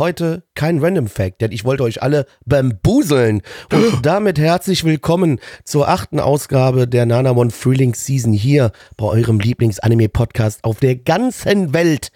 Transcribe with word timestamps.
Heute 0.00 0.44
kein 0.54 0.78
Random 0.78 1.08
Fact, 1.08 1.42
denn 1.42 1.52
ich 1.52 1.66
wollte 1.66 1.82
euch 1.82 2.02
alle 2.02 2.24
bambuseln. 2.46 3.42
Und 3.70 4.00
damit 4.00 4.38
herzlich 4.38 4.82
willkommen 4.84 5.40
zur 5.62 5.90
achten 5.90 6.20
Ausgabe 6.20 6.88
der 6.88 7.04
Nanamon 7.04 7.50
Frühlingsseason 7.50 8.32
hier 8.32 8.72
bei 8.96 9.04
eurem 9.04 9.38
Lieblings-Anime-Podcast 9.40 10.64
auf 10.64 10.80
der 10.80 10.96
ganzen 10.96 11.74
Welt. 11.74 12.12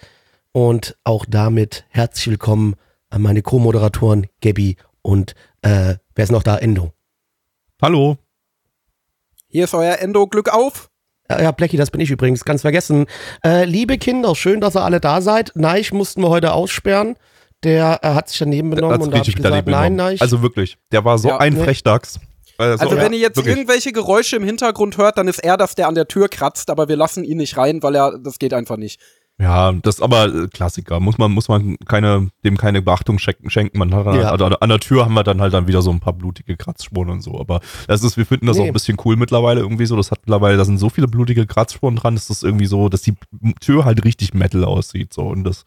Und 0.52 0.96
auch 1.04 1.26
damit 1.28 1.84
herzlich 1.90 2.28
willkommen 2.28 2.74
an 3.10 3.20
meine 3.20 3.42
Co-Moderatoren 3.42 4.28
Gabby 4.40 4.78
und 5.02 5.34
äh, 5.60 5.96
wer 6.14 6.24
ist 6.24 6.32
noch 6.32 6.42
da? 6.42 6.56
Endo. 6.56 6.94
Hallo. 7.82 8.16
Hier 9.48 9.64
ist 9.64 9.74
euer 9.74 9.98
Endo 9.98 10.26
Glück 10.26 10.48
auf. 10.48 10.88
Ja, 11.28 11.50
Blackie, 11.50 11.76
das 11.76 11.90
bin 11.90 12.00
ich 12.00 12.10
übrigens, 12.10 12.46
ganz 12.46 12.62
vergessen. 12.62 13.04
Äh, 13.44 13.66
liebe 13.66 13.98
Kinder, 13.98 14.34
schön, 14.34 14.62
dass 14.62 14.74
ihr 14.74 14.84
alle 14.84 15.00
da 15.00 15.20
seid. 15.20 15.52
Neich 15.54 15.92
mussten 15.92 16.22
wir 16.22 16.30
heute 16.30 16.54
aussperren. 16.54 17.16
Der 17.64 17.98
äh, 18.02 18.08
hat 18.14 18.28
sich 18.28 18.38
daneben 18.38 18.70
benommen 18.70 19.00
und 19.02 19.10
da 19.10 19.16
hab 19.18 19.22
ich 19.22 19.28
richtig 19.28 19.36
gesagt, 19.42 19.66
nein, 19.66 19.92
genommen. 19.92 19.96
Neich. 19.96 20.20
Also 20.22 20.42
wirklich, 20.42 20.76
der 20.92 21.04
war 21.04 21.18
so 21.18 21.28
Ja, 21.28 21.38
ein 21.38 21.54
ne. 21.54 21.64
Frechdachs. 21.64 22.20
Also, 22.58 22.84
Also 22.84 22.96
ja, 22.96 23.02
wenn 23.02 23.12
ihr 23.12 23.18
jetzt 23.18 23.36
wirklich. 23.36 23.56
irgendwelche 23.56 23.90
Geräusche 23.92 24.36
im 24.36 24.44
Hintergrund 24.44 24.96
hört, 24.98 25.18
dann 25.18 25.26
ist 25.26 25.40
er 25.42 25.56
das, 25.56 25.74
der 25.74 25.88
an 25.88 25.94
der 25.96 26.06
Tür 26.06 26.28
kratzt, 26.28 26.70
aber 26.70 26.88
wir 26.88 26.96
lassen 26.96 27.24
ihn 27.24 27.38
nicht 27.38 27.56
rein, 27.56 27.82
weil 27.82 27.96
er, 27.96 28.18
das 28.18 28.38
geht 28.38 28.54
einfach 28.54 28.76
nicht. 28.76 29.00
Ja, 29.36 29.72
das 29.72 29.96
ist 29.96 30.00
aber 30.00 30.26
äh, 30.26 30.46
Klassiker. 30.46 31.00
Muss 31.00 31.18
man, 31.18 31.32
muss 31.32 31.48
man 31.48 31.76
keine, 31.88 32.28
dem 32.44 32.56
keine 32.56 32.82
Beachtung 32.82 33.18
schenken. 33.18 33.50
schenken. 33.50 33.78
Man 33.78 33.92
hat, 33.92 34.06
Ja. 34.14 34.30
also 34.30 34.44
an 34.44 34.68
der 34.68 34.78
Tür 34.78 35.04
haben 35.04 35.14
wir 35.14 35.24
dann 35.24 35.40
halt 35.40 35.52
dann 35.52 35.66
wieder 35.66 35.82
so 35.82 35.90
ein 35.90 35.98
paar 35.98 36.12
blutige 36.12 36.56
Kratzspuren 36.56 37.10
und 37.10 37.20
so. 37.20 37.40
Aber 37.40 37.58
das 37.88 38.04
ist, 38.04 38.16
wir 38.16 38.26
finden 38.26 38.46
das 38.46 38.56
Nee. 38.56 38.62
auch 38.62 38.66
ein 38.68 38.72
bisschen 38.72 38.96
cool 39.04 39.16
mittlerweile 39.16 39.58
irgendwie 39.60 39.86
so. 39.86 39.96
Das 39.96 40.12
hat 40.12 40.20
mittlerweile, 40.20 40.56
da 40.56 40.64
sind 40.64 40.78
so 40.78 40.88
viele 40.88 41.08
blutige 41.08 41.46
Kratzspuren 41.46 41.96
dran, 41.96 42.14
dass 42.14 42.28
das 42.28 42.44
irgendwie 42.44 42.66
so, 42.66 42.88
dass 42.88 43.02
die 43.02 43.14
Tür 43.60 43.84
halt 43.84 44.04
richtig 44.04 44.34
Metal 44.34 44.62
aussieht. 44.64 45.12
So 45.12 45.22
und 45.22 45.42
das, 45.42 45.64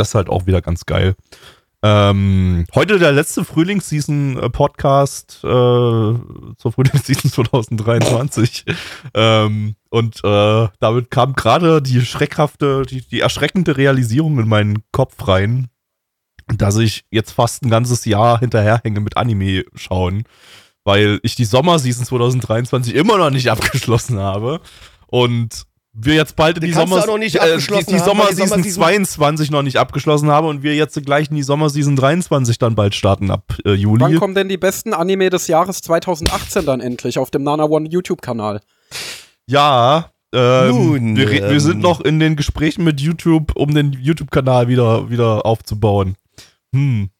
das 0.00 0.08
ist 0.08 0.14
halt 0.14 0.28
auch 0.28 0.46
wieder 0.46 0.62
ganz 0.62 0.86
geil. 0.86 1.14
Ähm, 1.82 2.66
heute 2.74 2.98
der 2.98 3.12
letzte 3.12 3.42
Frühlingsseason-Podcast 3.44 5.40
äh, 5.42 5.46
zur 5.46 6.72
Frühlingsseason 6.72 7.30
2023. 7.32 8.64
ähm, 9.14 9.76
und 9.88 10.24
äh, 10.24 10.68
damit 10.78 11.10
kam 11.10 11.34
gerade 11.34 11.80
die 11.80 12.00
schreckhafte, 12.02 12.82
die, 12.82 13.00
die 13.02 13.20
erschreckende 13.20 13.76
Realisierung 13.76 14.38
in 14.38 14.48
meinen 14.48 14.82
Kopf 14.92 15.26
rein, 15.26 15.68
dass 16.48 16.76
ich 16.76 17.04
jetzt 17.10 17.32
fast 17.32 17.62
ein 17.62 17.70
ganzes 17.70 18.04
Jahr 18.04 18.40
hinterherhänge 18.40 19.00
mit 19.00 19.16
Anime 19.16 19.64
schauen, 19.74 20.24
weil 20.84 21.18
ich 21.22 21.34
die 21.34 21.46
Sommerseason 21.46 22.04
2023 22.04 22.94
immer 22.94 23.16
noch 23.16 23.30
nicht 23.30 23.50
abgeschlossen 23.50 24.18
habe. 24.18 24.60
Und 25.06 25.66
wir 25.92 26.14
jetzt 26.14 26.36
bald 26.36 26.56
in 26.56 26.60
Die 26.62 26.68
die, 26.68 26.72
kannst 26.72 26.86
du 26.92 26.96
Sommer 26.96 27.02
auch 27.02 27.06
noch 27.14 27.18
nicht 27.18 27.34
äh, 27.36 27.38
die, 27.40 27.50
abgeschlossen 27.52 27.90
die 27.90 27.98
haben, 28.00 28.04
Sommerseason 28.06 28.62
Sommerseason- 28.62 28.74
22 28.74 29.50
noch 29.50 29.62
nicht 29.62 29.76
abgeschlossen 29.78 30.30
habe 30.30 30.46
und 30.46 30.62
wir 30.62 30.74
jetzt 30.76 31.02
gleich 31.04 31.30
in 31.30 31.36
die 31.36 31.42
Sommerseason 31.42 31.96
23 31.96 32.58
dann 32.58 32.74
bald 32.76 32.94
starten 32.94 33.30
ab 33.30 33.42
äh, 33.64 33.72
Juli. 33.72 34.00
Wann 34.00 34.16
kommen 34.16 34.34
denn 34.34 34.48
die 34.48 34.56
besten 34.56 34.94
Anime 34.94 35.30
des 35.30 35.46
Jahres 35.48 35.80
2018 35.82 36.64
dann 36.64 36.80
endlich 36.80 37.18
auf 37.18 37.30
dem 37.30 37.42
Nana 37.42 37.64
One 37.64 37.88
YouTube-Kanal? 37.88 38.60
Ja, 39.46 40.10
ähm, 40.32 40.68
Nun, 40.68 41.16
wir, 41.16 41.28
re- 41.28 41.32
wir 41.40 41.50
ähm, 41.50 41.58
sind 41.60 41.80
noch 41.80 42.00
in 42.00 42.20
den 42.20 42.36
Gesprächen 42.36 42.84
mit 42.84 43.00
YouTube, 43.00 43.56
um 43.56 43.74
den 43.74 43.92
YouTube-Kanal 43.92 44.68
wieder, 44.68 45.10
wieder 45.10 45.44
aufzubauen. 45.44 46.14
Hm. 46.72 47.10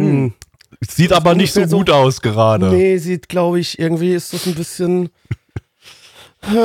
hm. 0.00 0.32
Sieht 0.84 1.12
Das 1.12 1.18
aber 1.18 1.36
nicht 1.36 1.52
so 1.52 1.60
ungefähr 1.60 1.70
so- 1.70 1.76
gut 1.78 1.90
aus 1.90 2.20
gerade. 2.20 2.70
Nee, 2.70 2.98
sieht, 2.98 3.28
glaube 3.28 3.60
ich, 3.60 3.78
irgendwie 3.78 4.12
ist 4.14 4.32
das 4.32 4.46
ein 4.48 4.54
bisschen. 4.56 5.10
Äh, 6.54 6.56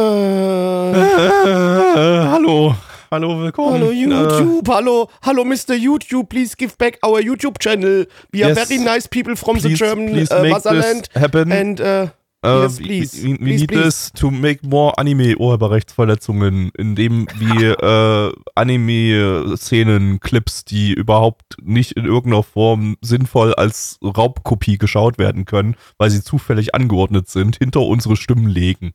Hallo 1.96 2.30
hallo. 2.32 2.76
Hallo, 3.12 3.40
willkommen. 3.42 3.82
Äh, 3.82 3.92
YouTube, 3.92 4.68
hallo, 4.70 5.10
hallo 5.24 5.44
Mr. 5.46 5.74
YouTube, 5.76 6.28
please 6.30 6.54
give 6.58 6.74
back 6.78 7.00
our 7.04 7.20
YouTube 7.20 7.60
channel. 7.60 8.06
We 8.34 8.44
are 8.44 8.50
Yes. 8.54 8.68
very 8.68 8.80
nice 8.80 9.08
people 9.08 9.36
from 9.36 9.56
the 9.58 9.70
please, 9.70 9.78
German 9.80 10.12
please 10.12 10.32
uh, 10.32 10.42
this 10.44 11.04
happen. 11.16 11.52
And 11.52 11.80
uh, 11.82 12.08
Uh, 12.42 12.62
yes, 12.64 12.80
we- 12.80 12.86
please. 12.86 13.22
We, 13.24 13.32
we 13.34 13.38
Please, 13.38 13.60
need 13.62 13.68
please. 13.68 13.84
this 13.84 14.12
to 14.14 14.32
make 14.32 14.64
more 14.64 14.94
Anime-Urheberrechtsverletzungen, 14.98 16.72
indem 16.78 17.28
wir 17.38 17.78
äh, 17.84 18.32
Anime-Szenen, 18.56 20.22
Clips, 20.22 20.64
die 20.64 20.94
überhaupt 20.94 21.58
nicht 21.62 21.92
in 21.98 22.06
irgendeiner 22.06 22.44
Form 22.44 22.96
sinnvoll 23.02 23.54
als 23.56 23.98
Raubkopie 24.02 24.78
geschaut 24.78 25.18
werden 25.18 25.44
können, 25.44 25.76
weil 25.98 26.12
sie 26.12 26.24
zufällig 26.24 26.74
angeordnet 26.74 27.28
sind, 27.28 27.58
hinter 27.58 27.82
unsere 27.82 28.16
Stimmen 28.16 28.48
legen. 28.48 28.94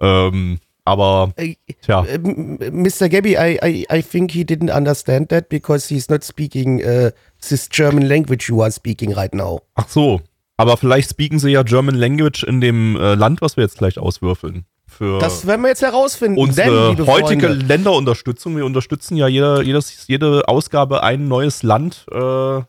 Ähm, 0.00 0.58
aber, 0.84 1.32
uh, 1.38 1.52
tja, 1.82 2.00
uh, 2.02 2.06
m- 2.06 2.58
Mr. 2.72 3.08
Gabby, 3.08 3.36
I, 3.36 3.58
I, 3.62 3.86
I 3.92 4.02
think 4.02 4.30
he 4.32 4.42
didn't 4.44 4.70
understand 4.74 5.28
that 5.28 5.48
because 5.50 5.88
he's 5.92 6.08
not 6.08 6.24
speaking 6.24 6.82
uh, 6.82 7.10
this 7.46 7.68
German 7.68 8.08
language 8.08 8.48
you 8.48 8.62
are 8.62 8.70
speaking 8.70 9.12
right 9.12 9.34
now. 9.34 9.60
ach 9.74 9.88
so. 9.88 10.20
Aber 10.56 10.76
vielleicht 10.76 11.10
speaken 11.10 11.38
sie 11.38 11.50
ja 11.50 11.62
German 11.62 11.94
Language 11.94 12.42
in 12.42 12.60
dem 12.60 12.96
äh, 12.96 13.14
Land, 13.14 13.42
was 13.42 13.56
wir 13.56 13.62
jetzt 13.62 13.78
gleich 13.78 13.96
auswürfeln. 13.98 14.64
Für 14.88 15.20
Das 15.20 15.46
werden 15.46 15.60
wir 15.62 15.68
jetzt 15.68 15.82
herausfinden. 15.82 16.34
denn, 16.36 16.44
unsere 16.48 16.88
liebe 16.90 17.06
heutige 17.06 17.46
Freunde, 17.48 17.64
Länderunterstützung. 17.66 18.56
Wir 18.56 18.64
unterstützen 18.66 19.16
ja 19.16 19.28
jeder, 19.28 19.62
jedes, 19.62 20.08
jede 20.08 20.48
Ausgabe 20.48 21.04
ein 21.04 21.28
neues 21.28 21.62
Land 21.62 22.06
äh, 22.10 22.60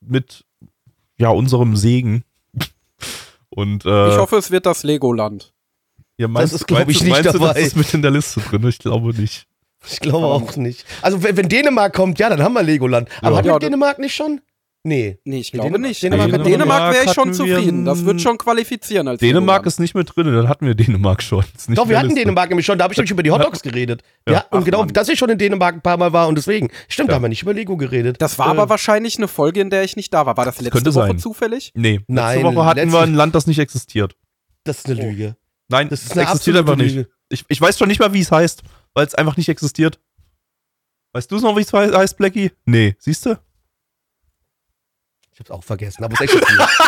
mit 0.00 0.44
ja, 1.18 1.28
unserem 1.28 1.76
Segen. 1.76 2.24
Und 3.50 3.84
äh, 3.84 4.08
Ich 4.08 4.16
hoffe, 4.18 4.36
es 4.36 4.50
wird 4.50 4.66
das 4.66 4.82
Legoland. 4.82 5.52
Ihr 6.20 6.28
meinst, 6.28 6.52
Das 6.54 6.60
ist, 6.60 6.66
glaub 6.66 6.80
meinst 6.80 6.90
ich, 6.92 6.98
du- 6.98 7.04
nicht 7.04 7.12
meinst 7.14 7.34
du, 7.34 7.38
dabei. 7.38 7.54
das 7.54 7.62
ist 7.68 7.76
mit 7.76 7.92
in 7.94 8.02
der 8.02 8.10
Liste 8.10 8.40
drin? 8.40 8.66
Ich 8.68 8.78
glaube 8.78 9.14
nicht. 9.20 9.46
Ich 9.90 9.98
glaube 10.00 10.26
auch 10.26 10.56
nicht. 10.56 10.84
Also, 11.00 11.22
wenn, 11.22 11.36
wenn 11.38 11.48
Dänemark 11.48 11.94
kommt, 11.94 12.18
ja, 12.18 12.28
dann 12.28 12.42
haben 12.42 12.52
wir 12.52 12.62
Legoland. 12.62 13.08
Aber 13.22 13.30
Ja. 13.30 13.36
hatten 13.38 13.46
wir 13.48 13.52
Ja, 13.54 13.58
Dänemark 13.58 13.98
nicht 13.98 14.14
schon? 14.14 14.40
Nee. 14.82 15.18
Nee, 15.24 15.40
ich 15.40 15.52
glaube 15.52 15.68
Dänemark- 15.68 15.88
nicht. 15.88 16.02
Dänemark 16.02 16.26
Dänemark, 16.30 16.40
hat- 16.40 16.46
mit 16.46 16.54
Dänemark 16.60 16.94
wäre 16.94 17.04
ich 17.04 17.12
schon 17.12 17.34
zufrieden. 17.34 17.84
Das 17.84 18.04
wird 18.04 18.20
schon 18.20 18.38
qualifizieren 18.38 19.08
als 19.08 19.20
Dänemark 19.20 19.58
Legoland. 19.58 19.66
ist 19.66 19.80
nicht 19.80 19.94
mit 19.94 20.14
drin, 20.16 20.26
dann 20.34 20.48
hatten 20.48 20.66
wir 20.66 20.74
Dänemark 20.74 21.22
schon. 21.22 21.44
Ist 21.56 21.68
nicht 21.68 21.78
Doch, 21.78 21.88
wir 21.88 21.98
hatten 21.98 22.08
Liste. 22.08 22.20
Dänemark 22.22 22.48
nämlich 22.48 22.64
schon. 22.66 22.78
Da 22.78 22.84
habe 22.84 22.94
ich 22.94 22.98
nämlich 22.98 23.10
über 23.10 23.22
die 23.22 23.30
Hotdogs 23.30 23.60
geredet. 23.62 24.02
Ja, 24.26 24.32
Ja. 24.34 24.44
und 24.50 24.64
genau, 24.64 24.80
Mann. 24.80 24.88
dass 24.88 25.08
ich 25.10 25.18
schon 25.18 25.28
in 25.30 25.36
Dänemark 25.38 25.74
ein 25.76 25.82
paar 25.82 25.96
Mal 25.98 26.12
war 26.14 26.28
und 26.28 26.36
deswegen. 26.36 26.68
Stimmt, 26.88 27.08
da 27.10 27.12
Ja. 27.12 27.16
haben 27.16 27.22
wir 27.24 27.28
nicht 27.28 27.42
über 27.42 27.52
Lego 27.54 27.76
geredet. 27.76 28.16
Das 28.22 28.38
war 28.38 28.48
Äh, 28.48 28.50
aber 28.50 28.68
wahrscheinlich 28.70 29.16
eine 29.18 29.28
Folge, 29.28 29.60
in 29.60 29.68
der 29.70 29.82
ich 29.84 29.96
nicht 29.96 30.12
da 30.14 30.24
war. 30.24 30.36
War 30.38 30.44
das 30.46 30.56
letzte 30.60 30.70
könnte 30.70 30.94
Woche 30.94 31.06
sein. 31.08 31.18
zufällig? 31.18 31.72
Nee, 31.74 31.92
letzte 31.96 32.12
Nein, 32.12 32.42
Woche 32.44 32.64
hatten 32.66 32.78
letzte- 32.80 32.92
wir 32.94 33.00
ein 33.02 33.14
Land, 33.14 33.34
das 33.34 33.46
nicht 33.46 33.58
existiert. 33.58 34.14
Das 34.64 34.78
ist 34.78 34.86
eine 34.90 34.94
Lüge. 35.02 35.36
Nein, 35.70 35.88
Das 35.88 36.02
ist 36.04 36.16
existiert 36.16 36.56
einfach 36.56 36.76
nicht. 36.76 36.94
Lüge. 36.94 37.10
Ich, 37.28 37.44
ich 37.48 37.60
weiß 37.60 37.78
schon 37.78 37.88
nicht 37.88 38.00
mal, 38.00 38.12
wie 38.12 38.20
es 38.20 38.30
heißt, 38.30 38.62
weil 38.94 39.06
es 39.06 39.14
einfach 39.14 39.36
nicht 39.36 39.48
existiert. 39.48 40.00
Weißt 41.12 41.30
du 41.30 41.36
es 41.36 41.42
noch, 41.42 41.56
wie 41.56 41.62
es 41.62 41.70
he- 41.70 41.76
heißt, 41.96 42.16
Blackie? 42.16 42.52
Nee, 42.64 42.96
siehst 42.98 43.26
du? 43.26 43.38
Ich 45.32 45.38
hab's 45.40 45.50
auch 45.50 45.64
vergessen, 45.64 46.04
aber 46.04 46.14
es 46.14 46.20
existiert. 46.20 46.68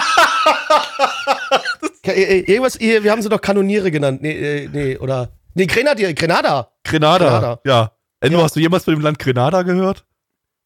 Äh, 2.05 2.41
Irgendwas, 2.41 2.81
wir 2.81 3.11
haben 3.13 3.23
sie 3.23 3.29
doch 3.29 3.41
Kanoniere 3.41 3.91
genannt. 3.93 4.23
Nee, 4.23 4.33
äh, 4.65 4.69
nee, 4.69 4.97
oder. 4.97 5.31
Nee, 5.55 5.67
Grenadier, 5.67 6.13
Grenada. 6.15 6.73
Grenada. 6.83 7.29
Grenada. 7.29 7.61
Ja. 7.65 7.93
Endo, 8.21 8.39
Ja. 8.39 8.45
hast 8.45 8.57
du 8.57 8.61
jemals 8.61 8.83
von 8.85 8.95
dem 8.95 9.03
Land 9.03 9.21
Grenada 9.21 9.63
gehört? 9.63 10.05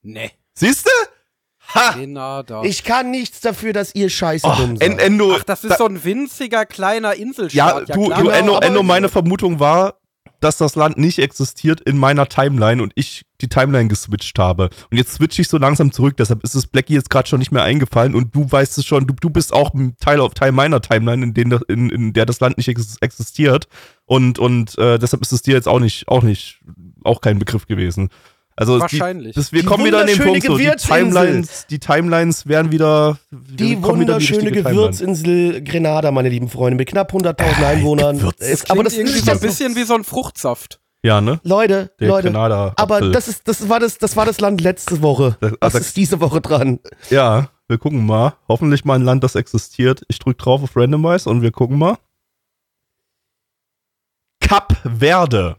Nee. 0.03 0.31
Siehst 0.55 0.87
du? 0.87 0.91
Ha! 1.77 2.63
Ich 2.65 2.85
kann 2.85 3.11
nichts 3.11 3.41
dafür, 3.41 3.73
dass 3.73 3.95
ihr 3.95 4.09
scheiße 4.11 4.47
Oh, 4.47 4.55
dumm 4.57 4.71
En 4.81 4.93
seid. 4.93 5.01
Endo. 5.01 5.35
Ach, 5.37 5.45
das 5.45 5.65
ist 5.65 5.71
da- 5.73 5.77
so 5.77 5.87
ein 5.87 6.03
winziger 6.05 6.65
kleiner 6.67 7.15
ja, 7.15 7.23
Inselstaat. 7.23 7.89
du, 7.95 8.07
klar. 8.07 8.23
du 8.23 8.29
Endo, 8.29 8.59
Endo, 8.59 8.83
meine 8.83 9.09
Vermutung 9.09 9.61
war, 9.61 9.95
dass 10.41 10.59
das 10.59 10.75
Land 10.77 10.99
nicht 10.99 11.19
existiert 11.19 11.81
in 11.81 11.97
meiner 11.97 12.29
Timeline 12.29 12.83
und 12.83 12.93
ich 12.95 13.23
die 13.41 13.49
Timeline 13.49 13.89
geswitcht 13.89 14.39
habe. 14.39 14.69
Und 14.91 14.97
jetzt 14.99 15.15
switche 15.15 15.41
ich 15.43 15.49
so 15.49 15.57
langsam 15.57 15.93
zurück, 15.93 16.17
deshalb 16.19 16.45
ist 16.45 16.55
es 16.55 16.67
Blackie 16.67 16.93
jetzt 16.95 17.09
gerade 17.09 17.27
schon 17.27 17.39
nicht 17.39 17.53
mehr 17.53 17.63
eingefallen 17.63 18.15
und 18.15 18.35
du 18.35 18.51
weißt 18.51 18.77
es 18.79 18.85
schon, 18.85 19.07
du, 19.07 19.15
du 19.19 19.31
bist 19.31 19.53
auch 19.55 19.73
ein 19.73 19.97
Teil 19.99 20.21
auf 20.21 20.35
Teil 20.35 20.53
meiner 20.53 20.83
Timeline, 20.83 21.23
in, 21.25 21.35
den, 21.35 21.49
das- 21.51 21.63
in, 21.69 21.89
in 21.91 22.13
der 22.13 22.27
das 22.27 22.41
Land 22.41 22.59
nicht 22.59 22.69
ex 22.69 22.97
existiert. 23.01 23.67
Und, 24.05 24.39
und 24.39 24.77
äh, 24.79 24.99
deshalb 24.99 25.23
ist 25.23 25.33
es 25.33 25.41
dir 25.43 25.55
jetzt 25.55 25.69
auch 25.69 25.81
nicht, 25.81 26.07
auch 26.09 26.23
nicht, 26.23 26.61
auch 27.03 27.21
kein 27.23 27.39
Begriff 27.39 27.67
gewesen. 27.67 28.11
Also 28.59 28.81
Wahrscheinlich. 28.81 29.35
Die, 29.35 29.41
das, 29.41 29.53
wir 29.53 29.61
Die 29.61 29.67
kommen 29.67 29.85
wieder 29.85 30.01
an 30.01 30.07
den 30.07 30.17
Punkt, 30.19 30.43
so, 30.43 30.57
die 30.57 30.65
Gewürzinsel. 30.65 30.97
Timelines, 31.13 31.67
die 31.69 31.79
Timelines 31.79 32.47
werden 32.47 32.73
wieder. 32.73 33.19
wir 33.31 33.57
Die 33.57 33.77
wieder 33.77 33.89
wunderschöne 33.89 34.51
Timeline. 34.51 34.63
Gewürzinsel 34.71 35.63
Grenada, 35.63 36.11
meine 36.11 36.31
lieben 36.31 36.49
Freunde, 36.49 36.77
mit 36.77 36.89
knapp 36.89 37.13
100.000 37.13 37.67
Einwohnern. 37.67 38.19
Gewürz- 38.19 38.37
Es, 38.41 38.71
aber 38.71 38.83
das 38.83 38.95
das 38.95 38.99
irgendwie 39.01 39.19
ist 39.19 39.25
so 39.27 39.31
ein 39.33 39.35
das 39.35 39.41
bisschen 39.43 39.77
wie 39.77 39.83
so 39.83 39.95
ein 39.95 40.05
Fruchtsaft. 40.05 40.81
Ja, 41.03 41.21
ne? 41.21 41.39
Leute, 41.45 41.93
Der 42.01 42.09
Leute. 42.09 42.29
Grenada. 42.33 42.73
Aber 42.77 43.11
das 43.11 43.29
ist, 43.29 43.47
das 43.47 43.69
war 43.69 43.79
das, 43.79 43.99
das 43.99 44.17
war 44.17 44.25
das 44.25 44.41
Land 44.41 44.63
letzte 44.63 45.03
Woche. 45.03 45.37
Das- 45.41 45.53
Was 45.53 45.59
also- 45.75 45.79
ist 45.79 45.97
diese 45.97 46.21
Woche 46.21 46.41
dran? 46.41 46.81
Ja, 47.11 47.51
wir 47.69 47.77
gucken 47.79 48.07
mal. 48.07 48.35
Hoffentlich 48.49 48.85
mal 48.87 48.95
ein 48.95 49.03
Land, 49.03 49.23
das 49.23 49.35
existiert. 49.35 50.01
Ich 50.09 50.19
drücke 50.19 50.43
drauf 50.43 50.63
auf 50.63 50.75
Randomize 50.77 51.29
und 51.29 51.43
wir 51.43 51.51
gucken 51.53 51.77
mal. 51.79 51.99
Kap 54.41 54.77
Verde. 54.99 55.57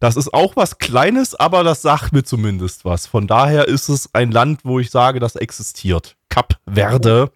Das 0.00 0.16
ist 0.16 0.32
auch 0.34 0.56
was 0.56 0.78
Kleines, 0.78 1.34
aber 1.34 1.62
das 1.62 1.82
sagt 1.82 2.12
mir 2.12 2.24
zumindest 2.24 2.84
was. 2.84 3.06
Von 3.06 3.26
daher 3.26 3.68
ist 3.68 3.88
es 3.88 4.08
ein 4.14 4.30
Land, 4.32 4.60
wo 4.64 4.80
ich 4.80 4.90
sage, 4.90 5.20
das 5.20 5.36
existiert. 5.36 6.16
Kap 6.30 6.54
Verde. 6.66 7.30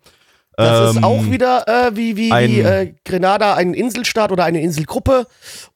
Das 0.57 0.91
ist 0.91 0.97
Ähm, 0.99 1.05
auch 1.05 1.25
wieder 1.25 1.67
äh, 1.69 1.97
wie, 1.97 2.17
wie, 2.17 2.33
ein- 2.33 2.51
wie 2.51 2.61
äh, 2.61 2.95
Grenada 3.05 3.55
ein 3.55 3.75
Inselstaat 3.75 4.31
oder 4.33 4.45
eine 4.45 4.61
Inselgruppe. 4.63 5.27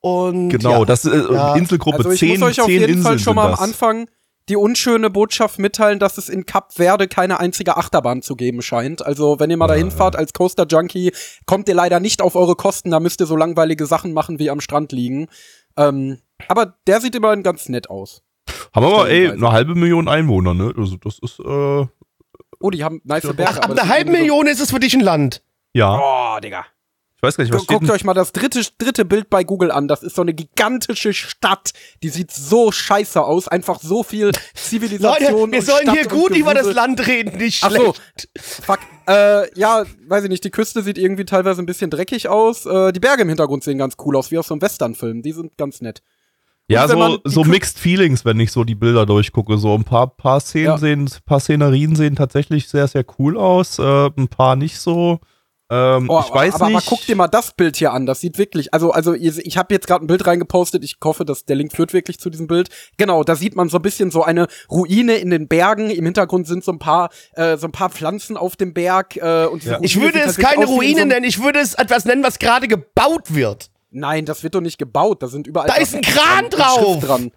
Und 0.01 0.51
Genau, 0.51 0.81
ja, 0.81 0.85
das 0.85 1.05
ist 1.05 1.13
äh, 1.13 1.33
Ja. 1.35 1.55
Inselgruppe 1.57 1.99
Also 1.99 2.11
ich 2.13 2.21
10, 2.21 2.39
muss 2.41 2.49
euch 2.51 2.61
auf 2.61 2.67
10 2.67 2.73
jeden 2.81 2.85
Inseln 2.95 3.03
Fall 3.05 3.19
schon 3.19 3.35
mal 3.37 3.53
am. 3.53 3.59
Anfang 3.59 4.09
die 4.49 4.57
unschöne 4.57 5.11
Botschaft 5.11 5.59
mitteilen, 5.59 5.99
dass 5.99 6.17
es 6.17 6.31
in 6.31 6.47
Kap 6.47 6.73
Verde 6.73 7.07
keine 7.07 7.39
einzige 7.39 7.77
Achterbahn 7.77 8.23
zu 8.23 8.35
geben 8.35 8.63
scheint. 8.63 9.05
Also 9.05 9.39
wenn 9.41 9.51
ihr 9.51 9.59
mal 9.59 9.67
dahin 9.67 9.91
fahrt 9.91 10.17
als 10.17 10.33
Coaster 10.33 10.65
Junkie, 10.67 11.13
kommt 11.45 11.69
ihr 11.69 11.75
leider 11.75 12.01
nicht 12.01 12.23
auf 12.23 12.35
eure 12.35 12.55
Kosten. 12.57 12.91
Da 12.93 12.99
müsst 13.01 13.21
ihr 13.21 13.27
so 13.27 13.37
langweilige 13.37 13.85
Sachen 13.85 14.15
machen 14.15 14.39
wie 14.39 14.49
am 14.49 14.61
Strand 14.63 14.93
liegen. 14.93 15.27
Ähm, 15.77 16.19
aber 16.47 16.75
der 16.87 17.01
sieht 17.01 17.15
immerhin 17.15 17.43
ganz 17.43 17.69
nett 17.69 17.91
aus. 17.91 18.23
Haben 18.75 18.87
wir 18.87 18.95
aber, 18.95 19.11
ey, 19.11 19.31
eine 19.31 19.51
halbe 19.53 19.75
Million 19.75 20.09
Einwohner, 20.09 20.55
ne? 20.55 20.73
Also 20.77 20.97
das 20.97 21.19
ist, 21.19 21.41
äh, 21.41 21.87
Oh, 22.61 22.71
die 22.71 22.83
haben 22.83 23.01
nice 23.05 23.23
Berge. 23.23 23.45
Ach, 23.47 23.57
aber 23.59 23.75
ab 23.75 23.79
einer 23.81 23.89
halben 23.89 24.11
Million 24.13 24.47
ist 24.49 24.61
es 24.61 24.71
für 24.71 24.81
dich 24.81 24.95
ein 24.95 25.01
Land. 25.01 25.43
ja. 25.75 25.93
So, 25.97 26.03
oh, 26.03 26.41
Digga. 26.41 26.65
Ich 27.17 27.23
weiß 27.23 27.37
gar 27.37 27.43
nicht, 27.43 27.53
was 27.53 27.67
Guckt 27.67 27.91
euch 27.91 28.05
mal 28.05 28.15
das 28.15 28.31
dritte, 28.31 28.61
dritte 28.79 29.05
Bild 29.05 29.29
bei 29.29 29.43
Google 29.43 29.73
an. 29.73 29.89
Das 29.89 30.05
ist 30.05 30.15
so 30.15 30.23
eine 30.23 30.33
gigantische 30.35 31.13
Stadt. 31.13 31.73
Die 32.05 32.11
sieht 32.11 32.31
so 32.31 32.71
scheiße 32.71 33.21
aus. 33.21 33.49
Einfach 33.49 33.81
so 33.81 34.05
viel 34.05 34.31
Zivilisation. 34.55 35.41
Leute, 35.41 35.53
wir 35.53 35.59
und 35.59 35.65
sollen 35.67 35.83
Stadt 35.83 35.95
hier 35.97 36.07
gut 36.07 36.37
über 36.37 36.55
das. 36.55 36.73
Land 36.73 37.05
reden, 37.09 37.37
nicht 37.39 37.65
Ach 37.65 37.73
so. 37.73 37.95
schlecht. 37.95 38.29
Fuck. 38.39 38.79
Äh, 39.09 39.53
ja, 39.59 39.85
weiß 40.07 40.23
ich 40.25 40.31
nicht. 40.31 40.45
Die 40.45 40.51
Küste 40.53 40.83
sieht 40.83 40.97
irgendwie 40.97 41.25
teilweise 41.25 41.61
ein 41.61 41.67
bisschen 41.67 41.91
dreckig 41.91 42.29
aus. 42.29 42.67
Äh, 42.67 42.93
die 42.93 43.01
Berge 43.01 43.23
im 43.23 43.29
Hintergrund 43.29 43.65
sehen 43.65 43.79
ganz 43.79 43.97
cool 44.05 44.15
aus, 44.17 44.31
wie 44.31 44.39
aus 44.39 44.47
so 44.47 44.55
einem 44.55 44.63
Westernfilm. 44.63 45.23
Die 45.23 45.33
sind 45.33 45.57
ganz 45.57 45.81
nett. 45.81 46.03
Ja, 46.71 46.87
so, 46.87 47.19
so 47.25 47.45
Mixed 47.45 47.79
Feelings, 47.79 48.25
wenn 48.27 48.39
ich 48.41 48.53
so 48.53 48.63
die 48.65 48.75
Bilder 48.75 49.07
durchgucke. 49.07 49.57
So 49.57 49.75
ein 49.75 49.85
paar, 49.85 50.07
paar 50.09 50.41
Szenen 50.41 50.67
Ja. 50.67 50.79
sehen, 50.79 51.11
paar 51.25 51.41
Szenerien 51.41 51.97
sehen 51.97 52.15
tatsächlich 52.15 52.69
sehr, 52.69 52.87
sehr 52.89 53.05
cool 53.19 53.39
aus. 53.39 53.79
Äh, 53.79 54.11
ein 54.19 54.29
paar 54.29 54.55
nicht 54.55 54.79
so. 54.79 55.19
Ähm, 55.71 56.09
Oh, 56.09 56.23
ich 56.27 56.33
weiß 56.35 56.55
aber, 56.55 56.69
nicht. 56.69 56.77
aber 56.77 56.85
guck 56.87 57.05
dir 57.07 57.15
mal 57.17 57.29
das 57.29 57.53
Bild 57.53 57.77
hier 57.77 57.93
an. 57.93 58.07
Das 58.07 58.21
sieht 58.21 58.39
wirklich, 58.39 58.73
also, 58.73 58.91
also 58.91 59.13
ihr- 59.13 59.37
ich 59.47 59.59
habe 59.59 59.75
jetzt 59.75 59.87
gerade 59.87 60.03
ein 60.03 60.07
Bild 60.07 60.27
reingepostet. 60.27 60.83
Ich 60.83 60.97
hoffe, 61.05 61.27
dass 61.27 61.45
der 61.45 61.57
Link 61.57 61.73
führt 61.75 61.93
wirklich 61.93 62.19
zu 62.19 62.31
diesem 62.31 62.47
Bild. 62.47 62.69
Genau, 62.97 63.23
da 63.23 63.35
sieht 63.35 63.55
man 63.55 63.69
so 63.69 63.77
ein 63.79 63.83
bisschen 63.83 64.11
so 64.11 64.23
eine 64.23 64.47
Ruine 64.71 65.17
in 65.17 65.29
den 65.31 65.47
Bergen. 65.47 65.91
Im 65.91 66.05
Hintergrund 66.07 66.47
sind 66.47 66.65
so 66.65 66.73
ein 66.73 66.79
paar, 66.79 67.11
äh, 67.35 67.59
so 67.59 67.67
ein 67.67 67.73
paar 67.73 67.91
Pflanzen 67.91 68.37
auf 68.39 68.57
dem 68.57 68.73
Berg. 68.73 69.17
Äh, 69.17 69.45
und 69.47 69.61
diese 69.63 69.73
Ja. 69.73 69.77
Ruine 69.77 69.87
Ich 69.87 70.01
würde 70.01 70.21
es 70.21 70.37
keine 70.37 70.65
Ruine 70.67 71.01
so 71.01 71.07
nennen, 71.07 71.25
ich 71.25 71.43
würde 71.43 71.59
es 71.61 71.75
etwas 71.75 72.05
nennen, 72.07 72.23
was 72.23 72.39
gerade 72.39 72.67
gebaut 72.69 73.35
wird. 73.35 73.71
Nein, 73.91 74.25
das 74.25 74.43
wird 74.43 74.55
doch 74.55 74.61
nicht 74.61 74.79
gebaut. 74.79 75.23
Da 75.23 75.29
sind 75.29 75.47
überall. 75.47 75.69
Da 75.69 75.77
ist 75.77 75.95
ein 75.95 76.03
Kran 76.03 76.51
drauf. 76.51 77.03
Dran. 77.05 77.31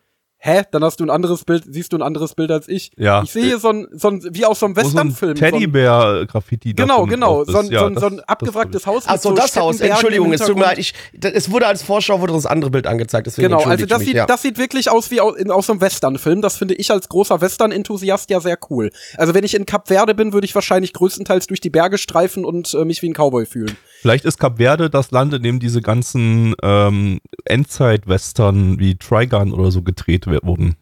Hä? 0.44 0.63
Dann 0.71 0.83
hast 0.83 1.00
du 1.00 1.06
ein 1.06 1.12
anderes 1.12 1.45
Bild, 1.45 1.65
siehst 1.68 1.94
du 1.94 1.98
ein 1.98 2.01
anderes 2.01 2.33
Bild 2.33 2.50
als 2.50 2.68
ich. 2.68 2.89
Ja. 2.98 3.21
Ich 3.21 3.31
sehe 3.31 3.44
hier 3.45 3.59
so 3.59 3.69
ein, 3.69 3.88
so 3.92 4.07
ein, 4.07 4.24
wie 4.31 4.44
aus 4.44 4.59
so 4.59 4.65
einem 4.65 4.75
Westernfilm. 4.75 5.38
so 5.38 5.45
ein- 5.45 5.51
Teddybär-Graffiti 5.51 6.74
da 6.74 6.81
Genau, 6.83 7.06
genau. 7.06 7.44
So 7.45 7.59
ein, 7.59 7.68
Ja, 7.69 7.81
so 7.81 7.86
ein, 7.86 7.98
so 7.98 8.07
ein 8.07 8.19
abgewracktes 8.21 8.88
Haus. 8.88 9.03
Ach 9.06 9.19
so, 9.19 9.33
das 9.33 9.56
Haus, 9.56 9.80
Entschuldigung, 9.80 10.33
es 10.33 10.42
tut 10.42 10.56
mir 10.56 10.63
leid, 10.63 10.80
ich, 10.80 10.95
es 11.21 11.51
wurde 11.51 11.68
als 11.68 11.83
Vorschau 11.83 12.21
wurde 12.21 12.33
das 12.33 12.48
andere 12.48 12.71
Bild 12.71 12.88
angezeigt, 12.88 13.27
deswegen 13.27 13.50
Genau, 13.50 13.62
also 13.63 13.86
das 13.86 14.01
ich 14.01 14.06
sieht, 14.07 14.13
mich, 14.13 14.18
ja. 14.18 14.25
das 14.25 14.42
sieht 14.42 14.57
wirklich 14.57 14.89
aus 14.89 15.12
wie 15.12 15.21
aus, 15.21 15.36
in, 15.38 15.51
aus 15.51 15.68
so 15.68 15.74
einem 15.74 15.81
Western-Film. 15.81 16.42
Das 16.42 16.57
finde 16.57 16.74
ich 16.74 16.89
als 16.89 17.07
großer 17.07 17.39
Western-Enthusiast 17.39 18.31
ja 18.31 18.39
sehr 18.39 18.57
cool. 18.71 18.89
Also 19.18 19.36
wenn 19.36 19.44
ich 19.44 19.53
in 19.53 19.68
Kap 19.68 19.89
Verde 19.89 20.15
bin, 20.15 20.33
würde 20.33 20.45
ich 20.45 20.56
wahrscheinlich 20.56 20.94
größtenteils 20.94 21.45
durch 21.45 21.62
die 21.62 21.69
Berge 21.69 22.00
streifen 22.00 22.45
und 22.45 22.74
äh, 22.74 22.83
mich 22.83 23.03
wie 23.03 23.09
ein 23.09 23.13
Cowboy 23.13 23.45
fühlen. 23.45 23.77
Vielleicht 24.01 24.25
ist 24.25 24.39
Kap 24.39 24.57
Verde 24.57 24.89
das 24.89 25.12
Land, 25.12 25.31
in 25.36 25.44
dem 25.44 25.59
diese 25.59 25.80
ganzen 25.80 26.56
ähm, 26.63 27.19
Endzeit-Western 27.45 28.80
wie 28.80 28.95
Trigun 28.95 29.53
oder 29.53 29.69
so 29.69 29.83
gedreht 29.83 30.25
wurden. 30.25 30.75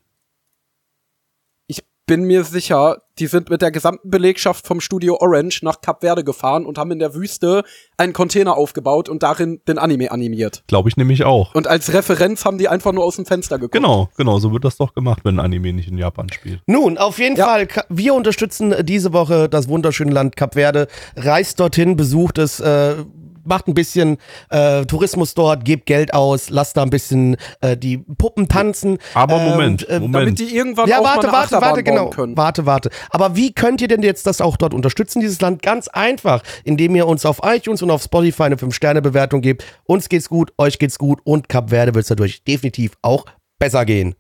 Ich 2.10 2.16
bin 2.16 2.24
mir 2.24 2.44
sicher, 2.44 3.04
die 3.20 3.28
sind 3.28 3.52
mit 3.52 3.62
der 3.62 3.70
gesamten 3.70 4.10
Belegschaft 4.10 4.66
vom 4.66 4.82
Studio 4.82 5.18
Orange 5.20 5.60
nach 5.62 5.80
Kap 5.82 6.02
Verde 6.02 6.24
gefahren 6.24 6.66
und 6.66 6.80
haben 6.80 6.90
in 6.90 6.98
der 6.98 7.14
Wüste 7.14 7.64
einen 7.98 8.14
Container 8.14 8.58
aufgebaut 8.58 9.10
und 9.10 9.22
darin 9.22 9.62
den 9.68 9.78
Anime 9.78 10.10
animiert. 10.12 10.64
Glaube 10.66 10.90
ich 10.90 10.98
nämlich 10.98 11.24
auch. 11.24 11.54
Und 11.54 11.68
als 11.68 11.94
Referenz 11.94 12.46
haben 12.46 12.58
die 12.58 12.68
einfach 12.68 12.94
nur 12.94 13.04
aus 13.06 13.18
dem 13.18 13.28
Fenster 13.28 13.58
geguckt. 13.60 13.74
Genau, 13.76 14.10
genau, 14.18 14.40
so 14.40 14.52
wird 14.52 14.66
das 14.66 14.78
doch 14.78 14.96
gemacht, 14.96 15.20
wenn 15.24 15.36
ein 15.36 15.46
Anime 15.46 15.72
nicht 15.72 15.88
in 15.88 16.00
Japan 16.00 16.32
spielt. 16.34 16.62
Nun, 16.66 16.98
auf 16.98 17.20
jeden 17.20 17.36
Ja. 17.36 17.46
Fall, 17.46 17.68
wir 17.90 18.16
unterstützen 18.16 18.74
diese 18.82 19.14
Woche 19.14 19.48
das 19.48 19.70
wunderschöne 19.70 20.12
Land 20.12 20.36
Kap 20.36 20.56
Verde. 20.56 20.88
Reist 21.16 21.60
dorthin, 21.60 21.96
besucht 21.96 22.40
es, 22.40 22.60
äh, 22.60 22.96
macht 23.44 23.68
ein 23.68 23.74
bisschen 23.74 24.18
äh, 24.50 24.86
Tourismus 24.86 25.34
dort, 25.34 25.66
gebt 25.66 25.86
Geld 25.86 26.14
aus, 26.14 26.50
lasst 26.50 26.78
da 26.78 26.84
ein 26.84 26.90
bisschen 26.90 27.38
äh, 27.62 27.76
die 27.78 27.98
Puppen 27.98 28.48
tanzen. 28.48 28.98
Aber 29.14 29.40
Äh, 29.40 29.50
Moment, 29.50 29.84
und, 29.84 29.90
äh, 29.90 30.00
Moment. 30.00 30.16
Damit 30.16 30.40
die 30.40 30.56
irgendwann 30.56 30.88
Ja, 30.88 31.00
auch 31.00 31.04
warte, 31.04 31.18
mal 31.18 31.24
eine 31.24 31.32
warte, 31.34 31.56
Achterbahn 31.56 31.70
warte, 31.70 31.84
bauen 31.84 31.96
genau. 31.96 32.10
können. 32.10 32.38
Warte, 32.38 32.66
warte. 32.66 32.90
Aber 33.10 33.36
wie 33.36 33.54
könnt 33.54 33.82
ihr 33.82 33.88
denn 33.88 34.04
jetzt 34.04 34.28
das 34.28 34.42
auch 34.42 34.58
dort 34.58 34.74
unterstützen, 34.74 35.20
dieses 35.20 35.42
Land? 35.42 35.62
Ganz 35.62 35.88
einfach, 35.88 36.44
indem 36.64 36.96
ihr 36.96 37.08
uns 37.08 37.26
auf 37.26 37.42
iTunes 37.44 37.82
und 37.82 37.92
auf 37.92 38.04
Spotify 38.04 38.44
eine 38.44 38.56
5-Sterne-Bewertung 38.56 39.42
gebt. 39.42 39.66
Uns 39.86 40.10
geht's 40.10 40.30
gut, 40.30 40.54
euch 40.58 40.80
geht's 40.80 40.98
gut 40.98 41.20
und 41.24 41.50
Kap 41.50 41.70
Verde 41.70 41.96
wird's 41.96 42.10
dadurch 42.10 42.44
definitiv 42.44 42.94
auch 43.02 43.26
besser 43.58 43.86
gehen. 43.86 44.16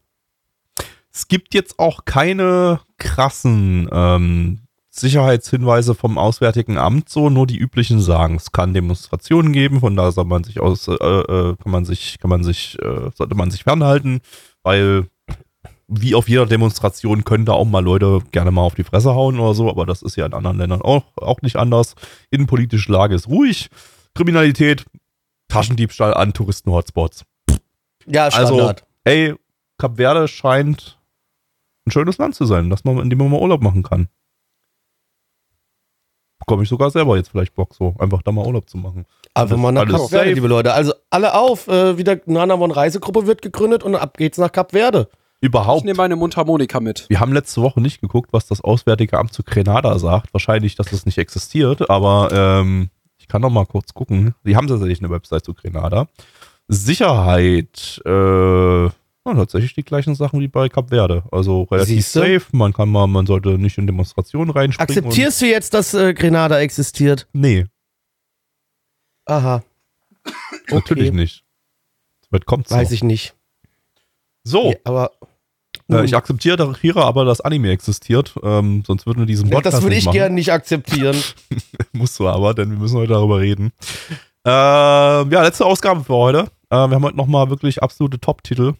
Es 1.11 1.27
gibt 1.27 1.53
jetzt 1.53 1.79
auch 1.79 2.05
keine 2.05 2.81
krassen 2.97 3.89
ähm, 3.91 4.61
Sicherheitshinweise 4.99 5.95
vom 5.95 6.17
Auswärtigen 6.17 6.77
Amt, 6.77 7.09
so 7.09 7.29
nur 7.29 7.47
die 7.47 7.57
üblichen 7.57 7.99
sagen. 7.99 8.35
Es 8.35 8.51
kann 8.51 8.73
Demonstrationen 8.73 9.53
geben, 9.53 9.79
von 9.79 9.95
da 9.95 10.11
soll 10.11 10.25
man 10.25 10.43
sich 10.43 10.59
aus, 10.59 10.87
äh, 10.87 10.93
äh, 10.93 11.55
kann 11.61 11.71
man 11.71 11.85
sich, 11.85 12.19
kann 12.19 12.29
man 12.29 12.43
sich, 12.43 12.77
äh, 12.81 13.09
sollte 13.15 13.35
man 13.35 13.51
sich 13.51 13.63
fernhalten, 13.63 14.21
weil 14.63 15.07
wie 15.87 16.13
auf 16.13 16.29
jeder 16.29 16.45
Demonstration 16.45 17.23
können 17.23 17.45
da 17.45 17.53
auch 17.53 17.65
mal 17.65 17.83
Leute 17.83 18.19
gerne 18.31 18.51
mal 18.51 18.61
auf 18.61 18.75
die 18.75 18.83
Fresse 18.83 19.15
hauen 19.15 19.39
oder 19.39 19.55
so, 19.55 19.69
aber 19.69 19.85
das 19.85 20.03
ist 20.03 20.15
ja 20.15 20.25
in 20.25 20.33
anderen 20.33 20.57
Ländern 20.57 20.81
auch, 20.81 21.03
auch 21.17 21.41
nicht 21.41 21.55
anders. 21.55 21.95
Innenpolitische 22.29 22.91
Lage 22.91 23.15
ist 23.15 23.27
ruhig. 23.27 23.69
Kriminalität, 24.13 24.85
Taschendiebstahl 25.47 26.13
an 26.13 26.33
Touristen-Hotspots. 26.33 27.23
Ja, 28.05 28.25
Also, 28.25 28.53
Standard. 28.55 28.85
ey, 29.03 29.33
Kap 29.79 29.97
Verde 29.97 30.27
scheint 30.27 30.99
ein 31.87 31.91
schönes 31.91 32.17
Land 32.17 32.35
zu 32.35 32.45
sein, 32.45 32.69
dass 32.69 32.83
man, 32.83 32.99
in 32.99 33.09
dem 33.09 33.17
man 33.17 33.31
mal 33.31 33.39
Urlaub 33.39 33.61
machen 33.63 33.81
kann. 33.81 34.09
Bekomme 36.49 36.63
ich 36.63 36.69
sogar 36.69 36.89
selber 36.89 37.15
jetzt 37.17 37.29
vielleicht 37.29 37.53
Bock, 37.53 37.73
so 37.75 37.93
einfach 37.99 38.21
da 38.23 38.31
mal 38.31 38.45
Urlaub 38.45 38.67
zu 38.69 38.77
machen. 38.77 39.05
Aber 39.35 39.51
alles- 39.51 39.61
mal 39.61 39.71
nach 39.71 39.87
Kap 39.87 40.09
Verde, 40.09 40.33
liebe 40.33 40.47
Leute. 40.47 40.73
Also 40.73 40.93
alle 41.11 41.35
auf, 41.35 41.67
äh, 41.67 41.97
wieder 41.97 42.19
Nanamon 42.25 42.71
Reisegruppe 42.71 43.27
wird 43.27 43.41
gegründet 43.41 43.83
und 43.83 43.95
ab 43.95 44.17
geht's 44.17 44.37
nach 44.39 44.51
Kap 44.51 44.71
Verde. 44.71 45.07
Ich 45.41 45.45
Überhaupt. 45.47 45.85
nehme 45.85 45.95
meine 45.97 46.15
Mundharmonika 46.15 46.79
mit. 46.79 47.05
Wir 47.07 47.19
haben 47.19 47.31
letzte 47.31 47.61
Woche 47.61 47.79
nicht 47.79 48.01
geguckt, 48.01 48.33
was 48.33 48.47
das 48.47 48.61
Auswärtige 48.61 49.17
Amt 49.17 49.31
zu 49.31 49.43
Grenada 49.43 49.97
sagt. 49.99 50.33
Wahrscheinlich, 50.33 50.75
dass 50.75 50.91
es 50.91 51.05
nicht 51.05 51.17
existiert, 51.17 51.89
aber 51.89 52.29
ähm, 52.33 52.89
ich 53.19 53.27
kann 53.29 53.41
noch 53.43 53.49
mal 53.51 53.65
kurz 53.65 53.93
gucken. 53.93 54.33
Die 54.43 54.55
haben 54.57 54.67
tatsächlich 54.67 54.99
eine 54.99 55.11
Website 55.11 55.45
zu 55.45 55.53
Grenada. 55.53 56.07
Sicherheit, 56.67 58.01
äh, 58.05 58.89
ja, 59.25 59.33
tatsächlich 59.35 59.73
die 59.75 59.83
gleichen 59.83 60.15
Sachen 60.15 60.39
wie 60.39 60.47
bei 60.47 60.69
Kap 60.69 60.89
Verde. 60.89 61.23
Also 61.31 61.63
relativ 61.63 61.95
Siehste? 61.95 62.19
safe. 62.19 62.45
Man 62.51 62.73
kann 62.73 62.89
mal, 62.89 63.07
man 63.07 63.25
sollte 63.25 63.57
nicht 63.57 63.77
in 63.77 63.85
Demonstrationen 63.87 64.49
reinspringen. 64.49 64.89
Akzeptierst 65.05 65.41
du 65.41 65.45
jetzt, 65.47 65.73
dass 65.73 65.93
äh, 65.93 66.13
Grenada 66.13 66.59
existiert? 66.59 67.27
Nee, 67.33 67.65
Aha, 69.25 69.61
natürlich 70.71 71.09
Okay. 71.09 71.15
nicht. 71.17 71.43
Damit 72.31 72.45
kommt's 72.45 72.71
weiß 72.71 72.89
noch. 72.89 72.93
ich 72.93 73.03
nicht. 73.03 73.35
So, 74.43 74.69
Nee, 74.69 74.77
aber 74.83 75.11
äh, 75.91 76.03
ich 76.05 76.15
akzeptiere 76.15 76.75
hier 76.81 76.97
aber, 76.97 77.25
dass 77.25 77.41
Anime 77.41 77.69
existiert. 77.71 78.35
Ähm, 78.41 78.83
sonst 78.87 79.05
würden 79.05 79.19
wir 79.19 79.25
diesen 79.27 79.49
Ja, 79.49 79.55
Podcast 79.55 79.77
das 79.77 79.83
würde 79.83 79.95
ich 79.97 80.09
gerne 80.09 80.33
nicht 80.33 80.51
akzeptieren. 80.51 81.15
Musst 81.91 82.17
du 82.19 82.27
aber, 82.27 82.53
denn 82.55 82.71
wir 82.71 82.77
müssen 82.77 82.97
heute 82.97 83.13
darüber 83.13 83.39
reden. 83.39 83.71
Ähm, 84.45 85.31
ja, 85.31 85.43
letzte 85.43 85.65
Ausgabe 85.65 86.03
für 86.03 86.13
heute. 86.13 86.39
Äh, 86.69 86.75
wir 86.87 86.91
haben 86.95 87.03
heute 87.03 87.17
nochmal 87.17 87.49
wirklich 87.49 87.83
absolute 87.83 88.19
Top-Titel. 88.19 88.73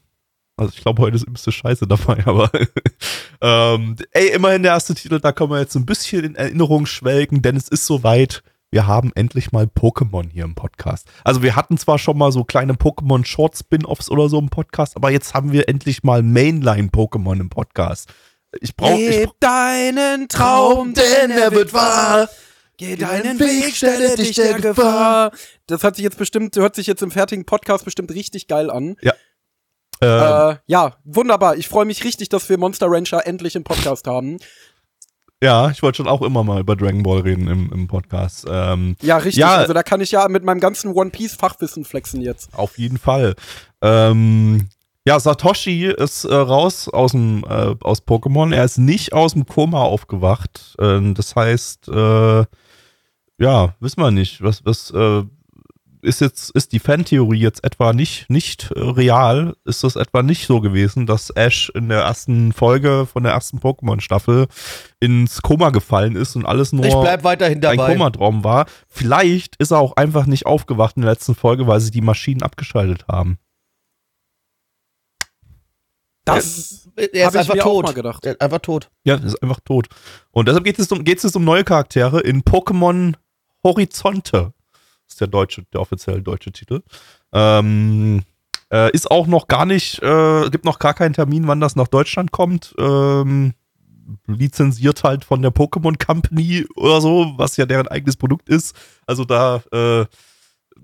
Also 0.60 0.74
ich 0.76 0.82
glaube, 0.82 1.02
heute 1.02 1.16
ist 1.16 1.24
übelste 1.24 1.54
Scheiße 1.54 1.88
dabei, 1.88 2.22
aber 2.26 2.52
ähm, 3.42 3.96
ey, 4.12 4.28
immerhin 4.32 4.64
der 4.64 4.74
erste 4.74 4.94
Titel, 4.94 5.22
da 5.22 5.32
können 5.32 5.52
wir 5.52 5.60
jetzt 5.60 5.76
ein 5.76 5.86
bisschen 5.86 6.26
in 6.26 6.36
Erinnerung 6.36 6.86
schwelgen, 6.86 7.42
denn 7.42 7.56
es 7.56 7.70
ist 7.70 7.86
soweit. 7.86 8.44
Wir 8.72 8.86
haben 8.86 9.12
endlich 9.16 9.52
mal 9.52 9.66
Pokémon 9.66 10.30
hier 10.30 10.44
im 10.44 10.54
Podcast. 10.54 11.08
Also 11.24 11.42
wir 11.42 11.56
hatten 11.56 11.80
zwar 11.80 11.98
schon 11.98 12.20
mal 12.20 12.32
so 12.32 12.44
kleine 12.44 12.74
Pokémon-Short-Spin-Offs 12.74 14.12
oder 14.12 14.30
so 14.30 14.38
im 14.38 14.50
Podcast, 14.50 14.96
aber 14.96 15.10
jetzt 15.10 15.34
haben 15.34 15.52
wir 15.52 15.68
endlich 15.68 16.04
mal 16.04 16.22
Mainline-Pokémon 16.22 17.40
im 17.40 17.50
Podcast. 17.50 18.14
Ich 18.60 18.76
brauche 18.76 18.94
ich, 19.00 19.10
Leb 19.10 19.32
deinen 19.40 20.28
Traum, 20.28 20.94
denn 20.94 21.32
er 21.32 21.52
wird 21.52 21.74
wahr. 21.74 22.30
Geh 22.78 22.96
deinen 22.96 23.40
Weg, 23.40 23.76
stelle 23.76 24.16
dich 24.16 24.36
der 24.36 24.54
Gefahr. 24.60 25.32
Das 25.66 25.84
hat 25.84 25.96
sich 25.96 26.04
jetzt 26.04 26.20
bestimmt, 26.20 26.56
hört 26.56 26.76
sich 26.76 26.86
jetzt 26.86 27.02
im 27.02 27.12
fertigen 27.12 27.46
Podcast 27.46 27.86
bestimmt 27.86 28.12
richtig 28.12 28.48
geil 28.48 28.70
an. 28.70 28.98
Äh, 30.02 30.56
ja, 30.68 30.96
wunderbar. 31.04 31.58
Ich 31.58 31.68
freue 31.68 31.86
mich 31.86 32.04
richtig, 32.04 32.30
dass 32.30 32.48
wir 32.50 32.58
Monster 32.58 32.88
Rancher 32.90 33.26
endlich 33.28 33.56
im 33.56 33.64
Podcast 33.64 34.08
haben. 34.08 34.38
Ja, 35.42 35.70
ich 35.70 35.82
wollte 35.82 35.98
schon 35.98 36.08
auch 36.08 36.22
immer 36.22 36.44
mal 36.44 36.60
über 36.60 36.76
Dragon 36.76 37.02
Ball 37.02 37.22
reden 37.22 37.48
im, 37.48 37.72
im 37.72 37.88
Podcast. 37.88 38.46
Ähm, 38.50 38.98
Ja, 39.02 39.18
richtig. 39.18 39.38
Ja. 39.38 39.56
Also 39.56 39.74
da 39.74 39.84
kann 39.84 40.02
ich 40.02 40.12
ja 40.12 40.28
mit 40.28 40.44
meinem 40.44 40.60
ganzen 40.60 40.94
One 40.94 41.12
Piece 41.12 41.36
Fachwissen 41.36 41.86
flexen 41.86 42.22
jetzt. 42.22 42.54
Auf 42.54 42.78
jeden 42.78 42.98
Fall. 42.98 43.36
Ähm, 43.82 44.68
ja, 45.06 45.18
Satoshi 45.18 45.86
ist 45.86 46.26
äh, 46.26 46.36
raus 46.36 46.90
aus 46.90 47.14
dem 47.14 47.46
äh, 47.46 47.76
aus 47.82 48.06
Pokémon. 48.06 48.54
Er 48.54 48.66
ist 48.66 48.78
nicht 48.78 49.14
aus 49.14 49.32
dem 49.34 49.46
Koma 49.46 49.82
aufgewacht. 49.82 50.76
Ähm, 50.78 51.14
das 51.14 51.36
heißt, 51.38 51.88
äh, 51.88 52.44
ja, 53.40 53.76
wissen 53.80 54.02
wir 54.02 54.12
nicht. 54.12 54.44
Was, 54.44 54.66
was 54.66 54.92
äh, 54.92 55.24
ist 56.02 56.22
jetzt, 56.22 56.52
ist 56.52 56.72
die 56.72 56.80
Fantheorie 56.80 57.40
jetzt 57.40 57.64
etwa 57.64 57.94
nicht, 57.94 58.30
nicht 58.30 58.72
äh, 58.72 58.80
real? 58.80 59.56
Ist 59.66 59.84
das 59.84 59.96
etwa 59.96 60.24
nicht 60.24 60.46
so 60.48 60.62
gewesen, 60.62 61.06
dass 61.06 61.30
Ash 61.32 61.72
in 61.76 61.90
der 61.90 62.02
ersten 62.02 62.54
Folge 62.54 63.06
von 63.06 63.24
der 63.24 63.34
ersten 63.34 63.60
Pokémon-Staffel 63.60 64.48
ins 65.00 65.42
Koma 65.42 65.70
gefallen 65.70 66.16
ist 66.16 66.36
und 66.36 66.46
alles 66.46 66.72
nur 66.72 66.86
Ich 66.86 66.94
bleib 66.94 67.24
weiterhin 67.24 67.64
ein. 67.66 67.78
Komatraum 67.78 68.44
war. 68.44 68.66
Vielleicht 68.88 69.56
ist 69.58 69.72
er 69.72 69.80
auch 69.80 69.96
einfach 69.96 70.26
nicht 70.26 70.46
aufgewacht 70.46 70.96
in 70.98 71.04
der 71.04 71.12
letzten 71.12 71.36
Folge, 71.36 71.68
weil 71.68 71.80
sie 71.80 71.92
die 71.92 72.02
Maschinen 72.02 72.44
abgeschaltet 72.44 73.08
haben. 73.08 73.38
Das 76.26 76.90
Er 76.96 77.06
ist 77.14 77.26
hab 77.26 77.34
ich 77.34 77.40
einfach 77.52 77.64
tot. 77.64 77.86
mal 77.86 77.94
gedacht. 77.94 78.26
Er 78.26 78.34
ist 78.34 78.42
einfach 78.42 78.60
tot. 78.60 78.90
Ja, 79.04 79.16
ist 79.16 79.42
einfach 79.42 79.60
tot. 79.62 79.88
Und 80.32 80.48
deshalb 80.48 80.64
geht 80.64 80.78
es 80.78 80.92
um, 80.92 81.04
geht's 81.04 81.24
jetzt 81.24 81.36
um 81.36 81.44
neue 81.44 81.64
Charaktere 81.64 82.20
in 82.22 82.44
Pokémon 82.44 83.16
Horizonte. 83.64 84.54
Ist 85.10 85.20
der 85.20 85.28
deutsche, 85.28 85.64
der 85.74 85.82
offizielle 85.82 86.22
deutsche 86.22 86.52
Titel. 86.52 86.82
Ähm, 87.34 88.24
äh, 88.72 88.92
ist 88.92 89.10
auch 89.10 89.28
noch 89.28 89.48
gar 89.48 89.66
nicht, 89.66 90.02
äh, 90.02 90.50
gibt 90.50 90.66
noch 90.66 90.80
gar 90.80 90.94
keinen 90.94 91.14
Termin, 91.14 91.48
wann 91.48 91.60
das 91.60 91.76
nach 91.76 91.88
Deutschland 91.88 92.32
kommt. 92.32 92.76
Ähm, 92.78 93.54
lizenziert 94.28 95.04
halt 95.04 95.26
von 95.26 95.42
der 95.42 95.52
Pokémon 95.52 96.04
Company 96.04 96.66
oder 96.76 97.02
so, 97.02 97.34
was 97.38 97.58
ja 97.58 97.66
deren 97.66 97.88
eigenes 97.88 98.18
Produkt 98.18 98.50
ist. 98.50 98.76
Also 99.06 99.26
da, 99.26 99.62
äh, 99.72 100.06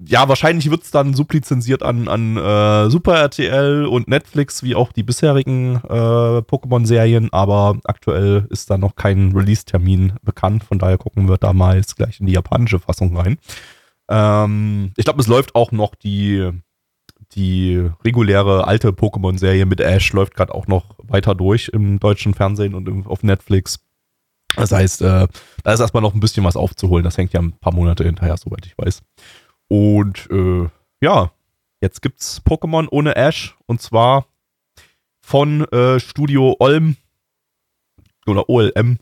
ja, 0.06 0.28
wahrscheinlich 0.28 0.70
wird 0.70 0.84
es 0.84 0.92
dann 0.92 1.14
sublizenziert 1.14 1.82
an, 1.82 2.08
an 2.08 2.38
äh, 2.38 2.90
Super 2.90 3.16
RTL 3.16 3.86
und 3.86 4.08
Netflix, 4.08 4.62
wie 4.62 4.76
auch 4.76 4.92
die 4.92 5.04
bisherigen 5.04 5.76
äh, 5.76 6.42
Pokémon-Serien, 6.42 7.32
aber 7.32 7.78
aktuell 7.86 8.46
ist 8.50 8.70
da 8.70 8.78
noch 8.78 8.96
kein 8.96 9.32
Release-Termin 9.32 10.14
bekannt, 10.22 10.64
von 10.64 10.80
daher 10.80 10.98
gucken 10.98 11.30
wir 11.30 11.38
da 11.38 11.54
mal 11.54 11.78
jetzt 11.78 11.96
gleich 11.96 12.20
in 12.20 12.26
die 12.26 12.34
japanische 12.34 12.80
Fassung 12.80 13.16
rein. 13.16 13.38
Ähm, 14.10 14.92
ich 14.98 15.06
glaube, 15.06 15.22
es 15.22 15.28
läuft 15.28 15.56
auch 15.56 15.72
noch 15.72 15.96
die, 15.96 16.52
die 17.32 17.90
reguläre 18.04 18.68
alte 18.68 18.90
Pokémon-Serie 18.90 19.66
mit 19.66 19.80
Ash 19.82 20.14
läuft 20.14 20.36
gerade 20.36 20.54
auch 20.54 20.68
noch 20.68 20.96
weiter 21.00 21.36
durch 21.36 21.70
im 21.70 22.00
deutschen 22.00 22.34
Fernsehen 22.34 22.76
und 22.76 23.08
auf 23.08 23.24
Netflix. 23.24 23.80
Das 24.56 24.72
heißt, 24.72 25.02
äh, 25.02 25.28
da 25.64 25.74
ist 25.74 25.80
erstmal 25.80 26.04
noch 26.04 26.14
ein 26.14 26.20
bisschen 26.20 26.46
was 26.46 26.56
aufzuholen. 26.56 27.04
Das 27.04 27.18
hängt 27.18 27.34
ja 27.34 27.42
ein 27.42 27.58
paar 27.58 27.74
Monate 27.74 28.04
hinterher, 28.04 28.38
soweit 28.38 28.66
ich 28.66 28.78
weiß. 28.78 29.02
Und 29.68 30.30
äh, 30.32 30.70
ja, 31.02 31.32
jetzt 31.82 32.02
gibt's 32.02 32.42
Pokémon 32.46 32.88
ohne 32.90 33.16
Ash 33.16 33.56
und 33.66 33.82
zwar 33.82 34.28
von 35.22 35.66
äh, 35.72 36.00
Studio 36.00 36.56
Olm 36.60 36.96
oder 38.28 38.50
OLM. 38.50 39.00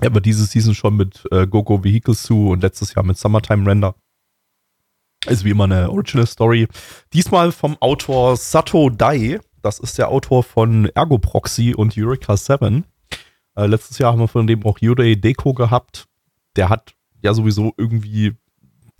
Aber 0.00 0.20
diese 0.20 0.44
Season 0.44 0.74
schon 0.74 0.96
mit 0.96 1.24
äh, 1.30 1.46
Gogo 1.46 1.84
Vehicle 1.84 2.14
Zoo 2.14 2.52
und 2.52 2.62
letztes 2.62 2.94
Jahr 2.94 3.04
mit 3.04 3.18
Summertime 3.18 3.68
Render. 3.68 3.94
Ist 5.26 5.44
wie 5.44 5.50
immer 5.50 5.64
eine 5.64 5.90
Original 5.90 6.26
Story. 6.26 6.66
Diesmal 7.12 7.52
vom 7.52 7.76
Autor 7.80 8.36
Sato 8.36 8.90
Dai. 8.90 9.38
Das 9.62 9.78
ist 9.78 9.96
der 9.98 10.08
Autor 10.08 10.42
von 10.42 10.86
Ergo 10.94 11.18
Proxy 11.18 11.74
und 11.74 11.96
Eureka 11.96 12.36
7. 12.36 12.84
Äh, 13.54 13.66
letztes 13.66 13.98
Jahr 13.98 14.12
haben 14.12 14.20
wir 14.20 14.28
von 14.28 14.46
dem 14.48 14.64
auch 14.66 14.78
Yurei 14.80 15.14
Deko 15.14 15.54
gehabt. 15.54 16.08
Der 16.56 16.68
hat 16.68 16.94
ja 17.22 17.34
sowieso 17.34 17.72
irgendwie 17.76 18.34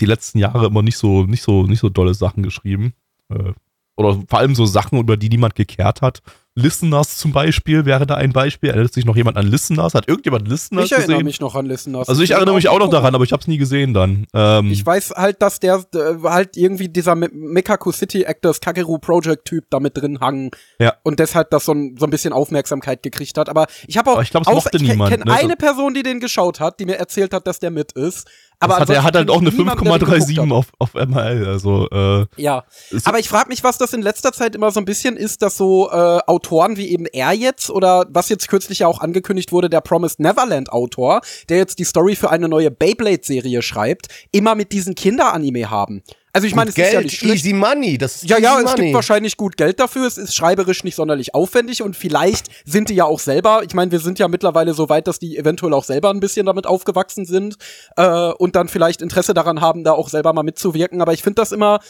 die 0.00 0.06
letzten 0.06 0.38
Jahre 0.38 0.66
immer 0.66 0.82
nicht 0.82 0.96
so, 0.96 1.24
nicht 1.24 1.42
so, 1.42 1.64
nicht 1.64 1.80
so 1.80 1.88
dolle 1.88 2.14
Sachen 2.14 2.44
geschrieben. 2.44 2.94
Äh, 3.28 3.52
oder 3.96 4.22
vor 4.28 4.38
allem 4.38 4.54
so 4.54 4.64
Sachen, 4.64 4.98
über 4.98 5.16
die 5.16 5.28
niemand 5.28 5.56
gekehrt 5.56 6.02
hat. 6.02 6.22
Listeners 6.54 7.16
zum 7.16 7.32
Beispiel 7.32 7.86
wäre 7.86 8.04
da 8.06 8.14
ein 8.16 8.32
Beispiel. 8.32 8.70
Erinnert 8.70 8.92
sich 8.92 9.04
noch 9.06 9.16
jemand 9.16 9.38
an 9.38 9.46
Listeners? 9.46 9.94
Hat 9.94 10.06
irgendjemand 10.08 10.46
Listeners 10.48 10.84
Ich 10.86 10.92
erinnere 10.92 11.12
gesehen? 11.16 11.24
mich 11.24 11.40
noch 11.40 11.54
an 11.54 11.64
Listeners. 11.66 12.08
also 12.08 12.22
ich 12.22 12.32
erinnere 12.32 12.54
mich 12.54 12.68
auch 12.68 12.78
noch 12.78 12.90
daran, 12.90 13.14
aber 13.14 13.24
ich 13.24 13.32
habe 13.32 13.40
es 13.40 13.46
nie 13.48 13.56
gesehen 13.56 13.94
dann. 13.94 14.26
Ähm, 14.34 14.70
Ich 14.70 14.84
weiß 14.84 15.12
halt, 15.16 15.40
dass 15.40 15.60
der 15.60 15.82
äh, 15.94 16.22
halt 16.24 16.56
irgendwie 16.58 16.88
dieser 16.90 17.14
Me- 17.14 17.30
Mekaku 17.32 17.90
City 17.90 18.24
Actors 18.24 18.60
Kageru 18.60 18.98
Project 18.98 19.46
Typ 19.46 19.64
da 19.70 19.80
mit 19.80 19.96
drin 19.96 20.18
hang 20.20 20.50
Ja. 20.78 20.94
und 21.04 21.18
deshalb 21.20 21.50
das 21.50 21.64
so 21.64 21.72
ein, 21.72 21.96
so 21.98 22.06
ein 22.06 22.10
bisschen 22.10 22.32
Aufmerksamkeit 22.34 23.02
gekriegt 23.02 23.38
hat. 23.38 23.48
Aber 23.48 23.66
ich 23.86 23.96
habe 23.96 24.10
auch, 24.10 24.14
Aber 24.14 24.22
ich 24.22 24.30
glaub, 24.30 24.46
es 24.46 24.52
mochte 24.52 24.76
ich 24.76 24.86
kenne 24.88 25.24
ne? 25.24 25.32
eine 25.32 25.56
Person, 25.56 25.94
die 25.94 26.02
den 26.02 26.20
geschaut 26.20 26.60
hat, 26.60 26.80
die 26.80 26.84
mir 26.84 26.96
erzählt 26.98 27.32
hat, 27.32 27.46
dass 27.46 27.60
der 27.60 27.70
mit 27.70 27.92
ist. 27.92 28.28
Aber 28.62 28.78
hat, 28.78 28.90
er 28.90 29.02
hat 29.02 29.14
halt 29.14 29.30
auch 29.30 29.40
eine 29.40 29.50
ansonsten 29.50 29.66
kenn 29.66 29.76
ich 29.76 29.82
niemanden, 29.82 29.84
der 29.84 30.18
den 30.18 30.26
geguckt 30.26 30.38
hat. 30.38 30.52
auf, 30.52 30.66
auf 30.78 30.94
ML. 30.94 31.46
Also, 31.46 31.88
äh, 31.90 32.26
Ja, 32.36 32.64
aber 33.04 33.18
ich 33.18 33.28
frage 33.28 33.48
mich, 33.48 33.64
was 33.64 33.78
das 33.78 33.92
in 33.92 34.02
letzter 34.02 34.32
Zeit 34.32 34.54
immer 34.54 34.70
so 34.70 34.80
ein 34.80 34.84
bisschen 34.84 35.16
ist, 35.16 35.42
dass 35.42 35.56
so 35.56 35.90
äh, 35.90 36.20
Autoren 36.26 36.76
wie 36.76 36.88
eben 36.88 37.06
er 37.06 37.32
jetzt 37.32 37.70
oder 37.70 38.06
was 38.10 38.28
jetzt 38.28 38.48
kürzlich 38.48 38.80
ja 38.80 38.86
auch 38.86 39.00
angekündigt 39.00 39.52
wurde, 39.52 39.68
der 39.68 39.80
Promised 39.80 40.20
Neverland 40.20 40.70
Autor, 40.72 41.20
der 41.48 41.58
jetzt 41.58 41.78
die 41.78 41.84
Story 41.84 42.16
für 42.16 42.30
eine 42.30 42.48
neue 42.48 42.70
Beyblade-Serie 42.70 43.62
schreibt, 43.62 44.08
immer 44.32 44.54
mit 44.54 44.72
diesen 44.72 44.94
Kinderanime 44.94 45.70
haben. 45.70 46.02
Also 46.34 46.46
ich 46.46 46.54
meine, 46.54 46.70
es 46.70 46.74
Geld, 46.74 46.88
ist 46.88 46.94
ja 46.94 47.00
nicht 47.02 47.18
schlecht. 47.18 47.44
easy 47.44 47.52
money. 47.52 47.98
Das 47.98 48.16
ist 48.16 48.30
Ja, 48.30 48.38
ja, 48.38 48.58
es 48.58 48.64
money. 48.64 48.82
gibt 48.84 48.94
wahrscheinlich 48.94 49.36
gut 49.36 49.58
Geld 49.58 49.78
dafür. 49.80 50.06
Es 50.06 50.16
ist 50.16 50.34
schreiberisch 50.34 50.82
nicht 50.82 50.94
sonderlich 50.94 51.34
aufwendig 51.34 51.82
und 51.82 51.94
vielleicht 51.94 52.46
sind 52.64 52.88
die 52.88 52.94
ja 52.94 53.04
auch 53.04 53.20
selber. 53.20 53.62
Ich 53.66 53.74
meine, 53.74 53.90
wir 53.90 53.98
sind 53.98 54.18
ja 54.18 54.28
mittlerweile 54.28 54.72
so 54.72 54.88
weit, 54.88 55.06
dass 55.08 55.18
die 55.18 55.36
eventuell 55.36 55.74
auch 55.74 55.84
selber 55.84 56.08
ein 56.08 56.20
bisschen 56.20 56.46
damit 56.46 56.66
aufgewachsen 56.66 57.26
sind 57.26 57.56
äh, 57.96 58.30
und 58.32 58.56
dann 58.56 58.68
vielleicht 58.68 59.02
Interesse 59.02 59.34
daran 59.34 59.60
haben, 59.60 59.84
da 59.84 59.92
auch 59.92 60.08
selber 60.08 60.32
mal 60.32 60.42
mitzuwirken. 60.42 61.02
Aber 61.02 61.12
ich 61.12 61.22
finde 61.22 61.42
das 61.42 61.52
immer 61.52 61.80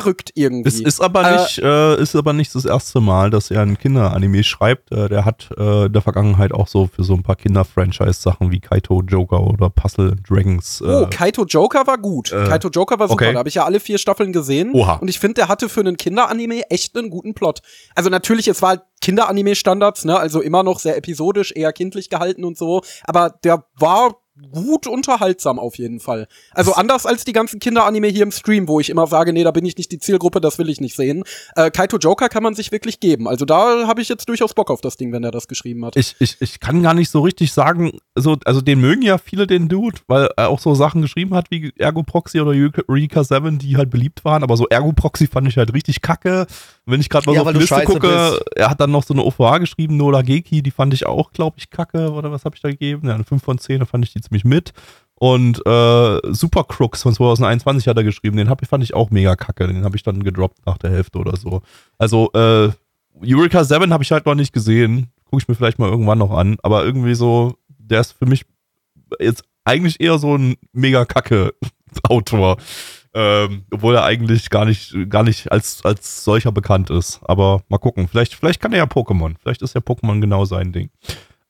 verrückt 0.00 0.30
irgendwie. 0.34 0.68
es 0.68 0.80
ist 0.80 1.00
aber 1.00 1.24
Äh, 1.24 1.36
nicht, 1.42 1.58
äh, 1.58 2.00
ist 2.02 2.14
aber 2.16 2.32
nicht 2.32 2.54
das 2.54 2.64
erste 2.64 3.00
Mal, 3.00 3.30
dass 3.30 3.50
er 3.50 3.62
ein 3.62 3.78
Kinderanime 3.78 4.42
schreibt. 4.44 4.92
Äh, 4.92 5.08
der 5.08 5.24
hat 5.24 5.48
äh, 5.56 5.86
in 5.86 5.92
der 5.92 6.02
Vergangenheit 6.02 6.52
auch 6.52 6.66
so 6.68 6.88
für 6.94 7.04
so 7.04 7.14
ein 7.14 7.22
paar 7.22 7.36
Kinder-Franchise-Sachen 7.36 8.50
wie 8.50 8.60
Kaito 8.60 9.02
Joker 9.02 9.40
oder 9.42 9.70
Puzzle 9.70 10.16
Dragons. 10.28 10.80
Äh, 10.80 10.84
Oh, 10.86 11.06
Kaito 11.10 11.44
Joker 11.44 11.86
war 11.86 11.98
gut. 11.98 12.32
äh, 12.32 12.44
Kaito 12.48 12.68
Joker 12.68 12.98
war 12.98 13.08
super. 13.08 13.24
okay. 13.24 13.32
Da 13.32 13.38
habe 13.38 13.48
ich 13.48 13.54
ja 13.54 13.64
alle 13.64 13.80
vier 13.80 13.98
Staffeln 13.98 14.32
gesehen. 14.32 14.72
Oha. 14.74 14.94
Und 14.96 15.08
ich 15.08 15.18
finde, 15.18 15.34
der 15.34 15.48
hatte 15.48 15.68
für 15.68 15.80
einen 15.80 15.96
Kinderanime 15.96 16.62
echt 16.70 16.96
einen 16.96 17.10
guten 17.10 17.34
Plot. 17.34 17.60
Also 17.94 18.10
natürlich, 18.10 18.48
es 18.48 18.60
war 18.62 18.70
halt 18.70 18.82
Kinderanime-Standards, 19.00 20.04
ne? 20.04 20.18
Also 20.18 20.40
immer 20.40 20.62
noch 20.62 20.78
sehr 20.78 20.96
episodisch, 20.96 21.52
eher 21.54 21.72
kindlich 21.72 22.10
gehalten 22.10 22.44
und 22.44 22.56
so. 22.58 22.82
Aber 23.04 23.30
der 23.44 23.64
war 23.78 24.16
gut 24.52 24.86
unterhaltsam 24.86 25.58
auf 25.58 25.78
jeden 25.78 26.00
Fall. 26.00 26.26
Also 26.52 26.74
anders 26.74 27.06
als 27.06 27.24
die 27.24 27.32
ganzen 27.32 27.60
Kinderanime 27.60 28.08
hier 28.08 28.24
im 28.24 28.32
Stream, 28.32 28.66
wo 28.66 28.80
ich 28.80 28.90
immer 28.90 29.06
sage, 29.06 29.32
nee, 29.32 29.44
da 29.44 29.52
bin 29.52 29.64
ich 29.64 29.76
nicht 29.76 29.92
die 29.92 29.98
Zielgruppe, 29.98 30.40
das 30.40 30.58
will 30.58 30.68
ich 30.68 30.80
nicht 30.80 30.96
sehen. 30.96 31.22
Äh, 31.54 31.70
Kaito 31.70 31.98
Joker 31.98 32.28
kann 32.28 32.42
man 32.42 32.54
sich 32.54 32.72
wirklich 32.72 32.98
geben. 32.98 33.28
Also 33.28 33.44
da 33.44 33.86
habe 33.86 34.02
ich 34.02 34.08
jetzt 34.08 34.28
durchaus 34.28 34.52
Bock 34.54 34.70
auf 34.70 34.80
das 34.80 34.96
Ding, 34.96 35.12
wenn 35.12 35.22
er 35.22 35.30
das 35.30 35.46
geschrieben 35.46 35.84
hat. 35.84 35.96
ich, 35.96 36.16
ich, 36.18 36.36
ich 36.40 36.58
kann 36.58 36.82
gar 36.82 36.94
nicht 36.94 37.10
so 37.10 37.20
richtig 37.20 37.52
sagen, 37.52 37.98
so, 38.16 38.36
also 38.44 38.60
den 38.60 38.80
mögen 38.80 39.02
ja 39.02 39.18
viele 39.18 39.46
den 39.46 39.68
Dude, 39.68 40.00
weil 40.08 40.28
er 40.36 40.48
auch 40.48 40.58
so 40.58 40.74
Sachen 40.74 41.02
geschrieben 41.02 41.34
hat 41.34 41.50
wie 41.50 41.72
Ergo 41.78 42.02
Proxy 42.02 42.40
oder 42.40 42.50
Eureka 42.88 43.22
7, 43.22 43.58
die 43.58 43.76
halt 43.76 43.90
beliebt 43.90 44.24
waren, 44.24 44.42
aber 44.42 44.56
so 44.56 44.66
Ergo 44.68 44.92
Proxy 44.92 45.28
fand 45.28 45.46
ich 45.46 45.56
halt 45.56 45.72
richtig 45.72 46.02
kacke. 46.02 46.46
Wenn 46.86 47.00
ich 47.00 47.08
gerade 47.08 47.26
mal 47.26 47.34
Ja, 47.34 47.42
so 47.42 47.46
auf 47.46 47.52
die 47.52 47.58
Liste 47.60 47.74
scheiße 47.76 47.86
gucke, 47.86 48.08
bist. 48.08 48.56
er 48.56 48.70
hat 48.70 48.80
dann 48.80 48.90
noch 48.90 49.04
so 49.04 49.14
eine 49.14 49.22
OVA 49.22 49.58
geschrieben, 49.58 49.96
Nola 49.96 50.22
Geki, 50.22 50.62
die 50.62 50.70
fand 50.72 50.92
ich 50.92 51.06
auch, 51.06 51.30
glaube 51.32 51.56
ich, 51.58 51.70
kacke, 51.70 52.10
oder 52.10 52.32
was 52.32 52.44
habe 52.44 52.56
ich 52.56 52.62
da 52.62 52.70
gegeben? 52.70 53.06
Ja, 53.08 53.14
eine 53.14 53.24
5 53.24 53.42
von 53.42 53.58
10, 53.58 53.78
da 53.80 53.86
fand 53.86 54.04
ich 54.04 54.12
die 54.12 54.23
ziemlich 54.24 54.44
mit. 54.44 54.72
Und 55.16 55.64
äh, 55.66 56.20
Super 56.32 56.64
Crooks 56.64 57.02
von 57.02 57.14
2021 57.14 57.86
hat 57.88 57.96
er 57.96 58.04
geschrieben, 58.04 58.36
den 58.36 58.50
hab, 58.50 58.64
fand 58.66 58.82
ich 58.82 58.94
auch 58.94 59.10
mega 59.10 59.36
kacke, 59.36 59.66
den 59.66 59.84
habe 59.84 59.96
ich 59.96 60.02
dann 60.02 60.24
gedroppt 60.24 60.66
nach 60.66 60.76
der 60.76 60.90
Hälfte 60.90 61.18
oder 61.18 61.36
so. 61.36 61.62
Also, 61.98 62.30
äh, 62.34 62.70
Eureka 63.24 63.64
7 63.64 63.92
habe 63.92 64.02
ich 64.02 64.12
halt 64.12 64.26
noch 64.26 64.34
nicht 64.34 64.52
gesehen. 64.52 65.08
Gucke 65.24 65.42
ich 65.42 65.48
mir 65.48 65.54
vielleicht 65.54 65.78
mal 65.78 65.88
irgendwann 65.88 66.18
noch 66.18 66.32
an. 66.32 66.56
Aber 66.62 66.84
irgendwie 66.84 67.14
so, 67.14 67.54
der 67.68 68.00
ist 68.00 68.12
für 68.12 68.26
mich 68.26 68.44
jetzt 69.20 69.44
eigentlich 69.64 70.00
eher 70.00 70.18
so 70.18 70.36
ein 70.36 70.56
mega 70.72 71.04
kacke 71.04 71.54
Autor. 72.08 72.56
Ähm, 73.16 73.64
obwohl 73.70 73.94
er 73.94 74.04
eigentlich 74.04 74.50
gar 74.50 74.64
nicht, 74.64 74.94
gar 75.08 75.22
nicht 75.22 75.52
als, 75.52 75.84
als 75.84 76.24
solcher 76.24 76.50
bekannt 76.50 76.90
ist. 76.90 77.20
Aber 77.22 77.62
mal 77.68 77.78
gucken. 77.78 78.08
Vielleicht, 78.08 78.34
vielleicht 78.34 78.60
kann 78.60 78.72
er 78.72 78.78
ja 78.78 78.84
Pokémon. 78.84 79.36
Vielleicht 79.40 79.62
ist 79.62 79.74
ja 79.74 79.80
Pokémon 79.80 80.20
genau 80.20 80.44
sein 80.44 80.72
Ding. 80.72 80.90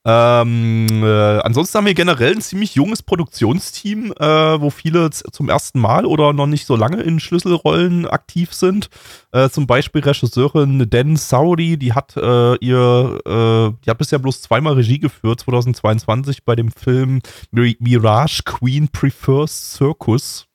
Ähm, 0.07 0.85
äh, 1.03 1.39
ansonsten 1.39 1.79
haben 1.79 1.85
wir 1.87 1.95
generell 1.95 2.33
ein 2.33 2.41
ziemlich 2.41 2.75
junges 2.75 3.01
Produktionsteam, 3.01 4.11
äh, 4.11 4.61
wo 4.61 4.69
viele 4.69 5.09
zum 5.09 5.49
ersten 5.49 5.79
Mal 5.79 6.05
oder 6.05 6.31
noch 6.31 6.45
nicht 6.45 6.67
so 6.67 6.75
lange 6.75 7.01
in 7.01 7.19
Schlüsselrollen 7.19 8.07
aktiv 8.07 8.53
sind. 8.53 8.89
Äh, 9.31 9.49
zum 9.49 9.65
Beispiel 9.65 10.01
Regisseurin 10.03 10.87
Dan 10.91 11.15
Saudi, 11.15 11.77
die 11.77 11.93
hat 11.93 12.15
äh, 12.17 12.55
ihr, 12.57 13.19
äh, 13.25 13.83
die 13.83 13.89
hat 13.89 13.97
bisher 13.97 14.19
bloß 14.19 14.43
zweimal 14.43 14.73
Regie 14.73 14.99
geführt, 14.99 15.39
2022 15.39 16.45
bei 16.45 16.55
dem 16.55 16.71
Film 16.71 17.21
Mi- 17.51 17.77
Mirage 17.79 18.43
Queen 18.45 18.87
Prefers 18.89 19.73
Circus. 19.73 20.45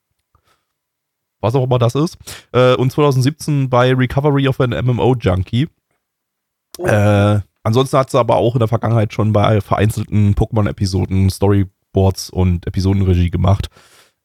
was 1.40 1.56
auch 1.56 1.64
immer 1.64 1.78
das 1.80 1.96
ist. 1.96 2.18
Äh, 2.52 2.74
und 2.76 2.92
2017 2.92 3.68
bei 3.68 3.92
Recovery 3.94 4.46
of 4.46 4.60
an 4.60 4.70
MMO 4.70 5.16
Junkie. 5.18 5.68
Äh, 6.78 7.40
ansonsten 7.62 7.98
hat 7.98 8.10
sie 8.10 8.18
aber 8.18 8.36
auch 8.36 8.54
in 8.54 8.60
der 8.60 8.68
Vergangenheit 8.68 9.12
schon 9.12 9.32
bei 9.32 9.60
vereinzelten 9.60 10.34
Pokémon-Episoden 10.34 11.30
Storyboards 11.30 12.30
und 12.30 12.66
Episodenregie 12.66 13.30
gemacht. 13.30 13.68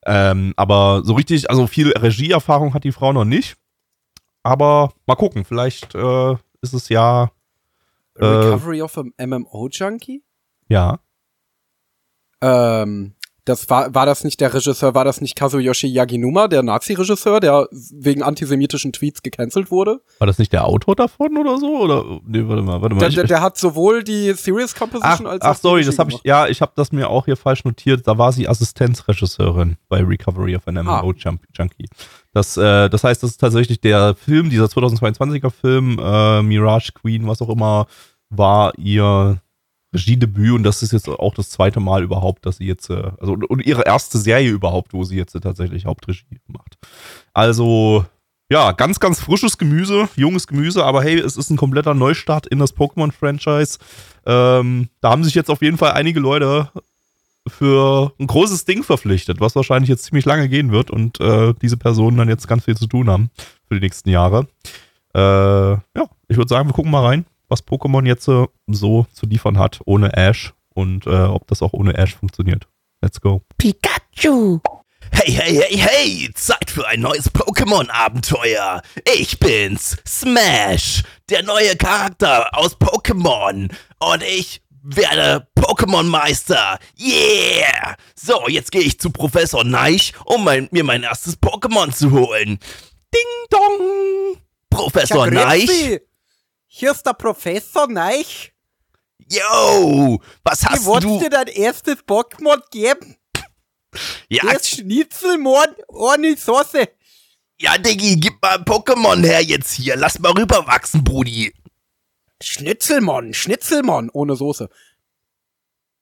Ähm, 0.06 0.54
aber 0.56 1.02
so 1.04 1.14
richtig, 1.14 1.50
also 1.50 1.68
viel 1.68 1.92
Regieerfahrung 1.92 2.74
hat 2.74 2.84
die 2.84 2.92
Frau 2.92 3.12
noch 3.12 3.26
nicht. 3.26 3.58
Aber 4.44 4.94
mal 5.08 5.16
gucken, 5.16 5.44
vielleicht 5.44 5.96
äh, 5.96 6.34
ist 6.62 6.74
es 6.74 6.90
ja. 6.90 7.32
Äh, 8.16 8.26
Recovery 8.26 8.82
of 8.84 8.98
a 8.98 9.26
MMO 9.26 9.68
Junkie? 9.72 10.24
Ja. 10.70 11.00
Ähm, 12.42 13.15
das 13.46 13.70
war, 13.70 13.94
war 13.94 14.06
das 14.06 14.24
nicht 14.24 14.42
der 14.42 14.54
Regisseur, 14.54 14.96
war 14.96 15.06
das 15.06 15.22
nicht 15.22 15.36
Kazuyoshi 15.36 15.88
Yaginuma, 15.88 16.48
der 16.48 16.64
Nazi-Regisseur, 16.64 17.40
der 17.40 17.68
wegen 17.72 18.24
antisemitischen 18.24 18.92
Tweets 18.92 19.22
gecancelt 19.22 19.70
wurde? 19.72 20.02
War 20.18 20.28
das 20.28 20.40
nicht 20.40 20.52
der 20.52 20.66
Autor 20.66 20.96
davon 20.96 21.38
oder 21.38 21.58
so? 21.58 21.78
Oder 21.80 22.20
nee, 22.26 22.42
warte 22.48 22.64
mal, 22.64 22.82
warte 22.82 22.96
mal. 22.96 23.00
Der, 23.00 23.10
der, 23.10 23.24
der 23.26 23.42
hat 23.42 23.58
sowohl 23.58 24.04
die 24.04 24.34
Serious 24.34 24.74
ach, 24.74 24.80
Composition 24.80 25.28
als 25.28 25.44
ach 25.44 25.52
auch 25.52 25.56
die 25.56 25.62
sorry, 25.62 25.84
das 25.86 26.00
habe 26.00 26.12
ich, 26.12 26.20
ja, 26.24 26.48
ich 26.48 26.62
habe 26.62 26.72
das 26.76 26.92
mir 26.92 27.10
auch 27.10 27.26
hier 27.26 27.38
falsch 27.38 27.64
notiert. 27.64 28.08
Da 28.08 28.18
war 28.18 28.32
sie 28.32 28.48
Assistenzregisseurin 28.48 29.78
bei 29.90 30.04
Recovery 30.04 30.56
of 30.56 30.68
an 30.68 30.76
MMO 30.76 30.96
Ah. 30.96 31.14
Junkie. 31.54 31.88
Das, 32.34 32.58
äh, 32.58 32.90
das 32.90 33.04
heißt, 33.04 33.22
das 33.24 33.32
ist 33.32 33.38
tatsächlich 33.38 33.80
der 33.80 34.16
Film, 34.16 34.50
dieser 34.50 34.66
2022er 34.66 35.52
Film, 35.52 36.00
äh, 36.02 36.42
Mirage 36.42 36.92
Queen, 36.94 37.28
was 37.28 37.42
auch 37.42 37.50
immer, 37.50 37.88
war 38.30 38.78
ihr 38.78 39.40
Regiedebüt 39.96 40.54
und 40.54 40.64
das 40.64 40.84
ist 40.84 40.94
jetzt 40.94 41.10
auch 41.10 41.34
das 41.34 41.50
zweite 41.50 41.80
Mal 41.80 42.04
überhaupt, 42.04 42.46
dass 42.46 42.58
sie 42.58 42.66
jetzt, 42.66 42.90
äh, 42.90 43.12
also 43.20 43.34
und- 43.34 43.46
und 43.46 43.66
ihre 43.66 43.84
erste 43.86 44.18
Serie 44.18 44.52
überhaupt, 44.52 44.94
wo 44.94 45.04
sie 45.04 45.18
jetzt 45.18 45.36
äh, 45.36 45.40
tatsächlich 45.40 45.86
Hauptregie 45.86 46.40
macht. 46.48 46.78
Also, 47.34 48.06
ja, 48.50 48.72
ganz, 48.74 49.00
ganz 49.00 49.20
frisches 49.20 49.58
Gemüse, 49.58 50.08
junges 50.16 50.46
Gemüse, 50.48 50.84
aber 50.86 51.02
hey, 51.02 51.18
es 51.18 51.38
ist 51.38 51.50
ein 51.50 51.58
kompletter 51.58 51.94
Neustart 51.94 52.46
in 52.46 52.60
das 52.60 52.76
Pokémon-Franchise. 52.76 53.80
Ähm, 54.26 54.90
da 55.02 55.10
haben 55.10 55.24
sich 55.24 55.34
jetzt 55.34 55.50
auf 55.50 55.62
jeden 55.62 55.78
Fall 55.78 55.94
einige 55.94 56.20
Leute 56.20 56.70
für 57.48 58.12
ein 58.20 58.28
großes 58.28 58.66
Ding 58.66 58.84
verpflichtet, 58.84 59.40
was 59.40 59.56
wahrscheinlich 59.56 59.90
jetzt 59.90 60.06
ziemlich 60.06 60.26
lange 60.26 60.50
gehen 60.50 60.72
wird 60.72 60.92
und 60.92 61.20
äh, 61.20 61.54
diese 61.62 61.78
Personen 61.78 62.18
dann 62.18 62.30
jetzt 62.30 62.48
ganz 62.48 62.66
viel 62.66 62.76
zu 62.76 62.88
tun 62.88 63.10
haben 63.10 63.30
für 63.68 63.76
die 63.76 63.82
nächsten 63.82 64.10
Jahre. 64.10 64.48
Äh, 65.14 65.20
ja, 65.20 66.10
ich 66.28 66.38
würde 66.38 66.50
sagen, 66.50 66.68
wir 66.68 66.74
gucken 66.74 66.92
mal 66.92 67.06
rein, 67.06 67.26
was 67.48 67.66
Pokémon 67.66 68.06
jetzt 68.06 68.28
äh, 68.28 68.46
so 68.68 69.06
zu 69.14 69.26
liefern 69.26 69.58
hat 69.58 69.80
ohne 69.86 70.14
Ash 70.14 70.54
und 70.74 71.08
äh, 71.08 71.10
ob 71.10 71.48
das 71.48 71.62
auch 71.62 71.74
ohne 71.74 71.98
Ash 71.98 72.16
funktioniert. 72.16 72.68
Let's 73.02 73.22
go. 73.22 73.42
Pikachu. 73.58 74.60
Hey, 75.12 75.32
hey, 75.32 75.56
hey, 75.56 75.78
hey, 75.78 76.30
Zeit 76.34 76.70
für 76.70 76.88
ein 76.88 77.02
neues 77.02 77.32
Pokémon-Abenteuer. 77.32 78.82
Ich 79.16 79.40
bin's, 79.40 79.98
Smash, 80.06 81.04
der 81.30 81.44
neue 81.44 81.76
Charakter 81.76 82.58
aus 82.58 82.76
Pokémon. 82.78 83.72
Und 84.00 84.24
ich 84.24 84.62
werde 84.82 85.48
Pokémon-Meister. 85.58 86.80
Yeah! 87.00 87.96
So, 88.16 88.48
jetzt 88.48 88.72
gehe 88.72 88.82
ich 88.82 89.00
zu 89.00 89.10
Professor 89.10 89.64
Neich, 89.64 90.14
um 90.26 90.44
mein, 90.44 90.68
mir 90.72 90.84
mein 90.84 91.04
erstes 91.04 91.42
Pokémon 91.42 91.92
zu 91.94 92.12
holen. 92.12 92.60
Ding 93.14 93.48
dong! 93.50 94.38
Professor 94.70 95.30
Neich? 95.30 96.02
Hier 96.78 96.92
ist 96.92 97.06
der 97.06 97.14
Professor 97.14 97.88
Neich. 97.88 98.52
Yo! 99.32 100.22
Was 100.44 100.66
hast 100.66 100.86
du? 100.86 101.30
dein 101.30 101.48
erstes 101.48 102.00
Pokémon 102.06 102.62
geben? 102.70 103.16
Ja, 104.28 104.44
Schnitzelmord 104.62 105.74
ohne 105.88 106.36
Soße. 106.36 106.90
ja, 107.62 107.78
Diggi, 107.78 108.18
gib 108.18 108.42
mal 108.42 108.58
ein 108.58 108.66
Pokémon 108.66 109.26
her 109.26 109.42
jetzt 109.42 109.72
hier. 109.72 109.96
Lass 109.96 110.20
mal 110.20 110.34
rüberwachsen, 110.34 111.02
Brudi. 111.02 111.54
Schnitzelmon, 112.44 113.34
Schnitzelmon 113.34 114.10
ohne 114.12 114.36
Soße. 114.36 114.70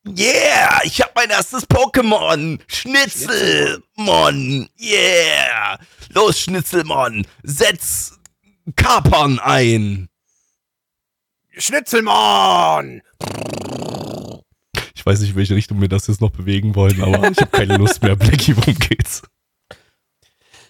Yeah, 0.08 0.82
ich 0.86 1.00
hab 1.04 1.14
mein 1.14 1.30
erstes 1.30 1.70
Pokémon. 1.70 2.60
Schnitzelmon. 2.66 4.70
Yeah. 4.80 5.78
Los, 6.10 6.40
Schnitzelmon. 6.40 7.28
Setz 7.44 8.18
Kapern 8.76 9.38
ein. 9.38 10.10
Schnitzelmon! 11.56 13.02
Ich 14.96 15.06
weiß 15.06 15.20
nicht, 15.20 15.32
in 15.32 15.36
welche 15.36 15.56
Richtung 15.56 15.82
wir 15.82 15.88
das 15.88 16.08
jetzt 16.08 16.22
noch 16.22 16.32
bewegen 16.32 16.76
wollen, 16.76 17.02
aber 17.04 17.30
ich 17.30 17.38
habe 17.38 17.52
keine 17.52 17.78
Lust 17.78 18.02
mehr. 18.02 18.16
Blackie, 18.18 18.56
worum 18.58 18.76
geht's? 18.76 19.22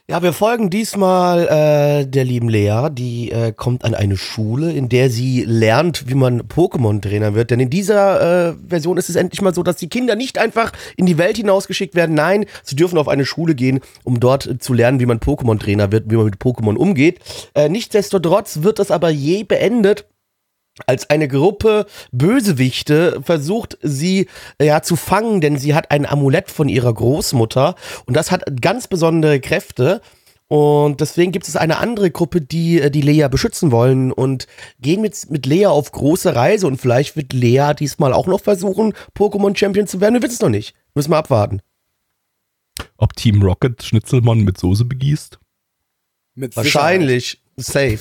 Ja, 0.09 0.21
wir 0.21 0.33
folgen 0.33 0.69
diesmal 0.69 1.47
äh, 1.47 2.05
der 2.05 2.25
lieben 2.25 2.49
Lea, 2.49 2.89
die 2.91 3.31
äh, 3.31 3.53
kommt 3.53 3.85
an 3.85 3.95
eine 3.95 4.17
Schule, 4.17 4.73
in 4.73 4.89
der 4.89 5.09
sie 5.09 5.45
lernt, 5.47 6.09
wie 6.09 6.15
man 6.15 6.41
Pokémon-Trainer 6.41 7.33
wird. 7.35 7.51
Denn 7.51 7.61
in 7.61 7.69
dieser 7.69 8.49
äh, 8.49 8.55
Version 8.67 8.97
ist 8.97 9.09
es 9.09 9.15
endlich 9.15 9.41
mal 9.41 9.55
so, 9.55 9.63
dass 9.63 9.77
die 9.77 9.87
Kinder 9.87 10.17
nicht 10.17 10.37
einfach 10.37 10.73
in 10.97 11.05
die 11.05 11.17
Welt 11.17 11.37
hinausgeschickt 11.37 11.95
werden. 11.95 12.15
Nein, 12.15 12.45
sie 12.63 12.75
dürfen 12.75 12.97
auf 12.97 13.07
eine 13.07 13.25
Schule 13.25 13.55
gehen, 13.55 13.79
um 14.03 14.19
dort 14.19 14.57
zu 14.59 14.73
lernen, 14.73 14.99
wie 14.99 15.05
man 15.05 15.19
Pokémon-Trainer 15.19 15.93
wird, 15.93 16.11
wie 16.11 16.17
man 16.17 16.25
mit 16.25 16.35
Pokémon 16.35 16.75
umgeht. 16.75 17.19
Äh, 17.53 17.69
nichtsdestotrotz 17.69 18.63
wird 18.63 18.79
das 18.79 18.91
aber 18.91 19.09
je 19.09 19.45
beendet 19.45 20.05
als 20.87 21.09
eine 21.09 21.27
Gruppe 21.27 21.85
Bösewichte 22.11 23.21
versucht 23.23 23.77
sie 23.81 24.27
äh, 24.57 24.65
ja 24.67 24.81
zu 24.81 24.95
fangen, 24.95 25.41
denn 25.41 25.57
sie 25.57 25.75
hat 25.75 25.91
ein 25.91 26.05
Amulett 26.05 26.49
von 26.49 26.69
ihrer 26.69 26.93
Großmutter 26.93 27.75
und 28.05 28.15
das 28.15 28.31
hat 28.31 28.61
ganz 28.61 28.87
besondere 28.87 29.39
Kräfte. 29.39 30.01
Und 30.47 31.01
deswegen 31.01 31.31
gibt 31.31 31.47
es 31.47 31.55
eine 31.55 31.77
andere 31.77 32.11
Gruppe, 32.11 32.41
die 32.41 32.79
äh, 32.79 32.91
die 32.91 33.01
Lea 33.01 33.27
beschützen 33.29 33.71
wollen 33.71 34.11
und 34.11 34.47
gehen 34.79 35.01
mit, 35.01 35.29
mit 35.29 35.45
Lea 35.45 35.67
auf 35.67 35.91
große 35.91 36.35
Reise. 36.35 36.67
Und 36.67 36.79
vielleicht 36.79 37.15
wird 37.15 37.33
Lea 37.33 37.71
diesmal 37.77 38.13
auch 38.13 38.27
noch 38.27 38.41
versuchen, 38.41 38.93
Pokémon 39.17 39.57
Champion 39.57 39.87
zu 39.87 40.01
werden. 40.01 40.15
Wir 40.15 40.21
wissen 40.21 40.33
es 40.33 40.41
noch 40.41 40.49
nicht. 40.49 40.75
Müssen 40.93 41.11
wir 41.11 41.17
abwarten. 41.17 41.61
Ob 42.97 43.13
Team 43.15 43.41
Rocket 43.41 43.81
Schnitzelmann 43.81 44.41
mit 44.41 44.57
Soße 44.57 44.85
begießt? 44.85 45.39
Mit 46.35 46.55
Wahrscheinlich. 46.55 47.42
Safe. 47.55 47.99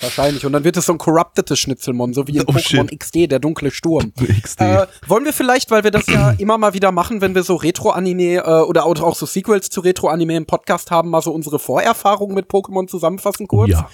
Wahrscheinlich. 0.00 0.44
Und 0.44 0.52
dann 0.52 0.64
wird 0.64 0.76
es 0.76 0.86
so 0.86 0.92
ein 0.92 0.98
corruptetes 0.98 1.58
Schnitzelmon, 1.58 2.12
so 2.12 2.26
wie 2.26 2.36
in 2.38 2.42
Oh, 2.46 2.52
Pokémon 2.52 2.90
shit. 2.90 3.00
XD, 3.00 3.30
der 3.30 3.38
dunkle 3.38 3.70
Sturm. 3.70 4.12
XD. 4.42 4.60
Äh, 4.60 4.86
wollen 5.06 5.24
wir 5.24 5.32
vielleicht, 5.32 5.70
weil 5.70 5.84
wir 5.84 5.90
das 5.90 6.06
ja 6.06 6.30
immer 6.38 6.58
mal 6.58 6.74
wieder 6.74 6.90
machen, 6.92 7.20
wenn 7.20 7.34
wir 7.34 7.42
so 7.44 7.56
Retro-Anime 7.56 8.38
äh, 8.44 8.62
oder 8.62 8.84
auch 8.84 8.94
auch 9.00 9.14
so 9.16 9.26
Sequels 9.26 9.70
zu 9.70 9.80
Retro-Anime 9.80 10.36
im 10.36 10.46
Podcast 10.46 10.90
haben, 10.90 11.10
mal 11.10 11.22
so 11.22 11.32
unsere 11.32 11.58
Vorerfahrungen 11.58 12.34
mit 12.34 12.46
Pokémon 12.50 12.88
zusammenfassen 12.88 13.46
kurz? 13.46 13.68
Oh 13.68 13.72
ja. 13.72 13.90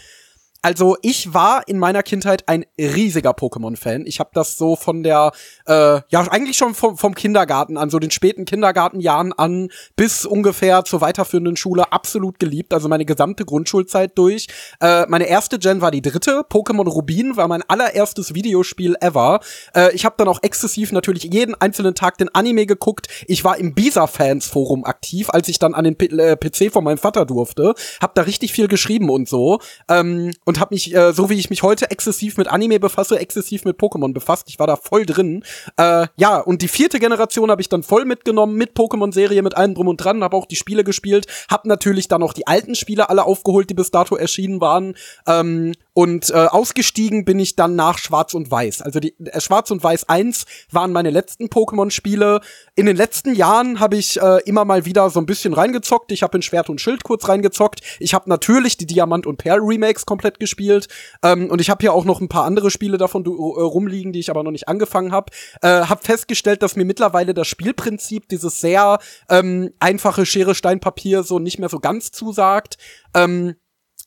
Also 0.62 0.96
ich 1.00 1.32
war 1.32 1.66
in 1.68 1.78
meiner 1.78 2.02
Kindheit 2.02 2.46
ein 2.48 2.66
riesiger 2.78 3.30
Pokémon-Fan. 3.30 4.04
Ich 4.06 4.20
habe 4.20 4.30
das 4.34 4.56
so 4.56 4.76
von 4.76 5.02
der, 5.02 5.32
äh, 5.66 6.00
ja 6.08 6.20
eigentlich 6.30 6.58
schon 6.58 6.74
vom, 6.74 6.98
vom 6.98 7.14
Kindergarten 7.14 7.78
an, 7.78 7.88
so 7.88 7.98
den 7.98 8.10
späten 8.10 8.44
Kindergartenjahren 8.44 9.32
an 9.32 9.70
bis 9.96 10.26
ungefähr 10.26 10.84
zur 10.84 11.00
weiterführenden 11.00 11.56
Schule 11.56 11.92
absolut 11.92 12.38
geliebt. 12.38 12.74
Also 12.74 12.88
meine 12.88 13.06
gesamte 13.06 13.46
Grundschulzeit 13.46 14.18
durch. 14.18 14.48
Äh, 14.80 15.06
meine 15.08 15.24
erste 15.24 15.58
Gen 15.58 15.80
war 15.80 15.90
die 15.90 16.02
dritte. 16.02 16.44
Pokémon 16.50 16.88
Rubin 16.88 17.38
war 17.38 17.48
mein 17.48 17.62
allererstes 17.62 18.34
Videospiel 18.34 18.96
ever. 19.00 19.40
Äh, 19.74 19.94
ich 19.94 20.04
habe 20.04 20.16
dann 20.18 20.28
auch 20.28 20.40
exzessiv 20.42 20.92
natürlich 20.92 21.24
jeden 21.24 21.54
einzelnen 21.54 21.94
Tag 21.94 22.18
den 22.18 22.34
Anime 22.34 22.66
geguckt. 22.66 23.08
Ich 23.26 23.44
war 23.44 23.56
im 23.56 23.74
Bisa-Fans-Forum 23.74 24.84
aktiv, 24.84 25.30
als 25.30 25.48
ich 25.48 25.58
dann 25.58 25.74
an 25.74 25.84
den 25.84 25.96
P 25.96 26.06
äh, 26.06 26.36
PC 26.36 26.70
von 26.70 26.84
meinem 26.84 26.98
Vater 26.98 27.24
durfte. 27.24 27.74
Hab 28.02 28.14
da 28.14 28.22
richtig 28.22 28.52
viel 28.52 28.68
geschrieben 28.68 29.08
und 29.08 29.26
so. 29.26 29.60
Ähm, 29.88 30.32
und 30.50 30.58
habe 30.58 30.74
mich, 30.74 30.92
äh, 30.92 31.12
so 31.12 31.30
wie 31.30 31.38
ich 31.38 31.48
mich 31.48 31.62
heute 31.62 31.92
exzessiv 31.92 32.36
mit 32.36 32.48
Anime 32.48 32.80
befasse, 32.80 33.20
exzessiv 33.20 33.64
mit 33.64 33.78
Pokémon 33.78 34.12
befasst. 34.12 34.48
Ich 34.48 34.58
war 34.58 34.66
da 34.66 34.74
voll 34.74 35.06
drin. 35.06 35.44
Äh, 35.76 36.08
ja, 36.16 36.38
und 36.38 36.60
die 36.60 36.66
vierte 36.66 36.98
Generation 36.98 37.52
habe 37.52 37.62
ich 37.62 37.68
dann 37.68 37.84
voll 37.84 38.04
mitgenommen 38.04 38.56
mit 38.56 38.72
Pokémon-Serie, 38.74 39.42
mit 39.42 39.56
allem 39.56 39.74
drum 39.74 39.86
und 39.86 39.98
dran, 39.98 40.24
habe 40.24 40.36
auch 40.36 40.46
die 40.46 40.56
Spiele 40.56 40.82
gespielt, 40.82 41.28
hab 41.48 41.66
natürlich 41.66 42.08
dann 42.08 42.20
noch 42.20 42.32
die 42.32 42.48
alten 42.48 42.74
Spiele 42.74 43.10
alle 43.10 43.22
aufgeholt, 43.26 43.70
die 43.70 43.74
bis 43.74 43.92
dato 43.92 44.16
erschienen 44.16 44.60
waren. 44.60 44.96
Ähm, 45.28 45.72
und 45.92 46.30
äh, 46.30 46.34
ausgestiegen 46.34 47.24
bin 47.24 47.38
ich 47.38 47.56
dann 47.56 47.74
nach 47.74 47.98
Schwarz 47.98 48.34
und 48.34 48.50
Weiß. 48.50 48.82
Also 48.82 49.00
die 49.00 49.14
äh, 49.18 49.40
Schwarz 49.40 49.70
und 49.70 49.82
Weiß 49.82 50.08
1 50.08 50.44
waren 50.70 50.92
meine 50.92 51.10
letzten 51.10 51.46
Pokémon-Spiele. 51.46 52.40
In 52.76 52.86
den 52.86 52.96
letzten 52.96 53.34
Jahren 53.34 53.80
habe 53.80 53.96
ich 53.96 54.20
äh, 54.20 54.40
immer 54.44 54.64
mal 54.64 54.84
wieder 54.84 55.10
so 55.10 55.20
ein 55.20 55.26
bisschen 55.26 55.52
reingezockt. 55.52 56.12
Ich 56.12 56.22
habe 56.22 56.38
in 56.38 56.42
Schwert 56.42 56.70
und 56.70 56.80
Schild 56.80 57.02
kurz 57.02 57.28
reingezockt. 57.28 57.80
Ich 57.98 58.14
habe 58.14 58.28
natürlich 58.28 58.76
die 58.76 58.86
Diamant 58.86 59.26
und 59.26 59.38
Perl 59.38 59.60
Remakes 59.60 60.06
komplett 60.06 60.38
gespielt. 60.38 60.88
Ähm, 61.22 61.50
und 61.50 61.60
ich 61.60 61.70
habe 61.70 61.80
hier 61.80 61.92
auch 61.92 62.04
noch 62.04 62.20
ein 62.20 62.28
paar 62.28 62.44
andere 62.44 62.70
Spiele 62.70 62.96
davon 62.96 63.24
äh, 63.24 63.28
rumliegen, 63.28 64.12
die 64.12 64.20
ich 64.20 64.30
aber 64.30 64.44
noch 64.44 64.52
nicht 64.52 64.68
angefangen 64.68 65.12
habe. 65.12 65.32
Äh, 65.62 65.68
habe 65.68 66.02
festgestellt, 66.02 66.62
dass 66.62 66.76
mir 66.76 66.84
mittlerweile 66.84 67.34
das 67.34 67.48
Spielprinzip, 67.48 68.28
dieses 68.28 68.60
sehr 68.60 68.98
ähm, 69.28 69.72
einfache 69.80 70.24
Schere, 70.24 70.54
Stein, 70.54 70.80
Papier 70.80 71.24
so 71.24 71.38
nicht 71.38 71.58
mehr 71.58 71.68
so 71.68 71.80
ganz 71.80 72.12
zusagt. 72.12 72.76
Ähm, 73.14 73.56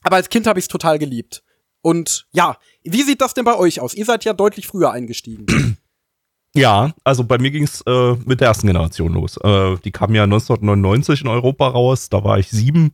aber 0.04 0.18
als 0.18 0.30
Kind 0.30 0.48
habe 0.48 0.60
ich 0.60 0.66
es 0.66 0.70
total 0.70 1.00
geliebt. 1.00 1.43
Und 1.84 2.26
ja, 2.32 2.58
wie 2.84 3.04
sieht 3.04 3.22
das 3.22 3.34
denn 3.34 3.46
bei 3.46 3.56
euch 3.56 3.82
aus? 3.82 3.94
Ihr 3.94 4.06
seid 4.06 4.24
ja 4.24 4.34
deutlich 4.34 4.66
früher 4.66 4.92
eingestiegen. 4.92 5.78
Ja, 6.56 6.94
also 7.04 7.24
bei 7.24 7.40
mir 7.40 7.50
ging 7.50 7.64
es 7.64 7.82
äh, 7.88 8.14
mit 8.26 8.40
der 8.40 8.50
ersten 8.50 8.68
Generation 8.68 9.14
los. 9.14 9.38
Äh, 9.38 9.76
die 9.84 9.90
kam 9.90 10.14
ja 10.14 10.22
1999 10.22 11.22
in 11.22 11.28
Europa 11.28 11.68
raus, 11.68 12.10
da 12.10 12.24
war 12.24 12.38
ich 12.38 12.52
sieben. 12.52 12.94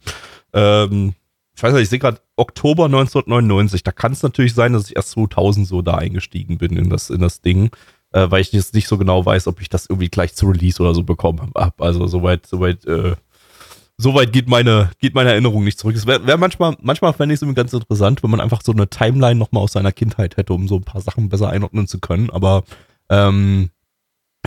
Ähm, 0.54 1.14
ich 1.54 1.62
weiß 1.62 1.74
nicht, 1.74 1.84
ich 1.84 1.90
sehe 1.90 2.00
gerade 2.00 2.22
Oktober 2.38 2.86
1999. 2.86 3.84
Da 3.84 3.92
kann 3.92 4.14
es 4.14 4.24
natürlich 4.24 4.54
sein, 4.54 4.72
dass 4.72 4.88
ich 4.90 4.96
erst 4.96 5.12
2000 5.12 5.68
so 5.68 5.82
da 5.82 5.96
eingestiegen 5.96 6.58
bin 6.58 6.78
in 6.78 6.90
das, 6.90 7.10
in 7.10 7.20
das 7.20 7.42
Ding, 7.42 7.70
äh, 8.14 8.32
weil 8.32 8.40
ich 8.40 8.54
jetzt 8.54 8.74
nicht 8.74 8.88
so 8.88 8.98
genau 8.98 9.26
weiß, 9.26 9.48
ob 9.48 9.60
ich 9.60 9.68
das 9.68 9.88
irgendwie 9.88 10.08
gleich 10.08 10.36
zu 10.36 10.48
Release 10.48 10.82
oder 10.82 10.94
so 10.94 11.04
bekommen 11.04 11.52
habe. 11.54 11.84
Also 11.84 12.08
soweit, 12.08 12.46
soweit, 12.46 12.86
äh, 12.86 13.18
soweit 14.00 14.32
geht 14.32 14.48
meine, 14.48 14.92
geht 15.00 15.14
meine 15.14 15.32
Erinnerung 15.32 15.64
nicht 15.66 15.78
zurück. 15.78 15.96
Es 15.96 16.08
wäre 16.08 16.26
wär 16.26 16.38
manchmal, 16.38 16.76
manchmal 16.82 17.12
fände 17.14 17.36
ich 17.36 17.42
es 17.42 17.56
ganz 17.56 17.74
interessant, 17.74 18.24
wenn 18.24 18.32
man 18.32 18.40
einfach 18.40 18.62
so 18.64 18.72
eine 18.72 18.90
Timeline 18.90 19.38
nochmal 19.38 19.64
aus 19.64 19.74
seiner 19.74 19.92
Kindheit 19.92 20.38
hätte, 20.38 20.54
um 20.54 20.68
so 20.68 20.78
ein 20.78 20.84
paar 20.84 21.02
Sachen 21.02 21.28
besser 21.28 21.50
einordnen 21.50 21.86
zu 21.86 22.00
können. 22.00 22.30
Aber 22.30 22.64
ähm, 23.10 23.70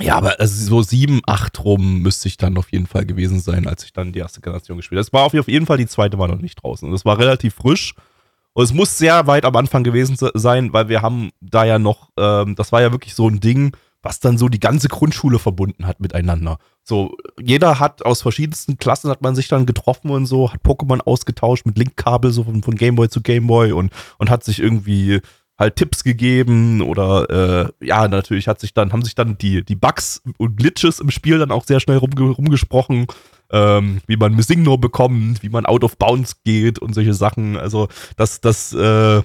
ja, 0.00 0.16
aber 0.16 0.40
also 0.40 0.64
so 0.64 0.82
sieben, 0.82 1.20
acht 1.26 1.62
rum 1.64 2.00
müsste 2.00 2.28
ich 2.28 2.38
dann 2.38 2.56
auf 2.56 2.72
jeden 2.72 2.86
Fall 2.86 3.04
gewesen 3.04 3.40
sein, 3.40 3.68
als 3.68 3.84
ich 3.84 3.92
dann 3.92 4.12
die 4.12 4.20
erste 4.20 4.40
Generation 4.40 4.78
gespielt 4.78 4.96
habe. 4.96 5.06
Es 5.06 5.12
war 5.12 5.24
auf 5.24 5.34
jeden 5.34 5.66
Fall, 5.66 5.76
die 5.76 5.86
zweite 5.86 6.18
war 6.18 6.28
noch 6.28 6.40
nicht 6.40 6.62
draußen. 6.62 6.90
Es 6.94 7.04
war 7.04 7.18
relativ 7.18 7.54
frisch. 7.54 7.94
Und 8.54 8.64
es 8.64 8.72
muss 8.72 8.96
sehr 8.96 9.26
weit 9.26 9.44
am 9.44 9.56
Anfang 9.56 9.84
gewesen 9.84 10.16
sein, 10.34 10.72
weil 10.72 10.88
wir 10.88 11.02
haben 11.02 11.30
da 11.40 11.64
ja 11.64 11.78
noch, 11.78 12.10
ähm, 12.18 12.54
das 12.54 12.72
war 12.72 12.80
ja 12.80 12.92
wirklich 12.92 13.14
so 13.14 13.28
ein 13.28 13.40
Ding, 13.40 13.76
was 14.02 14.20
dann 14.20 14.36
so 14.36 14.48
die 14.48 14.60
ganze 14.60 14.88
Grundschule 14.88 15.38
verbunden 15.38 15.86
hat 15.86 16.00
miteinander. 16.00 16.58
So, 16.82 17.16
jeder 17.40 17.78
hat 17.78 18.04
aus 18.04 18.22
verschiedensten 18.22 18.76
Klassen 18.76 19.10
hat 19.10 19.22
man 19.22 19.34
sich 19.34 19.48
dann 19.48 19.66
getroffen 19.66 20.10
und 20.10 20.26
so, 20.26 20.52
hat 20.52 20.62
Pokémon 20.62 21.00
ausgetauscht 21.00 21.64
mit 21.64 21.78
Linkkabel, 21.78 22.32
so 22.32 22.44
von, 22.44 22.62
von 22.62 22.74
Gameboy 22.74 23.08
zu 23.08 23.20
Gameboy 23.20 23.72
und, 23.72 23.92
und 24.18 24.30
hat 24.30 24.42
sich 24.44 24.58
irgendwie 24.58 25.20
halt 25.58 25.76
Tipps 25.76 26.02
gegeben 26.02 26.82
oder 26.82 27.70
äh, 27.80 27.86
ja, 27.86 28.08
natürlich 28.08 28.48
hat 28.48 28.60
sich 28.60 28.74
dann, 28.74 28.92
haben 28.92 29.04
sich 29.04 29.14
dann 29.14 29.38
die, 29.38 29.64
die 29.64 29.76
Bugs 29.76 30.22
und 30.38 30.56
Glitches 30.56 30.98
im 30.98 31.10
Spiel 31.10 31.38
dann 31.38 31.52
auch 31.52 31.64
sehr 31.64 31.78
schnell 31.78 31.98
rumge 31.98 32.30
rumgesprochen, 32.30 33.06
ähm, 33.50 34.00
wie 34.06 34.16
man 34.16 34.34
Missingno 34.34 34.76
bekommt, 34.76 35.42
wie 35.42 35.50
man 35.50 35.66
out 35.66 35.84
of 35.84 35.96
bounds 35.98 36.42
geht 36.42 36.80
und 36.80 36.94
solche 36.94 37.14
Sachen. 37.14 37.56
Also 37.56 37.88
das, 38.16 38.40
das, 38.40 38.72
äh, 38.72 39.22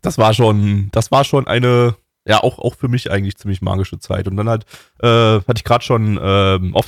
das 0.00 0.16
war 0.16 0.32
schon, 0.32 0.88
das 0.92 1.10
war 1.10 1.24
schon 1.24 1.46
eine, 1.46 1.96
ja, 2.26 2.42
auch, 2.42 2.58
auch 2.58 2.74
für 2.74 2.88
mich 2.88 3.10
eigentlich 3.10 3.36
ziemlich 3.36 3.62
magische 3.62 3.98
Zeit. 3.98 4.28
Und 4.28 4.36
dann 4.36 4.48
halt, 4.48 4.64
äh, 5.00 5.06
hatte 5.08 5.54
ich 5.56 5.64
gerade 5.64 5.84
schon 5.84 6.18
ähm, 6.22 6.74
off, 6.74 6.86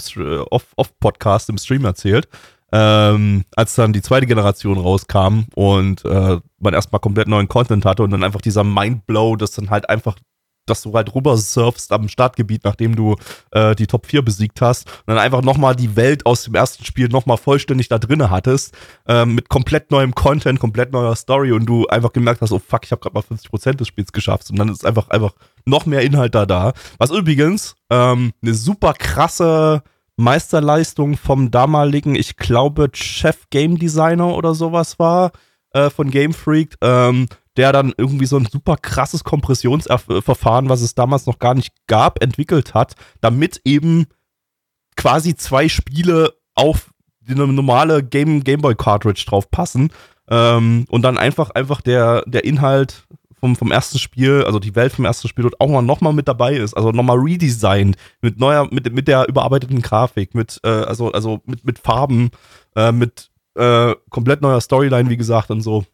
off, 0.50 0.66
off 0.76 0.98
Podcast 1.00 1.48
im 1.48 1.58
Stream 1.58 1.84
erzählt, 1.84 2.28
ähm, 2.72 3.44
als 3.54 3.74
dann 3.74 3.92
die 3.92 4.02
zweite 4.02 4.26
Generation 4.26 4.78
rauskam 4.78 5.44
und 5.54 6.04
äh, 6.04 6.40
man 6.58 6.74
erstmal 6.74 7.00
komplett 7.00 7.28
neuen 7.28 7.48
Content 7.48 7.84
hatte 7.84 8.02
und 8.02 8.10
dann 8.10 8.24
einfach 8.24 8.40
dieser 8.40 8.64
Mindblow, 8.64 9.36
das 9.36 9.52
dann 9.52 9.70
halt 9.70 9.88
einfach 9.88 10.16
dass 10.66 10.82
du 10.82 10.92
halt 10.94 11.14
rüber 11.14 11.36
surfst 11.36 11.92
am 11.92 12.08
Startgebiet, 12.08 12.64
nachdem 12.64 12.96
du 12.96 13.16
äh, 13.50 13.74
die 13.74 13.86
Top 13.86 14.06
4 14.06 14.22
besiegt 14.22 14.60
hast 14.60 14.86
und 14.86 15.08
dann 15.08 15.18
einfach 15.18 15.42
nochmal 15.42 15.76
die 15.76 15.96
Welt 15.96 16.26
aus 16.26 16.44
dem 16.44 16.54
ersten 16.54 16.84
Spiel 16.84 17.08
nochmal 17.08 17.36
vollständig 17.36 17.88
da 17.88 17.98
drinne 17.98 18.30
hattest, 18.30 18.74
ähm, 19.06 19.34
mit 19.34 19.48
komplett 19.48 19.90
neuem 19.90 20.14
Content, 20.14 20.60
komplett 20.60 20.92
neuer 20.92 21.16
Story 21.16 21.52
und 21.52 21.66
du 21.66 21.86
einfach 21.86 22.12
gemerkt 22.12 22.40
hast, 22.40 22.52
oh 22.52 22.60
fuck, 22.60 22.84
ich 22.84 22.92
habe 22.92 23.00
gerade 23.00 23.14
mal 23.14 23.22
50% 23.22 23.74
des 23.74 23.88
Spiels 23.88 24.12
geschafft 24.12 24.50
und 24.50 24.58
dann 24.58 24.68
ist 24.68 24.84
einfach 24.84 25.08
einfach 25.10 25.34
noch 25.64 25.86
mehr 25.86 26.02
Inhalt 26.02 26.34
da 26.34 26.46
da. 26.46 26.72
Was 26.98 27.10
übrigens 27.10 27.76
ähm, 27.90 28.32
eine 28.42 28.54
super 28.54 28.94
krasse 28.94 29.82
Meisterleistung 30.16 31.16
vom 31.16 31.50
damaligen, 31.50 32.14
ich 32.14 32.36
glaube, 32.36 32.90
Chef 32.92 33.48
Game 33.50 33.78
Designer 33.78 34.36
oder 34.36 34.54
sowas 34.54 34.98
war, 34.98 35.32
äh, 35.72 35.90
von 35.90 36.10
Game 36.10 36.32
Freak, 36.32 36.76
ähm, 36.80 37.26
der 37.56 37.72
dann 37.72 37.92
irgendwie 37.96 38.26
so 38.26 38.36
ein 38.36 38.46
super 38.46 38.76
krasses 38.76 39.24
Kompressionsverfahren, 39.24 40.68
was 40.68 40.80
es 40.80 40.94
damals 40.94 41.26
noch 41.26 41.38
gar 41.38 41.54
nicht 41.54 41.72
gab, 41.86 42.22
entwickelt 42.22 42.74
hat, 42.74 42.94
damit 43.20 43.60
eben 43.64 44.06
quasi 44.96 45.34
zwei 45.34 45.68
Spiele 45.68 46.34
auf 46.54 46.90
eine 47.28 47.46
normale 47.46 48.02
Game, 48.02 48.44
Gameboy 48.44 48.74
Cartridge 48.74 49.24
drauf 49.26 49.50
passen 49.50 49.90
ähm, 50.28 50.84
und 50.90 51.02
dann 51.02 51.18
einfach 51.18 51.50
einfach 51.50 51.80
der 51.80 52.22
der 52.26 52.44
Inhalt 52.44 53.06
vom, 53.44 53.56
vom 53.56 53.70
ersten 53.70 53.98
Spiel, 53.98 54.42
also 54.46 54.58
die 54.58 54.74
Welt 54.74 54.92
vom 54.92 55.04
ersten 55.04 55.28
Spiel 55.28 55.42
dort 55.42 55.60
auch 55.60 56.00
mal 56.00 56.12
mit 56.14 56.28
dabei 56.28 56.54
ist, 56.54 56.74
also 56.74 56.92
nochmal 56.92 57.18
redesigned, 57.18 57.94
mit 58.22 58.40
neuer, 58.40 58.68
mit, 58.72 58.90
mit 58.90 59.06
der 59.06 59.28
überarbeiteten 59.28 59.82
Grafik, 59.82 60.34
mit, 60.34 60.60
äh, 60.64 60.68
also, 60.70 61.12
also 61.12 61.42
mit, 61.44 61.62
mit 61.62 61.78
Farben, 61.78 62.30
äh, 62.74 62.90
mit 62.90 63.30
äh, 63.54 63.94
komplett 64.08 64.40
neuer 64.40 64.62
Storyline, 64.62 65.10
wie 65.10 65.18
gesagt, 65.18 65.50
und 65.50 65.60
so. 65.60 65.84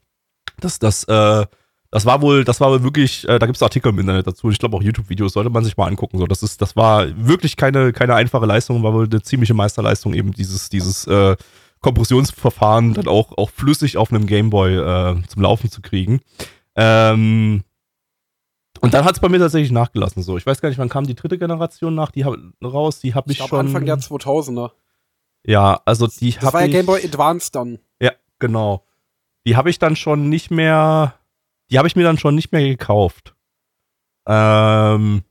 Das, 0.61 0.79
das, 0.79 1.05
äh, 1.05 1.47
das 1.91 2.07
war 2.07 2.23
wohl, 2.23 2.45
das 2.45 2.61
war 2.61 2.71
wohl 2.71 2.83
wirklich, 2.83 3.29
äh, 3.29 3.39
da 3.39 3.47
gibt 3.47 3.57
es 3.57 3.63
Artikel 3.63 3.91
im 3.91 3.99
Internet 3.99 4.27
dazu. 4.27 4.51
Ich 4.51 4.59
glaube 4.59 4.77
auch 4.77 4.83
YouTube-Videos 4.83 5.33
sollte 5.33 5.51
man 5.51 5.65
sich 5.65 5.77
mal 5.77 5.87
angucken. 5.87 6.19
So, 6.19 6.27
das 6.27 6.43
ist, 6.43 6.63
das 6.63 6.77
war 6.77 7.07
wirklich 7.17 7.57
keine, 7.57 7.93
keine 7.93 8.15
einfache 8.15 8.47
Leistung, 8.47 8.83
war 8.83 8.95
wohl 8.95 9.07
eine 9.11 9.23
ziemliche 9.23 9.55
Meisterleistung, 9.55 10.15
eben 10.15 10.33
dieses, 10.33 10.69
dieses 10.69 11.07
äh, 11.07 11.37
Kompressionsverfahren 11.81 12.95
dann 12.95 13.09
auch, 13.09 13.37
auch 13.37 13.51
flüssig 13.51 13.97
auf 13.97 14.13
einem 14.13 14.27
Gameboy 14.27 14.77
äh, 14.77 15.23
zum 15.27 15.43
Laufen 15.43 15.71
zu 15.71 15.81
kriegen. 15.81 16.21
Ähm, 16.77 17.65
und 18.81 18.95
dann 18.95 19.05
hat 19.05 19.15
es 19.15 19.21
bei 19.21 19.29
mir 19.29 19.39
tatsächlich 19.39 19.73
nachgelassen. 19.73 20.23
So, 20.23 20.37
ich 20.37 20.47
weiß 20.47 20.61
gar 20.61 20.69
nicht, 20.69 20.79
wann 20.79 20.89
kam 20.89 21.07
die 21.07 21.15
dritte 21.15 21.39
Generation 21.39 21.95
nach, 21.95 22.11
die 22.13 22.25
hab, 22.25 22.37
raus. 22.63 23.01
Die 23.01 23.15
habe 23.15 23.33
ich, 23.33 23.41
ich 23.41 23.47
schon. 23.47 23.59
Anfang 23.59 23.85
der 23.85 23.99
2000er. 23.99 24.71
Ja, 25.45 25.81
also 25.85 26.07
die 26.07 26.13
habe 26.13 26.29
ich. 26.29 26.39
Das 26.39 26.53
war 26.53 26.61
ja 26.63 26.69
Game 26.69 26.87
Boy 26.87 27.05
Advance 27.05 27.51
dann. 27.51 27.79
Ja, 28.01 28.13
genau. 28.39 28.85
Die 29.51 29.57
habe 29.57 29.69
ich 29.69 29.81
dann 29.81 29.97
schon 29.97 30.29
nicht 30.29 30.53
mehr. 30.53 31.15
Die 31.73 31.79
habe 31.79 31.89
ich 31.89 31.97
mir 31.97 32.05
dann 32.05 32.19
schon 32.19 32.37
nicht 32.37 32.53
mehr 32.53 32.63
gekauft. 32.63 33.35
Ähm, 34.25 35.23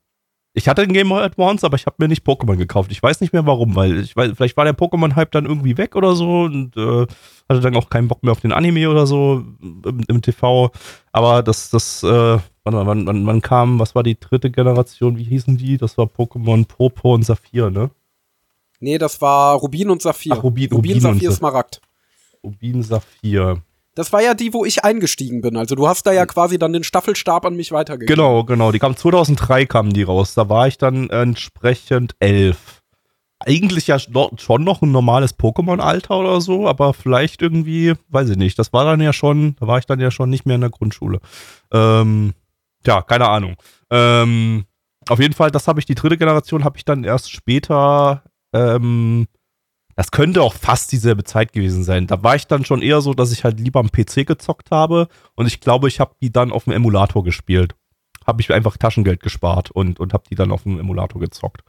ich 0.52 0.68
hatte 0.68 0.82
einen 0.82 0.92
Game 0.92 1.08
Boy 1.08 1.24
Advance, 1.24 1.66
aber 1.66 1.78
ich 1.78 1.86
habe 1.86 1.96
mir 2.00 2.10
nicht 2.10 2.26
Pokémon 2.28 2.58
gekauft. 2.58 2.92
Ich 2.92 3.02
weiß 3.02 3.22
nicht 3.22 3.32
mehr 3.32 3.46
warum, 3.46 3.78
weil 3.78 4.02
ich 4.02 4.18
weiß, 4.18 4.34
vielleicht 4.36 4.58
war 4.58 4.66
der 4.66 4.78
Pokémon-Hype 4.78 5.32
dann 5.32 5.46
irgendwie 5.46 5.78
weg 5.78 5.96
oder 5.96 6.16
so 6.16 6.42
und 6.42 6.76
äh, 6.76 7.08
hatte 7.48 7.62
dann 7.62 7.78
auch 7.78 7.90
keinen 7.90 8.10
Bock 8.10 8.22
mehr 8.22 8.34
auf 8.34 8.42
den 8.42 8.52
Anime 8.52 8.90
oder 8.90 9.08
so 9.08 9.42
im, 9.62 10.04
im 10.06 10.22
TV. 10.22 10.70
Aber 11.14 11.42
das, 11.42 11.70
das, 11.70 12.04
äh, 12.04 12.08
mal, 12.08 12.42
wann, 12.66 13.08
wann, 13.08 13.26
wann 13.26 13.42
kam, 13.42 13.80
was 13.80 13.96
war 13.96 14.04
die 14.04 14.20
dritte 14.20 14.52
Generation? 14.52 15.18
Wie 15.18 15.24
hießen 15.24 15.56
die? 15.56 15.78
Das 15.78 15.98
war 15.98 16.08
Pokémon 16.08 16.68
Purpur 16.68 17.14
und 17.14 17.24
Saphir, 17.24 17.70
ne? 17.70 17.90
Nee, 18.82 18.98
das 18.98 19.22
war 19.22 19.56
Rubin 19.56 19.90
und 19.90 20.02
Saphir. 20.02 20.34
Ach, 20.34 20.44
Rubin, 20.44 20.74
Rubin, 20.74 20.92
Rubin 20.92 21.00
Saphir, 21.00 21.32
Smaragd. 21.32 21.80
Rubin, 22.44 22.84
Saphir. 22.84 23.64
Das 23.96 24.14
war 24.14 24.22
ja 24.22 24.34
die, 24.34 24.54
wo 24.54 24.66
ich 24.66 24.84
eingestiegen 24.84 25.42
bin. 25.42 25.58
Also 25.58 25.76
du 25.76 25.88
hast 25.88 26.06
da 26.06 26.14
ja 26.14 26.26
quasi 26.26 26.58
dann 26.58 26.74
den 26.74 26.84
Staffelstab 26.84 27.46
an 27.46 27.56
mich 27.56 27.72
weitergegeben. 27.72 28.16
Genau, 28.16 28.44
genau. 28.44 28.72
Die 28.72 28.80
kam 28.80 28.96
2003 28.96 29.66
kamen 29.66 29.92
die 29.92 30.04
raus. 30.04 30.34
Da 30.34 30.50
war 30.50 30.68
ich 30.68 30.78
dann 30.78 31.10
entsprechend 31.10 32.16
elf. 32.20 32.82
Eigentlich 33.40 33.88
ja 33.88 33.98
schon 34.00 34.64
noch 34.64 34.82
ein 34.82 34.92
normales 34.92 35.38
Pokémon-Alter 35.38 36.18
oder 36.18 36.42
so, 36.42 36.68
aber 36.68 36.94
vielleicht 36.94 37.42
irgendwie, 37.42 37.94
weiß 38.10 38.30
ich 38.30 38.38
nicht. 38.38 38.60
Das 38.60 38.74
war 38.74 38.84
dann 38.84 39.00
ja 39.00 39.14
schon, 39.14 39.56
da 39.60 39.68
war 39.68 39.80
ich 39.80 39.86
dann 39.86 40.00
ja 40.00 40.12
schon 40.12 40.30
nicht 40.30 40.46
mehr 40.46 40.56
in 40.56 40.62
der 40.62 40.70
Grundschule. 40.70 41.20
Ähm, 41.72 42.34
ja, 42.86 43.02
keine 43.02 43.30
Ahnung. 43.30 43.56
Ähm, 43.90 44.66
auf 45.08 45.20
jeden 45.20 45.34
Fall, 45.34 45.52
das 45.52 45.68
habe 45.68 45.80
ich, 45.80 45.86
die 45.86 45.96
dritte 45.96 46.18
Generation 46.18 46.64
habe 46.64 46.78
ich 46.78 46.86
dann 46.86 47.04
erst 47.04 47.32
später 47.32 48.24
ähm, 48.54 49.28
das 50.00 50.12
könnte 50.12 50.44
auch 50.44 50.54
fast 50.54 50.94
dieselbe 50.94 51.26
Zeit 51.26 51.52
gewesen 51.52 51.84
sein. 51.84 52.08
Da 52.08 52.24
war 52.24 52.34
ich 52.34 52.48
dann 52.48 52.64
schon 52.64 52.82
eher 52.82 53.02
so, 53.02 53.14
dass 53.14 53.34
ich 53.34 53.44
halt 53.44 53.60
lieber 53.60 53.82
am 53.82 53.92
PC 53.92 54.26
gezockt 54.26 54.72
habe 54.72 55.10
und 55.36 55.46
ich 55.46 55.60
glaube, 55.60 55.90
ich 55.90 56.00
habe 56.00 56.16
die 56.22 56.32
dann 56.32 56.54
auf 56.54 56.64
dem 56.64 56.72
Emulator 56.72 57.22
gespielt. 57.22 57.76
Habe 58.26 58.40
ich 58.40 58.50
einfach 58.54 58.78
Taschengeld 58.78 59.20
gespart 59.20 59.72
und, 59.72 60.00
und 60.00 60.14
habe 60.14 60.24
die 60.30 60.36
dann 60.36 60.54
auf 60.54 60.64
dem 60.64 60.80
Emulator 60.80 61.20
gezockt. 61.20 61.66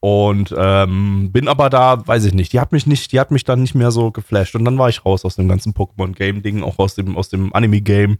Und 0.00 0.54
ähm, 0.56 1.32
bin 1.32 1.48
aber 1.48 1.68
da, 1.68 2.06
weiß 2.06 2.24
ich 2.24 2.32
nicht, 2.32 2.54
die 2.54 2.60
hat 2.60 2.72
mich 2.72 2.86
nicht, 2.86 3.12
die 3.12 3.20
hat 3.20 3.30
mich 3.30 3.44
dann 3.44 3.60
nicht 3.60 3.74
mehr 3.74 3.90
so 3.90 4.10
geflasht. 4.10 4.54
Und 4.54 4.64
dann 4.64 4.78
war 4.78 4.88
ich 4.88 5.04
raus 5.04 5.26
aus 5.26 5.36
dem 5.36 5.46
ganzen 5.46 5.74
Pokémon-Game-Ding, 5.74 6.62
auch 6.62 6.78
aus 6.78 6.94
dem, 6.94 7.14
aus 7.14 7.28
dem 7.28 7.52
Anime-Game 7.52 8.16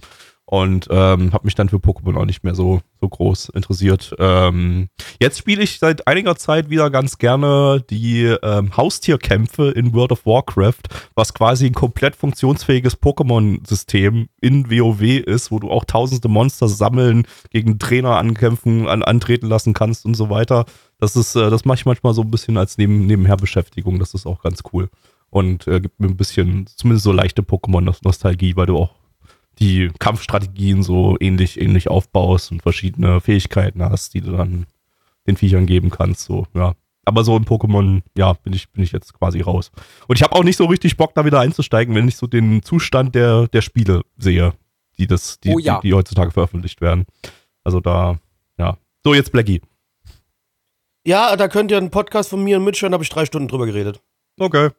und 0.48 0.86
ähm, 0.90 1.32
habe 1.32 1.44
mich 1.44 1.56
dann 1.56 1.68
für 1.68 1.78
Pokémon 1.78 2.16
auch 2.16 2.24
nicht 2.24 2.44
mehr 2.44 2.54
so, 2.54 2.80
so 3.00 3.08
groß 3.08 3.48
interessiert. 3.48 4.14
Ähm, 4.20 4.88
jetzt 5.20 5.38
spiele 5.38 5.62
ich 5.64 5.80
seit 5.80 6.06
einiger 6.06 6.36
Zeit 6.36 6.70
wieder 6.70 6.88
ganz 6.88 7.18
gerne 7.18 7.84
die 7.90 8.22
ähm, 8.42 8.76
Haustierkämpfe 8.76 9.70
in 9.70 9.92
World 9.92 10.12
of 10.12 10.24
Warcraft, 10.24 10.82
was 11.16 11.34
quasi 11.34 11.66
ein 11.66 11.74
komplett 11.74 12.14
funktionsfähiges 12.14 13.02
Pokémon-System 13.02 14.28
in 14.40 14.70
WoW 14.70 15.02
ist, 15.02 15.50
wo 15.50 15.58
du 15.58 15.68
auch 15.68 15.84
tausende 15.84 16.28
Monster 16.28 16.68
sammeln, 16.68 17.26
gegen 17.50 17.80
Trainer 17.80 18.16
ankämpfen, 18.16 18.86
an, 18.86 19.02
antreten 19.02 19.48
lassen 19.48 19.74
kannst 19.74 20.04
und 20.04 20.14
so 20.14 20.30
weiter. 20.30 20.64
Das 21.00 21.16
ist, 21.16 21.34
äh, 21.34 21.50
das 21.50 21.64
mache 21.64 21.78
ich 21.78 21.86
manchmal 21.86 22.14
so 22.14 22.22
ein 22.22 22.30
bisschen 22.30 22.56
als 22.56 22.78
Neben 22.78 23.06
Nebenherbeschäftigung. 23.06 23.98
Das 23.98 24.14
ist 24.14 24.26
auch 24.26 24.42
ganz 24.42 24.62
cool. 24.72 24.90
Und 25.28 25.66
äh, 25.66 25.80
gibt 25.80 25.98
mir 25.98 26.06
ein 26.06 26.16
bisschen, 26.16 26.68
zumindest 26.68 27.02
so 27.02 27.10
leichte 27.10 27.42
Pokémon-Nostalgie, 27.42 28.54
weil 28.54 28.66
du 28.66 28.76
auch 28.76 28.94
die 29.58 29.90
Kampfstrategien 29.98 30.82
so 30.82 31.16
ähnlich, 31.20 31.60
ähnlich 31.60 31.88
aufbaust 31.88 32.52
und 32.52 32.62
verschiedene 32.62 33.20
Fähigkeiten 33.20 33.82
hast, 33.82 34.14
die 34.14 34.20
du 34.20 34.32
dann 34.32 34.66
den 35.26 35.36
Viechern 35.36 35.66
geben 35.66 35.90
kannst. 35.90 36.22
So, 36.22 36.46
ja. 36.54 36.74
Aber 37.04 37.24
so 37.24 37.36
in 37.36 37.44
Pokémon, 37.44 38.02
ja, 38.16 38.32
bin 38.32 38.52
ich, 38.52 38.70
bin 38.70 38.82
ich 38.82 38.92
jetzt 38.92 39.14
quasi 39.14 39.40
raus. 39.40 39.70
Und 40.08 40.16
ich 40.16 40.22
habe 40.22 40.34
auch 40.34 40.42
nicht 40.42 40.56
so 40.56 40.64
richtig 40.66 40.96
Bock, 40.96 41.14
da 41.14 41.24
wieder 41.24 41.40
einzusteigen, 41.40 41.94
wenn 41.94 42.08
ich 42.08 42.16
so 42.16 42.26
den 42.26 42.62
Zustand 42.62 43.14
der, 43.14 43.46
der 43.48 43.62
Spiele 43.62 44.02
sehe, 44.18 44.54
die 44.98 45.06
das, 45.06 45.38
die, 45.40 45.54
oh 45.54 45.58
ja. 45.58 45.80
die, 45.80 45.88
die 45.88 45.94
heutzutage 45.94 46.32
veröffentlicht 46.32 46.80
werden. 46.80 47.06
Also 47.62 47.80
da, 47.80 48.18
ja. 48.58 48.76
So, 49.04 49.14
jetzt 49.14 49.30
Blackie. 49.30 49.62
Ja, 51.06 51.36
da 51.36 51.46
könnt 51.46 51.70
ihr 51.70 51.78
einen 51.78 51.90
Podcast 51.90 52.30
von 52.30 52.42
mir 52.42 52.56
und 52.58 52.64
Mitch 52.64 52.82
hören, 52.82 52.90
da 52.90 52.96
habe 52.96 53.04
ich 53.04 53.10
drei 53.10 53.24
Stunden 53.24 53.46
drüber 53.46 53.66
geredet. 53.66 54.02
Okay. 54.38 54.70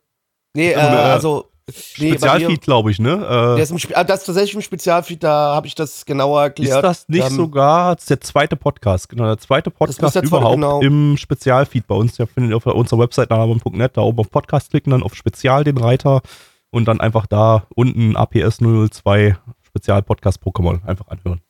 Nee, 0.53 0.71
äh, 0.71 0.75
Also, 0.75 0.95
äh, 0.95 0.99
also. 0.99 1.51
Nee, 1.97 2.11
Spezialfeed, 2.11 2.61
glaube 2.61 2.91
ich, 2.91 2.99
ne? 2.99 3.17
Der 3.17 3.57
Äh, 3.57 3.61
ist 3.61 3.71
im 3.71 3.77
Spe- 3.79 3.95
ah, 3.97 4.03
das 4.05 4.21
ist 4.21 4.25
tatsächlich 4.27 4.55
im 4.55 4.61
Spezialfeed, 4.61 5.21
da 5.21 5.53
habe 5.53 5.67
ich 5.67 5.75
das 5.75 6.05
genauer 6.05 6.39
ist 6.41 6.45
erklärt. 6.47 6.83
das 6.83 7.09
nicht 7.09 7.25
Ähm, 7.29 7.35
sogar 7.35 7.97
ist 7.97 8.09
der 8.09 8.21
zweite 8.21 8.55
Podcast? 8.55 9.09
Genau, 9.09 9.25
der 9.25 9.37
zweite 9.37 9.69
Podcast 9.69 10.15
der 10.15 10.23
überhaupt 10.23 10.55
genau. 10.55 10.79
im 10.81 11.17
Spezialfeed 11.17 11.85
bei 11.85 11.95
uns. 11.95 12.15
Der 12.15 12.27
findet 12.27 12.51
ihr 12.51 12.57
auf 12.57 12.65
unserer 12.65 12.99
Website 12.99 13.29
nachhabern.net. 13.29 13.97
Da 13.97 14.01
oben 14.01 14.19
auf 14.19 14.31
Podcast 14.31 14.69
klicken, 14.69 14.91
dann 14.91 15.03
auf 15.03 15.13
Spezial 15.13 15.65
den 15.65 15.77
Reiter 15.77 16.21
und 16.69 16.85
dann 16.85 17.01
einfach 17.01 17.25
da 17.25 17.67
unten 17.75 18.15
APS 18.15 18.59
002 18.59 19.37
Spezial-Podcast 19.63 20.41
Pokémon 20.41 20.85
einfach 20.85 21.07
anhören. 21.09 21.41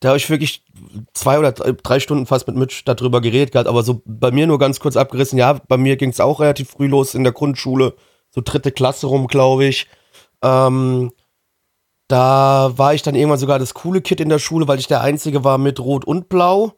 Da 0.00 0.08
habe 0.10 0.18
ich 0.18 0.28
wirklich 0.30 0.62
zwei 1.14 1.38
oder 1.38 1.52
drei- 1.52 1.72
drei 1.82 1.98
Stunden 1.98 2.26
fast 2.26 2.46
mit 2.46 2.56
Mitch 2.56 2.82
darüber 2.84 3.20
geredet 3.20 3.52
gehabt, 3.52 3.68
aber 3.68 3.82
so 3.82 4.02
bei 4.04 4.30
mir 4.30 4.46
nur 4.46 4.58
ganz 4.58 4.78
kurz 4.78 4.96
abgerissen. 4.96 5.38
Ja, 5.38 5.54
bei 5.66 5.76
mir 5.78 5.96
ging 5.96 6.10
es 6.10 6.20
auch 6.20 6.40
relativ 6.40 6.70
früh 6.70 6.86
los 6.86 7.14
in 7.14 7.24
der 7.24 7.32
Grundschule, 7.32 7.94
so 8.34 8.40
dritte 8.44 8.72
Klasse 8.72 9.06
rum, 9.06 9.28
glaube 9.28 9.66
ich. 9.66 9.86
Ähm, 10.42 11.12
da 12.08 12.72
war 12.76 12.94
ich 12.94 13.02
dann 13.02 13.14
irgendwann 13.14 13.38
sogar 13.38 13.58
das 13.58 13.74
coole 13.74 14.00
Kid 14.00 14.20
in 14.20 14.28
der 14.28 14.38
Schule, 14.38 14.68
weil 14.68 14.78
ich 14.78 14.88
der 14.88 15.00
Einzige 15.00 15.44
war 15.44 15.58
mit 15.58 15.80
Rot 15.80 16.04
und 16.04 16.28
Blau. 16.28 16.72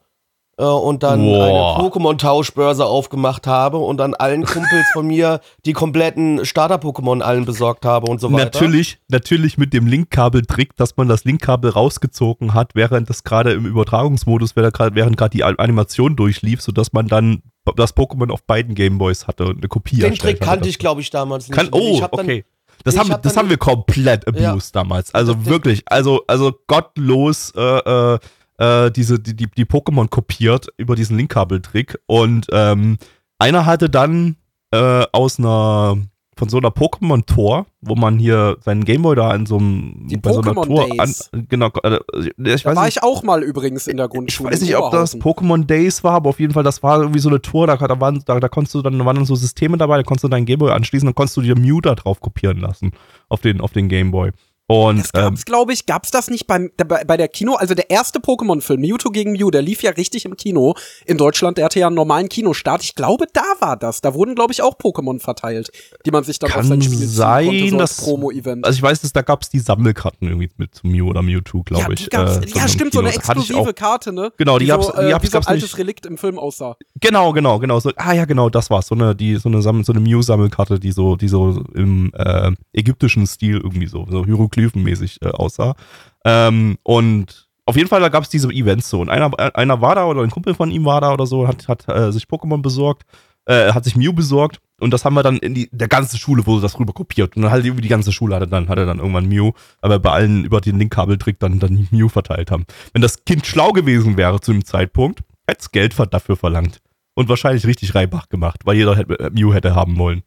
Äh, 0.59 0.63
und 0.63 1.03
dann 1.03 1.21
Boah. 1.21 1.77
eine 1.77 1.87
Pokémon-Tauschbörse 1.87 2.85
aufgemacht 2.85 3.47
habe 3.47 3.77
und 3.77 3.97
dann 3.97 4.13
allen 4.13 4.45
Kumpels 4.45 4.87
von 4.93 5.07
mir 5.07 5.39
die 5.65 5.73
kompletten 5.73 6.45
Starter-Pokémon 6.45 7.21
allen 7.21 7.45
besorgt 7.45 7.85
habe 7.85 8.09
und 8.09 8.19
so 8.19 8.31
weiter. 8.31 8.45
Natürlich, 8.45 8.99
natürlich 9.07 9.57
mit 9.57 9.73
dem 9.73 9.87
Linkkabel-Trick, 9.87 10.75
dass 10.75 10.97
man 10.97 11.07
das 11.07 11.25
Linkkabel 11.25 11.71
rausgezogen 11.71 12.53
hat, 12.53 12.71
während 12.73 13.09
das 13.09 13.23
gerade 13.23 13.53
im 13.53 13.65
Übertragungsmodus, 13.65 14.55
während 14.55 14.73
gerade 14.73 14.95
während 14.95 15.17
gerade 15.17 15.31
die 15.31 15.43
Animation 15.43 16.15
durchlief, 16.15 16.61
sodass 16.61 16.93
man 16.93 17.07
dann 17.07 17.43
das 17.75 17.95
Pokémon 17.95 18.31
auf 18.31 18.43
beiden 18.43 18.75
Gameboys 18.75 19.27
hatte 19.27 19.45
und 19.45 19.57
eine 19.57 19.67
Kopie 19.67 19.97
Den 19.97 20.15
Trick 20.15 20.39
kannte 20.39 20.69
ich, 20.69 20.79
glaube 20.79 21.01
ich, 21.01 21.09
damals 21.09 21.47
nicht. 21.49 21.57
Kann, 21.57 21.69
oh, 21.71 22.01
okay. 22.11 22.45
Das, 22.83 22.97
haben, 22.97 23.09
wir- 23.09 23.13
hab 23.15 23.21
das 23.23 23.35
haben 23.35 23.49
wir 23.49 23.57
komplett 23.57 24.23
Ja. 24.39 24.51
abused 24.51 24.75
damals. 24.75 25.13
Also 25.13 25.45
wirklich, 25.45 25.83
also, 25.87 26.23
also 26.27 26.53
gottlos 26.67 27.51
äh, 27.55 27.61
äh, 27.61 28.19
äh, 28.59 28.91
diese, 28.91 29.19
die, 29.19 29.35
die, 29.35 29.47
die 29.47 29.65
Pokémon 29.65 30.07
kopiert 30.09 30.67
über 30.77 30.95
diesen 30.95 31.17
Linkkabeltrick. 31.17 31.99
Und 32.05 32.47
ähm, 32.51 32.97
einer 33.39 33.65
hatte 33.65 33.89
dann 33.89 34.37
äh, 34.71 35.05
aus 35.11 35.39
einer 35.39 35.97
von 36.37 36.49
so 36.49 36.57
einer 36.57 36.69
Pokémon-Tor, 36.69 37.65
wo 37.81 37.95
man 37.95 38.17
hier 38.19 38.57
seinen 38.61 38.85
Gameboy 38.85 39.15
da 39.15 39.33
in 39.35 39.45
so 39.45 39.57
einem 39.57 40.07
Die 40.07 40.17
bei 40.17 40.31
so 40.31 40.41
einer 40.41 40.51
Pokémon 40.51 40.65
Tor 40.67 40.87
Days. 40.89 41.29
an, 41.31 41.47
genau, 41.49 41.67
äh, 41.83 41.99
ich 42.53 42.63
Da 42.63 42.69
weiß 42.69 42.75
war 42.75 42.85
nicht, 42.85 42.97
ich 42.97 43.03
auch 43.03 43.23
mal 43.23 43.43
übrigens 43.43 43.87
in 43.87 43.97
der 43.97 44.05
ich 44.07 44.11
Grundschule. 44.11 44.51
weiß 44.51 44.61
in 44.61 44.67
nicht, 44.67 44.77
ob 44.77 44.91
das. 44.91 45.15
Pokémon 45.17 45.65
Days 45.65 46.03
war, 46.03 46.13
aber 46.13 46.29
auf 46.29 46.39
jeden 46.39 46.53
Fall, 46.53 46.63
das 46.63 46.83
war 46.83 46.99
irgendwie 46.99 47.19
so 47.19 47.29
eine 47.29 47.41
Tour, 47.41 47.67
da, 47.67 47.75
da, 47.77 47.99
waren, 47.99 48.23
da, 48.25 48.39
da 48.39 48.49
konntest 48.49 48.75
du 48.75 48.81
dann, 48.81 48.97
da 48.97 49.05
waren 49.05 49.15
dann 49.15 49.25
so 49.25 49.35
Systeme 49.35 49.77
dabei, 49.77 49.97
da 49.97 50.03
konntest 50.03 50.23
du 50.23 50.27
deinen 50.27 50.45
Gameboy 50.45 50.71
anschließen, 50.71 51.07
dann 51.07 51.15
konntest 51.15 51.37
du 51.37 51.41
dir 51.41 51.57
Mew 51.57 51.81
da 51.81 51.95
drauf 51.95 52.19
kopieren 52.21 52.59
lassen 52.59 52.91
auf 53.29 53.41
den, 53.41 53.61
auf 53.61 53.73
den 53.73 53.89
Gameboy. 53.89 54.31
Und 54.69 54.97
Das 54.99 55.11
ähm, 55.13 55.21
gab's, 55.21 55.45
glaube 55.45 55.71
ich, 55.71 55.85
gab's 55.85 56.11
das 56.11 56.29
nicht 56.29 56.45
beim, 56.45 56.71
bei, 56.75 57.05
bei 57.05 57.15
der 57.15 57.29
Kino, 57.29 57.53
also 57.55 57.73
der 57.73 57.89
erste 57.89 58.19
Pokémon-Film, 58.19 58.81
Mewtwo 58.81 59.09
gegen 59.11 59.31
Mew, 59.31 59.49
der 59.49 59.61
lief 59.61 59.81
ja 59.81 59.91
richtig 59.91 60.25
im 60.25 60.35
Kino 60.35 60.75
in 61.05 61.17
Deutschland, 61.17 61.57
der 61.57 61.65
hatte 61.65 61.79
ja 61.79 61.87
einen 61.87 61.95
normalen 61.95 62.27
Kinostart. 62.27 62.83
Ich 62.83 62.93
glaube, 62.95 63.27
da 63.31 63.43
war 63.59 63.77
das. 63.77 64.01
Da 64.01 64.13
wurden, 64.13 64.35
glaube 64.35 64.51
ich, 64.51 64.61
auch 64.61 64.75
Pokémon 64.77 65.21
verteilt, 65.21 65.71
die 66.05 66.11
man 66.11 66.25
sich 66.25 66.37
dann 66.39 66.49
Kann 66.49 66.59
auf 66.61 66.67
sein 66.67 66.81
Spiel 66.81 66.97
sein, 67.07 67.45
konnte, 67.47 67.69
so 67.69 67.77
dass- 67.77 67.97
Promo-Event. 67.97 68.65
also 68.65 68.75
ich 68.75 68.83
weiß, 68.83 68.99
dass 69.01 69.13
da 69.13 69.21
gab 69.21 69.41
es 69.41 69.49
die 69.49 69.59
Sammelkarten 69.59 70.27
irgendwie 70.27 70.49
mit 70.57 70.83
Mew 70.83 71.07
oder 71.09 71.21
Mewtwo, 71.21 71.63
glaube 71.63 71.83
ja, 71.83 71.89
ich. 71.91 72.03
die 72.03 72.09
gab's, 72.09 72.37
äh, 72.37 72.49
ja, 72.53 72.63
im 72.63 72.67
stimmt, 72.67 72.91
so 72.93 72.99
eine 72.99 73.11
Kino. 73.11 73.21
Hatte 73.23 73.39
ich 73.39 73.49
exklusive 73.49 73.69
auch- 73.69 73.75
Karte, 73.75 74.11
ne? 74.11 74.33
Genau, 74.37 74.59
die 74.59 74.65
so, 74.65 74.73
gab's- 74.73 74.87
die 74.87 75.01
äh, 75.05 75.09
gab's- 75.11 75.23
wie 75.23 75.27
so 75.27 75.37
ein 75.37 75.41
gab's 75.41 75.47
altes 75.47 75.63
nicht- 75.63 75.77
Relikt 75.77 76.05
im 76.05 76.17
Film 76.17 76.37
aussah. 76.37 76.75
Genau, 76.99 77.31
genau, 77.31 77.59
genau. 77.59 77.79
So, 77.79 77.91
ah 77.95 78.11
ja, 78.11 78.25
genau, 78.25 78.49
das 78.49 78.69
war's. 78.69 78.87
So 78.87 78.95
eine, 78.95 79.15
die, 79.15 79.37
so 79.37 79.47
eine, 79.47 79.61
Sammel, 79.61 79.85
so 79.85 79.93
eine 79.93 80.01
Mew-Sammelkarte, 80.01 80.77
die 80.77 80.91
so, 80.91 81.15
die 81.15 81.29
so 81.29 81.63
im 81.73 82.11
äh, 82.13 82.51
ägyptischen 82.73 83.25
Stil 83.27 83.61
irgendwie 83.63 83.87
so, 83.87 84.05
so 84.09 84.25
hieroglyphenmäßig 84.57 85.21
äh, 85.21 85.29
aussah. 85.29 85.75
Ähm, 86.25 86.77
und 86.83 87.47
auf 87.65 87.75
jeden 87.75 87.89
Fall, 87.89 88.01
da 88.01 88.09
gab 88.09 88.23
es 88.23 88.29
diese 88.29 88.49
Events 88.49 88.89
so. 88.89 89.01
Und 89.01 89.09
einer, 89.09 89.31
einer 89.55 89.81
war 89.81 89.95
da 89.95 90.05
oder 90.05 90.21
ein 90.21 90.31
Kumpel 90.31 90.53
von 90.53 90.71
ihm 90.71 90.85
war 90.85 91.01
da 91.01 91.13
oder 91.13 91.25
so, 91.25 91.47
hat, 91.47 91.67
hat 91.67 91.87
äh, 91.89 92.11
sich 92.11 92.23
Pokémon 92.23 92.61
besorgt, 92.61 93.03
äh, 93.45 93.73
hat 93.73 93.83
sich 93.83 93.95
Mew 93.95 94.13
besorgt 94.13 94.59
und 94.79 94.91
das 94.91 95.05
haben 95.05 95.15
wir 95.15 95.23
dann 95.23 95.37
in 95.37 95.53
die, 95.53 95.69
der 95.71 95.87
ganze 95.87 96.17
Schule 96.17 96.45
wurde 96.45 96.61
das 96.61 96.79
rüber 96.79 96.93
kopiert. 96.93 97.35
Und 97.35 97.43
dann 97.43 97.51
halt 97.51 97.65
irgendwie 97.65 97.81
die 97.81 97.89
ganze 97.89 98.11
Schule 98.11 98.35
hatte 98.35 98.47
dann, 98.47 98.69
hatte 98.69 98.85
dann 98.85 98.99
irgendwann 98.99 99.27
Mew, 99.27 99.51
aber 99.81 99.99
bei 99.99 100.11
allen 100.11 100.45
über 100.45 100.61
den 100.61 100.77
Linkkabeltrick 100.77 101.39
dann, 101.39 101.59
dann 101.59 101.87
Mew 101.91 102.09
verteilt 102.09 102.51
haben. 102.51 102.65
Wenn 102.93 103.01
das 103.01 103.25
Kind 103.25 103.45
schlau 103.45 103.71
gewesen 103.71 104.17
wäre 104.17 104.39
zu 104.39 104.53
dem 104.53 104.63
Zeitpunkt, 104.63 105.21
hätte 105.47 105.61
es 105.61 105.71
Geld 105.71 105.95
dafür 106.11 106.37
verlangt. 106.37 106.79
Und 107.15 107.29
wahrscheinlich 107.29 107.65
richtig 107.65 107.95
Reibach 107.95 108.29
gemacht, 108.29 108.61
weil 108.65 108.77
jeder 108.77 108.95
hätte, 108.95 109.19
äh, 109.19 109.29
Mew 109.31 109.51
hätte 109.51 109.73
haben 109.73 109.97
wollen. 109.97 110.21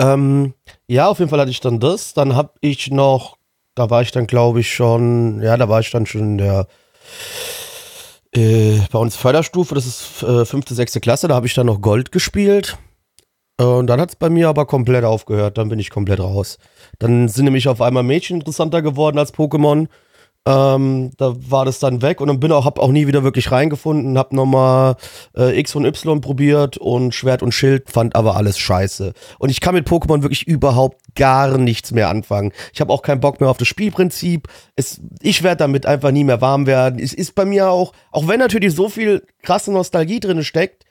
Ähm, 0.00 0.54
ja, 0.88 1.08
auf 1.08 1.18
jeden 1.18 1.30
Fall 1.30 1.40
hatte 1.40 1.50
ich 1.50 1.60
dann 1.60 1.78
das. 1.78 2.14
Dann 2.14 2.34
habe 2.34 2.54
ich 2.60 2.90
noch, 2.90 3.36
da 3.74 3.90
war 3.90 4.02
ich 4.02 4.10
dann, 4.10 4.26
glaube 4.26 4.60
ich, 4.60 4.72
schon, 4.74 5.42
ja, 5.42 5.56
da 5.56 5.68
war 5.68 5.80
ich 5.80 5.90
dann 5.90 6.06
schon 6.06 6.20
in 6.22 6.38
der, 6.38 6.66
äh, 8.34 8.78
bei 8.90 8.98
uns 8.98 9.16
Förderstufe, 9.16 9.74
das 9.74 9.86
ist 9.86 10.22
äh, 10.22 10.44
fünfte, 10.44 10.74
sechste 10.74 11.00
Klasse, 11.00 11.28
da 11.28 11.34
habe 11.34 11.46
ich 11.46 11.54
dann 11.54 11.66
noch 11.66 11.80
Gold 11.80 12.12
gespielt. 12.12 12.78
Äh, 13.60 13.64
Und 13.64 13.88
dann 13.88 14.00
hat 14.00 14.10
es 14.10 14.16
bei 14.16 14.30
mir 14.30 14.48
aber 14.48 14.66
komplett 14.66 15.04
aufgehört, 15.04 15.58
dann 15.58 15.68
bin 15.68 15.78
ich 15.78 15.90
komplett 15.90 16.20
raus. 16.20 16.58
Dann 16.98 17.28
sind 17.28 17.44
nämlich 17.44 17.68
auf 17.68 17.80
einmal 17.82 18.02
Mädchen 18.02 18.38
interessanter 18.38 18.82
geworden 18.82 19.18
als 19.18 19.34
Pokémon. 19.34 19.88
Ähm, 20.50 21.12
da 21.16 21.34
war 21.48 21.64
das 21.64 21.78
dann 21.78 22.02
weg 22.02 22.20
und 22.20 22.28
dann 22.28 22.40
bin 22.40 22.50
auch, 22.52 22.64
hab 22.64 22.78
auch 22.78 22.90
nie 22.90 23.06
wieder 23.06 23.22
wirklich 23.22 23.52
reingefunden, 23.52 24.18
hab 24.18 24.32
nochmal 24.32 24.96
äh, 25.36 25.58
X 25.58 25.74
und 25.74 25.84
Y 25.84 26.20
probiert 26.20 26.76
und 26.78 27.14
Schwert 27.14 27.42
und 27.42 27.52
Schild, 27.52 27.90
fand 27.90 28.16
aber 28.16 28.36
alles 28.36 28.58
scheiße. 28.58 29.12
Und 29.38 29.50
ich 29.50 29.60
kann 29.60 29.74
mit 29.74 29.86
Pokémon 29.86 30.22
wirklich 30.22 30.46
überhaupt 30.46 31.14
gar 31.14 31.56
nichts 31.58 31.92
mehr 31.92 32.08
anfangen. 32.08 32.52
Ich 32.72 32.80
habe 32.80 32.92
auch 32.92 33.02
keinen 33.02 33.20
Bock 33.20 33.40
mehr 33.40 33.50
auf 33.50 33.58
das 33.58 33.68
Spielprinzip. 33.68 34.48
Es, 34.76 35.00
ich 35.20 35.42
werde 35.42 35.58
damit 35.58 35.86
einfach 35.86 36.10
nie 36.10 36.24
mehr 36.24 36.40
warm 36.40 36.66
werden. 36.66 36.98
Es 36.98 37.12
ist 37.12 37.34
bei 37.34 37.44
mir 37.44 37.70
auch, 37.70 37.92
auch 38.10 38.26
wenn 38.26 38.40
natürlich 38.40 38.74
so 38.74 38.88
viel 38.88 39.22
krasse 39.42 39.72
Nostalgie 39.72 40.20
drin 40.20 40.42
steckt, 40.42 40.84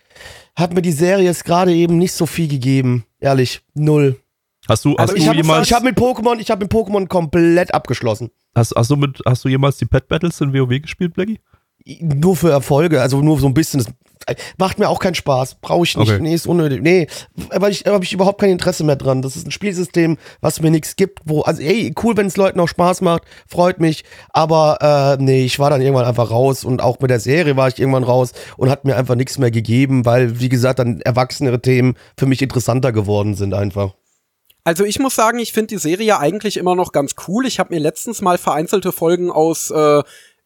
hat 0.56 0.74
mir 0.74 0.82
die 0.82 0.92
Serie 0.92 1.26
jetzt 1.26 1.46
gerade 1.46 1.74
eben 1.74 1.98
nicht 1.98 2.14
so 2.14 2.26
viel 2.26 2.48
gegeben. 2.48 3.06
Ehrlich, 3.20 3.62
null. 3.74 4.20
Hast 4.68 4.86
du, 4.86 4.92
hast 4.92 5.00
Also 5.00 5.14
du 5.16 5.20
ich 5.20 5.28
habe 5.28 5.38
jemals, 5.38 5.68
ich 5.68 5.74
hab 5.74 5.84
mit 5.84 5.98
Pokémon, 5.98 6.40
ich 6.40 6.52
habe 6.52 6.64
mit 6.64 6.72
Pokémon 6.72 7.08
komplett 7.08 7.74
abgeschlossen. 7.74 8.30
Hast, 8.56 8.74
hast, 8.76 8.90
du 8.90 8.96
mit, 8.96 9.22
hast 9.26 9.44
du 9.46 9.50
jemals 9.50 9.78
die 9.78 9.86
Pet 9.86 10.08
Battles 10.08 10.42
in 10.42 10.54
WoW 10.54 10.82
gespielt, 10.82 11.14
Blackie? 11.14 11.40
Nur 12.02 12.36
für 12.36 12.52
Erfolge, 12.52 13.02
also 13.02 13.22
nur 13.22 13.40
so 13.40 13.48
ein 13.48 13.54
bisschen. 13.54 13.80
Das 13.80 13.94
macht 14.58 14.80
mir 14.80 14.90
auch 14.90 15.00
keinen 15.00 15.16
Spaß. 15.16 15.56
Brauche 15.62 15.86
ich 15.86 15.96
nicht. 15.96 16.12
Okay. 16.12 16.22
Nee, 16.22 16.34
ist 16.34 16.46
unnötig. 16.46 16.82
Nee, 16.82 17.08
aber 17.52 17.70
ich 17.70 17.86
habe 17.86 18.04
ich 18.04 18.12
überhaupt 18.12 18.42
kein 18.42 18.50
Interesse 18.50 18.84
mehr 18.84 18.98
dran. 18.98 19.22
Das 19.22 19.36
ist 19.36 19.48
ein 19.48 19.52
Spielsystem, 19.52 20.18
was 20.42 20.62
mir 20.62 20.72
nichts 20.72 20.98
gibt, 20.98 21.22
wo, 21.26 21.42
also 21.42 21.62
ey, 21.62 21.94
cool, 22.04 22.18
wenn 22.18 22.28
es 22.28 22.38
Leuten 22.38 22.60
auch 22.60 22.68
Spaß 22.68 23.02
macht, 23.02 23.24
freut 23.48 23.80
mich. 23.80 24.04
Aber 24.30 25.18
äh, 25.20 25.24
nee, 25.24 25.46
ich 25.46 25.58
war 25.58 25.70
dann 25.70 25.82
irgendwann 25.82 26.06
einfach 26.06 26.30
raus 26.30 26.66
und 26.66 26.82
auch 26.82 27.00
mit 27.00 27.10
der 27.10 27.22
Serie 27.22 27.56
war 27.56 27.70
ich 27.70 27.80
irgendwann 27.80 28.04
raus 28.04 28.34
und 28.58 28.70
hat 28.70 28.84
mir 28.84 28.98
einfach 28.98 29.16
nichts 29.16 29.38
mehr 29.38 29.52
gegeben, 29.52 30.06
weil, 30.06 30.40
wie 30.40 30.50
gesagt, 30.50 30.80
dann 30.80 31.00
erwachsenere 31.02 31.62
Themen 31.62 31.96
für 32.18 32.26
mich 32.26 32.42
interessanter 32.42 32.92
geworden 32.92 33.36
sind 33.36 33.54
einfach. 33.54 33.94
Also 34.70 34.84
ich 34.84 35.00
muss 35.00 35.16
sagen, 35.16 35.40
ich 35.40 35.52
finde 35.52 35.70
die 35.70 35.80
Serie 35.80 36.20
eigentlich 36.20 36.56
immer 36.56 36.76
noch 36.76 36.92
ganz 36.92 37.16
cool. 37.28 37.48
Ich 37.48 37.58
habe 37.58 37.74
mir 37.74 37.80
letztens 37.80 38.22
mal 38.22 38.38
vereinzelte 38.38 38.92
Folgen 38.92 39.32
aus 39.32 39.72
äh, 39.72 40.04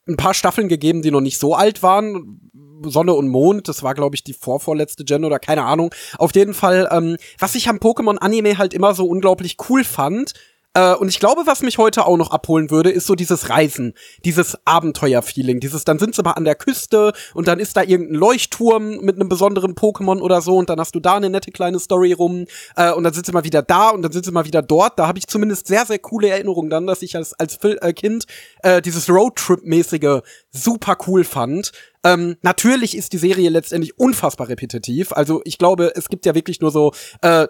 ein 0.08 0.16
paar 0.16 0.34
Staffeln 0.34 0.70
gegeben, 0.70 1.02
die 1.02 1.12
noch 1.12 1.20
nicht 1.20 1.38
so 1.38 1.56
alt 1.56 1.84
waren. 1.84 2.40
Sonne 2.86 3.16
und 3.16 3.28
Mond, 3.28 3.68
das 3.68 3.84
war, 3.84 3.94
glaube 3.94 4.16
ich, 4.16 4.24
die 4.24 4.32
vorvorletzte 4.32 5.04
Gen 5.04 5.26
oder 5.26 5.40
keine 5.40 5.64
Ahnung. 5.64 5.94
Auf 6.18 6.34
jeden 6.36 6.54
Fall, 6.54 6.88
ähm, 6.90 7.18
was 7.38 7.56
ich 7.56 7.68
am 7.68 7.80
Pokémon-Anime 7.80 8.58
halt 8.58 8.74
immer 8.74 8.94
so 8.94 9.08
unglaublich 9.08 9.58
cool 9.68 9.84
fand, 9.84 10.32
äh, 10.74 10.96
und 10.96 11.08
ich 11.08 11.20
glaube, 11.20 11.44
was 11.46 11.62
mich 11.62 11.78
heute 11.78 12.06
auch 12.06 12.18
noch 12.18 12.32
abholen 12.32 12.72
würde, 12.72 12.90
ist 12.90 13.06
so 13.06 13.16
dieses 13.16 13.50
Reisen, 13.50 13.94
dieses 14.26 14.58
Abenteuer-Feeling, 14.66 15.60
dieses, 15.60 15.84
dann 15.84 16.00
sind 16.00 16.16
sie 16.16 16.24
mal 16.24 16.32
an 16.32 16.46
der 16.46 16.56
Küste 16.56 17.14
und 17.34 17.48
dann 17.48 17.60
ist 17.60 17.78
da 17.78 17.84
irgendein 17.84 18.16
Leuchtturm 18.16 18.98
mit 19.02 19.16
einem 19.16 19.30
besonderen 19.30 19.76
Pokémon 19.76 20.20
oder 20.20 20.42
so 20.42 20.58
und 20.58 20.70
dann 20.70 20.80
hast 20.80 20.96
du 20.96 21.00
da 21.00 21.16
eine 21.16 21.30
nette 21.30 21.52
kleine 21.52 21.80
Story 21.80 22.14
rum 22.14 22.46
äh, 22.76 22.92
und 22.92 23.04
dann 23.04 23.14
sind 23.14 23.26
sie 23.26 23.32
mal 23.32 23.44
wieder 23.44 23.62
da 23.62 23.90
und 23.90 24.02
dann 24.02 24.12
sind 24.12 24.26
sie 24.26 24.32
mal 24.32 24.46
wieder 24.46 24.62
dort. 24.62 24.98
Da 24.98 25.08
habe 25.08 25.20
ich 25.20 25.28
zumindest 25.28 25.68
sehr, 25.68 25.86
sehr 25.86 26.00
coole 26.00 26.30
Erinnerungen 26.30 26.70
dann, 26.70 26.88
dass 26.88 27.02
ich 27.02 27.16
als, 27.16 27.34
als 27.34 27.58
äh, 27.64 27.94
Kind 27.94 28.26
äh, 28.64 28.82
dieses 28.82 29.10
Roadtrip-mäßige 29.10 30.22
super 30.52 30.98
cool 31.08 31.24
fand. 31.24 31.72
Ähm, 32.04 32.36
natürlich 32.42 32.98
ist 32.98 33.14
die 33.14 33.18
Serie 33.18 33.50
letztendlich 33.50 33.98
unfassbar 33.98 34.50
repetitiv. 34.50 35.12
Also 35.14 35.42
ich 35.46 35.58
glaube, 35.58 35.94
es 35.96 36.10
gibt 36.10 36.26
ja 36.26 36.36
wirklich 36.36 36.60
nur 36.60 36.72
so 36.72 36.92
äh, 37.22 37.48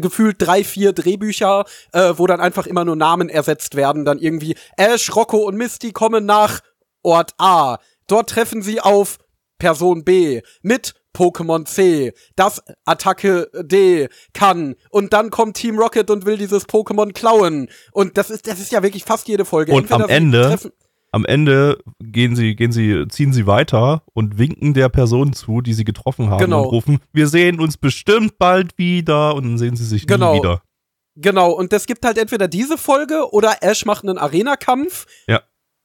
gefühlt 0.00 0.36
drei, 0.38 0.62
vier 0.64 0.92
Drehbücher, 0.92 1.64
äh, 1.92 2.14
wo 2.16 2.26
dann 2.26 2.40
einfach 2.40 2.66
immer 2.66 2.84
nur 2.84 2.96
Namen 2.96 3.28
ersetzt 3.28 3.74
werden. 3.74 4.04
Dann 4.04 4.18
irgendwie 4.18 4.56
Ash, 4.76 5.14
Rocco 5.14 5.38
und 5.38 5.56
Misty 5.56 5.92
kommen 5.92 6.26
nach 6.26 6.60
Ort 7.02 7.34
A. 7.38 7.78
Dort 8.06 8.30
treffen 8.30 8.62
sie 8.62 8.80
auf 8.80 9.18
Person 9.58 10.04
B 10.04 10.42
mit 10.62 10.94
Pokémon 11.14 11.64
C, 11.66 12.12
das 12.36 12.62
Attacke 12.84 13.50
D 13.60 14.08
kann. 14.32 14.76
Und 14.90 15.12
dann 15.12 15.30
kommt 15.30 15.56
Team 15.56 15.76
Rocket 15.78 16.08
und 16.10 16.24
will 16.24 16.36
dieses 16.36 16.68
Pokémon 16.68 17.12
klauen. 17.12 17.68
Und 17.92 18.16
das 18.16 18.30
ist, 18.30 18.46
das 18.46 18.60
ist 18.60 18.70
ja 18.70 18.82
wirklich 18.82 19.04
fast 19.04 19.26
jede 19.26 19.44
Folge. 19.44 19.72
Und 19.72 19.90
am 19.90 20.02
sie 20.08 20.08
Ende- 20.08 20.42
treffen- 20.42 20.72
am 21.12 21.24
Ende 21.24 21.78
gehen 22.00 22.36
sie, 22.36 22.54
gehen 22.54 22.72
sie, 22.72 23.06
ziehen 23.08 23.32
sie 23.32 23.46
weiter 23.46 24.02
und 24.12 24.38
winken 24.38 24.74
der 24.74 24.88
Person 24.88 25.32
zu, 25.32 25.60
die 25.60 25.72
sie 25.74 25.84
getroffen 25.84 26.30
haben 26.30 26.38
Genau. 26.38 26.62
und 26.64 26.68
rufen, 26.70 26.98
wir 27.12 27.26
sehen 27.28 27.60
uns 27.60 27.76
bestimmt 27.76 28.38
bald 28.38 28.78
wieder 28.78 29.34
und 29.34 29.44
dann 29.44 29.58
sehen 29.58 29.76
sie 29.76 29.84
sich 29.84 30.06
Genau. 30.06 30.32
nie 30.34 30.38
wieder. 30.40 30.62
Genau, 31.16 31.50
und 31.50 31.72
es 31.72 31.86
gibt 31.86 32.04
halt 32.04 32.16
entweder 32.18 32.46
diese 32.48 32.78
Folge 32.78 33.32
oder 33.32 33.56
Ash 33.62 33.84
macht 33.84 34.04
einen 34.04 34.16
Arena-Kampf. 34.18 35.06
Ja. 35.26 35.42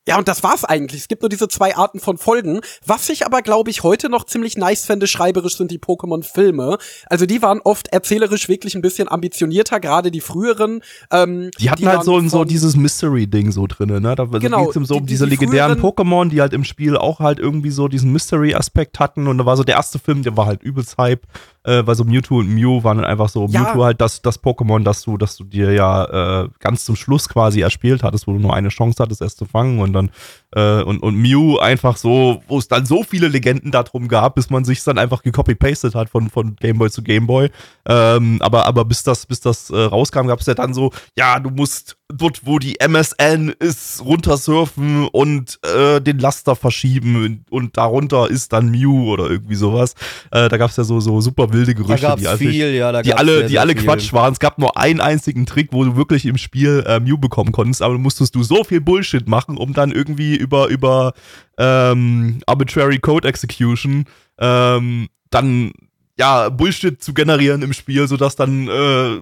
Ja, 0.07 0.19
und 0.19 0.27
das 0.27 0.43
war's 0.43 0.63
eigentlich. 0.63 1.01
Es 1.01 1.07
gibt 1.07 1.23
nur 1.23 1.29
diese 1.29 1.47
zwei 1.47 1.75
Arten 1.75 1.99
von 1.99 2.17
Folgen. 2.19 2.61
Was 2.85 3.09
ich 3.09 3.25
aber, 3.25 3.41
glaube 3.41 3.71
ich, 3.71 3.81
heute 3.81 4.07
noch 4.09 4.25
ziemlich 4.25 4.55
nice 4.55 4.85
fände, 4.85 5.07
schreiberisch 5.07 5.57
sind 5.57 5.71
die 5.71 5.79
Pokémon-Filme. 5.79 6.77
Also 7.07 7.25
die 7.25 7.41
waren 7.41 7.59
oft 7.63 7.87
erzählerisch 7.87 8.47
wirklich 8.47 8.75
ein 8.75 8.81
bisschen 8.83 9.09
ambitionierter, 9.09 9.79
gerade 9.79 10.11
die 10.11 10.21
früheren. 10.21 10.81
Ähm, 11.11 11.49
Die 11.59 11.71
hatten 11.71 11.87
halt 11.87 12.05
waren 12.07 12.29
so, 12.29 12.37
so 12.39 12.43
dieses 12.45 12.75
Mystery-Ding 12.75 13.51
so 13.51 13.65
drin, 13.65 13.89
ne? 14.01 14.15
Da 14.15 14.25
Genau, 14.25 14.69
ging 14.71 14.81
es 14.83 14.87
so 14.87 14.95
um 14.97 15.05
die- 15.05 15.13
diese 15.13 15.25
die 15.25 15.31
legendären 15.31 15.79
Pokémon, 15.81 16.29
die 16.29 16.39
halt 16.39 16.53
im 16.53 16.63
Spiel 16.65 16.95
auch 16.97 17.19
halt 17.19 17.39
irgendwie 17.39 17.71
so 17.71 17.87
diesen 17.87 18.11
Mystery-Aspekt 18.11 18.99
hatten. 18.99 19.27
Und 19.27 19.39
da 19.39 19.45
war 19.45 19.57
so 19.57 19.63
der 19.63 19.75
erste 19.75 19.97
Film, 19.97 20.21
der 20.21 20.37
war 20.37 20.45
halt 20.45 20.61
übelst 20.61 20.97
Hype, 20.99 21.23
äh, 21.65 21.85
weil 21.85 21.95
so 21.95 22.03
Mewtwo 22.03 22.39
und 22.39 22.49
Mew 22.49 22.83
waren 22.83 22.97
dann 22.97 23.05
einfach 23.05 23.29
so, 23.29 23.47
Ja. 23.49 23.61
Mewtwo 23.61 23.83
halt 23.83 23.99
das, 23.99 24.21
das 24.21 24.41
Pokémon, 24.41 24.83
das 24.83 25.01
du, 25.01 25.17
das 25.17 25.35
du 25.35 25.43
dir 25.43 25.73
ja 25.73 26.43
äh, 26.43 26.49
ganz 26.59 26.85
zum 26.85 26.95
Schluss 26.95 27.27
quasi 27.27 27.61
erspielt 27.61 28.03
hattest, 28.03 28.27
wo 28.27 28.33
du 28.33 28.39
nur 28.39 28.53
eine 28.53 28.69
Chance 28.69 29.01
hattest, 29.01 29.21
es 29.21 29.35
zu 29.35 29.45
fangen 29.45 29.79
und 29.79 29.93
dann 29.93 30.11
äh, 30.55 30.81
und, 30.83 31.01
und 31.01 31.15
Mew 31.15 31.57
einfach 31.57 31.97
so, 31.97 32.41
wo 32.47 32.57
es 32.57 32.67
dann 32.67 32.85
so 32.85 33.03
viele 33.03 33.27
Legenden 33.27 33.71
darum 33.71 34.07
gab, 34.07 34.35
bis 34.35 34.49
man 34.49 34.63
sich 34.63 34.83
dann 34.83 34.97
einfach 34.97 35.23
gecopy-pasted 35.23 35.95
hat 35.95 36.09
von, 36.09 36.29
von 36.29 36.55
Gameboy 36.55 36.89
zu 36.89 37.01
Gameboy. 37.03 37.49
Ähm, 37.87 38.37
aber, 38.41 38.65
aber 38.65 38.85
bis 38.85 39.03
das, 39.03 39.25
bis 39.25 39.41
das 39.41 39.69
äh, 39.69 39.77
rauskam, 39.77 40.27
gab 40.27 40.39
es 40.39 40.45
ja 40.45 40.53
dann 40.53 40.73
so, 40.73 40.91
ja, 41.17 41.39
du 41.39 41.49
musst 41.49 41.97
dort, 42.13 42.45
wo 42.45 42.59
die 42.59 42.79
MSN 42.79 43.53
ist, 43.59 44.03
runtersurfen 44.03 45.07
und 45.07 45.59
äh, 45.63 45.99
den 45.99 46.19
Laster 46.19 46.55
verschieben 46.55 47.43
und 47.49 47.77
darunter 47.77 48.29
ist 48.29 48.53
dann 48.53 48.69
Mew 48.69 49.11
oder 49.11 49.29
irgendwie 49.29 49.55
sowas. 49.55 49.95
Äh, 50.31 50.47
da 50.49 50.57
gab 50.57 50.69
es 50.69 50.77
ja 50.77 50.83
so, 50.83 50.99
so 50.99 51.19
super 51.21 51.51
wilde 51.51 51.73
Da 51.73 51.81
Gerüchte, 51.81 52.05
gab's 52.05 52.21
die 52.21 52.37
viel, 52.37 52.73
ja, 52.73 52.91
da 52.91 53.01
die 53.01 53.09
gab's 53.09 53.21
alle, 53.21 53.37
sehr, 53.37 53.43
die 53.43 53.53
sehr 53.53 53.61
alle 53.61 53.73
viel. 53.73 53.83
Quatsch 53.83 54.13
waren. 54.13 54.33
Es 54.33 54.39
gab 54.39 54.59
nur 54.59 54.77
einen 54.77 55.01
einzigen 55.01 55.45
Trick, 55.45 55.69
wo 55.71 55.83
du 55.83 55.95
wirklich 55.95 56.25
im 56.25 56.37
Spiel 56.37 56.83
äh, 56.85 56.99
Mew 56.99 57.17
bekommen 57.17 57.51
konntest, 57.51 57.81
aber 57.81 57.95
dann 57.95 58.03
musstest 58.03 58.35
du 58.35 58.43
so 58.43 58.63
viel 58.63 58.81
Bullshit 58.81 59.27
machen, 59.27 59.57
um 59.57 59.73
dann 59.73 59.91
irgendwie 59.91 60.35
über, 60.35 60.67
über 60.67 61.13
ähm, 61.57 62.39
Arbitrary 62.45 62.99
Code 62.99 63.27
Execution 63.27 64.05
ähm, 64.37 65.07
dann 65.31 65.71
ja 66.17 66.49
Bullshit 66.49 67.01
zu 67.01 67.13
generieren 67.13 67.61
im 67.61 67.73
Spiel, 67.73 68.07
sodass 68.07 68.35
dann 68.35 68.67
äh, 68.67 69.21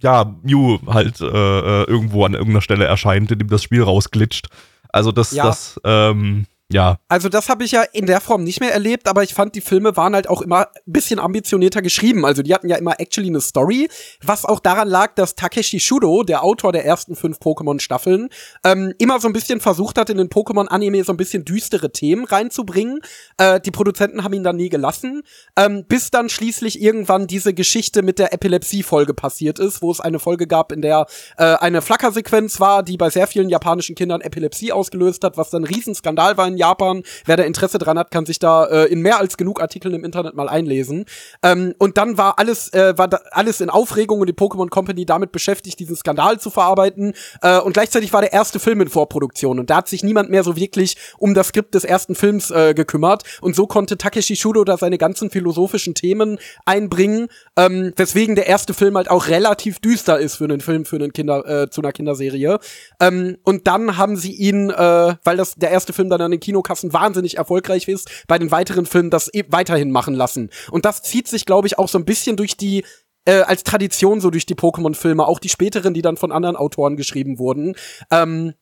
ja 0.00 0.34
Mew 0.42 0.78
halt 0.86 1.20
äh, 1.20 1.26
äh, 1.26 1.84
irgendwo 1.84 2.24
an 2.24 2.34
irgendeiner 2.34 2.60
Stelle 2.62 2.84
erscheint, 2.84 3.30
indem 3.30 3.48
das 3.48 3.62
Spiel 3.62 3.82
rausglitscht. 3.82 4.48
Also 4.90 5.12
das, 5.12 5.32
Ja. 5.32 5.44
das, 5.46 5.80
ähm, 5.84 6.46
ja, 6.72 6.98
Also 7.08 7.28
das 7.28 7.48
habe 7.48 7.64
ich 7.64 7.72
ja 7.72 7.82
in 7.82 8.06
der 8.06 8.20
Form 8.20 8.44
nicht 8.44 8.60
mehr 8.60 8.72
erlebt, 8.72 9.08
aber 9.08 9.22
ich 9.22 9.34
fand, 9.34 9.54
die 9.54 9.60
Filme 9.60 9.96
waren 9.96 10.14
halt 10.14 10.28
auch 10.28 10.42
immer 10.42 10.68
ein 10.68 10.92
bisschen 10.92 11.18
ambitionierter 11.18 11.82
geschrieben. 11.82 12.24
Also 12.24 12.42
die 12.42 12.54
hatten 12.54 12.68
ja 12.68 12.76
immer 12.76 13.00
actually 13.00 13.28
eine 13.28 13.40
Story, 13.40 13.88
was 14.22 14.44
auch 14.44 14.60
daran 14.60 14.88
lag, 14.88 15.14
dass 15.14 15.34
Takeshi 15.34 15.80
Shudo, 15.80 16.22
der 16.22 16.42
Autor 16.42 16.72
der 16.72 16.84
ersten 16.84 17.16
fünf 17.16 17.38
Pokémon-Staffeln, 17.38 18.28
ähm, 18.64 18.94
immer 18.98 19.20
so 19.20 19.28
ein 19.28 19.32
bisschen 19.32 19.60
versucht 19.60 19.98
hat, 19.98 20.10
in 20.10 20.18
den 20.18 20.28
Pokémon-Anime 20.28 21.04
so 21.04 21.12
ein 21.12 21.16
bisschen 21.16 21.44
düstere 21.44 21.92
Themen 21.92 22.24
reinzubringen. 22.24 23.00
Äh, 23.38 23.60
die 23.60 23.70
Produzenten 23.70 24.24
haben 24.24 24.34
ihn 24.34 24.44
dann 24.44 24.56
nie 24.56 24.68
gelassen, 24.68 25.22
ähm, 25.56 25.84
bis 25.86 26.10
dann 26.10 26.28
schließlich 26.28 26.80
irgendwann 26.80 27.26
diese 27.26 27.54
Geschichte 27.54 28.02
mit 28.02 28.18
der 28.18 28.32
Epilepsie-Folge 28.32 29.14
passiert 29.14 29.58
ist, 29.58 29.82
wo 29.82 29.90
es 29.90 30.00
eine 30.00 30.18
Folge 30.18 30.46
gab, 30.46 30.72
in 30.72 30.82
der 30.82 31.06
äh, 31.36 31.44
eine 31.44 31.82
Flackersequenz 31.82 32.60
war, 32.60 32.82
die 32.82 32.96
bei 32.96 33.10
sehr 33.10 33.26
vielen 33.26 33.48
japanischen 33.48 33.94
Kindern 33.94 34.20
Epilepsie 34.20 34.72
ausgelöst 34.72 35.24
hat, 35.24 35.36
was 35.36 35.50
dann 35.50 35.62
ein 35.62 35.66
Riesenskandal 35.66 36.36
war 36.36 36.48
in 36.48 36.56
Japan. 36.62 37.02
Wer 37.24 37.36
da 37.36 37.42
Interesse 37.42 37.78
dran 37.78 37.98
hat, 37.98 38.10
kann 38.12 38.24
sich 38.24 38.38
da 38.38 38.64
äh, 38.66 38.84
in 38.86 39.00
mehr 39.00 39.18
als 39.18 39.36
genug 39.36 39.60
Artikeln 39.60 39.94
im 39.94 40.04
Internet 40.04 40.34
mal 40.34 40.48
einlesen. 40.48 41.06
Ähm, 41.42 41.74
und 41.78 41.96
dann 41.98 42.18
war 42.18 42.38
alles, 42.38 42.72
äh, 42.72 42.96
war 42.96 43.08
da 43.08 43.20
alles 43.32 43.60
in 43.60 43.68
Aufregung 43.68 44.20
und 44.20 44.28
die 44.28 44.34
Pokémon 44.34 44.68
Company 44.68 45.04
damit 45.04 45.32
beschäftigt, 45.32 45.80
diesen 45.80 45.96
Skandal 45.96 46.38
zu 46.38 46.50
verarbeiten. 46.50 47.14
Äh, 47.40 47.58
und 47.58 47.72
gleichzeitig 47.72 48.12
war 48.12 48.20
der 48.20 48.32
erste 48.32 48.60
Film 48.60 48.80
in 48.80 48.88
Vorproduktion 48.88 49.58
und 49.58 49.70
da 49.70 49.76
hat 49.76 49.88
sich 49.88 50.04
niemand 50.04 50.30
mehr 50.30 50.44
so 50.44 50.56
wirklich 50.56 50.96
um 51.18 51.34
das 51.34 51.48
Skript 51.48 51.74
des 51.74 51.84
ersten 51.84 52.14
Films 52.14 52.50
äh, 52.50 52.74
gekümmert. 52.74 53.24
Und 53.40 53.56
so 53.56 53.66
konnte 53.66 53.98
Takeshi 53.98 54.36
Shudo 54.36 54.64
da 54.64 54.76
seine 54.76 54.98
ganzen 54.98 55.30
philosophischen 55.30 55.94
Themen 55.94 56.38
einbringen, 56.64 57.28
ähm, 57.56 57.92
weswegen 57.96 58.36
der 58.36 58.46
erste 58.46 58.74
Film 58.74 58.96
halt 58.96 59.10
auch 59.10 59.28
relativ 59.28 59.80
düster 59.80 60.18
ist 60.18 60.36
für 60.36 60.44
einen 60.44 60.60
Film, 60.60 60.84
für 60.84 60.96
einen 60.96 61.12
Kinder, 61.12 61.46
äh, 61.46 61.70
zu 61.70 61.80
einer 61.82 61.92
Kinderserie. 61.92 62.58
Ähm, 63.00 63.38
und 63.42 63.66
dann 63.66 63.96
haben 63.96 64.16
sie 64.16 64.32
ihn, 64.32 64.70
äh, 64.70 65.14
weil 65.24 65.36
das 65.36 65.54
der 65.54 65.70
erste 65.70 65.92
Film 65.92 66.08
dann 66.08 66.20
an 66.20 66.30
den 66.30 66.40
Kinokassen 66.52 66.92
wahnsinnig 66.92 67.38
erfolgreich 67.38 67.88
ist, 67.88 68.10
bei 68.28 68.38
den 68.38 68.50
weiteren 68.50 68.86
Filmen 68.86 69.10
das 69.10 69.32
e 69.32 69.44
weiterhin 69.48 69.90
machen 69.90 70.14
lassen. 70.14 70.50
Und 70.70 70.84
das 70.84 71.02
zieht 71.02 71.28
sich, 71.28 71.46
glaube 71.46 71.66
ich, 71.66 71.78
auch 71.78 71.88
so 71.88 71.98
ein 71.98 72.04
bisschen 72.04 72.36
durch 72.36 72.56
die 72.56 72.84
äh, 73.24 73.40
als 73.42 73.64
Tradition 73.64 74.20
so 74.20 74.30
durch 74.30 74.46
die 74.46 74.54
Pokémon-Filme, 74.54 75.26
auch 75.26 75.38
die 75.38 75.48
späteren, 75.48 75.94
die 75.94 76.02
dann 76.02 76.16
von 76.16 76.32
anderen 76.32 76.56
Autoren 76.56 76.96
geschrieben 76.96 77.38
wurden. 77.38 77.74
Ähm, 78.10 78.54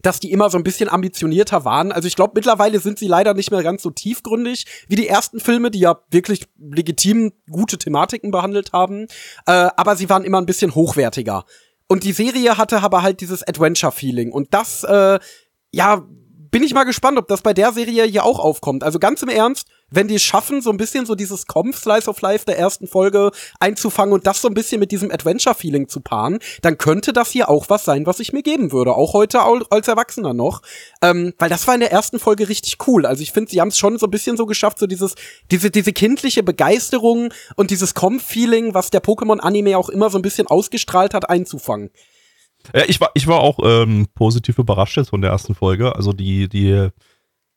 dass 0.00 0.20
die 0.20 0.30
immer 0.30 0.48
so 0.48 0.56
ein 0.56 0.62
bisschen 0.62 0.88
ambitionierter 0.88 1.64
waren. 1.64 1.90
Also 1.90 2.06
ich 2.06 2.14
glaube, 2.14 2.34
mittlerweile 2.36 2.78
sind 2.78 3.00
sie 3.00 3.08
leider 3.08 3.34
nicht 3.34 3.50
mehr 3.50 3.64
ganz 3.64 3.82
so 3.82 3.90
tiefgründig 3.90 4.64
wie 4.86 4.94
die 4.94 5.08
ersten 5.08 5.40
Filme, 5.40 5.72
die 5.72 5.80
ja 5.80 5.98
wirklich 6.12 6.46
legitim 6.56 7.32
gute 7.50 7.78
Thematiken 7.78 8.30
behandelt 8.30 8.72
haben. 8.72 9.08
Äh, 9.46 9.70
aber 9.76 9.96
sie 9.96 10.08
waren 10.08 10.22
immer 10.22 10.38
ein 10.38 10.46
bisschen 10.46 10.76
hochwertiger. 10.76 11.44
Und 11.88 12.04
die 12.04 12.12
Serie 12.12 12.56
hatte 12.56 12.80
aber 12.80 13.02
halt 13.02 13.20
dieses 13.20 13.42
Adventure-Feeling. 13.42 14.30
Und 14.30 14.54
das, 14.54 14.84
äh, 14.84 15.18
ja, 15.72 16.06
bin 16.50 16.62
ich 16.62 16.74
mal 16.74 16.84
gespannt, 16.84 17.18
ob 17.18 17.28
das 17.28 17.42
bei 17.42 17.52
der 17.52 17.72
Serie 17.72 18.04
hier 18.04 18.24
auch 18.24 18.38
aufkommt. 18.38 18.82
Also 18.84 18.98
ganz 18.98 19.22
im 19.22 19.28
Ernst, 19.28 19.68
wenn 19.90 20.08
die 20.08 20.16
es 20.16 20.22
schaffen, 20.22 20.60
so 20.60 20.70
ein 20.70 20.76
bisschen 20.76 21.06
so 21.06 21.14
dieses 21.14 21.46
Com-Slice 21.46 22.08
of 22.08 22.20
Life 22.20 22.44
der 22.44 22.58
ersten 22.58 22.86
Folge 22.86 23.30
einzufangen 23.58 24.12
und 24.12 24.26
das 24.26 24.42
so 24.42 24.48
ein 24.48 24.54
bisschen 24.54 24.80
mit 24.80 24.92
diesem 24.92 25.10
Adventure-Feeling 25.10 25.88
zu 25.88 26.00
paaren, 26.00 26.38
dann 26.62 26.78
könnte 26.78 27.12
das 27.12 27.30
hier 27.30 27.48
auch 27.48 27.68
was 27.68 27.84
sein, 27.84 28.06
was 28.06 28.20
ich 28.20 28.32
mir 28.32 28.42
geben 28.42 28.72
würde. 28.72 28.94
Auch 28.94 29.14
heute 29.14 29.40
als 29.70 29.88
Erwachsener 29.88 30.34
noch. 30.34 30.62
Ähm, 31.02 31.32
weil 31.38 31.48
das 31.48 31.66
war 31.66 31.74
in 31.74 31.80
der 31.80 31.92
ersten 31.92 32.18
Folge 32.18 32.48
richtig 32.48 32.76
cool. 32.86 33.06
Also 33.06 33.22
ich 33.22 33.32
finde, 33.32 33.50
sie 33.50 33.60
haben 33.60 33.68
es 33.68 33.78
schon 33.78 33.98
so 33.98 34.06
ein 34.06 34.10
bisschen 34.10 34.36
so 34.36 34.46
geschafft, 34.46 34.78
so 34.78 34.86
dieses, 34.86 35.14
diese, 35.50 35.70
diese 35.70 35.92
kindliche 35.92 36.42
Begeisterung 36.42 37.32
und 37.56 37.70
dieses 37.70 37.94
Com-Feeling, 37.94 38.74
was 38.74 38.90
der 38.90 39.02
Pokémon-Anime 39.02 39.78
auch 39.78 39.88
immer 39.88 40.10
so 40.10 40.18
ein 40.18 40.22
bisschen 40.22 40.46
ausgestrahlt 40.46 41.14
hat, 41.14 41.28
einzufangen. 41.28 41.90
Ja, 42.74 42.82
ich 42.86 43.00
war, 43.00 43.10
ich 43.14 43.26
war 43.26 43.40
auch 43.40 43.58
ähm, 43.62 44.06
positiv 44.14 44.58
überrascht 44.58 44.96
jetzt 44.96 45.10
von 45.10 45.22
der 45.22 45.30
ersten 45.30 45.54
Folge. 45.54 45.94
Also 45.94 46.12
die, 46.12 46.48
die, 46.48 46.88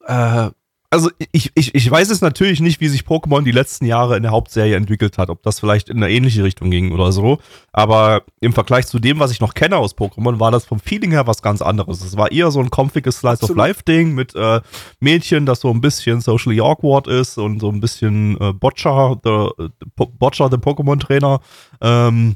äh, 0.05 0.51
also 0.93 1.09
ich, 1.31 1.51
ich, 1.55 1.73
ich 1.73 1.89
weiß 1.89 2.09
es 2.09 2.19
natürlich 2.19 2.59
nicht, 2.59 2.81
wie 2.81 2.89
sich 2.89 3.03
Pokémon 3.03 3.43
die 3.43 3.53
letzten 3.53 3.85
Jahre 3.85 4.17
in 4.17 4.23
der 4.23 4.33
Hauptserie 4.33 4.75
entwickelt 4.75 5.17
hat, 5.17 5.29
ob 5.29 5.41
das 5.41 5.57
vielleicht 5.57 5.87
in 5.87 5.95
eine 6.03 6.11
ähnliche 6.11 6.43
Richtung 6.43 6.69
ging 6.69 6.91
oder 6.91 7.13
so. 7.13 7.37
Aber 7.71 8.23
im 8.41 8.51
Vergleich 8.51 8.87
zu 8.87 8.99
dem, 8.99 9.17
was 9.17 9.31
ich 9.31 9.39
noch 9.39 9.53
kenne 9.53 9.77
aus 9.77 9.95
Pokémon, 9.95 10.41
war 10.41 10.51
das 10.51 10.65
vom 10.65 10.81
Feeling 10.81 11.11
her 11.11 11.25
was 11.27 11.41
ganz 11.41 11.61
anderes. 11.61 12.03
Es 12.03 12.17
war 12.17 12.29
eher 12.29 12.51
so 12.51 12.59
ein 12.59 12.69
comfiges 12.69 13.19
Slice 13.19 13.37
of 13.37 13.51
Absolut. 13.51 13.57
Life 13.57 13.83
Ding 13.83 14.13
mit 14.13 14.35
äh, 14.35 14.59
Mädchen, 14.99 15.45
das 15.45 15.61
so 15.61 15.69
ein 15.69 15.79
bisschen 15.79 16.19
socially 16.19 16.59
awkward 16.59 17.07
ist 17.07 17.37
und 17.37 17.61
so 17.61 17.69
ein 17.69 17.79
bisschen 17.79 18.35
äh, 18.41 18.51
Botcher, 18.51 19.17
the, 19.23 19.47
the, 19.57 19.87
Botcher, 19.95 20.49
the 20.51 20.57
Pokémon 20.57 20.99
Trainer. 20.99 21.39
Ähm, 21.79 22.35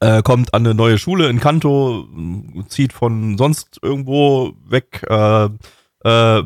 äh, 0.00 0.22
kommt 0.22 0.54
an 0.54 0.66
eine 0.66 0.74
neue 0.74 0.98
Schule 0.98 1.28
in 1.28 1.40
Kanto, 1.40 2.06
zieht 2.68 2.92
von 2.92 3.38
sonst 3.38 3.78
irgendwo 3.82 4.52
weg, 4.66 5.04
äh, 5.08 5.46
äh, 6.04 6.44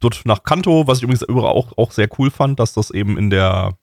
dort 0.00 0.22
nach 0.24 0.42
Kanto, 0.44 0.86
was 0.86 0.98
ich 0.98 1.04
übrigens 1.04 1.28
auch, 1.28 1.76
auch 1.76 1.90
sehr 1.92 2.08
cool 2.18 2.30
fand, 2.30 2.60
dass 2.60 2.72
das 2.74 2.90
eben 2.90 3.18
in 3.18 3.30
der 3.30 3.76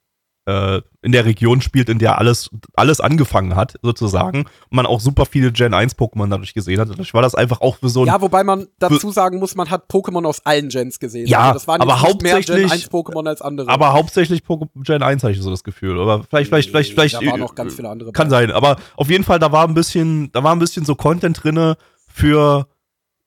äh, 0.50 0.82
in 1.02 1.12
der 1.12 1.24
Region 1.24 1.60
spielt, 1.62 1.88
in 1.88 1.98
der 1.98 2.18
alles, 2.18 2.50
alles 2.74 3.00
angefangen 3.00 3.56
hat, 3.56 3.74
sozusagen. 3.82 4.40
Und 4.40 4.72
man 4.72 4.84
auch 4.86 5.00
super 5.00 5.24
viele 5.26 5.52
Gen 5.52 5.72
1 5.74 5.96
Pokémon 5.96 6.28
dadurch 6.28 6.52
gesehen 6.54 6.78
hat. 6.80 6.90
Dadurch 6.90 7.14
war 7.14 7.22
das 7.22 7.34
einfach 7.34 7.60
auch 7.60 7.76
für 7.76 7.88
so 7.88 8.02
ein 8.02 8.06
Ja, 8.06 8.20
wobei 8.20 8.44
man 8.44 8.66
dazu 8.78 9.10
sagen 9.10 9.38
muss, 9.38 9.54
man 9.54 9.70
hat 9.70 9.84
Pokémon 9.90 10.26
aus 10.26 10.44
allen 10.44 10.68
Gens 10.68 10.98
gesehen. 10.98 11.26
Ja, 11.26 11.40
also 11.40 11.52
das 11.54 11.68
waren 11.68 11.80
aber 11.80 11.94
nicht 11.94 12.22
mehr 12.22 12.32
Gen 12.40 12.48
hauptsächlich- 12.54 12.72
1 12.72 12.90
Pokémon 12.90 13.26
als 13.28 13.40
andere. 13.42 13.68
Aber 13.70 13.92
hauptsächlich 13.92 14.42
Poké- 14.42 14.68
Gen 14.76 15.02
1 15.02 15.22
habe 15.22 15.32
ich 15.32 15.40
so 15.40 15.50
das 15.50 15.64
Gefühl. 15.64 16.00
Aber 16.00 16.24
vielleicht, 16.28 16.48
vielleicht, 16.48 16.70
vielleicht, 16.70 16.92
vielleicht. 16.92 17.14
da 17.14 17.24
waren 17.26 17.40
noch 17.40 17.54
ganz 17.54 17.74
viele 17.74 17.88
andere. 17.88 18.12
Kann 18.12 18.28
sein, 18.30 18.50
aber 18.50 18.76
auf 18.96 19.08
jeden 19.10 19.24
Fall, 19.24 19.38
da 19.38 19.52
war 19.52 19.66
ein 19.66 19.74
bisschen, 19.74 20.30
da 20.32 20.42
war 20.44 20.52
ein 20.52 20.58
bisschen 20.58 20.84
so 20.84 20.94
Content 20.94 21.42
drinne 21.42 21.76
für, 22.08 22.66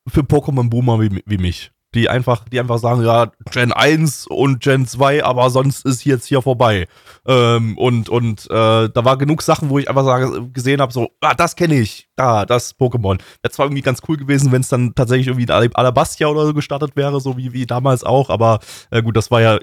für 0.07 0.21
Pokémon-Boomer 0.21 0.99
wie, 1.01 1.23
wie 1.25 1.37
mich. 1.37 1.71
Die 1.93 2.09
einfach, 2.09 2.47
die 2.49 2.59
einfach 2.59 2.79
sagen, 2.79 3.03
ja, 3.03 3.31
Gen 3.51 3.71
1 3.71 4.27
und 4.27 4.61
Gen 4.61 4.87
2, 4.87 5.23
aber 5.23 5.49
sonst 5.49 5.85
ist 5.85 6.03
jetzt 6.05 6.25
hier 6.25 6.41
vorbei. 6.41 6.87
Ähm, 7.27 7.77
und 7.77 8.09
und 8.09 8.45
äh, 8.49 8.89
da 8.89 9.05
war 9.05 9.17
genug 9.17 9.41
Sachen, 9.41 9.69
wo 9.69 9.79
ich 9.79 9.89
einfach 9.89 10.03
sage, 10.05 10.49
gesehen 10.51 10.81
habe, 10.81 10.91
so, 10.91 11.09
ah, 11.21 11.33
das 11.35 11.55
kenne 11.55 11.75
ich, 11.75 12.07
da, 12.15 12.45
das 12.45 12.75
Pokémon. 12.77 13.19
Wäre 13.41 13.51
zwar 13.51 13.67
irgendwie 13.67 13.81
ganz 13.81 13.99
cool 14.07 14.17
gewesen, 14.17 14.51
wenn 14.51 14.61
es 14.61 14.69
dann 14.69 14.95
tatsächlich 14.95 15.27
irgendwie 15.27 15.51
Alab- 15.51 15.75
Alabastia 15.75 16.27
oder 16.27 16.45
so 16.45 16.53
gestartet 16.53 16.95
wäre, 16.95 17.21
so 17.21 17.37
wie, 17.37 17.53
wie 17.53 17.65
damals 17.65 18.03
auch, 18.03 18.29
aber 18.29 18.59
äh, 18.91 19.01
gut, 19.01 19.15
das 19.15 19.31
war 19.31 19.41
ja 19.41 19.59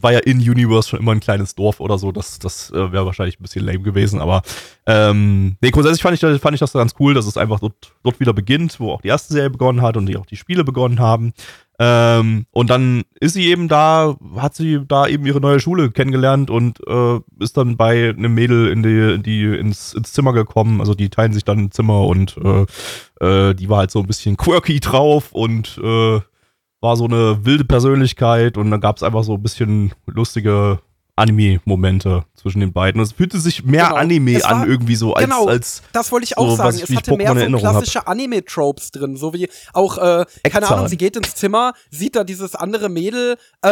war 0.00 0.12
ja 0.12 0.20
in 0.20 0.38
Universe 0.38 0.88
schon 0.88 1.00
immer 1.00 1.12
ein 1.12 1.20
kleines 1.20 1.54
Dorf 1.54 1.80
oder 1.80 1.98
so. 1.98 2.12
Das, 2.12 2.38
das 2.38 2.70
äh, 2.70 2.92
wäre 2.92 3.06
wahrscheinlich 3.06 3.38
ein 3.38 3.42
bisschen 3.42 3.64
lame 3.64 3.80
gewesen. 3.80 4.20
Aber 4.20 4.42
ähm, 4.86 5.56
nee, 5.60 5.70
grundsätzlich 5.70 6.02
fand 6.02 6.14
ich, 6.14 6.40
fand 6.40 6.54
ich 6.54 6.60
das 6.60 6.72
ganz 6.72 6.94
cool, 6.98 7.14
dass 7.14 7.26
es 7.26 7.36
einfach 7.36 7.60
dort, 7.60 7.92
dort 8.02 8.20
wieder 8.20 8.32
beginnt, 8.32 8.78
wo 8.80 8.92
auch 8.92 9.02
die 9.02 9.08
erste 9.08 9.32
Serie 9.32 9.50
begonnen 9.50 9.82
hat 9.82 9.96
und 9.96 10.06
die 10.06 10.16
auch 10.16 10.26
die 10.26 10.36
Spiele 10.36 10.64
begonnen 10.64 11.00
haben. 11.00 11.32
Ähm, 11.80 12.46
und 12.50 12.70
dann 12.70 13.04
ist 13.20 13.34
sie 13.34 13.46
eben 13.46 13.68
da, 13.68 14.16
hat 14.36 14.56
sie 14.56 14.80
da 14.86 15.06
eben 15.06 15.24
ihre 15.26 15.40
neue 15.40 15.60
Schule 15.60 15.90
kennengelernt 15.92 16.50
und 16.50 16.80
äh, 16.88 17.20
ist 17.38 17.56
dann 17.56 17.76
bei 17.76 18.08
einem 18.10 18.34
Mädel 18.34 18.68
in 18.68 18.82
die, 18.82 19.22
die 19.22 19.44
ins, 19.44 19.94
ins 19.94 20.12
Zimmer 20.12 20.32
gekommen. 20.32 20.80
Also 20.80 20.94
die 20.94 21.08
teilen 21.08 21.32
sich 21.32 21.44
dann 21.44 21.58
ein 21.58 21.70
Zimmer 21.70 22.00
und 22.06 22.36
äh, 22.38 22.66
äh, 23.24 23.54
die 23.54 23.68
war 23.68 23.78
halt 23.78 23.92
so 23.92 24.00
ein 24.00 24.06
bisschen 24.08 24.36
quirky 24.36 24.80
drauf 24.80 25.32
und 25.32 25.78
äh, 25.82 26.20
war 26.80 26.96
so 26.96 27.04
eine 27.04 27.44
wilde 27.44 27.64
Persönlichkeit 27.64 28.56
und 28.56 28.70
dann 28.70 28.80
gab 28.80 28.96
es 28.96 29.02
einfach 29.02 29.24
so 29.24 29.34
ein 29.34 29.42
bisschen 29.42 29.92
lustige 30.06 30.80
Anime-Momente 31.18 32.24
zwischen 32.34 32.60
den 32.60 32.72
beiden. 32.72 33.00
Es 33.02 33.12
fühlte 33.12 33.38
sich 33.40 33.64
mehr 33.64 33.86
Genau. 33.88 33.96
Anime 33.96 34.40
war- 34.42 34.50
an 34.50 34.68
irgendwie 34.68 34.94
so 34.94 35.14
als, 35.14 35.24
genau, 35.24 35.46
als 35.46 35.82
Das 35.92 36.12
wollte 36.12 36.24
ich 36.24 36.38
auch 36.38 36.50
so, 36.50 36.56
sagen. 36.56 36.78
es 36.82 36.94
hatte 36.96 37.16
mehr 37.16 37.34
so 37.34 37.56
klassische 37.58 38.06
Anime-Tropes 38.06 38.90
drin, 38.92 39.16
so 39.16 39.32
wie 39.34 39.48
auch, 39.72 39.98
äh, 39.98 40.24
keine. 40.48 40.68
Ahnung, 40.68 40.88
sie 40.88 40.96
geht 40.96 41.16
ins 41.16 41.34
Zimmer, 41.34 41.72
sieht 41.90 42.14
da 42.14 42.24
dieses 42.24 42.54
andere 42.54 42.88
Mädel, 42.88 43.36
äh, 43.64 43.68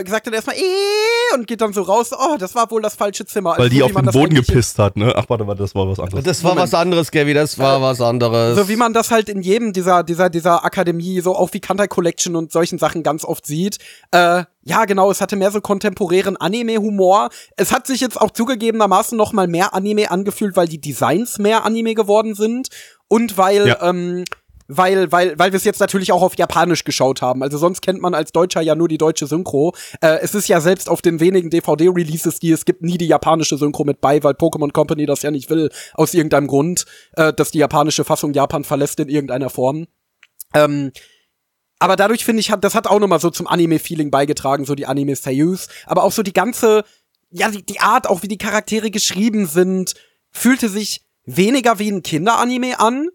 äh, 0.00 0.04
sagt 0.08 0.26
dann 0.26 0.34
erstmal, 0.34 0.56
eh, 0.56 1.34
und 1.34 1.46
geht 1.46 1.60
dann 1.60 1.72
so 1.72 1.82
raus, 1.82 2.10
oh, 2.12 2.36
das 2.38 2.54
war 2.54 2.70
wohl 2.70 2.82
das 2.82 2.94
falsche 2.96 3.24
Zimmer. 3.24 3.50
weil 3.52 3.60
Also 3.60 3.68
die 3.70 3.82
auf 3.82 3.92
den 3.92 4.06
Boden 4.06 4.34
gepisst 4.34 4.78
hat, 4.78 4.96
ne? 4.96 5.14
Ach, 5.16 5.24
warte, 5.28 5.46
warte, 5.46 5.62
das 5.62 5.74
war 5.74 5.88
was 5.88 5.98
anderes. 6.00 6.24
Das 6.24 6.42
war 6.44 6.56
was 6.56 6.74
anderes, 6.74 7.10
Gaby, 7.10 7.34
das 7.34 7.58
war 7.58 7.80
was 7.80 8.00
anderes. 8.00 8.56
So 8.58 8.68
wie 8.68 8.76
man 8.76 8.92
das 8.92 9.10
halt 9.10 9.28
in 9.28 9.40
jedem 9.42 9.72
dieser, 9.72 10.02
dieser, 10.02 10.28
dieser 10.28 10.64
Akademie, 10.64 11.20
so 11.20 11.34
auch 11.36 11.50
wie 11.52 11.60
Kantai 11.60 11.86
Collection 11.86 12.36
und 12.36 12.52
solchen 12.52 12.78
Sachen 12.78 13.02
ganz 13.02 13.24
oft 13.24 13.46
sieht. 13.46 13.78
Äh, 14.10 14.44
ja, 14.62 14.84
genau, 14.84 15.10
es 15.10 15.20
hatte 15.20 15.36
mehr 15.36 15.50
so 15.50 15.60
kontemporären 15.60 16.36
Anime-Humor. 16.36 17.30
Es 17.56 17.72
hat 17.72 17.86
sich 17.86 18.00
jetzt 18.00 18.20
auch 18.20 18.30
zugegebenermaßen 18.30 19.16
noch 19.16 19.32
mal 19.32 19.46
mehr 19.48 19.74
Anime 19.74 20.10
angefühlt, 20.10 20.56
weil 20.56 20.68
die 20.68 20.80
Designs 20.80 21.38
mehr 21.38 21.64
Anime 21.64 21.94
geworden 21.94 22.34
sind 22.34 22.68
und 23.08 23.38
weil, 23.38 23.68
Ja. 23.68 23.82
ähm, 23.88 24.24
weil, 24.72 25.10
weil, 25.10 25.36
weil 25.36 25.50
wir 25.50 25.56
es 25.56 25.64
jetzt 25.64 25.80
natürlich 25.80 26.12
auch 26.12 26.22
auf 26.22 26.36
Japanisch 26.38 26.84
geschaut 26.84 27.22
haben. 27.22 27.42
Also 27.42 27.58
sonst 27.58 27.80
kennt 27.80 28.00
man 28.00 28.14
als 28.14 28.30
Deutscher 28.30 28.60
ja 28.60 28.76
nur 28.76 28.86
die 28.86 28.98
deutsche 28.98 29.26
Synchro. 29.26 29.74
Äh, 30.00 30.18
es 30.20 30.32
ist 30.36 30.46
ja 30.46 30.60
selbst 30.60 30.88
auf 30.88 31.02
den 31.02 31.18
wenigen 31.18 31.50
DVD-Releases, 31.50 32.38
die 32.38 32.52
es 32.52 32.64
gibt, 32.64 32.82
nie 32.82 32.96
die 32.96 33.08
japanische 33.08 33.56
Synchro 33.56 33.82
mit 33.82 34.00
bei, 34.00 34.22
weil 34.22 34.34
Pokémon 34.34 34.70
Company 34.70 35.06
das 35.06 35.22
ja 35.22 35.32
nicht 35.32 35.50
will, 35.50 35.70
aus 35.94 36.14
irgendeinem 36.14 36.46
Grund, 36.46 36.84
äh, 37.16 37.32
dass 37.32 37.50
die 37.50 37.58
japanische 37.58 38.04
Fassung 38.04 38.32
Japan 38.32 38.62
verlässt 38.62 39.00
in 39.00 39.08
irgendeiner 39.08 39.50
Form. 39.50 39.86
Ähm, 40.54 40.92
aber 41.80 41.96
dadurch 41.96 42.24
finde 42.24 42.40
ich, 42.40 42.50
hat, 42.50 42.62
das 42.62 42.74
hat 42.74 42.86
auch 42.86 43.00
nochmal 43.00 43.20
so 43.20 43.30
zum 43.30 43.46
Anime-Feeling 43.46 44.10
beigetragen, 44.10 44.66
so 44.66 44.74
die 44.74 44.86
Anime-Seiyus. 44.86 45.68
Aber 45.86 46.04
auch 46.04 46.12
so 46.12 46.22
die 46.22 46.34
ganze, 46.34 46.84
ja, 47.30 47.50
die, 47.50 47.64
die 47.64 47.80
Art, 47.80 48.06
auch 48.06 48.22
wie 48.22 48.28
die 48.28 48.36
Charaktere 48.36 48.90
geschrieben 48.90 49.46
sind, 49.46 49.94
fühlte 50.30 50.68
sich 50.68 51.00
weniger 51.24 51.78
wie 51.78 51.90
ein 51.90 52.02
Kinderanime 52.02 52.78
an, 52.80 53.08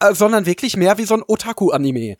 äh, 0.00 0.14
sondern 0.14 0.46
wirklich 0.46 0.74
mehr 0.76 0.96
wie 0.96 1.04
so 1.04 1.12
ein 1.14 1.22
Otaku-Anime. 1.26 2.16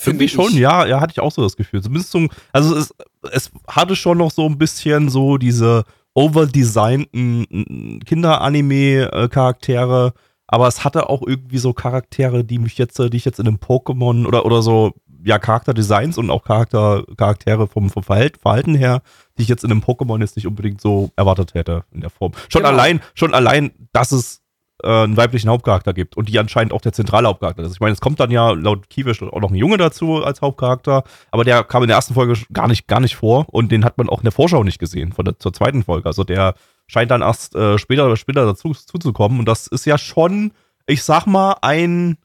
finde 0.00 0.24
Irgendwie 0.24 0.28
schon, 0.28 0.56
ja, 0.56 0.86
ja, 0.86 1.00
hatte 1.00 1.12
ich 1.12 1.20
auch 1.20 1.30
so 1.30 1.42
das 1.42 1.56
Gefühl. 1.56 1.82
Zumindest 1.82 2.10
so, 2.10 2.26
also 2.52 2.74
es, 2.74 2.94
es 3.30 3.50
hatte 3.68 3.96
schon 3.96 4.16
noch 4.16 4.30
so 4.30 4.46
ein 4.46 4.56
bisschen 4.56 5.10
so 5.10 5.36
diese 5.36 5.84
overdesignten 6.14 8.00
Kinder-Anime-Charaktere, 8.06 10.14
aber 10.52 10.68
es 10.68 10.84
hatte 10.84 11.08
auch 11.08 11.22
irgendwie 11.26 11.56
so 11.56 11.72
Charaktere, 11.72 12.44
die 12.44 12.58
mich 12.58 12.76
jetzt, 12.76 13.00
äh, 13.00 13.08
die 13.08 13.16
ich 13.16 13.24
jetzt 13.24 13.40
in 13.40 13.48
einem 13.48 13.56
Pokémon 13.56 14.26
oder, 14.26 14.44
oder 14.44 14.60
so, 14.60 14.92
ja, 15.24 15.38
Charakterdesigns 15.38 16.18
und 16.18 16.28
auch 16.30 16.44
Charakter, 16.44 17.04
Charaktere 17.16 17.66
vom, 17.66 17.88
vom 17.88 18.02
Verhalten, 18.02 18.74
her, 18.74 19.00
die 19.38 19.42
ich 19.42 19.48
jetzt 19.48 19.64
in 19.64 19.70
einem 19.70 19.80
Pokémon 19.80 20.20
jetzt 20.20 20.36
nicht 20.36 20.46
unbedingt 20.46 20.82
so 20.82 21.10
erwartet 21.16 21.54
hätte 21.54 21.84
in 21.90 22.02
der 22.02 22.10
Form. 22.10 22.32
Schon 22.50 22.62
Genau. 22.62 22.74
allein, 22.74 23.00
schon 23.14 23.32
allein, 23.32 23.70
dass 23.94 24.12
es 24.12 24.42
äh, 24.82 24.88
einen 25.04 25.16
weiblichen 25.16 25.48
Hauptcharakter 25.48 25.94
gibt 25.94 26.18
und 26.18 26.28
die 26.28 26.38
anscheinend 26.38 26.74
auch 26.74 26.82
der 26.82 26.92
zentrale 26.92 27.28
Hauptcharakter 27.28 27.62
ist. 27.62 27.72
Ich 27.72 27.80
meine, 27.80 27.94
es 27.94 28.02
kommt 28.02 28.20
dann 28.20 28.30
ja 28.30 28.50
laut 28.50 28.90
Kiewisch 28.90 29.22
auch 29.22 29.40
noch 29.40 29.50
ein 29.50 29.56
Junge 29.56 29.78
dazu 29.78 30.22
als 30.22 30.42
Hauptcharakter, 30.42 31.04
aber 31.30 31.44
der 31.44 31.64
kam 31.64 31.82
in 31.82 31.88
der 31.88 31.96
ersten 31.96 32.12
Folge 32.12 32.34
gar 32.52 32.68
nicht, 32.68 32.88
gar 32.88 33.00
nicht 33.00 33.16
vor 33.16 33.46
und 33.48 33.72
den 33.72 33.86
hat 33.86 33.96
man 33.96 34.10
auch 34.10 34.18
in 34.18 34.24
der 34.24 34.32
Vorschau 34.32 34.64
nicht 34.64 34.78
gesehen 34.78 35.12
von 35.12 35.24
der, 35.24 35.38
zur 35.38 35.54
zweiten 35.54 35.82
Folge. 35.82 36.06
Also 36.06 36.24
der 36.24 36.54
scheint 36.92 37.10
dann 37.10 37.22
erst 37.22 37.54
äh, 37.54 37.78
später 37.78 38.06
oder 38.06 38.16
später 38.16 38.44
dazu 38.44 38.72
zuzukommen 38.72 39.38
und 39.38 39.46
das 39.46 39.66
ist 39.66 39.86
ja 39.86 39.98
schon, 39.98 40.52
ich 40.86 41.02
sag 41.02 41.26
mal, 41.26 41.56
ein 41.62 42.18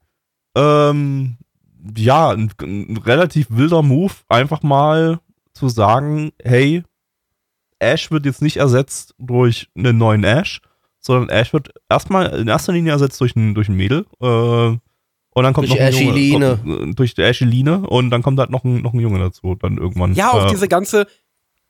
ähm, 0.55 1.37
ja, 1.95 2.31
ein, 2.31 2.51
ein 2.61 2.97
relativ 2.97 3.47
wilder 3.49 3.81
Move, 3.81 4.13
einfach 4.27 4.63
mal 4.63 5.19
zu 5.53 5.69
sagen, 5.69 6.31
hey, 6.43 6.83
Ash 7.79 8.11
wird 8.11 8.25
jetzt 8.25 8.41
nicht 8.41 8.57
ersetzt 8.57 9.13
durch 9.17 9.69
einen 9.77 9.97
neuen 9.97 10.23
Ash, 10.23 10.61
sondern 10.99 11.29
Ash 11.29 11.53
wird 11.53 11.69
erstmal 11.89 12.27
in 12.39 12.47
erster 12.47 12.73
Linie 12.73 12.91
ersetzt 12.91 13.21
durch 13.21 13.35
ein, 13.35 13.53
durch 13.53 13.69
ein 13.69 13.75
Mädel. 13.75 14.05
Äh, 14.19 14.77
und 15.37 15.43
dann 15.43 15.53
kommt 15.53 15.69
Durch 15.69 15.79
noch 15.79 15.85
ein 15.85 15.93
Junge, 15.93 16.09
Asheline. 16.09 16.57
kommt, 16.57 16.89
äh, 16.89 16.93
durch 16.95 17.13
die 17.13 17.21
Asheline 17.21 17.87
und 17.87 18.09
dann 18.09 18.23
kommt 18.23 18.39
halt 18.39 18.49
noch 18.49 18.63
ein, 18.63 18.81
noch 18.81 18.93
ein 18.93 18.99
Junge 18.99 19.19
dazu, 19.19 19.53
dann 19.53 19.77
irgendwann. 19.77 20.15
Ja, 20.15 20.31
auch 20.31 20.47
äh, 20.47 20.49
diese 20.49 20.67
ganze, 20.67 21.05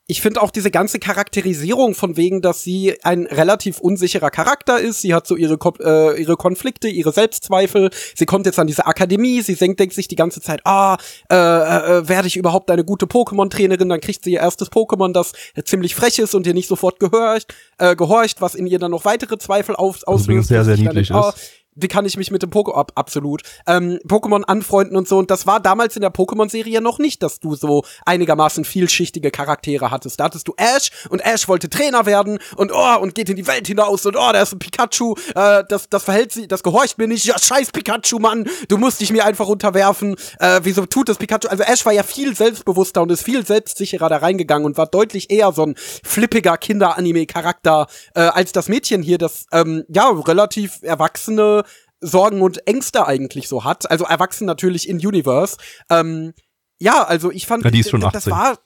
ich 0.09 0.21
finde 0.21 0.41
auch 0.41 0.51
diese 0.51 0.71
ganze 0.71 0.99
Charakterisierung 0.99 1.93
von 1.93 2.15
wegen, 2.15 2.41
dass 2.41 2.63
sie 2.63 2.95
ein 3.03 3.25
relativ 3.25 3.79
unsicherer 3.79 4.29
Charakter 4.29 4.79
ist. 4.79 5.01
Sie 5.01 5.13
hat 5.13 5.27
so 5.27 5.35
ihre, 5.35 5.57
Ko- 5.57 5.73
äh, 5.81 6.19
ihre 6.21 6.37
Konflikte, 6.37 6.87
ihre 6.87 7.11
Selbstzweifel. 7.11 7.89
Sie 8.15 8.25
kommt 8.25 8.45
jetzt 8.45 8.57
an 8.57 8.67
diese 8.67 8.85
Akademie. 8.85 9.41
Sie 9.41 9.55
denkt, 9.55 9.81
denkt 9.81 9.93
sich 9.93 10.07
die 10.07 10.15
ganze 10.15 10.39
Zeit, 10.39 10.61
ah, 10.63 10.95
äh, 11.29 11.35
äh, 11.35 12.07
werde 12.07 12.29
ich 12.29 12.37
überhaupt 12.37 12.71
eine 12.71 12.85
gute 12.85 13.05
Pokémon-Trainerin? 13.05 13.89
Dann 13.89 13.99
kriegt 13.99 14.23
sie 14.23 14.31
ihr 14.31 14.39
erstes 14.39 14.71
Pokémon, 14.71 15.11
das 15.11 15.33
äh, 15.55 15.63
ziemlich 15.63 15.93
frech 15.93 16.19
ist 16.19 16.33
und 16.35 16.47
ihr 16.47 16.53
nicht 16.53 16.69
sofort 16.69 17.01
gehorcht, 17.01 17.53
äh, 17.77 17.93
gehorcht, 17.97 18.39
was 18.39 18.55
in 18.55 18.65
ihr 18.65 18.79
dann 18.79 18.91
noch 18.91 19.03
weitere 19.03 19.37
Zweifel 19.37 19.75
auf, 19.75 20.07
auslöst. 20.07 20.25
übrigens 20.25 20.47
sehr, 20.47 20.63
sehr 20.63 20.75
dann 20.77 20.85
niedlich 20.85 21.09
denkt, 21.09 21.21
ah, 21.25 21.33
ist. 21.35 21.51
Wie 21.77 21.87
kann 21.87 22.05
ich 22.05 22.17
mich 22.17 22.31
mit 22.31 22.41
dem 22.41 22.49
Pokémon, 22.49 22.75
ab, 22.75 22.91
absolut, 22.95 23.43
ähm, 23.67 23.99
Pokémon 24.07 24.43
anfreunden 24.43 24.97
und 24.97 25.07
so. 25.07 25.17
Und 25.17 25.31
das 25.31 25.45
war 25.45 25.59
damals 25.59 25.95
in 25.95 26.01
der 26.01 26.11
Pokémon-Serie 26.11 26.81
noch 26.81 26.99
nicht, 26.99 27.23
dass 27.23 27.39
du 27.39 27.55
so 27.55 27.83
einigermaßen 28.05 28.65
vielschichtige 28.65 29.31
Charaktere 29.31 29.91
hattest. 29.91 30.19
Da 30.19 30.25
hattest 30.25 30.47
du 30.47 30.53
Ash 30.57 30.91
und 31.09 31.19
Ash 31.19 31.47
wollte 31.47 31.69
Trainer 31.69 32.05
werden 32.05 32.39
und 32.55 32.71
oh, 32.73 32.97
und 32.99 33.15
geht 33.15 33.29
in 33.29 33.35
die 33.35 33.47
Welt 33.47 33.67
hinaus 33.67 34.05
und 34.05 34.15
oh, 34.15 34.31
da 34.31 34.41
ist 34.41 34.53
ein 34.53 34.59
Pikachu, 34.59 35.15
äh, 35.35 35.63
das, 35.69 35.89
das 35.89 36.03
verhält 36.03 36.31
sich, 36.31 36.47
das 36.47 36.63
gehorcht 36.63 36.97
mir 36.97 37.07
nicht. 37.07 37.25
Ja, 37.25 37.37
scheiß 37.37 37.71
Pikachu, 37.71 38.19
Mann, 38.19 38.49
du 38.67 38.77
musst 38.77 38.99
dich 38.99 39.11
mir 39.11 39.25
einfach 39.25 39.47
unterwerfen. 39.47 40.15
Äh, 40.39 40.61
wieso 40.63 40.85
tut 40.85 41.09
das 41.09 41.17
Pikachu? 41.17 41.47
Also 41.47 41.63
Ash 41.63 41.85
war 41.85 41.93
ja 41.93 42.03
viel 42.03 42.35
selbstbewusster 42.35 43.01
und 43.01 43.11
ist 43.11 43.23
viel 43.23 43.45
selbstsicherer 43.45 44.09
da 44.09 44.17
reingegangen 44.17 44.65
und 44.65 44.77
war 44.77 44.87
deutlich 44.87 45.29
eher 45.29 45.51
so 45.51 45.63
ein 45.63 45.75
flippiger 45.77 46.57
Kinder-Anime-Charakter 46.57 47.87
äh, 48.15 48.21
als 48.21 48.51
das 48.51 48.67
Mädchen 48.67 49.03
hier, 49.03 49.17
das 49.17 49.45
ähm, 49.51 49.83
ja 49.89 50.09
relativ 50.09 50.79
erwachsene 50.81 51.63
Sorgen 52.01 52.41
und 52.41 52.67
Ängste 52.67 53.07
eigentlich 53.07 53.47
so 53.47 53.63
hat. 53.63 53.89
Also 53.89 54.05
erwachsen 54.05 54.45
natürlich 54.45 54.87
in 54.87 54.97
Universe. 54.97 55.57
Ähm, 55.89 56.33
ja, 56.79 57.03
also 57.03 57.31
ich 57.31 57.47
fand, 57.47 57.63
Ja, 57.65 57.71
die 57.71 57.79
ist 57.79 57.89
schon 57.89 58.01
das 58.01 58.15
18. 58.15 58.31
war 58.31 58.57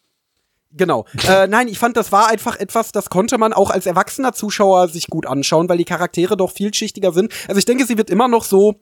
Genau. 0.74 1.06
Äh, 1.28 1.48
nein, 1.48 1.68
ich 1.68 1.80
fand, 1.80 1.98
das 1.98 2.12
war 2.12 2.30
einfach 2.30 2.58
etwas, 2.58 2.92
das 2.94 3.10
konnte 3.10 3.38
man 3.38 3.52
auch 3.52 3.70
als 3.72 3.86
erwachsener 3.86 4.32
Zuschauer 4.32 4.88
sich 4.88 5.08
gut 5.08 5.26
anschauen, 5.26 5.68
weil 5.68 5.78
die 5.78 5.86
Charaktere 5.86 6.38
doch 6.38 6.52
vielschichtiger 6.52 7.12
sind. 7.12 7.34
Also 7.48 7.60
ich 7.60 7.66
denke, 7.66 7.86
sie 7.86 7.98
wird 7.98 8.10
immer 8.10 8.30
noch 8.30 8.46
so 8.46 8.76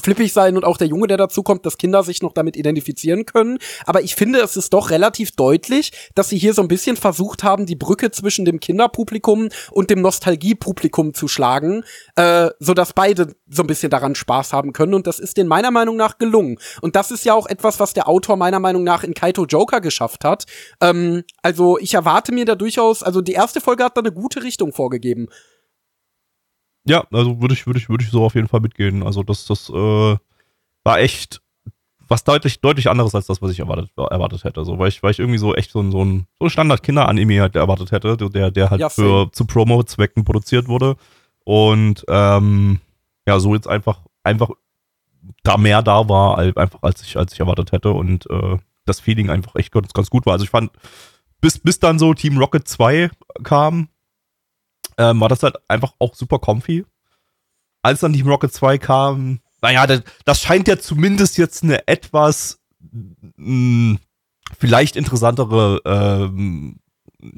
flippig 0.00 0.32
sein 0.32 0.56
und 0.56 0.64
auch 0.64 0.76
der 0.76 0.86
Junge, 0.86 1.06
der 1.06 1.16
dazu 1.16 1.42
kommt, 1.42 1.66
dass 1.66 1.78
Kinder 1.78 2.02
sich 2.02 2.22
noch 2.22 2.32
damit 2.32 2.56
identifizieren 2.56 3.26
können. 3.26 3.58
Aber 3.84 4.02
ich 4.02 4.14
finde, 4.14 4.40
es 4.40 4.56
ist 4.56 4.72
doch 4.72 4.90
relativ 4.90 5.32
deutlich, 5.32 5.92
dass 6.14 6.28
sie 6.28 6.38
hier 6.38 6.54
so 6.54 6.62
ein 6.62 6.68
bisschen 6.68 6.96
versucht 6.96 7.42
haben, 7.42 7.66
die 7.66 7.76
Brücke 7.76 8.10
zwischen 8.10 8.44
dem 8.44 8.60
Kinderpublikum 8.60 9.48
und 9.70 9.90
dem 9.90 10.00
Nostalgiepublikum 10.00 11.14
zu 11.14 11.28
schlagen, 11.28 11.84
äh, 12.16 12.50
so 12.58 12.74
dass 12.74 12.92
beide 12.92 13.34
so 13.48 13.62
ein 13.62 13.66
bisschen 13.66 13.90
daran 13.90 14.14
Spaß 14.14 14.52
haben 14.52 14.72
können. 14.72 14.94
Und 14.94 15.06
das 15.06 15.18
ist 15.18 15.36
denen 15.36 15.48
meiner 15.48 15.70
Meinung 15.70 15.96
nach 15.96 16.18
gelungen. 16.18 16.58
Und 16.80 16.96
das 16.96 17.10
ist 17.10 17.24
ja 17.24 17.34
auch 17.34 17.46
etwas, 17.46 17.80
was 17.80 17.92
der 17.92 18.08
Autor 18.08 18.36
meiner 18.36 18.60
Meinung 18.60 18.84
nach 18.84 19.04
in 19.04 19.14
Kaito 19.14 19.44
Joker 19.44 19.80
geschafft 19.80 20.24
hat. 20.24 20.44
Ähm, 20.80 21.24
also 21.42 21.78
ich 21.78 21.94
erwarte 21.94 22.32
mir 22.32 22.44
da 22.44 22.54
durchaus, 22.54 23.02
also 23.02 23.20
die 23.20 23.32
erste 23.32 23.60
Folge 23.60 23.84
hat 23.84 23.96
da 23.96 24.00
eine 24.00 24.12
gute 24.12 24.42
Richtung 24.42 24.72
vorgegeben. 24.72 25.28
Ja, 26.84 27.04
also 27.12 27.40
würde 27.40 27.54
ich, 27.54 27.66
würde 27.66 27.78
ich, 27.78 27.88
würde 27.88 28.04
ich 28.04 28.10
so 28.10 28.24
auf 28.24 28.34
jeden 28.34 28.48
Fall 28.48 28.60
mitgehen. 28.60 29.02
Also 29.02 29.22
das, 29.22 29.46
das 29.46 29.70
äh, 29.70 30.16
war 30.84 30.98
echt 30.98 31.40
was 32.08 32.24
deutlich, 32.24 32.60
deutlich 32.60 32.90
anderes 32.90 33.14
als 33.14 33.26
das, 33.26 33.40
was 33.40 33.50
ich 33.52 33.60
erwartet, 33.60 33.90
erwartet 33.96 34.44
hätte. 34.44 34.64
So, 34.64 34.78
weil 34.78 34.88
ich, 34.88 35.02
weil 35.02 35.12
ich 35.12 35.18
irgendwie 35.18 35.38
so 35.38 35.54
echt 35.54 35.70
so 35.70 35.80
ein, 35.80 35.90
so 35.90 36.04
ein, 36.04 36.26
so 36.38 36.46
ein 36.46 36.50
Standard-Kinder-Anime 36.50 37.40
halt 37.40 37.56
erwartet 37.56 37.90
hätte, 37.90 38.16
der, 38.16 38.50
der 38.50 38.70
halt 38.70 38.80
Ja, 38.80 38.88
für 38.90 39.30
zu 39.32 39.46
Promo-Zwecken 39.46 40.24
produziert 40.24 40.68
wurde. 40.68 40.96
Und 41.44 42.04
ähm, 42.08 42.80
ja, 43.26 43.40
so 43.40 43.54
jetzt 43.54 43.66
einfach, 43.66 44.00
einfach 44.24 44.50
da 45.42 45.56
mehr 45.56 45.82
da 45.82 46.08
war, 46.08 46.38
als, 46.38 46.56
einfach 46.56 46.82
als 46.82 47.02
ich, 47.02 47.16
als 47.16 47.32
ich 47.32 47.40
erwartet 47.40 47.72
hätte. 47.72 47.92
Und 47.92 48.28
äh, 48.30 48.58
das 48.84 49.00
Feeling 49.00 49.30
einfach 49.30 49.54
echt 49.54 49.72
ganz, 49.72 49.92
ganz 49.92 50.10
gut 50.10 50.26
war. 50.26 50.34
Also 50.34 50.44
ich 50.44 50.50
fand, 50.50 50.70
bis, 51.40 51.58
bis 51.58 51.78
dann 51.78 51.98
so 51.98 52.12
Team 52.14 52.36
Rocket 52.36 52.68
2 52.68 53.10
kam, 53.42 53.88
ähm, 54.98 55.20
war 55.20 55.28
das 55.28 55.42
halt 55.42 55.56
einfach 55.68 55.94
auch 55.98 56.14
super 56.14 56.38
comfy. 56.38 56.84
Als 57.82 58.00
dann 58.00 58.12
Team 58.12 58.28
Rocket 58.28 58.52
2 58.52 58.78
kam, 58.78 59.40
naja, 59.60 59.86
das, 59.86 60.02
das 60.24 60.40
scheint 60.40 60.68
ja 60.68 60.78
zumindest 60.78 61.36
jetzt 61.38 61.62
eine 61.64 61.86
etwas 61.88 62.60
mh, 63.36 63.98
vielleicht 64.58 64.96
interessantere 64.96 65.80
ähm, 65.84 66.76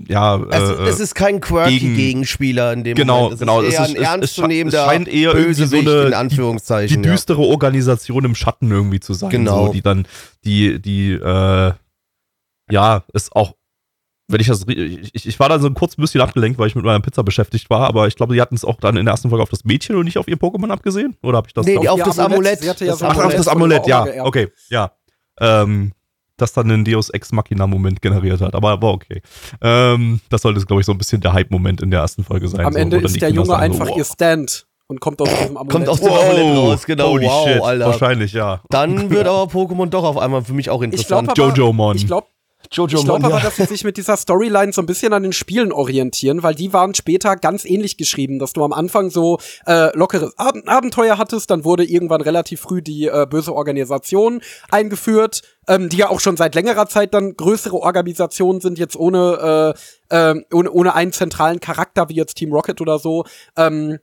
ja. 0.09 0.37
Also, 0.43 0.77
äh, 0.83 0.89
es 0.89 0.99
ist 1.01 1.15
kein 1.15 1.41
quirky 1.43 1.79
gegen- 1.79 1.97
Gegenspieler 1.97 2.73
in 2.73 2.85
dem 2.85 2.95
Genau, 2.97 3.25
Moment. 3.31 3.35
Es 3.35 3.41
genau. 3.41 3.61
Ist 3.61 3.75
Es 3.75 3.81
ist- 3.81 3.89
es- 3.91 3.95
es 3.97 4.01
ernstzunehmender 4.03 4.79
es 4.81 4.85
scheint 4.87 5.09
eher 5.09 5.35
irgendwie 5.35 5.65
so 5.65 5.77
eine- 5.77 6.01
in 6.03 6.07
die 6.09 6.15
Anführungszeichen. 6.15 7.03
die 7.03 7.07
ja. 7.09 7.15
düstere 7.15 7.43
Organisation 7.43 8.25
im 8.25 8.35
Schatten 8.35 8.71
irgendwie 8.71 9.01
zu 9.01 9.13
sein. 9.13 9.29
Genau. 9.31 9.67
So, 9.67 9.73
die 9.75 9.83
dann, 9.83 10.07
die, 10.45 10.81
die, 10.81 11.13
äh, 11.13 11.73
ja, 12.71 13.03
ist 13.13 13.37
auch, 13.37 13.55
wenn 14.29 14.41
ich 14.41 14.47
das, 14.47 14.64
ich, 14.66 15.27
ich 15.27 15.39
war 15.39 15.49
da 15.49 15.59
so 15.59 15.70
kurz 15.70 15.99
ein 15.99 16.03
bisschen 16.03 16.20
abgelenkt, 16.20 16.59
weil 16.59 16.68
ich 16.68 16.75
mit 16.75 16.85
meiner 16.85 17.01
Pizza 17.01 17.22
beschäftigt 17.22 17.68
war, 17.68 17.87
aber 17.87 18.07
ich 18.07 18.16
glaube, 18.16 18.35
die 18.35 18.41
hatten 18.41 18.55
es 18.55 18.64
auch 18.64 18.77
dann 18.81 18.97
in 18.97 19.05
der 19.05 19.12
ersten 19.12 19.29
Folge 19.29 19.43
auf 19.43 19.51
das 19.51 19.64
Mädchen 19.64 19.97
und 19.97 20.05
nicht 20.05 20.16
auf 20.18 20.29
ihr 20.29 20.37
Pokémon 20.37 20.70
abgesehen? 20.70 21.16
Oder 21.22 21.39
habe 21.39 21.49
ich 21.49 21.55
das 21.55 21.66
Nee, 21.66 21.77
auf- 21.77 22.01
auf 22.01 22.03
das 22.03 22.18
Amulett. 22.18 22.61
Sie 22.61 22.66
ja 22.66 22.75
Das 22.75 23.03
Ach, 23.03 23.11
Amulett 23.11 23.27
auf 23.27 23.35
das 23.35 23.49
Amulett, 23.49 23.87
ja. 23.87 24.07
Okay, 24.25 24.49
ja. 24.70 24.93
Ähm, 25.41 25.93
das 26.37 26.53
dann 26.53 26.70
einen 26.70 26.85
Deus 26.85 27.11
Ex 27.11 27.33
Machina-Moment 27.33 28.03
generiert 28.03 28.41
hat, 28.41 28.55
aber 28.55 28.81
war 28.83 28.93
okay. 28.93 29.22
Ähm, 29.61 30.20
das 30.31 30.43
sollte, 30.43 30.64
glaube 30.64 30.81
ich, 30.81 30.87
so 30.87 30.93
ein 30.93 30.99
bisschen 30.99 31.20
der 31.20 31.33
Hype-Moment 31.33 31.81
in 31.81 31.91
der 31.91 32.01
ersten 32.01 32.25
Folge 32.25 32.49
sein. 32.49 32.64
Am 32.66 32.72
so, 32.72 32.79
Ende 32.79 32.97
dann 32.97 33.05
ist 33.07 33.20
der 33.20 33.29
Kinder 33.29 33.43
Junge 33.43 33.47
sagen, 33.47 33.62
einfach 33.62 33.89
wow. 33.89 33.97
ihr 33.99 34.05
Stand 34.05 34.66
und 34.87 35.01
kommt 35.01 35.20
aus 35.22 35.29
diesem 35.29 35.57
Amulett. 35.57 35.72
Kommt 35.72 35.89
aus 35.89 36.01
dem 36.01 36.12
Amulett 36.12 36.57
raus, 36.57 36.87
genau. 36.87 37.11
Holy 37.11 37.27
wow, 37.27 37.49
shit, 37.49 37.62
Alter. 37.62 37.87
wahrscheinlich, 37.87 38.33
ja. 38.33 38.61
Dann 38.70 39.11
wird 39.11 39.29
aber 39.29 39.45
Pokémon 39.45 39.87
doch 39.87 40.05
auf 40.05 40.18
einmal 40.18 40.43
für 40.43 40.55
mich 40.55 40.70
auch 40.70 40.83
ich 40.83 40.87
interessant. 40.87 41.35
glaube 41.35 41.51
aber, 41.53 41.59
Jojo-Mon. 41.59 41.97
ich 41.97 42.07
glaube, 42.07 42.27
Jojo 42.73 42.99
ich 42.99 43.05
glaube 43.05 43.27
aber, 43.27 43.41
dass 43.41 43.57
sie 43.57 43.65
sich 43.65 43.85
mit 43.85 43.97
dieser 43.97 44.17
Storyline 44.17 44.73
so 44.73 44.83
ein 44.83 44.87
bisschen 44.87 45.12
an 45.12 45.23
den 45.23 45.33
Spielen 45.33 45.73
orientieren, 45.73 46.43
weil 46.43 46.55
die 46.55 46.73
waren 46.73 46.95
später 46.95 47.37
ganz 47.37 47.65
ähnlich 47.65 47.97
geschrieben, 47.97 48.39
dass 48.39 48.53
du 48.53 48.65
am 48.65 48.73
Anfang 48.73 49.11
so 49.11 49.39
äh, 49.67 49.97
lockeres 49.97 50.37
Ab 50.39 50.55
Abenteuer 50.67 51.19
hattest, 51.19 51.51
dann 51.51 51.65
wurde 51.65 51.85
irgendwann 51.85 52.21
relativ 52.21 52.61
früh 52.61 52.83
die 52.83 53.07
äh, 53.07 53.27
böse 53.29 53.55
Organisation 53.55 54.41
eingeführt, 54.71 55.43
ähm, 55.69 55.89
die 55.89 55.99
ja 55.99 56.11
auch 56.11 56.21
schon 56.21 56.37
seit 56.37 56.55
längerer 56.55 56.87
Zeit 56.87 57.15
dann 57.15 57.37
größere 57.37 57.77
Organisationen 57.77 58.61
sind, 58.61 58.79
jetzt 58.79 58.97
ohne, 58.97 59.75
äh, 60.11 60.31
äh, 60.31 60.45
ohne, 60.53 60.71
ohne 60.71 60.95
einen 60.95 61.12
zentralen 61.12 61.61
Charakter 61.61 62.09
wie 62.09 62.15
jetzt 62.15 62.35
Team 62.35 62.53
Rocket 62.53 62.81
oder 62.81 62.99
so. 62.99 63.25
Ähm, 63.57 63.99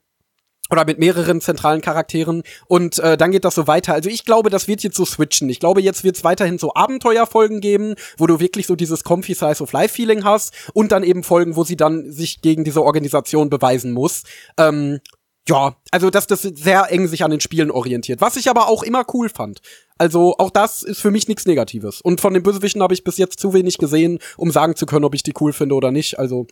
oder 0.71 0.85
mit 0.85 0.97
mehreren 0.97 1.41
zentralen 1.41 1.81
Charakteren 1.81 2.43
und 2.67 2.97
äh, 2.99 3.17
dann 3.17 3.31
geht 3.31 3.45
das 3.45 3.55
so 3.55 3.67
weiter. 3.67 3.93
Also 3.93 4.09
ich 4.09 4.25
glaube, 4.25 4.49
das 4.49 4.67
wird 4.67 4.81
jetzt 4.83 4.95
so 4.95 5.05
switchen. 5.05 5.49
Ich 5.49 5.59
glaube, 5.59 5.81
jetzt 5.81 6.03
wird 6.03 6.15
es 6.15 6.23
weiterhin 6.23 6.57
so 6.57 6.73
Abenteuerfolgen 6.73 7.59
geben, 7.59 7.95
wo 8.17 8.25
du 8.25 8.39
wirklich 8.39 8.67
so 8.67 8.75
dieses 8.75 9.03
Comfy 9.03 9.33
Size 9.33 9.61
of 9.61 9.73
Life 9.73 9.93
Feeling 9.93 10.23
hast 10.23 10.53
und 10.73 10.91
dann 10.91 11.03
eben 11.03 11.23
Folgen, 11.23 11.55
wo 11.55 11.63
sie 11.63 11.75
dann 11.75 12.11
sich 12.11 12.41
gegen 12.41 12.63
diese 12.63 12.83
Organisation 12.83 13.49
beweisen 13.49 13.91
muss. 13.91 14.23
Ähm, 14.57 15.01
ja, 15.47 15.75
also 15.91 16.09
dass 16.09 16.27
das 16.27 16.41
sehr 16.41 16.91
eng 16.91 17.07
sich 17.07 17.23
an 17.23 17.31
den 17.31 17.41
Spielen 17.41 17.71
orientiert, 17.71 18.21
was 18.21 18.37
ich 18.37 18.49
aber 18.49 18.67
auch 18.67 18.83
immer 18.83 19.03
cool 19.13 19.27
fand. 19.27 19.59
Also 19.97 20.35
auch 20.37 20.51
das 20.51 20.83
ist 20.83 21.01
für 21.01 21.11
mich 21.11 21.27
nichts 21.27 21.45
Negatives. 21.45 21.99
Und 21.99 22.21
von 22.21 22.33
den 22.33 22.43
Bösewichten 22.43 22.81
habe 22.81 22.93
ich 22.93 23.03
bis 23.03 23.17
jetzt 23.17 23.39
zu 23.39 23.53
wenig 23.53 23.77
gesehen, 23.77 24.19
um 24.37 24.51
sagen 24.51 24.75
zu 24.75 24.85
können, 24.85 25.05
ob 25.05 25.15
ich 25.15 25.23
die 25.23 25.33
cool 25.39 25.51
finde 25.51 25.75
oder 25.75 25.91
nicht. 25.91 26.17
Also, 26.19 26.47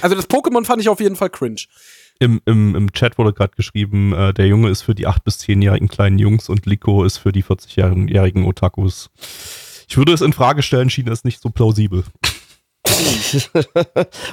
also 0.00 0.16
das 0.16 0.28
Pokémon 0.28 0.64
fand 0.64 0.82
ich 0.82 0.88
auf 0.88 1.00
jeden 1.00 1.16
Fall 1.16 1.30
cringe. 1.30 1.62
Im, 2.22 2.40
im, 2.44 2.76
Im 2.76 2.92
Chat 2.92 3.18
wurde 3.18 3.32
gerade 3.32 3.56
geschrieben, 3.56 4.12
äh, 4.12 4.32
der 4.32 4.46
Junge 4.46 4.68
ist 4.68 4.82
für 4.82 4.94
die 4.94 5.08
8- 5.08 5.24
bis 5.24 5.40
10-jährigen 5.40 5.88
kleinen 5.88 6.20
Jungs 6.20 6.48
und 6.48 6.66
Liko 6.66 7.02
ist 7.02 7.18
für 7.18 7.32
die 7.32 7.42
40-jährigen 7.42 8.44
Otakus. 8.44 9.10
Ich 9.88 9.96
würde 9.96 10.12
es 10.12 10.20
in 10.20 10.32
Frage 10.32 10.62
stellen, 10.62 10.88
schien 10.88 11.08
es 11.08 11.24
nicht 11.24 11.40
so 11.40 11.50
plausibel. 11.50 12.04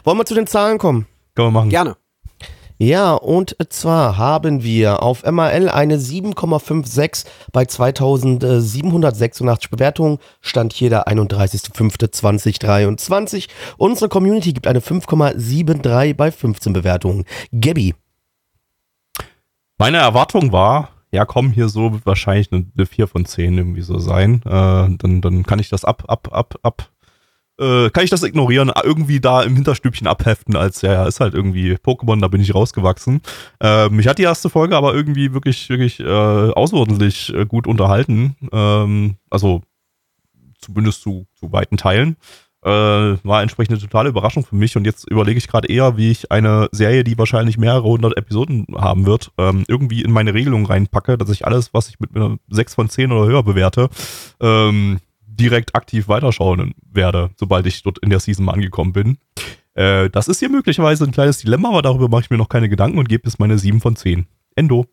Wollen 0.04 0.18
wir 0.20 0.26
zu 0.26 0.36
den 0.36 0.46
Zahlen 0.46 0.78
kommen? 0.78 1.08
Kann 1.34 1.46
man 1.46 1.54
machen. 1.54 1.70
Gerne. 1.72 1.98
Ja, 2.82 3.14
und 3.14 3.58
zwar 3.68 4.18
haben 4.18 4.64
wir 4.64 5.04
auf 5.04 5.30
MRL 5.30 5.68
eine 5.68 5.98
7,56 5.98 7.26
bei 7.52 7.66
2786 7.66 9.70
Bewertungen. 9.70 10.20
Stand 10.40 10.72
hier 10.72 10.90
der 10.90 11.10
31.05.2023. 11.10 13.50
Unsere 13.76 14.08
Community 14.08 14.54
gibt 14.54 14.66
eine 14.66 14.80
5,73 14.80 16.14
bei 16.14 16.32
15 16.32 16.72
Bewertungen. 16.72 17.26
Gabby. 17.52 17.96
Meine 19.78 19.98
Erwartung 19.98 20.54
war, 20.54 20.88
ja 21.12 21.26
komm, 21.26 21.52
hier 21.52 21.68
so 21.68 21.92
wird 21.92 22.06
wahrscheinlich 22.06 22.50
eine, 22.54 22.66
eine 22.78 22.86
4 22.86 23.08
von 23.08 23.26
10 23.26 23.58
irgendwie 23.58 23.82
so 23.82 24.00
sein. 24.00 24.42
Äh, 24.46 24.50
dann, 24.50 25.20
dann 25.20 25.44
kann 25.44 25.60
ich 25.60 25.68
das 25.68 25.84
ab, 25.84 26.06
ab, 26.08 26.30
ab, 26.32 26.56
ab, 26.64 26.90
äh, 27.60 27.90
kann 27.90 28.04
ich 28.04 28.10
das 28.10 28.24
ignorieren, 28.24 28.72
irgendwie 28.84 29.20
da 29.20 29.44
im 29.44 29.56
Hinterstübchen 29.56 30.08
abheften, 30.08 30.56
als 30.56 30.82
ja, 30.82 30.94
ja, 30.94 31.08
ist 31.08 31.20
halt 31.20 31.34
irgendwie 31.34 31.74
Pokémon, 31.74 32.22
da 32.22 32.28
bin 32.28 32.42
ich 32.42 32.56
rausgewachsen. 32.56 33.22
Äh, 33.62 33.90
mich 33.90 34.08
hat 34.08 34.18
die 34.18 34.24
erste 34.24 34.50
Folge 34.50 34.76
aber 34.76 34.94
irgendwie 34.94 35.34
wirklich, 35.34 35.70
wirklich 35.70 36.00
äh, 36.00 36.04
außerordentlich 36.04 37.34
äh, 37.34 37.46
gut 37.46 37.68
unterhalten. 37.68 38.36
Ähm, 38.52 39.16
also 39.30 39.62
zumindest 40.60 41.02
zu, 41.02 41.26
zu 41.36 41.52
weiten 41.52 41.78
Teilen. 41.78 42.18
Äh, 42.62 42.70
war 42.70 43.42
entsprechend 43.42 43.72
eine 43.72 43.82
totale 43.82 44.10
Überraschung 44.10 44.46
für 44.46 44.58
mich 44.58 44.76
und 44.76 44.84
jetzt 44.84 45.10
überlege 45.10 45.38
ich 45.38 45.48
gerade 45.48 45.70
eher, 45.70 45.96
wie 45.96 46.12
ich 46.12 46.30
eine 46.30 46.68
Serie, 46.74 47.06
die 47.06 47.18
wahrscheinlich 47.18 47.58
mehrere 47.58 47.84
hundert 47.84 48.18
Episoden 48.18 48.66
haben 48.76 49.06
wird, 49.06 49.32
ähm, 49.38 49.64
irgendwie 49.70 50.02
in 50.02 50.12
meine 50.12 50.34
Regelung 50.34 50.66
reinpacke, 50.66 51.18
dass 51.18 51.30
ich 51.30 51.46
alles, 51.46 51.74
was 51.74 51.88
ich 51.88 52.02
mit 52.02 52.14
einer 52.14 52.38
6 52.50 52.76
von 52.76 52.90
10 52.90 53.14
oder 53.14 53.28
höher 53.28 53.44
bewerte, 53.44 53.88
ähm, 54.42 55.00
direkt 55.40 55.76
aktiv 55.76 56.08
weiterschauen 56.08 56.74
werde, 56.92 57.32
sobald 57.38 57.66
ich 57.66 57.82
dort 57.84 58.00
in 58.00 58.10
der 58.10 58.20
Season 58.20 58.46
mal 58.46 58.54
angekommen 58.54 58.94
bin. 58.94 59.18
Äh, 59.74 60.10
das 60.10 60.28
ist 60.28 60.40
hier 60.40 60.50
möglicherweise 60.50 61.06
ein 61.06 61.12
kleines 61.12 61.40
Dilemma, 61.40 61.70
aber 61.70 61.82
darüber 61.82 62.10
mache 62.10 62.24
ich 62.24 62.30
mir 62.30 62.38
noch 62.38 62.50
keine 62.50 62.70
Gedanken 62.70 62.98
und 62.98 63.10
gebe 63.10 63.24
jetzt 63.26 63.40
meine 63.40 63.58
7 63.58 63.80
von 63.80 63.96
10. 63.96 64.28
Endo. 64.56 64.86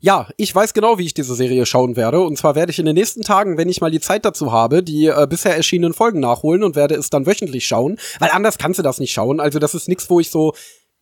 Ja, 0.00 0.28
ich 0.36 0.54
weiß 0.54 0.74
genau, 0.74 0.98
wie 0.98 1.06
ich 1.06 1.14
diese 1.14 1.34
Serie 1.34 1.66
schauen 1.66 1.96
werde. 1.96 2.20
Und 2.20 2.38
zwar 2.38 2.54
werde 2.54 2.70
ich 2.70 2.78
in 2.78 2.86
den 2.86 2.94
nächsten 2.94 3.22
Tagen, 3.22 3.58
wenn 3.58 3.68
ich 3.68 3.80
mal 3.80 3.90
die 3.90 4.00
Zeit 4.00 4.24
dazu 4.24 4.52
habe, 4.52 4.82
die 4.82 5.06
äh, 5.06 5.26
bisher 5.28 5.56
erschienenen 5.56 5.92
Folgen 5.92 6.20
nachholen 6.20 6.62
und 6.62 6.76
werde 6.76 6.94
es 6.94 7.10
dann 7.10 7.26
wöchentlich 7.26 7.66
schauen. 7.66 7.98
Weil 8.20 8.30
anders 8.30 8.58
kannst 8.58 8.78
du 8.78 8.84
das 8.84 9.00
nicht 9.00 9.12
schauen. 9.12 9.40
Also 9.40 9.58
das 9.58 9.74
ist 9.74 9.88
nichts, 9.88 10.08
wo 10.08 10.20
ich 10.20 10.30
so 10.30 10.54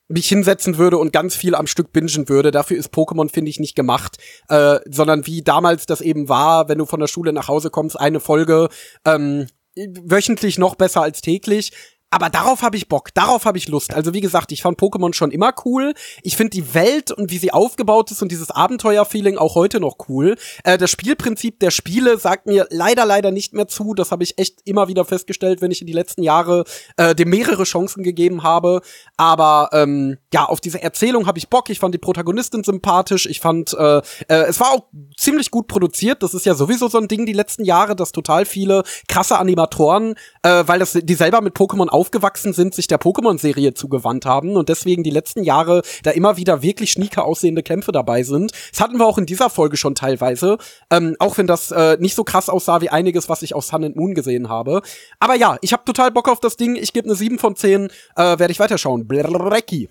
mich 0.09 0.29
hinsetzen 0.29 0.79
würde 0.79 0.99
und 0.99 1.13
ganz 1.13 1.35
viel 1.35 1.55
am 1.55 1.67
Stück 1.67 1.93
bingen 1.93 2.29
würde. 2.29 2.51
Dafür 2.51 2.77
ist 2.77 2.93
Pokémon, 2.93 3.33
finde 3.33 3.51
ich, 3.51 3.61
nicht 3.61 3.75
gemacht. 3.75 4.19
Äh, 4.49 4.79
sondern 4.89 5.27
wie 5.27 5.43
damals 5.43 5.87
das 5.87 6.01
eben 6.01 6.29
war, 6.29 6.69
wenn 6.69 6.79
du 6.79 6.87
von 6.87 7.01
der 7.01 7.09
Schule 7.09 7.33
nach 7.33 7.49
Hause 7.49 7.71
kommst, 7.71 7.99
eine 7.99 8.21
Folge 8.21 8.69
ähm, 9.05 9.47
wöchentlich 9.77 10.59
noch 10.59 10.75
besser 10.75 11.03
als 11.03 11.21
täglich. 11.21 11.73
Aber 12.11 12.31
darauf 12.31 12.63
habe 12.63 12.77
ich 12.77 12.89
Bock, 12.89 13.13
darauf 13.15 13.47
habe 13.47 13.59
ich 13.59 13.69
Lust. 13.69 13.93
Also 13.93 14.15
wie 14.15 14.21
gesagt, 14.21 14.53
ich 14.53 14.63
fand 14.63 14.79
Pokémon 14.79 15.13
schon 15.13 15.33
immer 15.33 15.53
cool. 15.65 15.93
Ich 16.23 16.37
finde 16.37 16.51
die 16.51 16.73
Welt 16.73 17.11
und 17.11 17.33
wie 17.33 17.39
sie 17.39 17.53
aufgebaut 17.53 18.13
ist 18.13 18.23
und 18.23 18.31
dieses 18.31 18.53
Abenteuerfeeling 18.53 19.39
auch 19.39 19.57
heute 19.57 19.81
noch 19.81 19.97
cool. 20.09 20.37
Äh, 20.63 20.79
das 20.79 20.91
Spielprinzip 20.91 21.59
der 21.59 21.73
Spiele 21.73 22.17
sagt 22.19 22.47
mir 22.47 22.69
leider, 22.71 23.05
leider 23.05 23.33
nicht 23.33 23.55
mehr 23.55 23.67
zu. 23.67 23.93
Das 23.93 24.13
habe 24.13 24.23
ich 24.23 24.39
echt 24.39 24.61
immer 24.65 24.87
wieder 24.87 25.05
festgestellt, 25.05 25.61
wenn 25.61 25.73
ich 25.73 25.81
in 25.81 25.89
die 25.89 25.93
letzten 25.93 26.23
Jahre 26.23 26.65
äh, 26.97 27.15
dem 27.17 27.29
mehrere 27.29 27.65
Chancen 27.65 28.05
gegeben 28.05 28.45
habe. 28.45 28.83
Aber 29.17 29.71
ähm, 29.73 30.19
ja, 30.33 30.45
auf 30.45 30.61
diese 30.61 30.81
Erzählung 30.81 31.27
habe 31.27 31.39
ich 31.39 31.49
Bock. 31.49 31.71
Ich 31.71 31.81
fand 31.81 31.93
die 31.93 31.99
Protagonistin 31.99 32.63
sympathisch. 32.63 33.27
Ich 33.27 33.41
fand, 33.41 33.75
äh, 33.75 33.99
äh, 34.29 34.45
es 34.47 34.61
war 34.61 34.71
auch 34.71 34.85
ziemlich 35.17 35.51
gut 35.51 35.67
produziert. 35.67 36.23
Das 36.23 36.35
ist 36.35 36.47
ja 36.47 36.55
sowieso 36.55 36.87
so 36.87 36.99
ein 36.99 37.09
Ding 37.09 37.27
die 37.27 37.33
letzten 37.33 37.65
Jahre, 37.65 37.97
dass 37.97 38.13
total 38.13 38.45
viele 38.45 38.85
krasse 39.09 39.39
Animatoren, 39.39 40.15
äh, 40.43 40.63
weil 40.67 40.79
das 40.79 40.93
die 40.93 41.15
selber 41.15 41.41
mit 41.41 41.57
Pokémon 41.57 41.96
aufgewachsen 41.97 42.53
sind, 42.53 42.75
sich 42.75 42.87
der 42.87 43.01
Pokémon-Serie 43.01 43.75
zugewandt 43.75 44.27
haben 44.27 44.57
und 44.57 44.69
deswegen 44.69 45.03
die 45.03 45.11
letzten 45.11 45.43
Jahre 45.43 45.83
da 46.03 46.11
immer 46.11 46.37
wieder 46.37 46.63
wirklich 46.63 46.93
schnieke 46.93 47.25
aussehende 47.25 47.63
Kämpfe 47.63 47.91
dabei 47.91 48.23
sind. 48.23 48.53
Das 48.71 48.81
hatten 48.81 48.99
wir 48.99 49.07
auch 49.07 49.19
in 49.19 49.27
dieser 49.27 49.49
Folge 49.49 49.79
schon 49.79 49.95
teilweise, 49.95 50.59
ähm, 50.91 51.17
auch 51.19 51.39
wenn 51.39 51.47
das 51.47 51.71
äh, 51.71 51.97
nicht 51.99 52.15
so 52.15 52.23
krass 52.23 52.49
aussah 52.51 52.83
wie 52.83 52.91
einiges, 52.91 53.29
was 53.29 53.43
ich 53.43 53.55
aus 53.55 53.69
Sun 53.69 53.85
and 53.85 53.97
Moon 53.97 54.15
gesehen 54.15 54.49
habe. 54.51 54.83
Aber 55.21 55.35
ja, 55.35 55.57
ich 55.63 55.73
habe 55.73 55.85
total 55.85 56.11
Bock 56.11 56.29
auf 56.29 56.41
das 56.41 56.57
Ding. 56.57 56.77
Ich 56.77 56.93
gebe 56.93 57.09
eine 57.09 57.17
7 57.17 57.39
von 57.39 57.57
10, 57.57 57.87
äh, 57.87 57.91
werde 58.17 58.51
ich 58.51 58.61
weiterschauen. 58.61 59.09
Blecki. 59.09 59.89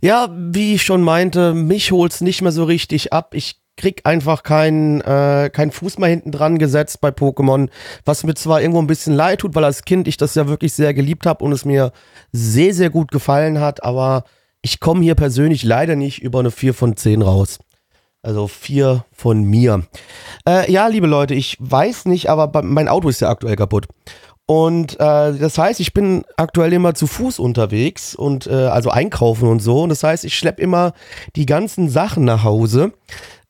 Ja, 0.00 0.28
wie 0.36 0.74
ich 0.74 0.82
schon 0.82 1.02
meinte, 1.02 1.54
mich 1.54 1.92
holt's 1.92 2.20
nicht 2.20 2.42
mehr 2.42 2.52
so 2.52 2.64
richtig 2.64 3.12
ab. 3.12 3.34
Ich 3.34 3.63
krieg 3.76 4.02
einfach 4.04 4.42
keinen 4.42 5.00
äh, 5.00 5.50
keinen 5.52 5.72
Fuß 5.72 5.98
mehr 5.98 6.08
hinten 6.08 6.30
dran 6.30 6.58
gesetzt 6.58 7.00
bei 7.00 7.08
Pokémon, 7.08 7.68
was 8.04 8.24
mir 8.24 8.34
zwar 8.34 8.60
irgendwo 8.60 8.80
ein 8.80 8.86
bisschen 8.86 9.14
leid 9.14 9.40
tut, 9.40 9.54
weil 9.54 9.64
als 9.64 9.84
Kind 9.84 10.08
ich 10.08 10.16
das 10.16 10.34
ja 10.34 10.48
wirklich 10.48 10.72
sehr 10.72 10.94
geliebt 10.94 11.26
habe 11.26 11.44
und 11.44 11.52
es 11.52 11.64
mir 11.64 11.92
sehr, 12.32 12.74
sehr 12.74 12.90
gut 12.90 13.10
gefallen 13.10 13.60
hat, 13.60 13.82
aber 13.82 14.24
ich 14.62 14.80
komme 14.80 15.02
hier 15.02 15.14
persönlich 15.14 15.62
leider 15.62 15.96
nicht 15.96 16.22
über 16.22 16.38
eine 16.38 16.50
4 16.50 16.72
von 16.72 16.96
10 16.96 17.22
raus. 17.22 17.58
Also 18.22 18.48
4 18.48 19.04
von 19.12 19.42
mir. 19.44 19.82
Äh, 20.48 20.72
ja, 20.72 20.86
liebe 20.86 21.06
Leute, 21.06 21.34
ich 21.34 21.58
weiß 21.60 22.06
nicht, 22.06 22.30
aber 22.30 22.62
mein 22.62 22.88
Auto 22.88 23.10
ist 23.10 23.20
ja 23.20 23.28
aktuell 23.28 23.56
kaputt. 23.56 23.86
Und 24.46 24.94
äh, 25.00 25.38
das 25.38 25.56
heißt, 25.56 25.80
ich 25.80 25.94
bin 25.94 26.24
aktuell 26.36 26.72
immer 26.74 26.94
zu 26.94 27.06
Fuß 27.06 27.38
unterwegs 27.38 28.14
und 28.14 28.46
äh, 28.46 28.52
also 28.52 28.90
einkaufen 28.90 29.48
und 29.48 29.60
so. 29.60 29.82
Und 29.82 29.88
das 29.88 30.02
heißt, 30.02 30.24
ich 30.24 30.36
schlepp 30.36 30.60
immer 30.60 30.92
die 31.34 31.46
ganzen 31.46 31.88
Sachen 31.88 32.24
nach 32.24 32.44
Hause. 32.44 32.92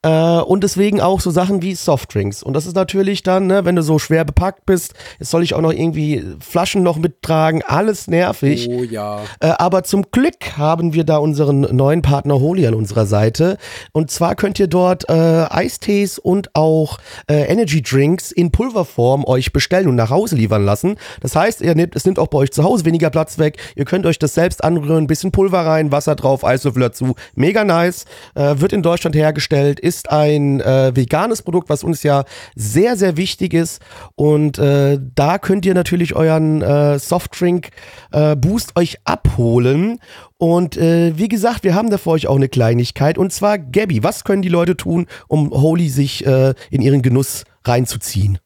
Äh, 0.05 0.43
und 0.43 0.63
deswegen 0.63 1.01
auch 1.01 1.21
so 1.21 1.31
Sachen 1.31 1.63
wie 1.63 1.75
Softdrinks. 1.75 2.43
Und 2.43 2.53
das 2.53 2.67
ist 2.67 2.77
natürlich 2.77 3.23
dann, 3.23 3.47
ne, 3.47 3.65
wenn 3.65 3.75
du 3.75 3.83
so 3.83 3.99
schwer 3.99 4.25
bepackt 4.25 4.67
bist, 4.67 4.93
jetzt 5.19 5.31
soll 5.31 5.43
ich 5.43 5.55
auch 5.55 5.63
noch 5.63 5.73
irgendwie 5.73 6.23
Flaschen 6.41 6.83
noch 6.83 6.99
mittragen, 6.99 7.63
alles 7.67 8.07
nervig. 8.07 8.69
Oh 8.71 8.85
ja. 8.85 9.23
Äh, 9.41 9.49
aber 9.59 9.83
zum 9.83 10.11
Glück 10.11 10.59
haben 10.59 10.93
wir 10.93 11.05
da 11.05 11.17
unseren 11.17 11.63
neuen 11.75 12.03
Partner 12.03 12.39
Holy 12.39 12.67
an 12.67 12.75
unserer 12.75 13.07
Seite. 13.07 13.57
Und 13.93 14.11
zwar 14.11 14.35
könnt 14.35 14.59
ihr 14.59 14.67
dort 14.67 15.09
äh, 15.09 15.13
Eistees 15.13 16.19
und 16.19 16.55
auch 16.55 16.99
äh, 17.27 17.45
Energy 17.45 17.81
Drinks 17.81 18.31
in 18.31 18.53
Pulverform 18.53 19.25
euch 19.25 19.53
bestellen 19.53 19.89
und 19.89 19.97
nach 19.97 20.11
Hause 20.11 20.37
liefern 20.37 20.67
lassen. 20.67 20.97
Das 21.23 21.35
heißt, 21.35 21.63
ihr 21.63 21.75
nehmt, 21.75 21.97
es 21.97 22.05
nimmt 22.05 22.19
auch 22.19 22.29
bei 22.29 22.39
euch 22.39 22.53
zu 22.53 22.63
Hause 22.63 22.85
weniger 22.85 23.09
Platz 23.09 23.39
weg. 23.39 23.57
Ihr 23.75 23.87
könnt 23.87 24.05
euch 24.05 24.19
das 24.19 24.35
selbst 24.35 24.63
anrühren, 24.63 25.07
bisschen 25.07 25.33
Pulver 25.33 25.65
rein, 25.65 25.93
Wasser 25.93 26.15
drauf, 26.15 26.45
Eiswürfel 26.45 26.83
dazu. 26.83 27.15
Mega 27.35 27.65
nice. 27.65 28.05
Äh, 28.35 28.57
wird 28.59 28.75
in 28.75 28.83
Deutschland 28.83 29.17
hergestellt, 29.17 29.81
ist 29.81 29.93
ein 30.11 30.61
äh, 30.61 30.95
veganes 30.95 31.42
Produkt, 31.42 31.68
was 31.68 31.84
uns 31.84 32.03
ja 32.03 32.24
sehr, 32.55 32.97
sehr 32.97 33.16
wichtig 33.16 33.55
ist. 33.55 33.80
Und 34.14 34.59
äh, 34.59 34.99
da 35.14 35.38
könnt 35.38 35.66
ihr 35.66 35.74
natürlich 35.74 36.14
euren 36.14 36.62
äh, 36.62 36.99
Softdrink 36.99 37.70
äh, 38.12 38.36
Boost 38.36 38.76
euch 38.76 38.99
abholen. 39.05 40.01
Und 40.38 40.76
äh, 40.76 41.16
wie 41.16 41.28
gesagt, 41.28 41.64
wir 41.64 41.74
haben 41.74 41.90
da 41.90 41.99
für 41.99 42.11
euch 42.11 42.26
auch 42.26 42.36
eine 42.36 42.49
Kleinigkeit. 42.49 43.18
Und 43.18 43.32
zwar, 43.32 43.59
Gabby, 43.59 44.03
was 44.03 44.24
können 44.24 44.42
die 44.42 44.49
Leute 44.49 44.76
tun, 44.76 45.07
um 45.28 45.51
Holy 45.51 45.88
sich 45.88 46.26
äh, 46.26 46.55
in 46.70 46.82
ihren 46.82 47.03
Genuss 47.03 47.45
reinzuziehen? 47.64 48.38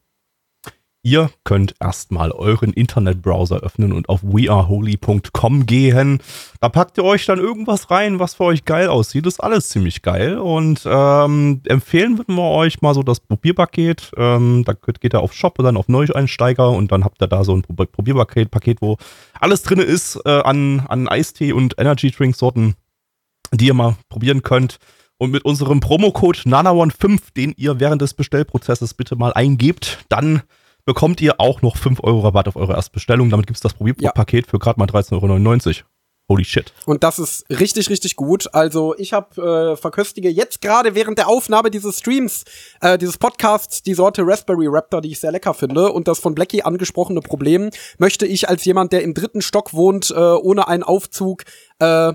Ihr 1.01 1.29
könnt 1.45 1.75
erstmal 1.79 2.31
euren 2.33 2.73
Internetbrowser 2.73 3.61
öffnen 3.61 3.93
und 3.93 4.09
auf 4.09 4.21
weareholy.com 4.21 5.65
gehen. 5.65 6.19
Da 6.59 6.67
packt 6.67 6.97
ihr 6.97 7.05
euch 7.05 7.25
dann 7.25 7.39
irgendwas 7.39 7.89
rein, 7.89 8.19
was 8.19 8.33
für 8.33 8.43
euch 8.43 8.65
geil 8.65 8.89
aussieht. 8.89 9.25
Das 9.25 9.35
ist 9.35 9.39
alles 9.39 9.69
ziemlich 9.69 10.01
geil. 10.01 10.37
Und 10.37 10.81
ähm, 10.85 11.61
empfehlen 11.65 12.17
würden 12.17 12.35
wir 12.35 12.51
euch 12.51 12.81
mal 12.81 12.93
so 12.93 13.01
das 13.01 13.21
Probierpaket. 13.21 14.11
Ähm, 14.17 14.65
da 14.65 14.73
geht 14.73 15.13
ihr 15.13 15.21
auf 15.21 15.31
Shop 15.33 15.57
und 15.57 15.63
dann 15.63 15.77
auf 15.77 15.87
Neueinsteiger 15.87 16.69
und 16.69 16.91
dann 16.91 17.05
habt 17.05 17.21
ihr 17.21 17.27
da 17.27 17.45
so 17.45 17.55
ein 17.55 17.61
Probierpaket, 17.61 18.51
Paket, 18.51 18.81
wo 18.81 18.97
alles 19.39 19.63
drin 19.63 19.79
ist 19.79 20.19
äh, 20.25 20.41
an, 20.41 20.81
an 20.89 21.07
Eistee 21.07 21.53
und 21.53 21.75
Energy 21.77 22.11
Drink 22.11 22.35
Sorten, 22.35 22.75
die 23.53 23.67
ihr 23.67 23.73
mal 23.73 23.95
probieren 24.09 24.43
könnt. 24.43 24.79
Und 25.17 25.31
mit 25.31 25.45
unserem 25.45 25.79
Promocode 25.79 26.39
NANAONE5, 26.45 27.33
den 27.35 27.53
ihr 27.55 27.79
während 27.79 28.01
des 28.01 28.13
Bestellprozesses 28.13 28.93
bitte 28.93 29.15
mal 29.15 29.33
eingebt, 29.33 30.05
dann 30.09 30.43
bekommt 30.89 31.21
ihr 31.21 31.39
auch 31.39 31.61
noch 31.61 31.77
5 31.77 31.99
Euro 32.03 32.21
Rabatt 32.21 32.47
auf 32.47 32.55
eure 32.55 32.73
Erstbestellung. 32.73 33.29
Damit 33.29 33.45
gibt 33.45 33.57
es 33.57 33.61
das 33.61 33.75
Probierpaket 33.75 34.47
ja. 34.47 34.49
für 34.49 34.57
gerade 34.57 34.79
mal 34.79 34.87
13,99 34.87 35.67
Euro. 35.67 35.75
Holy 36.27 36.43
shit. 36.43 36.73
Und 36.87 37.03
das 37.03 37.19
ist 37.19 37.45
richtig, 37.47 37.91
richtig 37.91 38.15
gut. 38.15 38.51
Also 38.55 38.95
ich 38.97 39.13
habe 39.13 39.73
äh, 39.73 39.77
verköstige 39.77 40.31
jetzt 40.31 40.61
gerade 40.61 40.95
während 40.95 41.19
der 41.19 41.27
Aufnahme 41.27 41.69
dieses 41.69 41.99
Streams, 41.99 42.43
äh, 42.81 42.97
dieses 42.97 43.19
Podcasts, 43.19 43.83
die 43.83 43.93
Sorte 43.93 44.23
Raspberry 44.25 44.65
Raptor, 44.67 45.01
die 45.01 45.11
ich 45.11 45.19
sehr 45.19 45.31
lecker 45.31 45.53
finde. 45.53 45.91
Und 45.91 46.07
das 46.07 46.17
von 46.17 46.33
Blackie 46.33 46.63
angesprochene 46.63 47.21
Problem 47.21 47.69
möchte 47.99 48.25
ich 48.25 48.49
als 48.49 48.65
jemand, 48.65 48.91
der 48.91 49.03
im 49.03 49.13
dritten 49.13 49.43
Stock 49.43 49.75
wohnt, 49.75 50.09
äh, 50.09 50.15
ohne 50.15 50.67
einen 50.67 50.81
Aufzug, 50.81 51.43
äh, 51.77 52.13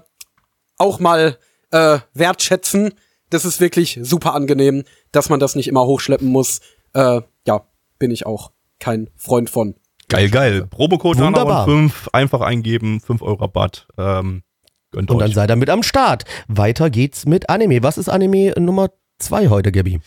auch 0.79 0.99
mal 0.99 1.39
äh, 1.71 2.01
wertschätzen. 2.13 2.95
Das 3.31 3.45
ist 3.45 3.61
wirklich 3.61 4.01
super 4.03 4.35
angenehm, 4.35 4.83
dass 5.13 5.29
man 5.29 5.39
das 5.39 5.55
nicht 5.55 5.69
immer 5.69 5.87
hochschleppen 5.87 6.27
muss. 6.27 6.61
Äh, 6.93 7.21
ja, 7.47 7.69
bin 8.01 8.11
ich 8.11 8.27
auch 8.27 8.54
kein 8.79 9.09
Freund 9.17 9.51
von. 9.51 9.75
Geil, 10.09 10.29
geil. 10.31 10.67
Promocode 10.69 11.19
5 11.19 12.09
einfach 12.13 12.41
eingeben, 12.41 13.01
5 13.01 13.23
Euro 13.23 13.41
Rabatt. 13.43 13.87
Ähm, 13.97 14.43
gönnt 14.91 15.11
Und 15.11 15.17
euch. 15.17 15.23
dann 15.25 15.33
seid 15.33 15.51
ihr 15.51 15.57
mit 15.57 15.71
am 15.71 15.83
Start. 15.83 16.25
Weiter 16.49 16.91
geht's 16.91 17.27
mit 17.27 17.49
Anime. 17.49 17.83
Was 17.83 17.99
ist 17.99 18.09
Anime 18.09 18.53
Nummer 18.59 18.91
2 19.19 19.49
heute, 19.49 19.73
Gabi? 19.73 20.01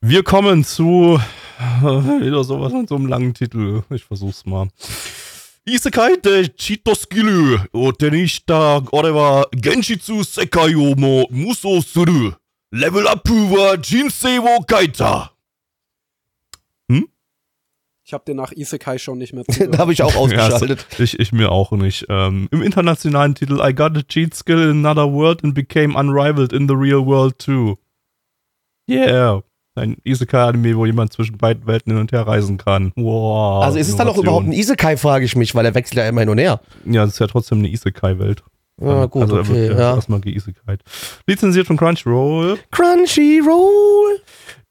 Wir 0.00 0.22
kommen 0.22 0.64
zu 0.64 1.18
wieder 1.80 2.44
sowas 2.44 2.72
an 2.72 2.86
so 2.86 2.94
einem 2.96 3.06
langen 3.06 3.34
Titel. 3.34 3.82
Ich 3.90 4.04
versuch's 4.04 4.44
mal. 4.46 4.68
Isekai 5.66 6.16
de 6.22 6.48
Chitoskilu 6.48 7.58
o 7.72 7.90
tenishita 7.90 8.82
orewa 8.92 9.46
Genshitsu 9.52 10.22
Sekai 10.22 10.74
o 10.76 10.94
mo 10.94 11.26
muso 11.30 11.80
suru. 11.80 12.32
Level 12.70 13.06
up 13.06 13.26
wa 13.28 13.76
jinsei 13.76 14.38
wo 14.42 14.62
kaita. 14.66 15.30
Ich 18.14 18.16
habe 18.16 18.26
den 18.26 18.36
nach 18.36 18.52
Isekai 18.52 18.98
schon 18.98 19.18
nicht 19.18 19.32
mehr 19.32 19.42
Da 19.72 19.78
habe 19.78 19.92
ich 19.92 20.00
auch 20.04 20.14
ausgeschaltet. 20.14 20.86
ja, 20.96 21.02
ich, 21.02 21.18
ich 21.18 21.32
mir 21.32 21.50
auch 21.50 21.72
nicht. 21.72 22.06
Ähm, 22.08 22.46
Im 22.52 22.62
internationalen 22.62 23.34
Titel 23.34 23.58
I 23.60 23.74
got 23.74 23.96
a 23.98 24.02
cheat 24.02 24.36
skill 24.36 24.62
in 24.70 24.86
another 24.86 25.12
world 25.12 25.42
and 25.42 25.52
became 25.52 25.98
unrivaled 25.98 26.52
in 26.52 26.68
the 26.68 26.74
real 26.74 27.04
world 27.04 27.40
too. 27.40 27.76
Yeah. 28.88 29.42
Ein 29.74 29.96
Isekai-Anime, 30.04 30.76
wo 30.76 30.86
jemand 30.86 31.12
zwischen 31.12 31.38
beiden 31.38 31.66
Welten 31.66 31.90
hin 31.90 32.00
und 32.00 32.12
her 32.12 32.24
reisen 32.24 32.56
kann. 32.56 32.92
Wow. 32.94 33.64
Also 33.64 33.78
ist 33.78 33.88
es 33.88 33.96
dann 33.96 34.06
auch 34.06 34.16
überhaupt 34.16 34.46
ein 34.46 34.52
Isekai, 34.52 34.96
frage 34.96 35.24
ich 35.24 35.34
mich, 35.34 35.56
weil 35.56 35.66
er 35.66 35.74
wechselt 35.74 35.96
ja 35.96 36.08
immer 36.08 36.20
hin 36.20 36.30
und 36.30 36.38
her. 36.38 36.60
Ja, 36.84 37.02
es 37.02 37.14
ist 37.14 37.18
ja 37.18 37.26
trotzdem 37.26 37.58
eine 37.58 37.68
Isekai-Welt. 37.68 38.44
Ah, 38.80 39.06
gut, 39.06 39.22
also 39.22 39.38
okay, 39.38 39.68
ja. 39.68 39.94
erstmal 39.94 40.20
geisekai. 40.20 40.78
Lizenziert 41.26 41.66
von 41.66 41.76
Crunchyroll. 41.76 42.58
Crunchyroll! 42.70 44.20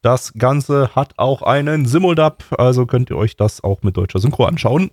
Das 0.04 0.34
Ganze 0.34 0.94
hat 0.94 1.14
auch 1.16 1.40
einen 1.40 1.86
Simuldub, 1.86 2.44
also 2.58 2.84
könnt 2.84 3.08
ihr 3.08 3.16
euch 3.16 3.36
das 3.36 3.64
auch 3.64 3.80
mit 3.80 3.96
deutscher 3.96 4.18
Synchro 4.18 4.44
anschauen. 4.44 4.90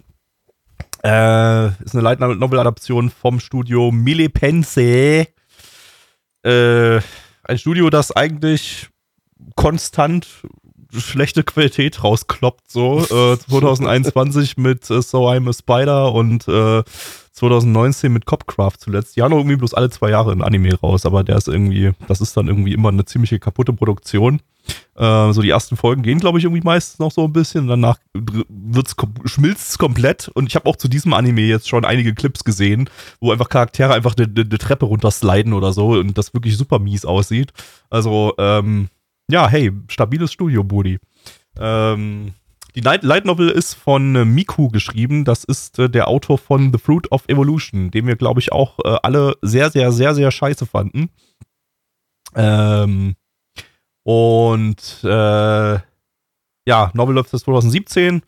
Äh, 1.04 1.68
ist 1.84 1.94
eine 1.94 2.02
Light 2.02 2.22
Novel-Adaption 2.22 3.10
vom 3.10 3.42
Studio 3.42 3.92
Milipense. 3.92 5.28
Äh, 6.44 7.02
ein 7.44 7.58
Studio, 7.58 7.90
das 7.90 8.16
eigentlich 8.16 8.88
konstant 9.58 10.30
schlechte 10.98 11.44
Qualität 11.44 12.06
rauskloppt, 12.06 12.72
so. 12.72 13.00
Äh, 13.12 13.38
2021 13.38 14.56
mit 14.56 14.90
äh, 14.90 15.02
So 15.02 15.28
I'm 15.28 15.50
a 15.50 15.52
Spider 15.52 16.14
und 16.14 16.48
äh, 16.48 16.84
2019 17.34 18.14
mit 18.14 18.26
Copcraft 18.26 18.78
zuletzt. 18.80 19.18
Die 19.18 19.24
haben 19.24 19.34
irgendwie 19.34 19.58
bloß 19.58 19.74
alle 19.74 19.90
zwei 19.90 20.12
Jahre 20.12 20.32
ein 20.32 20.42
Anime 20.42 20.74
raus, 20.76 21.06
aber 21.06 21.26
der 21.26 21.36
ist 21.36 21.50
irgendwie, 21.50 21.92
das 22.08 22.22
ist 22.22 22.38
dann 22.38 22.48
irgendwie 22.48 22.74
immer 22.74 22.90
eine 22.90 23.04
ziemliche 23.04 23.40
kaputte 23.40 23.74
Produktion. 23.74 24.42
Äh, 24.96 25.34
so 25.34 25.42
die 25.42 25.50
ersten 25.50 25.78
Folgen 25.78 26.04
gehen, 26.04 26.20
glaube 26.20 26.38
ich, 26.38 26.44
irgendwie 26.44 26.64
meistens 26.64 27.00
noch 27.00 27.12
so 27.12 27.24
ein 27.26 27.34
bisschen. 27.34 27.68
Danach 27.68 27.98
wird's, 28.14 28.96
schmilzt 29.26 29.70
es 29.70 29.78
komplett. 29.78 30.28
Und 30.30 30.48
ich 30.48 30.56
habe 30.56 30.70
auch 30.70 30.76
zu 30.76 30.88
diesem 30.88 31.14
Anime 31.14 31.42
jetzt 31.42 31.70
schon 31.70 31.86
einige 31.86 32.14
Clips 32.14 32.44
gesehen, 32.44 32.90
wo 33.20 33.32
einfach 33.32 33.50
Charaktere 33.50 33.94
einfach 33.94 34.16
eine, 34.18 34.28
eine 34.28 34.58
Treppe 34.58 34.86
runtersliden 34.86 35.54
oder 35.54 35.74
so 35.74 35.92
und 35.92 36.18
das 36.18 36.34
wirklich 36.34 36.58
super 36.58 36.80
mies 36.80 37.06
aussieht. 37.06 37.52
Also, 37.90 38.34
ähm, 38.38 38.90
ja, 39.30 39.48
hey, 39.48 39.72
stabiles 39.88 40.34
Studio, 40.34 40.64
Buddy. 40.64 41.00
Ähm, 41.60 42.34
die 42.76 42.82
Light, 42.82 43.04
Light 43.04 43.26
Novel 43.26 43.50
ist 43.50 43.74
von 43.74 44.16
äh, 44.16 44.26
Miku 44.26 44.70
geschrieben. 44.70 45.26
Das 45.26 45.44
ist 45.44 45.80
äh, 45.80 45.90
der 45.90 46.08
Autor 46.08 46.38
von 46.38 46.72
The 46.72 46.80
Fruit 46.80 47.12
of 47.12 47.28
Evolution, 47.28 47.92
den 47.92 48.08
wir, 48.08 48.16
glaube 48.16 48.40
ich, 48.40 48.52
auch 48.52 48.80
äh, 48.86 48.98
alle 49.04 49.36
sehr, 49.42 49.72
sehr, 49.72 49.92
sehr, 49.92 50.16
sehr 50.16 50.32
scheiße 50.32 50.66
fanden. 50.66 51.10
Ähm, 52.36 53.16
und 54.04 55.04
äh, 55.04 55.80
ja, 56.68 56.92
Novel 56.94 57.18
of 57.18 57.28
2017. 57.28 58.22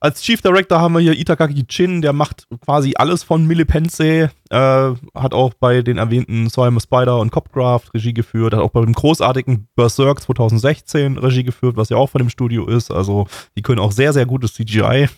Als 0.00 0.22
Chief 0.22 0.40
Director 0.40 0.80
haben 0.80 0.94
wir 0.94 1.00
hier 1.00 1.18
Itakaki 1.18 1.66
Chin, 1.66 2.02
der 2.02 2.12
macht 2.12 2.46
quasi 2.64 2.94
alles 2.96 3.24
von 3.24 3.46
Milipense, 3.46 4.30
äh, 4.50 4.90
hat 5.14 5.34
auch 5.34 5.54
bei 5.54 5.82
den 5.82 5.98
erwähnten 5.98 6.48
Soy 6.50 6.68
a 6.68 6.80
Spider 6.80 7.18
und 7.18 7.32
Copcraft 7.32 7.94
Regie 7.94 8.14
geführt, 8.14 8.54
hat 8.54 8.60
auch 8.60 8.70
bei 8.70 8.80
dem 8.80 8.92
großartigen 8.92 9.66
Berserk 9.74 10.22
2016 10.22 11.18
Regie 11.18 11.42
geführt, 11.42 11.76
was 11.76 11.88
ja 11.88 11.96
auch 11.96 12.10
von 12.10 12.20
dem 12.20 12.30
Studio 12.30 12.66
ist. 12.66 12.90
Also 12.92 13.26
die 13.56 13.62
können 13.62 13.80
auch 13.80 13.92
sehr, 13.92 14.12
sehr 14.12 14.26
gutes 14.26 14.54
CGI. 14.54 15.08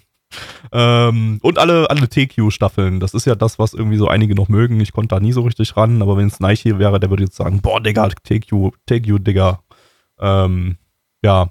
Ähm, 0.72 1.40
und 1.42 1.59
alle, 1.59 1.90
alle 1.90 2.09
TQ-Staffeln. 2.09 3.01
Das 3.01 3.14
ist 3.14 3.26
ja 3.26 3.34
das, 3.34 3.59
was 3.59 3.74
irgendwie 3.74 3.96
so 3.96 4.09
einige 4.09 4.34
noch 4.34 4.48
mögen. 4.48 4.80
Ich 4.80 4.92
konnte 4.92 5.14
da 5.14 5.20
nie 5.20 5.32
so 5.32 5.42
richtig 5.42 5.76
ran, 5.76 6.03
aber 6.03 6.16
wenn 6.16 6.28
es 6.28 6.40
Nike 6.40 6.78
wäre, 6.78 7.01
der 7.01 7.11
würde 7.11 7.24
jetzt 7.24 7.36
sagen, 7.36 7.61
boah, 7.61 7.80
Digga, 7.80 8.09
TQ, 8.09 8.70
TQ, 8.86 9.18
Digga. 9.18 9.61
Ähm, 10.21 10.77
ja, 11.23 11.51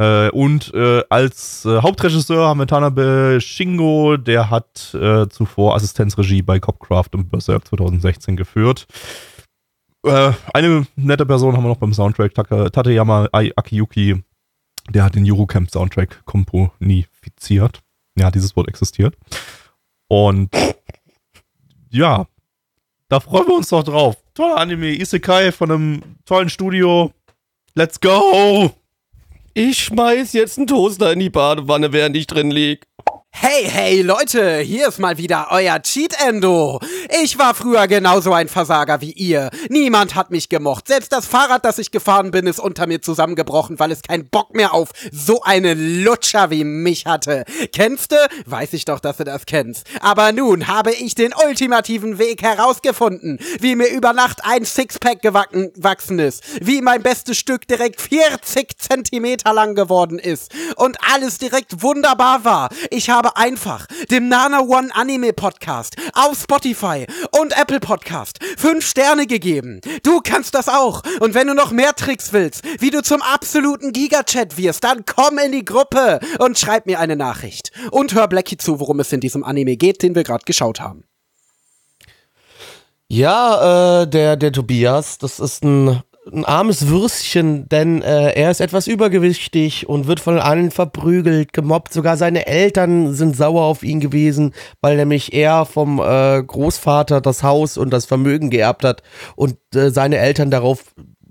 äh, 0.00 0.30
und 0.30 0.72
äh, 0.72 1.02
als 1.10 1.66
äh, 1.66 1.82
Hauptregisseur 1.82 2.48
haben 2.48 2.60
wir 2.60 2.66
Tanabe 2.66 3.38
Shingo, 3.40 4.16
der 4.16 4.48
hat 4.48 4.94
äh, 4.94 5.28
zuvor 5.28 5.74
Assistenzregie 5.74 6.40
bei 6.40 6.58
Copcraft 6.58 7.10
und 7.12 7.30
Berserk 7.30 7.68
2016 7.68 8.34
geführt. 8.34 8.86
Äh, 10.02 10.32
eine 10.54 10.86
nette 10.96 11.26
Person 11.26 11.54
haben 11.54 11.64
wir 11.64 11.68
noch 11.68 11.76
beim 11.76 11.92
Soundtrack, 11.92 12.32
Tateyama 12.32 13.28
Akiyuki, 13.30 14.24
der 14.88 15.04
hat 15.04 15.16
den 15.16 15.30
Eurocamp 15.30 15.70
Soundtrack 15.70 16.24
komponifiziert. 16.24 17.80
Ja, 18.18 18.30
dieses 18.30 18.56
Wort 18.56 18.68
existiert. 18.68 19.18
Und 20.08 20.48
ja, 21.90 22.26
da 23.10 23.20
freuen 23.20 23.48
wir 23.48 23.56
uns 23.56 23.68
doch 23.68 23.84
drauf. 23.84 24.16
Toller 24.34 24.56
Anime, 24.56 24.94
Isekai 24.94 25.52
von 25.52 25.70
einem 25.70 26.02
tollen 26.24 26.48
Studio. 26.48 27.12
Let's 27.76 28.00
go! 28.00 28.74
Ich 29.54 29.84
schmeiß 29.84 30.32
jetzt 30.32 30.58
einen 30.58 30.66
Toaster 30.66 31.12
in 31.12 31.20
die 31.20 31.30
Badewanne, 31.30 31.92
während 31.92 32.16
ich 32.16 32.26
drin 32.26 32.50
lieg. 32.50 32.86
Hey, 33.32 33.64
hey, 33.70 34.02
Leute, 34.02 34.58
hier 34.58 34.88
ist 34.88 34.98
mal 34.98 35.16
wieder 35.16 35.46
euer 35.50 35.80
Cheat 35.80 36.14
Endo. 36.26 36.78
Ich 37.22 37.38
war 37.38 37.54
früher 37.54 37.86
genauso 37.86 38.32
ein 38.34 38.48
Versager 38.48 39.00
wie 39.00 39.12
ihr. 39.12 39.50
Niemand 39.68 40.14
hat 40.14 40.30
mich 40.30 40.48
gemocht. 40.48 40.88
Selbst 40.88 41.12
das 41.12 41.26
Fahrrad, 41.26 41.64
das 41.64 41.78
ich 41.78 41.90
gefahren 41.90 42.32
bin, 42.32 42.46
ist 42.46 42.58
unter 42.58 42.86
mir 42.86 43.00
zusammengebrochen, 43.00 43.78
weil 43.78 43.92
es 43.92 44.02
keinen 44.02 44.28
Bock 44.28 44.54
mehr 44.54 44.74
auf 44.74 44.90
so 45.12 45.42
einen 45.42 46.02
Lutscher 46.04 46.50
wie 46.50 46.64
mich 46.64 47.06
hatte. 47.06 47.44
Kennst 47.72 48.12
du? 48.12 48.16
Weiß 48.46 48.72
ich 48.72 48.84
doch, 48.84 49.00
dass 49.00 49.18
du 49.18 49.24
das 49.24 49.46
kennst. 49.46 49.86
Aber 50.00 50.32
nun 50.32 50.66
habe 50.66 50.92
ich 50.92 51.14
den 51.14 51.32
ultimativen 51.32 52.18
Weg 52.18 52.42
herausgefunden, 52.42 53.38
wie 53.60 53.76
mir 53.76 53.88
über 53.88 54.12
Nacht 54.12 54.40
ein 54.44 54.64
Sixpack 54.64 55.22
gewachsen 55.22 56.18
ist, 56.18 56.42
wie 56.60 56.82
mein 56.82 57.02
bestes 57.02 57.38
Stück 57.38 57.66
direkt 57.66 58.00
40 58.02 58.76
Zentimeter 58.76 59.54
lang 59.54 59.74
geworden 59.76 60.18
ist 60.18 60.52
und 60.76 60.98
alles 61.12 61.38
direkt 61.38 61.82
wunderbar 61.82 62.44
war. 62.44 62.68
Ich 62.90 63.08
habe 63.08 63.19
einfach 63.28 63.86
dem 64.10 64.28
Nana 64.28 64.60
One 64.60 64.88
Anime 64.94 65.32
Podcast 65.32 65.96
auf 66.14 66.38
Spotify 66.38 67.06
und 67.38 67.56
Apple 67.56 67.80
Podcast 67.80 68.38
fünf 68.56 68.86
Sterne 68.86 69.26
gegeben. 69.26 69.80
Du 70.02 70.20
kannst 70.20 70.54
das 70.54 70.68
auch. 70.68 71.02
Und 71.20 71.34
wenn 71.34 71.46
du 71.46 71.54
noch 71.54 71.70
mehr 71.70 71.94
Tricks 71.94 72.32
willst, 72.32 72.62
wie 72.80 72.90
du 72.90 73.02
zum 73.02 73.22
absoluten 73.22 73.92
Gigachat 73.92 74.56
wirst, 74.56 74.84
dann 74.84 75.04
komm 75.04 75.38
in 75.38 75.52
die 75.52 75.64
Gruppe 75.64 76.20
und 76.38 76.58
schreib 76.58 76.86
mir 76.86 76.98
eine 77.00 77.16
Nachricht. 77.16 77.70
Und 77.90 78.14
hör 78.14 78.28
Blackie 78.28 78.56
zu, 78.56 78.80
worum 78.80 79.00
es 79.00 79.12
in 79.12 79.20
diesem 79.20 79.44
Anime 79.44 79.76
geht, 79.76 80.02
den 80.02 80.14
wir 80.14 80.24
gerade 80.24 80.44
geschaut 80.44 80.80
haben. 80.80 81.04
Ja, 83.08 84.02
äh, 84.02 84.06
der, 84.06 84.36
der 84.36 84.52
Tobias, 84.52 85.18
das 85.18 85.40
ist 85.40 85.64
ein 85.64 86.00
ein 86.32 86.44
armes 86.44 86.88
Würstchen, 86.88 87.68
denn 87.68 88.02
äh, 88.02 88.32
er 88.32 88.50
ist 88.50 88.60
etwas 88.60 88.86
übergewichtig 88.86 89.88
und 89.88 90.06
wird 90.06 90.20
von 90.20 90.38
allen 90.38 90.70
verprügelt, 90.70 91.52
gemobbt. 91.52 91.92
Sogar 91.92 92.16
seine 92.16 92.46
Eltern 92.46 93.14
sind 93.14 93.36
sauer 93.36 93.62
auf 93.62 93.82
ihn 93.82 94.00
gewesen, 94.00 94.54
weil 94.80 94.96
nämlich 94.96 95.32
er 95.32 95.66
vom 95.66 96.00
äh, 96.00 96.42
Großvater 96.42 97.20
das 97.20 97.42
Haus 97.42 97.76
und 97.76 97.90
das 97.90 98.06
Vermögen 98.06 98.50
geerbt 98.50 98.84
hat 98.84 99.02
und 99.36 99.56
äh, 99.74 99.90
seine 99.90 100.18
Eltern 100.18 100.50
darauf 100.50 100.84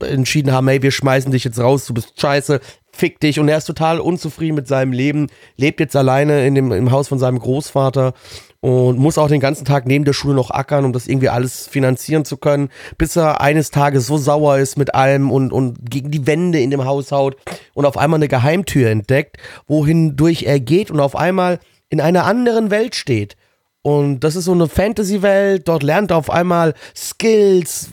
entschieden 0.04 0.52
haben, 0.52 0.68
hey, 0.68 0.82
wir 0.82 0.91
schmeißen 0.91 1.32
dich 1.32 1.43
jetzt 1.43 1.60
raus, 1.60 1.86
du 1.86 1.93
bist 1.93 2.20
scheiße, 2.20 2.60
fick 2.91 3.20
dich. 3.20 3.39
Und 3.39 3.47
er 3.47 3.58
ist 3.58 3.66
total 3.66 4.00
unzufrieden 4.00 4.56
mit 4.56 4.68
seinem 4.68 4.91
Leben, 4.91 5.28
lebt 5.58 5.80
jetzt 5.80 5.95
alleine 5.95 6.45
in 6.45 6.56
dem, 6.56 6.72
im 6.72 6.91
Haus 6.91 7.08
von 7.08 7.20
seinem 7.20 7.39
Großvater 7.39 8.14
und 8.62 8.97
muss 8.97 9.18
auch 9.18 9.30
den 9.30 9.39
ganzen 9.39 9.66
Tag 9.66 9.86
neben 9.86 10.06
der 10.06 10.14
Schule 10.14 10.36
noch 10.36 10.52
ackern, 10.52 10.86
um 10.86 10.93
das 10.93 11.08
irgendwie 11.08 11.30
alles 11.30 11.68
finanzieren 11.68 12.26
zu 12.26 12.38
können, 12.38 12.70
bis 12.97 13.16
er 13.16 13.41
eines 13.41 13.72
Tages 13.72 14.08
so 14.08 14.18
sauer 14.18 14.58
ist 14.58 14.78
mit 14.78 14.93
allem 14.93 15.32
und, 15.32 15.54
und 15.54 15.89
gegen 15.89 16.12
die 16.12 16.28
Wände 16.28 16.60
in 16.60 16.72
dem 16.72 16.86
Haus 16.86 17.12
haut 17.12 17.38
und 17.74 17.86
auf 17.86 17.97
einmal 17.97 18.18
eine 18.18 18.28
Geheimtür 18.28 18.89
entdeckt, 18.89 19.38
wohin 19.68 20.16
durch 20.16 20.43
er 20.43 20.60
geht 20.60 20.91
und 20.91 21.00
auf 21.00 21.16
einmal 21.16 21.60
in 21.89 22.02
einer 22.02 22.26
anderen 22.26 22.70
Welt 22.70 22.95
steht. 22.95 23.36
Und 23.82 24.20
das 24.20 24.36
ist 24.36 24.45
so 24.45 24.52
eine 24.52 24.68
Fantasy-Welt, 24.68 25.68
dort 25.68 25.84
lernt 25.84 26.12
er 26.12 26.18
auf 26.18 26.30
einmal 26.30 26.74
Skills, 26.95 27.89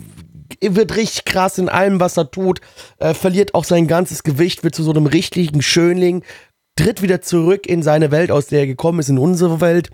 wird 0.60 0.96
richtig 0.96 1.24
krass 1.24 1.58
in 1.58 1.68
allem, 1.68 2.00
was 2.00 2.16
er 2.16 2.30
tut, 2.30 2.60
äh, 2.98 3.14
verliert 3.14 3.54
auch 3.54 3.64
sein 3.64 3.86
ganzes 3.86 4.22
Gewicht, 4.22 4.64
wird 4.64 4.74
zu 4.74 4.82
so 4.82 4.90
einem 4.90 5.06
richtigen 5.06 5.62
Schönling, 5.62 6.22
tritt 6.76 7.02
wieder 7.02 7.22
zurück 7.22 7.66
in 7.66 7.82
seine 7.82 8.10
Welt, 8.10 8.30
aus 8.30 8.46
der 8.46 8.60
er 8.60 8.66
gekommen 8.66 8.98
ist, 9.00 9.08
in 9.08 9.18
unsere 9.18 9.60
Welt. 9.60 9.90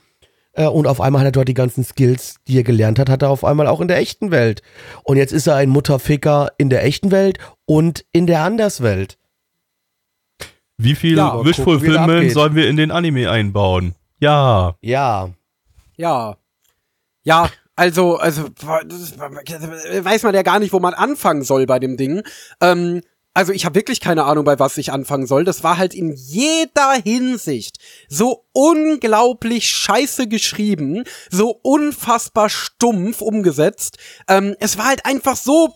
Äh, 0.55 0.67
und 0.67 0.87
auf 0.87 1.01
einmal 1.01 1.21
hat 1.21 1.29
er 1.29 1.33
dort 1.33 1.49
die 1.49 1.55
ganzen 1.55 1.85
Skills, 1.85 2.37
die 2.49 2.59
er 2.59 2.65
gelernt 2.65 2.99
hat, 2.99 3.09
hat 3.09 3.23
er 3.23 3.31
auf 3.31 3.45
einmal 3.45 3.67
auch 3.67 3.81
in 3.81 3.89
der 3.89 3.99
echten 3.99 4.31
Welt. 4.31 4.63
Und 5.05 5.17
jetzt 5.17 5.33
ist 5.33 5.47
er 5.47 5.57
ein 5.57 5.71
Mutterficker 5.71 6.51
in 6.59 6.71
der 6.71 6.85
echten 6.85 7.11
Welt 7.11 7.39
und 7.65 8.05
in 8.13 8.27
der 8.27 8.43
Anderswelt. 8.43 9.17
Wie 10.79 10.95
viel 10.95 11.17
Ja, 11.17 11.45
Wishful 11.45 11.65
gucken, 11.77 11.83
wie 11.83 11.87
das 11.89 11.97
Fulfillment 11.97 12.11
abgeht. 12.19 12.33
sollen 12.33 12.55
wir 12.55 12.69
in 12.69 12.77
den 12.77 12.91
Anime 12.91 13.31
einbauen? 13.31 13.95
Ja. 14.19 14.75
Ja. 14.81 15.31
Ja. 15.97 16.37
Ja, 17.25 17.49
also, 17.77 18.16
also, 18.16 18.45
weiß 18.45 20.23
man 20.25 20.35
ja 20.35 20.43
gar 20.43 20.59
nicht, 20.59 20.73
wo 20.73 20.79
man 20.79 20.95
anfangen 20.95 21.43
soll 21.43 21.66
bei 21.66 21.79
dem 21.79 21.97
Ding. 21.97 22.23
Ähm, 22.61 23.01
also 23.35 23.53
ich 23.53 23.64
habe 23.64 23.77
wirklich 23.77 24.01
keine 24.01 24.25
Ahnung, 24.25 24.45
bei 24.45 24.59
was 24.59 24.77
ich 24.77 24.93
anfangen 24.93 25.27
soll. 25.27 25.45
Das 25.45 25.64
war 25.64 25.79
halt 25.79 25.95
in 25.95 26.12
jeder 26.12 26.93
Hinsicht 27.03 27.79
so 28.09 28.45
unglaublich 28.53 29.68
scheiße 29.68 30.28
geschrieben, 30.28 31.05
so 31.30 31.59
unfassbar 31.62 32.48
stumpf 32.48 33.20
umgesetzt. 33.20 33.98
Ähm, 34.28 34.57
es 34.61 34.78
war 34.78 34.86
halt 34.86 35.05
einfach 35.07 35.36
so. 35.36 35.74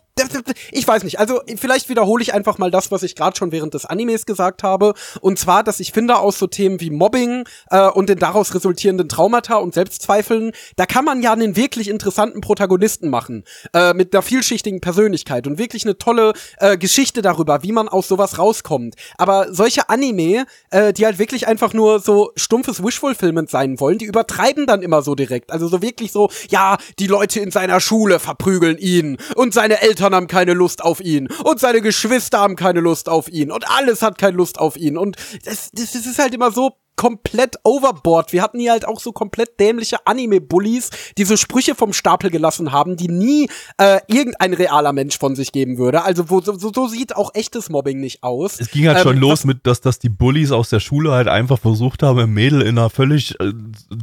Ich 0.73 0.89
weiß 0.89 1.05
nicht, 1.05 1.19
also 1.19 1.43
vielleicht 1.59 1.91
wiederhole 1.91 2.23
ich 2.23 2.33
einfach 2.33 2.57
mal 2.57 2.71
das, 2.71 2.91
was 2.91 3.03
ich 3.03 3.17
gerade 3.17 3.37
schon 3.37 3.53
während 3.53 3.75
des 3.75 3.85
Animes 3.85 4.25
gesagt 4.25 4.63
habe. 4.63 4.95
Und 5.21 5.39
zwar, 5.39 5.63
dass 5.63 5.79
ich 5.79 5.93
finde, 5.93 6.17
aus 6.17 6.39
so 6.39 6.47
Themen 6.47 6.81
wie 6.81 6.89
Mobbing 6.89 7.45
äh, 7.69 7.91
und 7.91 8.09
den 8.09 8.19
daraus 8.19 8.55
resultierenden 8.55 9.11
Traumata 9.11 9.57
und 9.57 9.75
Selbstzweifeln, 9.75 10.53
da 10.77 10.87
kann 10.87 11.05
man 11.05 11.21
ja 11.21 11.35
einen 11.35 11.55
wirklich 11.55 11.89
interessanten 11.89 12.41
Protagonisten 12.41 13.11
machen. 13.11 13.45
Äh, 13.75 13.93
mit 13.93 14.15
einer 14.15 14.23
vielschichtigen 14.23 14.81
Persönlichkeit 14.81 15.47
und 15.47 15.59
wirklich 15.59 15.85
eine 15.85 15.99
tolle 15.99 16.33
äh, 16.61 16.79
Geschichte 16.79 17.21
darüber, 17.21 17.63
wie 17.63 17.73
man 17.73 17.87
aus 17.87 18.09
sowas 18.09 18.39
rauskommt. 18.39 18.95
Aber 19.19 19.53
solche 19.53 19.91
Anime, 19.91 20.47
äh, 20.71 20.95
die 20.95 21.05
halt 21.05 21.19
wirklich 21.19 21.47
einfach 21.47 21.75
nur 21.75 22.01
so 22.01 22.33
stumpfes 22.67 22.85
Wishfulfillment 22.85 23.49
sein 23.51 23.79
wollen, 23.81 23.99
die 23.99 24.07
übertreiben 24.07 24.67
dann 24.67 24.83
immer 24.83 25.03
so 25.03 25.15
direkt. 25.15 25.53
Also 25.53 25.69
so 25.69 25.83
wirklich 25.83 26.13
so, 26.13 26.31
ja, 26.51 26.79
die 26.99 27.07
Leute 27.07 27.41
in 27.41 27.51
seiner 27.51 27.81
Schule 27.81 28.19
verprügeln 28.19 28.79
ihn 28.79 29.19
und 29.37 29.55
seine 29.55 29.83
Eltern 29.83 30.15
haben 30.15 30.27
keine 30.27 30.55
Lust 30.55 30.83
auf 30.83 31.01
ihn 31.01 31.29
und 31.45 31.61
seine 31.61 31.81
Geschwister 31.81 32.41
haben 32.41 32.57
keine 32.57 32.81
Lust 32.81 33.09
auf 33.09 33.29
ihn 33.29 33.51
und 33.53 33.71
alles 33.71 34.03
hat 34.03 34.19
keine 34.19 34.37
Lust 34.37 34.59
auf 34.59 34.77
ihn 34.77 34.99
und 34.99 35.17
das, 35.45 35.71
das, 35.73 35.93
das 35.93 36.07
ist 36.07 36.19
halt 36.19 36.35
immer 36.35 36.51
so 36.51 36.73
komplett 36.97 37.57
overboard. 37.63 38.33
Wir 38.33 38.43
hatten 38.43 38.59
hier 38.59 38.73
halt 38.73 38.89
auch 38.89 39.01
so 39.01 39.13
komplett 39.13 39.61
dämliche 39.61 39.99
Anime-Bullies, 40.07 40.91
die 41.19 41.25
so 41.25 41.37
Sprüche 41.37 41.75
vom 41.75 41.93
Stapel 41.93 42.31
gelassen 42.31 42.73
haben, 42.73 42.97
die 42.97 43.09
nie 43.09 43.49
äh, 43.79 44.01
irgendein 44.09 44.55
realer 44.55 44.93
Mensch 44.93 45.19
von 45.19 45.37
sich 45.37 45.53
geben 45.53 45.77
würde. 45.79 46.03
Also 46.03 46.31
wo, 46.31 46.41
so, 46.41 46.57
so 46.57 46.89
sieht 46.89 47.15
auch 47.15 47.35
echtes 47.35 47.69
Mobbing 47.69 48.01
nicht 48.01 48.23
aus. 48.23 48.59
Es 48.59 48.71
ging 48.71 48.87
halt 48.89 48.99
Ähm, 48.99 49.03
schon 49.03 49.19
los 49.19 49.45
mit, 49.45 49.67
dass, 49.67 49.81
dass 49.83 49.99
die 49.99 50.09
Bullies 50.09 50.53
aus 50.53 50.71
der 50.71 50.81
Schule 50.81 51.13
halt 51.13 51.29
einfach 51.29 51.59
versucht 51.59 52.03
haben, 52.03 52.19
ein 52.19 52.31
Mädel 52.31 52.63
in 52.63 52.79
einer 52.79 52.91
völlig 52.91 53.39
äh, 53.41 53.53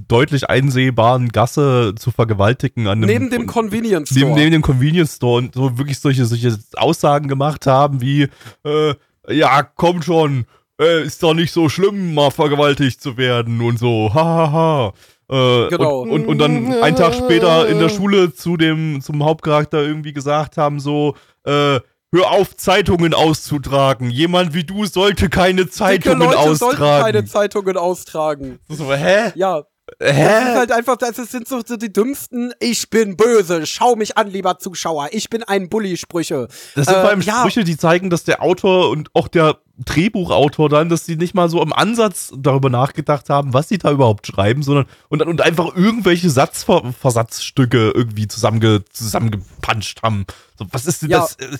deutlich 0.08 0.50
einsehbaren 0.50 1.30
Gasse 1.30 1.96
zu 1.98 2.12
vergewaltigen. 2.12 2.88
An 2.88 3.00
einem, 3.00 3.08
Neben 3.08 3.30
dem 3.32 3.48
Convenience 3.48 4.10
Store. 4.10 4.26
neben, 4.26 4.36
neben 4.36 4.52
dem 4.52 4.62
Convenience 4.62 5.16
Store 5.16 5.38
und 5.40 5.56
so 5.56 5.78
wirklich 5.78 6.00
solche, 6.00 6.26
solche 6.26 6.58
Aussagen 6.76 7.28
gemacht 7.28 7.66
haben 7.66 8.02
wie, 8.02 8.28
äh, 8.64 8.94
ja, 9.30 9.64
komm 9.64 10.02
schon, 10.02 10.46
äh, 10.84 11.04
ist 11.04 11.22
doch 11.24 11.34
nicht 11.34 11.52
so 11.52 11.70
schlimm, 11.70 12.14
mal 12.14 12.32
vergewaltigt 12.32 13.02
zu 13.02 13.18
werden 13.18 13.62
und 13.62 13.80
so, 13.80 14.12
hahaha. 14.14 14.94
Äh, 15.30 15.68
Genau. 15.70 16.02
und, 16.02 16.12
und, 16.12 16.26
und 16.28 16.38
dann 16.38 16.74
einen 16.82 16.96
Tag 16.96 17.14
später 17.16 17.68
in 17.68 17.80
der 17.80 17.90
Schule 17.90 18.34
zu 18.34 18.58
dem, 18.58 19.02
zum 19.02 19.24
Hauptcharakter 19.24 19.82
irgendwie 19.82 20.14
gesagt 20.14 20.58
haben, 20.58 20.80
so, 20.80 21.16
äh, 21.46 21.80
hör 22.12 22.32
auf, 22.32 22.56
Zeitungen 22.58 23.14
auszutragen. 23.14 24.10
Jemand 24.12 24.54
wie 24.54 24.64
du 24.64 24.86
sollte 24.86 25.30
keine 25.30 25.62
Dicke 25.64 25.72
Zeitungen 25.72 26.30
Leute 26.30 26.56
sollten 26.56 26.78
keine 26.78 27.20
austragen. 27.20 27.28
Zeitungen 27.28 27.78
austragen. 27.78 28.60
So, 28.70 28.94
hä? 28.94 29.32
Ja, 29.36 29.64
Das 30.00 30.10
ist 30.12 30.16
Hä? 30.18 30.56
halt 30.56 30.72
einfach, 30.72 30.98
das 30.98 31.16
sind 31.16 31.48
so, 31.48 31.62
so 31.66 31.78
die 31.78 31.92
dümmsten, 31.92 32.54
ich 32.60 32.90
bin 32.90 33.16
böse, 33.18 33.66
schau 33.66 33.96
mich 33.96 34.18
an, 34.18 34.30
lieber 34.30 34.60
Zuschauer, 34.60 35.10
ich 35.12 35.30
bin 35.30 35.44
ein 35.44 35.70
Bully-Sprüche. 35.70 36.48
Das 36.76 36.86
sind 36.86 36.96
Äh, 36.96 37.02
vor 37.02 37.10
allem 37.10 37.22
ja. 37.22 37.40
Sprüche, 37.40 37.64
die 37.64 37.78
zeigen, 37.78 38.10
dass 38.10 38.24
der 38.24 38.42
Autor 38.42 38.90
und 38.90 39.10
auch 39.14 39.28
der 39.28 39.58
Drehbuchautor 39.86 40.70
dann, 40.70 40.90
dass 40.90 41.06
sie 41.06 41.16
nicht 41.16 41.34
mal 41.34 41.50
so 41.50 41.62
im 41.62 41.74
Ansatz 41.74 42.32
darüber 42.38 42.70
nachgedacht 42.70 43.30
haben, 43.30 43.54
was 43.54 43.70
sie 43.70 43.78
da 43.80 43.92
überhaupt 43.92 44.28
schreiben, 44.28 44.62
sondern 44.64 44.86
und, 45.10 45.22
und 45.24 45.42
einfach 45.42 45.76
irgendwelche 45.76 46.30
Satzversatzstücke 46.30 47.92
irgendwie 47.96 48.28
zusammenge, 48.28 48.84
zusammengepanscht 48.92 50.04
haben. 50.04 50.26
So, 50.58 50.66
was 50.72 50.86
ist 50.86 51.02
denn 51.02 51.10
Ja. 51.10 51.20
das? 51.20 51.36
Äh, 51.36 51.58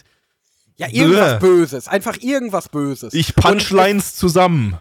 Ja, 0.78 0.88
irgendwas. 0.90 1.40
Böses, 1.40 1.88
einfach 1.88 2.18
irgendwas 2.22 2.68
Böses. 2.70 3.14
Ich 3.14 3.36
Punchlines 3.36 4.16
zusammen. 4.16 4.78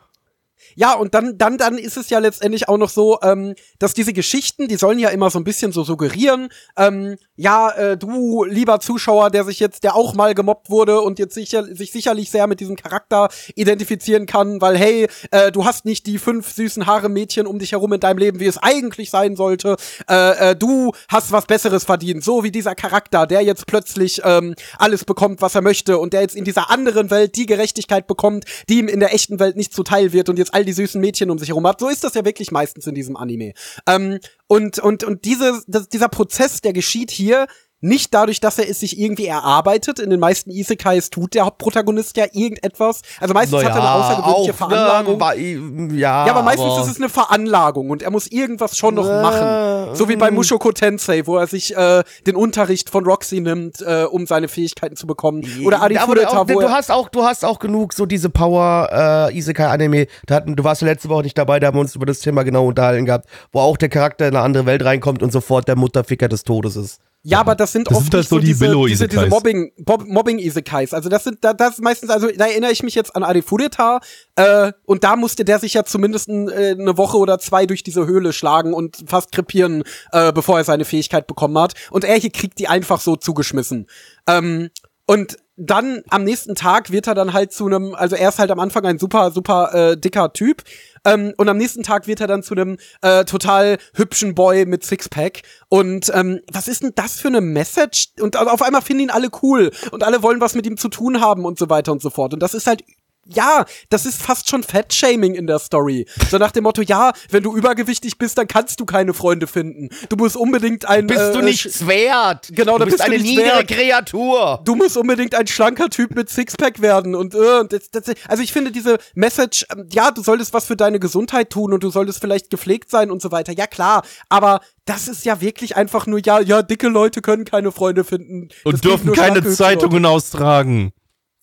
Ja, 0.75 0.95
und 0.95 1.15
dann, 1.15 1.39
dann, 1.39 1.59
dann 1.59 1.79
ist 1.79 1.97
es 1.97 2.11
ja 2.11 2.19
letztendlich 2.19 2.69
auch 2.69 2.79
noch 2.79 2.91
so, 2.91 3.19
ähm, 3.23 3.55
dass 3.79 3.95
diese 3.95 4.13
Geschichten, 4.13 4.69
die 4.69 4.77
sollen 4.77 4.99
ja 4.99 5.11
immer 5.11 5.31
so 5.31 5.39
ein 5.39 5.45
bisschen 5.45 5.73
so 5.73 5.85
suggerieren, 5.85 6.49
ähm, 6.77 7.17
ja, 7.37 7.71
äh, 7.71 7.97
du, 7.97 8.45
lieber 8.45 8.81
Zuschauer, 8.81 9.31
der 9.31 9.45
sich 9.45 9.59
jetzt, 9.59 9.85
der 9.85 9.97
auch 9.97 10.15
mal 10.15 10.35
gemobbt 10.35 10.71
wurde 10.71 11.01
und 11.01 11.19
jetzt 11.19 11.35
sicher, 11.35 11.65
sich 11.65 11.91
sicherlich 11.93 12.31
sehr 12.31 12.47
mit 12.47 12.61
diesem 12.61 12.77
Charakter 12.77 13.29
identifizieren 13.55 14.27
kann, 14.27 14.61
weil, 14.61 14.77
hey, 14.77 15.09
äh, 15.31 15.51
du 15.51 15.65
hast 15.65 15.85
nicht 15.85 16.07
die 16.07 16.19
fünf 16.19 16.53
süßen 16.53 16.87
Haare 16.87 17.09
Mädchen 17.09 17.47
um 17.47 17.59
dich 17.59 17.73
herum 17.73 17.93
in 17.93 18.01
deinem 18.01 18.19
Leben, 18.19 18.41
wie 18.41 18.47
es 18.47 18.59
eigentlich 18.59 19.11
sein 19.11 19.37
sollte. 19.37 19.77
Äh, 20.09 20.51
äh, 20.51 20.57
du 20.57 20.93
hast 21.09 21.33
was 21.33 21.47
Besseres 21.47 21.85
verdient, 21.85 22.23
so 22.23 22.45
wie 22.45 22.51
dieser 22.51 22.75
Charakter, 22.75 23.27
der 23.27 23.43
jetzt 23.43 23.67
plötzlich 23.67 24.21
ähm, 24.25 24.55
alles 24.79 25.05
bekommt, 25.05 25.43
was 25.43 25.55
er 25.55 25.63
möchte 25.63 25.99
und 25.99 26.13
der 26.13 26.21
jetzt 26.21 26.37
in 26.37 26.45
dieser 26.45 26.71
anderen 26.71 27.11
Welt 27.11 27.37
die 27.37 27.47
Gerechtigkeit 27.47 28.07
bekommt, 28.07 28.45
die 28.69 28.79
ihm 28.79 28.89
in 28.89 29.01
der 29.01 29.15
echten 29.15 29.41
Welt 29.41 29.57
nicht 29.57 29.73
zuteil 29.75 30.13
wird 30.13 30.29
und 30.29 30.39
jetzt 30.39 30.55
die 30.65 30.73
süßen 30.73 31.01
Mädchen 31.01 31.31
um 31.31 31.39
sich 31.39 31.49
herum 31.49 31.67
hat. 31.67 31.81
So 31.81 31.89
ist 31.89 32.05
das 32.05 32.15
ja 32.15 32.25
wirklich 32.25 32.51
meistens 32.51 32.87
in 32.87 32.95
diesem 32.95 33.17
Anime. 33.17 33.53
Ähm, 33.87 34.19
und 34.47 34.79
und 34.79 35.05
und 35.05 35.25
diese, 35.25 35.63
das, 35.67 35.89
dieser 35.89 36.09
Prozess, 36.09 36.61
der 36.61 36.73
geschieht 36.73 37.11
hier 37.11 37.47
nicht 37.83 38.15
dadurch, 38.15 38.41
dass 38.41 38.59
er 38.59 38.69
es 38.71 38.81
sich 38.81 38.99
irgendwie 38.99 39.27
erarbeitet. 39.27 39.99
In 39.99 40.09
den 40.09 40.21
meisten 40.21 40.51
Isekais 40.51 41.11
tut 41.11 41.35
der 41.35 41.45
Hauptprotagonist 41.45 42.17
ja 42.17 42.27
irgendetwas. 42.33 43.03
Also 43.21 43.35
meistens 43.35 43.61
Naja, 43.61 43.75
hat 43.75 43.77
er 43.77 43.83
eine 43.83 44.05
außergewöhnliche 44.05 44.53
auch, 44.53 44.57
Veranlagung. 44.57 45.19
Ne, 45.19 45.99
ja, 45.99 46.27
ja, 46.27 46.33
aber 46.33 46.43
meistens 46.43 46.73
aber 46.73 46.83
ist 46.83 46.91
es 46.91 46.97
eine 46.97 47.09
Veranlagung 47.09 47.91
und 47.91 48.03
er 48.03 48.11
muss 48.11 48.29
irgendwas 48.29 48.77
schon 48.79 48.95
noch 48.95 49.09
Äh, 49.09 49.23
machen. 49.23 49.95
So 49.97 50.09
wie 50.09 50.17
bei 50.17 50.31
Mushoko 50.31 50.73
Tensei, 50.73 51.27
wo 51.27 51.37
er 51.37 51.47
sich 51.47 51.77
äh, 51.77 52.03
den 52.27 52.37
Unterricht 52.37 52.89
von 52.89 53.05
Roxy 53.05 53.41
nimmt, 53.41 53.81
äh, 53.83 54.05
um 54.05 54.27
seine 54.27 54.49
Fähigkeiten 54.49 54.97
zu 54.97 55.07
bekommen. 55.07 55.45
Oder 55.65 55.83
Arifureta, 55.83 56.49
wo 56.49 56.61
du 56.61 56.71
hast 56.71 56.91
auch, 56.91 57.09
du 57.09 57.25
hast 57.25 57.45
auch 57.45 57.59
genug 57.59 57.93
so 57.93 58.07
diese 58.07 58.31
Power 58.31 59.29
äh, 59.31 59.37
Isekai 59.37 59.67
Anime. 59.67 60.07
Da 60.27 60.37
hatten, 60.37 60.55
du 60.57 60.65
warst 60.65 60.83
ja 60.83 60.89
letzte 60.89 61.09
Woche 61.09 61.23
nicht 61.25 61.37
dabei, 61.37 61.59
da 61.59 61.67
haben 61.67 61.77
wir 61.77 61.81
uns 61.81 61.97
über 61.97 62.07
das 62.07 62.21
Thema 62.21 62.45
genau 62.45 62.67
unterhalten 62.67 63.07
gehabt, 63.07 63.29
wo 63.53 63.61
auch 63.61 63.77
der 63.77 63.89
Charakter 63.89 64.29
in 64.29 64.37
eine 64.37 64.45
andere 64.45 64.67
Welt 64.67 64.85
reinkommt 64.85 65.23
und 65.23 65.33
sofort 65.33 65.67
der 65.67 65.77
Mutterficker 65.77 66.29
des 66.29 66.45
Todes 66.45 66.77
ist. 66.77 67.01
Ja, 67.25 67.39
aber 67.39 67.55
das 67.55 67.71
sind 67.71 67.89
Das 67.89 67.97
oft 67.97 68.07
sind 68.07 68.15
halt 68.15 68.23
nicht 68.23 68.29
so 68.31 68.39
die 68.41 68.47
diese, 68.47 68.87
diese, 68.87 69.09
diese. 69.09 69.27
Mobbing, 69.29 69.73
Bob, 69.79 70.05
Mobbing-Isekais. 70.07 70.93
Also 70.93 71.09
das 71.09 71.23
sind, 71.23 71.39
da, 71.43 71.53
das 71.53 71.75
ist 71.75 71.83
meistens, 71.83 72.11
also 72.11 72.29
da 72.29 72.47
erinnere 72.47 72.73
ich 72.73 72.83
mich 72.83 72.97
jetzt 72.97 73.15
an 73.15 73.23
Arifureta, 73.23 74.01
äh, 74.35 74.73
und 74.87 75.05
da 75.05 75.15
musste 75.15 75.45
der 75.45 75.61
sich 75.61 75.75
ja 75.75 75.85
zumindest 75.85 76.29
ein, 76.29 76.49
äh, 76.49 76.75
eine 76.79 76.99
Woche 76.99 77.19
oder 77.19 77.39
zwei 77.39 77.67
durch 77.67 77.85
diese 77.85 78.07
Höhle 78.07 78.33
schlagen 78.33 78.75
und 78.75 79.05
fast 79.07 79.31
krepieren, 79.31 79.85
äh, 80.11 80.33
bevor 80.33 80.59
er 80.59 80.65
seine 80.65 80.85
Fähigkeit 80.85 81.29
bekommen 81.29 81.57
hat. 81.59 81.75
Und 81.91 82.05
er 82.05 82.17
hier 82.17 82.31
kriegt 82.31 82.59
die 82.59 82.67
einfach 82.67 83.01
so 83.01 83.15
zugeschmissen. 83.15 83.87
Ähm, 84.27 84.71
und 85.07 85.37
dann 85.67 86.03
am 86.11 86.25
nächsten 86.25 86.55
Tag 86.55 86.91
wird 86.91 87.07
er 87.07 87.15
dann 87.15 87.33
halt 87.33 87.53
zu 87.53 87.67
einem, 87.67 87.95
also 87.95 88.17
er 88.17 88.29
ist 88.29 88.39
halt 88.39 88.51
am 88.51 88.59
Anfang 88.59 88.85
ein 88.85 88.99
super, 88.99 89.31
super 89.31 89.73
äh, 89.75 89.97
dicker 89.97 90.33
Typ. 90.33 90.63
Ähm, 91.05 91.35
und 91.37 91.49
am 91.49 91.57
nächsten 91.57 91.83
Tag 91.83 92.07
wird 92.07 92.21
er 92.21 92.27
dann 92.27 92.43
zu 92.43 92.55
einem 92.55 92.79
äh, 93.01 93.25
total 93.25 93.79
hübschen 93.95 94.35
Boy 94.35 94.67
mit 94.67 94.85
Sixpack. 94.85 95.43
Und 95.69 96.11
ähm, 96.15 96.41
was 96.53 96.69
ist 96.69 96.83
denn 96.83 96.93
das 96.95 97.21
für 97.21 97.29
eine 97.29 97.41
Message? 97.41 98.09
Und 98.21 98.37
auf 98.37 98.63
einmal 98.63 98.83
finden 98.83 99.05
ihn 99.05 99.11
alle 99.11 99.29
cool 99.43 99.71
und 99.91 100.05
alle 100.05 100.23
wollen 100.23 100.41
was 100.41 100.55
mit 100.55 100.67
ihm 100.67 100.77
zu 100.77 100.89
tun 100.89 101.21
haben 101.21 101.45
und 101.45 101.59
so 101.59 101.71
weiter 101.71 101.93
und 101.93 102.03
so 102.03 102.11
fort. 102.11 102.35
Und 102.35 102.43
das 102.43 102.55
ist 102.55 102.67
halt 102.67 102.83
ja, 103.27 103.65
das 103.89 104.05
ist 104.05 104.21
fast 104.21 104.49
schon 104.49 104.63
Fat-Shaming 104.63 105.35
in 105.35 105.47
der 105.47 105.59
Story. 105.59 106.07
So 106.31 106.39
nach 106.39 106.51
dem 106.51 106.65
Motto, 106.65 106.83
ja, 106.83 107.13
wenn 107.31 107.43
du 107.43 107.57
übergewichtig 107.57 108.19
bist, 108.19 108.37
dann 108.37 108.49
kannst 108.49 108.81
du 108.81 108.85
keine 108.85 109.15
Freunde 109.15 109.47
finden. 109.47 109.91
Du 110.09 110.17
musst 110.17 110.37
unbedingt 110.37 110.89
ein 110.89 111.07
Bist 111.07 111.21
äh, 111.21 111.33
du 111.33 111.41
nichts 111.41 111.87
wert? 111.87 112.49
Genau, 112.51 112.79
du 112.79 112.85
bist 112.85 112.99
bist 112.99 113.09
eine 113.09 113.23
niedere 113.23 113.59
wert. 113.59 113.69
Kreatur. 113.69 114.61
du 114.65 114.75
musst 114.75 114.97
unbedingt 114.97 115.35
ein 115.35 115.47
schlanker 115.47 115.89
Typ 115.89 116.15
mit 116.15 116.31
Sixpack 116.31 116.83
werden 116.83 117.15
und, 117.15 117.35
äh, 117.35 117.61
und 117.61 117.73
das, 117.73 117.91
das, 117.91 118.05
also 118.27 118.43
ich 118.43 118.53
finde 118.53 118.73
diese 118.73 118.99
Message, 119.15 119.67
ähm, 119.73 119.87
ja, 119.93 120.11
du 120.11 120.23
solltest 120.23 120.53
was 120.53 120.67
für 120.67 120.77
deine 120.77 120.99
Gesundheit 120.99 121.51
tun 121.51 121.73
und 121.73 121.85
du 121.85 121.91
solltest 121.91 122.21
vielleicht 122.21 122.51
gepflegt 122.51 122.91
sein 122.91 123.11
und 123.11 123.23
so 123.23 123.31
weiter. 123.31 123.53
Ja 123.53 123.67
klar, 123.67 124.03
aber 124.29 124.61
das 124.85 125.07
ist 125.07 125.25
ja 125.25 125.41
wirklich 125.41 125.77
einfach 125.77 126.07
nur 126.07 126.19
ja, 126.25 126.41
ja, 126.41 126.63
dicke 126.63 126.89
Leute 126.89 127.23
können 127.23 127.45
keine 127.45 127.71
Freunde 127.71 128.05
finden 128.05 128.49
Das 128.49 128.57
Und 128.65 128.83
gilt 128.83 128.85
dürfen 128.85 129.13
keine 129.13 129.45
Zeitungen 129.45 130.05
austragen. 130.07 130.93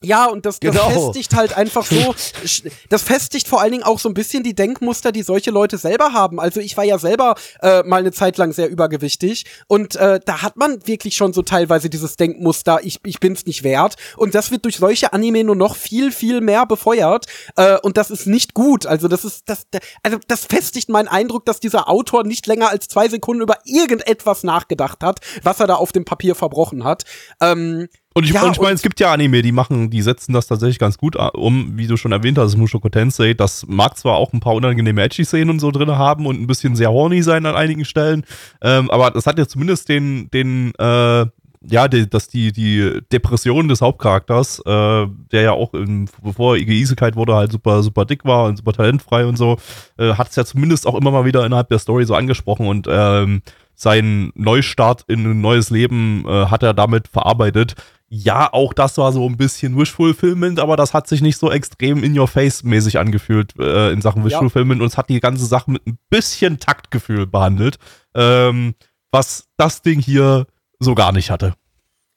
Ja, 0.02 0.28
und 0.28 0.46
das, 0.46 0.60
das 0.60 0.72
Genau. 0.72 0.90
festigt 0.90 1.36
halt 1.36 1.58
einfach 1.58 1.86
so, 1.86 2.16
das 2.90 3.04
festigt 3.04 3.48
vor 3.48 3.62
allen 3.62 3.72
Dingen 3.72 3.84
auch 3.84 4.00
so 4.00 4.08
ein 4.08 4.14
bisschen 4.14 4.44
die 4.44 4.56
Denkmuster, 4.56 5.12
die 5.12 5.24
solche 5.24 5.52
Leute 5.52 5.78
selber 5.78 6.14
haben. 6.14 6.40
Also 6.40 6.62
ich 6.62 6.78
war 6.78 6.86
ja 6.86 6.98
selber 6.98 7.36
äh, 7.62 7.84
mal 7.84 7.98
eine 7.98 8.12
Zeit 8.14 8.38
lang 8.38 8.54
sehr 8.54 8.70
übergewichtig 8.70 9.46
und 9.68 9.98
äh, 9.98 10.20
da 10.24 10.42
hat 10.42 10.56
man 10.56 10.86
wirklich 10.88 11.16
schon 11.16 11.34
so 11.34 11.42
teilweise 11.42 11.90
dieses 11.90 12.16
Denkmuster, 12.16 12.80
ich, 12.84 13.00
ich 13.06 13.20
bin's 13.20 13.46
nicht 13.46 13.64
wert. 13.64 13.96
Und 14.16 14.36
das 14.36 14.52
wird 14.52 14.64
durch 14.66 14.78
solche 14.78 15.12
Anime 15.12 15.44
nur 15.44 15.56
noch 15.56 15.76
viel, 15.76 16.12
viel 16.12 16.40
mehr 16.40 16.66
befeuert. 16.66 17.26
Äh, 17.58 17.78
und 17.80 17.98
das 17.98 18.10
ist 18.10 18.26
nicht 18.26 18.54
gut. 18.54 18.86
Also 18.86 19.08
das 19.10 19.26
ist, 19.26 19.50
das, 19.50 19.68
also 20.04 20.18
das 20.28 20.46
festigt 20.46 20.90
meinen 20.90 21.08
Eindruck, 21.10 21.46
dass 21.46 21.60
dieser 21.60 21.90
Autor 21.90 22.24
nicht 22.24 22.48
länger 22.48 22.70
als 22.70 22.88
zwei 22.88 23.10
Sekunden 23.10 23.42
über 23.44 23.58
irgendetwas 23.66 24.44
nachgedacht 24.44 25.04
hat, 25.04 25.20
was 25.44 25.60
er 25.60 25.68
da 25.68 25.76
auf 25.76 25.92
dem 25.92 26.06
Papier 26.06 26.36
verbrochen 26.36 26.84
hat. 26.86 27.04
Ähm, 27.42 27.90
Und 28.16 28.24
ich, 28.26 28.32
Ja, 28.32 28.44
und 28.44 28.52
ich 28.56 28.62
meine, 28.62 28.74
es 28.74 28.82
gibt 28.82 29.00
ja 29.00 29.14
Anime, 29.14 29.42
die 29.44 29.52
machen, 29.52 29.90
die 29.92 30.02
setzen 30.02 30.34
das 30.34 30.48
tatsächlich 30.48 30.80
ganz 30.80 30.98
gut 30.98 31.16
a- 31.18 31.28
um, 31.28 31.78
wie 31.78 31.86
du 31.88 31.96
schon 31.96 32.12
erwähnt 32.12 32.38
hast, 32.40 32.58
Mushoku 32.58 32.90
Tensei. 32.90 33.34
Das 33.34 33.66
mag 33.68 33.98
zwar 33.98 34.16
auch 34.16 34.34
ein 34.34 34.40
paar 34.40 34.56
unangenehme 34.56 35.02
Edgy-Szenen 35.04 35.50
und 35.52 35.60
so 35.60 35.70
drin 35.72 35.92
haben 35.92 36.26
und 36.26 36.42
ein 36.42 36.48
bisschen 36.48 36.76
sehr 36.76 36.92
horny 36.92 37.22
sein 37.22 37.46
an 37.46 37.56
einigen 37.56 37.86
Stellen, 37.86 38.26
ähm, 38.62 38.90
aber 38.90 39.12
das 39.12 39.26
hat 39.28 39.38
ja 39.38 39.48
zumindest 39.48 39.90
den, 39.90 40.30
den, 40.32 40.74
äh, 40.80 41.26
ja, 41.62 41.88
die, 41.90 42.10
dass 42.10 42.30
die, 42.30 42.52
die 42.52 43.00
Depression 43.12 43.68
des 43.68 43.82
Hauptcharakters, 43.82 44.60
äh, 44.66 45.08
der 45.32 45.42
ja 45.42 45.52
auch, 45.52 45.74
in, 45.74 46.10
bevor 46.24 46.56
er 46.56 46.62
Isekait 46.68 47.16
wurde, 47.16 47.36
halt 47.36 47.52
super, 47.52 47.84
super 47.84 48.06
dick 48.06 48.26
war 48.26 48.46
und 48.46 48.56
super 48.58 48.74
talentfrei 48.74 49.26
und 49.26 49.38
so, 49.38 49.58
äh, 49.98 50.14
hat 50.14 50.30
es 50.30 50.36
ja 50.36 50.46
zumindest 50.46 50.88
auch 50.88 50.96
immer 50.96 51.12
mal 51.12 51.26
wieder 51.26 51.46
innerhalb 51.46 51.70
der 51.70 51.80
Story 51.80 52.06
so 52.06 52.16
angesprochen 52.16 52.66
und 52.68 52.88
ähm, 52.90 53.42
seinen 53.80 54.32
Neustart 54.36 55.06
in 55.08 55.26
ein 55.26 55.42
neues 55.42 55.70
Leben 55.70 56.26
äh, 56.28 56.48
hat 56.48 56.64
er 56.64 56.74
damit 56.74 57.08
verarbeitet. 57.08 57.76
Ja, 58.10 58.52
auch 58.52 58.74
das 58.74 58.98
war 58.98 59.14
so 59.14 59.26
ein 59.26 59.38
bisschen 59.38 59.78
Wish-Fulfillment, 59.78 60.60
aber 60.60 60.76
das 60.76 60.94
hat 60.94 61.08
sich 61.08 61.22
nicht 61.22 61.38
so 61.38 61.50
extrem 61.50 62.04
in-your-face-mäßig 62.04 63.00
angefühlt 63.00 63.54
äh, 63.58 63.92
in 63.92 64.02
Sachen 64.02 64.26
Wish-Fulfillment 64.26 64.82
und 64.82 64.88
es 64.88 64.98
hat 64.98 65.10
die 65.10 65.20
ganze 65.22 65.46
Sache 65.46 65.72
mit 65.72 65.88
ein 65.88 65.98
bisschen 66.10 66.60
Taktgefühl 66.60 67.26
behandelt, 67.26 67.78
ähm, 68.16 68.74
was 69.12 69.48
das 69.58 69.82
Ding 69.82 70.02
hier 70.02 70.48
so 70.80 70.94
gar 70.94 71.14
nicht 71.14 71.32
hatte. 71.32 71.54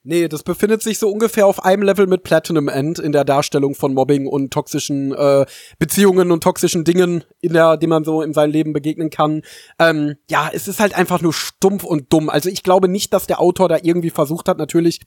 Nee, 0.05 0.27
das 0.27 0.43
befindet 0.43 0.83
sich 0.83 0.99
so 0.99 1.09
ungefähr 1.09 1.47
auf 1.47 1.63
einem 1.63 1.83
Level 1.83 2.07
mit 2.07 2.23
Platinum 2.23 2.67
End 2.67 2.99
in 2.99 3.13
der 3.13 3.23
Darstellung 3.23 3.73
von 3.73 3.93
Mobbing 3.93 4.27
und 4.27 4.51
toxischen 4.51 5.13
äh, 5.13 5.45
Beziehungen 5.79 6.29
und 6.29 6.43
toxischen 6.43 6.83
Dingen, 6.83 7.23
in 7.39 7.53
der, 7.53 7.77
die 7.77 7.87
man 7.87 8.03
so 8.03 8.21
in 8.21 8.33
seinem 8.33 8.51
Leben 8.51 8.73
begegnen 8.73 9.09
kann. 9.09 9.43
Ähm, 9.79 10.15
ja, 10.29 10.49
es 10.51 10.67
ist 10.67 10.81
halt 10.81 10.93
einfach 10.93 11.21
nur 11.21 11.31
stumpf 11.31 11.85
und 11.85 12.11
dumm. 12.11 12.29
Also 12.29 12.49
ich 12.49 12.63
glaube 12.63 12.89
nicht, 12.89 13.13
dass 13.13 13.27
der 13.27 13.39
Autor 13.39 13.69
da 13.69 13.77
irgendwie 13.81 14.09
versucht 14.09 14.49
hat, 14.49 14.57
natürlich 14.57 14.99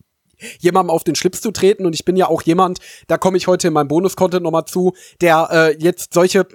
jemandem 0.60 0.90
auf 0.90 1.04
den 1.04 1.14
Schlips 1.14 1.42
zu 1.42 1.50
treten. 1.50 1.84
Und 1.84 1.94
ich 1.94 2.06
bin 2.06 2.16
ja 2.16 2.28
auch 2.28 2.40
jemand, 2.40 2.78
da 3.06 3.18
komme 3.18 3.36
ich 3.36 3.48
heute 3.48 3.68
in 3.68 3.74
meinem 3.74 3.88
Bonus-Content 3.88 4.42
nochmal 4.42 4.64
zu, 4.64 4.94
der 5.20 5.48
äh, 5.52 5.76
jetzt 5.78 6.14
solche 6.14 6.46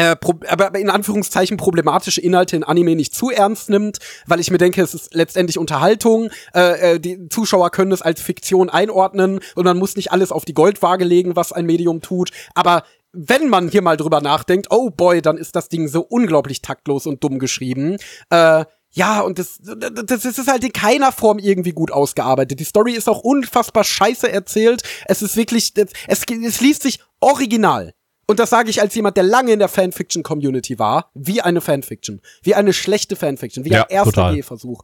äh, 0.00 0.16
aber 0.48 0.78
in 0.78 0.88
Anführungszeichen 0.88 1.58
problematische 1.58 2.22
Inhalte 2.22 2.56
in 2.56 2.64
Anime 2.64 2.96
nicht 2.96 3.14
zu 3.14 3.28
ernst 3.28 3.68
nimmt, 3.68 3.98
weil 4.26 4.40
ich 4.40 4.50
mir 4.50 4.56
denke, 4.56 4.80
es 4.80 4.94
ist 4.94 5.14
letztendlich 5.14 5.58
Unterhaltung. 5.58 6.30
Äh, 6.54 6.94
äh, 6.94 7.00
die 7.00 7.28
Zuschauer 7.28 7.70
können 7.70 7.92
es 7.92 8.00
als 8.00 8.22
Fiktion 8.22 8.70
einordnen 8.70 9.40
und 9.54 9.64
man 9.64 9.78
muss 9.78 9.96
nicht 9.96 10.10
alles 10.10 10.32
auf 10.32 10.46
die 10.46 10.54
Goldwaage 10.54 11.04
legen, 11.04 11.36
was 11.36 11.52
ein 11.52 11.66
Medium 11.66 12.00
tut. 12.00 12.30
Aber 12.54 12.84
wenn 13.12 13.50
man 13.50 13.68
hier 13.68 13.82
mal 13.82 13.98
drüber 13.98 14.22
nachdenkt, 14.22 14.68
oh 14.70 14.88
boy, 14.88 15.20
dann 15.20 15.36
ist 15.36 15.54
das 15.54 15.68
Ding 15.68 15.86
so 15.86 16.00
unglaublich 16.00 16.62
taktlos 16.62 17.06
und 17.06 17.22
dumm 17.22 17.38
geschrieben. 17.38 17.98
Äh, 18.30 18.64
ja, 18.92 19.20
und 19.20 19.38
das, 19.38 19.58
das, 19.60 20.06
das 20.06 20.24
ist 20.24 20.48
halt 20.48 20.64
in 20.64 20.72
keiner 20.72 21.12
Form 21.12 21.38
irgendwie 21.38 21.72
gut 21.72 21.92
ausgearbeitet. 21.92 22.58
Die 22.58 22.64
Story 22.64 22.92
ist 22.92 23.08
auch 23.08 23.20
unfassbar 23.20 23.84
scheiße 23.84 24.32
erzählt. 24.32 24.82
Es 25.06 25.20
ist 25.20 25.36
wirklich, 25.36 25.74
es, 26.06 26.22
es 26.26 26.60
liest 26.62 26.82
sich 26.82 27.00
original. 27.20 27.92
Und 28.30 28.38
das 28.38 28.50
sage 28.50 28.70
ich 28.70 28.80
als 28.80 28.94
jemand, 28.94 29.16
der 29.16 29.24
lange 29.24 29.52
in 29.52 29.58
der 29.58 29.68
Fanfiction-Community 29.68 30.78
war, 30.78 31.10
wie 31.14 31.40
eine 31.40 31.60
Fanfiction, 31.60 32.20
wie 32.42 32.54
eine 32.54 32.72
schlechte 32.72 33.16
Fanfiction, 33.16 33.64
wie 33.64 33.70
Ja, 33.70 33.82
ein 33.82 33.90
erster. 33.90 34.32
Gehversuch. 34.32 34.82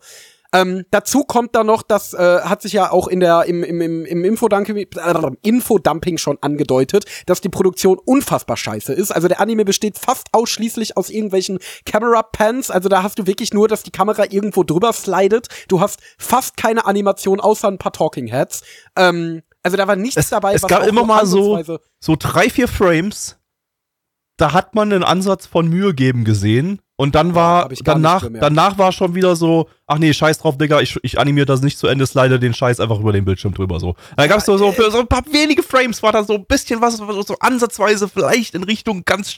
Ähm, 0.52 0.84
dazu 0.90 1.22
kommt 1.24 1.54
dann 1.54 1.66
noch, 1.66 1.82
das 1.82 2.14
äh, 2.14 2.40
hat 2.40 2.62
sich 2.62 2.72
ja 2.72 2.90
auch 2.90 3.08
in 3.08 3.20
der 3.20 3.44
im, 3.46 3.62
im, 3.62 3.80
im, 3.80 4.04
im 4.04 4.24
Infodumping, 4.24 4.76
äh, 4.76 5.30
Infodumping 5.42 6.18
schon 6.18 6.38
angedeutet, 6.40 7.04
dass 7.26 7.40
die 7.40 7.48
Produktion 7.48 7.98
unfassbar 8.04 8.56
scheiße 8.56 8.92
ist. 8.92 9.12
Also 9.12 9.28
der 9.28 9.40
Anime 9.40 9.64
besteht 9.64 9.98
fast 9.98 10.28
ausschließlich 10.32 10.96
aus 10.96 11.10
irgendwelchen 11.10 11.58
Camera 11.84 12.22
Pans. 12.22 12.70
Also 12.70 12.88
da 12.88 13.02
hast 13.02 13.18
du 13.18 13.26
wirklich 13.26 13.52
nur, 13.52 13.68
dass 13.68 13.82
die 13.82 13.90
Kamera 13.90 14.24
irgendwo 14.30 14.62
drüber 14.62 14.92
slidet. 14.92 15.48
Du 15.68 15.80
hast 15.80 16.00
fast 16.18 16.56
keine 16.56 16.86
Animation 16.86 17.40
außer 17.40 17.68
ein 17.68 17.78
paar 17.78 17.92
Talking 17.92 18.26
Heads. 18.28 18.62
Ähm, 18.96 19.42
also 19.66 19.76
da 19.76 19.88
war 19.88 19.96
nichts 19.96 20.16
Es, 20.16 20.28
dabei. 20.30 20.54
es 20.54 20.62
gab 20.62 20.86
immer 20.86 21.04
mal 21.04 21.26
so, 21.26 21.60
so 21.98 22.16
drei, 22.16 22.48
vier 22.48 22.68
Frames, 22.68 23.36
da 24.36 24.52
hat 24.52 24.76
man 24.76 24.92
einen 24.92 25.02
Ansatz 25.02 25.46
von 25.46 25.68
Mühe 25.68 25.92
geben 25.92 26.24
gesehen. 26.24 26.80
Und 26.98 27.14
dann 27.14 27.34
war, 27.34 27.68
nicht 27.68 27.86
danach, 27.86 28.26
danach 28.40 28.78
war 28.78 28.90
schon 28.90 29.14
wieder 29.14 29.36
so, 29.36 29.68
ach 29.86 29.98
nee, 29.98 30.14
scheiß 30.14 30.38
drauf, 30.38 30.56
Digga, 30.56 30.80
ich, 30.80 30.98
ich 31.02 31.18
animiere 31.20 31.44
das 31.44 31.60
nicht 31.60 31.78
zu 31.78 31.88
Ende, 31.88 32.06
slide 32.06 32.38
den 32.40 32.54
Scheiß 32.54 32.80
einfach 32.80 32.98
über 32.98 33.12
den 33.12 33.26
Bildschirm 33.26 33.52
drüber, 33.52 33.78
so. 33.80 33.96
Da 34.16 34.26
gab's 34.26 34.46
so, 34.46 34.56
so, 34.56 34.72
für 34.72 34.90
so 34.90 35.00
ein 35.00 35.06
paar 35.06 35.22
wenige 35.30 35.62
Frames 35.62 36.02
war 36.02 36.12
da 36.12 36.24
so 36.24 36.32
ein 36.36 36.46
bisschen 36.46 36.80
was, 36.80 36.96
so, 36.96 37.22
so 37.22 37.36
ansatzweise 37.38 38.08
vielleicht 38.08 38.54
in 38.54 38.64
Richtung 38.64 39.02
ganz, 39.04 39.36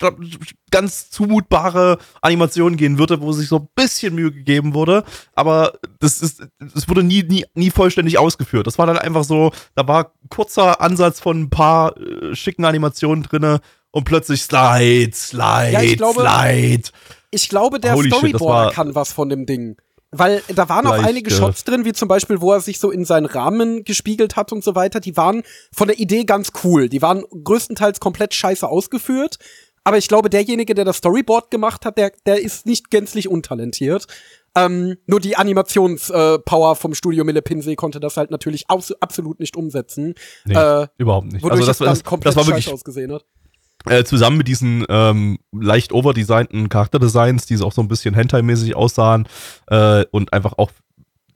ganz 0.71 1.11
zumutbare 1.11 1.99
Animationen 2.23 2.77
gehen 2.77 2.97
würde, 2.97 3.21
wo 3.21 3.33
sich 3.33 3.49
so 3.49 3.57
ein 3.57 3.69
bisschen 3.75 4.15
Mühe 4.15 4.31
gegeben 4.31 4.75
wurde. 4.75 5.03
Aber 5.35 5.73
das 5.99 6.21
ist, 6.21 6.43
es 6.77 6.89
wurde 6.89 7.03
nie, 7.03 7.25
nie, 7.25 7.45
nie 7.55 7.71
vollständig 7.71 8.19
ausgeführt. 8.19 8.69
Das 8.69 8.79
war 8.79 8.87
dann 8.87 8.99
einfach 8.99 9.25
so, 9.25 9.51
da 9.75 9.87
war 9.89 10.13
kurzer 10.29 10.81
Ansatz 10.81 11.19
von 11.19 11.41
ein 11.43 11.51
paar 11.51 11.97
äh, 11.97 12.37
schicken 12.37 12.65
Animationen 12.65 13.25
drinne 13.25 13.61
und 13.91 14.05
plötzlich 14.05 14.43
Slide, 14.43 15.11
Slide, 15.13 15.73
Ja, 15.73 15.95
glaube- 15.97 16.21
Slide. 16.21 16.83
Ich 17.31 17.49
glaube, 17.49 17.79
der 17.81 17.95
Holy 17.95 18.11
shit, 18.11 18.19
Storyboarder 18.19 18.67
war- 18.67 18.73
kann 18.73 18.95
was 18.95 19.13
von 19.13 19.29
dem 19.29 19.47
Ding. 19.47 19.77
Weil 20.11 20.43
da 20.55 20.71
waren 20.71 20.87
auch 20.87 20.93
einige 20.93 21.31
Shots 21.31 21.65
drin, 21.65 21.85
wie 21.85 21.93
zum 21.93 22.09
Beispiel, 22.09 22.41
wo 22.41 22.53
er 22.53 22.61
sich 22.61 22.79
so 22.81 22.91
in 22.91 23.05
seinen 23.05 23.27
Rahmen 23.27 23.85
gespiegelt 23.85 24.37
hat 24.37 24.53
und 24.53 24.65
so 24.65 24.75
weiter. 24.75 25.01
Die 25.01 25.19
waren 25.19 25.43
von 25.71 25.89
der 25.89 25.99
Idee 25.99 26.25
ganz 26.25 26.53
cool. 26.65 26.89
Die 26.89 27.03
waren 27.03 27.25
größtenteils 27.45 28.01
komplett 28.01 28.33
scheiße 28.33 28.67
ausgeführt. 28.67 29.39
Aber 29.85 29.99
ich 29.99 30.09
glaube, 30.09 30.31
derjenige, 30.31 30.75
der 30.75 30.87
das 30.87 30.99
Storyboard 30.99 31.51
gemacht 31.51 31.85
hat, 31.85 31.99
der, 31.99 32.13
der 32.25 32.41
ist 32.43 32.65
nicht 32.65 32.91
gänzlich 32.91 33.29
untalentiert. 33.29 34.07
Ähm, 34.57 34.97
nur 35.07 35.21
die 35.21 35.37
Animationspower 35.37 36.73
äh, 36.73 36.75
vom 36.75 36.95
Studio 36.95 37.25
Mille 37.25 37.43
Pinsey 37.43 37.77
konnte 37.77 38.01
das 38.01 38.17
halt 38.17 38.31
natürlich 38.31 38.65
absolut 38.69 39.41
nicht 39.41 39.57
umsetzen. 39.57 40.15
Nee, 40.47 40.55
äh, 40.55 40.87
überhaupt 40.97 41.33
nicht. 41.33 41.43
wodurch 41.43 41.61
Also 41.61 41.67
das, 41.67 41.81
es 41.81 41.87
dann 41.87 42.03
komplett 42.03 42.35
das 42.35 42.37
war 42.37 42.47
wirklich 42.47 42.73
ausgesehen 42.73 43.13
hat. 43.13 43.25
Äh, 43.87 44.05
zusammen 44.05 44.39
mit 44.39 44.49
diesen 44.49 44.85
ähm, 44.89 45.39
leicht 45.53 45.93
overdesignten 45.93 46.69
Charakterdesigns, 46.69 47.47
die 47.47 47.61
auch 47.63 47.73
so 47.73 47.83
ein 47.83 47.89
bisschen 47.89 48.15
Hentai-mäßig 48.15 48.75
aussahen 48.75 49.27
äh, 49.69 50.05
und 50.11 50.33
einfach 50.33 50.55
auch 50.59 50.71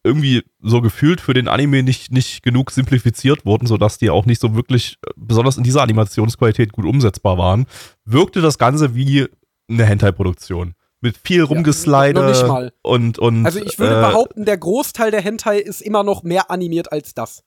irgendwie 0.04 0.42
so 0.60 0.80
gefühlt 0.80 1.20
für 1.20 1.34
den 1.34 1.48
Anime 1.48 1.82
nicht, 1.82 2.12
nicht 2.12 2.42
genug 2.42 2.72
simplifiziert 2.72 3.46
wurden, 3.46 3.66
sodass 3.66 3.98
die 3.98 4.10
auch 4.10 4.26
nicht 4.26 4.40
so 4.40 4.54
wirklich, 4.56 4.98
äh, 5.06 5.10
besonders 5.16 5.56
in 5.56 5.62
dieser 5.62 5.82
Animationsqualität, 5.82 6.72
gut 6.72 6.84
umsetzbar 6.84 7.38
waren, 7.38 7.66
wirkte 8.04 8.40
das 8.40 8.58
Ganze 8.58 8.94
wie 8.94 9.28
eine 9.68 9.84
Hentai-Produktion. 9.84 10.74
Mit 11.00 11.16
viel 11.16 11.40
noch 11.40 11.50
nicht 11.50 11.56
Rumgeslide 11.58 12.20
mal. 12.46 12.72
und, 12.82 13.18
und. 13.18 13.44
Also 13.44 13.58
ich 13.58 13.78
würde 13.78 13.98
äh, 13.98 14.00
behaupten, 14.00 14.44
der 14.44 14.56
Großteil 14.56 15.10
der 15.10 15.20
Hentai 15.20 15.58
ist 15.58 15.80
immer 15.82 16.04
noch 16.04 16.22
mehr 16.22 16.50
animiert 16.50 16.92
als 16.92 17.12
das. 17.12 17.42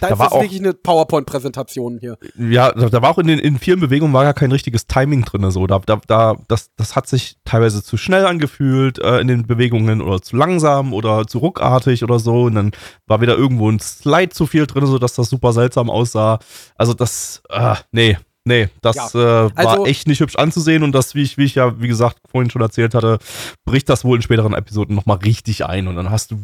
Da, 0.00 0.08
Da 0.08 0.12
ist 0.14 0.18
war 0.18 0.32
auch- 0.32 0.40
wirklich 0.42 0.60
eine 0.60 0.72
PowerPoint-Präsentation 0.74 1.98
hier. 1.98 2.16
Ja, 2.38 2.72
da, 2.72 2.88
da 2.88 3.02
war 3.02 3.10
auch 3.10 3.18
in 3.18 3.26
den 3.26 3.38
in 3.38 3.58
vielen 3.58 3.80
Bewegungen 3.80 4.12
war 4.12 4.24
gar 4.24 4.34
kein 4.34 4.52
richtiges 4.52 4.86
Timing 4.86 5.24
drin. 5.24 5.50
So. 5.50 5.66
Da, 5.66 5.80
da, 5.84 6.00
da, 6.06 6.36
das, 6.48 6.70
das 6.76 6.96
hat 6.96 7.06
sich 7.06 7.36
teilweise 7.44 7.82
zu 7.82 7.96
schnell 7.96 8.26
angefühlt 8.26 8.98
äh, 8.98 9.20
in 9.20 9.28
den 9.28 9.46
Bewegungen 9.46 10.00
oder 10.00 10.20
zu 10.22 10.36
langsam 10.36 10.92
oder 10.92 11.26
zu 11.26 11.38
ruckartig 11.38 12.02
oder 12.04 12.18
so. 12.18 12.42
Und 12.42 12.54
dann 12.54 12.70
war 13.06 13.20
wieder 13.20 13.36
irgendwo 13.36 13.70
ein 13.70 13.80
Slide 13.80 14.30
zu 14.30 14.46
viel 14.46 14.66
drin, 14.66 14.86
sodass 14.86 15.14
das 15.14 15.28
super 15.30 15.52
seltsam 15.52 15.90
aussah. 15.90 16.38
Also 16.76 16.94
das, 16.94 17.42
äh, 17.50 17.74
nee, 17.92 18.16
nee, 18.44 18.68
das 18.80 19.14
äh, 19.14 19.18
war 19.18 19.50
also- 19.54 19.86
echt 19.86 20.06
nicht 20.06 20.20
hübsch 20.20 20.36
anzusehen. 20.36 20.82
Und 20.82 20.92
das, 20.92 21.14
wie 21.14 21.22
ich, 21.22 21.38
wie 21.38 21.44
ich 21.44 21.54
ja, 21.54 21.80
wie 21.80 21.88
gesagt, 21.88 22.18
vorhin 22.30 22.50
schon 22.50 22.62
erzählt 22.62 22.94
hatte, 22.94 23.18
bricht 23.64 23.88
das 23.88 24.04
wohl 24.04 24.16
in 24.16 24.22
späteren 24.22 24.54
Episoden 24.54 24.94
nochmal 24.94 25.18
richtig 25.18 25.64
ein. 25.66 25.88
Und 25.88 25.96
dann 25.96 26.10
hast 26.10 26.30
du 26.30 26.42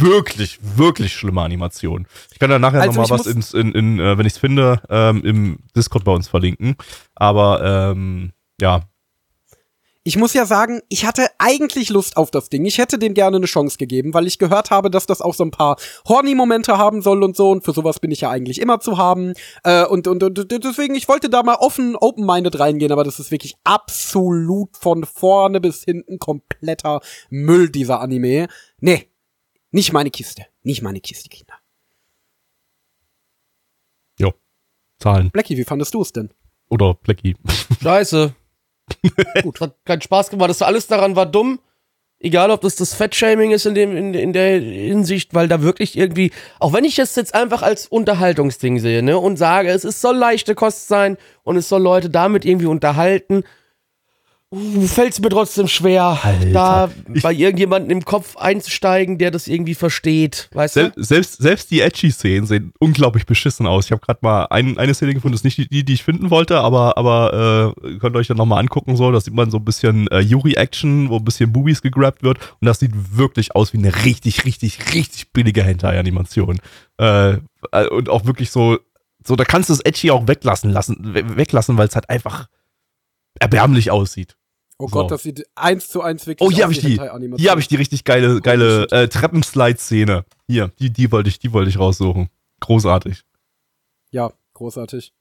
wirklich, 0.00 0.58
wirklich 0.62 1.12
schlimme 1.14 1.42
Animationen. 1.42 2.06
Ich 2.32 2.38
kann 2.38 2.50
da 2.50 2.58
nachher 2.58 2.80
Also 2.80 3.00
nochmal 3.00 3.18
was 3.18 3.26
ins, 3.26 3.54
in, 3.54 3.72
in, 3.72 4.00
äh, 4.00 4.16
wenn 4.18 4.26
ich 4.26 4.34
es 4.34 4.38
finde, 4.38 4.80
ähm, 4.88 5.22
im 5.24 5.58
Discord 5.76 6.04
bei 6.04 6.12
uns 6.12 6.28
verlinken. 6.28 6.76
Aber 7.14 7.92
ähm, 7.92 8.32
ja, 8.60 8.82
Ich 10.06 10.18
muss 10.18 10.34
ja 10.34 10.44
sagen, 10.44 10.82
ich 10.90 11.06
hatte 11.06 11.28
eigentlich 11.38 11.88
Lust 11.88 12.18
auf 12.18 12.30
das 12.30 12.50
Ding. 12.50 12.66
Ich 12.66 12.76
hätte 12.76 12.98
dem 12.98 13.14
gerne 13.14 13.38
eine 13.38 13.46
Chance 13.46 13.78
gegeben, 13.78 14.12
weil 14.12 14.26
ich 14.26 14.38
gehört 14.38 14.70
habe, 14.70 14.90
dass 14.90 15.06
das 15.06 15.22
auch 15.22 15.32
so 15.32 15.42
ein 15.44 15.50
paar 15.50 15.76
Horny-Momente 16.06 16.76
haben 16.76 17.00
soll 17.00 17.22
und 17.22 17.34
so. 17.34 17.50
Und 17.50 17.64
für 17.64 17.72
sowas 17.72 18.00
bin 18.00 18.10
ich 18.10 18.20
ja 18.20 18.28
eigentlich 18.28 18.60
immer 18.60 18.80
zu 18.80 18.98
haben. 18.98 19.32
Äh, 19.62 19.86
und, 19.86 20.06
und, 20.06 20.22
und 20.22 20.50
deswegen, 20.50 20.94
ich 20.94 21.08
wollte 21.08 21.30
da 21.30 21.42
mal 21.42 21.54
offen, 21.54 21.96
open-minded 21.96 22.60
reingehen, 22.60 22.92
aber 22.92 23.02
das 23.02 23.18
ist 23.18 23.30
wirklich 23.30 23.56
absolut 23.64 24.76
von 24.76 25.04
vorne 25.04 25.58
bis 25.58 25.84
hinten 25.84 26.18
kompletter 26.18 27.00
Müll, 27.30 27.70
dieser 27.70 28.00
Anime. 28.00 28.48
Nee, 28.80 29.08
nicht 29.70 29.94
meine 29.94 30.10
Kiste. 30.10 30.44
Nicht 30.62 30.82
meine 30.82 31.00
Kiste, 31.00 31.30
Kinder. 31.30 31.54
jo, 34.18 34.34
Zahlen. 34.98 35.30
Blackie, 35.30 35.56
wie 35.56 35.64
fandest 35.64 35.94
du 35.94 36.02
es 36.02 36.12
denn? 36.12 36.28
Oder 36.68 36.92
Blackie. 36.92 37.36
Scheiße. 37.82 38.34
Gut. 39.42 39.60
Hat 39.60 39.76
keinen 39.84 40.02
Spaß 40.02 40.30
gemacht. 40.30 40.50
Das 40.50 40.62
alles 40.62 40.86
daran 40.86 41.16
war 41.16 41.26
dumm. 41.26 41.60
Egal, 42.20 42.50
ob 42.50 42.62
das 42.62 42.76
das 42.76 42.94
Fettshaming 42.94 43.50
ist 43.50 43.66
in, 43.66 43.74
dem, 43.74 43.96
in, 43.96 44.14
in 44.14 44.32
der 44.32 44.58
Hinsicht, 44.58 45.34
weil 45.34 45.46
da 45.46 45.60
wirklich 45.60 45.98
irgendwie, 45.98 46.30
auch 46.58 46.72
wenn 46.72 46.84
ich 46.84 46.98
es 46.98 47.16
jetzt 47.16 47.34
einfach 47.34 47.60
als 47.60 47.86
Unterhaltungsding 47.86 48.78
sehe, 48.78 49.02
ne, 49.02 49.18
und 49.18 49.36
sage, 49.36 49.68
es 49.68 49.84
ist, 49.84 50.00
soll 50.00 50.16
leichte 50.16 50.54
Kost 50.54 50.88
sein 50.88 51.18
und 51.42 51.56
es 51.56 51.68
soll 51.68 51.82
Leute 51.82 52.08
damit 52.08 52.46
irgendwie 52.46 52.66
unterhalten, 52.66 53.44
fällt 54.86 55.12
es 55.12 55.20
mir 55.20 55.28
trotzdem 55.28 55.68
schwer, 55.68 56.18
Alter. 56.22 56.50
da 56.50 56.90
bei 57.22 57.32
irgendjemandem 57.32 57.90
im 57.98 58.04
Kopf 58.04 58.36
einzusteigen, 58.36 59.18
der 59.18 59.30
das 59.30 59.48
irgendwie 59.48 59.74
versteht, 59.74 60.48
weißt 60.52 60.74
Sel 60.74 60.92
du? 60.94 61.02
selbst, 61.02 61.40
selbst 61.42 61.70
die 61.70 61.80
Edgy-Szenen 61.80 62.46
sehen 62.46 62.72
unglaublich 62.78 63.26
beschissen 63.26 63.66
aus. 63.66 63.86
Ich 63.86 63.92
habe 63.92 64.00
gerade 64.00 64.18
mal 64.22 64.46
ein, 64.46 64.78
eine 64.78 64.94
Szene 64.94 65.14
gefunden, 65.14 65.32
das 65.34 65.40
ist 65.44 65.58
nicht 65.58 65.70
die, 65.72 65.84
die, 65.84 65.92
ich 65.94 66.02
finden 66.04 66.30
wollte, 66.30 66.60
aber, 66.60 66.96
aber 66.98 67.74
äh, 67.84 67.98
könnt 67.98 68.16
ihr 68.16 68.18
euch 68.18 68.28
dann 68.28 68.36
nochmal 68.36 68.60
angucken. 68.60 68.96
So. 68.96 69.10
Da 69.12 69.20
sieht 69.20 69.34
man 69.34 69.50
so 69.50 69.58
ein 69.58 69.64
bisschen 69.64 70.08
äh, 70.08 70.20
Yuri-Action, 70.20 71.08
wo 71.10 71.16
ein 71.16 71.24
bisschen 71.24 71.52
Boobies 71.52 71.82
gegrabt 71.82 72.22
wird. 72.22 72.38
Und 72.60 72.66
das 72.66 72.80
sieht 72.80 72.92
wirklich 73.16 73.54
aus 73.54 73.72
wie 73.72 73.78
eine 73.78 74.04
richtig, 74.04 74.44
richtig, 74.44 74.94
richtig 74.94 75.32
billige 75.32 75.62
Hentai-Animation. 75.62 76.60
Äh, 77.00 77.38
äh, 77.72 77.86
und 77.90 78.08
auch 78.08 78.24
wirklich 78.24 78.50
so, 78.50 78.78
so, 79.26 79.36
da 79.36 79.44
kannst 79.44 79.68
du 79.70 79.72
das 79.72 79.80
Edgy 79.80 80.10
auch 80.10 80.28
weglassen, 80.28 80.70
lassen, 80.70 81.14
we- 81.14 81.36
weglassen, 81.36 81.76
weil 81.78 81.88
es 81.88 81.94
halt 81.94 82.10
einfach 82.10 82.46
erbärmlich 83.40 83.90
aussieht. 83.90 84.36
Oh 84.78 84.88
So. 84.88 84.92
Gott, 84.92 85.10
das 85.10 85.22
sieht 85.22 85.46
eins 85.54 85.88
zu 85.88 86.02
eins 86.02 86.26
wirklich 86.26 86.46
Oh, 86.46 86.50
hier 86.50 86.58
aus 86.58 86.62
habe 86.64 86.72
ich 86.72 86.80
die. 86.80 87.00
Hier 87.38 87.50
habe 87.50 87.60
ich 87.60 87.68
die 87.68 87.76
richtig 87.76 88.04
geile, 88.04 88.40
geile 88.40 88.82
shit. 88.82 88.92
äh, 88.92 89.08
Treppenslide-Szene. 89.08 90.24
Hier, 90.48 90.68
die, 90.78 90.90
die 90.90 91.12
wollte 91.12 91.28
ich, 91.28 91.38
die 91.38 91.52
wollte 91.52 91.70
ich 91.70 91.78
raussuchen. 91.78 92.28
Großartig. 92.60 93.22
Ja, 94.10 94.32
großartig. 94.54 95.12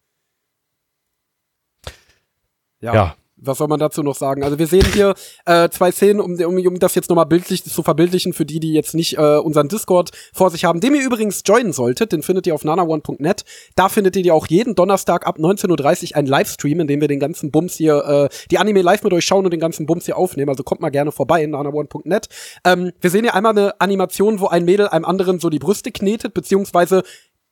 Ja. 2.82 2.94
Ja. 2.94 3.16
Was 3.46 3.58
soll 3.58 3.68
man 3.68 3.80
dazu 3.80 4.04
noch 4.04 4.16
sagen? 4.16 4.44
Also 4.44 4.60
wir 4.60 4.68
sehen 4.68 4.86
hier 4.94 5.14
äh, 5.46 5.70
zwei 5.70 5.92
Szenen, 5.92 6.20
um, 6.20 6.34
um, 6.34 6.66
um 6.66 6.80
das 6.80 6.96
jetzt 6.96 7.10
nochmal 7.10 7.26
bildlich 7.26 7.64
zu 7.64 7.84
verbildlichen, 7.84 8.34
für 8.34 8.46
die, 8.46 8.60
die 8.60 8.74
jetzt 8.74 8.94
nicht 8.96 9.18
äh, 9.18 9.38
unseren 9.38 9.68
Discord 9.68 10.12
vor 10.34 10.50
sich 10.50 10.66
haben, 10.66 10.80
den 10.80 10.96
ihr 10.96 11.04
übrigens 11.04 11.44
joinen 11.46 11.74
solltet, 11.74 12.12
den 12.12 12.24
findet 12.24 12.48
ihr 12.48 12.56
auf 12.56 12.64
nanaone.net. 12.64 13.44
Da 13.76 13.90
findet 13.90 14.16
ihr 14.16 14.34
auch 14.34 14.48
jeden 14.48 14.76
Donnerstag 14.76 15.28
ab 15.28 15.38
19.30 15.38 16.12
Uhr 16.12 16.18
einen 16.18 16.28
Livestream, 16.28 16.80
in 16.80 16.88
dem 16.88 17.02
wir 17.02 17.08
den 17.08 17.20
ganzen 17.20 17.52
Bums 17.52 17.76
hier, 17.76 18.30
äh, 18.32 18.36
die 18.52 18.58
Anime 18.58 18.82
live 18.82 19.04
mit 19.04 19.14
euch 19.14 19.26
schauen 19.26 19.46
und 19.46 19.52
den 19.52 19.60
ganzen 19.60 19.86
Bums 19.86 20.06
hier 20.06 20.18
aufnehmen. 20.18 20.50
Also 20.50 20.64
kommt 20.64 20.82
mal 20.82 20.90
gerne 20.90 21.12
vorbei 21.12 21.44
in 21.44 21.52
nanaone.net. 21.52 22.28
Ähm, 22.66 22.92
wir 23.02 23.10
sehen 23.10 23.24
hier 23.24 23.36
einmal 23.36 23.58
eine 23.58 23.80
Animation, 23.80 24.40
wo 24.40 24.48
ein 24.48 24.66
Mädel 24.66 24.88
einem 24.88 25.06
anderen 25.06 25.40
so 25.40 25.50
die 25.50 25.60
Brüste 25.60 25.92
knetet, 25.92 26.34
beziehungsweise 26.34 27.04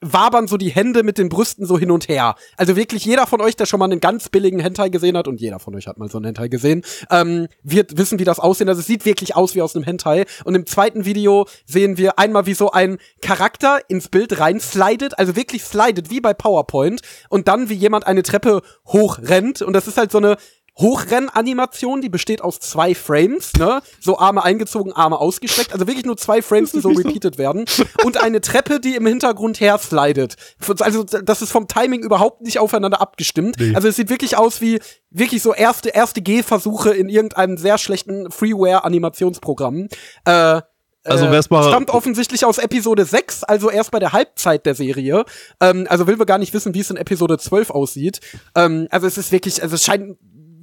wabern 0.02 0.48
so 0.48 0.58
die 0.58 0.70
Hände 0.70 1.04
mit 1.04 1.18
den 1.18 1.30
Brüsten 1.30 1.66
so 1.66 1.78
hin 1.78 1.92
und 1.92 2.08
her. 2.08 2.36
Also 2.58 2.76
wirklich 2.76 3.06
jeder 3.06 3.28
von 3.28 3.40
euch, 3.40 3.56
der 3.56 3.66
schon 3.66 3.80
mal 3.80 3.86
einen 3.86 4.00
ganz 4.00 4.30
billigen 4.30 4.60
Hentai 4.60 4.90
gesehen 4.90 5.16
hat, 5.16 5.28
und 5.28 5.40
jeder 5.40 5.60
von 5.60 5.76
euch 5.76 5.88
hat 5.88 5.98
mal 5.98 6.10
so 6.10 6.18
einen 6.18 6.26
Hentai 6.26 6.48
gesehen, 6.48 6.84
ähm, 7.10 7.48
wird 7.64 7.98
wissen, 7.98 8.20
wie 8.20 8.24
das 8.24 8.40
aussehen. 8.40 8.68
Also 8.68 8.82
es 8.82 8.88
sieht 8.88 9.06
wirklich 9.06 9.36
aus 9.36 9.56
wie 9.56 9.62
aus 9.62 9.76
einem 9.76 9.86
Hentai. 9.86 10.26
Und 10.44 10.56
im 10.56 10.66
zweiten 10.66 11.06
Video 11.06 11.48
sehen 11.66 11.98
wir 11.98 12.18
einmal, 12.18 12.46
wie 12.48 12.56
so 12.56 12.72
ein 12.72 12.98
Charakter 13.22 13.80
ins 13.88 14.10
Bild 14.10 14.40
reinslidet, 14.40 15.18
also 15.20 15.36
wirklich 15.36 15.64
slidet, 15.64 16.10
wie 16.10 16.20
bei 16.20 16.34
PowerPoint, 16.34 17.02
und 17.30 17.48
dann 17.48 17.70
wie 17.70 17.76
jemand 17.76 18.08
eine 18.08 18.24
Treppe 18.24 18.62
hochrennt. 18.88 19.62
Und 19.62 19.74
das 19.74 19.88
ist 19.88 19.98
halt 19.98 20.12
so 20.12 20.18
eine 20.18 20.38
Hochrennanimation, 20.78 22.02
die 22.02 22.10
besteht 22.10 22.42
aus 22.42 22.60
zwei 22.60 22.96
Frames, 22.96 23.54
ne? 23.54 23.82
So 24.00 24.18
Arme 24.18 24.44
eingezogen, 24.44 24.94
Arme 24.94 25.20
ausgestreckt. 25.20 25.74
Also 25.74 25.88
wirklich 25.88 26.06
nur 26.06 26.18
zwei 26.18 26.42
Frames, 26.42 26.72
die 26.72 26.80
so 26.80 26.90
repeated 26.92 27.38
werden. 27.38 27.66
Und 28.04 28.18
eine 28.22 28.42
Treppe, 28.42 28.80
die 28.80 28.96
im 28.96 29.06
Hintergrund 29.06 29.60
her 29.60 29.78
slidet. 29.78 30.36
Also 30.80 31.04
das 31.04 31.42
ist 31.42 31.52
vom 31.52 31.68
Timing 31.68 32.02
überhaupt 32.04 32.42
nicht 32.42 32.60
aufeinander 32.60 33.02
abgestimmt. 33.02 33.56
Nee. 33.60 33.76
Also 33.76 33.88
es 33.88 33.96
sieht 33.96 34.10
wirklich 34.10 34.38
aus 34.38 34.62
wie 34.62 34.80
wirklich 35.10 35.42
so 35.42 35.54
erste, 35.54 35.90
erste 35.90 36.22
Gehversuche 36.22 36.92
in 36.92 37.10
irgendeinem 37.10 37.58
sehr 37.58 37.78
schlechten 37.78 38.32
Freeware-Animationsprogramm. 38.32 39.88
Äh, 40.26 40.62
Also 41.04 41.26
äh, 41.26 41.32
wär's 41.32 41.50
mal- 41.50 41.68
stammt 41.68 41.90
offensichtlich 41.90 42.46
aus 42.46 42.58
Episode 42.60 43.06
6, 43.06 43.44
also 43.44 43.70
erst 43.70 43.92
bei 43.92 44.00
der 44.00 44.14
Halbzeit 44.14 44.66
der 44.66 44.76
Serie. 44.76 45.26
Ähm, 45.60 45.86
also 45.90 46.08
will 46.08 46.20
wir 46.20 46.26
gar 46.26 46.38
nicht 46.38 46.54
wissen, 46.54 46.74
wie 46.74 46.80
es 46.80 46.90
in 46.90 46.98
Episode 46.98 47.38
12 47.38 47.72
aussieht. 47.72 48.20
Ähm, 48.56 48.88
also 48.92 49.08
es 49.08 49.18
ist 49.18 49.32
wirklich, 49.32 49.62
also 49.64 49.76
es 49.76 49.84
scheint 49.84 50.18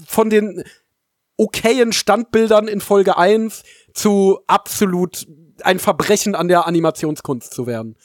von 0.08 0.30
den 0.30 0.64
okayen 1.36 1.92
Standbildern 1.92 2.66
in 2.66 2.80
Folge 2.80 3.18
1 3.18 3.62
zu 3.92 4.40
absolut 4.46 5.26
ein 5.62 5.78
Verbrechen 5.78 6.34
an 6.34 6.48
der 6.48 6.66
Animationskunst 6.66 7.52
zu 7.52 7.66
werden. 7.66 7.96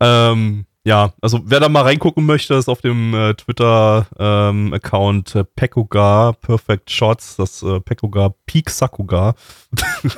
Ähm, 0.00 0.66
ja, 0.84 1.14
also 1.20 1.40
wer 1.44 1.60
da 1.60 1.68
mal 1.68 1.82
reingucken 1.82 2.26
möchte, 2.26 2.54
ist 2.54 2.68
auf 2.68 2.82
dem 2.82 3.14
äh, 3.14 3.34
Twitter-Account 3.34 5.34
äh, 5.34 5.44
Pekuga 5.44 6.32
Perfect 6.40 6.90
Shots, 6.90 7.36
das 7.36 7.62
äh, 7.62 7.80
Pekuga 7.80 8.34
Peak 8.46 8.70
Sakuga. 8.70 9.34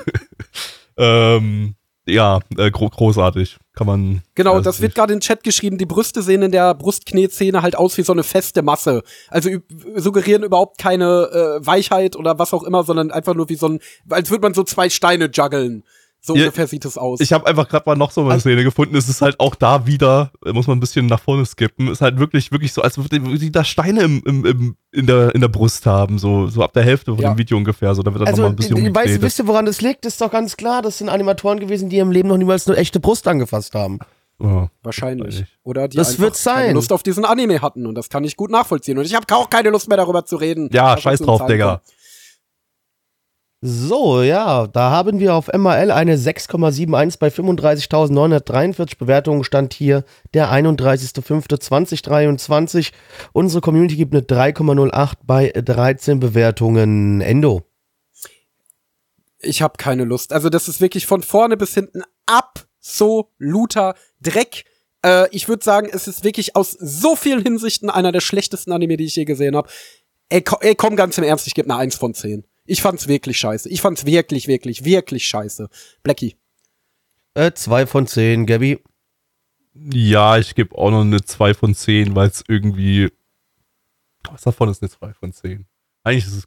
ähm, 0.96 1.74
ja, 2.06 2.40
äh, 2.56 2.70
gro 2.70 2.88
großartig. 2.88 3.58
Kann 3.74 3.86
man. 3.86 4.22
Genau, 4.34 4.60
das 4.60 4.82
wird 4.82 4.94
gerade 4.94 5.14
in 5.14 5.18
den 5.18 5.22
Chat 5.22 5.42
geschrieben. 5.42 5.78
Die 5.78 5.86
Brüste 5.86 6.20
sehen 6.20 6.42
in 6.42 6.52
der 6.52 6.74
Brustknetszene 6.74 7.62
halt 7.62 7.74
aus 7.74 7.96
wie 7.96 8.02
so 8.02 8.12
eine 8.12 8.22
feste 8.22 8.60
Masse. 8.60 9.02
Also 9.28 9.48
suggerieren 9.96 10.42
überhaupt 10.42 10.76
keine 10.76 11.60
äh, 11.62 11.66
Weichheit 11.66 12.14
oder 12.14 12.38
was 12.38 12.52
auch 12.52 12.64
immer, 12.64 12.84
sondern 12.84 13.10
einfach 13.10 13.34
nur 13.34 13.48
wie 13.48 13.54
so 13.54 13.68
ein, 13.68 13.80
als 14.10 14.30
würde 14.30 14.42
man 14.42 14.52
so 14.52 14.62
zwei 14.62 14.90
Steine 14.90 15.30
juggeln. 15.32 15.84
So 16.24 16.36
Ja, 16.36 16.42
ungefähr 16.44 16.68
sieht 16.68 16.84
es 16.84 16.96
aus. 16.96 17.18
Ich 17.20 17.32
habe 17.32 17.46
einfach 17.48 17.68
gerade 17.68 17.82
mal 17.84 17.96
noch 17.96 18.12
so 18.12 18.20
eine 18.20 18.30
Also- 18.30 18.42
Szene 18.42 18.62
gefunden. 18.62 18.94
Es 18.96 19.08
ist 19.08 19.22
halt 19.22 19.40
auch 19.40 19.56
da 19.56 19.86
wieder, 19.88 20.30
muss 20.52 20.68
man 20.68 20.76
ein 20.76 20.80
bisschen 20.80 21.06
nach 21.06 21.20
vorne 21.20 21.44
skippen. 21.44 21.88
Ist 21.88 22.00
halt 22.00 22.16
wirklich, 22.20 22.52
wirklich 22.52 22.72
so, 22.72 22.80
als 22.80 22.96
würde 22.96 23.18
die 23.18 23.50
da 23.50 23.64
Steine 23.64 24.02
im, 24.02 24.22
im, 24.24 24.44
im, 24.46 24.76
in, 24.92 25.06
der, 25.08 25.34
in 25.34 25.40
der 25.40 25.48
Brust 25.48 25.84
haben. 25.84 26.18
So, 26.20 26.46
so 26.46 26.62
ab 26.62 26.72
der 26.74 26.84
Hälfte 26.84 27.12
von 27.12 27.20
Ja. 27.20 27.34
dem 27.34 27.38
Video 27.38 27.56
ungefähr. 27.56 27.92
So, 27.96 28.04
da 28.04 28.12
wird 28.14 28.20
dann 28.20 28.28
Also, 28.28 28.42
nochmal 28.42 28.52
ein 28.52 28.56
bisschen 28.56 28.76
ich 28.86 28.94
weiß, 28.94 29.20
wisst 29.20 29.40
ihr, 29.40 29.48
woran 29.48 29.66
das 29.66 29.80
liegt? 29.80 30.06
Ist 30.06 30.20
doch 30.20 30.30
ganz 30.30 30.56
klar, 30.56 30.80
das 30.80 30.98
sind 30.98 31.08
Animatoren 31.08 31.58
gewesen, 31.58 31.88
die 31.88 31.98
im 31.98 32.12
Leben 32.12 32.28
noch 32.28 32.36
niemals 32.38 32.68
eine 32.68 32.76
echte 32.76 33.00
Brust 33.00 33.26
angefasst 33.26 33.74
haben. 33.74 33.98
Ja. 34.40 34.70
Wahrscheinlich. 34.84 35.44
Oder 35.64 35.88
die 35.88 35.96
Das 35.96 36.10
einfach 36.10 36.22
wird 36.22 36.36
sein. 36.36 36.54
keine 36.54 36.72
Lust 36.74 36.92
auf 36.92 37.02
diesen 37.02 37.24
Anime 37.24 37.62
hatten 37.62 37.84
und 37.86 37.96
das 37.96 38.08
kann 38.08 38.22
ich 38.22 38.36
gut 38.36 38.50
nachvollziehen. 38.52 38.96
Und 38.98 39.04
ich 39.04 39.14
habe 39.14 39.26
auch 39.34 39.50
keine 39.50 39.70
Lust 39.70 39.88
mehr 39.88 39.96
darüber 39.96 40.24
zu 40.24 40.36
reden. 40.36 40.68
Ja, 40.72 40.96
scheiß 40.98 41.20
drauf, 41.20 41.46
Digga. 41.46 41.76
kommt. 41.78 41.82
So, 43.64 44.22
ja, 44.22 44.66
da 44.66 44.90
haben 44.90 45.20
wir 45.20 45.36
auf 45.36 45.46
MRL 45.46 45.92
eine 45.92 46.16
6,71 46.16 47.20
bei 47.20 47.28
35.943 47.28 48.98
Bewertungen. 48.98 49.44
Stand 49.44 49.72
hier 49.72 50.02
der 50.34 50.50
31.05.2023. 50.50 52.90
Unsere 53.32 53.60
Community 53.60 53.94
gibt 53.94 54.14
eine 54.14 54.24
3,08 54.24 55.12
bei 55.22 55.52
13 55.54 56.18
Bewertungen. 56.18 57.20
Endo. 57.20 57.62
Ich 59.38 59.62
habe 59.62 59.74
keine 59.76 60.02
Lust. 60.02 60.32
Also 60.32 60.48
das 60.48 60.66
ist 60.66 60.80
wirklich 60.80 61.06
von 61.06 61.22
vorne 61.22 61.56
bis 61.56 61.74
hinten 61.74 62.02
absoluter 62.26 63.94
Dreck. 64.20 64.64
Äh, 65.06 65.28
ich 65.30 65.48
würde 65.48 65.62
sagen, 65.62 65.88
es 65.92 66.08
ist 66.08 66.24
wirklich 66.24 66.56
aus 66.56 66.72
so 66.72 67.14
vielen 67.14 67.44
Hinsichten 67.44 67.90
einer 67.90 68.10
der 68.10 68.22
schlechtesten 68.22 68.72
Anime, 68.72 68.96
die 68.96 69.04
ich 69.04 69.14
je 69.14 69.24
gesehen 69.24 69.54
habe. 69.54 69.68
Ey, 70.30 70.42
ey, 70.62 70.74
komm 70.74 70.96
ganz 70.96 71.16
im 71.16 71.22
Ernst, 71.22 71.46
ich 71.46 71.54
gebe 71.54 71.70
eine 71.70 71.78
1 71.78 71.94
von 71.94 72.12
10. 72.12 72.44
Ich 72.72 72.80
fand's 72.80 73.06
wirklich 73.06 73.36
scheiße. 73.36 73.68
Ich 73.68 73.82
fand's 73.82 74.06
wirklich, 74.06 74.48
wirklich, 74.48 74.82
wirklich 74.86 75.26
scheiße. 75.26 75.68
Blackie. 76.02 76.36
Äh, 77.34 77.52
2 77.52 77.86
von 77.86 78.06
10, 78.06 78.46
Gabby. 78.46 78.82
Ja, 79.74 80.38
ich 80.38 80.54
gebe 80.54 80.74
auch 80.78 80.90
noch 80.90 81.02
eine 81.02 81.22
2 81.22 81.52
von 81.52 81.74
10, 81.74 82.16
weil 82.16 82.28
es 82.28 82.42
irgendwie. 82.48 83.10
Was 84.22 84.40
davon 84.40 84.70
ist 84.70 84.80
eine 84.82 84.88
2 84.88 85.12
von 85.12 85.34
10? 85.34 85.66
Eigentlich 86.02 86.24
ist 86.24 86.32
es 86.32 86.44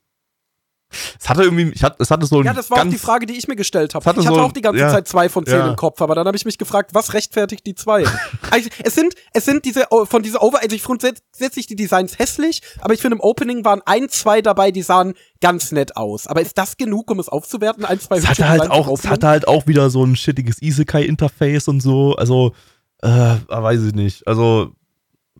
es 1.19 1.29
hatte 1.29 1.43
irgendwie, 1.43 1.71
ich 1.73 1.83
hatte, 1.83 1.97
es 1.99 2.11
hatte 2.11 2.25
so 2.25 2.39
ein 2.39 2.45
Ja, 2.45 2.53
das 2.53 2.69
war 2.69 2.81
auch 2.81 2.89
die 2.89 2.97
Frage, 2.97 3.25
die 3.25 3.33
ich 3.33 3.47
mir 3.47 3.55
gestellt 3.55 3.95
habe. 3.95 4.03
Ich 4.03 4.07
hatte 4.07 4.21
so 4.21 4.39
auch 4.39 4.51
die 4.51 4.61
ganze 4.61 4.81
ja, 4.81 4.89
Zeit 4.89 5.07
zwei 5.07 5.29
von 5.29 5.45
zehn 5.45 5.57
ja. 5.57 5.67
im 5.67 5.75
Kopf, 5.75 6.01
aber 6.01 6.15
dann 6.15 6.25
habe 6.27 6.37
ich 6.37 6.45
mich 6.45 6.57
gefragt, 6.57 6.91
was 6.93 7.13
rechtfertigt 7.13 7.65
die 7.65 7.75
zwei? 7.75 8.05
also, 8.51 8.69
es 8.83 8.95
sind, 8.95 9.15
es 9.33 9.45
sind 9.45 9.65
diese, 9.65 9.87
von 10.05 10.23
dieser 10.23 10.43
Over, 10.43 10.61
also 10.61 10.75
ich 10.75 10.83
grundsätzlich 10.83 11.67
die 11.67 11.75
Designs 11.75 12.19
hässlich, 12.19 12.61
aber 12.79 12.93
ich 12.93 13.01
finde 13.01 13.15
im 13.15 13.21
Opening 13.21 13.65
waren 13.65 13.81
ein, 13.85 14.09
zwei 14.09 14.41
dabei, 14.41 14.71
die 14.71 14.83
sahen 14.83 15.13
ganz 15.41 15.71
nett 15.71 15.97
aus. 15.97 16.27
Aber 16.27 16.41
ist 16.41 16.57
das 16.57 16.77
genug, 16.77 17.11
um 17.11 17.19
es 17.19 17.29
aufzuwerten? 17.29 17.83
Ein, 17.85 17.99
zwei 17.99 18.17
es 18.17 18.27
hatte 18.27 18.47
halt 18.47 18.69
auch, 18.69 18.87
es 18.87 19.07
hatte 19.07 19.27
halt 19.27 19.47
auch 19.47 19.67
wieder 19.67 19.89
so 19.89 20.03
ein 20.03 20.15
shittiges 20.15 20.61
Isekai-Interface 20.61 21.67
und 21.67 21.81
so, 21.81 22.15
also, 22.15 22.53
äh, 23.01 23.35
weiß 23.47 23.83
ich 23.83 23.93
nicht. 23.93 24.27
Also, 24.27 24.71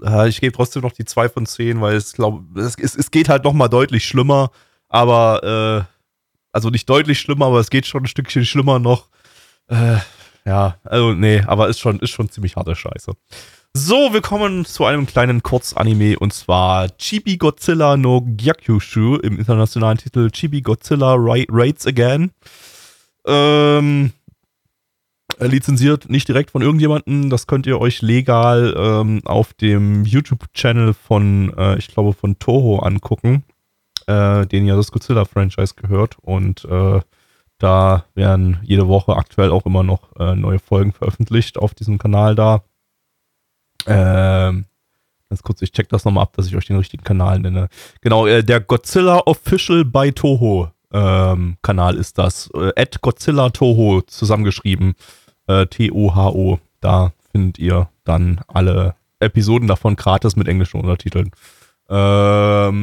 äh, 0.03 0.27
ich 0.27 0.41
gebe 0.41 0.55
trotzdem 0.55 0.81
noch 0.81 0.91
die 0.91 1.05
zwei 1.05 1.29
von 1.29 1.45
zehn, 1.45 1.81
weil 1.81 1.95
es 1.95 2.13
glaube, 2.13 2.43
es, 2.59 2.75
es, 2.77 2.95
es 2.95 3.11
geht 3.11 3.29
halt 3.29 3.43
noch 3.43 3.53
mal 3.53 3.69
deutlich 3.69 4.05
schlimmer 4.05 4.51
aber 4.95 5.43
äh, 5.43 5.95
also 6.53 6.69
nicht 6.69 6.89
deutlich 6.89 7.19
schlimmer, 7.19 7.47
aber 7.47 7.59
es 7.59 7.69
geht 7.69 7.85
schon 7.85 8.03
ein 8.03 8.07
Stückchen 8.07 8.45
schlimmer 8.45 8.79
noch. 8.79 9.09
Äh, 9.67 9.97
ja, 10.45 10.77
also 10.85 11.13
nee, 11.13 11.41
aber 11.45 11.67
ist 11.67 11.81
schon, 11.81 11.99
ist 11.99 12.11
schon 12.11 12.29
ziemlich 12.29 12.55
harte 12.55 12.75
Scheiße. 12.75 13.11
So, 13.73 14.13
wir 14.13 14.21
kommen 14.21 14.63
zu 14.63 14.85
einem 14.85 15.05
kleinen 15.05 15.43
Kurzanime 15.43 16.17
und 16.17 16.31
zwar 16.31 16.95
Chibi 16.97 17.35
Godzilla 17.35 17.97
no 17.97 18.21
Gyakushu 18.25 19.17
im 19.17 19.37
internationalen 19.37 19.97
Titel 19.97 20.31
Chibi 20.31 20.61
Godzilla 20.61 21.15
Ra 21.15 21.43
Raids 21.49 21.85
Again. 21.85 22.31
Ähm, 23.27 24.13
lizenziert 25.39 26.09
nicht 26.09 26.29
direkt 26.29 26.51
von 26.51 26.61
irgendjemandem, 26.61 27.29
das 27.29 27.47
könnt 27.47 27.67
ihr 27.67 27.81
euch 27.81 28.01
legal 28.01 28.73
ähm, 28.77 29.21
auf 29.25 29.53
dem 29.55 30.05
YouTube-Channel 30.05 30.93
von, 30.93 31.53
äh, 31.57 31.77
ich 31.77 31.89
glaube, 31.89 32.13
von 32.13 32.39
Toho 32.39 32.79
angucken 32.79 33.43
äh, 34.07 34.45
denen 34.45 34.67
ja 34.67 34.75
das 34.75 34.91
Godzilla-Franchise 34.91 35.75
gehört. 35.75 36.17
Und 36.21 36.65
äh, 36.65 37.01
da 37.57 38.05
werden 38.13 38.59
jede 38.63 38.87
Woche 38.87 39.15
aktuell 39.15 39.51
auch 39.51 39.65
immer 39.65 39.83
noch 39.83 40.15
äh, 40.19 40.35
neue 40.35 40.59
Folgen 40.59 40.91
veröffentlicht 40.91 41.57
auf 41.57 41.73
diesem 41.73 41.97
Kanal 41.97 42.35
da. 42.35 42.63
Ähm, 43.87 44.65
ganz 45.29 45.43
kurz, 45.43 45.61
ich 45.61 45.71
check 45.71 45.89
das 45.89 46.05
nochmal 46.05 46.23
ab, 46.23 46.33
dass 46.35 46.47
ich 46.47 46.55
euch 46.55 46.65
den 46.65 46.77
richtigen 46.77 47.03
Kanal 47.03 47.39
nenne. 47.39 47.69
Genau, 48.01 48.25
äh, 48.25 48.43
der 48.43 48.59
Godzilla 48.59 49.21
Official 49.25 49.85
by 49.85 50.11
Toho 50.11 50.71
ähm, 50.91 51.57
Kanal 51.61 51.97
ist 51.97 52.17
das. 52.17 52.49
Äh, 52.53 52.71
at 52.75 53.01
Godzilla 53.01 53.49
Toho 53.49 54.01
zusammengeschrieben. 54.01 54.95
Äh, 55.47 55.67
T-O-H-O. 55.67 56.59
Da 56.81 57.11
findet 57.31 57.59
ihr 57.59 57.89
dann 58.03 58.41
alle 58.47 58.95
Episoden 59.19 59.67
davon 59.67 59.95
gratis 59.95 60.35
mit 60.35 60.47
englischen 60.47 60.79
Untertiteln. 60.79 61.31
Ähm, 61.89 62.79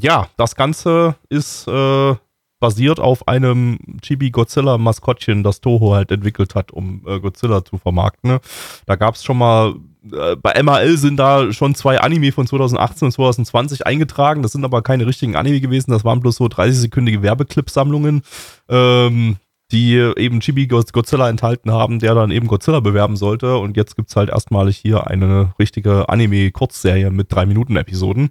ja, 0.00 0.26
das 0.36 0.54
Ganze 0.56 1.14
ist 1.28 1.68
äh, 1.68 2.14
basiert 2.62 3.00
auf 3.00 3.26
einem 3.26 3.78
Chibi 4.02 4.30
Godzilla 4.30 4.78
Maskottchen, 4.78 5.42
das 5.42 5.60
Toho 5.60 5.94
halt 5.96 6.12
entwickelt 6.12 6.54
hat, 6.54 6.70
um 6.70 7.02
äh, 7.06 7.18
Godzilla 7.18 7.64
zu 7.64 7.76
vermarkten. 7.76 8.30
Ne? 8.30 8.40
Da 8.86 8.94
gab 8.94 9.16
es 9.16 9.24
schon 9.24 9.36
mal, 9.36 9.74
äh, 10.12 10.36
bei 10.36 10.62
MRL 10.62 10.96
sind 10.96 11.16
da 11.16 11.52
schon 11.52 11.74
zwei 11.74 12.00
Anime 12.00 12.30
von 12.30 12.46
2018 12.46 13.06
und 13.06 13.12
2020 13.12 13.84
eingetragen. 13.84 14.42
Das 14.42 14.52
sind 14.52 14.64
aber 14.64 14.80
keine 14.82 15.08
richtigen 15.08 15.34
Anime 15.34 15.60
gewesen, 15.60 15.90
das 15.90 16.04
waren 16.04 16.20
bloß 16.20 16.36
so 16.36 16.44
30-sekündige 16.44 17.20
Werbeclip-Sammlungen. 17.22 18.22
Ähm, 18.68 19.38
die 19.72 19.94
eben 19.94 20.40
Chibi 20.40 20.66
Godzilla 20.66 21.28
enthalten 21.28 21.72
haben, 21.72 21.98
der 21.98 22.14
dann 22.14 22.30
eben 22.30 22.46
Godzilla 22.46 22.80
bewerben 22.80 23.16
sollte. 23.16 23.56
Und 23.56 23.76
jetzt 23.76 23.96
gibt's 23.96 24.14
halt 24.14 24.28
erstmalig 24.28 24.76
hier 24.76 25.06
eine 25.06 25.54
richtige 25.58 26.08
Anime-Kurzserie 26.08 27.10
mit 27.10 27.32
drei 27.32 27.46
Minuten 27.46 27.76
Episoden. 27.76 28.30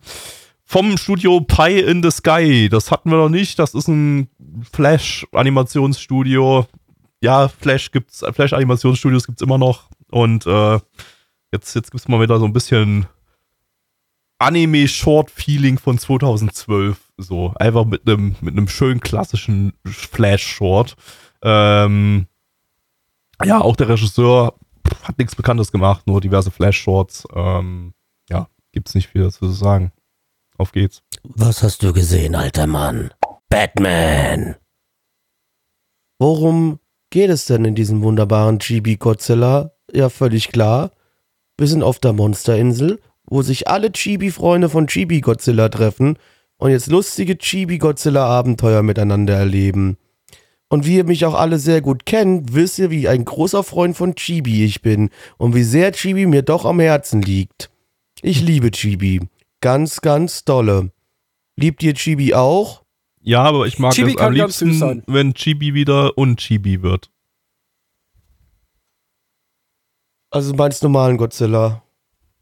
Vom 0.63 0.97
Studio 0.97 1.41
Pie 1.41 1.79
in 1.79 2.03
the 2.03 2.11
Sky. 2.11 2.69
Das 2.69 2.91
hatten 2.91 3.09
wir 3.09 3.17
noch 3.17 3.29
nicht. 3.29 3.57
Das 3.59 3.73
ist 3.73 3.87
ein 3.87 4.29
Flash-Animationsstudio. 4.71 6.67
Ja, 7.21 7.47
Flash 7.49 7.91
gibt's, 7.91 8.23
Flash-Animationsstudios 8.31 9.25
gibt's 9.25 9.41
immer 9.41 9.57
noch. 9.57 9.89
Und 10.11 10.45
äh, 10.45 10.79
jetzt, 11.51 11.75
jetzt 11.75 11.91
gibt's 11.91 12.07
mal 12.07 12.21
wieder 12.21 12.39
so 12.39 12.45
ein 12.45 12.53
bisschen 12.53 13.07
Anime-Short-Feeling 14.37 15.79
von 15.79 15.97
2012. 15.97 16.97
So, 17.17 17.53
einfach 17.55 17.85
mit 17.85 18.07
einem 18.07 18.35
mit 18.41 18.55
einem 18.55 18.67
schönen 18.67 18.99
klassischen 18.99 19.73
Flash-Short. 19.85 20.95
Ähm, 21.43 22.27
ja, 23.43 23.61
auch 23.61 23.75
der 23.75 23.89
Regisseur 23.89 24.53
hat 25.03 25.17
nichts 25.17 25.35
Bekanntes 25.35 25.71
gemacht, 25.71 26.05
nur 26.05 26.21
diverse 26.21 26.51
Flash-Shorts. 26.51 27.27
Ähm, 27.33 27.93
ja, 28.29 28.47
gibt's 28.71 28.95
nicht 28.95 29.07
viel 29.07 29.23
dazu 29.23 29.47
zu 29.47 29.53
sagen. 29.53 29.91
Auf 30.57 30.71
geht's. 30.71 31.01
Was 31.23 31.63
hast 31.63 31.83
du 31.83 31.93
gesehen, 31.93 32.35
alter 32.35 32.67
Mann? 32.67 33.11
Batman! 33.49 34.55
Worum 36.19 36.79
geht 37.09 37.31
es 37.31 37.45
denn 37.45 37.65
in 37.65 37.75
diesem 37.75 38.01
wunderbaren 38.03 38.59
Chibi 38.59 38.97
Godzilla? 38.97 39.71
Ja, 39.91 40.09
völlig 40.09 40.49
klar. 40.49 40.91
Wir 41.57 41.67
sind 41.67 41.83
auf 41.83 41.99
der 41.99 42.13
Monsterinsel, 42.13 42.99
wo 43.25 43.41
sich 43.41 43.67
alle 43.67 43.91
Chibi-Freunde 43.91 44.69
von 44.69 44.87
Chibi 44.87 45.21
Godzilla 45.21 45.69
treffen 45.69 46.17
und 46.57 46.71
jetzt 46.71 46.87
lustige 46.87 47.37
Chibi 47.37 47.79
Godzilla 47.79 48.25
Abenteuer 48.25 48.83
miteinander 48.83 49.35
erleben. 49.35 49.97
Und 50.72 50.86
wie 50.86 50.95
ihr 50.95 51.03
mich 51.03 51.26
auch 51.26 51.34
alle 51.34 51.59
sehr 51.59 51.82
gut 51.82 52.05
kennt, 52.05 52.53
wisst 52.53 52.80
ihr, 52.80 52.89
wie 52.91 53.09
ein 53.09 53.26
großer 53.26 53.61
Freund 53.61 53.97
von 53.97 54.15
Chibi 54.15 54.63
ich 54.63 54.82
bin 54.82 55.09
und 55.38 55.53
wie 55.53 55.63
sehr 55.63 55.91
Chibi 55.91 56.26
mir 56.26 56.43
doch 56.43 56.63
am 56.63 56.80
Herzen 56.80 57.22
liegt. 57.22 57.69
Ich 58.22 58.39
liebe 58.39 58.72
Chibi. 58.72 59.28
Ganz, 59.59 59.99
ganz 59.99 60.45
dolle. 60.45 60.93
Liebt 61.57 61.84
ihr 61.84 61.93
Chibi 61.93 62.36
auch? 62.36 62.86
Ja, 63.19 63.43
aber 63.43 63.67
ich 63.67 63.80
mag 63.80 63.93
Chibi 63.93 64.11
es 64.11 64.17
am 64.19 64.32
liebsten, 64.32 65.03
wenn 65.07 65.34
Chibi 65.34 65.74
wieder 65.74 66.17
unchibi 66.17 66.82
wird. 66.82 67.11
Also 70.30 70.53
meinst 70.53 70.84
normalen 70.84 71.17
Godzilla? 71.17 71.84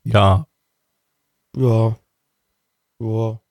Ja. 0.03 0.45
Ja. 1.57 1.97
Ja. 2.99 3.41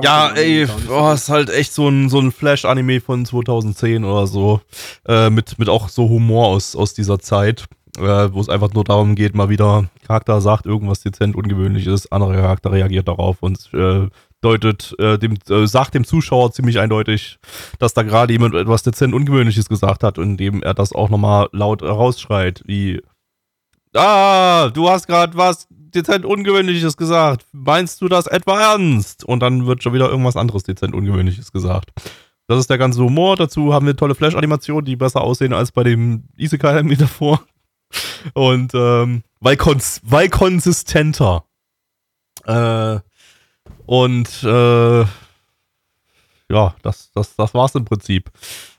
Ja, 0.00 0.32
ey, 0.34 0.66
oh, 0.88 1.12
ist 1.12 1.28
halt 1.28 1.50
echt 1.50 1.74
so 1.74 1.88
ein, 1.88 2.08
so 2.08 2.18
ein 2.18 2.32
Flash-Anime 2.32 3.00
von 3.00 3.26
2010 3.26 4.04
oder 4.04 4.26
so. 4.26 4.60
Äh, 5.06 5.28
mit, 5.28 5.58
mit 5.58 5.68
auch 5.68 5.88
so 5.88 6.08
Humor 6.08 6.46
aus, 6.48 6.74
aus 6.74 6.94
dieser 6.94 7.18
Zeit. 7.18 7.66
Äh, 7.98 8.32
wo 8.32 8.40
es 8.40 8.48
einfach 8.48 8.72
nur 8.72 8.84
darum 8.84 9.14
geht, 9.14 9.34
mal 9.34 9.50
wieder, 9.50 9.90
Charakter 10.06 10.40
sagt 10.40 10.64
irgendwas 10.64 11.02
dezent 11.02 11.36
ungewöhnlich 11.36 11.86
ist, 11.86 12.10
anderer 12.10 12.32
Charakter 12.32 12.72
reagiert 12.72 13.06
darauf 13.06 13.42
und 13.42 13.68
äh, 13.74 14.08
deutet, 14.40 14.94
äh, 14.98 15.18
dem, 15.18 15.36
äh, 15.50 15.66
sagt 15.66 15.92
dem 15.92 16.06
Zuschauer 16.06 16.52
ziemlich 16.52 16.78
eindeutig, 16.78 17.38
dass 17.78 17.92
da 17.92 18.02
gerade 18.02 18.32
jemand 18.32 18.54
etwas 18.54 18.82
dezent 18.82 19.12
Ungewöhnliches 19.12 19.68
gesagt 19.68 20.04
hat, 20.04 20.16
indem 20.16 20.62
er 20.62 20.72
das 20.72 20.94
auch 20.94 21.10
nochmal 21.10 21.50
laut 21.52 21.82
rausschreit, 21.82 22.62
wie 22.64 23.02
Ah, 23.94 24.70
du 24.72 24.88
hast 24.88 25.06
gerade 25.06 25.36
was 25.36 25.68
dezent 25.94 26.24
Ungewöhnliches 26.24 26.96
gesagt. 26.96 27.46
Meinst 27.52 28.00
du 28.00 28.08
das 28.08 28.26
etwa 28.26 28.60
ernst? 28.60 29.24
Und 29.24 29.40
dann 29.40 29.66
wird 29.66 29.82
schon 29.82 29.92
wieder 29.92 30.08
irgendwas 30.08 30.36
anderes 30.36 30.62
dezent 30.64 30.94
Ungewöhnliches 30.94 31.52
gesagt. 31.52 31.90
Das 32.48 32.58
ist 32.58 32.70
der 32.70 32.78
ganze 32.78 33.02
Humor. 33.02 33.36
Dazu 33.36 33.72
haben 33.72 33.86
wir 33.86 33.96
tolle 33.96 34.14
Flash-Animationen, 34.14 34.84
die 34.84 34.96
besser 34.96 35.22
aussehen 35.22 35.52
als 35.52 35.72
bei 35.72 35.84
dem 35.84 36.24
Isekai 36.36 36.82
davor. 36.96 37.42
Und 38.34 38.74
ähm, 38.74 39.22
weil, 39.40 39.56
kons 39.56 40.00
weil 40.04 40.28
konsistenter. 40.28 41.44
Äh, 42.44 43.00
und 43.86 44.42
äh, 44.42 45.00
ja, 46.48 46.74
das, 46.82 47.10
das, 47.12 47.36
das 47.36 47.54
war's 47.54 47.74
im 47.74 47.84
Prinzip. 47.84 48.30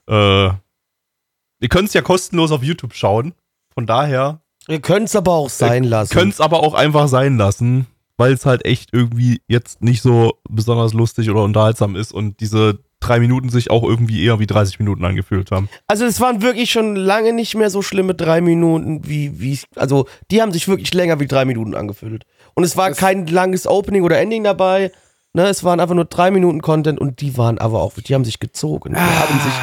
Äh, 0.08 0.48
ihr 0.48 1.70
könnt 1.70 1.88
es 1.88 1.94
ja 1.94 2.02
kostenlos 2.02 2.52
auf 2.52 2.64
YouTube 2.64 2.94
schauen. 2.94 3.34
Von 3.74 3.88
daher 3.88 4.43
Ihr 4.68 4.80
könnt 4.80 5.08
es 5.10 5.16
aber 5.16 5.34
auch 5.34 5.50
sein 5.50 5.84
lassen. 5.84 6.14
Könnt 6.14 6.34
es 6.34 6.42
aber 6.42 6.62
auch 6.62 6.74
einfach 6.74 7.08
sein 7.08 7.38
lassen, 7.38 7.88
weil 8.18 8.34
es 8.34 8.46
halt 8.46 8.66
echt 8.66 8.90
irgendwie 8.94 9.42
jetzt 9.48 9.82
nicht 9.82 10.02
so 10.02 10.34
besonders 10.50 10.94
lustig 10.94 11.30
oder 11.30 11.44
unterhaltsam 11.44 11.96
ist 11.96 12.14
und 12.14 12.40
diese 12.40 12.80
drei 13.00 13.20
Minuten 13.20 13.50
sich 13.50 13.70
auch 13.70 13.84
irgendwie 13.84 14.24
eher 14.24 14.40
wie 14.40 14.48
30 14.48 14.80
Minuten 14.80 15.04
angefühlt 15.04 15.52
haben. 15.52 15.68
Also 15.88 16.06
es 16.06 16.22
waren 16.22 16.42
wirklich 16.42 16.72
schon 16.72 16.96
lange 16.96 17.34
nicht 17.34 17.54
mehr 17.56 17.70
so 17.70 17.82
schlimme 17.82 18.14
drei 18.16 18.40
Minuten, 18.40 19.06
wie, 19.06 19.42
wie 19.42 19.52
ich, 19.54 19.66
also 19.76 20.08
die 20.32 20.42
haben 20.42 20.54
sich 20.54 20.70
wirklich 20.70 20.94
länger 20.94 21.20
wie 21.20 21.28
drei 21.28 21.44
Minuten 21.44 21.76
angefühlt. 21.76 22.24
Und 22.54 22.64
es 22.64 22.78
war 22.78 22.90
Das- 22.90 22.98
kein 22.98 23.28
langes 23.28 23.68
Opening 23.68 24.04
oder 24.04 24.20
Ending 24.20 24.46
dabei. 24.46 24.92
Ne, 25.34 25.48
es 25.48 25.64
waren 25.64 25.80
einfach 25.82 25.96
nur 25.96 26.06
drei 26.06 26.30
Minuten 26.32 26.62
Content 26.62 27.00
und 27.02 27.20
die 27.20 27.36
waren 27.38 27.58
aber 27.58 27.82
auch, 27.82 27.94
die 27.96 28.14
haben 28.14 28.24
sich 28.24 28.40
gezogen. 28.40 28.94
Die 28.94 29.00
haben 29.00 29.40
sich 29.42 29.54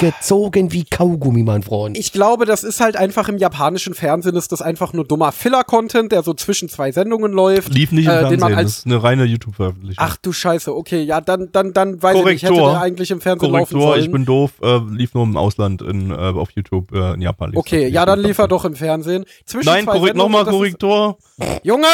gezogen 0.00 0.72
wie 0.72 0.84
Kaugummi, 0.84 1.42
mein 1.42 1.62
Freund. 1.62 1.96
Ich 1.96 2.12
glaube, 2.12 2.46
das 2.46 2.64
ist 2.64 2.80
halt 2.80 2.96
einfach 2.96 3.28
im 3.28 3.36
japanischen 3.38 3.94
Fernsehen 3.94 4.34
ist 4.34 4.50
das 4.50 4.62
einfach 4.62 4.92
nur 4.92 5.04
dummer 5.04 5.30
Filler-Content, 5.30 6.10
der 6.10 6.22
so 6.22 6.34
zwischen 6.34 6.68
zwei 6.68 6.90
Sendungen 6.90 7.32
läuft. 7.32 7.72
Lief 7.72 7.92
nicht 7.92 8.06
im 8.06 8.10
äh, 8.12 8.28
den 8.28 8.40
man 8.40 8.52
Fernsehen, 8.52 8.54
als 8.58 8.66
das 8.66 8.78
ist 8.78 8.86
eine 8.86 9.02
reine 9.02 9.24
YouTube-Veröffentlichung. 9.24 10.04
Ach 10.04 10.16
du 10.16 10.32
Scheiße, 10.32 10.74
okay, 10.74 11.02
ja, 11.02 11.20
dann, 11.20 11.50
dann, 11.52 11.72
dann 11.72 12.02
weiß 12.02 12.16
ich 12.16 12.24
nicht, 12.24 12.42
hätte 12.42 12.52
Korrektor. 12.54 12.72
der 12.72 12.80
eigentlich 12.80 13.10
im 13.10 13.20
Fernsehen 13.20 13.52
laufen 13.52 13.72
Korrektor, 13.74 13.92
sollen. 13.92 14.04
ich 14.04 14.10
bin 14.10 14.24
doof, 14.24 14.50
äh, 14.62 14.78
lief 14.90 15.14
nur 15.14 15.24
im 15.24 15.36
Ausland 15.36 15.82
in, 15.82 16.10
äh, 16.10 16.14
auf 16.14 16.50
YouTube 16.52 16.92
äh, 16.92 17.14
in 17.14 17.20
Japan. 17.22 17.52
okay, 17.54 17.86
ja, 17.88 18.06
dann 18.06 18.20
lief 18.20 18.38
er 18.38 18.48
doch 18.48 18.64
im 18.64 18.74
Fernsehen. 18.74 19.24
Zwischen 19.44 19.66
Nein, 19.68 19.86
korrekt, 19.86 20.16
nochmal 20.16 20.44
das 20.44 20.54
ist- 20.54 20.58
Korrektor. 20.58 21.18
Junge! 21.62 21.86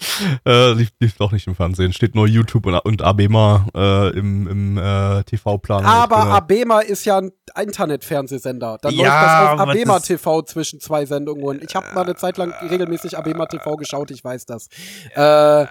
Äh, 0.46 0.72
lief, 0.72 0.90
lief 1.00 1.16
doch 1.16 1.32
nicht 1.32 1.46
im 1.46 1.54
Fernsehen. 1.54 1.92
Steht 1.92 2.14
nur 2.14 2.26
YouTube 2.26 2.66
und, 2.66 2.74
und 2.78 3.02
Abema 3.02 3.66
äh, 3.74 4.10
im, 4.18 4.46
im 4.48 4.78
äh, 4.78 5.22
TV-Plan. 5.24 5.84
Aber 5.84 6.22
Genau. 6.22 6.34
Abema 6.34 6.80
ist 6.80 7.04
ja 7.04 7.18
ein 7.18 7.30
Internetfernsehsender. 7.60 8.78
Dann 8.80 8.94
Ja, 8.94 9.02
läuft 9.02 9.22
das 9.22 9.52
auf 9.52 9.68
Abema 9.68 10.00
TV 10.00 10.42
zwischen 10.42 10.80
zwei 10.80 11.04
Sendungen. 11.06 11.60
Ich 11.62 11.74
habe 11.74 11.86
mal 11.94 12.02
eine 12.04 12.16
Zeit 12.16 12.38
lang 12.38 12.52
regelmäßig 12.70 13.18
Abema 13.18 13.46
TV 13.46 13.76
geschaut, 13.76 14.10
ich 14.10 14.24
weiß 14.24 14.46
das. 14.46 14.68
Äh, 15.14 15.66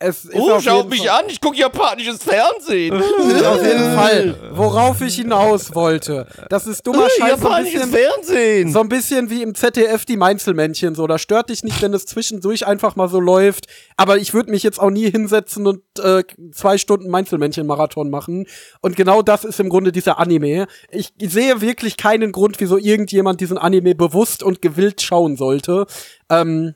es 0.00 0.24
ist 0.26 0.34
Oh, 0.34 0.60
schaut 0.60 0.76
jeden 0.84 0.88
mich 0.90 1.06
Fall, 1.08 1.24
an, 1.24 1.28
ich 1.28 1.40
gucke 1.40 1.56
japanisches 1.56 2.22
Fernsehen. 2.22 2.94
Auf 3.44 3.64
jeden 3.64 3.94
Fall. 3.94 4.36
Worauf 4.52 5.00
ich 5.00 5.16
hinaus 5.16 5.74
wollte. 5.74 6.26
Das 6.50 6.66
ist 6.68 6.86
dummer 6.86 7.06
Äh, 7.06 7.10
Scheiß. 7.10 7.18
So 7.18 7.24
ein 7.24 7.30
japanisches 7.42 7.90
bisschen, 7.90 7.92
Fernsehen. 7.92 8.72
so 8.72 8.80
ein 8.80 8.88
bisschen 8.88 9.30
wie 9.30 9.42
im 9.42 9.54
ZDF 9.56 10.04
die 10.04 10.16
Mainzelmännchen. 10.16 10.94
So, 10.94 11.06
da 11.08 11.18
stört 11.18 11.50
dich 11.50 11.64
nicht, 11.64 11.82
wenn 11.82 11.92
es 11.94 12.06
zwischendurch 12.06 12.66
einfach 12.66 12.94
mal 12.94 13.08
so 13.08 13.18
läuft. 13.18 13.66
Aber 13.96 14.18
ich 14.18 14.34
würde 14.34 14.52
mich 14.52 14.62
jetzt 14.62 14.78
auch 14.78 14.90
nie 14.90 15.10
hinsetzen 15.10 15.66
und 15.66 15.82
äh, 16.00 16.22
zwei 16.52 16.78
Stunden 16.78 17.10
Mainzelmännchen-Marathon 17.10 18.08
machen. 18.08 18.46
Und 18.80 18.94
genau 18.94 19.22
das 19.22 19.44
ist 19.44 19.58
im 19.58 19.68
Grunde 19.68 19.90
dieser 19.90 20.18
Anime. 20.20 20.68
Ich 20.90 21.12
sehe 21.20 21.60
wirklich 21.60 21.96
keinen 21.96 22.30
Grund, 22.30 22.60
wieso 22.60 22.76
irgendjemand 22.78 23.40
diesen 23.40 23.58
Anime 23.58 23.96
bewusst 23.96 24.44
und 24.44 24.62
gewillt 24.62 25.02
schauen 25.02 25.36
sollte. 25.36 25.86
Ähm, 26.30 26.74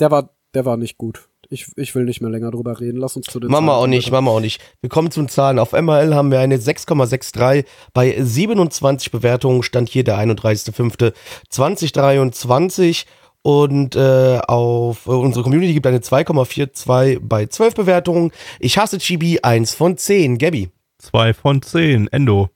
der 0.00 0.10
war, 0.10 0.30
der 0.54 0.64
war 0.64 0.76
nicht 0.76 0.98
gut. 0.98 1.27
Ich, 1.50 1.66
ich 1.76 1.94
will 1.94 2.04
nicht 2.04 2.20
mehr 2.20 2.28
länger 2.30 2.50
drüber 2.50 2.78
reden. 2.78 2.98
Lass 2.98 3.16
uns 3.16 3.24
zu 3.26 3.40
den 3.40 3.50
Machen 3.50 3.64
wir 3.64 3.72
Zahlen 3.72 3.82
auch 3.82 3.86
nicht, 3.86 4.10
wir 4.10 4.18
auch 4.18 4.40
nicht. 4.40 4.60
Wir 4.80 4.90
kommen 4.90 5.10
zu 5.10 5.20
den 5.20 5.28
Zahlen. 5.28 5.58
Auf 5.58 5.72
MRL 5.72 6.14
haben 6.14 6.30
wir 6.30 6.40
eine 6.40 6.58
6,63 6.58 7.64
bei 7.94 8.14
27 8.18 9.10
Bewertungen. 9.10 9.62
Stand 9.62 9.88
hier 9.88 10.04
der 10.04 10.18
31.05.2023. 10.18 13.06
Und 13.42 13.96
äh, 13.96 14.40
auf 14.46 15.06
äh, 15.06 15.10
unsere 15.10 15.42
Community 15.44 15.72
gibt 15.72 15.86
eine 15.86 16.00
2,42 16.00 17.20
bei 17.22 17.46
12 17.46 17.74
Bewertungen. 17.74 18.30
Ich 18.60 18.76
hasse 18.76 18.98
Chibi 18.98 19.40
1 19.40 19.74
von 19.74 19.96
10. 19.96 20.36
Gabby. 20.38 20.68
Zwei 20.98 21.32
von 21.32 21.62
zehn, 21.62 22.08
Endo. 22.08 22.50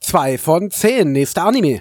Zwei 0.00 0.36
von 0.36 0.70
zehn. 0.70 1.12
Nächster 1.12 1.44
Anime. 1.44 1.80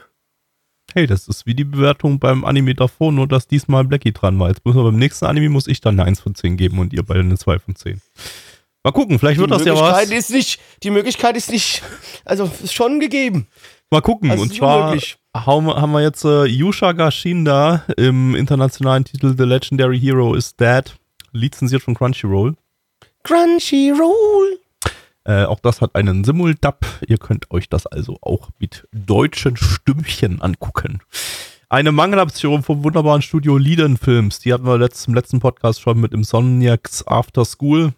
Hey, 0.93 1.07
das 1.07 1.27
ist 1.27 1.45
wie 1.45 1.55
die 1.55 1.63
Bewertung 1.63 2.19
beim 2.19 2.43
Anime 2.43 2.75
davor, 2.75 3.11
nur 3.11 3.27
dass 3.27 3.47
diesmal 3.47 3.85
Blackie 3.85 4.11
dran 4.11 4.37
war. 4.39 4.49
Jetzt 4.49 4.65
muss 4.65 4.75
man 4.75 4.85
beim 4.85 4.97
nächsten 4.97 5.25
Anime 5.25 5.49
muss 5.49 5.67
ich 5.67 5.79
dann 5.81 5.99
eine 5.99 6.07
1 6.07 6.19
von 6.19 6.35
10 6.35 6.57
geben 6.57 6.79
und 6.79 6.93
ihr 6.93 7.03
beide 7.03 7.21
eine 7.21 7.37
2 7.37 7.59
von 7.59 7.75
10. 7.75 8.01
Mal 8.83 8.91
gucken, 8.91 9.19
vielleicht 9.19 9.39
wird 9.39 9.51
das 9.51 9.63
ja 9.63 9.75
was. 9.75 10.09
Ist 10.09 10.31
nicht, 10.31 10.59
die 10.81 10.89
Möglichkeit 10.89 11.37
ist 11.37 11.51
nicht, 11.51 11.83
also 12.25 12.49
ist 12.63 12.73
schon 12.73 12.99
gegeben. 12.99 13.47
Mal 13.91 14.01
gucken. 14.01 14.31
Also 14.31 14.43
und 14.43 14.53
zwar 14.53 14.85
unmöglich. 14.85 15.17
haben 15.35 15.91
wir 15.91 16.01
jetzt 16.01 16.25
äh, 16.25 16.45
Yusha 16.45 16.93
Gashinda 16.93 17.83
im 17.97 18.35
internationalen 18.35 19.05
Titel 19.05 19.35
The 19.37 19.43
Legendary 19.43 19.99
Hero 19.99 20.33
is 20.33 20.55
Dead, 20.55 20.83
lizenziert 21.31 21.83
von 21.83 21.93
Crunchyroll. 21.93 22.55
Crunchyroll. 23.23 24.60
Äh, 25.23 25.45
auch 25.45 25.59
das 25.59 25.81
hat 25.81 25.95
einen 25.95 26.23
Simuldub. 26.23 26.85
Ihr 27.07 27.17
könnt 27.17 27.51
euch 27.51 27.69
das 27.69 27.85
also 27.85 28.17
auch 28.21 28.49
mit 28.59 28.87
deutschen 28.91 29.55
Stimmchen 29.57 30.41
angucken. 30.41 31.01
Eine 31.69 31.91
Mangeladaption 31.91 32.63
vom 32.63 32.83
wunderbaren 32.83 33.21
Studio 33.21 33.57
Liden 33.57 33.97
Films. 33.97 34.39
Die 34.39 34.51
hatten 34.53 34.65
wir 34.65 34.77
letzt, 34.77 35.07
im 35.07 35.13
letzten 35.13 35.39
Podcast 35.39 35.81
schon 35.81 36.01
mit 36.01 36.13
Insomniacs 36.13 37.07
After 37.07 37.45
School. 37.45 37.93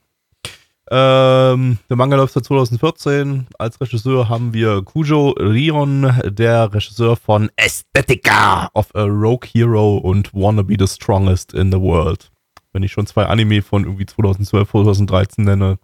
Ähm, 0.92 1.80
der 1.90 1.98
Manga 1.98 2.18
läuft 2.18 2.34
seit 2.34 2.46
2014. 2.46 3.48
Als 3.58 3.80
Regisseur 3.80 4.30
haben 4.30 4.54
wir 4.54 4.84
Kujo 4.84 5.30
Rion, 5.32 6.14
der 6.26 6.74
Regisseur 6.74 7.16
von 7.16 7.50
Aesthetica 7.58 8.70
of 8.74 8.94
a 8.94 9.04
Rogue 9.04 9.48
Hero 9.52 9.98
und 9.98 10.34
Wanna 10.34 10.62
Be 10.62 10.76
the 10.78 10.88
Strongest 10.88 11.54
in 11.54 11.72
the 11.72 11.80
World. 11.80 12.30
Wenn 12.74 12.84
ich 12.84 12.92
schon 12.92 13.08
zwei 13.08 13.26
Anime 13.26 13.62
von 13.62 13.86
irgendwie 13.86 14.06
2012, 14.06 14.70
2013 14.70 15.46
nenne, 15.46 15.80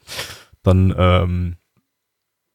dann, 0.64 0.94
ähm, 0.98 1.57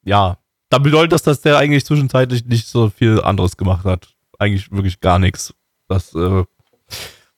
ja, 0.05 0.39
dann 0.71 0.83
bedeutet 0.83 1.13
das, 1.13 1.23
dass 1.23 1.41
der 1.41 1.59
eigentlich 1.59 1.85
zwischenzeitlich 1.85 2.45
nicht 2.47 2.67
so 2.67 2.91
viel 2.91 3.21
anderes 3.21 3.57
gemacht 3.57 3.85
hat. 3.85 4.15
Eigentlich 4.39 4.71
wirklich 4.73 5.01
gar 5.01 5.19
nichts. 5.19 5.55
Das, 5.89 6.15
äh, 6.15 6.45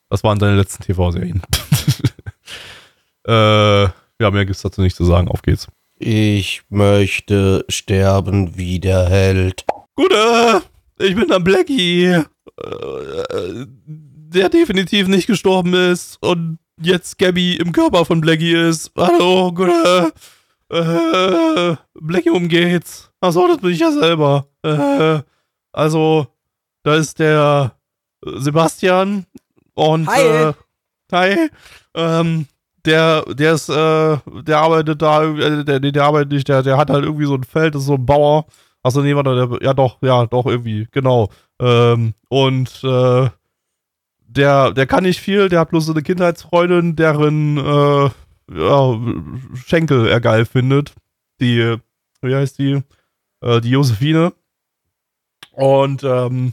das 0.09 0.25
waren 0.25 0.41
seine 0.41 0.57
letzten 0.57 0.83
TV-Serien. 0.83 1.43
äh, 3.29 3.83
ja, 3.83 4.31
mehr 4.31 4.47
gibt's 4.47 4.63
dazu 4.63 4.81
nicht 4.81 4.97
zu 4.97 5.05
sagen. 5.05 5.29
Auf 5.29 5.43
geht's. 5.43 5.69
Ich 5.99 6.63
möchte 6.69 7.65
sterben 7.69 8.57
wie 8.57 8.81
der 8.81 9.09
Held. 9.09 9.65
Gute, 9.95 10.63
ich 10.99 11.15
bin 11.15 11.29
der 11.29 11.41
Blackie, 11.41 12.05
äh, 12.05 12.25
der 13.87 14.49
definitiv 14.49 15.09
nicht 15.09 15.27
gestorben 15.27 15.73
ist 15.75 16.19
und 16.23 16.59
jetzt 16.81 17.19
Gabby 17.19 17.57
im 17.57 17.73
Körper 17.73 18.05
von 18.05 18.21
Blackie 18.21 18.55
ist. 18.55 18.93
Hallo, 18.97 19.53
gute, 19.53 20.13
äh, 20.71 21.77
Blackie, 21.95 22.31
um 22.31 22.49
geht's. 22.49 23.11
Achso, 23.21 23.47
das 23.49 23.59
bin 23.59 23.71
ich 23.71 23.81
ja 23.81 23.93
selber. 23.93 24.47
Äh, 24.63 25.21
also, 25.73 26.27
da 26.83 26.95
ist 26.95 27.19
der 27.19 27.73
Sebastian 28.25 29.27
und 29.75 30.09
Hi. 30.09 30.23
Äh, 30.23 30.53
hi. 31.13 31.51
Ähm, 31.95 32.47
der, 32.85 33.23
der 33.23 33.55
ist, 33.55 33.69
äh, 33.69 34.17
der 34.43 34.59
arbeitet 34.59 35.03
da, 35.03 35.25
äh, 35.25 35.65
der, 35.65 35.81
der, 35.81 35.93
der 35.93 36.05
arbeitet 36.05 36.33
nicht, 36.33 36.49
der, 36.49 36.63
der 36.63 36.77
hat 36.77 36.91
halt 36.91 37.05
irgendwie 37.05 37.27
so 37.27 37.35
ein 37.35 37.45
Feld, 37.45 37.75
das 37.75 37.83
ist 37.83 37.89
so 37.89 37.95
ein 37.95 38.07
Bauer. 38.07 38.47
Achso, 38.83 39.03
nee, 39.03 39.17
warte, 39.17 39.35
der, 39.35 39.59
ja 39.63 39.75
doch, 39.75 40.01
ja, 40.03 40.27
doch, 40.27 40.47
irgendwie, 40.47 40.87
genau. 40.93 41.29
Ähm, 41.61 42.15
und 42.29 42.83
äh, 42.85 43.29
der, 44.29 44.73
der 44.73 44.87
kann 44.87 45.05
nicht 45.05 45.21
viel, 45.21 45.49
der 45.49 45.61
hat 45.61 45.71
bloß 45.71 45.87
so 45.87 45.93
eine 45.93 46.03
Kindheitsfreundin, 46.03 46.95
deren 46.97 47.59
äh, 47.59 48.11
ja, 48.53 49.01
Schenkel 49.55 50.07
er 50.07 50.21
geil 50.21 50.45
findet. 50.45 50.95
Die, 51.41 51.77
wie 52.23 52.35
heißt 52.35 52.59
die? 52.59 52.83
Äh, 53.41 53.61
die 53.61 53.71
Josephine. 53.71 54.33
Und 55.53 56.05
ähm, 56.05 56.53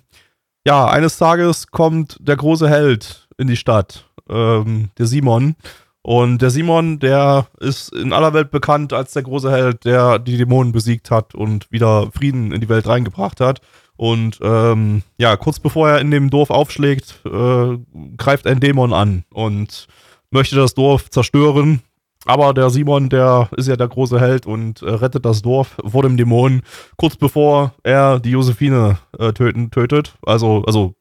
ja, 0.66 0.88
eines 0.88 1.18
Tages 1.18 1.68
kommt 1.68 2.18
der 2.22 2.38
große 2.38 2.70
Held 2.70 3.28
in 3.38 3.48
die 3.48 3.58
Stadt, 3.58 4.10
ähm, 4.30 4.90
der 4.98 5.08
Simon. 5.08 5.56
Und 6.02 6.42
der 6.42 6.50
Simon, 6.50 7.00
der 7.00 7.48
ist 7.60 7.94
in 7.94 8.12
aller 8.12 8.34
Welt 8.34 8.52
bekannt 8.52 8.92
als 8.92 9.14
der 9.14 9.24
große 9.24 9.52
Held, 9.52 9.86
der 9.86 10.20
die 10.20 10.38
Dämonen 10.38 10.74
besiegt 10.74 11.12
hat 11.12 11.34
und 11.34 11.72
wieder 11.72 12.12
Frieden 12.12 12.52
in 12.52 12.60
die 12.60 12.68
Welt 12.68 12.88
reingebracht 12.88 13.40
hat. 13.40 13.62
Und 13.96 14.40
ähm, 14.42 15.04
ja, 15.18 15.38
kurz 15.38 15.60
bevor 15.60 15.90
er 15.90 16.02
in 16.02 16.12
dem 16.12 16.30
Dorf 16.30 16.50
aufschlägt, 16.50 17.22
äh, 17.26 17.78
greift 18.18 18.48
ein 18.48 18.60
Dämon 18.60 18.92
an 18.92 19.24
und 19.32 19.88
möchte 20.34 20.56
das 20.56 20.74
Dorf 20.74 21.10
zerstören. 21.10 21.82
Aber 22.26 22.54
der 22.54 22.70
Simon, 22.70 23.10
der 23.10 23.50
ist 23.58 23.68
ja 23.68 23.76
der 23.76 23.88
große 23.88 24.20
Held 24.20 24.46
und 24.46 24.82
äh, 24.82 24.90
rettet 24.90 25.26
das 25.26 25.42
Dorf 25.42 25.76
vor 25.86 26.04
dem 26.04 26.16
Dämon, 26.16 26.62
kurz 26.96 27.18
bevor 27.18 27.74
er 27.84 28.20
die 28.20 28.32
Josephine 28.32 28.98
äh, 29.20 29.34
töten, 29.34 29.72
tötet. 29.72 30.16
Also, 30.26 30.64
also 30.66 30.96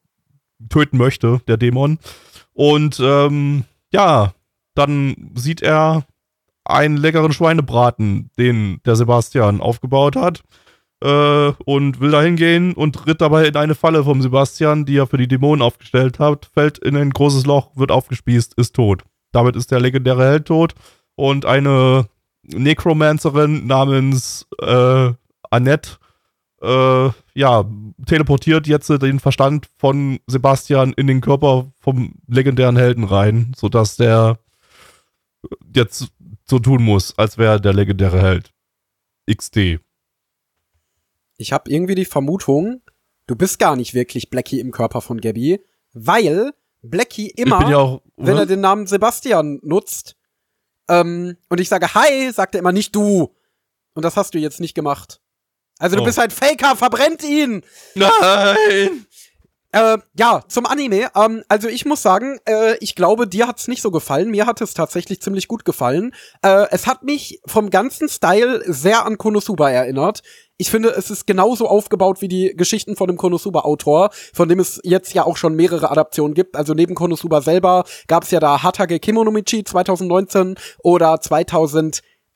töten 0.69 0.97
möchte, 0.97 1.41
der 1.47 1.57
Dämon. 1.57 1.97
Und 2.53 2.99
ähm, 3.01 3.63
ja, 3.91 4.33
dann 4.75 5.31
sieht 5.35 5.61
er 5.61 6.03
einen 6.65 6.97
leckeren 6.97 7.31
Schweinebraten, 7.31 8.29
den 8.37 8.79
der 8.85 8.95
Sebastian 8.95 9.61
aufgebaut 9.61 10.15
hat. 10.15 10.43
Äh, 11.01 11.53
und 11.65 11.99
will 12.01 12.11
da 12.11 12.21
hingehen 12.21 12.73
und 12.73 12.95
tritt 12.95 13.21
dabei 13.21 13.47
in 13.47 13.55
eine 13.55 13.75
Falle 13.75 14.03
vom 14.03 14.21
Sebastian, 14.21 14.85
die 14.85 14.97
er 14.97 15.07
für 15.07 15.17
die 15.17 15.27
Dämonen 15.27 15.61
aufgestellt 15.61 16.19
hat, 16.19 16.49
fällt 16.53 16.77
in 16.79 16.95
ein 16.95 17.09
großes 17.11 17.45
Loch, 17.45 17.75
wird 17.75 17.91
aufgespießt, 17.91 18.53
ist 18.55 18.75
tot. 18.75 19.03
Damit 19.33 19.57
ist 19.57 19.71
der 19.71 19.81
legendäre 19.81 20.25
Held 20.25 20.45
tot 20.45 20.73
und 21.15 21.45
eine 21.45 22.07
Necromancerin 22.43 23.67
namens 23.67 24.47
äh, 24.61 25.11
Annette 25.49 25.97
äh, 26.61 27.09
ja, 27.35 27.65
teleportiert 28.05 28.67
jetzt 28.67 28.89
den 28.89 29.19
Verstand 29.19 29.67
von 29.77 30.19
Sebastian 30.27 30.93
in 30.93 31.07
den 31.07 31.19
Körper 31.19 31.71
vom 31.79 32.15
legendären 32.27 32.77
Helden 32.77 33.03
rein, 33.03 33.53
sodass 33.55 33.97
der 33.97 34.39
jetzt 35.75 36.07
so 36.45 36.59
tun 36.59 36.83
muss, 36.83 37.17
als 37.17 37.37
wäre 37.37 37.59
der 37.59 37.73
legendäre 37.73 38.21
Held. 38.21 38.53
XD. 39.29 39.79
Ich 41.37 41.51
habe 41.51 41.69
irgendwie 41.69 41.95
die 41.95 42.05
Vermutung, 42.05 42.81
du 43.27 43.35
bist 43.35 43.59
gar 43.59 43.75
nicht 43.75 43.93
wirklich 43.93 44.29
Blackie 44.29 44.59
im 44.59 44.71
Körper 44.71 45.01
von 45.01 45.19
Gabby, 45.19 45.59
weil 45.93 46.53
Blackie 46.83 47.29
immer, 47.29 47.69
ja 47.69 47.77
auch, 47.77 48.01
wenn 48.17 48.35
er 48.35 48.41
was? 48.41 48.47
den 48.47 48.61
Namen 48.61 48.87
Sebastian 48.87 49.59
nutzt, 49.63 50.15
ähm, 50.89 51.37
und 51.49 51.59
ich 51.59 51.69
sage 51.69 51.93
Hi, 51.93 52.31
sagt 52.31 52.55
er 52.55 52.59
immer 52.59 52.71
nicht 52.73 52.95
du. 52.95 53.33
Und 53.95 54.03
das 54.03 54.17
hast 54.17 54.33
du 54.33 54.39
jetzt 54.39 54.59
nicht 54.59 54.73
gemacht. 54.73 55.21
Also 55.79 55.95
du 55.95 56.01
Oh. 56.01 56.05
bist 56.05 56.19
ein 56.19 56.31
Faker, 56.31 56.75
verbrennt 56.75 57.23
ihn! 57.23 57.63
Nein! 57.95 59.05
Äh, 59.73 59.97
ja, 60.13 60.43
zum 60.47 60.67
Anime. 60.67 61.09
Ähm, 61.15 61.43
also 61.49 61.67
ich 61.67 61.85
muss 61.85 62.03
sagen, 62.03 62.37
äh, 62.45 62.75
ich 62.79 62.93
glaube, 62.93 63.27
dir 63.27 63.47
hat's 63.47 63.67
nicht 63.67 63.81
so 63.81 63.89
gefallen. 63.89 64.29
Mir 64.29 64.45
hat 64.45 64.61
es 64.61 64.75
tatsächlich 64.75 65.19
ziemlich 65.19 65.47
gut 65.47 65.65
gefallen. 65.65 66.13
Äh, 66.43 66.67
es 66.69 66.85
hat 66.85 67.01
mich 67.01 67.41
vom 67.47 67.71
ganzen 67.71 68.07
Style 68.07 68.61
sehr 68.67 69.03
an 69.03 69.17
Konosuba 69.17 69.71
erinnert. 69.71 70.21
Ich 70.57 70.69
finde, 70.69 70.89
es 70.89 71.09
ist 71.09 71.25
genauso 71.25 71.67
aufgebaut 71.67 72.21
wie 72.21 72.27
die 72.27 72.53
Geschichten 72.55 72.95
von 72.95 73.07
dem 73.07 73.17
Konosuba-Autor, 73.17 74.11
von 74.33 74.47
dem 74.47 74.59
es 74.59 74.79
jetzt 74.83 75.15
ja 75.15 75.25
auch 75.25 75.37
schon 75.37 75.55
mehrere 75.55 75.89
Adaptionen 75.89 76.35
gibt. 76.35 76.55
Also 76.55 76.75
neben 76.75 76.93
Konosuba 76.93 77.41
selber 77.41 77.83
gab 78.07 78.23
es 78.23 78.31
ja 78.31 78.39
da 78.39 78.61
Hatage 78.61 78.99
Kimonomichi 78.99 79.63
2019 79.63 80.55
oder 80.83 81.19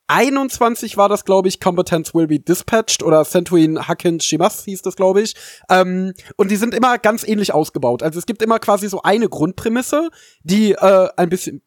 2021 0.09 0.97
war 0.97 1.09
das, 1.09 1.25
glaube 1.25 1.47
ich, 1.47 1.59
Competence 1.59 2.13
Will 2.13 2.27
Be 2.27 2.39
Dispatched 2.39 3.03
oder 3.03 3.25
Sentuin 3.25 3.87
Hakken 3.87 4.19
Shimas 4.19 4.63
hieß 4.63 4.81
das, 4.81 4.95
glaube 4.95 5.21
ich. 5.21 5.35
Ähm, 5.69 6.13
und 6.37 6.49
die 6.49 6.55
sind 6.55 6.73
immer 6.73 6.97
ganz 6.97 7.27
ähnlich 7.27 7.53
ausgebaut. 7.53 8.03
Also 8.03 8.17
es 8.17 8.25
gibt 8.25 8.41
immer 8.41 8.59
quasi 8.59 8.87
so 8.87 9.01
eine 9.01 9.27
Grundprämisse, 9.27 10.09
die 10.43 10.71
äh, 10.71 11.09
ein 11.17 11.29
bisschen. 11.29 11.61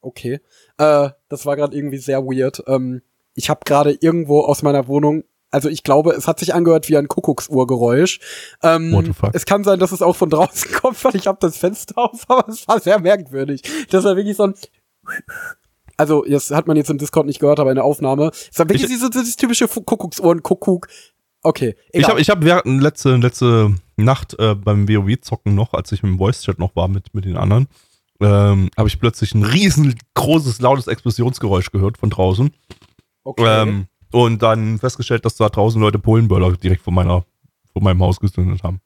Okay. 0.00 0.40
Äh, 0.78 1.10
das 1.28 1.46
war 1.46 1.56
gerade 1.56 1.76
irgendwie 1.76 1.98
sehr 1.98 2.24
weird. 2.24 2.62
Ähm, 2.66 3.02
ich 3.34 3.48
habe 3.48 3.60
gerade 3.64 3.92
irgendwo 3.92 4.40
aus 4.40 4.62
meiner 4.62 4.88
Wohnung. 4.88 5.24
Also 5.52 5.68
ich 5.68 5.82
glaube, 5.82 6.12
es 6.12 6.28
hat 6.28 6.38
sich 6.38 6.54
angehört 6.54 6.88
wie 6.88 6.96
ein 6.96 7.08
Kuckucksuhrgeräusch. 7.08 8.20
Ähm, 8.62 9.14
es 9.32 9.46
kann 9.46 9.64
sein, 9.64 9.80
dass 9.80 9.92
es 9.92 10.02
auch 10.02 10.16
von 10.16 10.30
draußen 10.30 10.72
kommt, 10.80 11.02
weil 11.04 11.16
ich 11.16 11.26
habe 11.26 11.38
das 11.40 11.56
Fenster 11.56 11.98
auf, 11.98 12.24
aber 12.28 12.48
es 12.48 12.66
war 12.66 12.80
sehr 12.80 13.00
merkwürdig. 13.00 13.62
Das 13.90 14.04
war 14.04 14.16
wirklich 14.16 14.36
so 14.36 14.44
ein 14.44 14.54
also, 16.00 16.24
das 16.28 16.50
hat 16.50 16.66
man 16.66 16.76
jetzt 16.76 16.90
im 16.90 16.98
Discord 16.98 17.26
nicht 17.26 17.38
gehört, 17.40 17.60
aber 17.60 17.70
in 17.70 17.76
der 17.76 17.84
Aufnahme. 17.84 18.30
Es 18.50 18.58
war 18.58 18.68
wirklich 18.68 18.82
Ich- 18.84 18.88
dieses, 18.88 19.10
dieses 19.10 19.36
typische 19.36 19.68
Kuckucksuhren-Kuckuck. 19.68 20.88
Okay, 21.42 21.74
Ich 21.92 22.00
egal. 22.00 22.10
habe 22.10 22.20
ich 22.20 22.28
hab 22.30 22.42
während 22.44 22.82
letzte, 22.82 23.16
letzte 23.16 23.74
Nacht 23.96 24.38
äh, 24.38 24.54
beim 24.54 24.88
WoW-Zocken 24.88 25.54
noch, 25.54 25.72
als 25.74 25.90
ich 25.92 26.02
im 26.02 26.18
Voice-Chat 26.18 26.58
noch 26.58 26.76
war 26.76 26.88
mit, 26.88 27.14
mit 27.14 27.24
den 27.24 27.36
anderen, 27.36 27.66
ähm, 28.20 28.68
habe 28.76 28.88
ich 28.88 29.00
plötzlich 29.00 29.34
ein 29.34 29.44
riesengroßes, 29.44 30.60
lautes 30.60 30.86
Explosionsgeräusch 30.86 31.70
gehört 31.70 31.96
von 31.98 32.10
draußen. 32.10 32.50
okay. 33.24 33.62
Ähm, 33.62 33.86
und 34.12 34.42
dann 34.42 34.78
festgestellt, 34.78 35.24
dass 35.24 35.36
da 35.36 35.48
draußen 35.48 35.80
Leute 35.80 35.98
Polenböller 35.98 36.52
direkt 36.56 36.82
vor 36.82 36.92
meiner 36.92 37.24
vor 37.72 37.82
meinem 37.82 38.00
Haus 38.02 38.18
gezündet 38.18 38.62
haben. 38.64 38.80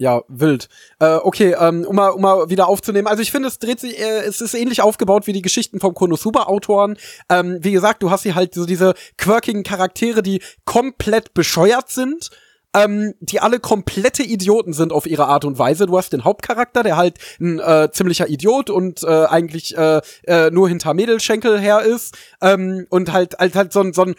Ja, 0.00 0.22
wild. 0.28 0.68
Äh, 1.00 1.16
okay, 1.16 1.56
ähm, 1.58 1.84
um, 1.84 1.96
mal, 1.96 2.10
um 2.10 2.22
mal 2.22 2.48
wieder 2.48 2.68
aufzunehmen. 2.68 3.08
Also 3.08 3.20
ich 3.20 3.32
finde, 3.32 3.48
es 3.48 3.58
dreht 3.58 3.80
sich, 3.80 3.98
äh, 3.98 4.20
es 4.20 4.40
ist 4.40 4.54
ähnlich 4.54 4.80
aufgebaut 4.80 5.26
wie 5.26 5.32
die 5.32 5.42
Geschichten 5.42 5.80
vom 5.80 5.92
Konosuba-Autoren. 5.92 6.96
Ähm, 7.28 7.58
wie 7.62 7.72
gesagt, 7.72 8.04
du 8.04 8.10
hast 8.10 8.22
hier 8.22 8.36
halt 8.36 8.54
so 8.54 8.64
diese 8.64 8.94
quirkigen 9.16 9.64
Charaktere, 9.64 10.22
die 10.22 10.40
komplett 10.64 11.34
bescheuert 11.34 11.90
sind. 11.90 12.30
Ähm, 12.76 13.14
die 13.20 13.40
alle 13.40 13.60
komplette 13.60 14.22
Idioten 14.22 14.74
sind 14.74 14.92
auf 14.92 15.06
ihre 15.06 15.26
Art 15.26 15.46
und 15.46 15.58
Weise. 15.58 15.86
Du 15.86 15.96
hast 15.96 16.12
den 16.12 16.24
Hauptcharakter, 16.24 16.82
der 16.82 16.98
halt 16.98 17.16
ein 17.40 17.58
äh, 17.58 17.88
ziemlicher 17.90 18.28
Idiot 18.28 18.68
und 18.68 19.02
äh, 19.02 19.24
eigentlich 19.24 19.76
äh, 19.76 20.02
äh, 20.26 20.50
nur 20.50 20.68
hinter 20.68 20.92
Mädelschenkel 20.92 21.58
her 21.58 21.80
ist 21.80 22.16
ähm, 22.42 22.86
und 22.90 23.10
halt 23.10 23.38
halt 23.38 23.56
halt 23.56 23.72
so 23.72 23.80
ein 23.80 23.94
so 23.94 24.02
ein 24.02 24.14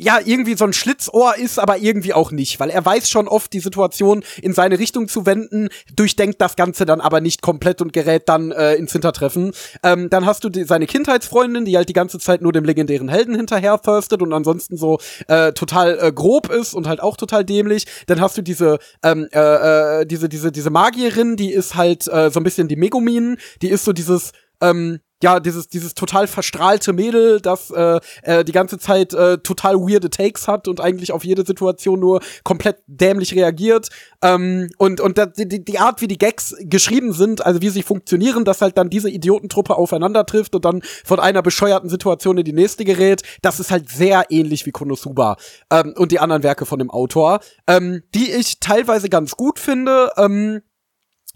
ja, 0.00 0.18
irgendwie 0.24 0.56
so 0.56 0.64
ein 0.64 0.72
Schlitzohr 0.72 1.36
ist, 1.36 1.58
aber 1.58 1.76
irgendwie 1.76 2.14
auch 2.14 2.30
nicht, 2.30 2.58
weil 2.58 2.70
er 2.70 2.82
weiß 2.82 3.10
schon 3.10 3.28
oft, 3.28 3.52
die 3.52 3.60
Situation 3.60 4.24
in 4.40 4.54
seine 4.54 4.78
Richtung 4.78 5.08
zu 5.08 5.26
wenden, 5.26 5.68
durchdenkt 5.94 6.40
das 6.40 6.56
Ganze 6.56 6.86
dann 6.86 7.02
aber 7.02 7.20
nicht 7.20 7.42
komplett 7.42 7.82
und 7.82 7.92
gerät 7.92 8.22
dann 8.26 8.50
äh, 8.50 8.76
ins 8.76 8.92
Hintertreffen. 8.92 9.52
Ähm, 9.82 10.08
dann 10.08 10.24
hast 10.24 10.42
du 10.42 10.48
die, 10.48 10.64
seine 10.64 10.86
Kindheitsfreundin, 10.86 11.66
die 11.66 11.76
halt 11.76 11.90
die 11.90 11.94
ganze 11.94 12.18
Zeit 12.18 12.40
nur 12.40 12.52
dem 12.52 12.64
legendären 12.64 13.10
Helden 13.10 13.34
hinterher 13.34 13.78
thirstet 13.78 14.22
und 14.22 14.32
ansonsten 14.32 14.78
so 14.78 14.98
äh, 15.28 15.52
total 15.52 15.98
äh, 16.00 16.12
grob 16.12 16.50
ist 16.50 16.72
und 16.72 16.88
halt 16.88 17.00
auch 17.00 17.18
total 17.18 17.44
dämlich. 17.44 17.84
Dann 18.06 18.22
hast 18.22 18.38
du 18.38 18.42
diese, 18.42 18.78
ähm, 19.02 19.28
äh, 19.32 20.00
äh, 20.00 20.06
diese, 20.06 20.30
diese, 20.30 20.50
diese 20.50 20.70
Magierin, 20.70 21.36
die 21.36 21.52
ist 21.52 21.74
halt 21.74 22.08
äh, 22.08 22.30
so 22.30 22.40
ein 22.40 22.44
bisschen 22.44 22.68
die 22.68 22.76
Megumin, 22.76 23.36
die 23.60 23.68
ist 23.68 23.84
so 23.84 23.92
dieses, 23.92 24.32
ähm, 24.62 25.00
ja, 25.22 25.38
dieses, 25.40 25.68
dieses 25.68 25.94
total 25.94 26.26
verstrahlte 26.26 26.92
Mädel, 26.92 27.40
das 27.40 27.70
äh, 27.70 28.00
äh, 28.22 28.44
die 28.44 28.52
ganze 28.52 28.78
Zeit 28.78 29.12
äh, 29.12 29.38
total 29.38 29.76
weirde 29.76 30.08
Takes 30.08 30.48
hat 30.48 30.66
und 30.66 30.80
eigentlich 30.80 31.12
auf 31.12 31.24
jede 31.24 31.44
Situation 31.44 32.00
nur 32.00 32.20
komplett 32.42 32.78
dämlich 32.86 33.34
reagiert. 33.34 33.88
Ähm, 34.22 34.70
und 34.78 35.00
und 35.00 35.18
da, 35.18 35.26
die, 35.26 35.64
die 35.64 35.78
Art, 35.78 36.00
wie 36.00 36.08
die 36.08 36.18
Gags 36.18 36.54
geschrieben 36.60 37.12
sind, 37.12 37.44
also 37.44 37.60
wie 37.60 37.68
sie 37.68 37.82
funktionieren, 37.82 38.44
dass 38.44 38.62
halt 38.62 38.78
dann 38.78 38.88
diese 38.88 39.10
Idiotentruppe 39.10 39.76
aufeinander 39.76 40.24
trifft 40.24 40.54
und 40.54 40.64
dann 40.64 40.82
von 41.04 41.20
einer 41.20 41.42
bescheuerten 41.42 41.90
Situation 41.90 42.38
in 42.38 42.44
die 42.44 42.52
nächste 42.52 42.84
gerät, 42.84 43.22
das 43.42 43.60
ist 43.60 43.70
halt 43.70 43.90
sehr 43.90 44.24
ähnlich 44.30 44.64
wie 44.64 44.70
Konosuba 44.70 45.36
ähm, 45.70 45.94
und 45.96 46.12
die 46.12 46.18
anderen 46.18 46.42
Werke 46.42 46.64
von 46.64 46.78
dem 46.78 46.90
Autor, 46.90 47.40
ähm, 47.66 48.02
die 48.14 48.30
ich 48.30 48.60
teilweise 48.60 49.08
ganz 49.10 49.36
gut 49.36 49.58
finde. 49.58 50.10
Ähm, 50.16 50.62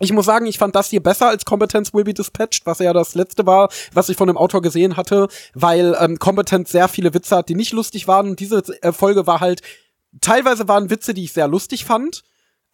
ich 0.01 0.13
muss 0.13 0.27
sagen, 0.27 0.47
ich 0.47 0.59
fand 0.59 0.75
das 0.75 0.91
hier 0.91 1.03
besser 1.03 1.29
als 1.29 1.45
Competence 1.45 1.95
Will 1.95 2.05
Be 2.05 2.15
Dispatched, 2.15 2.67
was 2.67 2.81
ja 2.81 2.93
das 2.93 3.15
letzte 3.15 3.47
war, 3.47 3.69
was 3.93 4.09
ich 4.09 4.17
von 4.17 4.27
dem 4.27 4.37
Autor 4.37 4.61
gesehen 4.61 4.97
hatte, 4.97 5.29
weil 5.55 5.97
ähm, 6.01 6.19
Competence 6.19 6.73
sehr 6.73 6.89
viele 6.89 7.15
Witze 7.15 7.37
hat, 7.37 7.49
die 7.49 7.55
nicht 7.55 7.73
lustig 7.73 8.09
waren. 8.09 8.31
Und 8.31 8.41
diese 8.41 8.63
äh, 8.83 8.93
Folge 8.93 9.27
war 9.27 9.41
halt, 9.41 9.63
teilweise 10.21 10.67
waren 10.67 10.91
Witze, 10.91 11.15
die 11.15 11.25
ich 11.25 11.33
sehr 11.33 11.49
lustig 11.49 11.85
fand. 11.85 12.23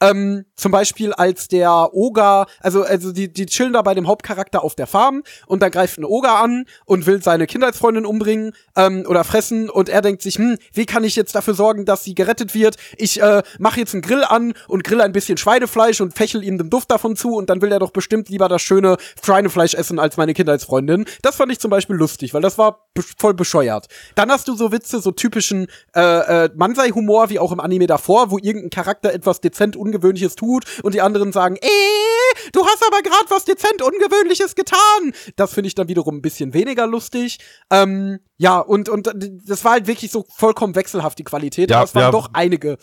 Ähm, 0.01 0.45
zum 0.57 0.73
Beispiel 0.73 1.13
als 1.13 1.49
der 1.49 1.91
Oger, 1.93 2.47
also, 2.61 2.83
also 2.83 3.13
die, 3.13 3.33
die 3.33 3.47
chillen 3.47 3.73
da 3.73 3.83
bei 3.83 3.95
dem 3.95 4.07
Hauptcharakter 4.07 4.63
auf 4.63 4.75
der 4.75 4.87
Farm 4.87 5.23
und 5.47 5.63
dann 5.63 5.71
greift 5.71 5.99
ein 5.99 6.05
Oger 6.05 6.39
an 6.39 6.65
und 6.87 7.07
will 7.07 7.23
seine 7.23 7.47
Kindheitsfreundin 7.47 8.07
umbringen 8.07 8.53
ähm, 8.77 9.05
oder 9.09 9.25
fressen 9.25 9.71
und 9.71 9.89
er 9.89 10.03
denkt 10.03 10.23
sich, 10.23 10.37
hm, 10.37 10.57
wie 10.73 10.87
kann 10.87 11.05
ich 11.05 11.17
jetzt 11.17 11.35
dafür 11.35 11.55
sorgen, 11.55 11.85
dass 11.85 12.05
sie 12.05 12.15
gerettet 12.15 12.55
wird? 12.55 12.77
Ich 12.97 13.21
äh, 13.23 13.43
mache 13.59 13.81
jetzt 13.81 13.95
einen 13.95 14.03
Grill 14.03 14.25
an 14.25 14.55
und 14.69 14.85
grill 14.85 15.01
ein 15.01 15.13
bisschen 15.13 15.37
Schweinefleisch 15.37 16.01
und 16.01 16.15
fächel 16.15 16.43
ihm 16.45 16.59
den 16.59 16.71
Duft 16.71 16.91
davon 16.91 17.17
zu 17.17 17.35
und 17.35 17.51
dann 17.51 17.63
will 17.63 17.73
er 17.73 17.79
doch 17.79 17.91
bestimmt 17.91 18.29
lieber 18.29 18.49
das 18.49 18.63
schöne 18.63 18.97
Schweinefleisch 19.25 19.75
essen 19.75 19.99
als 19.99 20.17
meine 20.17 20.35
Kindheitsfreundin. 20.35 21.05
Das 21.23 21.37
fand 21.37 21.53
ich 21.53 21.59
zum 21.59 21.71
Beispiel 21.71 21.97
lustig, 21.97 22.35
weil 22.35 22.43
das 22.43 22.59
war 22.59 22.89
be 22.95 23.03
voll 23.19 23.35
bescheuert. 23.35 23.87
Dann 24.15 24.31
hast 24.31 24.49
du 24.49 24.55
so 24.55 24.73
Witze, 24.73 25.01
so 25.01 25.11
typischen 25.11 25.67
äh, 25.95 26.45
äh, 26.45 26.51
Mansei-Humor, 26.55 27.31
wie 27.31 27.39
auch 27.39 27.53
im 27.53 27.61
Anime 27.61 27.87
davor, 27.87 28.31
wo 28.31 28.39
irgendein 28.39 28.71
Charakter 28.71 29.13
etwas 29.13 29.41
dezent 29.41 29.77
Ungewöhnliches 29.91 30.37
tut 30.37 30.65
und 30.83 30.95
die 30.95 31.01
anderen 31.01 31.33
sagen, 31.33 31.57
äh, 31.57 32.51
du 32.53 32.65
hast 32.65 32.85
aber 32.87 33.03
gerade 33.03 33.29
was 33.29 33.45
dezent 33.45 33.83
Ungewöhnliches 33.83 34.55
getan. 34.55 35.13
Das 35.37 35.53
finde 35.55 35.69
ich 35.69 35.75
dann 35.75 35.89
wiederum 35.89 36.17
ein 36.17 36.23
bisschen 36.23 36.55
weniger 36.55 36.87
lustig. 36.87 37.39
Ähm, 37.71 38.21
ja, 38.39 38.59
und, 38.59 38.89
und 38.89 39.11
das 39.47 39.65
war 39.65 39.73
halt 39.73 39.87
wirklich 39.87 40.11
so 40.11 40.25
vollkommen 40.29 40.75
wechselhaft, 40.75 41.19
die 41.19 41.25
Qualität. 41.25 41.71
Ja, 41.71 41.79
aber 41.79 41.85
es 41.85 41.95
waren 41.95 42.05
ja. 42.05 42.11
doch 42.11 42.31
einige, 42.33 42.79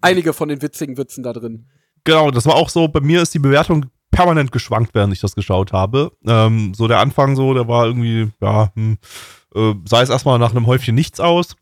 einige 0.00 0.32
von 0.32 0.48
den 0.48 0.62
witzigen 0.62 0.96
Witzen 0.96 1.22
da 1.22 1.32
drin. 1.32 1.68
Genau, 2.04 2.30
das 2.30 2.46
war 2.46 2.54
auch 2.54 2.68
so, 2.68 2.88
bei 2.88 3.00
mir 3.00 3.22
ist 3.22 3.34
die 3.34 3.38
Bewertung 3.38 3.86
permanent 4.10 4.52
geschwankt, 4.52 4.94
während 4.94 5.12
ich 5.12 5.20
das 5.20 5.34
geschaut 5.34 5.72
habe. 5.72 6.12
Ähm, 6.26 6.72
so 6.74 6.86
der 6.86 7.00
Anfang 7.00 7.34
so, 7.34 7.54
der 7.54 7.66
war 7.66 7.86
irgendwie, 7.86 8.30
ja, 8.40 8.70
hm, 8.74 8.98
äh, 9.54 9.74
sah 9.86 10.02
es 10.02 10.10
erstmal 10.10 10.38
nach 10.38 10.52
einem 10.52 10.66
Häufchen 10.66 10.94
nichts 10.94 11.18
aus, 11.18 11.56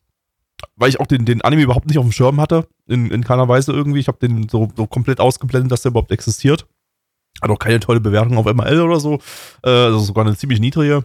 weil 0.77 0.89
ich 0.89 1.01
auch 1.01 1.07
den, 1.07 1.25
den 1.25 1.43
Anime 1.43 1.63
überhaupt 1.63 1.87
nicht 1.87 1.99
auf 1.99 2.05
dem 2.05 2.13
Schirm 2.13 2.41
hatte, 2.41 2.67
in, 2.87 3.11
in 3.11 3.25
keiner 3.25 3.49
Weise 3.49 3.73
irgendwie. 3.73 4.01
Ich 4.01 4.09
habe 4.09 4.19
den 4.19 4.49
so, 4.49 4.69
so 4.77 4.87
komplett 4.87 5.21
ausgeblendet, 5.21 5.73
dass 5.73 5.83
der 5.83 5.91
überhaupt 5.91 6.13
existiert. 6.13 6.67
Hat 7.41 7.51
auch 7.51 7.59
keine 7.59 7.81
tolle 7.81 8.01
Bewertung 8.01 8.37
auf 8.37 8.47
ML 8.47 8.81
oder 8.81 9.01
so, 9.01 9.19
äh, 9.65 9.71
also 9.71 9.99
sogar 10.01 10.27
eine 10.27 10.37
ziemlich 10.37 10.61
niedrige. 10.61 11.05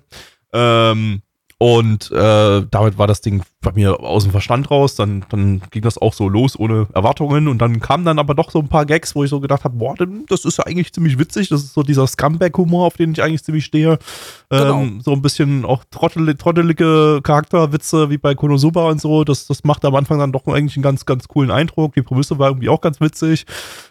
Ähm, 0.53 1.21
und 1.59 2.11
äh, 2.11 2.65
damit 2.69 2.99
war 2.99 3.07
das 3.07 3.21
Ding 3.21 3.41
bei 3.61 3.71
mir 3.71 3.99
aus 3.99 4.23
dem 4.23 4.31
Verstand 4.31 4.69
raus. 4.69 4.95
Dann, 4.95 5.25
dann 5.29 5.61
ging 5.71 5.81
das 5.81 5.97
auch 5.97 6.13
so 6.13 6.29
los 6.29 6.57
ohne 6.57 6.87
Erwartungen. 6.93 7.47
Und 7.47 7.57
dann 7.57 7.79
kamen 7.79 8.05
dann 8.05 8.19
aber 8.19 8.35
doch 8.35 8.51
so 8.51 8.59
ein 8.59 8.67
paar 8.67 8.85
Gags, 8.85 9.15
wo 9.15 9.23
ich 9.23 9.31
so 9.31 9.39
gedacht 9.39 9.63
habe, 9.63 9.75
boah, 9.75 9.95
das 10.27 10.45
ist 10.45 10.59
ja 10.59 10.65
eigentlich 10.65 10.93
ziemlich 10.93 11.17
witzig. 11.17 11.49
Das 11.49 11.63
ist 11.63 11.73
so 11.73 11.81
dieser 11.81 12.05
Scumbag-Humor, 12.05 12.85
auf 12.85 12.97
den 12.97 13.11
ich 13.13 13.23
eigentlich 13.23 13.43
ziemlich 13.43 13.65
stehe. 13.65 13.97
Genau. 14.51 14.81
Ähm, 14.81 15.01
so 15.01 15.11
ein 15.13 15.23
bisschen 15.23 15.65
auch 15.65 15.83
trottel, 15.89 16.35
trottelige 16.35 17.21
Charakterwitze 17.23 18.11
wie 18.11 18.19
bei 18.19 18.35
Konosuba 18.35 18.87
und 18.89 19.01
so. 19.01 19.23
Das, 19.23 19.47
das 19.47 19.63
macht 19.63 19.83
am 19.83 19.95
Anfang 19.95 20.19
dann 20.19 20.31
doch 20.31 20.45
eigentlich 20.45 20.77
einen 20.77 20.83
ganz, 20.83 21.07
ganz 21.07 21.27
coolen 21.27 21.49
Eindruck. 21.49 21.95
Die 21.95 22.03
Prämisse 22.03 22.37
war 22.37 22.49
irgendwie 22.49 22.69
auch 22.69 22.81
ganz 22.81 23.01
witzig. 23.01 23.45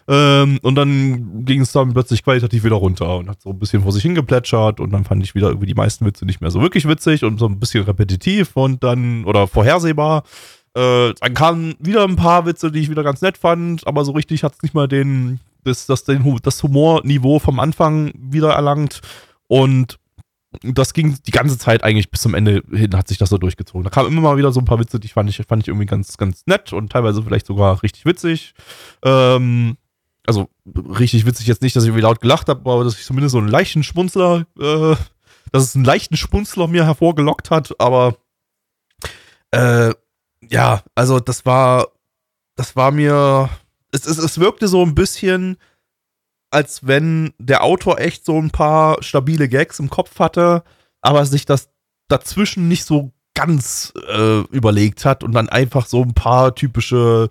Ähm, 0.07 0.59
und 0.61 0.75
dann 0.75 1.43
ging 1.43 1.59
es 1.59 1.73
dann 1.73 1.91
plötzlich 1.91 2.23
qualitativ 2.23 2.63
wieder 2.63 2.75
runter 2.75 3.17
und 3.17 3.29
hat 3.29 3.41
so 3.41 3.49
ein 3.49 3.59
bisschen 3.59 3.83
vor 3.83 3.91
sich 3.91 4.03
hingeplätschert. 4.03 4.79
Und 4.79 4.91
dann 4.91 5.03
fand 5.03 5.21
ich 5.21 5.35
wieder 5.35 5.49
irgendwie 5.49 5.67
die 5.67 5.75
meisten 5.75 6.05
Witze 6.05 6.25
nicht 6.25 6.39
mehr 6.39 6.49
so 6.49 6.61
wirklich 6.61 6.87
witzig 6.87 7.25
und 7.25 7.37
so 7.37 7.45
ein 7.45 7.56
bisschen 7.59 7.83
repetitiv 7.83 8.55
und 8.55 8.83
dann, 8.83 9.25
oder 9.25 9.47
vorhersehbar. 9.47 10.23
Äh, 10.75 11.13
dann 11.19 11.33
kamen 11.33 11.75
wieder 11.79 12.03
ein 12.03 12.15
paar 12.15 12.45
Witze, 12.45 12.71
die 12.71 12.79
ich 12.79 12.89
wieder 12.89 13.03
ganz 13.03 13.21
nett 13.21 13.37
fand, 13.37 13.85
aber 13.87 14.05
so 14.05 14.11
richtig 14.11 14.43
hat 14.43 14.53
es 14.55 14.61
nicht 14.61 14.73
mal 14.73 14.87
den, 14.87 15.39
das, 15.63 15.85
das, 15.85 16.03
den, 16.03 16.39
das 16.43 16.61
Humorniveau 16.61 17.39
vom 17.39 17.59
Anfang 17.59 18.11
wieder 18.17 18.53
erlangt. 18.53 19.01
Und 19.47 19.97
das 20.61 20.93
ging 20.93 21.17
die 21.25 21.31
ganze 21.31 21.57
Zeit 21.57 21.83
eigentlich 21.83 22.09
bis 22.09 22.21
zum 22.21 22.33
Ende 22.33 22.63
hin, 22.71 22.95
hat 22.95 23.07
sich 23.07 23.17
das 23.17 23.29
so 23.29 23.37
durchgezogen. 23.37 23.83
Da 23.83 23.89
kamen 23.89 24.09
immer 24.09 24.21
mal 24.21 24.37
wieder 24.37 24.51
so 24.51 24.59
ein 24.59 24.65
paar 24.65 24.79
Witze, 24.79 24.99
die 24.99 25.07
fand 25.07 25.29
ich, 25.29 25.37
fand 25.47 25.63
ich 25.63 25.67
irgendwie 25.67 25.85
ganz, 25.85 26.17
ganz 26.17 26.43
nett 26.45 26.73
und 26.73 26.91
teilweise 26.91 27.21
vielleicht 27.21 27.47
sogar 27.47 27.83
richtig 27.83 28.05
witzig. 28.05 28.53
Ähm, 29.03 29.77
also 30.25 30.49
richtig 30.75 31.25
witzig 31.25 31.47
jetzt 31.47 31.61
nicht, 31.61 31.75
dass 31.75 31.83
ich 31.83 31.89
irgendwie 31.89 32.03
laut 32.03 32.21
gelacht 32.21 32.49
habe, 32.49 32.69
aber 32.69 32.83
dass 32.83 32.99
ich 32.99 33.05
zumindest 33.05 33.33
so 33.33 33.37
einen 33.37 33.47
leichten 33.47 33.83
Schmunzler, 33.83 34.45
äh, 34.59 34.95
dass 35.51 35.63
es 35.63 35.75
einen 35.75 35.85
leichten 35.85 36.17
Schmunzler 36.17 36.67
mir 36.67 36.85
hervorgelockt 36.85 37.51
hat, 37.51 37.79
aber 37.79 38.17
äh, 39.51 39.93
ja, 40.41 40.83
also 40.95 41.19
das 41.19 41.45
war, 41.45 41.87
das 42.55 42.75
war 42.75 42.91
mir, 42.91 43.49
es, 43.91 44.05
es, 44.05 44.17
es 44.17 44.39
wirkte 44.39 44.67
so 44.67 44.83
ein 44.83 44.95
bisschen, 44.95 45.57
als 46.51 46.85
wenn 46.87 47.33
der 47.39 47.63
Autor 47.63 47.99
echt 47.99 48.25
so 48.25 48.39
ein 48.39 48.51
paar 48.51 49.01
stabile 49.03 49.49
Gags 49.49 49.79
im 49.79 49.89
Kopf 49.89 50.19
hatte, 50.19 50.63
aber 51.01 51.25
sich 51.25 51.45
das 51.45 51.69
dazwischen 52.07 52.67
nicht 52.67 52.85
so 52.85 53.11
ganz 53.33 53.93
äh, 54.09 54.39
überlegt 54.49 55.05
hat 55.05 55.23
und 55.23 55.33
dann 55.33 55.49
einfach 55.49 55.85
so 55.85 56.01
ein 56.01 56.13
paar 56.13 56.55
typische 56.55 57.29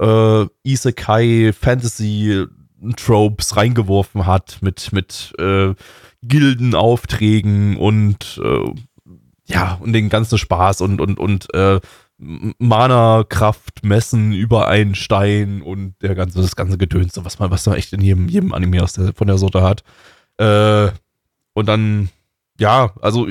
äh, 0.00 0.46
Isekai 0.64 1.52
Fantasy 1.52 2.46
Tropes 2.96 3.56
reingeworfen 3.56 4.26
hat 4.26 4.58
mit 4.60 4.92
mit 4.92 5.32
äh, 5.38 5.74
Gildenaufträgen 6.26 7.76
und 7.76 8.40
äh, 8.42 8.74
ja 9.46 9.78
und 9.80 9.92
den 9.92 10.08
ganzen 10.08 10.38
Spaß 10.38 10.80
und 10.80 11.00
und 11.00 11.18
und 11.18 11.52
äh, 11.54 11.80
Mana-Kraft 12.18 13.84
messen 13.84 14.32
über 14.32 14.68
einen 14.68 14.94
Stein 14.94 15.62
und 15.62 15.94
der 16.00 16.14
ganze, 16.14 16.40
das 16.40 16.56
ganze 16.56 16.78
Gedöns, 16.78 17.18
was 17.22 17.38
man, 17.38 17.50
was 17.50 17.66
man 17.66 17.76
echt 17.76 17.92
in 17.92 18.00
jedem, 18.00 18.28
jedem 18.28 18.54
Anime 18.54 18.82
aus 18.82 18.92
der, 18.92 19.12
von 19.14 19.26
der 19.26 19.38
Sorte 19.38 19.62
hat. 19.62 19.82
Äh, 20.38 20.92
und 21.54 21.66
dann, 21.66 22.08
ja, 22.58 22.92
also 23.00 23.28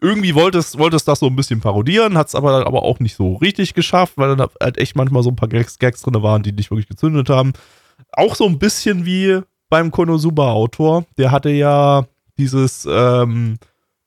irgendwie 0.00 0.34
wollte 0.34 0.58
es, 0.58 0.78
wollte 0.78 0.96
es 0.96 1.04
das 1.04 1.18
so 1.18 1.26
ein 1.26 1.36
bisschen 1.36 1.60
parodieren, 1.60 2.16
hat 2.16 2.28
es 2.28 2.34
aber 2.34 2.52
dann 2.52 2.66
aber 2.66 2.82
auch 2.82 3.00
nicht 3.00 3.16
so 3.16 3.34
richtig 3.34 3.74
geschafft, 3.74 4.14
weil 4.16 4.34
dann 4.34 4.48
halt 4.60 4.78
echt 4.78 4.96
manchmal 4.96 5.22
so 5.22 5.30
ein 5.30 5.36
paar 5.36 5.48
Gags, 5.48 5.78
Gags 5.78 6.02
drin 6.02 6.22
waren, 6.22 6.42
die 6.42 6.52
nicht 6.52 6.70
wirklich 6.70 6.88
gezündet 6.88 7.28
haben. 7.28 7.52
Auch 8.12 8.34
so 8.34 8.46
ein 8.46 8.58
bisschen 8.58 9.04
wie 9.04 9.40
beim 9.68 9.90
Konosuba-Autor. 9.90 11.04
Der 11.18 11.30
hatte 11.30 11.50
ja 11.50 12.06
dieses, 12.40 12.86
ähm, 12.90 13.58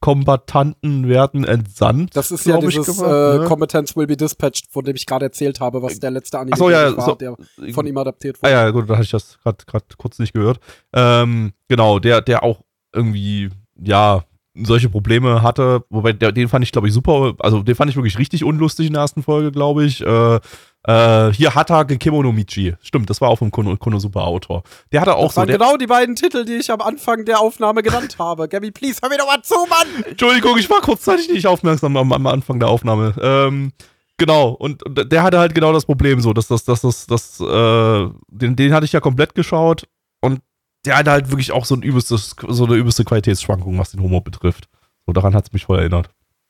Kombatanten 0.03 1.07
werden 1.07 1.45
entsandt. 1.45 2.13
Das 2.17 2.29
ist 2.29 2.45
ja 2.45 2.57
dieses 2.57 2.97
gemacht, 2.97 3.09
äh, 3.09 3.37
ne? 3.37 3.45
Competence 3.45 3.95
will 3.95 4.05
be 4.05 4.17
dispatched, 4.17 4.69
von 4.69 4.83
dem 4.83 4.97
ich 4.97 5.05
gerade 5.05 5.27
erzählt 5.27 5.61
habe, 5.61 5.81
was 5.81 5.97
der 5.97 6.11
letzte 6.11 6.39
Anime 6.39 6.57
so, 6.57 6.69
ja, 6.69 6.97
war, 6.97 7.05
so, 7.05 7.15
der 7.15 7.37
von 7.71 7.87
ihm 7.87 7.97
adaptiert 7.97 8.35
wurde. 8.43 8.53
Ah 8.53 8.65
ja, 8.65 8.69
gut, 8.71 8.89
da 8.89 8.95
hatte 8.95 9.05
ich 9.05 9.11
das 9.11 9.39
gerade 9.41 9.85
kurz 9.97 10.19
nicht 10.19 10.33
gehört. 10.33 10.59
Ähm, 10.91 11.53
genau, 11.69 11.99
der, 11.99 12.19
der 12.19 12.43
auch 12.43 12.65
irgendwie, 12.93 13.49
ja, 13.81 14.25
solche 14.55 14.89
Probleme 14.89 15.41
hatte, 15.41 15.85
wobei 15.89 16.11
der, 16.11 16.33
den 16.33 16.49
fand 16.49 16.65
ich, 16.65 16.73
glaube 16.73 16.89
ich, 16.89 16.93
super, 16.93 17.35
also 17.39 17.63
den 17.63 17.75
fand 17.75 17.89
ich 17.89 17.95
wirklich 17.95 18.19
richtig 18.19 18.43
unlustig 18.43 18.87
in 18.87 18.93
der 18.93 19.03
ersten 19.03 19.23
Folge, 19.23 19.53
glaube 19.53 19.85
ich. 19.85 20.01
Äh, 20.01 20.39
äh, 20.85 21.31
hier 21.31 21.55
Hatage 21.55 21.97
Kimonomichi. 21.97 22.75
Stimmt, 22.81 23.09
das 23.09 23.21
war 23.21 23.29
auch 23.29 23.37
vom 23.37 23.51
Kono, 23.51 23.77
Konosuba 23.77 24.23
Autor. 24.23 24.63
Der 24.91 25.01
hatte 25.01 25.15
auch 25.15 25.25
das 25.25 25.35
so. 25.35 25.41
Waren 25.41 25.47
genau 25.49 25.77
die 25.77 25.87
beiden 25.87 26.15
Titel, 26.15 26.45
die 26.45 26.55
ich 26.55 26.71
am 26.71 26.81
Anfang 26.81 27.25
der 27.25 27.39
Aufnahme 27.39 27.83
genannt 27.83 28.17
habe. 28.19 28.47
Gabby, 28.47 28.71
please, 28.71 28.99
hör 29.01 29.09
mir 29.09 29.17
doch 29.17 29.27
mal 29.27 29.41
zu, 29.41 29.55
Mann! 29.69 30.03
Entschuldigung, 30.09 30.57
ich 30.57 30.69
war 30.69 30.81
kurzzeitig 30.81 31.29
nicht 31.29 31.47
aufmerksam 31.47 31.95
am, 31.95 32.11
am 32.11 32.27
Anfang 32.27 32.59
der 32.59 32.69
Aufnahme. 32.69 33.15
Ähm, 33.21 33.71
genau, 34.17 34.49
und, 34.49 34.83
und, 34.83 35.11
der 35.11 35.23
hatte 35.23 35.39
halt 35.39 35.55
genau 35.55 35.71
das 35.71 35.85
Problem 35.85 36.19
so, 36.19 36.33
dass 36.33 36.47
das, 36.47 36.65
dass 36.65 36.81
das, 36.81 37.07
das, 37.07 37.39
äh, 37.39 38.09
den, 38.27 38.55
den 38.55 38.73
hatte 38.73 38.85
ich 38.85 38.91
ja 38.91 38.99
komplett 38.99 39.35
geschaut 39.35 39.87
und 40.21 40.41
der 40.85 40.97
hatte 40.97 41.11
halt 41.11 41.29
wirklich 41.29 41.53
auch 41.53 41.63
so 41.63 41.75
ein 41.75 41.81
übelstes, 41.81 42.35
so 42.49 42.65
eine 42.65 42.75
übelste 42.75 43.05
Qualitätsschwankung, 43.05 43.79
was 43.79 43.91
den 43.91 44.01
Humor 44.01 44.21
betrifft. 44.21 44.67
So, 45.05 45.13
daran 45.13 45.33
hat 45.33 45.45
es 45.45 45.53
mich 45.53 45.63
voll 45.63 45.79
erinnert. 45.79 46.09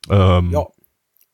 Ähm, 0.10 0.50
ja 0.52 0.66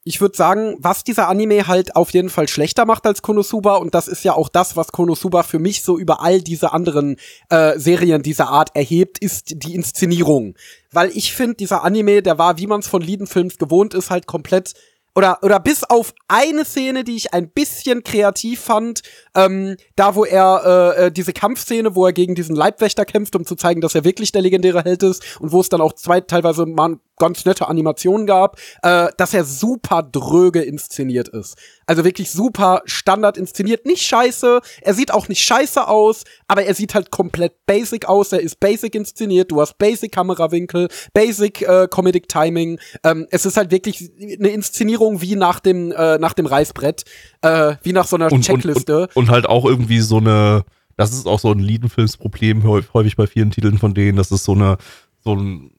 ich 0.10 0.22
würde 0.22 0.36
sagen, 0.36 0.76
was 0.80 1.03
dieser 1.03 1.27
Anime 1.27 1.68
halt 1.68 1.95
auf 1.95 2.10
jeden 2.10 2.31
Fall 2.31 2.48
schlechter 2.48 2.86
macht 2.86 3.06
als 3.06 3.22
Konosuba, 3.22 3.76
und 3.76 3.94
das 3.94 4.07
ist 4.07 4.23
ja 4.23 4.34
auch 4.34 4.49
das, 4.49 4.76
was 4.76 4.91
Konosuba 4.91 5.44
für 5.44 5.60
mich 5.60 5.84
so 5.84 5.99
über 5.99 6.23
all 6.23 6.41
diese 6.41 6.73
anderen 6.73 7.18
äh, 7.49 7.77
Serien 7.77 8.23
dieser 8.23 8.49
Art 8.49 8.76
erhebt, 8.76 9.19
ist 9.19 9.64
die 9.64 9.76
Inszenierung. 9.76 10.56
Weil 10.91 11.11
ich 11.15 11.34
finde, 11.34 11.57
dieser 11.57 11.84
Anime, 11.84 12.23
der 12.23 12.40
war, 12.40 12.57
wie 12.57 12.65
man 12.65 12.80
es 12.80 12.88
von 12.88 13.03
Liedenfilms 13.03 13.60
gewohnt 13.60 13.94
ist, 13.94 14.10
halt 14.10 14.26
komplett 14.26 14.73
oder, 15.15 15.40
oder 15.44 15.60
bis 15.60 15.84
auf 15.84 16.14
eine 16.27 16.65
Szene, 16.65 17.03
die 17.03 17.15
ich 17.15 17.34
ein 17.34 17.49
bisschen 17.49 18.03
kreativ 18.03 18.61
fand, 18.61 19.02
ähm, 19.36 19.76
da 19.95 20.15
wo 20.15 20.23
er 20.23 20.95
äh, 20.98 21.06
äh, 21.06 21.11
diese 21.11 21.34
Kampfszene, 21.34 21.94
wo 21.94 22.06
er 22.06 22.14
gegen 22.14 22.36
diesen 22.36 22.56
Leibwächter 22.56 23.06
kämpft, 23.06 23.36
um 23.36 23.45
zu 23.45 23.56
zeigen, 23.56 23.81
dass 23.81 23.95
er 23.95 24.06
wirklich 24.06 24.31
der 24.31 24.41
legendäre 24.41 24.84
Held 24.84 25.03
ist 25.03 25.40
und 25.40 25.52
wo 25.52 25.61
es 25.61 25.69
dann 25.69 25.81
auch 25.81 25.94
zwei 25.94 26.22
teilweise 26.22 26.65
mal 26.65 26.99
ganz 27.20 27.46
nette 27.46 27.68
Animationen 27.68 28.26
gab, 28.26 28.60
äh, 28.82 29.10
dass 29.18 29.34
er 29.34 29.44
super 29.44 30.02
dröge 30.02 30.62
inszeniert 30.62 31.28
ist. 31.28 31.58
Also 31.86 32.04
wirklich 32.04 32.32
super 32.32 32.82
Standard 32.86 33.38
inszeniert, 33.38 33.86
nicht 33.86 34.02
scheiße, 34.02 34.62
er 34.82 34.94
sieht 34.94 35.14
auch 35.14 35.28
nicht 35.28 35.41
scheiße 35.41 35.88
aus, 35.88 36.24
aber 36.48 36.64
er 36.64 36.74
sieht 36.74 36.96
halt 36.96 37.12
komplett 37.12 37.66
basic 37.66 38.08
aus, 38.08 38.32
er 38.32 38.41
ist 38.41 38.60
basic 38.60 38.96
inszeniert, 38.96 39.52
du 39.52 39.62
hast 39.62 39.78
basic 39.78 40.12
Kamerawinkel, 40.12 40.88
basic 41.14 41.62
äh, 41.62 41.88
Comedic 41.90 42.28
Timing, 42.28 42.80
ähm, 43.04 43.28
es 43.30 43.46
ist 43.46 43.58
halt 43.58 43.72
wirklich 43.72 44.10
eine 44.20 44.50
Inszenierung 44.50 45.22
wie 45.22 45.36
nach 45.36 45.60
dem 45.60 45.91
äh, 45.91 46.18
nach 46.18 46.34
dem 46.34 46.46
Reißbrett, 46.46 47.04
äh, 47.41 47.76
wie 47.84 47.94
nach 47.94 48.08
so 48.08 48.16
einer 48.16 48.32
und, 48.32 48.41
Checkliste. 48.41 49.02
Und, 49.02 49.16
und, 49.16 49.24
und 49.24 49.30
halt 49.30 49.48
auch 49.48 49.66
irgendwie 49.66 50.00
so 50.00 50.18
eine 50.18 50.64
das 50.96 51.14
ist 51.14 51.28
auch 51.28 51.40
so 51.40 51.50
ein 51.52 51.60
Liedenfilmsproblem 51.60 52.64
häufig 52.66 53.16
bei 53.16 53.26
vielen 53.26 53.52
Titeln 53.52 53.78
von 53.78 53.94
denen, 53.94 54.18
dass 54.18 54.32
es 54.32 54.44
so 54.44 54.52
eine 54.52 54.78
so 55.24 55.34
ein 55.34 55.72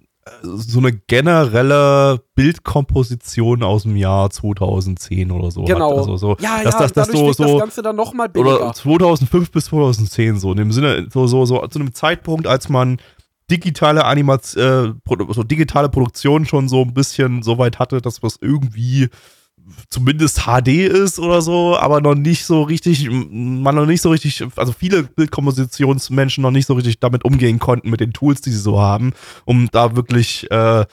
so 0.43 0.79
eine 0.79 0.93
generelle 0.93 2.21
Bildkomposition 2.35 3.63
aus 3.63 3.83
dem 3.83 3.97
Jahr 3.97 4.31
2010 4.31 5.31
oder 5.31 5.51
so. 5.51 5.65
Genau. 5.65 5.93
Hat. 5.93 5.99
Also 5.99 6.17
so, 6.17 6.37
ja, 6.41 6.63
dass, 6.63 6.75
ja, 6.75 6.81
dass, 6.81 6.93
das 6.93 7.09
so, 7.09 7.33
so, 7.33 7.45
das 7.45 7.59
Ganze 7.61 7.83
dann 7.83 7.97
noch 7.97 8.13
mal 8.13 8.29
billiger. 8.29 8.63
Oder 8.63 8.73
2005 8.73 9.51
bis 9.51 9.65
2010 9.67 10.39
so. 10.39 10.51
In 10.53 10.59
dem 10.59 10.73
Sinne, 10.73 11.09
so, 11.13 11.27
so, 11.27 11.45
so 11.45 11.67
zu 11.67 11.79
einem 11.79 11.95
Zeitpunkt, 11.95 12.47
als 12.47 12.69
man 12.69 12.99
digitale 13.51 14.05
Animation, 14.05 14.63
äh, 14.63 15.33
so 15.33 15.43
digitale 15.43 15.89
Produktion 15.89 16.47
schon 16.47 16.69
so 16.69 16.83
ein 16.83 16.95
bisschen 16.95 17.43
so 17.43 17.59
weit 17.59 17.79
hatte, 17.79 18.01
dass 18.01 18.23
was 18.23 18.39
irgendwie 18.41 19.09
zumindest 19.89 20.43
HD 20.45 20.69
ist 20.69 21.19
oder 21.19 21.43
so, 21.43 21.77
aber 21.77 22.01
noch 22.01 22.15
nicht 22.15 22.45
so 22.45 22.63
richtig, 22.63 23.09
man 23.11 23.75
noch 23.75 23.87
nicht 23.87 24.03
so 24.03 24.11
richtig, 24.11 24.45
also 24.57 24.73
viele 24.73 25.03
Bildkompositionsmenschen 25.03 26.43
noch 26.43 26.51
nicht 26.51 26.67
so 26.67 26.75
richtig 26.75 27.01
damit 27.01 27.25
umgehen 27.25 27.59
konnten 27.59 27.91
mit 27.91 28.01
den 28.01 28.13
Tools, 28.13 28.41
die 28.41 28.51
sie 28.51 28.59
so 28.59 28.81
haben, 28.81 29.13
um 29.45 29.69
da 29.71 29.97
wirklich 29.97 30.51
äh, 30.51 30.85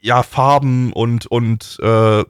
ja 0.00 0.22
Farben 0.22 0.92
und 0.92 1.26
und 1.26 1.78
äh, 1.82 2.24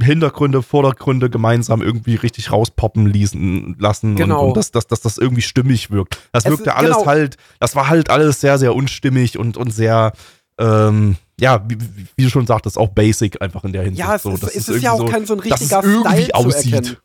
Hintergründe, 0.00 0.62
Vordergründe 0.62 1.30
gemeinsam 1.30 1.80
irgendwie 1.80 2.16
richtig 2.16 2.50
rauspoppen 2.50 3.06
ließen, 3.06 3.76
lassen 3.78 4.16
genau. 4.16 4.40
und, 4.40 4.48
und 4.48 4.56
dass, 4.56 4.72
dass, 4.72 4.88
dass 4.88 5.00
das 5.00 5.18
irgendwie 5.18 5.42
stimmig 5.42 5.90
wirkt. 5.90 6.18
Das 6.32 6.46
wirkte 6.46 6.70
ist, 6.70 6.76
alles 6.76 6.96
genau. 6.96 7.06
halt, 7.06 7.36
das 7.60 7.76
war 7.76 7.88
halt 7.88 8.10
alles 8.10 8.40
sehr, 8.40 8.58
sehr 8.58 8.74
unstimmig 8.74 9.38
und, 9.38 9.56
und 9.56 9.70
sehr, 9.70 10.12
ähm, 10.58 11.16
ja, 11.40 11.64
wie, 11.68 11.76
wie, 12.16 12.22
du 12.22 12.30
schon 12.30 12.46
sagtest, 12.46 12.78
auch 12.78 12.88
basic 12.88 13.42
einfach 13.42 13.64
in 13.64 13.72
der 13.72 13.82
Hinsicht. 13.82 14.06
Ja, 14.06 14.14
es 14.14 14.22
so, 14.22 14.30
ist, 14.30 14.42
es 14.44 14.68
ist 14.68 14.82
ja 14.82 14.92
auch 14.92 14.98
so, 14.98 15.06
kein 15.06 15.26
so 15.26 15.34
ein 15.34 15.40
richtiger 15.40 15.82
Style 15.82 16.34
aussieht. 16.34 17.00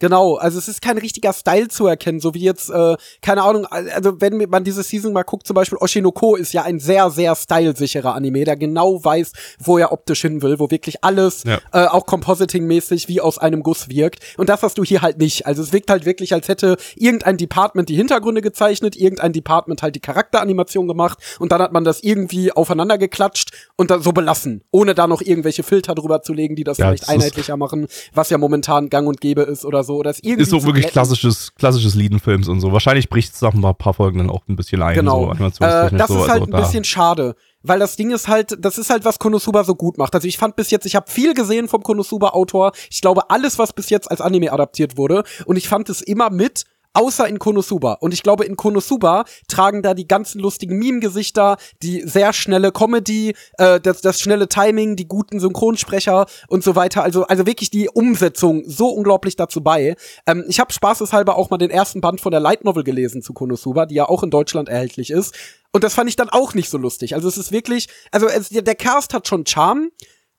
Genau, 0.00 0.34
also 0.34 0.58
es 0.58 0.66
ist 0.66 0.82
kein 0.82 0.98
richtiger 0.98 1.32
Style 1.32 1.68
zu 1.68 1.86
erkennen, 1.86 2.18
so 2.18 2.34
wie 2.34 2.40
jetzt, 2.40 2.68
äh, 2.68 2.96
keine 3.22 3.42
Ahnung, 3.42 3.64
also 3.66 4.20
wenn 4.20 4.44
man 4.48 4.64
diese 4.64 4.82
Season 4.82 5.12
mal 5.12 5.22
guckt, 5.22 5.46
zum 5.46 5.54
Beispiel 5.54 5.78
Oshinoko 5.78 6.34
ist 6.34 6.52
ja 6.52 6.62
ein 6.62 6.80
sehr, 6.80 7.10
sehr 7.10 7.36
stylesicherer 7.36 8.14
Anime, 8.14 8.44
der 8.44 8.56
genau 8.56 9.04
weiß, 9.04 9.32
wo 9.60 9.78
er 9.78 9.92
optisch 9.92 10.22
hin 10.22 10.42
will, 10.42 10.58
wo 10.58 10.70
wirklich 10.70 11.04
alles, 11.04 11.44
ja. 11.44 11.60
äh, 11.72 11.86
auch 11.86 12.06
Compositing-mäßig, 12.06 13.06
wie 13.08 13.20
aus 13.20 13.38
einem 13.38 13.62
Guss 13.62 13.88
wirkt. 13.88 14.18
Und 14.36 14.48
das 14.48 14.62
hast 14.62 14.78
du 14.78 14.84
hier 14.84 15.00
halt 15.00 15.18
nicht. 15.18 15.46
Also 15.46 15.62
es 15.62 15.72
wirkt 15.72 15.90
halt 15.90 16.04
wirklich, 16.06 16.34
als 16.34 16.48
hätte 16.48 16.76
irgendein 16.96 17.36
Department 17.36 17.88
die 17.88 17.96
Hintergründe 17.96 18.42
gezeichnet, 18.42 18.96
irgendein 18.96 19.32
Department 19.32 19.82
halt 19.82 19.94
die 19.94 20.00
Charakteranimation 20.00 20.88
gemacht 20.88 21.18
und 21.38 21.52
dann 21.52 21.62
hat 21.62 21.72
man 21.72 21.84
das 21.84 22.02
irgendwie 22.02 22.50
aufeinander 22.50 22.98
geklatscht 22.98 23.52
und 23.76 23.92
dann 23.92 24.02
so 24.02 24.10
belassen, 24.10 24.64
ohne 24.72 24.94
da 24.96 25.06
noch 25.06 25.20
irgendwelche 25.20 25.62
Filter 25.62 25.94
drüber 25.94 26.22
zu 26.22 26.32
legen, 26.32 26.56
die 26.56 26.64
das 26.64 26.78
ja, 26.78 26.86
vielleicht 26.86 27.04
das 27.04 27.08
einheitlicher 27.10 27.56
machen, 27.56 27.86
was 28.12 28.30
ja 28.30 28.38
momentan 28.38 28.88
gang 28.88 29.06
und 29.06 29.20
gäbe 29.20 29.42
ist 29.42 29.64
oder 29.64 29.83
so. 29.84 29.96
Oder 29.96 30.10
ist 30.10 30.24
irgendwie 30.24 30.42
ist 30.42 30.50
so 30.50 30.64
wirklich 30.64 30.88
klassisches, 30.88 31.54
klassisches 31.54 31.94
Liedenfilms 31.94 32.48
und 32.48 32.60
so. 32.60 32.72
Wahrscheinlich 32.72 33.08
bricht 33.08 33.34
es 33.34 33.40
nach 33.42 33.54
ein 33.54 33.62
paar 33.76 33.94
Folgen 33.94 34.18
dann 34.18 34.30
auch 34.30 34.42
ein 34.48 34.56
bisschen 34.56 34.82
ein. 34.82 34.94
Genau. 34.94 35.34
So, 35.34 35.64
äh, 35.64 35.90
das 35.90 36.08
so, 36.08 36.22
ist 36.22 36.28
halt 36.28 36.42
also 36.42 36.44
ein 36.44 36.50
bisschen 36.50 36.84
schade 36.84 37.36
weil 37.64 37.78
das 37.78 37.96
Ding 37.96 38.12
ist 38.12 38.28
halt, 38.28 38.56
das 38.60 38.78
ist 38.78 38.90
halt, 38.90 39.04
was 39.04 39.18
Konosuba 39.18 39.64
so 39.64 39.74
gut 39.74 39.98
macht. 39.98 40.14
Also 40.14 40.28
ich 40.28 40.38
fand 40.38 40.54
bis 40.54 40.70
jetzt, 40.70 40.84
ich 40.86 40.94
habe 40.94 41.10
viel 41.10 41.34
gesehen 41.34 41.66
vom 41.66 41.82
Konosuba-Autor. 41.82 42.72
Ich 42.90 43.00
glaube, 43.00 43.30
alles, 43.30 43.58
was 43.58 43.72
bis 43.72 43.90
jetzt 43.90 44.10
als 44.10 44.20
Anime 44.20 44.52
adaptiert 44.52 44.96
wurde. 44.96 45.24
Und 45.46 45.56
ich 45.56 45.66
fand 45.66 45.88
es 45.88 46.02
immer 46.02 46.30
mit 46.30 46.64
außer 46.94 47.28
in 47.28 47.38
Konosuba. 47.38 47.94
Und 47.94 48.14
ich 48.14 48.22
glaube, 48.22 48.44
in 48.44 48.56
Konosuba 48.56 49.24
tragen 49.48 49.82
da 49.82 49.94
die 49.94 50.08
ganzen 50.08 50.40
lustigen 50.40 50.78
Meme-Gesichter, 50.78 51.56
die 51.82 52.02
sehr 52.02 52.32
schnelle 52.32 52.72
Comedy, 52.72 53.34
äh, 53.58 53.80
das, 53.80 54.00
das 54.00 54.20
schnelle 54.20 54.48
Timing, 54.48 54.96
die 54.96 55.06
guten 55.06 55.40
Synchronsprecher 55.40 56.26
und 56.48 56.64
so 56.64 56.76
weiter. 56.76 57.02
Also, 57.02 57.24
also 57.24 57.46
wirklich 57.46 57.70
die 57.70 57.88
Umsetzung 57.88 58.62
so 58.66 58.88
unglaublich 58.88 59.36
dazu 59.36 59.62
bei. 59.62 59.96
Ähm, 60.26 60.44
ich 60.48 60.60
habe 60.60 60.72
spaßeshalber 60.72 61.36
auch 61.36 61.50
mal 61.50 61.58
den 61.58 61.70
ersten 61.70 62.00
Band 62.00 62.20
von 62.20 62.30
der 62.30 62.40
Light 62.40 62.64
Novel 62.64 62.84
gelesen 62.84 63.22
zu 63.22 63.34
Konosuba, 63.34 63.86
die 63.86 63.96
ja 63.96 64.08
auch 64.08 64.22
in 64.22 64.30
Deutschland 64.30 64.68
erhältlich 64.68 65.10
ist. 65.10 65.34
Und 65.72 65.82
das 65.82 65.94
fand 65.94 66.08
ich 66.08 66.16
dann 66.16 66.28
auch 66.28 66.54
nicht 66.54 66.70
so 66.70 66.78
lustig. 66.78 67.14
Also 67.16 67.26
es 67.26 67.36
ist 67.36 67.50
wirklich, 67.50 67.88
also 68.12 68.28
es, 68.28 68.50
der 68.50 68.74
Cast 68.76 69.12
hat 69.12 69.26
schon 69.26 69.44
Charme, 69.44 69.90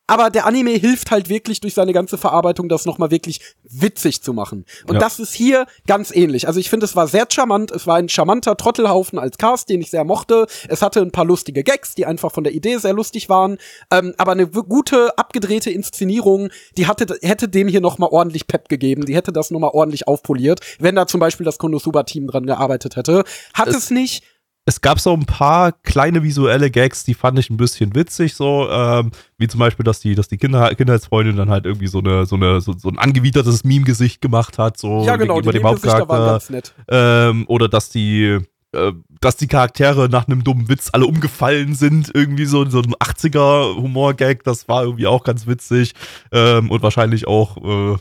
aber 0.07 0.30
der 0.30 0.45
Anime 0.45 0.72
hilft 0.72 1.11
halt 1.11 1.30
wirklich 1.30 1.61
durch 1.61 1.73
seine 1.73 1.94
ganze 1.94 2.18
Verarbeitung, 2.18 2.69
das 2.69 2.86
nochmal 2.86 3.11
wirklich 3.11 3.41
witzig 3.64 4.22
zu 4.22 4.34
machen. 4.34 4.65
Und 4.88 4.95
Ja. 4.95 4.99
das 4.99 5.19
ist 5.19 5.34
hier 5.34 5.65
ganz 5.88 6.11
ähnlich. 6.15 6.48
Also 6.48 6.60
ich 6.60 6.69
finde, 6.69 6.86
es 6.86 6.95
war 6.95 7.07
sehr 7.07 7.26
charmant. 7.32 7.72
Es 7.72 7.88
war 7.88 7.95
ein 7.95 8.10
charmanter 8.10 8.56
Trottelhaufen 8.57 9.18
als 9.18 9.38
Cast, 9.38 9.69
den 9.69 9.82
ich 9.82 9.90
sehr 9.90 10.03
mochte. 10.03 10.45
Es 10.69 10.82
hatte 10.82 11.02
ein 11.02 11.11
paar 11.11 11.26
lustige 11.26 11.64
Gags, 11.64 11.95
die 11.95 12.06
einfach 12.06 12.32
von 12.32 12.44
der 12.44 12.53
Idee 12.53 12.77
sehr 12.77 12.94
lustig 12.94 13.30
waren. 13.30 13.57
Ähm, 13.91 14.14
aber 14.18 14.34
eine 14.34 14.48
gute, 14.48 15.18
abgedrehte 15.18 15.72
Inszenierung, 15.72 16.49
die 16.77 16.88
hatte, 16.88 17.18
hätte 17.22 17.49
dem 17.49 17.68
hier 17.68 17.82
nochmal 17.82 18.10
ordentlich 18.11 18.48
Pep 18.48 18.69
gegeben. 18.69 19.06
Die 19.06 19.15
hätte 19.15 19.32
das 19.34 19.49
nochmal 19.52 19.72
ordentlich 19.73 20.07
aufpoliert, 20.07 20.60
wenn 20.80 20.95
da 20.95 21.07
zum 21.07 21.19
Beispiel 21.19 21.45
das 21.45 21.57
Konosuba-Team 21.57 22.27
dran 22.27 22.45
gearbeitet 22.45 22.95
hätte. 22.95 23.23
Hat 23.53 23.68
es, 23.69 23.76
Es- 23.76 23.90
nicht. 23.90 24.23
Es 24.66 24.82
gab 24.82 25.00
so 25.00 25.14
ein 25.14 25.26
paar 25.26 25.72
kleine 25.72 26.24
visuelle 26.24 26.72
Gags, 26.72 27.04
die 27.04 27.14
fand 27.14 27.38
ich 27.38 27.52
ein 27.52 27.58
bisschen 27.58 27.94
witzig, 27.94 28.34
so, 28.34 28.68
ähm, 28.70 29.12
wie 29.38 29.48
zum 29.48 29.60
Beispiel, 29.60 29.84
dass 29.84 30.00
die, 30.00 30.16
dass 30.16 30.28
die 30.28 30.38
Kinder, 30.38 30.74
Kindheitsfreundin 30.74 31.36
dann 31.36 31.50
halt 31.50 31.66
irgendwie 31.66 31.88
so 31.88 32.00
eine, 32.00 32.26
so 32.26 32.36
eine, 32.36 32.62
so, 32.62 32.74
so 32.74 32.90
ein 32.90 32.98
angewidertes 32.98 33.64
Meme-Gesicht 33.64 34.22
gemacht 34.22 34.58
hat, 34.58 34.78
so 34.78 35.06
Ja, 35.06 35.18
genau, 35.18 35.36
gegenüber 35.36 35.54
dem 35.54 35.64
Hauptcharakter. 35.66 36.42
Ähm, 36.88 37.46
oder 37.48 37.70
dass 37.70 37.90
die, 37.90 38.40
äh, 38.72 38.94
dass 39.22 39.38
die 39.38 39.48
Charaktere 39.48 40.10
nach 40.10 40.28
einem 40.28 40.44
dummen 40.44 40.68
Witz 40.68 40.90
alle 40.92 41.06
umgefallen 41.06 41.76
sind, 41.76 42.10
irgendwie 42.16 42.46
so, 42.46 42.68
so 42.68 42.80
ein 42.80 42.96
80er-Humor-Gag, 42.96 44.44
das 44.44 44.68
war 44.68 44.84
irgendwie 44.84 45.06
auch 45.06 45.24
ganz 45.24 45.46
witzig. 45.46 45.94
Ähm, 46.32 46.72
und 46.72 46.82
wahrscheinlich 46.82 47.28
auch, 47.28 47.58
äh, 47.94 47.98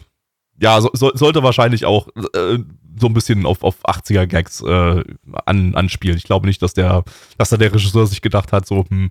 ja, 0.61 0.81
so, 0.81 0.91
so, 0.93 1.11
sollte 1.15 1.43
wahrscheinlich 1.43 1.85
auch 1.85 2.09
äh, 2.35 2.59
so 2.99 3.07
ein 3.07 3.15
bisschen 3.15 3.47
auf, 3.47 3.63
auf 3.63 3.85
80er-Gags 3.85 4.63
äh, 4.63 5.05
an, 5.45 5.75
anspielen. 5.75 6.17
Ich 6.17 6.25
glaube 6.25 6.47
nicht, 6.47 6.63
dass 6.63 6.75
der, 6.75 7.05
dass 7.39 7.51
da 7.51 7.57
der 7.57 7.73
Regisseur 7.73 8.07
sich 8.07 8.23
gedacht 8.23 8.53
hat, 8.53 8.67
so, 8.67 8.85
hm, 8.89 9.11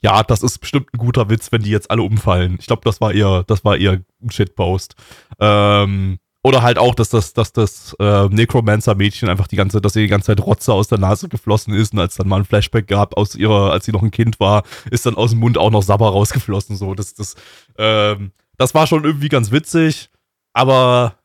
ja, 0.00 0.22
das 0.22 0.42
ist 0.42 0.58
bestimmt 0.58 0.88
ein 0.92 0.98
guter 0.98 1.30
Witz, 1.30 1.50
wenn 1.50 1.62
die 1.62 1.70
jetzt 1.70 1.90
alle 1.90 2.02
umfallen. 2.02 2.56
Ich 2.60 2.66
glaube, 2.66 2.82
das 2.84 3.00
war 3.00 3.12
eher, 3.12 3.44
das 3.46 3.64
war 3.64 3.76
eher 3.76 4.00
ein 4.22 4.30
Shitpost. 4.30 4.96
Ähm, 5.40 6.18
oder 6.42 6.62
halt 6.62 6.76
auch, 6.76 6.94
dass 6.94 7.08
das, 7.08 7.32
dass 7.32 7.54
das 7.54 7.96
äh, 7.98 8.26
Necromancer-Mädchen 8.28 9.30
einfach 9.30 9.46
die 9.46 9.56
ganze, 9.56 9.80
dass 9.80 9.96
ihr 9.96 10.02
die 10.02 10.08
ganze 10.08 10.26
Zeit 10.26 10.40
Rotze 10.40 10.74
aus 10.74 10.88
der 10.88 10.98
Nase 10.98 11.30
geflossen 11.30 11.72
ist 11.72 11.94
und 11.94 12.00
als 12.00 12.16
dann 12.16 12.28
mal 12.28 12.40
ein 12.40 12.44
Flashback 12.44 12.86
gab 12.86 13.16
aus 13.16 13.34
ihrer, 13.34 13.72
als 13.72 13.86
sie 13.86 13.92
noch 13.92 14.02
ein 14.02 14.10
Kind 14.10 14.40
war, 14.40 14.62
ist 14.90 15.06
dann 15.06 15.14
aus 15.14 15.30
dem 15.30 15.40
Mund 15.40 15.56
auch 15.56 15.70
noch 15.70 15.82
Sabber 15.82 16.10
rausgeflossen. 16.10 16.76
So, 16.76 16.94
das, 16.94 17.14
das, 17.14 17.34
ähm, 17.78 18.32
das 18.58 18.74
war 18.74 18.86
schon 18.86 19.04
irgendwie 19.04 19.30
ganz 19.30 19.52
witzig, 19.52 20.10
aber 20.54 21.18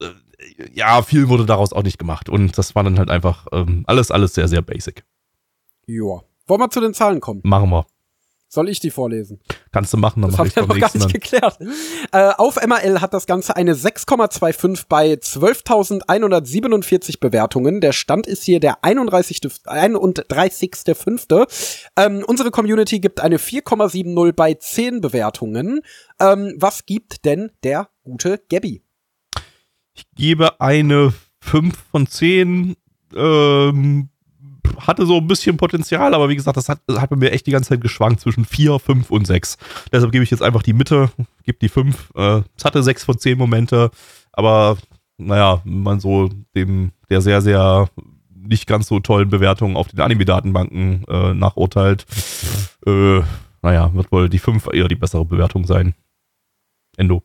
äh, 0.00 0.08
ja, 0.72 1.00
viel 1.02 1.28
wurde 1.28 1.46
daraus 1.46 1.72
auch 1.72 1.84
nicht 1.84 1.98
gemacht. 1.98 2.28
Und 2.28 2.58
das 2.58 2.74
war 2.74 2.82
dann 2.82 2.98
halt 2.98 3.10
einfach 3.10 3.46
ähm, 3.52 3.84
alles, 3.86 4.10
alles 4.10 4.34
sehr, 4.34 4.48
sehr 4.48 4.62
basic. 4.62 5.04
Joa. 5.86 6.24
Wollen 6.46 6.60
wir 6.60 6.70
zu 6.70 6.80
den 6.80 6.94
Zahlen 6.94 7.20
kommen? 7.20 7.42
Machen 7.44 7.70
wir. 7.70 7.86
Soll 8.52 8.68
ich 8.68 8.80
die 8.80 8.90
vorlesen? 8.90 9.38
Kannst 9.70 9.92
du 9.92 9.96
machen, 9.96 10.22
dann 10.22 10.32
Das 10.32 10.38
mach 10.38 10.46
ich 10.46 10.54
beim 10.56 10.66
noch 10.66 10.76
gar 10.76 10.90
nicht 10.92 11.04
dann. 11.04 11.12
geklärt. 11.12 11.56
Äh, 12.10 12.32
auf 12.36 12.56
MRL 12.56 13.00
hat 13.00 13.14
das 13.14 13.26
Ganze 13.26 13.54
eine 13.54 13.74
6,25 13.74 14.86
bei 14.88 15.12
12.147 15.12 17.20
Bewertungen. 17.20 17.80
Der 17.80 17.92
Stand 17.92 18.26
ist 18.26 18.42
hier 18.42 18.58
der 18.58 18.82
31. 18.82 19.38
31.5. 19.42 21.80
Ähm, 21.96 22.24
unsere 22.26 22.50
Community 22.50 22.98
gibt 22.98 23.20
eine 23.20 23.36
4,70 23.38 24.32
bei 24.32 24.54
10 24.54 25.00
Bewertungen. 25.00 25.82
Ähm, 26.20 26.56
was 26.58 26.86
gibt 26.86 27.24
denn 27.24 27.52
der 27.62 27.88
gute 28.10 28.42
Gabby? 28.50 28.82
Ich 29.94 30.04
gebe 30.16 30.60
eine 30.60 31.12
5 31.40 31.76
von 31.90 32.06
10. 32.06 32.76
Ähm, 33.14 34.08
hatte 34.78 35.06
so 35.06 35.18
ein 35.18 35.26
bisschen 35.26 35.56
Potenzial, 35.56 36.14
aber 36.14 36.28
wie 36.28 36.36
gesagt, 36.36 36.56
das 36.56 36.68
hat, 36.68 36.80
das 36.86 37.00
hat 37.00 37.10
bei 37.10 37.16
mir 37.16 37.32
echt 37.32 37.46
die 37.46 37.50
ganze 37.50 37.70
Zeit 37.70 37.80
geschwankt 37.80 38.20
zwischen 38.20 38.44
4, 38.44 38.78
5 38.78 39.10
und 39.10 39.26
6. 39.26 39.58
Deshalb 39.92 40.12
gebe 40.12 40.24
ich 40.24 40.30
jetzt 40.30 40.42
einfach 40.42 40.62
die 40.62 40.72
Mitte, 40.72 41.10
gebe 41.44 41.58
die 41.58 41.68
5. 41.68 42.12
Äh, 42.16 42.42
es 42.56 42.64
hatte 42.64 42.82
6 42.82 43.04
von 43.04 43.18
10 43.18 43.38
Momente, 43.38 43.90
aber 44.32 44.76
naja, 45.18 45.60
wenn 45.64 45.82
man 45.82 46.00
so 46.00 46.30
dem, 46.56 46.92
der 47.08 47.20
sehr, 47.20 47.42
sehr 47.42 47.88
nicht 48.34 48.66
ganz 48.66 48.88
so 48.88 49.00
tollen 49.00 49.28
Bewertungen 49.28 49.76
auf 49.76 49.88
den 49.88 50.00
Anime-Datenbanken 50.00 51.04
äh, 51.08 51.34
nachurteilt, 51.34 52.06
äh, 52.86 53.20
naja, 53.62 53.92
wird 53.94 54.10
wohl 54.10 54.28
die 54.28 54.38
5 54.38 54.68
eher 54.72 54.88
die 54.88 54.96
bessere 54.96 55.24
Bewertung 55.24 55.66
sein. 55.66 55.94
Endo. 56.96 57.22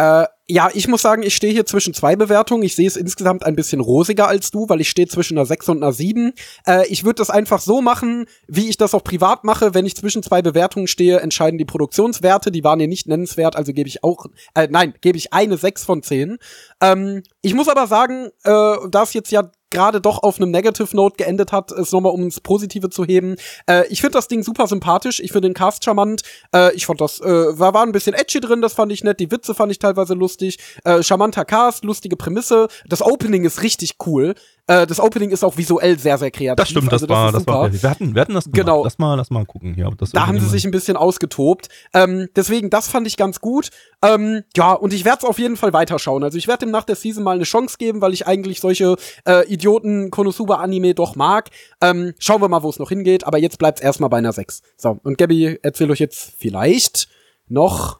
Äh, 0.00 0.26
ja, 0.48 0.70
ich 0.72 0.88
muss 0.88 1.02
sagen, 1.02 1.22
ich 1.22 1.36
stehe 1.36 1.52
hier 1.52 1.66
zwischen 1.66 1.92
zwei 1.92 2.16
Bewertungen. 2.16 2.62
Ich 2.62 2.74
sehe 2.74 2.86
es 2.86 2.96
insgesamt 2.96 3.44
ein 3.44 3.54
bisschen 3.54 3.80
rosiger 3.80 4.28
als 4.28 4.50
du, 4.50 4.66
weil 4.68 4.80
ich 4.80 4.88
stehe 4.88 5.06
zwischen 5.06 5.36
einer 5.36 5.44
6 5.44 5.68
und 5.68 5.82
einer 5.82 5.92
7. 5.92 6.32
Äh, 6.66 6.86
ich 6.88 7.04
würde 7.04 7.16
das 7.16 7.28
einfach 7.28 7.60
so 7.60 7.82
machen, 7.82 8.24
wie 8.48 8.70
ich 8.70 8.78
das 8.78 8.94
auch 8.94 9.04
privat 9.04 9.44
mache. 9.44 9.74
Wenn 9.74 9.84
ich 9.84 9.94
zwischen 9.94 10.22
zwei 10.22 10.40
Bewertungen 10.40 10.86
stehe, 10.86 11.20
entscheiden 11.20 11.58
die 11.58 11.66
Produktionswerte. 11.66 12.50
Die 12.50 12.64
waren 12.64 12.78
hier 12.78 12.88
nicht 12.88 13.08
nennenswert, 13.08 13.56
also 13.56 13.74
gebe 13.74 13.88
ich 13.88 14.02
auch, 14.02 14.26
äh, 14.54 14.68
nein, 14.70 14.94
gebe 15.02 15.18
ich 15.18 15.34
eine 15.34 15.58
6 15.58 15.84
von 15.84 16.02
10. 16.02 16.38
Ähm, 16.80 17.22
ich 17.42 17.52
muss 17.52 17.68
aber 17.68 17.86
sagen, 17.86 18.30
äh, 18.44 18.76
da 18.90 19.02
es 19.02 19.12
jetzt 19.12 19.30
ja 19.30 19.50
gerade 19.70 20.00
doch 20.00 20.22
auf 20.22 20.36
einem 20.36 20.50
Negative 20.50 20.94
Note 20.94 21.16
geendet 21.16 21.52
hat, 21.52 21.70
es 21.72 21.92
nochmal 21.92 22.12
um 22.12 22.22
ins 22.22 22.40
Positive 22.40 22.90
zu 22.90 23.04
heben. 23.04 23.36
Äh, 23.66 23.86
ich 23.88 24.00
finde 24.00 24.18
das 24.18 24.28
Ding 24.28 24.42
super 24.42 24.66
sympathisch. 24.66 25.20
Ich 25.20 25.32
finde 25.32 25.48
den 25.48 25.54
Cast 25.54 25.84
charmant. 25.84 26.22
Äh, 26.54 26.74
ich 26.74 26.86
fand 26.86 27.00
das, 27.00 27.20
äh, 27.20 27.58
war, 27.58 27.74
war 27.74 27.84
ein 27.84 27.92
bisschen 27.92 28.14
edgy 28.14 28.40
drin, 28.40 28.60
das 28.60 28.74
fand 28.74 28.92
ich 28.92 29.04
nett. 29.04 29.20
Die 29.20 29.30
Witze 29.30 29.54
fand 29.54 29.72
ich 29.72 29.78
teilweise 29.78 30.14
lustig. 30.14 30.58
Äh, 30.84 31.02
charmanter 31.02 31.44
Cast, 31.44 31.84
lustige 31.84 32.16
Prämisse. 32.16 32.68
Das 32.88 33.02
Opening 33.02 33.44
ist 33.44 33.62
richtig 33.62 33.96
cool. 34.06 34.34
Äh, 34.70 34.86
das 34.86 35.00
Opening 35.00 35.30
ist 35.30 35.42
auch 35.42 35.56
visuell 35.56 35.98
sehr, 35.98 36.16
sehr 36.16 36.30
kreativ. 36.30 36.54
Das 36.54 36.68
stimmt, 36.68 36.92
das 36.92 37.02
Also 37.02 37.08
war, 37.08 37.32
das 37.32 37.44
war, 37.44 37.72
wir 37.72 37.90
hatten, 37.90 38.14
wir 38.14 38.20
hatten 38.22 38.34
das 38.34 38.44
gemacht. 38.44 38.56
Genau. 38.60 38.84
Lass 38.84 38.98
mal, 38.98 39.16
lass 39.16 39.28
mal 39.30 39.44
gucken 39.44 39.74
hier. 39.74 39.88
ob 39.88 39.98
Das 39.98 40.12
da 40.12 40.28
haben 40.28 40.38
sie 40.38 40.46
sich 40.46 40.64
ein 40.64 40.70
bisschen 40.70 40.96
ausgetobt. 40.96 41.68
Ähm, 41.92 42.28
deswegen, 42.36 42.70
das 42.70 42.86
fand 42.86 43.08
ich 43.08 43.16
ganz 43.16 43.40
gut. 43.40 43.70
Ähm, 44.00 44.44
ja, 44.56 44.72
und 44.72 44.92
ich 44.92 45.04
werde 45.04 45.18
es 45.18 45.24
auf 45.24 45.40
jeden 45.40 45.56
Fall 45.56 45.72
weiterschauen. 45.72 46.22
Also 46.22 46.38
ich 46.38 46.46
werde 46.46 46.66
dem 46.66 46.70
nach 46.70 46.84
der 46.84 46.94
Season 46.94 47.24
mal 47.24 47.34
eine 47.34 47.42
Chance 47.42 47.78
geben, 47.78 48.00
weil 48.00 48.12
ich 48.12 48.28
eigentlich 48.28 48.60
solche 48.60 48.94
äh, 49.26 49.44
Idioten 49.52 50.12
Konosuba-Anime 50.12 50.94
doch 50.94 51.16
mag. 51.16 51.48
Ähm, 51.80 52.14
schauen 52.20 52.40
wir 52.40 52.48
mal, 52.48 52.62
wo 52.62 52.70
es 52.70 52.78
noch 52.78 52.90
hingeht. 52.90 53.26
Aber 53.26 53.38
jetzt 53.38 53.58
bleibt's 53.58 53.80
erstmal 53.80 54.08
bei 54.08 54.18
einer 54.18 54.32
6. 54.32 54.62
So, 54.76 55.00
und 55.02 55.18
Gabby, 55.18 55.58
erzähl 55.62 55.90
euch 55.90 55.98
jetzt 55.98 56.34
vielleicht 56.38 57.08
noch. 57.48 57.98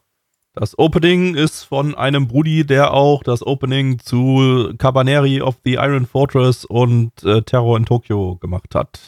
Das 0.61 0.79
Opening 0.79 1.37
ist 1.37 1.63
von 1.63 1.95
einem 1.95 2.29
Brudi, 2.29 2.67
der 2.67 2.93
auch 2.93 3.23
das 3.23 3.43
Opening 3.43 3.99
zu 3.99 4.75
Cabaneri 4.77 5.41
of 5.41 5.57
the 5.65 5.77
Iron 5.77 6.05
Fortress 6.05 6.67
und 6.67 7.13
äh, 7.25 7.41
Terror 7.41 7.79
in 7.79 7.87
Tokyo 7.87 8.37
gemacht 8.37 8.75
hat. 8.75 9.01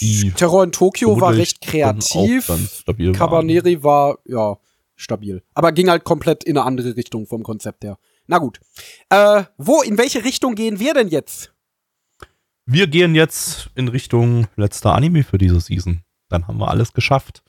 Die 0.00 0.32
Terror 0.32 0.64
in 0.64 0.70
Tokio 0.70 1.18
war 1.18 1.32
recht 1.32 1.62
kreativ. 1.62 2.52
Cabaneri 3.14 3.82
war, 3.82 4.18
ja, 4.26 4.58
stabil. 4.96 5.42
Aber 5.54 5.72
ging 5.72 5.88
halt 5.88 6.04
komplett 6.04 6.44
in 6.44 6.58
eine 6.58 6.66
andere 6.66 6.94
Richtung 6.94 7.26
vom 7.26 7.42
Konzept 7.42 7.82
her. 7.82 7.96
Na 8.26 8.36
gut. 8.36 8.60
Äh, 9.08 9.44
wo, 9.56 9.80
in 9.80 9.96
welche 9.96 10.24
Richtung 10.24 10.56
gehen 10.56 10.78
wir 10.78 10.92
denn 10.92 11.08
jetzt? 11.08 11.54
Wir 12.66 12.86
gehen 12.86 13.14
jetzt 13.14 13.70
in 13.76 13.88
Richtung 13.88 14.46
letzter 14.56 14.92
Anime 14.92 15.24
für 15.24 15.38
diese 15.38 15.60
Season. 15.62 16.02
Dann 16.28 16.46
haben 16.46 16.58
wir 16.58 16.68
alles 16.68 16.92
geschafft. 16.92 17.42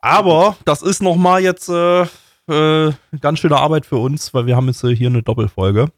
Aber 0.00 0.56
das 0.64 0.82
ist 0.82 1.02
noch 1.02 1.16
mal 1.16 1.42
jetzt 1.42 1.68
äh, 1.68 2.06
äh, 2.48 2.92
ganz 3.20 3.38
schöne 3.40 3.56
Arbeit 3.56 3.86
für 3.86 3.96
uns, 3.96 4.32
weil 4.34 4.46
wir 4.46 4.56
haben 4.56 4.66
jetzt 4.68 4.80
hier 4.86 5.08
eine 5.08 5.22
Doppelfolge. 5.22 5.90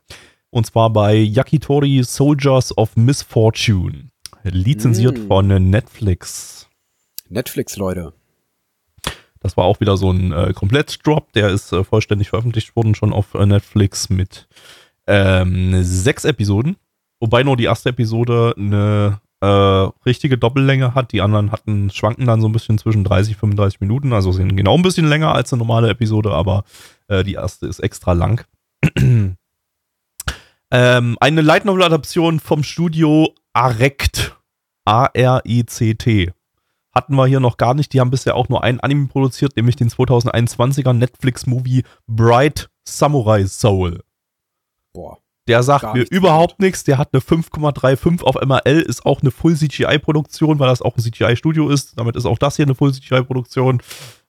Und 0.51 0.67
zwar 0.67 0.91
bei 0.91 1.15
Yakitori 1.15 2.03
Soldiers 2.03 2.77
of 2.77 2.97
Misfortune. 2.97 4.11
Lizenziert 4.45 5.19
Mm. 5.19 5.27
von 5.27 5.71
Netflix. 5.71 6.69
Netflix, 7.29 7.77
Leute. 7.77 8.15
Das 9.41 9.57
war 9.57 9.65
auch 9.65 9.81
wieder 9.81 9.97
so 9.97 10.11
ein 10.11 10.33
äh, 10.33 10.53
Komplett-Drop. 10.55 11.33
Der 11.33 11.51
ist 11.51 11.73
äh, 11.73 11.85
vollständig 11.85 12.31
veröffentlicht 12.31 12.75
worden, 12.75 12.95
schon 12.95 13.13
auf 13.13 13.35
äh, 13.35 13.45
Netflix 13.47 14.09
mit 14.09 14.49
ähm, 15.07 15.83
sechs 15.83 16.25
Episoden. 16.25 16.77
Wobei 17.21 17.43
nur 17.43 17.57
die 17.57 17.65
erste 17.65 17.91
Episode 17.91 18.55
eine 18.57 19.21
äh, 19.41 19.47
richtige 19.47 20.39
Doppellänge 20.39 20.95
hat. 20.95 21.13
Die 21.13 21.21
anderen 21.21 21.53
hatten, 21.53 21.91
schwanken 21.91 22.27
dann 22.27 22.41
so 22.41 22.49
ein 22.49 22.53
bisschen 22.53 22.79
zwischen 22.79 23.05
30 23.05 23.35
und 23.35 23.41
35 23.41 23.81
Minuten. 23.81 24.13
Also 24.13 24.33
sind 24.33 24.57
genau 24.57 24.77
ein 24.77 24.83
bisschen 24.83 25.07
länger 25.07 25.35
als 25.35 25.53
eine 25.53 25.61
normale 25.61 25.91
Episode, 25.91 26.33
aber 26.33 26.65
äh, 27.09 27.25
die 27.25 27.35
erste 27.35 27.67
ist 27.67 27.81
extra 27.81 28.13
lang. 28.13 28.45
ähm, 30.71 31.17
eine 31.21 31.41
Light 31.41 31.65
Novel 31.65 31.85
Adaption 31.85 32.41
vom 32.41 32.63
Studio 32.63 33.35
Arect. 33.53 34.35
A-R-I-C-T. 34.85 36.33
Hatten 36.95 37.15
wir 37.15 37.27
hier 37.27 37.41
noch 37.41 37.59
gar 37.59 37.75
nicht. 37.75 37.93
Die 37.93 38.01
haben 38.01 38.11
bisher 38.11 38.35
auch 38.35 38.49
nur 38.49 38.65
einen 38.65 38.81
Anime 38.81 39.09
produziert, 39.09 39.55
nämlich 39.55 39.77
den 39.77 39.91
2021er 39.91 40.95
Netflix-Movie 40.95 41.85
Bright 42.07 42.71
Samurai 42.85 43.45
Soul. 43.47 44.03
Boah. 44.95 45.19
Der 45.49 45.63
sagt 45.63 45.83
Gar 45.83 45.95
mir 45.95 46.01
nichts 46.01 46.15
überhaupt 46.15 46.61
nichts. 46.61 46.85
Der 46.85 46.99
hat 46.99 47.09
eine 47.13 47.23
5,35 47.23 48.23
auf 48.23 48.37
MRL, 48.37 48.83
ist 48.83 49.05
auch 49.07 49.23
eine 49.23 49.31
Full 49.31 49.57
CGI-Produktion, 49.57 50.59
weil 50.59 50.69
das 50.69 50.83
auch 50.83 50.97
ein 50.97 51.03
CGI-Studio 51.03 51.71
ist. 51.71 51.99
Damit 51.99 52.17
ist 52.17 52.27
auch 52.27 52.39
das 52.39 52.57
hier 52.57 52.67
eine 52.67 52.75
Full 52.75 52.93
CGI-Produktion. 52.93 53.83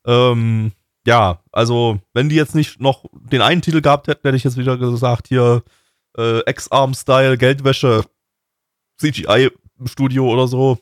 Ähm, 0.06 0.72
ja, 1.06 1.42
also, 1.52 2.00
wenn 2.14 2.30
die 2.30 2.36
jetzt 2.36 2.56
nicht 2.56 2.80
noch 2.80 3.06
den 3.14 3.42
einen 3.42 3.62
Titel 3.62 3.82
gehabt 3.82 4.08
hätten, 4.08 4.22
hätte 4.28 4.38
ich 4.38 4.44
jetzt 4.44 4.58
wieder 4.58 4.78
gesagt, 4.78 5.28
hier 5.28 5.64
äh, 6.18 6.40
X-Arm-Style, 6.50 7.38
Geldwäsche, 7.38 8.06
CGI-Studio 8.98 10.30
oder 10.30 10.48
so. 10.48 10.80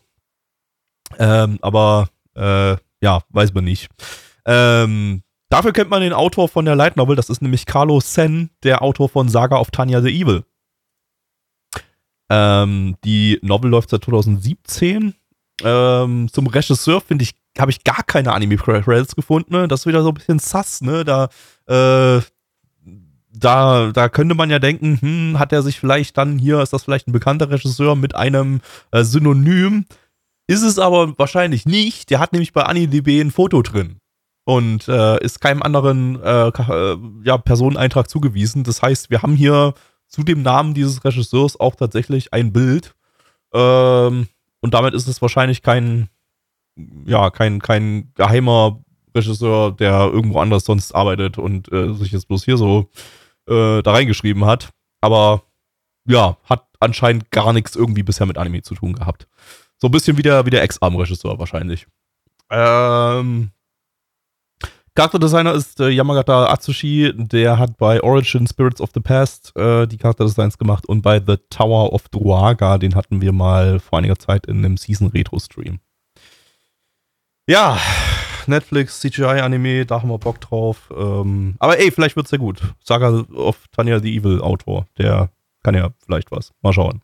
Ähm, 1.17 1.57
aber 1.61 2.09
äh, 2.35 2.77
ja, 3.01 3.21
weiß 3.29 3.53
man 3.53 3.63
nicht. 3.63 3.89
Ähm, 4.45 5.23
dafür 5.49 5.73
kennt 5.73 5.89
man 5.89 6.01
den 6.01 6.13
Autor 6.13 6.47
von 6.47 6.65
der 6.65 6.75
Light 6.75 6.97
Novel, 6.97 7.15
das 7.15 7.29
ist 7.29 7.41
nämlich 7.41 7.65
Carlo 7.65 7.99
Sen, 7.99 8.49
der 8.63 8.81
Autor 8.81 9.09
von 9.09 9.29
Saga 9.29 9.57
of 9.57 9.71
Tanya 9.71 10.01
the 10.01 10.09
Evil. 10.09 10.43
Ähm, 12.29 12.97
die 13.03 13.39
Novel 13.41 13.71
läuft 13.71 13.89
seit 13.89 14.03
2017. 14.03 15.13
Ähm, 15.63 16.27
zum 16.31 16.47
Regisseur 16.47 17.01
finde 17.01 17.23
ich, 17.23 17.35
habe 17.57 17.71
ich 17.71 17.83
gar 17.83 18.03
keine 18.03 18.33
Anime-Credits 18.33 19.15
gefunden. 19.15 19.53
Ne? 19.53 19.67
Das 19.67 19.81
ist 19.81 19.85
wieder 19.85 20.03
so 20.03 20.09
ein 20.09 20.15
bisschen 20.15 20.39
sass, 20.39 20.81
ne? 20.81 21.03
Da, 21.05 21.29
äh, 21.67 22.21
da, 23.31 23.91
da 23.91 24.09
könnte 24.09 24.35
man 24.35 24.49
ja 24.49 24.59
denken, 24.59 24.99
hm, 24.99 25.39
hat 25.39 25.53
er 25.53 25.63
sich 25.63 25.79
vielleicht 25.79 26.17
dann 26.17 26.37
hier, 26.37 26.61
ist 26.61 26.73
das 26.73 26.83
vielleicht 26.83 27.07
ein 27.07 27.13
bekannter 27.13 27.49
Regisseur 27.49 27.95
mit 27.95 28.15
einem 28.15 28.61
äh, 28.91 29.03
Synonym? 29.03 29.85
Ist 30.47 30.63
es 30.63 30.79
aber 30.79 31.17
wahrscheinlich 31.17 31.65
nicht. 31.65 32.09
Der 32.09 32.19
hat 32.19 32.33
nämlich 32.33 32.53
bei 32.53 32.63
AniDB 32.63 33.21
ein 33.21 33.31
Foto 33.31 33.61
drin 33.61 33.99
und 34.47 34.87
äh, 34.87 35.21
ist 35.21 35.41
keinem 35.41 35.61
anderen 35.61 36.23
äh, 36.23 36.47
äh, 36.47 36.97
ja, 37.25 37.37
Personeneintrag 37.37 38.09
zugewiesen. 38.09 38.63
Das 38.63 38.81
heißt, 38.81 39.09
wir 39.09 39.21
haben 39.21 39.35
hier 39.35 39.73
zu 40.07 40.23
dem 40.23 40.41
Namen 40.41 40.73
dieses 40.73 41.03
Regisseurs 41.03 41.59
auch 41.59 41.75
tatsächlich 41.75 42.33
ein 42.33 42.53
Bild. 42.53 42.95
Ähm, 43.53 44.27
und 44.61 44.73
damit 44.73 44.93
ist 44.93 45.05
es 45.09 45.21
wahrscheinlich 45.21 45.63
kein, 45.63 46.07
ja, 47.05 47.29
kein, 47.29 47.59
kein 47.59 48.13
geheimer 48.15 48.79
Regisseur, 49.13 49.73
der 49.73 50.09
irgendwo 50.13 50.39
anders 50.39 50.63
sonst 50.63 50.95
arbeitet 50.95 51.37
und 51.37 51.69
äh, 51.73 51.93
sich 51.95 52.13
jetzt 52.13 52.29
bloß 52.29 52.45
hier 52.45 52.55
so 52.55 52.89
äh, 53.49 53.81
da 53.81 53.91
reingeschrieben 53.91 54.45
hat. 54.45 54.69
Aber 55.01 55.41
ja, 56.05 56.37
hat 56.45 56.67
anscheinend 56.79 57.31
gar 57.31 57.51
nichts 57.51 57.75
irgendwie 57.75 58.03
bisher 58.03 58.25
mit 58.25 58.37
Anime 58.37 58.61
zu 58.61 58.75
tun 58.75 58.93
gehabt. 58.93 59.27
So 59.77 59.89
ein 59.89 59.91
bisschen 59.91 60.17
wie 60.17 60.23
der, 60.23 60.45
wie 60.45 60.51
der 60.51 60.63
Ex-Arm-Regisseur 60.63 61.37
wahrscheinlich. 61.37 61.85
Ähm, 62.49 63.51
Charakterdesigner 64.97 65.53
ist 65.53 65.79
äh, 65.79 65.89
Yamagata 65.89 66.47
Atsushi, 66.47 67.13
der 67.15 67.59
hat 67.59 67.77
bei 67.77 68.01
Origin 68.01 68.47
Spirits 68.47 68.81
of 68.81 68.89
the 68.95 68.99
Past 68.99 69.55
äh, 69.55 69.85
die 69.85 69.97
Charakterdesigns 69.97 70.57
gemacht 70.57 70.87
und 70.87 71.03
bei 71.03 71.19
The 71.19 71.37
Tower 71.51 71.93
of 71.93 72.09
Druaga, 72.09 72.79
den 72.79 72.95
hatten 72.95 73.21
wir 73.21 73.31
mal 73.31 73.79
vor 73.79 73.99
einiger 73.99 74.17
Zeit 74.17 74.47
in 74.47 74.57
einem 74.65 74.75
Season 74.75 75.09
Retro 75.09 75.37
Stream. 75.37 75.81
Ja, 77.47 77.77
Netflix, 78.47 78.99
CGI-Anime, 79.01 79.85
da 79.85 80.01
haben 80.01 80.09
wir 80.09 80.17
Bock 80.17 80.41
drauf. 80.41 80.91
Ähm, 80.97 81.57
aber 81.59 81.77
ey, 81.77 81.91
vielleicht 81.91 82.15
wird's 82.15 82.31
ja 82.31 82.39
gut. 82.39 82.59
Saga 82.83 83.23
of 83.35 83.67
Tanya 83.75 83.99
the 83.99 84.17
Evil 84.17 84.41
Autor, 84.41 84.87
der 84.97 85.29
kann 85.61 85.75
ja 85.75 85.91
vielleicht 86.03 86.31
was. 86.31 86.53
Mal 86.63 86.73
schauen. 86.73 87.03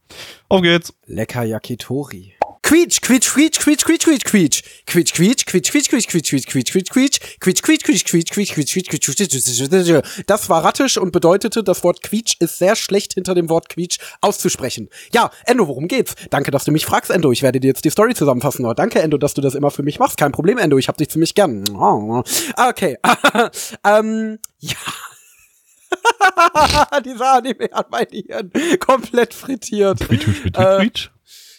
Auf 0.50 0.64
geht's. 0.64 0.96
Lecker 1.06 1.44
Yakitori. 1.44 2.33
Quietsch, 2.64 3.02
quietsch, 3.02 3.30
quietsch, 3.34 3.60
quietsch, 3.60 3.84
quietsch, 3.84 4.06
quietsch, 4.06 4.24
quietsch. 4.26 4.64
Quietsch, 4.86 5.14
quietsch, 5.14 5.46
quietsch, 5.46 5.70
quietsch, 5.70 5.90
quietsch, 5.90 6.10
quietsch, 6.10 6.48
quietsch, 6.48 6.72
quietsch, 6.72 6.82
quietsch, 6.82 7.62
quietsch, 7.62 7.62
quietsch, 7.62 8.04
quietsch, 8.04 8.32
quietsch, 8.32 8.32
quietsch, 8.32 8.54
quietsch, 8.54 8.90
quietsch, 8.90 9.12
quietsch, 9.12 9.70
quietsch. 9.70 10.24
Das 10.28 10.50
war 10.50 10.64
rattisch 10.64 10.98
und 10.98 11.12
bedeutete, 11.12 11.62
das 11.64 11.84
Wort 11.84 12.02
quietsch 12.02 12.36
ist 12.40 12.58
sehr 12.58 12.78
schlecht 12.78 13.16
hinter 13.16 13.36
dem 13.36 13.50
Wort 13.50 13.68
quietsch 13.68 13.98
auszusprechen. 14.22 14.90
Ja, 15.14 15.30
Endo, 15.46 15.68
worum 15.68 15.90
geht's? 15.90 16.16
Danke, 16.30 16.52
dass 16.52 16.64
du 16.64 16.72
mich 16.72 16.86
fragst, 16.86 17.12
Endo. 17.12 17.34
Ich 17.34 17.44
werde 17.44 17.60
dir 17.60 17.68
jetzt 17.68 17.84
die 17.84 17.90
Story 17.90 18.16
zusammenfassen. 18.16 18.66
Oh, 18.66 18.74
danke, 18.74 19.02
Endo, 19.02 19.18
dass 19.18 19.34
du 19.34 19.42
das 19.42 19.56
immer 19.56 19.70
für 19.70 19.84
mich 19.84 20.00
machst. 20.00 20.18
Kein 20.18 20.32
Problem, 20.32 20.58
Endo. 20.58 20.78
Ich 20.78 20.88
hab 20.88 20.98
dich 20.98 21.10
ziemlich 21.10 21.36
gern. 21.36 21.66
Okay. 22.56 22.98
ähm, 23.84 24.40
ja. 24.60 24.78
Dieser 27.06 27.34
Anime 27.34 27.70
hat 27.74 27.92
mein 27.92 28.08
Hirn 28.10 28.52
komplett 28.80 29.34
frittiert. 29.34 30.00
Quietsch, 30.00 30.24
quietsch, 30.24 30.42
quietsch, 30.42 30.58
Äh, 30.58 30.80
quietsch. 30.80 31.10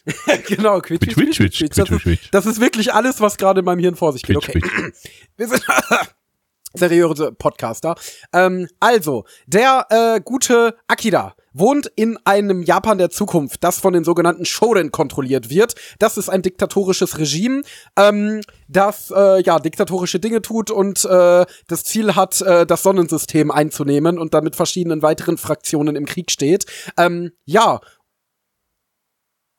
genau, 0.46 0.80
quietsch, 0.80 1.14
Quietsch, 1.14 1.36
quietsch, 1.36 1.58
quietsch, 1.58 1.78
Das, 1.78 1.90
ist, 1.90 2.02
quietsch. 2.02 2.28
das 2.30 2.46
ist 2.46 2.60
wirklich 2.60 2.92
alles, 2.92 3.20
was 3.20 3.36
gerade 3.36 3.60
in 3.60 3.64
meinem 3.64 3.78
Hirn 3.78 3.96
vor 3.96 4.12
sich 4.12 4.22
geht. 4.22 4.36
Okay. 4.36 4.60
Wir 5.36 5.48
sind 5.48 5.64
seriöse 6.74 7.32
Podcaster. 7.32 7.94
Ähm, 8.32 8.68
also, 8.80 9.24
der 9.46 9.86
äh, 9.90 10.20
gute 10.20 10.76
Akira 10.88 11.34
wohnt 11.52 11.90
in 11.94 12.18
einem 12.24 12.62
Japan 12.62 12.98
der 12.98 13.10
Zukunft, 13.10 13.62
das 13.62 13.78
von 13.78 13.92
den 13.92 14.04
sogenannten 14.04 14.44
Shorin 14.44 14.90
kontrolliert 14.90 15.50
wird. 15.50 15.74
Das 16.00 16.18
ist 16.18 16.28
ein 16.28 16.42
diktatorisches 16.42 17.18
Regime, 17.18 17.62
ähm, 17.96 18.40
das 18.68 19.12
äh, 19.14 19.40
ja 19.42 19.60
diktatorische 19.60 20.18
Dinge 20.18 20.42
tut 20.42 20.70
und 20.70 21.04
äh, 21.04 21.46
das 21.68 21.84
Ziel 21.84 22.16
hat, 22.16 22.40
äh, 22.42 22.66
das 22.66 22.82
Sonnensystem 22.82 23.50
einzunehmen 23.52 24.18
und 24.18 24.34
damit 24.34 24.56
verschiedenen 24.56 25.00
weiteren 25.00 25.38
Fraktionen 25.38 25.96
im 25.96 26.04
Krieg 26.06 26.30
steht. 26.30 26.66
Ähm, 26.98 27.30
ja. 27.44 27.80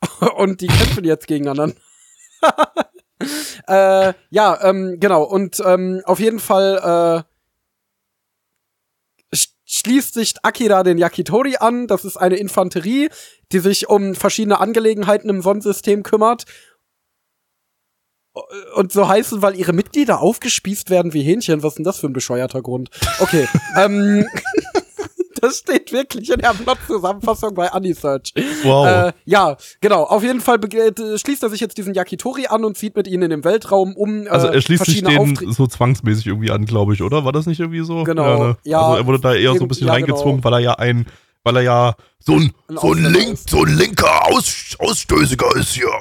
und 0.37 0.61
die 0.61 0.67
kämpfen 0.67 1.03
jetzt 1.03 1.27
gegeneinander. 1.27 1.75
äh, 3.67 4.13
ja, 4.29 4.63
ähm, 4.63 4.97
genau. 4.99 5.23
Und 5.23 5.61
ähm, 5.65 6.01
auf 6.05 6.19
jeden 6.19 6.39
Fall 6.39 7.25
äh, 9.31 9.35
sch- 9.35 9.53
schließt 9.65 10.13
sich 10.13 10.35
Akira 10.43 10.83
den 10.83 10.97
Yakitori 10.97 11.57
an. 11.57 11.87
Das 11.87 12.05
ist 12.05 12.17
eine 12.17 12.35
Infanterie, 12.35 13.09
die 13.51 13.59
sich 13.59 13.89
um 13.89 14.15
verschiedene 14.15 14.59
Angelegenheiten 14.59 15.29
im 15.29 15.41
Sonnensystem 15.41 16.03
kümmert. 16.03 16.45
Und 18.75 18.91
so 18.91 19.07
heißen, 19.07 19.41
weil 19.41 19.55
ihre 19.55 19.71
Mitglieder 19.71 20.19
aufgespießt 20.19 20.89
werden 20.89 21.13
wie 21.13 21.23
Hähnchen. 21.23 21.63
Was 21.63 21.73
ist 21.73 21.77
denn 21.77 21.85
das 21.85 21.99
für 21.99 22.07
ein 22.07 22.13
bescheuerter 22.13 22.61
Grund? 22.61 22.89
Okay. 23.19 23.47
ähm, 23.77 24.27
das 25.45 25.57
steht 25.59 25.91
wirklich 25.91 26.29
in 26.29 26.39
der 26.39 26.53
Plot-Zusammenfassung 26.53 27.53
bei 27.53 27.71
Anisearch. 27.71 28.33
Wow. 28.63 28.87
Äh, 28.87 29.13
ja, 29.25 29.57
genau. 29.81 30.03
Auf 30.03 30.23
jeden 30.23 30.41
Fall 30.41 30.59
äh, 30.73 31.17
schließt 31.17 31.43
er 31.43 31.49
sich 31.49 31.59
jetzt 31.59 31.77
diesen 31.77 31.93
Yakitori 31.93 32.47
an 32.47 32.65
und 32.65 32.77
zieht 32.77 32.95
mit 32.95 33.07
ihnen 33.07 33.23
in 33.23 33.29
den 33.29 33.43
Weltraum, 33.43 33.95
um 33.95 34.25
äh, 34.25 34.29
Also 34.29 34.47
er 34.47 34.61
schließt 34.61 34.85
sich 34.85 35.03
den 35.03 35.17
Aufträge. 35.17 35.53
so 35.53 35.67
zwangsmäßig 35.67 36.27
irgendwie 36.27 36.51
an, 36.51 36.65
glaube 36.65 36.93
ich, 36.93 37.03
oder? 37.03 37.25
War 37.25 37.31
das 37.31 37.45
nicht 37.45 37.59
irgendwie 37.59 37.83
so? 37.83 38.03
Genau, 38.03 38.43
ne? 38.43 38.57
ja, 38.63 38.81
also 38.81 38.97
er 38.97 39.05
wurde 39.05 39.19
da 39.19 39.33
eher 39.33 39.55
so 39.55 39.65
ein 39.65 39.67
bisschen 39.67 39.87
ja, 39.87 39.93
reingezwungen, 39.93 40.41
genau. 40.41 40.43
weil 40.45 40.53
er 40.53 40.59
ja 40.59 40.73
ein, 40.75 41.05
weil 41.43 41.57
er 41.57 41.61
ja 41.61 41.95
so 42.19 42.33
ein, 42.33 42.51
Ein 42.67 42.77
So 42.77 42.93
ein, 42.93 43.13
Link, 43.13 43.37
so 43.47 43.63
ein 43.63 43.77
linker 43.77 44.27
Aus, 44.27 44.75
Ausstößiger 44.79 45.55
ist 45.55 45.73
hier. 45.73 45.91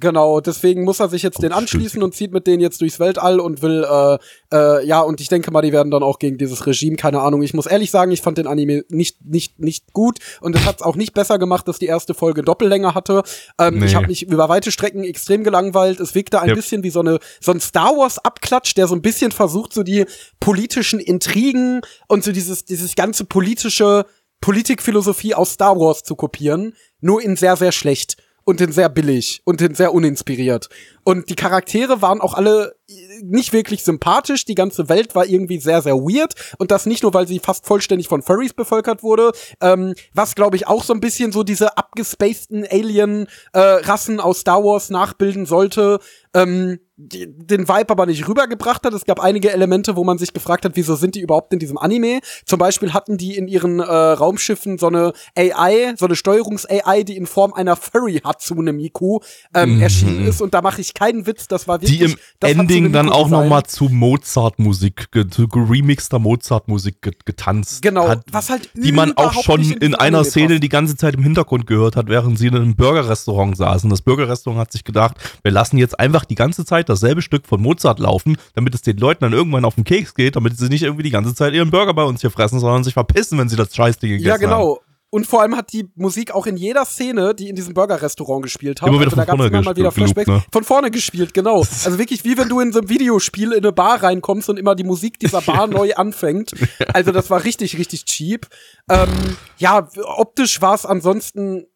Genau, 0.00 0.40
deswegen 0.40 0.82
muss 0.82 0.98
er 0.98 1.08
sich 1.08 1.22
jetzt 1.22 1.40
den 1.42 1.52
Oh, 1.52 1.56
anschließen 1.56 2.02
und 2.02 2.14
zieht 2.16 2.32
mit 2.32 2.48
denen 2.48 2.60
jetzt 2.60 2.80
durchs 2.80 2.98
Weltall 2.98 3.38
und 3.38 3.62
will, 3.62 3.84
äh, 3.88 4.18
äh, 4.52 4.84
ja, 4.84 5.00
und 5.00 5.20
ich 5.20 5.28
denke 5.28 5.52
mal, 5.52 5.62
die 5.62 5.72
werden 5.72 5.92
dann 5.92 6.02
auch 6.02 6.18
gegen 6.18 6.36
dieses 6.36 6.66
Regime, 6.66 6.96
keine 6.96 7.20
Ahnung. 7.20 7.42
Ich 7.42 7.54
muss 7.54 7.66
ehrlich 7.66 7.92
sagen, 7.92 8.10
ich 8.10 8.20
fand 8.20 8.36
den 8.38 8.48
Anime 8.48 8.84
nicht, 8.88 9.24
nicht, 9.24 9.60
nicht 9.60 9.92
gut 9.92 10.18
und 10.40 10.56
es 10.56 10.64
hat 10.64 10.76
es 10.76 10.82
auch 10.82 10.96
nicht 10.96 11.14
besser 11.14 11.38
gemacht, 11.38 11.68
dass 11.68 11.78
die 11.78 11.86
erste 11.86 12.12
Folge 12.14 12.42
Doppellänge 12.42 12.94
hatte. 12.94 13.22
Ähm, 13.60 13.78
Nee. 13.78 13.86
Ich 13.86 13.94
habe 13.94 14.08
mich 14.08 14.22
über 14.24 14.48
weite 14.48 14.72
Strecken 14.72 15.04
extrem 15.04 15.44
gelangweilt. 15.44 16.00
Es 16.00 16.14
wirkte 16.16 16.40
ein 16.40 16.48
Ja. 16.48 16.54
bisschen 16.56 16.82
wie 16.82 16.90
so 16.90 16.98
eine 17.00 17.18
so 17.40 17.52
ein 17.52 17.60
Star 17.60 17.96
Wars 17.96 18.18
Abklatsch, 18.18 18.74
der 18.74 18.88
so 18.88 18.94
ein 18.96 19.02
bisschen 19.02 19.30
versucht, 19.30 19.72
so 19.72 19.84
die 19.84 20.06
politischen 20.40 20.98
Intrigen 20.98 21.82
und 22.08 22.24
so 22.24 22.32
dieses 22.32 22.64
dieses 22.64 22.96
ganze 22.96 23.24
politische 23.24 24.06
Politikphilosophie 24.40 25.34
aus 25.34 25.52
Star 25.52 25.76
Wars 25.76 26.02
zu 26.02 26.16
kopieren, 26.16 26.74
nur 27.00 27.22
in 27.22 27.34
sehr 27.36 27.56
sehr 27.56 27.72
schlecht 27.72 28.16
und 28.44 28.60
in 28.60 28.72
sehr 28.72 28.88
billig 28.88 29.42
und 29.44 29.60
in 29.60 29.74
sehr 29.74 29.94
uninspiriert. 29.94 30.68
Und 31.02 31.28
die 31.28 31.34
Charaktere 31.34 32.02
waren 32.02 32.20
auch 32.20 32.34
alle 32.34 32.76
äh, 32.88 32.94
nicht 33.22 33.52
wirklich 33.52 33.84
sympathisch. 33.84 34.44
Die 34.44 34.54
ganze 34.54 34.88
Welt 34.88 35.14
war 35.14 35.26
irgendwie 35.26 35.58
sehr, 35.58 35.82
sehr 35.82 35.94
weird. 35.94 36.34
Und 36.58 36.70
das 36.70 36.86
nicht 36.86 37.02
nur, 37.02 37.14
weil 37.14 37.28
sie 37.28 37.38
fast 37.38 37.66
vollständig 37.66 38.08
von 38.08 38.22
Furries 38.22 38.54
bevölkert 38.54 39.02
wurde, 39.02 39.32
ähm, 39.60 39.94
was, 40.12 40.34
glaube 40.34 40.56
ich, 40.56 40.66
auch 40.66 40.84
so 40.84 40.92
ein 40.92 41.00
bisschen 41.00 41.32
so 41.32 41.42
diese 41.42 41.76
abgespaceden 41.76 42.66
Alien-Rassen 42.70 44.20
aus 44.20 44.40
Star 44.40 44.62
Wars 44.62 44.90
nachbilden 44.90 45.46
sollte. 45.46 45.98
Ähm, 46.34 46.80
die, 46.96 47.26
den 47.28 47.68
Vibe 47.68 47.90
aber 47.90 48.06
nicht 48.06 48.28
rübergebracht 48.28 48.84
hat. 48.84 48.92
Es 48.94 49.04
gab 49.04 49.18
einige 49.20 49.50
Elemente, 49.52 49.96
wo 49.96 50.04
man 50.04 50.16
sich 50.18 50.32
gefragt 50.32 50.64
hat, 50.64 50.72
wieso 50.76 50.94
sind 50.94 51.14
die 51.16 51.20
überhaupt 51.20 51.52
in 51.52 51.58
diesem 51.58 51.76
Anime? 51.76 52.20
Zum 52.46 52.58
Beispiel 52.58 52.92
hatten 52.92 53.16
die 53.18 53.36
in 53.36 53.48
ihren 53.48 53.80
äh, 53.80 53.82
Raumschiffen 53.84 54.78
so 54.78 54.86
eine 54.86 55.12
AI, 55.36 55.94
so 55.96 56.06
eine 56.06 56.14
Steuerungs-AI, 56.16 57.02
die 57.02 57.16
in 57.16 57.26
Form 57.26 57.52
einer 57.52 57.76
Furry 57.76 58.20
Hatsune 58.24 58.72
Miku 58.72 59.18
ähm, 59.54 59.74
Mhm. 59.76 59.82
erschienen 59.82 60.26
ist. 60.26 60.40
Und 60.40 60.54
da 60.54 60.62
mache 60.62 60.80
ich 60.80 60.94
keinen 60.94 61.26
Witz, 61.26 61.48
das 61.48 61.66
war 61.66 61.80
wirklich 61.80 61.98
die 61.98 62.04
im 62.04 62.16
das 62.40 62.50
Ending 62.52 62.92
dann 62.92 63.08
auch 63.08 63.28
nochmal 63.28 63.64
zu 63.64 63.88
Mozart-Musik, 63.88 65.08
zu 65.30 65.48
geremixter 65.48 66.18
Mozart-Musik 66.18 67.02
ge 67.02 67.12
getanzt 67.24 67.82
Genau, 67.82 68.08
hat. 68.08 68.22
was 68.30 68.50
halt 68.50 68.70
die 68.74 68.92
man 68.92 69.16
auch 69.16 69.32
schon 69.42 69.60
in, 69.60 69.66
diesen 69.80 69.94
einer 69.94 70.18
Anime 70.18 70.24
Szene 70.24 70.48
passt. 70.54 70.62
die 70.62 70.68
ganze 70.68 70.96
Zeit 70.96 71.14
im 71.14 71.22
Hintergrund 71.22 71.66
gehört 71.66 71.96
hat, 71.96 72.08
während 72.08 72.38
sie 72.38 72.46
in 72.48 72.54
einem 72.56 72.76
Burgerrestaurant 72.76 73.56
saßen. 73.56 73.88
Das 73.90 74.02
Burgerrestaurant 74.02 74.60
hat 74.60 74.72
sich 74.72 74.84
gedacht, 74.84 75.16
wir 75.42 75.50
lassen 75.52 75.78
jetzt 75.78 75.98
einfach 75.98 76.24
die 76.24 76.34
ganze 76.34 76.64
Zeit 76.64 76.83
dasselbe 76.88 77.22
Stück 77.22 77.46
von 77.46 77.60
Mozart 77.60 77.98
laufen, 77.98 78.36
damit 78.54 78.74
es 78.74 78.82
den 78.82 78.96
Leuten 78.98 79.24
dann 79.24 79.32
irgendwann 79.32 79.64
auf 79.64 79.74
den 79.74 79.84
Keks 79.84 80.14
geht, 80.14 80.36
damit 80.36 80.56
sie 80.56 80.68
nicht 80.68 80.82
irgendwie 80.82 81.02
die 81.02 81.10
ganze 81.10 81.34
Zeit 81.34 81.54
ihren 81.54 81.70
Burger 81.70 81.94
bei 81.94 82.04
uns 82.04 82.20
hier 82.20 82.30
fressen, 82.30 82.60
sondern 82.60 82.84
sich 82.84 82.94
verpissen, 82.94 83.38
wenn 83.38 83.48
sie 83.48 83.56
das 83.56 83.74
Scheißding 83.74 84.10
gegessen 84.10 84.28
Ja, 84.28 84.36
genau. 84.36 84.80
und 85.10 85.26
vor 85.26 85.42
allem 85.42 85.56
hat 85.56 85.72
die 85.72 85.88
Musik 85.94 86.32
auch 86.32 86.46
in 86.46 86.56
jeder 86.56 86.84
Szene, 86.84 87.34
die 87.34 87.48
in 87.48 87.56
diesem 87.56 87.74
Burger-Restaurant 87.74 88.42
gespielt 88.42 88.82
hat, 88.82 88.88
Immer 88.88 89.00
wieder 89.00 89.12
also 89.12 89.16
da 89.16 89.22
von 89.22 89.26
gab's 89.26 89.38
vorne 89.38 89.58
immer 89.58 89.64
mal 89.64 89.76
wieder 89.76 89.88
gespielt, 89.88 90.10
Flashbacks, 90.14 90.28
ne? 90.28 90.44
von 90.52 90.64
vorne 90.64 90.90
gespielt, 90.90 91.34
genau. 91.34 91.58
Also 91.58 91.98
wirklich 91.98 92.24
wie 92.24 92.36
wenn 92.36 92.48
du 92.48 92.60
in 92.60 92.72
so 92.72 92.80
einem 92.80 92.88
Videospiel 92.88 93.52
in 93.52 93.58
eine 93.58 93.72
Bar 93.72 94.02
reinkommst 94.02 94.48
und 94.50 94.58
immer 94.58 94.74
die 94.74 94.84
Musik 94.84 95.18
dieser 95.18 95.40
Bar 95.42 95.66
neu 95.66 95.94
anfängt. 95.94 96.52
Also 96.92 97.12
das 97.12 97.30
war 97.30 97.44
richtig, 97.44 97.78
richtig 97.78 98.04
cheap. 98.06 98.46
Ähm, 98.90 99.08
ja, 99.58 99.88
optisch 100.16 100.60
war 100.60 100.74
es 100.74 100.84
ansonsten 100.84 101.66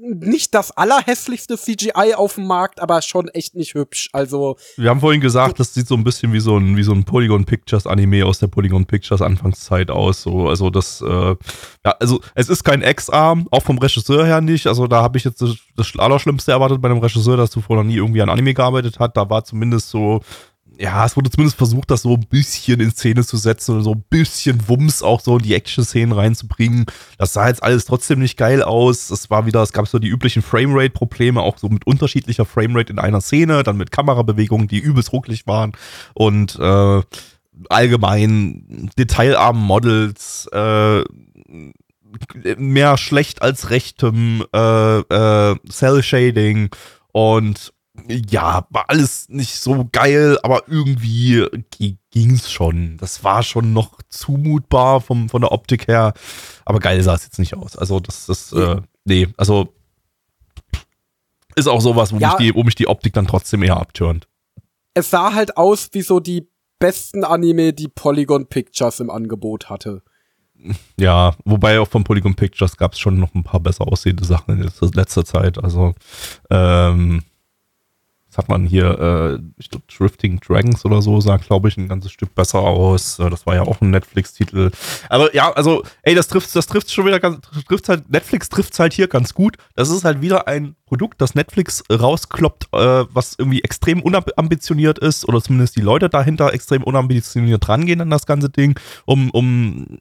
nicht 0.00 0.54
das 0.54 0.70
allerhässlichste 0.70 1.56
CGI 1.56 2.14
auf 2.14 2.34
dem 2.34 2.46
Markt, 2.46 2.80
aber 2.80 3.02
schon 3.02 3.28
echt 3.28 3.54
nicht 3.54 3.74
hübsch. 3.74 4.08
Also 4.12 4.56
Wir 4.76 4.90
haben 4.90 5.00
vorhin 5.00 5.20
gesagt, 5.20 5.60
das 5.60 5.74
sieht 5.74 5.86
so 5.86 5.94
ein 5.94 6.04
bisschen 6.04 6.32
wie 6.32 6.40
so 6.40 6.56
ein, 6.56 6.76
wie 6.76 6.82
so 6.82 6.92
ein 6.92 7.04
Polygon 7.04 7.44
Pictures 7.44 7.86
Anime 7.86 8.24
aus 8.24 8.38
der 8.38 8.46
Polygon 8.46 8.86
Pictures 8.86 9.22
Anfangszeit 9.22 9.90
aus. 9.90 10.22
So, 10.22 10.48
also 10.48 10.70
das, 10.70 11.02
äh, 11.02 11.36
ja, 11.84 11.96
also 12.00 12.20
es 12.34 12.48
ist 12.48 12.64
kein 12.64 12.82
X-Arm, 12.82 13.46
auch 13.50 13.62
vom 13.62 13.78
Regisseur 13.78 14.26
her 14.26 14.40
nicht. 14.40 14.66
Also 14.66 14.86
da 14.86 15.02
habe 15.02 15.18
ich 15.18 15.24
jetzt 15.24 15.42
das, 15.42 15.56
das 15.76 15.92
Allerschlimmste 15.98 16.52
erwartet 16.52 16.80
bei 16.80 16.88
einem 16.88 16.98
Regisseur, 16.98 17.36
der 17.36 17.50
zuvor 17.50 17.76
noch 17.76 17.84
nie 17.84 17.96
irgendwie 17.96 18.22
an 18.22 18.30
Anime 18.30 18.54
gearbeitet 18.54 18.98
hat. 18.98 19.16
Da 19.16 19.28
war 19.28 19.44
zumindest 19.44 19.90
so, 19.90 20.20
ja, 20.80 21.04
es 21.04 21.14
wurde 21.14 21.30
zumindest 21.30 21.58
versucht, 21.58 21.90
das 21.90 22.02
so 22.02 22.14
ein 22.14 22.26
bisschen 22.30 22.80
in 22.80 22.90
Szene 22.90 23.22
zu 23.22 23.36
setzen 23.36 23.76
und 23.76 23.82
so 23.82 23.92
ein 23.92 24.02
bisschen 24.08 24.66
Wumms 24.66 25.02
auch 25.02 25.20
so 25.20 25.36
in 25.36 25.42
die 25.42 25.54
Action-Szenen 25.54 26.12
reinzubringen. 26.12 26.86
Das 27.18 27.34
sah 27.34 27.48
jetzt 27.48 27.62
alles 27.62 27.84
trotzdem 27.84 28.18
nicht 28.18 28.38
geil 28.38 28.62
aus. 28.62 29.10
Es 29.10 29.28
war 29.28 29.44
wieder, 29.44 29.62
es 29.62 29.74
gab 29.74 29.86
so 29.88 29.98
die 29.98 30.08
üblichen 30.08 30.40
Framerate-Probleme, 30.40 31.42
auch 31.42 31.58
so 31.58 31.68
mit 31.68 31.86
unterschiedlicher 31.86 32.46
Framerate 32.46 32.94
in 32.94 32.98
einer 32.98 33.20
Szene, 33.20 33.62
dann 33.62 33.76
mit 33.76 33.90
Kamerabewegungen, 33.90 34.68
die 34.68 34.78
übelst 34.78 35.12
rucklig 35.12 35.46
waren 35.46 35.72
und 36.14 36.58
äh, 36.58 37.02
allgemein 37.68 38.90
detailarmen 38.98 39.62
Models, 39.62 40.48
äh, 40.50 41.04
mehr 42.56 42.96
schlecht 42.96 43.42
als 43.42 43.68
rechtem 43.68 44.46
äh, 44.54 44.98
äh, 45.00 45.56
Cell-Shading 45.68 46.70
und 47.12 47.74
ja, 48.08 48.66
war 48.70 48.84
alles 48.88 49.28
nicht 49.28 49.56
so 49.56 49.88
geil, 49.92 50.38
aber 50.42 50.64
irgendwie 50.68 51.46
gi- 51.70 51.98
ging's 52.10 52.50
schon. 52.50 52.96
Das 52.98 53.22
war 53.24 53.42
schon 53.42 53.72
noch 53.72 54.00
zumutbar 54.08 55.00
vom, 55.00 55.28
von 55.28 55.40
der 55.42 55.52
Optik 55.52 55.88
her, 55.88 56.12
aber 56.64 56.78
geil 56.80 57.02
sah 57.02 57.14
es 57.14 57.24
jetzt 57.24 57.38
nicht 57.38 57.54
aus. 57.54 57.76
Also 57.76 58.00
das, 58.00 58.26
das, 58.26 58.52
äh, 58.52 58.76
nee, 59.04 59.28
also 59.36 59.72
ist 61.56 61.66
auch 61.68 61.80
sowas, 61.80 62.12
wo, 62.12 62.18
Ja. 62.18 62.28
mich 62.28 62.36
die, 62.38 62.54
wo 62.54 62.62
mich 62.64 62.74
die 62.74 62.86
Optik 62.88 63.12
dann 63.12 63.26
trotzdem 63.26 63.62
eher 63.62 63.76
abturnt. 63.76 64.28
es 64.94 65.10
sah 65.10 65.34
halt 65.34 65.56
aus 65.56 65.88
wie 65.92 66.02
so 66.02 66.20
die 66.20 66.48
besten 66.78 67.24
Anime, 67.24 67.72
die 67.72 67.88
Polygon 67.88 68.46
Pictures 68.46 69.00
im 69.00 69.10
Angebot 69.10 69.68
hatte. 69.70 70.02
Ja, 70.98 71.34
wobei 71.46 71.80
auch 71.80 71.88
von 71.88 72.04
Polygon 72.04 72.34
Pictures 72.34 72.76
gab 72.76 72.92
es 72.92 72.98
schon 72.98 73.18
noch 73.18 73.34
ein 73.34 73.42
paar 73.44 73.60
besser 73.60 73.88
aussehende 73.88 74.26
Sachen 74.26 74.56
in 74.58 74.62
letzter, 74.64 74.90
letzter 74.92 75.24
Zeit. 75.24 75.56
Also, 75.56 75.94
ähm, 76.50 77.22
was 78.30 78.38
hat 78.38 78.48
man 78.48 78.64
hier, 78.64 78.98
äh, 78.98 79.42
ich 79.58 79.70
glaube, 79.70 79.84
Drifting 79.88 80.38
Dragons 80.40 80.84
oder 80.84 81.02
so, 81.02 81.20
sah, 81.20 81.36
glaube 81.36 81.68
ich, 81.68 81.76
ein 81.76 81.88
ganzes 81.88 82.12
Stück 82.12 82.34
besser 82.34 82.60
aus. 82.60 83.18
Äh, 83.18 83.28
Das 83.28 83.44
war 83.44 83.56
ja 83.56 83.62
auch 83.62 83.80
ein 83.80 83.90
Netflix-Titel. 83.90 84.70
Aber 85.08 85.34
ja, 85.34 85.50
also, 85.52 85.82
ey, 86.02 86.14
das 86.14 86.28
trifft 86.28 86.54
das 86.54 86.66
trifft 86.66 86.92
schon 86.92 87.06
wieder 87.06 87.18
ganz, 87.18 87.40
trifft 87.66 87.88
halt, 87.88 88.08
Netflix 88.08 88.48
trifft 88.48 88.78
halt 88.78 88.92
hier 88.92 89.08
ganz 89.08 89.34
gut. 89.34 89.56
Das 89.74 89.90
ist 89.90 90.04
halt 90.04 90.22
wieder 90.22 90.46
ein 90.46 90.76
Produkt, 90.86 91.20
das 91.20 91.34
Netflix 91.34 91.82
rauskloppt, 91.90 92.68
äh, 92.72 93.04
was 93.12 93.34
irgendwie 93.38 93.62
extrem 93.62 94.02
unambitioniert 94.02 94.98
ist, 94.98 95.28
oder 95.28 95.40
zumindest 95.40 95.76
die 95.76 95.80
Leute 95.80 96.08
dahinter 96.08 96.52
extrem 96.52 96.82
unambitioniert 96.84 97.68
rangehen 97.68 98.00
an 98.00 98.10
das 98.10 98.26
ganze 98.26 98.50
Ding, 98.50 98.78
um, 99.06 99.30
um 99.30 99.98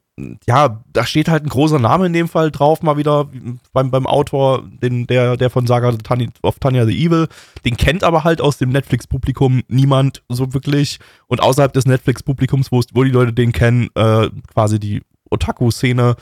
ja, 0.48 0.84
da 0.92 1.06
steht 1.06 1.30
halt 1.30 1.44
ein 1.44 1.50
großer 1.50 1.80
Name 1.80 2.08
in 2.08 2.14
dem 2.14 2.28
Fall 2.28 2.52
drauf, 2.52 2.82
mal 2.82 2.98
wieder 2.98 3.30
beim, 3.74 3.92
beim 3.92 4.06
Autor, 4.06 4.64
den, 4.82 5.08
der, 5.08 5.38
der 5.38 5.50
von 5.50 5.68
Saga 5.68 5.94
of 6.42 6.60
Tanya 6.60 6.86
the 6.86 7.06
Evil. 7.06 7.28
Den 7.66 7.78
kennt 7.78 8.04
aber 8.04 8.24
halt 8.24 8.42
aus 8.42 8.58
dem 8.58 8.70
Netflix-Publikum 8.70 9.64
niemand 9.68 10.24
so 10.30 10.54
wirklich. 10.54 11.00
Und 11.28 11.42
außerhalb 11.42 11.74
des 11.74 11.86
Netflix-Publikums, 11.86 12.72
wo, 12.72 12.82
wo 12.94 13.04
die 13.04 13.12
Leute 13.12 13.34
den 13.34 13.52
kennen, 13.52 13.90
äh, 13.96 14.30
quasi 14.54 14.80
die 14.80 15.02
Otaku-Szene, 15.30 16.16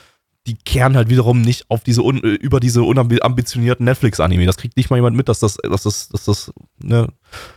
die 0.48 0.56
kehren 0.56 0.96
halt 0.96 1.10
wiederum 1.10 1.42
nicht 1.42 1.66
auf 1.70 1.84
diese 1.84 2.02
un, 2.02 2.24
äh, 2.24 2.28
über 2.28 2.60
diese 2.60 2.84
unambitionierten 2.84 3.86
Netflix-Anime. 3.86 4.46
Das 4.46 4.58
kriegt 4.58 4.78
nicht 4.78 4.90
mal 4.90 4.96
jemand 4.96 5.18
mit, 5.18 5.28
dass 5.30 5.40
das, 5.40 5.58
dass 5.58 5.84
das, 5.84 6.10
dass 6.10 6.26
das, 6.26 6.52
ne, 6.82 7.08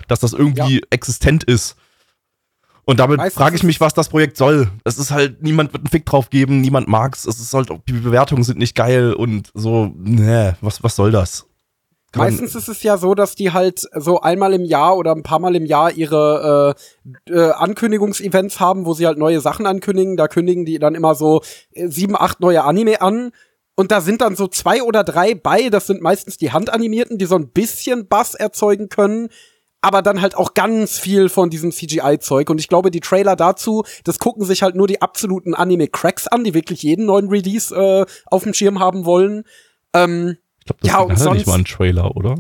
dass 0.08 0.20
das 0.20 0.32
irgendwie 0.32 0.82
existent 0.90 1.44
ist. 1.44 1.76
Und 2.90 2.98
damit 2.98 3.20
frage 3.32 3.54
ich 3.54 3.62
mich, 3.62 3.80
was 3.80 3.94
das 3.94 4.08
Projekt 4.08 4.36
soll. 4.36 4.68
Es 4.82 4.98
ist 4.98 5.12
halt, 5.12 5.44
niemand 5.44 5.72
wird 5.72 5.82
einen 5.82 5.90
Fick 5.90 6.04
drauf 6.04 6.28
geben, 6.28 6.60
niemand 6.60 6.88
mag's. 6.88 7.24
Es 7.24 7.38
ist 7.38 7.54
halt, 7.54 7.70
die 7.86 7.92
Bewertungen 7.92 8.42
sind 8.42 8.58
nicht 8.58 8.74
geil 8.74 9.12
und 9.12 9.52
so, 9.54 9.92
ne, 9.96 10.56
was, 10.60 10.82
was 10.82 10.96
soll 10.96 11.12
das? 11.12 11.46
Kann 12.10 12.24
Meistens 12.24 12.56
ist 12.56 12.66
es 12.66 12.82
ja 12.82 12.98
so, 12.98 13.14
dass 13.14 13.36
die 13.36 13.52
halt 13.52 13.88
so 13.94 14.22
einmal 14.22 14.54
im 14.54 14.64
Jahr 14.64 14.96
oder 14.96 15.12
ein 15.12 15.22
paar 15.22 15.38
Mal 15.38 15.54
im 15.54 15.66
Jahr 15.66 15.92
ihre 15.92 16.74
äh, 17.28 17.32
äh, 17.32 17.52
Ankündigungsevents 17.52 18.58
haben, 18.58 18.86
wo 18.86 18.92
sie 18.92 19.06
halt 19.06 19.18
neue 19.18 19.40
Sachen 19.40 19.66
ankündigen. 19.66 20.16
Da 20.16 20.26
kündigen 20.26 20.64
die 20.64 20.80
dann 20.80 20.96
immer 20.96 21.14
so 21.14 21.42
äh, 21.70 21.86
sieben, 21.86 22.16
acht 22.16 22.40
neue 22.40 22.64
Anime 22.64 23.02
an. 23.02 23.30
Und 23.76 23.92
da 23.92 24.00
sind 24.00 24.20
dann 24.20 24.34
so 24.34 24.48
zwei 24.48 24.82
oder 24.82 25.04
drei 25.04 25.36
bei. 25.36 25.68
Das 25.68 25.86
sind 25.86 26.02
meistens 26.02 26.38
die 26.38 26.50
Handanimierten, 26.50 27.18
die 27.18 27.26
so 27.26 27.36
ein 27.36 27.50
bisschen 27.50 28.08
Bass 28.08 28.34
erzeugen 28.34 28.88
können. 28.88 29.28
Aber 29.82 30.02
dann 30.02 30.20
halt 30.20 30.36
auch 30.36 30.52
ganz 30.54 30.98
viel 30.98 31.28
von 31.28 31.48
diesem 31.48 31.72
CGI-Zeug. 31.72 32.50
Und 32.50 32.58
ich 32.60 32.68
glaube, 32.68 32.90
die 32.90 33.00
Trailer 33.00 33.34
dazu, 33.34 33.84
das 34.04 34.18
gucken 34.18 34.44
sich 34.44 34.62
halt 34.62 34.74
nur 34.74 34.86
die 34.86 35.00
absoluten 35.00 35.54
Anime-Cracks 35.54 36.26
an, 36.28 36.44
die 36.44 36.52
wirklich 36.52 36.82
jeden 36.82 37.06
neuen 37.06 37.28
Release 37.28 37.74
äh, 37.74 38.04
auf 38.26 38.42
dem 38.42 38.52
Schirm 38.52 38.78
haben 38.78 39.04
wollen. 39.06 39.44
Ähm, 39.94 40.36
ich 40.58 40.66
glaube, 40.66 40.80
das 40.82 40.90
ja, 40.90 40.98
und 40.98 41.08
ja 41.08 41.14
nicht 41.14 41.22
sonst- 41.22 41.46
mal 41.46 41.54
einen 41.54 41.64
Trailer, 41.64 42.16
oder? 42.16 42.34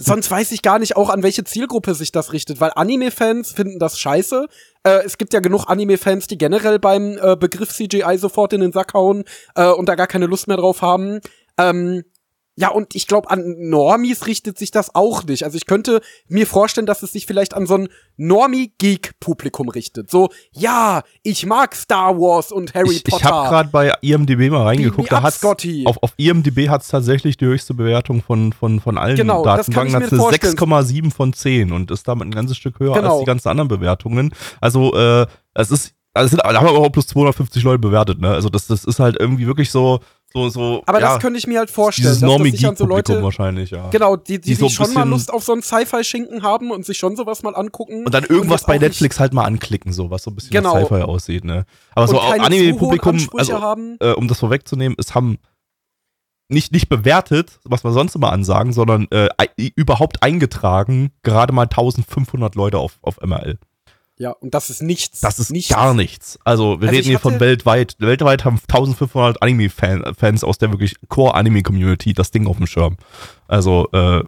Sonst 0.00 0.28
weiß 0.28 0.50
ich 0.50 0.62
gar 0.62 0.80
nicht 0.80 0.96
auch, 0.96 1.08
an 1.08 1.22
welche 1.22 1.44
Zielgruppe 1.44 1.94
sich 1.94 2.10
das 2.10 2.32
richtet, 2.32 2.60
weil 2.60 2.72
Anime-Fans 2.74 3.52
finden 3.52 3.78
das 3.78 3.96
scheiße. 4.00 4.48
Äh, 4.82 5.02
es 5.04 5.18
gibt 5.18 5.32
ja 5.32 5.38
genug 5.38 5.66
Anime-Fans, 5.68 6.26
die 6.26 6.36
generell 6.36 6.80
beim 6.80 7.16
äh, 7.16 7.36
Begriff 7.36 7.68
CGI 7.72 8.18
sofort 8.18 8.52
in 8.54 8.60
den 8.60 8.72
Sack 8.72 8.92
hauen 8.94 9.22
äh, 9.54 9.68
und 9.68 9.88
da 9.88 9.94
gar 9.94 10.08
keine 10.08 10.26
Lust 10.26 10.48
mehr 10.48 10.56
drauf 10.56 10.82
haben. 10.82 11.20
Ähm, 11.58 12.02
ja, 12.60 12.70
und 12.70 12.96
ich 12.96 13.06
glaube, 13.06 13.30
an 13.30 13.54
Normies 13.56 14.26
richtet 14.26 14.58
sich 14.58 14.72
das 14.72 14.92
auch 14.92 15.22
nicht. 15.22 15.44
Also 15.44 15.56
ich 15.56 15.64
könnte 15.64 16.00
mir 16.26 16.44
vorstellen, 16.44 16.88
dass 16.88 17.04
es 17.04 17.12
sich 17.12 17.24
vielleicht 17.24 17.54
an 17.54 17.66
so 17.66 17.74
ein 17.76 17.88
Normie-Geek-Publikum 18.16 19.68
richtet. 19.68 20.10
So, 20.10 20.30
ja, 20.50 21.02
ich 21.22 21.46
mag 21.46 21.76
Star 21.76 22.16
Wars 22.18 22.50
und 22.50 22.74
Harry 22.74 22.96
ich, 22.96 23.04
Potter. 23.04 23.16
ich 23.24 23.24
habe 23.30 23.48
gerade 23.48 23.68
bei 23.70 23.94
IMDb 24.02 24.50
mal 24.50 24.64
reingeguckt. 24.64 25.12
Da 25.12 25.22
hat's, 25.22 25.36
Scotty. 25.38 25.84
auf, 25.86 26.02
auf 26.02 26.14
IMDb 26.16 26.68
hat 26.68 26.82
es 26.82 26.88
tatsächlich 26.88 27.36
die 27.36 27.44
höchste 27.46 27.74
Bewertung 27.74 28.22
von, 28.22 28.52
von, 28.52 28.80
von 28.80 28.98
allen 28.98 29.14
Genau, 29.16 29.44
das 29.44 29.66
kann 29.70 29.86
ich 29.86 29.92
Datenbanken. 29.92 29.92
mir 29.92 30.04
Hat's 30.04 30.12
eine 30.12 30.56
vorstellen. 30.56 31.06
6,7 31.06 31.14
von 31.14 31.32
10 31.32 31.72
und 31.72 31.90
ist 31.92 32.08
damit 32.08 32.26
ein 32.26 32.32
ganzes 32.34 32.56
Stück 32.56 32.80
höher 32.80 32.94
Genau. 32.94 33.12
als 33.12 33.20
die 33.20 33.26
ganzen 33.26 33.48
anderen 33.50 33.68
Bewertungen. 33.68 34.34
Also, 34.60 34.92
äh, 34.96 35.26
es 35.54 35.70
ist, 35.70 35.94
also 36.12 36.24
es 36.24 36.30
sind, 36.32 36.42
da 36.42 36.52
haben 36.52 36.66
aber 36.66 36.78
auch 36.78 36.90
plus 36.90 37.06
250 37.06 37.62
Leute 37.62 37.78
bewertet, 37.78 38.20
ne? 38.20 38.30
Also, 38.30 38.48
das, 38.48 38.66
das 38.66 38.84
ist 38.84 38.98
halt 38.98 39.16
irgendwie 39.20 39.46
wirklich 39.46 39.70
so, 39.70 40.00
so, 40.32 40.48
so. 40.50 40.82
Aber 40.84 41.00
ja, 41.00 41.14
das 41.14 41.22
könnte 41.22 41.38
ich 41.38 41.46
mir 41.46 41.58
halt 41.58 41.70
vorstellen, 41.70 42.08
dieses 42.08 42.20
dass 42.20 42.38
das 42.38 42.50
sich 42.50 42.68
an 42.68 42.76
so 42.76 42.84
Leute 42.84 43.22
wahrscheinlich, 43.22 43.70
ja. 43.70 43.88
Genau, 43.88 44.16
die, 44.16 44.40
die, 44.40 44.50
Die 44.50 44.54
so 44.54 44.68
sich 44.68 44.78
ein 44.78 44.86
schon 44.86 44.94
mal 44.94 45.08
Lust 45.08 45.32
auf 45.32 45.42
so 45.42 45.52
einen 45.52 45.62
Sci-Fi-Schinken 45.62 46.42
haben 46.42 46.70
und 46.70 46.84
sich 46.84 46.98
schon 46.98 47.16
sowas 47.16 47.42
mal 47.42 47.56
angucken. 47.56 48.04
Und 48.04 48.12
dann 48.12 48.24
irgendwas 48.24 48.60
jetzt 48.60 48.66
bei 48.66 48.76
auch 48.76 48.80
Netflix 48.80 49.18
halt 49.20 49.32
mal 49.32 49.44
anklicken, 49.44 49.92
so, 49.92 50.10
was 50.10 50.22
so 50.22 50.30
ein 50.30 50.34
bisschen 50.34 50.50
Genau. 50.50 50.78
Sci-Fi 50.78 51.02
aussieht, 51.02 51.44
ne? 51.44 51.64
Aber 51.94 52.08
so 52.08 52.20
und 52.20 52.40
Anime-Publikum, 52.40 53.18
zu 53.18 53.30
hohen 53.30 53.40
Ansprüche 53.40 53.54
also, 53.54 53.60
haben. 53.62 53.96
äh, 54.00 54.12
um 54.12 54.28
das 54.28 54.38
vorwegzunehmen, 54.38 54.96
es 54.98 55.14
haben 55.14 55.38
nicht, 56.50 56.72
nicht 56.72 56.88
bewertet, 56.88 57.60
was 57.64 57.84
wir 57.84 57.92
sonst 57.92 58.14
immer 58.14 58.32
ansagen, 58.32 58.72
sondern 58.72 59.06
äh, 59.10 59.28
überhaupt 59.76 60.22
eingetragen, 60.22 61.10
gerade 61.22 61.52
mal 61.52 61.64
1500 61.64 62.54
Leute 62.54 62.78
auf, 62.78 62.98
auf 63.02 63.18
MRL. 63.20 63.58
Ja, 64.18 64.32
und 64.32 64.52
das 64.52 64.68
ist 64.68 64.82
nichts. 64.82 65.20
Das 65.20 65.38
ist 65.38 65.50
nichts. 65.50 65.72
gar 65.72 65.94
nichts. 65.94 66.38
Also, 66.44 66.80
wir 66.80 66.88
Also 66.88 66.96
reden 66.96 67.08
hier 67.08 67.20
von 67.20 67.38
weltweit. 67.40 67.94
Weltweit 67.98 68.44
haben 68.44 68.58
1500 68.68 69.40
Anime-Fans 69.40 70.42
aus 70.42 70.58
der 70.58 70.70
wirklich 70.70 70.96
Core-Anime-Community 71.08 72.14
das 72.14 72.32
Ding 72.32 72.46
auf 72.48 72.56
dem 72.56 72.66
Schirm. 72.66 72.96
Also, 73.46 73.88
äh, 73.92 74.24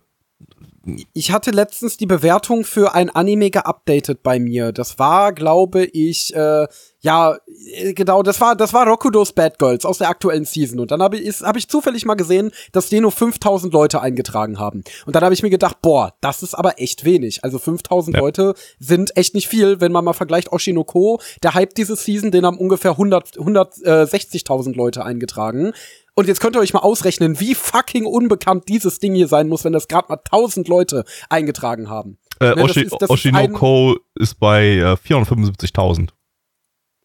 Ich 1.13 1.33
hatte 1.33 1.51
letztens 1.51 1.97
die 1.97 2.07
Bewertung 2.07 2.65
für 2.65 2.95
ein 2.95 3.11
Anime 3.11 3.51
geupdatet 3.51 4.23
bei 4.23 4.39
mir. 4.39 4.73
Das 4.73 4.99
war, 4.99 5.33
glaube 5.33 5.85
ich, 5.85 6.35
äh, 6.35 6.67
ja, 7.01 7.37
äh, 7.75 7.95
genau, 7.95 8.23
das 8.23 8.41
war, 8.41 8.57
das 8.57 8.73
war 8.73 8.87
Rokudos 8.87 9.33
Bad 9.33 9.59
Girls 9.59 9.85
aus 9.85 9.99
der 9.99 10.09
aktuellen 10.09 10.45
Season. 10.45 10.79
Und 10.81 10.91
dann 10.91 11.03
habe 11.03 11.19
ich, 11.19 11.41
hab 11.41 11.57
ich 11.57 11.69
zufällig 11.69 12.05
mal 12.05 12.15
gesehen, 12.15 12.51
dass 12.73 12.89
die 12.89 13.01
nur 13.01 13.13
5000 13.13 13.73
Leute 13.73 14.01
eingetragen 14.01 14.59
haben. 14.59 14.85
Und 15.07 15.17
dann 15.17 15.25
habe 15.25 15.35
ich 15.35 15.43
mir 15.43 15.51
gedacht, 15.51 15.81
boah, 15.83 16.15
das 16.21 16.43
ist 16.43 16.55
aber 16.55 16.81
echt 16.81 17.05
wenig. 17.05 17.43
Also 17.45 17.59
5000 17.59 18.17
Ja. 18.17 18.23
Leute 18.23 18.55
sind 18.79 19.17
echt 19.17 19.35
nicht 19.35 19.49
viel, 19.49 19.81
wenn 19.81 19.93
man 19.93 20.05
mal 20.05 20.13
vergleicht 20.13 20.53
Oshinoko, 20.53 21.21
der 21.43 21.55
Hype 21.55 21.75
diese 21.75 21.97
Season, 21.97 22.31
den 22.31 22.45
haben 22.45 22.59
ungefähr 22.59 22.93
100, 22.93 23.39
160.000 23.39 24.75
Leute 24.75 25.05
eingetragen. 25.05 25.73
Und 26.21 26.29
jetzt 26.29 26.41
könnt 26.41 26.55
ihr 26.55 26.61
euch 26.61 26.75
mal 26.75 26.81
ausrechnen, 26.81 27.41
wie 27.41 27.55
fucking 27.55 28.05
unbekannt 28.05 28.69
dieses 28.69 28.99
Ding 28.99 29.15
hier 29.15 29.27
sein 29.27 29.49
muss, 29.49 29.65
wenn 29.65 29.73
das 29.73 29.89
gerade 29.89 30.09
mal 30.11 30.19
1000 30.31 30.69
Leute 30.69 31.05
eingetragen 31.31 31.89
haben. 31.89 32.19
äh, 32.41 32.51
Ne, 32.51 32.57
das 32.57 32.65
Oshi 32.65 32.81
ist- 32.83 32.93
das 32.93 33.03
ist 33.05 33.11
Oshinoko 33.11 33.97
ist 34.17 34.35
bei 34.39 34.67
äh, 34.77 34.97
475.000. 34.99 36.11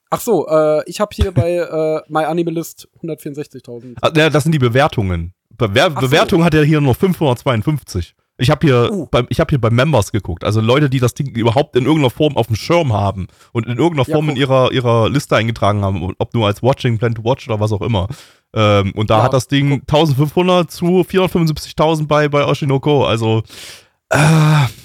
Ach 0.10 0.20
so, 0.20 0.46
äh, 0.50 0.84
ich 0.90 1.00
habe 1.00 1.16
hier 1.16 1.32
bei 1.32 1.54
äh, 1.56 2.02
MyAnimalist 2.10 2.90
164.000. 3.02 3.96
Ah, 4.02 4.12
ja, 4.14 4.30
das 4.30 4.44
sind 4.44 4.52
die 4.52 4.60
Bewertungen. 4.60 5.34
Bewer 5.50 5.92
Ach 5.96 6.02
so. 6.02 6.08
Bewertung 6.08 6.44
hat 6.44 6.54
er 6.54 6.66
hier 6.66 6.82
nur 6.82 6.94
552. 6.94 8.16
Ich 8.38 8.50
habe 8.50 8.68
hier, 8.68 8.90
Uh. 8.92 9.08
bei, 9.10 9.24
ich 9.30 9.40
hab 9.40 9.50
hier 9.50 9.62
bei 9.62 9.70
Members 9.70 10.12
geguckt. 10.12 10.44
Also 10.44 10.60
Leute, 10.60 10.90
die 10.90 11.00
das 11.00 11.14
Ding 11.14 11.28
überhaupt 11.36 11.76
in 11.76 11.86
irgendeiner 11.86 12.10
Form 12.10 12.36
auf 12.36 12.48
dem 12.48 12.56
Schirm 12.58 12.92
haben 12.92 13.28
und 13.54 13.66
in 13.66 13.78
irgendeiner 13.78 14.08
Ja, 14.08 14.14
Form 14.16 14.26
in 14.30 14.36
guck. 14.36 14.40
ihrer, 14.42 14.72
ihrer 14.74 15.10
Liste 15.10 15.36
eingetragen 15.38 15.82
haben, 15.84 16.14
ob 16.18 16.34
nur 16.34 16.46
als 16.48 16.62
Watching, 16.62 16.98
Plan 16.98 17.16
to 17.16 17.24
Watch 17.24 17.48
oder 17.48 17.60
was 17.60 17.72
auch 17.72 17.82
immer. 17.82 18.08
Ähm, 18.54 18.92
und 18.96 19.10
da 19.10 19.18
Ja, 19.20 19.24
hat 19.24 19.34
das 19.34 19.48
Ding 19.48 19.82
1500 19.88 20.70
zu 20.70 21.06
475.000 21.08 22.08
bei, 22.08 22.28
bei 22.28 22.46
Oshinoko. 22.46 23.06
Also, 23.06 23.44
äh, 24.10 24.18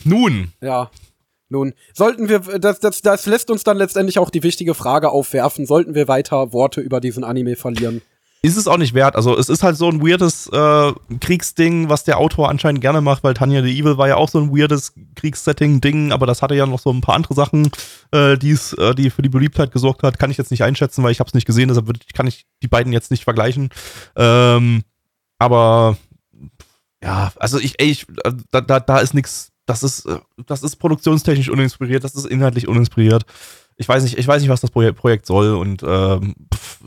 nun. 0.05 0.53
Ja. 0.61 0.91
Nun, 1.53 1.73
sollten 1.93 2.29
wir, 2.29 2.39
das, 2.61 2.79
das, 2.79 3.03
das 3.03 3.27
lässt 3.27 3.51
uns 3.51 3.65
dann 3.65 3.77
letztendlich 3.77 4.21
auch 4.21 4.31
die 4.31 4.45
wichtige 4.45 4.73
Frage 4.75 5.11
aufwerfen, 5.11 5.67
sollten 5.67 5.97
wir 5.97 6.07
weiter 6.07 6.53
Worte 6.53 6.81
über 6.81 7.01
diesen 7.01 7.25
Anime 7.25 7.57
verlieren? 7.57 8.03
Ist 8.43 8.57
es 8.57 8.67
auch 8.67 8.79
nicht 8.79 8.95
wert. 8.95 9.17
Also 9.17 9.37
es 9.37 9.51
ist 9.51 9.63
halt 9.63 9.77
so 9.77 9.89
ein 9.89 10.01
weirdes 10.01 10.47
äh, 10.47 10.93
Kriegsding, 11.21 11.91
was 11.91 12.05
der 12.05 12.19
Autor 12.19 12.49
anscheinend 12.49 12.81
gerne 12.81 13.03
macht, 13.03 13.23
weil 13.23 13.35
Tanya 13.35 13.63
the 13.63 13.79
Evil 13.79 13.99
war 13.99 14.09
ja 14.09 14.17
auch 14.17 14.31
so 14.31 14.39
ein 14.39 14.51
weirdes 14.51 14.95
Kriegssetting-Ding, 15.15 16.13
aber 16.13 16.27
das 16.27 16.41
hatte 16.41 16.55
ja 16.55 16.65
noch 16.65 16.79
so 16.79 16.91
ein 16.91 17.03
paar 17.03 17.17
andere 17.17 17.35
Sachen, 17.35 17.71
äh, 18.13 18.39
die's, 18.39 18.73
äh, 18.75 18.95
die 18.95 19.11
für 19.11 19.21
die 19.21 19.29
Beliebtheit 19.29 19.73
gesorgt 19.73 20.03
hat. 20.03 20.19
Kann 20.19 20.31
ich 20.31 20.39
jetzt 20.39 20.51
nicht 20.51 20.65
einschätzen, 20.65 21.05
weil 21.05 21.13
ich 21.13 21.21
habe 21.21 21.29
es 21.29 21.35
nicht 21.35 21.47
gesehen, 21.47 21.69
deshalb 21.69 21.93
kann 22.15 22.27
ich 22.27 22.47
die 22.63 22.69
beiden 22.69 22.95
jetzt 22.95 23.11
nicht 23.11 23.25
vergleichen. 23.25 23.69
Ähm, 24.17 24.85
aber 25.39 25.99
ja, 27.03 27.33
also 27.37 27.59
ich, 27.59 27.79
ey, 27.79 27.91
ich 27.91 28.09
äh, 28.25 28.33
da, 28.51 28.63
da, 28.63 28.81
da 28.81 28.99
ist 29.01 29.13
nichts. 29.13 29.53
Das 29.67 29.83
ist, 29.83 30.07
äh, 30.07 30.19
das 30.47 30.63
ist 30.63 30.77
produktionstechnisch 30.77 31.51
uninspiriert, 31.51 32.05
das 32.05 32.15
ist 32.15 32.27
inhaltlich 32.27 32.69
uninspiriert. 32.69 33.25
Ich 33.77 33.89
weiß 33.89 34.03
nicht, 34.03 34.19
ich 34.19 34.27
weiß 34.27 34.41
nicht, 34.41 34.51
was 34.51 34.63
das 34.63 34.71
Projekt 34.71 35.27
soll 35.27 35.55
und 35.55 35.83
ähm, 35.83 36.35
pff, 36.53 36.81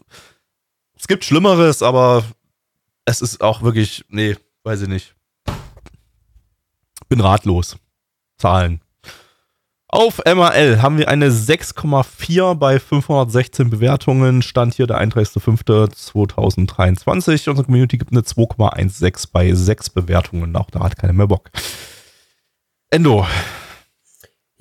es 1.04 1.08
gibt 1.10 1.26
Schlimmeres, 1.26 1.84
aber 1.84 2.24
es 3.04 3.20
ist 3.20 3.42
auch 3.42 3.62
wirklich, 3.62 4.06
nee, 4.08 4.38
weiß 4.64 4.84
ich 4.84 4.88
nicht. 4.88 5.14
Bin 7.10 7.20
ratlos. 7.20 7.76
Zahlen. 8.38 8.80
Auf 9.90 10.22
MRL 10.26 10.82
haben 10.82 10.98
wir 10.98 11.10
eine 11.10 11.30
6,4 11.30 12.56
bei 12.56 12.80
516 12.80 13.70
Bewertungen. 13.70 14.42
Stand 14.42 14.76
hier 14.76 14.88
der 14.88 15.02
31.05.2023. 15.02 17.50
Unsere 17.50 17.66
Community 17.66 17.98
gibt 17.98 18.14
eine 18.14 18.22
2,16 18.22 19.28
bei 19.34 19.54
6 19.54 19.90
Bewertungen. 19.90 20.56
Auch 20.56 20.72
da 20.72 20.80
hat 20.80 20.98
keiner 20.98 21.12
mehr 21.12 21.28
Bock. 21.28 21.50
Endo. 22.92 23.28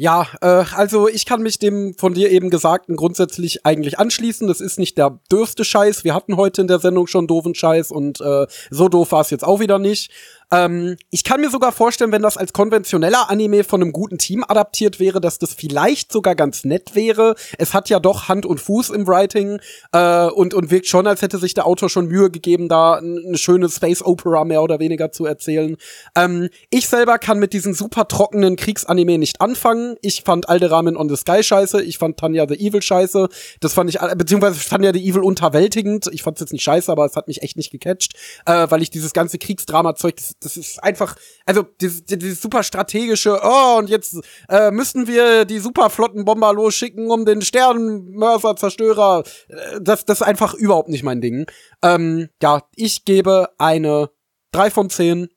Ja, 0.02 0.26
äh, 0.40 0.64
also 0.74 1.06
ich 1.06 1.26
kann 1.26 1.42
mich 1.42 1.60
dem 1.60 1.94
von 1.94 2.12
dir 2.12 2.32
eben 2.32 2.50
Gesagten 2.50 2.96
grundsätzlich 2.96 3.64
eigentlich 3.64 4.00
anschließen. 4.00 4.48
Das 4.48 4.60
ist 4.60 4.80
nicht 4.80 4.98
der 4.98 5.20
dürfste 5.30 5.64
Scheiß. 5.64 6.02
Wir 6.02 6.12
hatten 6.12 6.36
heute 6.36 6.62
in 6.62 6.66
der 6.66 6.80
Sendung 6.80 7.06
schon 7.06 7.28
doofen 7.28 7.54
Scheiß 7.54 7.92
und 7.92 8.20
äh, 8.20 8.48
so 8.68 8.88
doof 8.88 9.12
war 9.12 9.20
es 9.20 9.30
jetzt 9.30 9.44
auch 9.44 9.60
wieder 9.60 9.78
nicht. 9.78 10.10
Ähm, 10.52 10.96
ich 11.10 11.24
kann 11.24 11.40
mir 11.40 11.50
sogar 11.50 11.72
vorstellen, 11.72 12.12
wenn 12.12 12.22
das 12.22 12.36
als 12.36 12.52
konventioneller 12.52 13.30
Anime 13.30 13.64
von 13.64 13.82
einem 13.82 13.92
guten 13.92 14.18
Team 14.18 14.44
adaptiert 14.46 15.00
wäre, 15.00 15.20
dass 15.20 15.38
das 15.38 15.54
vielleicht 15.54 16.12
sogar 16.12 16.34
ganz 16.34 16.64
nett 16.64 16.94
wäre. 16.94 17.34
Es 17.58 17.74
hat 17.74 17.88
ja 17.88 17.98
doch 17.98 18.28
Hand 18.28 18.46
und 18.46 18.60
Fuß 18.60 18.90
im 18.90 19.06
Writing 19.06 19.58
äh, 19.92 20.26
und, 20.26 20.54
und 20.54 20.70
wirkt 20.70 20.86
schon, 20.86 21.06
als 21.06 21.22
hätte 21.22 21.38
sich 21.38 21.54
der 21.54 21.66
Autor 21.66 21.88
schon 21.88 22.06
Mühe 22.06 22.30
gegeben, 22.30 22.68
da 22.68 22.94
eine 22.94 23.38
schöne 23.38 23.68
Space 23.68 24.02
Opera 24.02 24.44
mehr 24.44 24.62
oder 24.62 24.78
weniger 24.78 25.10
zu 25.10 25.24
erzählen. 25.24 25.76
Ähm, 26.16 26.48
ich 26.70 26.88
selber 26.88 27.18
kann 27.18 27.38
mit 27.38 27.52
diesen 27.52 27.74
super 27.74 28.06
trockenen 28.06 28.56
Kriegsanime 28.56 29.18
nicht 29.18 29.40
anfangen. 29.40 29.96
Ich 30.02 30.22
fand 30.24 30.48
Alderamin 30.48 30.96
on 30.96 31.08
the 31.08 31.16
Sky 31.16 31.42
scheiße. 31.42 31.82
Ich 31.82 31.98
fand 31.98 32.18
Tanya 32.18 32.46
the 32.46 32.54
Evil 32.54 32.82
scheiße. 32.82 33.28
Das 33.60 33.72
fand 33.72 33.88
ich, 33.88 33.98
beziehungsweise 34.16 34.60
Tanya 34.68 34.92
the 34.92 35.02
Evil 35.02 35.22
unterwältigend. 35.22 36.08
Ich 36.12 36.22
fand 36.22 36.36
es 36.36 36.40
jetzt 36.40 36.52
nicht 36.52 36.62
scheiße, 36.62 36.92
aber 36.92 37.06
es 37.06 37.16
hat 37.16 37.28
mich 37.28 37.42
echt 37.42 37.56
nicht 37.56 37.70
gecatcht, 37.70 38.14
äh, 38.44 38.66
weil 38.68 38.82
ich 38.82 38.90
dieses 38.90 39.12
ganze 39.12 39.38
Kriegsdrama-Zeug, 39.38 40.16
das, 40.44 40.56
ist 40.56 40.82
einfach, 40.82 41.16
also 41.46 41.62
dieses, 41.80 42.04
dieses 42.04 42.42
super 42.42 42.62
strategische, 42.62 43.40
oh, 43.42 43.78
und 43.78 43.88
jetzt 43.88 44.16
äh, 44.48 44.70
müssen 44.70 45.06
wir 45.06 45.44
die 45.44 45.58
Superflottenbomber 45.58 46.52
losschicken, 46.52 47.10
um 47.10 47.24
den 47.24 47.42
Sternenmörser-Zerstörer. 47.42 49.24
Äh, 49.48 49.80
das, 49.80 50.04
das 50.04 50.20
ist 50.20 50.26
einfach 50.26 50.54
überhaupt 50.54 50.88
nicht 50.88 51.02
mein 51.02 51.20
Ding. 51.20 51.46
Ähm, 51.82 52.28
ja, 52.42 52.62
ich 52.76 53.04
gebe 53.04 53.48
eine 53.58 54.10
3 54.52 54.70
von 54.70 54.90
10. 54.90 55.28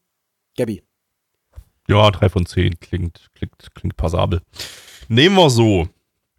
Gabby. 0.57 0.83
Ja, 1.87 2.09
3 2.09 2.29
von 2.29 2.45
10 2.45 2.79
klingt, 2.79 3.29
klingt, 3.35 3.75
klingt 3.75 3.97
passabel. 3.97 4.41
Nehmen 5.07 5.35
wir 5.35 5.49
so. 5.49 5.87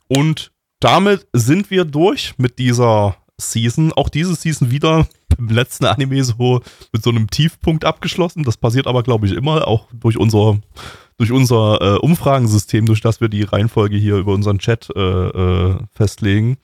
Und 0.09 0.53
damit 0.81 1.27
sind 1.33 1.71
wir 1.71 1.85
durch 1.85 2.35
mit 2.39 2.59
dieser 2.59 3.17
Season. 3.39 3.93
Auch 3.93 4.09
diese 4.09 4.35
Season 4.35 4.71
wieder 4.71 5.07
im 5.39 5.49
letzten 5.49 5.85
Anime 5.85 6.23
so 6.25 6.61
mit 6.93 7.03
so 7.03 7.11
einem 7.11 7.31
Tiefpunkt 7.31 7.85
abgeschlossen. 7.85 8.45
Das 8.45 8.57
passiert 8.57 8.87
aber, 8.87 9.03
glaube 9.03 9.27
ich, 9.27 9.33
immer, 9.33 9.67
auch 9.67 9.87
durch 9.93 10.19
unser, 10.19 10.59
durch 11.19 11.33
unser 11.33 11.81
äh, 11.81 11.99
Umfragensystem, 11.99 12.87
durch 12.87 13.01
das 13.01 13.21
wir 13.21 13.29
die 13.29 13.43
Reihenfolge 13.43 13.97
hier 13.97 14.17
über 14.17 14.33
unseren 14.33 14.59
Chat 14.59 14.89
äh, 14.95 15.01
äh, 15.01 15.77
festlegen. 15.93 16.59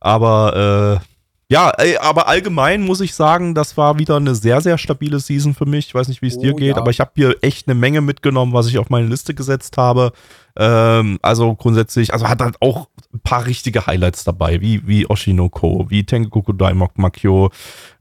Aber 0.00 1.00
äh, 1.00 1.06
ja, 1.50 1.70
ey, 1.70 1.98
aber 1.98 2.26
allgemein 2.26 2.82
muss 2.82 3.00
ich 3.00 3.14
sagen, 3.14 3.54
das 3.54 3.76
war 3.76 3.98
wieder 3.98 4.16
eine 4.16 4.34
sehr, 4.34 4.60
sehr 4.60 4.78
stabile 4.78 5.20
Season 5.20 5.54
für 5.54 5.66
mich. 5.66 5.88
Ich 5.88 5.94
weiß 5.94 6.08
nicht, 6.08 6.22
wie 6.22 6.28
es 6.28 6.36
Oh, 6.38 6.40
dir 6.40 6.54
geht, 6.54 6.76
ja. 6.76 6.76
aber 6.76 6.90
ich 6.90 7.00
habe 7.00 7.12
hier 7.14 7.36
echt 7.42 7.68
eine 7.68 7.74
Menge 7.74 8.00
mitgenommen, 8.00 8.52
was 8.52 8.66
ich 8.66 8.78
auf 8.78 8.90
meine 8.90 9.06
Liste 9.06 9.34
gesetzt 9.34 9.76
habe. 9.76 10.12
Ähm, 10.56 11.18
also 11.20 11.54
grundsätzlich, 11.54 12.12
also 12.12 12.28
hat 12.28 12.40
halt 12.40 12.56
auch 12.60 12.88
ein 13.12 13.20
paar 13.20 13.46
richtige 13.46 13.86
Highlights 13.86 14.24
dabei, 14.24 14.60
wie, 14.60 14.86
wie 14.86 15.08
Oshinoko, 15.08 15.86
wie 15.88 16.04
Tengoku 16.04 16.52
Daimok 16.52 16.96
Makyo. 16.96 17.50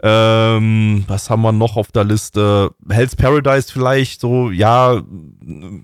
Ähm, 0.01 1.03
was 1.07 1.29
haben 1.29 1.41
wir 1.41 1.51
noch 1.51 1.77
auf 1.77 1.91
der 1.91 2.03
Liste? 2.03 2.71
Hell's 2.87 3.15
Paradise 3.15 3.71
vielleicht, 3.71 4.21
so, 4.21 4.51
ja, 4.51 5.01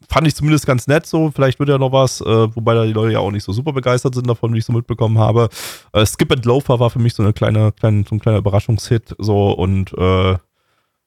fand 0.07 0.27
ich 0.27 0.35
zumindest 0.35 0.67
ganz 0.67 0.87
nett 0.87 1.07
so. 1.07 1.31
Vielleicht 1.31 1.59
wird 1.59 1.69
ja 1.69 1.77
noch 1.77 1.91
was, 1.91 2.21
äh, 2.21 2.55
wobei 2.55 2.75
da 2.75 2.85
die 2.85 2.93
Leute 2.93 3.13
ja 3.13 3.19
auch 3.19 3.31
nicht 3.31 3.43
so 3.43 3.51
super 3.51 3.73
begeistert 3.73 4.13
sind 4.13 4.27
davon, 4.27 4.53
wie 4.53 4.59
ich 4.59 4.65
so 4.65 4.73
mitbekommen 4.73 5.17
habe. 5.17 5.49
Äh, 5.93 6.05
Skip 6.05 6.31
and 6.31 6.45
Loafer 6.45 6.79
war 6.79 6.91
für 6.91 6.99
mich 6.99 7.15
so 7.15 7.23
eine 7.23 7.33
kleine, 7.33 7.71
kleine 7.71 8.03
so 8.07 8.15
ein 8.15 8.19
kleiner 8.19 8.37
Überraschungshit, 8.37 9.15
so 9.17 9.51
und 9.51 9.93
äh, 9.97 10.37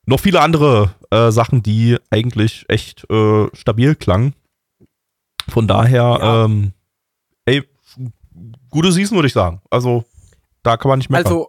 noch 0.06 0.18
viele 0.18 0.40
andere 0.40 0.90
äh, 1.10 1.30
Sachen, 1.30 1.62
die 1.62 1.96
eigentlich 2.10 2.64
echt 2.68 3.08
äh, 3.10 3.46
stabil 3.54 3.94
klangen. 3.94 4.34
Von 5.48 5.66
daher, 5.66 6.18
Ja. 6.20 6.44
ähm, 6.44 6.72
ey, 7.44 7.62
gute 8.70 8.92
Season, 8.92 9.16
würde 9.16 9.28
ich 9.28 9.34
sagen. 9.34 9.60
Also, 9.70 10.04
da 10.62 10.76
kann 10.76 10.88
man 10.88 10.98
nicht 10.98 11.10
meckern. 11.10 11.26
Also, 11.26 11.48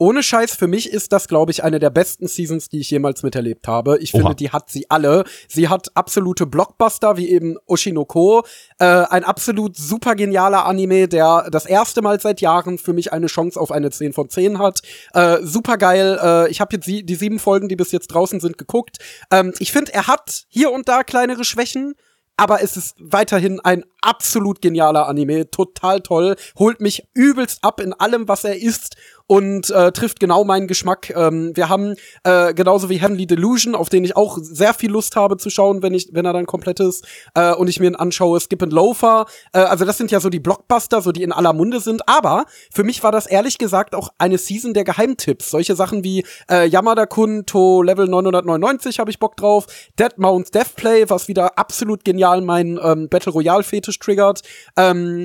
ohne 0.00 0.22
Scheiß, 0.22 0.54
für 0.54 0.68
mich 0.68 0.92
ist 0.92 1.10
das, 1.10 1.26
glaube 1.26 1.50
ich, 1.50 1.64
eine 1.64 1.80
der 1.80 1.90
besten 1.90 2.28
Seasons, 2.28 2.68
die 2.68 2.78
ich 2.78 2.88
jemals 2.88 3.24
miterlebt 3.24 3.66
habe. 3.66 3.98
Ich 3.98 4.14
Oha. 4.14 4.20
finde, 4.22 4.36
die 4.36 4.50
hat 4.50 4.70
sie 4.70 4.88
alle. 4.88 5.24
Sie 5.48 5.68
hat 5.68 5.88
absolute 5.96 6.46
Blockbuster, 6.46 7.16
wie 7.16 7.28
eben 7.28 7.56
Oshinoko. 7.66 8.44
Äh, 8.78 8.84
ein 8.84 9.24
absolut 9.24 9.76
super 9.76 10.14
genialer 10.14 10.66
Anime, 10.66 11.08
der 11.08 11.48
das 11.50 11.66
erste 11.66 12.00
Mal 12.00 12.20
seit 12.20 12.40
Jahren 12.40 12.78
für 12.78 12.92
mich 12.92 13.12
eine 13.12 13.26
Chance 13.26 13.58
auf 13.60 13.72
eine 13.72 13.90
10 13.90 14.12
von 14.12 14.30
10 14.30 14.60
hat. 14.60 14.82
Äh, 15.14 15.38
super 15.42 15.76
geil. 15.76 16.16
Äh, 16.22 16.48
ich 16.50 16.60
habe 16.60 16.76
jetzt 16.76 16.86
die 16.86 17.14
sieben 17.16 17.40
Folgen, 17.40 17.68
die 17.68 17.74
bis 17.74 17.90
jetzt 17.90 18.06
draußen 18.06 18.38
sind, 18.38 18.56
geguckt. 18.56 18.98
Ähm, 19.32 19.52
ich 19.58 19.72
finde, 19.72 19.92
er 19.94 20.06
hat 20.06 20.44
hier 20.48 20.70
und 20.70 20.88
da 20.88 21.02
kleinere 21.02 21.42
Schwächen. 21.42 21.94
Aber 22.38 22.62
es 22.62 22.76
ist 22.76 22.94
weiterhin 23.00 23.58
ein 23.58 23.84
absolut 24.00 24.62
genialer 24.62 25.08
Anime, 25.08 25.50
total 25.50 26.00
toll, 26.00 26.36
holt 26.56 26.80
mich 26.80 27.08
übelst 27.12 27.64
ab 27.64 27.80
in 27.80 27.92
allem, 27.92 28.28
was 28.28 28.44
er 28.44 28.56
ist 28.56 28.96
und 29.28 29.70
äh, 29.70 29.92
trifft 29.92 30.18
genau 30.18 30.42
meinen 30.42 30.66
Geschmack. 30.66 31.10
Ähm, 31.10 31.52
wir 31.54 31.68
haben 31.68 31.94
äh, 32.24 32.54
genauso 32.54 32.88
wie 32.88 32.96
Heavenly 32.96 33.26
Delusion, 33.26 33.74
auf 33.74 33.90
den 33.90 34.02
ich 34.02 34.16
auch 34.16 34.38
sehr 34.40 34.74
viel 34.74 34.90
Lust 34.90 35.16
habe 35.16 35.36
zu 35.36 35.50
schauen, 35.50 35.82
wenn 35.82 35.94
ich, 35.94 36.08
wenn 36.12 36.24
er 36.24 36.32
dann 36.32 36.46
komplett 36.46 36.80
ist 36.80 37.06
äh, 37.34 37.52
und 37.52 37.68
ich 37.68 37.78
mir 37.78 37.88
ihn 37.88 37.94
anschaue, 37.94 38.40
Skip 38.40 38.62
and 38.62 38.72
Loafer. 38.72 39.26
Äh, 39.52 39.58
also 39.60 39.84
das 39.84 39.98
sind 39.98 40.10
ja 40.10 40.18
so 40.18 40.30
die 40.30 40.40
Blockbuster, 40.40 41.02
so 41.02 41.12
die 41.12 41.22
in 41.22 41.32
aller 41.32 41.52
Munde 41.52 41.80
sind. 41.80 42.08
Aber 42.08 42.46
für 42.72 42.84
mich 42.84 43.02
war 43.04 43.12
das 43.12 43.26
ehrlich 43.26 43.58
gesagt 43.58 43.94
auch 43.94 44.08
eine 44.16 44.38
Season 44.38 44.72
der 44.72 44.84
Geheimtipps. 44.84 45.50
Solche 45.50 45.76
Sachen 45.76 46.02
wie 46.02 46.24
äh, 46.50 46.66
Yamada-kun 46.66 47.44
to 47.44 47.82
Level 47.82 48.08
999 48.08 48.98
habe 48.98 49.10
ich 49.10 49.18
Bock 49.18 49.36
drauf. 49.36 49.66
Dead 49.98 50.16
Mounts 50.16 50.52
Deathplay, 50.52 51.04
was 51.10 51.28
wieder 51.28 51.58
absolut 51.58 52.02
genial 52.02 52.40
meinen 52.40 52.80
ähm, 52.82 53.10
Battle 53.10 53.32
Royale 53.32 53.62
Fetisch 53.62 53.98
triggert. 53.98 54.40
Ähm, 54.78 55.24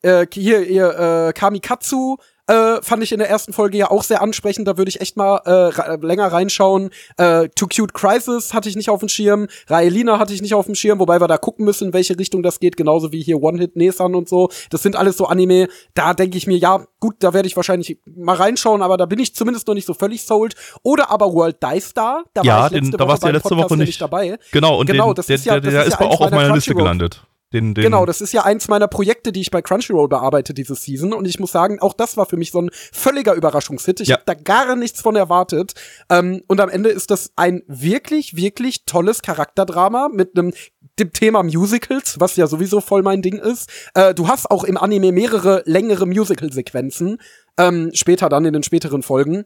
äh, 0.00 0.26
hier, 0.32 0.60
hier 0.60 1.28
äh, 1.28 1.32
Kamikatsu 1.34 2.16
äh, 2.48 2.82
fand 2.82 3.02
ich 3.02 3.12
in 3.12 3.18
der 3.18 3.30
ersten 3.30 3.52
Folge 3.52 3.78
ja 3.78 3.90
auch 3.90 4.02
sehr 4.02 4.20
ansprechend. 4.22 4.66
Da 4.68 4.76
würde 4.76 4.88
ich 4.88 5.00
echt 5.00 5.16
mal 5.16 5.40
äh, 5.46 5.96
länger 6.04 6.26
reinschauen. 6.32 6.90
Äh, 7.16 7.48
Too 7.54 7.66
Cute 7.68 7.94
Crisis 7.94 8.52
hatte 8.52 8.68
ich 8.68 8.76
nicht 8.76 8.90
auf 8.90 9.00
dem 9.00 9.08
Schirm. 9.08 9.46
Raelina 9.68 10.18
hatte 10.18 10.34
ich 10.34 10.42
nicht 10.42 10.54
auf 10.54 10.66
dem 10.66 10.74
Schirm, 10.74 10.98
wobei 10.98 11.20
wir 11.20 11.28
da 11.28 11.38
gucken 11.38 11.64
müssen, 11.64 11.88
in 11.88 11.92
welche 11.92 12.18
Richtung 12.18 12.42
das 12.42 12.58
geht. 12.60 12.76
Genauso 12.76 13.12
wie 13.12 13.22
hier 13.22 13.40
One 13.42 13.58
Hit 13.58 13.76
Nesan 13.76 14.14
und 14.14 14.28
so. 14.28 14.48
Das 14.70 14.82
sind 14.82 14.96
alles 14.96 15.16
so 15.16 15.26
Anime. 15.26 15.68
Da 15.94 16.14
denke 16.14 16.36
ich 16.36 16.46
mir, 16.46 16.56
ja, 16.56 16.84
gut, 17.00 17.16
da 17.20 17.32
werde 17.32 17.46
ich 17.46 17.56
wahrscheinlich 17.56 17.98
mal 18.16 18.34
reinschauen, 18.36 18.82
aber 18.82 18.96
da 18.96 19.06
bin 19.06 19.18
ich 19.20 19.34
zumindest 19.34 19.66
noch 19.68 19.74
nicht 19.74 19.86
so 19.86 19.94
völlig 19.94 20.24
sold. 20.24 20.54
Oder 20.82 21.10
aber 21.10 21.32
World 21.32 21.62
Dice 21.62 21.84
Star. 21.90 22.24
Da 22.34 22.42
Ja, 22.42 22.56
war 22.58 22.66
ich 22.66 22.72
den- 22.72 22.84
letzte 22.84 22.96
da 22.96 23.08
warst 23.08 23.22
du 23.22 23.26
ja 23.28 23.32
letzte 23.34 23.48
Podcast 23.50 23.70
Woche 23.70 23.78
nicht. 23.78 24.00
dabei. 24.00 24.38
genau, 24.50 24.78
und 24.80 24.86
genau, 24.86 25.10
den, 25.12 25.14
das 25.16 25.26
der, 25.26 25.36
ist 25.36 25.44
ja- 25.46 25.60
der, 25.60 25.70
der 25.70 25.84
ist 25.84 26.00
ja 26.00 26.06
auch 26.06 26.20
auf 26.20 26.30
meiner 26.30 26.54
Liste 26.54 26.74
gelandet. 26.74 27.22
Den, 27.52 27.74
den 27.74 27.82
Genau, 27.82 28.06
das 28.06 28.20
ist 28.20 28.32
ja 28.32 28.44
eins 28.44 28.68
meiner 28.68 28.88
Projekte, 28.88 29.32
die 29.32 29.40
ich 29.40 29.50
bei 29.50 29.62
Crunchyroll 29.62 30.08
bearbeite 30.08 30.54
diese 30.54 30.74
Season. 30.74 31.12
Und 31.12 31.26
ich 31.26 31.38
muss 31.38 31.52
sagen, 31.52 31.80
auch 31.80 31.92
das 31.94 32.16
war 32.16 32.26
für 32.26 32.36
mich 32.36 32.50
so 32.50 32.60
ein 32.62 32.70
völliger 32.92 33.34
Überraschungshit. 33.34 34.00
Ich 34.00 34.08
Ja. 34.08 34.16
habe 34.16 34.24
da 34.26 34.34
gar 34.34 34.76
nichts 34.76 35.00
von 35.00 35.16
erwartet. 35.16 35.74
Ähm, 36.10 36.42
und 36.46 36.60
am 36.60 36.68
Ende 36.68 36.90
ist 36.90 37.10
das 37.10 37.32
ein 37.36 37.62
wirklich, 37.66 38.36
wirklich 38.36 38.84
tolles 38.86 39.22
Charakterdrama 39.22 40.08
mit 40.12 40.38
einem 40.38 40.52
dem 40.98 41.12
Thema 41.12 41.42
Musicals, 41.42 42.20
was 42.20 42.36
ja 42.36 42.46
sowieso 42.46 42.80
voll 42.82 43.02
mein 43.02 43.22
Ding 43.22 43.38
ist. 43.38 43.70
Äh, 43.94 44.14
du 44.14 44.28
hast 44.28 44.50
auch 44.50 44.62
im 44.64 44.76
Anime 44.76 45.10
mehrere 45.12 45.62
längere 45.64 46.06
Musical-Sequenzen. 46.06 47.18
Ähm, 47.58 47.90
später 47.94 48.28
dann 48.28 48.44
in 48.44 48.52
den 48.52 48.62
späteren 48.62 49.02
Folgen. 49.02 49.44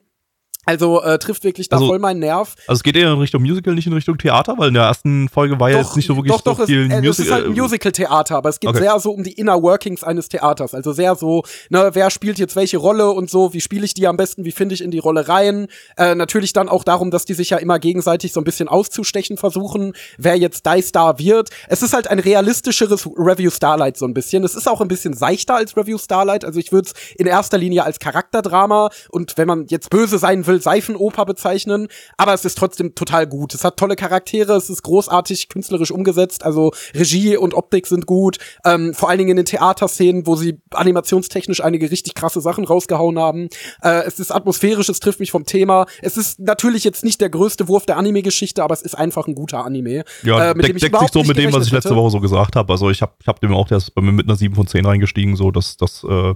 Also 0.66 1.02
äh, 1.02 1.18
trifft 1.18 1.44
wirklich 1.44 1.68
da 1.68 1.76
Also- 1.76 1.86
voll 1.88 1.98
meinen 1.98 2.20
Nerv. 2.20 2.54
Also 2.66 2.78
es 2.80 2.82
geht 2.82 2.96
eher 2.96 3.12
in 3.12 3.18
Richtung 3.18 3.40
Musical, 3.42 3.74
nicht 3.74 3.86
in 3.86 3.92
Richtung 3.92 4.18
Theater, 4.18 4.54
weil 4.58 4.68
in 4.68 4.74
der 4.74 4.82
ersten 4.84 5.28
Folge 5.28 5.58
war 5.58 5.70
ja 5.70 5.78
jetzt 5.78 5.96
nicht 5.96 6.06
so 6.06 6.16
wirklich 6.16 6.32
doch, 6.32 6.40
doch, 6.42 6.58
so 6.58 6.66
viel 6.66 6.86
es, 6.90 7.02
äh, 7.02 7.06
es 7.06 7.18
ist 7.20 7.30
halt 7.30 7.44
ein 7.44 7.50
Musical. 7.50 7.62
Musical-Theater, 7.66 8.36
aber 8.36 8.48
es 8.48 8.60
geht 8.60 8.70
Okay. 8.70 8.80
sehr 8.80 8.98
so 9.00 9.10
um 9.12 9.22
die 9.22 9.32
Inner 9.32 9.62
Workings 9.62 10.02
eines 10.04 10.28
Theaters. 10.28 10.74
Also 10.74 10.92
sehr 10.92 11.14
so, 11.14 11.42
ne, 11.70 11.90
wer 11.92 12.10
spielt 12.10 12.38
jetzt 12.38 12.56
welche 12.56 12.78
Rolle 12.78 13.10
und 13.12 13.30
so, 13.30 13.52
wie 13.54 13.60
spiele 13.60 13.84
ich 13.84 13.94
die 13.94 14.06
am 14.06 14.16
besten, 14.16 14.44
wie 14.44 14.52
finde 14.52 14.74
ich 14.74 14.82
in 14.82 14.90
die 14.90 14.98
Rolle 14.98 15.28
rein. 15.28 15.68
Äh, 15.96 16.14
natürlich 16.14 16.52
dann 16.52 16.68
auch 16.68 16.84
darum, 16.84 17.10
dass 17.10 17.24
die 17.24 17.34
sich 17.34 17.50
ja 17.50 17.58
immer 17.58 17.78
gegenseitig 17.78 18.32
so 18.32 18.40
ein 18.40 18.44
bisschen 18.44 18.68
auszustechen 18.68 19.36
versuchen, 19.36 19.92
wer 20.18 20.36
jetzt 20.36 20.66
Die 20.66 20.82
Star 20.82 21.18
wird. 21.18 21.50
Es 21.68 21.82
ist 21.82 21.92
halt 21.92 22.08
ein 22.08 22.18
realistischeres 22.18 23.06
Review 23.16 23.50
Starlight 23.50 23.96
so 23.96 24.04
ein 24.04 24.14
bisschen. 24.14 24.42
Es 24.44 24.54
ist 24.54 24.68
auch 24.68 24.80
ein 24.80 24.88
bisschen 24.88 25.14
seichter 25.14 25.54
als 25.56 25.76
Review 25.76 25.98
Starlight. 25.98 26.44
Also 26.44 26.58
ich 26.58 26.72
würde 26.72 26.88
es 26.88 27.14
in 27.16 27.26
erster 27.26 27.58
Linie 27.58 27.84
als 27.84 27.98
Charakterdrama 27.98 28.90
und 29.10 29.36
wenn 29.36 29.46
man 29.46 29.66
jetzt 29.68 29.90
böse 29.90 30.18
sein 30.18 30.46
will, 30.46 30.55
Seifenoper 30.60 31.24
bezeichnen. 31.24 31.88
Aber 32.16 32.34
es 32.34 32.44
ist 32.44 32.58
trotzdem 32.58 32.94
total 32.94 33.26
gut. 33.26 33.54
Es 33.54 33.64
hat 33.64 33.76
tolle 33.76 33.96
Charaktere, 33.96 34.54
es 34.54 34.70
ist 34.70 34.82
großartig 34.82 35.48
künstlerisch 35.48 35.90
umgesetzt. 35.90 36.44
Also 36.44 36.72
Regie 36.94 37.36
und 37.36 37.54
Optik 37.54 37.86
sind 37.86 38.06
gut. 38.06 38.38
Ähm, 38.64 38.94
vor 38.94 39.08
allen 39.08 39.18
Dingen 39.18 39.30
in 39.30 39.36
den 39.36 39.46
Theaterszenen, 39.46 40.26
wo 40.26 40.36
sie 40.36 40.60
animationstechnisch 40.70 41.62
einige 41.62 41.90
richtig 41.90 42.14
krasse 42.14 42.40
Sachen 42.40 42.64
rausgehauen 42.64 43.18
haben. 43.18 43.48
Äh, 43.82 44.04
es 44.06 44.18
ist 44.18 44.30
atmosphärisch, 44.30 44.88
es 44.88 45.00
trifft 45.00 45.20
mich 45.20 45.30
vom 45.30 45.46
Thema. 45.46 45.86
Es 46.02 46.16
ist 46.16 46.40
natürlich 46.40 46.84
jetzt 46.84 47.04
nicht 47.04 47.20
der 47.20 47.30
größte 47.30 47.68
Wurf 47.68 47.86
der 47.86 47.96
Anime-Geschichte, 47.96 48.62
aber 48.62 48.74
es 48.74 48.82
ist 48.82 48.94
einfach 48.94 49.26
ein 49.26 49.34
guter 49.34 49.64
Anime. 49.64 50.04
Ja, 50.22 50.50
äh, 50.50 50.54
mit 50.54 50.68
deck, 50.68 50.78
deckt 50.78 50.98
sich 50.98 51.12
so 51.12 51.22
mit 51.22 51.36
dem, 51.36 51.52
was 51.52 51.66
ich 51.66 51.72
letzte 51.72 51.90
hätte. 51.90 52.00
Woche 52.00 52.10
so 52.10 52.20
gesagt 52.20 52.56
habe. 52.56 52.72
Also 52.72 52.90
ich 52.90 53.02
habe 53.02 53.12
ich 53.20 53.26
hab 53.26 53.40
dem 53.40 53.54
auch, 53.54 53.68
der 53.68 53.78
ist 53.78 53.94
bei 53.94 54.02
mir 54.02 54.12
mit 54.12 54.26
einer 54.26 54.36
7 54.36 54.54
von 54.54 54.66
10 54.66 54.84
reingestiegen, 54.84 55.36
so 55.36 55.50
dass 55.50 55.76
das, 55.76 56.04
äh, 56.08 56.34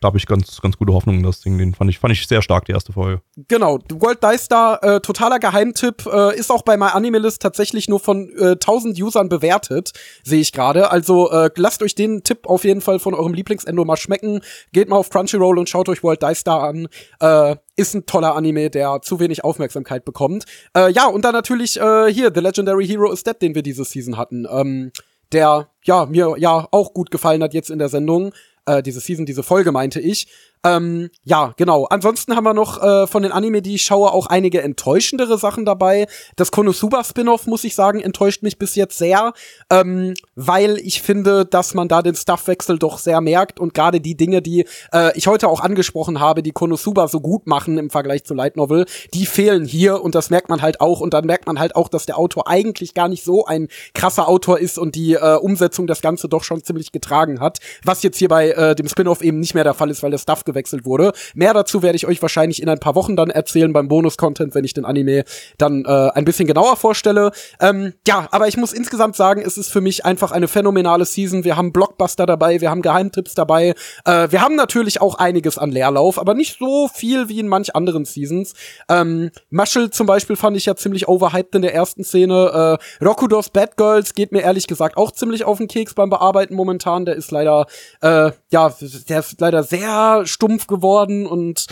da 0.00 0.06
habe 0.06 0.18
ich 0.18 0.26
ganz, 0.26 0.60
ganz 0.60 0.76
gute 0.76 0.92
Hoffnung 0.92 1.16
in 1.16 1.22
das 1.22 1.40
Ding. 1.40 1.58
Den 1.58 1.74
fand 1.74 1.90
ich, 1.90 1.98
fand 1.98 2.12
ich 2.12 2.26
sehr 2.26 2.42
stark, 2.42 2.64
die 2.66 2.72
erste 2.72 2.92
Folge. 2.92 3.22
Genau, 3.48 3.78
World 3.92 4.22
Dice 4.22 4.44
Star, 4.44 4.82
äh, 4.82 5.00
totaler 5.00 5.38
Geheimtipp, 5.38 6.06
äh, 6.06 6.36
ist 6.36 6.50
auch 6.50 6.62
bei 6.62 6.76
MyAnimeList 6.76 7.40
tatsächlich 7.40 7.88
nur 7.88 8.00
von 8.00 8.30
äh, 8.38 8.52
1000 8.52 9.00
Usern 9.00 9.28
bewertet, 9.28 9.92
sehe 10.22 10.40
ich 10.40 10.52
gerade. 10.52 10.90
Also 10.90 11.30
äh, 11.30 11.50
lasst 11.56 11.82
euch 11.82 11.94
den 11.94 12.22
Tipp 12.22 12.46
auf 12.46 12.64
jeden 12.64 12.80
Fall 12.80 12.98
von 12.98 13.14
eurem 13.14 13.34
Lieblingsendo 13.34 13.84
mal 13.84 13.96
schmecken. 13.96 14.40
Geht 14.72 14.88
mal 14.88 14.96
auf 14.96 15.10
Crunchyroll 15.10 15.58
und 15.58 15.68
schaut 15.68 15.88
euch 15.88 16.02
World 16.02 16.22
Dice 16.22 16.38
Star 16.38 16.62
an. 16.62 16.88
Äh, 17.20 17.56
ist 17.76 17.94
ein 17.94 18.06
toller 18.06 18.34
Anime, 18.34 18.70
der 18.70 19.00
zu 19.02 19.20
wenig 19.20 19.44
Aufmerksamkeit 19.44 20.04
bekommt. 20.04 20.44
Äh, 20.76 20.90
ja, 20.92 21.06
und 21.06 21.24
dann 21.24 21.32
natürlich 21.32 21.78
äh, 21.78 22.12
hier, 22.12 22.32
The 22.34 22.40
Legendary 22.40 22.86
Hero 22.86 23.12
is 23.12 23.22
Dead, 23.22 23.40
den 23.40 23.54
wir 23.54 23.62
diese 23.62 23.84
Season 23.84 24.16
hatten. 24.16 24.46
Ähm, 24.50 24.92
der, 25.32 25.68
ja, 25.84 26.06
mir 26.06 26.36
ja 26.38 26.66
auch 26.70 26.94
gut 26.94 27.10
gefallen 27.10 27.42
hat 27.42 27.54
jetzt 27.54 27.70
in 27.70 27.78
der 27.78 27.88
Sendung. 27.88 28.32
Äh, 28.66 28.82
diese 28.82 29.00
Season, 29.00 29.24
diese 29.24 29.42
Folge 29.42 29.72
meinte 29.72 30.00
ich. 30.00 30.28
Ähm, 30.66 31.10
ja, 31.24 31.54
genau. 31.56 31.84
Ansonsten 31.84 32.34
haben 32.34 32.44
wir 32.44 32.54
noch 32.54 32.82
äh, 32.82 33.06
von 33.06 33.22
den 33.22 33.32
Anime, 33.32 33.62
die 33.62 33.76
ich 33.76 33.82
schaue, 33.82 34.12
auch 34.12 34.26
einige 34.26 34.62
enttäuschendere 34.62 35.38
Sachen 35.38 35.64
dabei. 35.64 36.06
Das 36.34 36.50
Konosuba-Spin-Off, 36.50 37.46
muss 37.46 37.64
ich 37.64 37.74
sagen, 37.74 38.00
enttäuscht 38.00 38.42
mich 38.42 38.58
bis 38.58 38.74
jetzt 38.74 38.98
sehr, 38.98 39.32
ähm, 39.70 40.14
weil 40.34 40.78
ich 40.78 41.02
finde, 41.02 41.44
dass 41.44 41.74
man 41.74 41.88
da 41.88 42.02
den 42.02 42.14
Stuffwechsel 42.14 42.78
doch 42.78 42.98
sehr 42.98 43.20
merkt 43.20 43.60
und 43.60 43.74
gerade 43.74 44.00
die 44.00 44.16
Dinge, 44.16 44.42
die 44.42 44.66
äh, 44.92 45.16
ich 45.16 45.28
heute 45.28 45.48
auch 45.48 45.60
angesprochen 45.60 46.18
habe, 46.18 46.42
die 46.42 46.52
Konosuba 46.52 47.06
so 47.08 47.20
gut 47.20 47.46
machen 47.46 47.78
im 47.78 47.90
Vergleich 47.90 48.24
zu 48.24 48.34
Light 48.34 48.56
Novel, 48.56 48.86
die 49.14 49.26
fehlen 49.26 49.64
hier 49.64 50.02
und 50.02 50.14
das 50.14 50.30
merkt 50.30 50.48
man 50.48 50.62
halt 50.62 50.80
auch 50.80 51.00
und 51.00 51.14
dann 51.14 51.26
merkt 51.26 51.46
man 51.46 51.60
halt 51.60 51.76
auch, 51.76 51.88
dass 51.88 52.06
der 52.06 52.18
Autor 52.18 52.48
eigentlich 52.48 52.94
gar 52.94 53.08
nicht 53.08 53.24
so 53.24 53.46
ein 53.46 53.68
krasser 53.94 54.28
Autor 54.28 54.58
ist 54.58 54.78
und 54.78 54.94
die 54.94 55.14
äh, 55.14 55.36
Umsetzung 55.36 55.86
das 55.86 56.00
Ganze 56.00 56.28
doch 56.28 56.42
schon 56.42 56.64
ziemlich 56.64 56.90
getragen 56.90 57.40
hat, 57.40 57.58
was 57.84 58.02
jetzt 58.02 58.18
hier 58.18 58.28
bei 58.28 58.50
äh, 58.50 58.74
dem 58.74 58.88
Spin-off 58.88 59.22
eben 59.22 59.38
nicht 59.38 59.54
mehr 59.54 59.64
der 59.64 59.74
Fall 59.74 59.90
ist, 59.90 60.02
weil 60.02 60.10
der 60.10 60.18
Stuff 60.18 60.44
gewechselt 60.56 60.86
wurde. 60.86 61.12
Mehr 61.34 61.52
dazu 61.52 61.82
werde 61.82 61.96
ich 61.96 62.06
euch 62.06 62.22
wahrscheinlich 62.22 62.62
in 62.62 62.68
ein 62.68 62.78
paar 62.78 62.94
Wochen 62.94 63.14
dann 63.14 63.30
erzählen 63.30 63.72
beim 63.72 63.88
Bonus-Content, 63.88 64.54
wenn 64.54 64.64
ich 64.64 64.72
den 64.72 64.86
Anime 64.86 65.24
dann 65.58 65.84
äh, 65.84 66.10
ein 66.14 66.24
bisschen 66.24 66.46
genauer 66.46 66.76
vorstelle. 66.76 67.30
Ähm, 67.60 67.92
ja, 68.08 68.26
aber 68.30 68.48
ich 68.48 68.56
muss 68.56 68.72
insgesamt 68.72 69.16
sagen, 69.16 69.42
es 69.44 69.58
ist 69.58 69.70
für 69.70 69.82
mich 69.82 70.04
einfach 70.04 70.32
eine 70.32 70.48
phänomenale 70.48 71.04
Season. 71.04 71.44
Wir 71.44 71.56
haben 71.56 71.72
Blockbuster 71.72 72.24
dabei, 72.24 72.60
wir 72.60 72.70
haben 72.70 72.82
Geheimtipps 72.82 73.34
dabei, 73.34 73.74
äh, 74.04 74.28
wir 74.30 74.40
haben 74.40 74.56
natürlich 74.56 75.00
auch 75.00 75.16
einiges 75.16 75.58
an 75.58 75.70
Leerlauf, 75.70 76.18
aber 76.18 76.34
nicht 76.34 76.58
so 76.58 76.88
viel 76.88 77.28
wie 77.28 77.38
in 77.38 77.48
manch 77.48 77.76
anderen 77.76 78.04
Seasons. 78.04 78.54
Ähm, 78.88 79.30
Mushel 79.50 79.90
zum 79.90 80.06
Beispiel 80.06 80.36
fand 80.36 80.56
ich 80.56 80.66
ja 80.66 80.74
ziemlich 80.74 81.08
overhyped 81.08 81.54
in 81.54 81.62
der 81.62 81.74
ersten 81.74 82.02
Szene. 82.02 82.78
Äh, 83.00 83.04
Rokudos 83.04 83.50
Bad 83.50 83.76
Girls 83.76 84.14
geht 84.14 84.32
mir 84.32 84.40
ehrlich 84.40 84.66
gesagt 84.66 84.96
auch 84.96 85.12
ziemlich 85.12 85.44
auf 85.44 85.58
den 85.58 85.68
Keks 85.68 85.94
beim 85.94 86.08
Bearbeiten 86.08 86.54
momentan. 86.54 87.04
Der 87.04 87.16
ist 87.16 87.30
leider, 87.30 87.66
äh, 88.00 88.30
ja, 88.50 88.74
der 89.08 89.20
ist 89.20 89.40
leider 89.40 89.62
sehr 89.62 90.22
stumpf 90.24 90.45
geworden 90.68 91.26
und 91.26 91.66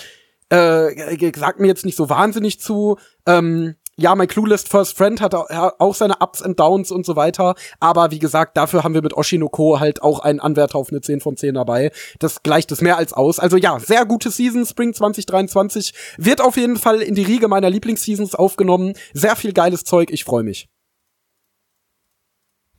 äh, 0.50 1.32
sagt 1.36 1.60
mir 1.60 1.66
jetzt 1.68 1.84
nicht 1.84 1.96
so 1.96 2.08
wahnsinnig 2.10 2.60
zu. 2.60 2.98
Ähm, 3.26 3.76
ja, 3.96 4.14
mein 4.16 4.26
Clueless 4.26 4.64
First 4.64 4.96
Friend 4.96 5.20
hat 5.20 5.34
au- 5.36 5.48
ha- 5.48 5.72
auch 5.78 5.94
seine 5.94 6.16
Ups 6.18 6.42
and 6.42 6.58
Downs 6.58 6.90
und 6.90 7.06
so 7.06 7.14
weiter. 7.14 7.54
Aber 7.78 8.10
wie 8.10 8.18
gesagt, 8.18 8.56
dafür 8.56 8.82
haben 8.82 8.92
wir 8.92 9.02
mit 9.02 9.14
Oshinoko 9.14 9.78
halt 9.78 10.02
auch 10.02 10.18
einen 10.18 10.40
Anwärter 10.40 10.78
auf 10.78 10.90
eine 10.90 11.00
10 11.00 11.20
von 11.20 11.36
10 11.36 11.54
dabei. 11.54 11.92
Das 12.18 12.42
gleicht 12.42 12.72
es 12.72 12.80
mehr 12.80 12.96
als 12.96 13.12
aus. 13.12 13.38
Also 13.38 13.56
ja, 13.56 13.78
sehr 13.78 14.04
gute 14.04 14.30
Season. 14.30 14.66
Spring 14.66 14.92
2023 14.94 15.94
wird 16.18 16.40
auf 16.40 16.56
jeden 16.56 16.76
Fall 16.76 17.02
in 17.02 17.14
die 17.14 17.22
Riege 17.22 17.46
meiner 17.46 17.70
Lieblingsseasons 17.70 18.34
aufgenommen. 18.34 18.94
Sehr 19.12 19.36
viel 19.36 19.52
geiles 19.52 19.84
Zeug. 19.84 20.10
Ich 20.10 20.24
freue 20.24 20.42
mich. 20.42 20.68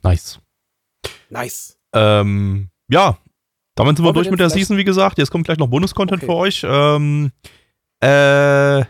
Nice. 0.04 0.40
Nice. 1.30 1.78
Ähm, 1.94 2.70
ja, 2.90 3.18
damit 3.76 3.98
sind 3.98 4.06
wir 4.06 4.14
durch 4.14 4.32
mit 4.32 4.40
der 4.40 4.50
Season, 4.50 4.78
wie 4.78 4.84
gesagt. 4.84 5.18
Jetzt 5.18 5.32
kommt 5.32 5.46
gleich 5.46 5.58
noch 5.58 5.68
Bonus-Content 5.68 6.24
Okay. 6.24 6.32
für 6.32 6.38
euch. 6.38 6.66
Ähm, 6.68 7.32
äh, 8.00 8.84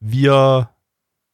wir 0.00 0.68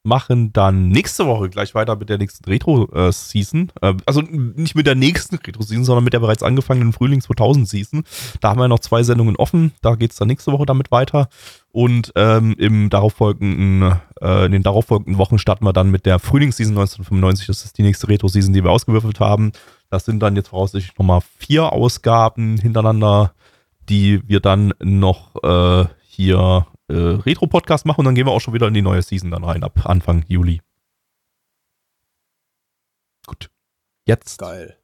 machen 0.02 0.50
dann 0.52 0.88
nächste 0.88 1.26
Woche 1.26 1.50
gleich 1.50 1.74
weiter 1.74 1.94
mit 1.96 2.08
der 2.08 2.16
nächsten 2.16 2.44
Retro-Season. 2.48 3.70
Äh, 3.82 3.94
also 4.06 4.22
nicht 4.22 4.74
mit 4.74 4.86
der 4.86 4.94
nächsten 4.94 5.36
Retro-Season, 5.36 5.84
sondern 5.84 6.04
mit 6.04 6.14
der 6.14 6.20
bereits 6.20 6.42
angefangenen 6.42 6.94
Frühling 6.94 7.20
2000-Season. 7.20 8.04
Da 8.40 8.48
haben 8.50 8.60
wir 8.60 8.68
noch 8.68 8.78
zwei 8.78 9.02
Sendungen 9.02 9.36
offen. 9.36 9.72
Da 9.82 9.96
geht 9.96 10.12
es 10.12 10.16
dann 10.16 10.28
nächste 10.28 10.52
Woche 10.52 10.64
damit 10.64 10.90
weiter. 10.90 11.28
Und 11.70 12.12
ähm, 12.16 12.54
im 12.58 12.88
darauffolgenden, 12.88 14.00
äh, 14.22 14.46
in 14.46 14.52
den 14.52 14.62
darauffolgenden 14.62 15.18
Wochen 15.18 15.38
starten 15.38 15.64
wir 15.66 15.74
dann 15.74 15.90
mit 15.90 16.06
der 16.06 16.18
Frühlingsseason 16.18 16.72
1995. 16.78 17.46
Das 17.48 17.64
ist 17.64 17.76
die 17.76 17.82
nächste 17.82 18.08
Retro-Season, 18.08 18.54
die 18.54 18.64
wir 18.64 18.70
ausgewürfelt 18.70 19.20
haben. 19.20 19.52
Das 19.90 20.04
sind 20.04 20.20
dann 20.20 20.36
jetzt 20.36 20.48
voraussichtlich 20.48 20.96
nochmal 20.98 21.20
vier 21.20 21.72
Ausgaben 21.72 22.56
hintereinander, 22.58 23.34
die 23.88 24.26
wir 24.28 24.40
dann 24.40 24.72
noch 24.78 25.34
äh, 25.42 25.86
hier 26.06 26.66
äh, 26.88 26.94
Retro-Podcast 26.94 27.86
machen 27.86 28.00
und 28.00 28.04
dann 28.06 28.14
gehen 28.14 28.26
wir 28.26 28.32
auch 28.32 28.40
schon 28.40 28.54
wieder 28.54 28.68
in 28.68 28.74
die 28.74 28.82
neue 28.82 29.02
Season 29.02 29.30
dann 29.30 29.44
rein, 29.44 29.64
ab 29.64 29.84
Anfang 29.84 30.24
Juli. 30.28 30.60
Gut. 33.26 33.50
Jetzt. 34.06 34.38
Geil. 34.38 34.79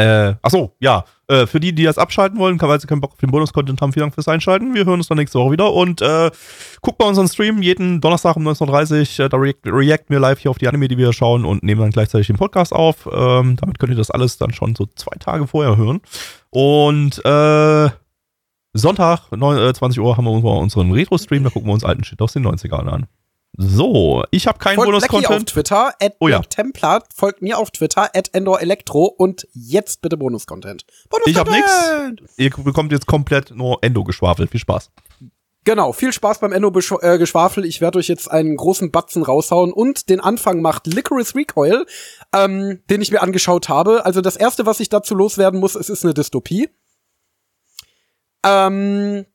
Äh, 0.00 0.34
achso, 0.42 0.74
ja. 0.80 1.04
Äh, 1.28 1.46
für 1.46 1.60
die, 1.60 1.72
die 1.74 1.84
das 1.84 1.98
abschalten 1.98 2.38
wollen, 2.38 2.58
kann- 2.58 2.68
weil 2.68 2.80
sie 2.80 2.86
keinen 2.86 3.00
Bock 3.00 3.12
auf 3.12 3.18
den 3.18 3.30
Bonus-Content 3.30 3.80
haben, 3.80 3.92
vielen 3.92 4.04
Dank 4.04 4.14
fürs 4.14 4.26
Einschalten. 4.28 4.74
Wir 4.74 4.84
hören 4.84 4.98
uns 4.98 5.08
dann 5.08 5.18
nächste 5.18 5.38
Woche 5.38 5.52
wieder 5.52 5.72
und 5.72 6.02
äh, 6.02 6.30
guckt 6.80 6.98
bei 6.98 7.04
unseren 7.06 7.28
Stream 7.28 7.62
jeden 7.62 8.00
Donnerstag 8.00 8.34
um 8.36 8.46
19.30 8.48 9.20
Uhr. 9.20 9.26
Äh, 9.26 9.28
da 9.28 9.36
react, 9.36 9.60
reacten 9.66 10.10
wir 10.12 10.18
live 10.20 10.38
hier 10.40 10.50
auf 10.50 10.58
die 10.58 10.66
Anime, 10.68 10.88
die 10.88 10.98
wir 10.98 11.12
schauen 11.12 11.44
und 11.44 11.62
nehmen 11.62 11.80
dann 11.80 11.90
gleichzeitig 11.90 12.26
den 12.28 12.36
Podcast 12.36 12.72
auf. 12.72 13.08
Ähm, 13.12 13.56
damit 13.60 13.78
könnt 13.78 13.92
ihr 13.92 13.96
das 13.98 14.10
alles 14.10 14.38
dann 14.38 14.52
schon 14.52 14.74
so 14.74 14.86
zwei 14.96 15.16
Tage 15.20 15.46
vorher 15.46 15.76
hören. 15.76 16.00
Und 16.50 17.24
äh, 17.24 17.90
Sonntag, 18.72 19.30
neun- 19.32 19.58
äh, 19.58 19.72
20 19.74 20.00
Uhr, 20.00 20.16
haben 20.16 20.24
wir 20.24 20.30
unseren 20.44 20.92
Retro-Stream. 20.92 21.44
Da 21.44 21.50
gucken 21.50 21.68
wir 21.68 21.74
uns 21.74 21.84
alten 21.84 22.04
Shit 22.04 22.20
aus 22.22 22.32
den 22.32 22.46
90ern 22.46 22.88
an. 22.88 23.06
So, 23.56 24.24
ich 24.30 24.46
habe 24.46 24.58
keinen 24.58 24.76
Folgt 24.76 24.90
Blackie 24.90 25.04
auf 25.04 25.10
Bonus-Content. 25.10 25.48
Twitter, 25.50 25.92
at 26.00 26.16
Oh 26.20 26.28
ja. 26.28 26.40
Templar, 26.40 27.02
folgt 27.14 27.42
mir 27.42 27.58
auf 27.58 27.70
Twitter, 27.70 28.10
at 28.14 28.32
Endor 28.32 28.60
Electro 28.60 29.04
und 29.04 29.46
jetzt 29.52 30.02
bitte 30.02 30.16
Bonus-Content. 30.16 30.84
Bonus 31.10 31.26
Ich 31.26 31.36
hab 31.36 31.50
nix. 31.50 31.68
Ihr 32.36 32.50
bekommt 32.50 32.92
jetzt 32.92 33.06
komplett 33.06 33.50
nur 33.50 33.78
Endo 33.82 34.04
geschwafelt. 34.04 34.50
Viel 34.50 34.60
Spaß. 34.60 34.90
Genau, 35.64 35.92
viel 35.92 36.12
Spaß 36.12 36.38
beim 36.40 36.52
Endo-Geschwafel. 36.52 37.66
Ich 37.66 37.82
werde 37.82 37.98
euch 37.98 38.08
jetzt 38.08 38.30
einen 38.30 38.56
großen 38.56 38.90
Batzen 38.90 39.22
raushauen 39.22 39.74
und 39.74 40.08
den 40.08 40.20
Anfang 40.20 40.62
macht 40.62 40.86
Licorice 40.86 41.34
Recoil, 41.34 41.84
ähm, 42.34 42.80
den 42.88 43.02
ich 43.02 43.10
mir 43.10 43.20
angeschaut 43.20 43.68
habe. 43.68 44.06
Also 44.06 44.22
das 44.22 44.36
erste, 44.36 44.64
was 44.64 44.80
ich 44.80 44.88
dazu 44.88 45.14
loswerden 45.14 45.60
muss, 45.60 45.74
es 45.74 45.90
ist 45.90 46.02
eine 46.02 46.14
Dystopie. 46.14 46.70
Ähm, 48.42 49.26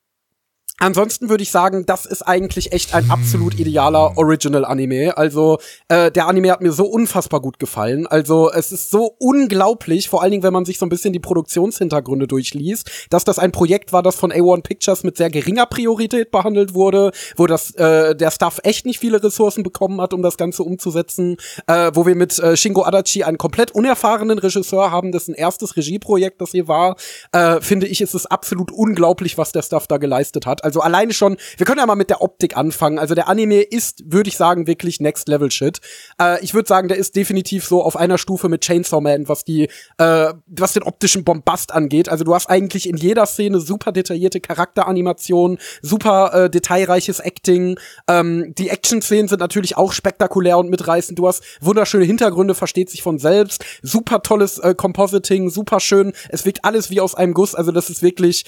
Ansonsten 0.78 1.30
würde 1.30 1.42
ich 1.42 1.52
sagen, 1.52 1.86
das 1.86 2.06
ist 2.06 2.22
eigentlich 2.22 2.74
echt 2.74 2.94
ein 2.94 3.10
absolut 3.10 3.58
idealer 3.58 4.18
Original-Anime. 4.18 5.16
Also 5.18 5.58
äh, 5.88 6.12
der 6.12 6.28
Anime 6.28 6.52
hat 6.52 6.60
mir 6.60 6.74
so 6.74 6.86
unfassbar 6.86 7.40
gut 7.40 7.60
gefallen. 7.60 8.08
Also 8.08 8.52
es 8.52 8.74
ist 8.74 8.92
so 8.92 9.16
unglaublich, 9.18 10.10
vor 10.10 10.22
allen 10.22 10.32
Dingen, 10.32 10.44
wenn 10.44 10.52
man 10.52 10.66
sich 10.66 10.78
so 10.78 10.86
ein 10.86 10.90
bisschen 10.90 11.14
die 11.14 11.22
Produktionshintergründe 11.22 12.28
durchliest, 12.28 13.08
dass 13.10 13.24
das 13.24 13.40
ein 13.40 13.54
Projekt 13.54 13.94
war, 13.94 14.04
das 14.04 14.18
von 14.18 14.34
A1 14.34 14.64
Pictures 14.64 15.04
mit 15.04 15.16
sehr 15.16 15.30
geringer 15.30 15.66
Priorität 15.66 16.30
behandelt 16.30 16.74
wurde, 16.74 17.12
wo 17.38 17.48
das 17.48 17.74
äh, 17.76 18.14
der 18.14 18.32
Staff 18.32 18.60
echt 18.64 18.86
nicht 18.86 19.00
viele 19.00 19.24
Ressourcen 19.24 19.64
bekommen 19.64 20.02
hat, 20.02 20.14
um 20.14 20.22
das 20.22 20.36
Ganze 20.36 20.64
umzusetzen, 20.64 21.38
äh, 21.68 21.92
wo 21.94 22.06
wir 22.06 22.16
mit 22.16 22.38
äh, 22.40 22.58
Shingo 22.58 22.84
Adachi 22.84 23.24
einen 23.24 23.38
komplett 23.38 23.72
unerfahrenen 23.72 24.40
Regisseur 24.40 24.92
haben, 24.92 25.14
dessen 25.14 25.36
erstes 25.36 25.78
Regieprojekt 25.78 26.42
das 26.42 26.52
hier 26.52 26.68
war. 26.68 26.98
Äh, 27.32 27.62
finde 27.62 27.88
ich, 27.88 28.02
ist 28.02 28.14
es 28.14 28.26
absolut 28.26 28.74
unglaublich, 28.74 29.38
was 29.38 29.54
der 29.54 29.62
Staff 29.62 29.88
da 29.88 29.96
geleistet 29.96 30.46
hat. 30.46 30.65
Also 30.66 30.82
alleine 30.82 31.14
schon, 31.14 31.38
wir 31.58 31.66
können 31.66 31.78
ja 31.78 31.86
mal 31.86 31.96
mit 31.96 32.10
der 32.10 32.22
Optik 32.22 32.58
anfangen. 32.58 32.98
Also 32.98 33.14
der 33.14 33.28
Anime 33.28 33.62
ist, 33.62 34.12
würde 34.12 34.28
ich 34.28 34.36
sagen, 34.36 34.66
wirklich 34.66 35.00
Next 35.00 35.28
Level 35.28 35.52
Shit. 35.52 35.80
Äh, 36.20 36.44
ich 36.44 36.56
würde 36.56 36.68
sagen, 36.68 36.88
der 36.88 36.98
ist 36.98 37.16
definitiv 37.16 37.66
so 37.66 37.84
auf 37.84 37.96
einer 37.96 38.18
Stufe 38.18 38.50
mit 38.50 38.62
Chainsaw 38.62 39.00
Man, 39.00 39.30
was 39.30 39.46
die, 39.46 39.70
äh, 40.00 40.34
was 40.48 40.74
den 40.74 40.82
optischen 40.82 41.24
Bombast 41.24 41.72
angeht. 41.72 42.10
Also 42.10 42.24
du 42.24 42.34
hast 42.34 42.50
eigentlich 42.50 42.90
in 42.90 42.98
jeder 42.98 43.28
Szene 43.28 43.60
super 43.60 43.92
detaillierte 43.92 44.42
Charakteranimationen, 44.42 45.60
super 45.84 46.34
äh, 46.34 46.50
detailreiches 46.50 47.20
Acting. 47.20 47.78
Ähm, 48.08 48.54
die 48.58 48.70
Action-Szenen 48.70 49.28
sind 49.28 49.40
natürlich 49.40 49.78
auch 49.78 49.94
spektakulär 49.94 50.58
und 50.58 50.72
mitreißend. 50.72 51.20
Du 51.20 51.28
hast 51.28 51.44
wunderschöne 51.62 52.06
Hintergründe, 52.06 52.56
versteht 52.56 52.90
sich 52.90 53.04
von 53.04 53.20
selbst. 53.20 53.64
Super 53.84 54.24
tolles 54.24 54.58
äh, 54.58 54.74
Compositing, 54.74 55.52
super 55.52 55.80
schön. 55.80 56.14
Es 56.30 56.44
wirkt 56.44 56.66
alles 56.66 56.90
wie 56.90 57.02
aus 57.02 57.14
einem 57.14 57.36
Guss. 57.36 57.54
Also 57.54 57.72
das 57.72 57.92
ist 57.92 58.02
wirklich 58.02 58.46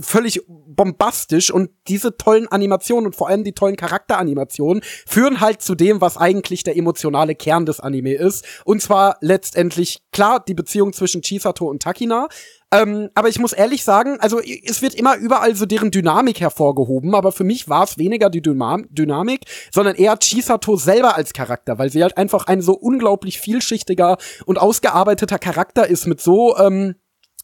völlig 0.00 0.40
bombastisch 0.46 1.50
und 1.50 1.70
diese 1.88 2.16
tollen 2.16 2.48
Animationen 2.48 3.06
und 3.06 3.16
vor 3.16 3.28
allem 3.28 3.44
die 3.44 3.52
tollen 3.52 3.76
Charakteranimationen 3.76 4.82
führen 5.06 5.40
halt 5.40 5.62
zu 5.62 5.74
dem, 5.74 6.00
was 6.00 6.16
eigentlich 6.16 6.62
der 6.62 6.76
emotionale 6.76 7.34
Kern 7.34 7.66
des 7.66 7.80
Anime 7.80 8.14
ist. 8.14 8.44
Und 8.64 8.82
zwar 8.82 9.16
letztendlich, 9.20 10.02
klar, 10.12 10.42
die 10.46 10.54
Beziehung 10.54 10.92
zwischen 10.92 11.22
Chisato 11.22 11.66
und 11.66 11.82
Takina. 11.82 12.28
Ähm, 12.72 13.10
aber 13.16 13.28
ich 13.28 13.40
muss 13.40 13.52
ehrlich 13.52 13.82
sagen, 13.82 14.18
also 14.20 14.40
es 14.40 14.80
wird 14.80 14.94
immer 14.94 15.16
überall 15.16 15.56
so 15.56 15.66
deren 15.66 15.90
Dynamik 15.90 16.40
hervorgehoben, 16.40 17.16
aber 17.16 17.32
für 17.32 17.42
mich 17.42 17.68
war 17.68 17.82
es 17.82 17.98
weniger 17.98 18.30
die 18.30 18.42
Dynam 18.42 18.86
Dynamik, 18.90 19.40
sondern 19.72 19.96
eher 19.96 20.16
Chisato 20.16 20.76
selber 20.76 21.16
als 21.16 21.32
Charakter, 21.32 21.78
weil 21.78 21.90
sie 21.90 22.02
halt 22.02 22.16
einfach 22.16 22.46
ein 22.46 22.62
so 22.62 22.74
unglaublich 22.74 23.40
vielschichtiger 23.40 24.18
und 24.46 24.58
ausgearbeiteter 24.58 25.40
Charakter 25.40 25.88
ist 25.88 26.06
mit 26.06 26.20
so, 26.20 26.56
ähm, 26.58 26.94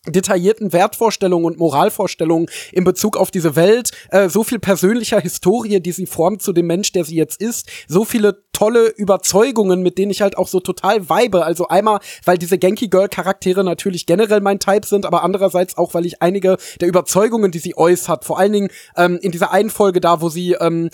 detaillierten 0.07 0.73
Wertvorstellungen 0.73 1.45
und 1.45 1.59
Moralvorstellungen 1.59 2.49
in 2.73 2.85
Bezug 2.85 3.17
auf 3.17 3.31
diese 3.31 3.57
Welt, 3.57 3.91
äh, 4.11 4.29
so 4.29 4.45
viel 4.45 4.59
persönlicher 4.59 5.21
Historie, 5.21 5.81
die 5.81 5.93
sie 5.93 6.07
formt 6.07 6.43
zu 6.43 6.53
dem 6.53 6.67
Mensch, 6.67 6.93
der 6.93 7.05
sie 7.05 7.17
jetzt 7.17 7.41
ist, 7.41 7.69
so 7.89 8.05
viele 8.05 8.45
tolle 8.57 8.89
Überzeugungen, 8.89 9.83
mit 9.83 9.99
denen 9.99 10.11
ich 10.11 10.23
halt 10.23 10.39
auch 10.39 10.49
so 10.49 10.61
total 10.61 11.11
vibe. 11.11 11.45
Also 11.45 11.69
einmal, 11.69 12.01
weil 12.25 12.39
diese 12.39 12.57
Genki 12.57 12.89
Girl 12.89 13.09
Charaktere 13.09 13.63
natürlich 13.63 14.07
generell 14.07 14.41
mein 14.41 14.59
Type 14.59 14.87
sind, 14.87 15.05
aber 15.05 15.23
andererseits 15.23 15.77
auch, 15.77 15.93
weil 15.93 16.07
ich 16.07 16.23
einige 16.23 16.57
der 16.81 16.89
Überzeugungen, 16.89 17.51
die 17.51 17.59
sie 17.59 17.77
äußert, 17.77 18.25
vor 18.25 18.39
allen 18.39 18.53
Dingen 18.53 18.69
ähm, 18.97 19.19
in 19.21 19.31
dieser 19.31 19.53
einen 19.53 19.69
Folge 19.69 20.01
da, 20.01 20.23
wo 20.23 20.31
sie, 20.31 20.53
ähm, 20.53 20.89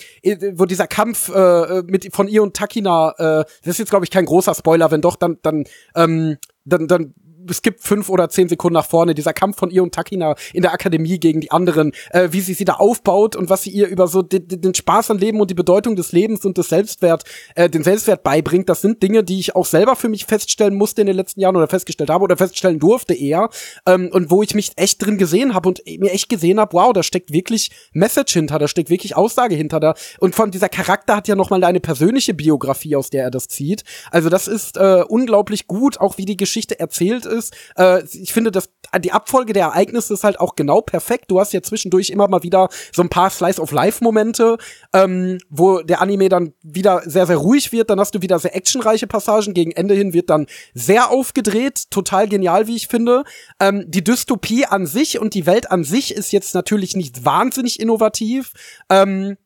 wo 0.55 0.66
dieser 0.66 0.89
Kampf 0.89 1.28
äh, 1.28 1.82
mit 1.86 2.12
von 2.12 2.26
ihr 2.26 2.43
und 2.43 2.56
Takina, 2.56 3.10
äh, 3.10 3.44
das 3.62 3.74
ist 3.74 3.78
jetzt 3.78 3.90
glaube 3.90 4.05
ich 4.05 4.10
kein 4.10 4.26
großer 4.26 4.55
Spoiler, 4.55 4.90
wenn 4.90 5.01
doch, 5.01 5.14
dann 5.14 5.39
dann 5.43 5.64
ähm, 5.94 6.39
dann, 6.64 6.86
dann 6.86 7.14
es 7.48 7.62
gibt 7.62 7.82
fünf 7.82 8.09
oder 8.09 8.28
zehn 8.28 8.48
Sekunden 8.48 8.74
nach 8.74 8.86
vorne, 8.86 9.14
dieser 9.14 9.32
Kampf 9.32 9.59
von 9.59 9.70
ihr 9.70 9.82
und 9.82 9.94
Takina 9.94 10.35
in 10.52 10.62
der 10.62 10.73
Akademie 10.73 11.19
gegen 11.19 11.40
die 11.40 11.51
anderen, 11.51 11.93
äh, 12.10 12.28
wie 12.31 12.40
sie 12.40 12.55
sie 12.55 12.64
da 12.64 12.74
aufbaut 12.74 13.36
und 13.36 13.51
was 13.51 13.62
sie 13.62 13.70
ihr 13.70 13.89
über 13.89 14.06
so 14.09 14.23
den, 14.23 14.47
den 14.48 14.74
Spaß 14.74 15.10
am 15.10 15.19
Leben 15.19 15.40
und 15.40 15.51
die 15.51 15.55
Bedeutung 15.55 15.97
des 15.97 16.12
Lebens 16.12 16.44
und 16.44 16.59
des 16.59 16.69
Selbstwert, 16.69 17.24
äh, 17.55 17.69
den 17.69 17.82
Selbstwert 17.82 18.23
beibringt, 18.23 18.69
das 18.69 18.81
sind 18.81 19.02
Dinge, 19.02 19.24
die 19.24 19.40
ich 19.40 19.56
auch 19.56 19.66
selber 19.66 19.97
für 19.97 20.09
mich 20.09 20.27
feststellen 20.27 20.74
musste 20.74 21.02
in 21.02 21.06
den 21.06 21.16
letzten 21.16 21.40
Jahren 21.40 21.56
oder 21.56 21.69
festgestellt 21.69 22.10
habe 22.10 22.24
oder 22.24 22.36
feststellen 22.36 22.78
durfte 22.78 23.14
eher 23.14 23.48
ähm, 23.86 24.10
und 24.12 24.31
wo 24.31 24.43
ich 24.43 24.55
mich 24.55 24.73
echt 24.77 25.05
drin 25.05 25.19
gesehen 25.19 25.55
habe 25.55 25.69
und 25.69 25.82
mir 25.98 26.10
echt 26.10 26.28
gesehen 26.28 26.60
habe, 26.60 26.73
wow, 26.74 26.93
da 26.93 27.02
steckt 27.02 27.32
wirklich 27.32 27.70
Message 27.93 28.32
hinter, 28.35 28.59
da 28.59 28.69
steckt 28.69 28.90
wirklich 28.90 29.16
Aussage 29.16 29.55
hinter 29.55 29.81
da 29.81 29.94
und 30.20 30.35
von 30.35 30.51
dieser 30.51 30.69
Charakter 30.69 31.16
hat 31.16 31.28
ja 31.28 31.35
noch 31.35 31.51
mal 31.51 31.62
eine 31.64 31.81
persönliche 31.81 32.35
Biografie, 32.35 32.97
aus 32.97 33.10
der 33.10 33.24
er 33.24 33.31
das 33.31 33.48
zieht. 33.48 33.85
Also 34.10 34.28
das 34.28 34.48
ist 34.48 34.77
äh, 34.77 35.05
unglaublich 35.09 35.66
gut, 35.66 36.01
auch 36.01 36.19
wie 36.19 36.24
die 36.24 36.36
Geschichte 36.36 36.78
erzählt 36.78 37.27
ist. 37.32 37.54
Äh, 37.76 38.04
ich 38.04 38.32
finde, 38.32 38.50
dass 38.50 38.70
die 39.00 39.12
Abfolge 39.12 39.52
der 39.52 39.64
Ereignisse 39.64 40.14
ist 40.14 40.24
halt 40.24 40.38
auch 40.38 40.54
genau 40.54 40.82
perfekt. 40.82 41.30
Du 41.30 41.40
hast 41.40 41.52
ja 41.52 41.62
zwischendurch 41.62 42.10
immer 42.10 42.28
mal 42.28 42.42
wieder 42.42 42.68
so 42.92 43.02
ein 43.02 43.09
paar 43.09 43.30
Slice-of-Life-Momente, 43.30 44.59
ähm, 44.92 45.38
wo 45.48 45.80
der 45.80 46.00
Anime 46.00 46.28
dann 46.28 46.52
wieder 46.62 47.02
sehr, 47.06 47.26
sehr 47.26 47.38
ruhig 47.38 47.72
wird. 47.72 47.90
Dann 47.90 47.98
hast 47.98 48.14
du 48.14 48.22
wieder 48.22 48.38
sehr 48.38 48.54
actionreiche 48.54 49.06
Passagen. 49.06 49.54
Gegen 49.54 49.72
Ende 49.72 49.94
hin 49.94 50.12
wird 50.12 50.30
dann 50.30 50.46
sehr 50.74 51.10
aufgedreht. 51.10 51.90
Total 51.90 52.28
genial, 52.28 52.66
wie 52.66 52.76
ich 52.76 52.86
finde. 52.86 53.24
Ähm, 53.60 53.84
die 53.88 54.04
Dystopie 54.04 54.66
an 54.66 54.86
sich 54.86 55.18
und 55.18 55.34
die 55.34 55.46
Welt 55.46 55.70
an 55.70 55.84
sich 55.84 56.14
ist 56.14 56.32
jetzt 56.32 56.54
natürlich 56.54 56.94
nicht 56.94 57.24
wahnsinnig 57.24 57.80
innovativ. 57.80 58.52
Ähm, 58.90 59.36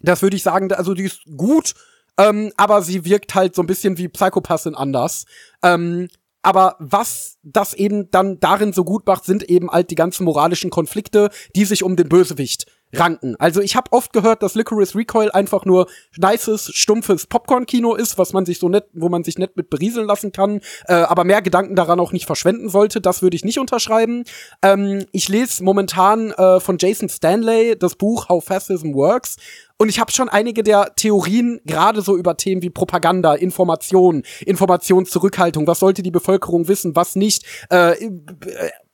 das 0.00 0.22
würde 0.22 0.36
ich 0.36 0.42
sagen, 0.42 0.70
also 0.72 0.94
die 0.94 1.04
ist 1.04 1.22
gut, 1.36 1.74
ähm, 2.18 2.52
aber 2.56 2.82
sie 2.82 3.04
wirkt 3.04 3.34
halt 3.34 3.54
so 3.54 3.62
ein 3.62 3.66
bisschen 3.66 3.96
wie 3.96 4.08
Psychopathin 4.08 4.74
anders. 4.74 5.24
Ähm, 5.62 6.08
aber 6.44 6.76
was 6.78 7.38
das 7.42 7.74
eben 7.74 8.10
dann 8.10 8.38
darin 8.40 8.72
so 8.72 8.84
gut 8.84 9.06
macht, 9.06 9.24
sind 9.24 9.42
eben 9.44 9.70
halt 9.70 9.90
die 9.90 9.94
ganzen 9.94 10.24
moralischen 10.24 10.70
Konflikte, 10.70 11.30
die 11.56 11.64
sich 11.64 11.82
um 11.82 11.96
den 11.96 12.08
Bösewicht 12.08 12.66
ranken. 12.92 13.36
Also 13.38 13.60
ich 13.60 13.76
habe 13.76 13.92
oft 13.92 14.12
gehört, 14.12 14.42
dass 14.42 14.54
Licorice 14.54 14.96
Recoil 14.96 15.30
einfach 15.30 15.64
nur 15.64 15.86
nices, 16.16 16.70
stumpfes 16.72 17.26
Popcorn-Kino 17.26 17.94
ist, 17.94 18.18
was 18.18 18.32
man 18.32 18.46
sich 18.46 18.58
so 18.58 18.68
nett, 18.68 18.84
wo 18.92 19.08
man 19.08 19.24
sich 19.24 19.38
nett 19.38 19.56
mit 19.56 19.70
berieseln 19.70 20.06
lassen 20.06 20.32
kann, 20.32 20.60
äh, 20.86 20.94
aber 20.94 21.24
mehr 21.24 21.42
Gedanken 21.42 21.76
daran 21.76 22.00
auch 22.00 22.12
nicht 22.12 22.26
verschwenden 22.26 22.68
sollte. 22.68 23.00
Das 23.00 23.22
würde 23.22 23.36
ich 23.36 23.44
nicht 23.44 23.58
unterschreiben. 23.58 24.24
Ähm, 24.62 25.04
ich 25.12 25.28
lese 25.28 25.62
momentan 25.64 26.30
äh, 26.32 26.60
von 26.60 26.78
Jason 26.78 27.08
Stanley 27.08 27.76
das 27.78 27.96
Buch 27.96 28.28
How 28.28 28.44
Fascism 28.44 28.94
Works 28.94 29.36
und 29.78 29.88
ich 29.88 29.98
habe 29.98 30.12
schon 30.12 30.28
einige 30.28 30.62
der 30.62 30.94
Theorien, 30.94 31.60
gerade 31.64 32.00
so 32.00 32.16
über 32.16 32.36
Themen 32.36 32.62
wie 32.62 32.70
Propaganda, 32.70 33.34
Information, 33.34 34.22
Informationszurückhaltung, 34.46 35.66
was 35.66 35.80
sollte 35.80 36.02
die 36.02 36.10
Bevölkerung 36.10 36.68
wissen, 36.68 36.94
was 36.94 37.16
nicht, 37.16 37.44
äh, 37.70 37.94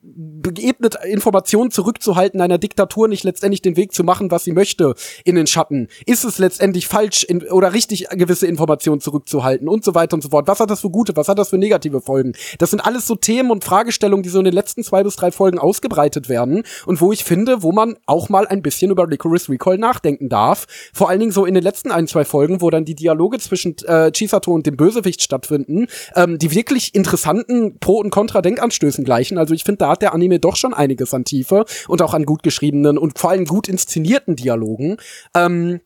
geebnet 0.03 0.97
Informationen 1.05 1.71
zurückzuhalten, 1.71 2.41
einer 2.41 2.59
Diktatur 2.59 3.07
nicht 3.07 3.25
letztendlich 3.25 3.61
den 3.61 3.77
Weg 3.77 3.93
zu 3.93 4.03
machen, 4.03 4.31
was 4.31 4.45
sie 4.45 4.53
möchte, 4.53 4.95
in 5.25 5.35
den 5.35 5.47
Schatten. 5.47 5.89
Ist 6.07 6.25
es 6.25 6.39
letztendlich 6.39 6.87
falsch 6.87 7.23
in, 7.25 7.43
oder 7.51 7.75
richtig, 7.75 8.09
gewisse 8.11 8.47
Informationen 8.47 9.01
zurückzuhalten 9.01 9.69
und 9.69 9.85
so 9.85 9.95
weiter 9.95 10.15
und 10.15 10.23
so 10.23 10.31
fort. 10.31 10.49
Was 10.49 10.61
hat 10.61 10.71
das 10.71 10.81
für 10.81 10.91
gute, 10.91 11.15
was 11.17 11.29
hat 11.29 11.39
das 11.39 11.51
für 11.51 11.59
negative 11.59 12.01
Folgen? 12.01 12.33
Das 12.59 12.71
sind 12.71 12.81
alles 12.81 13.07
so 13.07 13.15
Themen 13.15 13.51
und 13.51 13.63
Fragestellungen, 13.63 14.23
die 14.23 14.31
so 14.31 14.39
in 14.39 14.47
den 14.47 14.55
letzten 14.55 14.83
zwei 14.83 15.03
bis 15.03 15.17
drei 15.17 15.33
Folgen 15.33 15.59
ausgebreitet 15.59 16.31
werden 16.31 16.63
und 16.87 17.01
wo 17.03 17.13
ich 17.13 17.25
finde, 17.25 17.63
wo 17.63 17.73
man 17.73 17.97
auch 18.07 18.31
mal 18.31 18.47
ein 18.47 18.63
bisschen 18.63 18.91
über 18.91 19.07
Licorice 19.07 19.51
Recall 19.51 19.77
nachdenken 19.77 20.31
darf. 20.31 20.67
Vor 20.95 21.11
allen 21.11 21.21
Dingen 21.21 21.33
so 21.33 21.45
in 21.45 21.55
den 21.55 21.63
letzten 21.63 21.91
ein, 21.91 22.07
zwei 22.07 22.25
Folgen, 22.25 22.63
wo 22.63 22.71
dann 22.71 22.87
die 22.87 22.95
Dialoge 22.95 23.39
zwischen 23.39 23.77
äh, 23.87 24.11
Chisato 24.13 24.53
und 24.53 24.67
dem 24.67 24.77
Bösewicht 24.77 25.23
stattfinden, 25.23 25.89
ähm, 26.17 26.39
die 26.39 26.55
wirklich 26.55 26.95
interessanten 26.95 27.79
Pro- 27.81 28.01
und 28.01 28.11
Kontra-Denkanstößen 28.11 29.05
gleichen. 29.05 29.37
Also 29.37 29.53
ich 29.53 29.65
finde, 29.65 29.79
da 29.79 29.90
hat 29.91 30.03
der 30.03 30.15
Anime 30.15 30.39
doch 30.39 30.57
schon 30.57 30.75
einiges 30.75 31.15
an 31.15 31.25
Tiefe 31.25 31.65
und 31.89 32.03
auch 32.03 32.15
an 32.15 32.25
gut 32.25 32.43
geschriebenen 32.43 32.99
und 32.99 33.19
vor 33.19 33.31
allem 33.31 33.45
gut 33.45 33.69
inszenierten 33.69 34.37
Dialogen. 34.37 34.97
Ähm, 35.35 35.81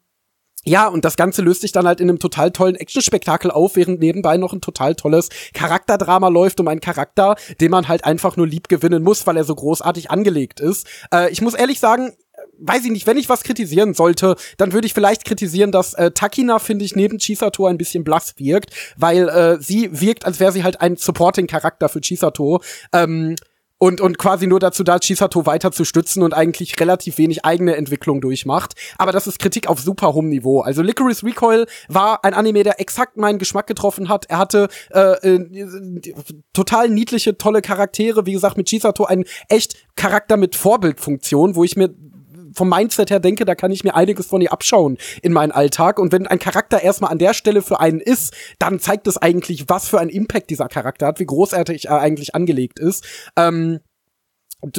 ja, 0.66 0.89
und 0.89 1.05
das 1.05 1.16
Ganze 1.16 1.43
löst 1.43 1.60
sich 1.60 1.72
dann 1.72 1.86
halt 1.86 2.01
in 2.01 2.09
einem 2.09 2.18
total 2.18 2.51
tollen 2.51 2.74
Actionspektakel 2.74 3.51
auf, 3.51 3.76
während 3.76 4.01
nebenbei 4.01 4.39
noch 4.39 4.55
ein 4.55 4.62
total 4.62 4.94
tolles 4.94 5.28
Charakterdrama 5.52 6.28
läuft 6.28 6.59
um 6.59 6.68
einen 6.68 6.81
Charakter, 6.81 7.36
den 7.60 7.70
man 7.70 7.86
halt 7.86 8.05
einfach 8.05 8.36
nur 8.36 8.47
lieb 8.47 8.68
gewinnen 8.68 9.02
muss, 9.02 9.26
weil 9.26 9.36
er 9.36 9.44
so 9.44 9.55
großartig 9.55 10.10
angelegt 10.10 10.60
ist. 10.60 10.86
Äh, 11.12 11.31
ich 11.31 11.43
muss 11.43 11.55
ehrlich 11.55 11.81
sagen, 11.81 12.12
weiß 12.59 12.85
ich 12.85 12.90
nicht, 12.90 13.06
wenn 13.06 13.18
ich 13.18 13.28
was 13.28 13.43
kritisieren 13.43 13.94
sollte, 13.94 14.36
dann 14.56 14.72
würde 14.72 14.86
ich 14.86 14.94
vielleicht 14.94 15.24
kritisieren, 15.24 15.70
dass 15.70 15.94
äh, 15.94 16.12
Takina, 16.12 16.59
finde 16.59 16.85
ich, 16.85 16.97
neben 16.97 17.18
Chisato 17.18 17.66
ein 17.66 17.78
bisschen 17.78 18.05
blass 18.05 18.35
wirkt, 18.39 18.70
weil 18.97 19.28
äh, 19.28 19.60
sie 19.60 20.01
wirkt, 20.01 20.24
als 20.24 20.40
wäre 20.40 20.52
sie 20.52 20.64
halt 20.64 20.81
ein 20.81 20.97
Supporting-Charakter 20.97 21.89
für 21.89 22.01
Chisato. 22.01 22.62
Ähm, 22.93 23.36
und, 23.78 24.01
und 24.01 24.18
quasi 24.18 24.46
nur 24.46 24.60
dazu 24.60 24.84
da, 24.84 24.98
Chisato 24.98 25.46
weiter 25.46 25.72
zu 25.72 25.84
stützen 25.84 26.22
und 26.22 26.32
eigentlich 26.32 26.78
relativ 26.80 27.18
wenig 27.18 27.44
eigene 27.44 27.76
Entwicklung 27.76 28.20
durchmacht. 28.20 28.74
Aber 28.98 29.12
das 29.12 29.26
ist 29.26 29.38
Kritik 29.38 29.66
auf 29.68 29.80
super 29.80 30.14
hohem 30.14 30.28
Niveau. 30.28 30.60
Also 30.60 30.82
Licorice 30.82 31.24
Recoil 31.24 31.66
war 31.88 32.24
ein 32.24 32.34
Anime, 32.34 32.62
der 32.62 32.80
exakt 32.80 33.16
meinen 33.16 33.38
Geschmack 33.38 33.66
getroffen 33.66 34.09
hat. 34.09 34.26
Er 34.30 34.38
hatte 34.38 34.68
äh, 34.90 35.34
äh, 35.34 36.01
total 36.52 36.88
niedliche, 36.88 37.36
tolle 37.36 37.62
Charaktere. 37.62 38.26
Wie 38.26 38.32
gesagt, 38.32 38.56
mit 38.56 38.68
Chisato 38.68 39.05
ein 39.05 39.24
echt 39.48 39.76
Charakter 39.96 40.36
mit 40.36 40.56
Vorbildfunktion, 40.56 41.56
wo 41.56 41.64
ich 41.64 41.76
mir 41.76 41.94
vom 42.55 42.68
Mindset 42.68 43.10
her 43.10 43.20
denke, 43.20 43.44
da 43.44 43.55
kann 43.55 43.70
ich 43.70 43.85
mir 43.85 43.94
einiges 43.94 44.26
von 44.26 44.40
ihr 44.40 44.52
abschauen 44.52 44.98
in 45.22 45.32
meinen 45.32 45.52
Alltag. 45.52 45.98
Und 45.98 46.12
wenn 46.12 46.26
ein 46.26 46.39
Charakter 46.39 46.82
erstmal 46.82 47.10
an 47.10 47.18
der 47.18 47.35
Stelle 47.35 47.62
für 47.62 47.81
einen 47.81 48.01
ist, 48.01 48.35
dann 48.59 48.81
zeigt 48.81 49.06
es 49.06 49.16
eigentlich, 49.16 49.68
was 49.68 49.89
für 49.89 50.01
einen 50.01 50.10
Impact 50.10 50.51
dieser 50.51 50.68
Charakter 50.68 51.06
hat, 51.06 51.20
wie 51.20 51.26
großartig 51.26 51.89
er 51.89 52.01
eigentlich 52.01 52.35
angelegt 52.35 52.78
ist. 52.78 53.05
Ähm, 53.36 53.81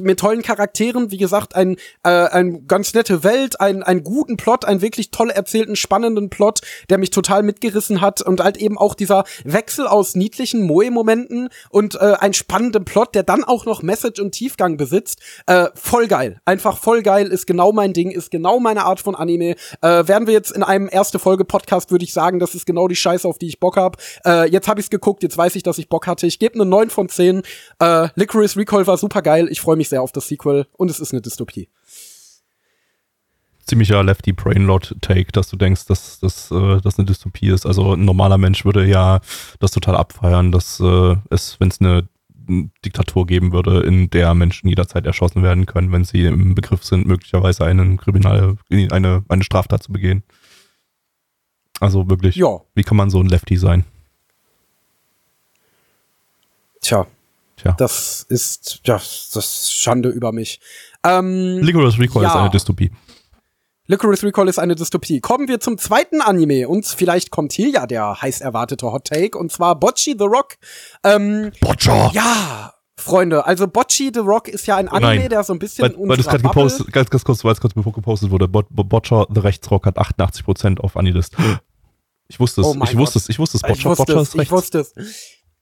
mit 0.01 0.19
tollen 0.19 0.41
Charakteren, 0.41 1.11
wie 1.11 1.17
gesagt, 1.17 1.55
ein, 1.55 1.77
äh, 2.03 2.09
ein 2.09 2.67
ganz 2.67 2.93
nette 2.93 3.23
Welt, 3.23 3.59
ein, 3.59 3.83
einen 3.83 4.03
guten 4.03 4.37
Plot, 4.37 4.65
einen 4.65 4.81
wirklich 4.81 5.11
toll 5.11 5.29
erzählten, 5.29 5.75
spannenden 5.75 6.29
Plot, 6.29 6.61
der 6.89 6.97
mich 6.97 7.11
total 7.11 7.43
mitgerissen 7.43 8.01
hat 8.01 8.21
und 8.21 8.41
halt 8.41 8.57
eben 8.57 8.77
auch 8.77 8.95
dieser 8.95 9.23
Wechsel 9.43 9.87
aus 9.87 10.15
niedlichen 10.15 10.63
Moe-Momenten 10.63 11.49
und 11.69 11.95
äh, 11.95 12.15
ein 12.19 12.33
spannenden 12.33 12.85
Plot, 12.85 13.15
der 13.15 13.23
dann 13.23 13.43
auch 13.43 13.65
noch 13.65 13.81
Message 13.81 14.19
und 14.19 14.31
Tiefgang 14.31 14.77
besitzt. 14.77 15.19
Äh, 15.45 15.67
voll 15.75 16.07
geil. 16.07 16.39
Einfach 16.45 16.77
voll 16.77 17.01
geil, 17.01 17.27
ist 17.27 17.47
genau 17.47 17.71
mein 17.71 17.93
Ding, 17.93 18.11
ist 18.11 18.31
genau 18.31 18.59
meine 18.59 18.85
Art 18.85 18.99
von 18.99 19.15
Anime. 19.15 19.55
Äh, 19.81 20.07
werden 20.07 20.27
wir 20.27 20.33
jetzt 20.33 20.51
in 20.51 20.63
einem 20.63 20.89
erste 20.91 21.19
Folge 21.19 21.45
Podcast, 21.45 21.91
würde 21.91 22.05
ich 22.05 22.13
sagen, 22.13 22.39
das 22.39 22.55
ist 22.55 22.65
genau 22.65 22.87
die 22.87 22.95
Scheiße, 22.95 23.27
auf 23.27 23.37
die 23.37 23.47
ich 23.47 23.59
Bock 23.59 23.77
hab. 23.77 23.97
Äh, 24.25 24.49
jetzt 24.49 24.67
habe 24.67 24.79
ich's 24.79 24.89
geguckt, 24.89 25.23
jetzt 25.23 25.37
weiß 25.37 25.55
ich, 25.55 25.63
dass 25.63 25.77
ich 25.77 25.89
Bock 25.89 26.07
hatte. 26.07 26.27
Ich 26.27 26.39
gebe 26.39 26.55
eine 26.55 26.65
9 26.65 26.89
von 26.89 27.09
10. 27.09 27.43
Äh, 27.79 28.07
Licorice 28.15 28.57
Recall 28.57 28.87
war 28.87 28.97
super 28.97 29.21
geil. 29.21 29.47
Ich 29.49 29.61
freue 29.61 29.74
mich 29.75 29.89
sehr 29.89 30.01
auf 30.01 30.11
das 30.11 30.27
Sequel 30.27 30.67
und 30.73 30.89
es 30.89 30.99
ist 30.99 31.11
eine 31.13 31.21
Dystopie. 31.21 31.69
Ziemlicher 33.65 34.03
Lefty 34.03 34.31
Brainlord 34.31 34.95
Take, 35.01 35.31
dass 35.31 35.49
du 35.49 35.57
denkst, 35.57 35.85
dass 35.87 36.19
das 36.19 36.51
äh, 36.51 36.55
eine 36.55 37.05
Dystopie 37.05 37.47
ist. 37.49 37.65
Also 37.65 37.93
ein 37.93 38.05
normaler 38.05 38.37
Mensch 38.37 38.63
würde 38.63 38.85
ja 38.85 39.21
das 39.59 39.71
total 39.71 39.95
abfeiern, 39.95 40.51
dass 40.51 40.79
äh, 40.79 41.15
es, 41.31 41.59
wenn 41.59 41.69
es 41.69 41.81
eine 41.81 42.07
Diktatur 42.85 43.25
geben 43.25 43.51
würde, 43.53 43.81
in 43.81 44.11
der 44.11 44.35
Menschen 44.35 44.67
jederzeit 44.69 45.05
erschossen 45.07 45.41
werden 45.41 45.65
können, 45.65 45.91
wenn 45.91 46.03
sie 46.03 46.25
im 46.25 46.53
Begriff 46.53 46.83
sind, 46.83 47.07
möglicherweise 47.07 47.65
einen 47.65 47.97
Kriminal, 47.97 48.57
eine, 48.69 49.23
eine 49.27 49.43
Straftat 49.43 49.81
zu 49.81 49.91
begehen. 49.91 50.21
Also 51.79 52.07
wirklich, 52.07 52.35
Ja. 52.35 52.61
wie 52.75 52.83
kann 52.83 52.97
man 52.97 53.09
so 53.09 53.19
ein 53.19 53.27
Lefty 53.27 53.57
sein? 53.57 53.83
Tja, 56.81 57.07
Tja. 57.57 57.73
das 57.77 58.25
ist, 58.27 58.81
ja, 58.85 58.95
das 58.95 59.35
ist 59.35 59.73
Schande 59.73 60.09
über 60.09 60.31
mich. 60.31 60.59
Ähm, 61.03 61.59
Licorice 61.61 61.99
Recall 61.99 62.23
ja. 62.23 62.29
ist 62.29 62.35
eine 62.35 62.49
Dystopie. 62.49 62.91
Licorice 63.87 64.23
Recall 64.25 64.47
ist 64.47 64.57
eine 64.57 64.75
Dystopie. 64.75 65.19
Kommen 65.21 65.47
wir 65.47 65.59
zum 65.59 65.77
zweiten 65.77 66.21
Anime 66.21 66.67
und 66.67 66.85
vielleicht 66.85 67.29
kommt 67.29 67.53
hier 67.53 67.69
ja 67.69 67.85
der 67.85 68.21
heiß 68.21 68.41
erwartete 68.41 68.91
Hot 68.91 69.05
Take 69.05 69.37
und 69.37 69.51
zwar 69.51 69.79
Bocchi 69.79 70.15
the 70.17 70.25
Rock. 70.25 70.55
Ähm, 71.03 71.51
Botcher! 71.61 72.09
ja, 72.13 72.73
Freunde, 72.97 73.45
also 73.45 73.67
Bocchi 73.67 74.11
the 74.13 74.21
Rock 74.21 74.47
ist 74.47 74.65
ja 74.65 74.77
ein 74.77 74.87
Anime, 74.87 75.15
Nein. 75.15 75.29
der 75.29 75.43
so 75.43 75.53
ein 75.53 75.59
bisschen 75.59 75.83
Weil, 75.83 76.09
weil 76.09 76.17
das 76.17 76.25
gerade 76.25 76.41
gepostet, 76.41 76.91
ganz, 76.91 77.09
ganz 77.09 77.23
kurz, 77.23 77.43
weil 77.43 77.53
es 77.53 77.59
gerade 77.59 77.75
gepostet 77.75 78.31
wurde, 78.31 78.47
Bot- 78.47 78.67
Botcher 78.69 79.27
The 79.33 79.41
Rechtsrock 79.41 79.85
hat 79.85 79.97
88% 79.99 80.79
auf 80.79 80.97
Anilist. 80.97 81.35
Ich 82.27 82.39
wusste 82.39 82.61
es, 82.61 82.67
Oh 82.67 82.75
ich 82.83 82.97
wusste 82.97 83.19
es, 83.19 83.29
ich 83.29 83.37
wusste 83.37 83.57
es, 83.57 83.63
Ich 83.77 83.85
wusste 83.85 84.05
Botcher 84.05 84.21
es, 84.21 84.29
ist 84.33 84.41
ich 84.41 84.51
wusste 84.51 84.79
es. 84.79 84.93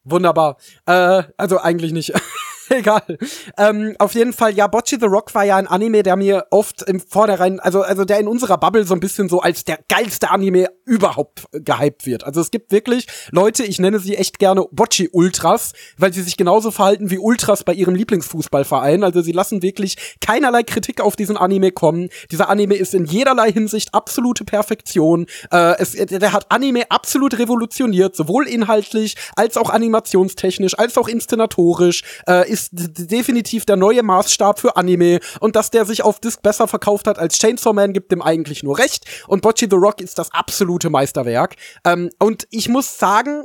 Wunderbar. 0.04 0.58
Äh, 0.86 1.24
also 1.38 1.60
eigentlich 1.60 1.92
nicht. 1.94 2.14
Egal. 2.70 3.18
Ähm, 3.58 3.96
auf 4.00 4.14
jeden 4.14 4.34
Fall, 4.34 4.54
ja, 4.54 4.68
Bocchi 4.68 4.98
the 5.00 5.06
Rock 5.06 5.34
war 5.36 5.44
ja 5.44 5.58
ein 5.58 5.68
Anime, 5.68 6.04
der 6.04 6.16
mir 6.16 6.46
oft 6.52 6.84
im 6.84 7.00
Vornherein, 7.00 7.60
also, 7.60 7.82
also 7.82 8.06
der 8.06 8.20
in 8.20 8.28
unserer 8.28 8.58
Bubble 8.58 8.86
so 8.86 8.94
ein 8.94 9.00
bisschen 9.00 9.30
so 9.30 9.42
als 9.42 9.66
der 9.66 9.80
geilste 9.90 10.32
Anime 10.32 10.70
überhaupt 10.86 11.46
gehypt 11.52 12.06
wird. 12.06 12.24
Also 12.24 12.42
es 12.42 12.52
gibt 12.52 12.72
wirklich 12.72 13.08
Leute, 13.32 13.64
ich 13.64 13.80
nenne 13.80 14.00
sie 14.00 14.16
echt 14.16 14.40
gerne 14.40 14.66
Bocchi 14.72 15.10
Ultras, 15.12 15.74
weil 15.98 16.14
sie 16.14 16.22
sich 16.22 16.38
genauso 16.38 16.72
verhalten 16.72 17.10
wie 17.10 17.18
Ultras 17.18 17.64
bei 17.64 17.74
ihrem 17.74 17.96
Lieblingsfußballverein. 17.96 19.04
Also 19.04 19.22
sie 19.22 19.32
lassen 19.32 19.62
wirklich 19.62 19.98
keinerlei 20.22 20.64
Kritik 20.64 21.02
auf 21.02 21.16
diesen 21.16 21.38
Anime 21.38 21.72
kommen. 21.72 22.10
Dieser 22.32 22.50
Anime 22.50 22.76
ist 22.76 22.94
in 22.94 23.06
jederlei 23.06 23.52
Hinsicht 23.52 23.94
absolute 23.94 24.46
Perfektion. 24.46 25.26
Äh, 25.52 25.76
es, 25.80 25.92
der 25.92 26.34
hat 26.34 26.52
Anime 26.52 26.90
absolut 26.90 27.38
revolutioniert, 27.38 28.16
sowohl 28.16 28.48
inhaltlich 28.48 29.16
als 29.36 29.58
auch 29.58 29.70
animationstechnisch, 29.70 30.78
als 30.78 30.98
auch 30.98 31.08
inszenatorisch. 31.08 32.04
Äh, 32.28 32.53
ist 32.54 32.70
definitiv 32.72 33.66
der 33.66 33.76
neue 33.76 34.04
Maßstab 34.04 34.60
für 34.60 34.78
Anime. 34.78 35.20
Und 35.40 35.56
dass 35.56 35.72
der 35.72 35.86
sich 35.86 36.04
auf 36.04 36.20
Disc 36.20 36.42
besser 36.42 36.68
verkauft 36.68 37.08
hat 37.08 37.20
als 37.20 37.38
Chainsaw 37.40 37.74
Man, 37.74 37.92
gibt 37.92 38.12
dem 38.12 38.22
eigentlich 38.22 38.64
nur 38.64 38.78
recht. 38.78 39.06
Und 39.28 39.42
Bocchi 39.42 39.68
the 39.70 39.76
Rock 39.76 40.00
ist 40.00 40.20
das 40.20 40.32
absolute 40.32 40.90
Meisterwerk. 40.90 41.56
Ähm, 41.84 42.10
und 42.20 42.48
ich 42.52 42.70
muss 42.70 42.98
sagen, 42.98 43.44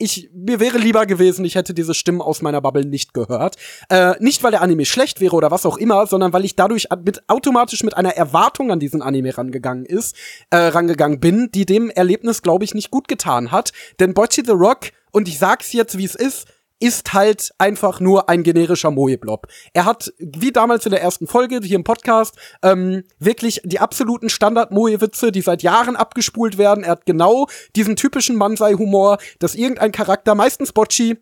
ich, 0.00 0.30
mir 0.32 0.60
wäre 0.60 0.78
lieber 0.78 1.06
gewesen, 1.06 1.44
ich 1.44 1.56
hätte 1.56 1.74
diese 1.74 1.92
Stimmen 1.92 2.20
aus 2.20 2.40
meiner 2.40 2.60
Bubble 2.60 2.84
nicht 2.84 3.14
gehört. 3.14 3.56
Äh, 3.88 4.14
nicht, 4.20 4.44
weil 4.44 4.52
der 4.52 4.62
Anime 4.62 4.84
schlecht 4.84 5.20
wäre 5.20 5.34
oder 5.34 5.50
was 5.50 5.66
auch 5.66 5.76
immer, 5.76 6.06
sondern 6.06 6.32
weil 6.32 6.44
ich 6.44 6.54
dadurch 6.54 6.86
mit, 7.04 7.28
automatisch 7.28 7.82
mit 7.82 7.96
einer 7.96 8.14
Erwartung 8.14 8.70
an 8.70 8.78
diesen 8.78 9.02
Anime 9.02 9.36
rangegangen 9.36 9.84
ist, 9.84 10.16
äh, 10.50 10.56
rangegangen 10.56 11.18
bin, 11.18 11.50
die 11.52 11.66
dem 11.66 11.90
Erlebnis, 11.90 12.42
glaube 12.42 12.64
ich, 12.64 12.74
nicht 12.74 12.92
gut 12.92 13.08
getan 13.08 13.50
hat. 13.50 13.72
Denn 13.98 14.14
Bocchi 14.14 14.42
the 14.46 14.52
Rock, 14.52 14.90
und 15.10 15.26
ich 15.26 15.38
sag's 15.38 15.72
jetzt, 15.72 15.98
wie 15.98 16.04
es 16.04 16.14
ist, 16.14 16.46
ist 16.80 17.12
halt 17.12 17.50
einfach 17.58 18.00
nur 18.00 18.28
ein 18.28 18.42
generischer 18.42 18.90
Moe-Blob. 18.90 19.46
Er 19.72 19.84
hat, 19.84 20.12
wie 20.18 20.52
damals 20.52 20.86
in 20.86 20.92
der 20.92 21.02
ersten 21.02 21.26
Folge 21.26 21.60
hier 21.62 21.76
im 21.76 21.84
Podcast, 21.84 22.36
ähm, 22.62 23.04
wirklich 23.18 23.60
die 23.64 23.80
absoluten 23.80 24.28
Standard-Moe-Witze, 24.28 25.32
die 25.32 25.40
seit 25.40 25.62
Jahren 25.62 25.96
abgespult 25.96 26.58
werden. 26.58 26.84
Er 26.84 26.92
hat 26.92 27.06
genau 27.06 27.48
diesen 27.74 27.96
typischen 27.96 28.36
Mansei-Humor, 28.36 29.18
dass 29.38 29.54
irgendein 29.54 29.92
Charakter, 29.92 30.34
meistens 30.34 30.72
Bocchi, 30.72 31.18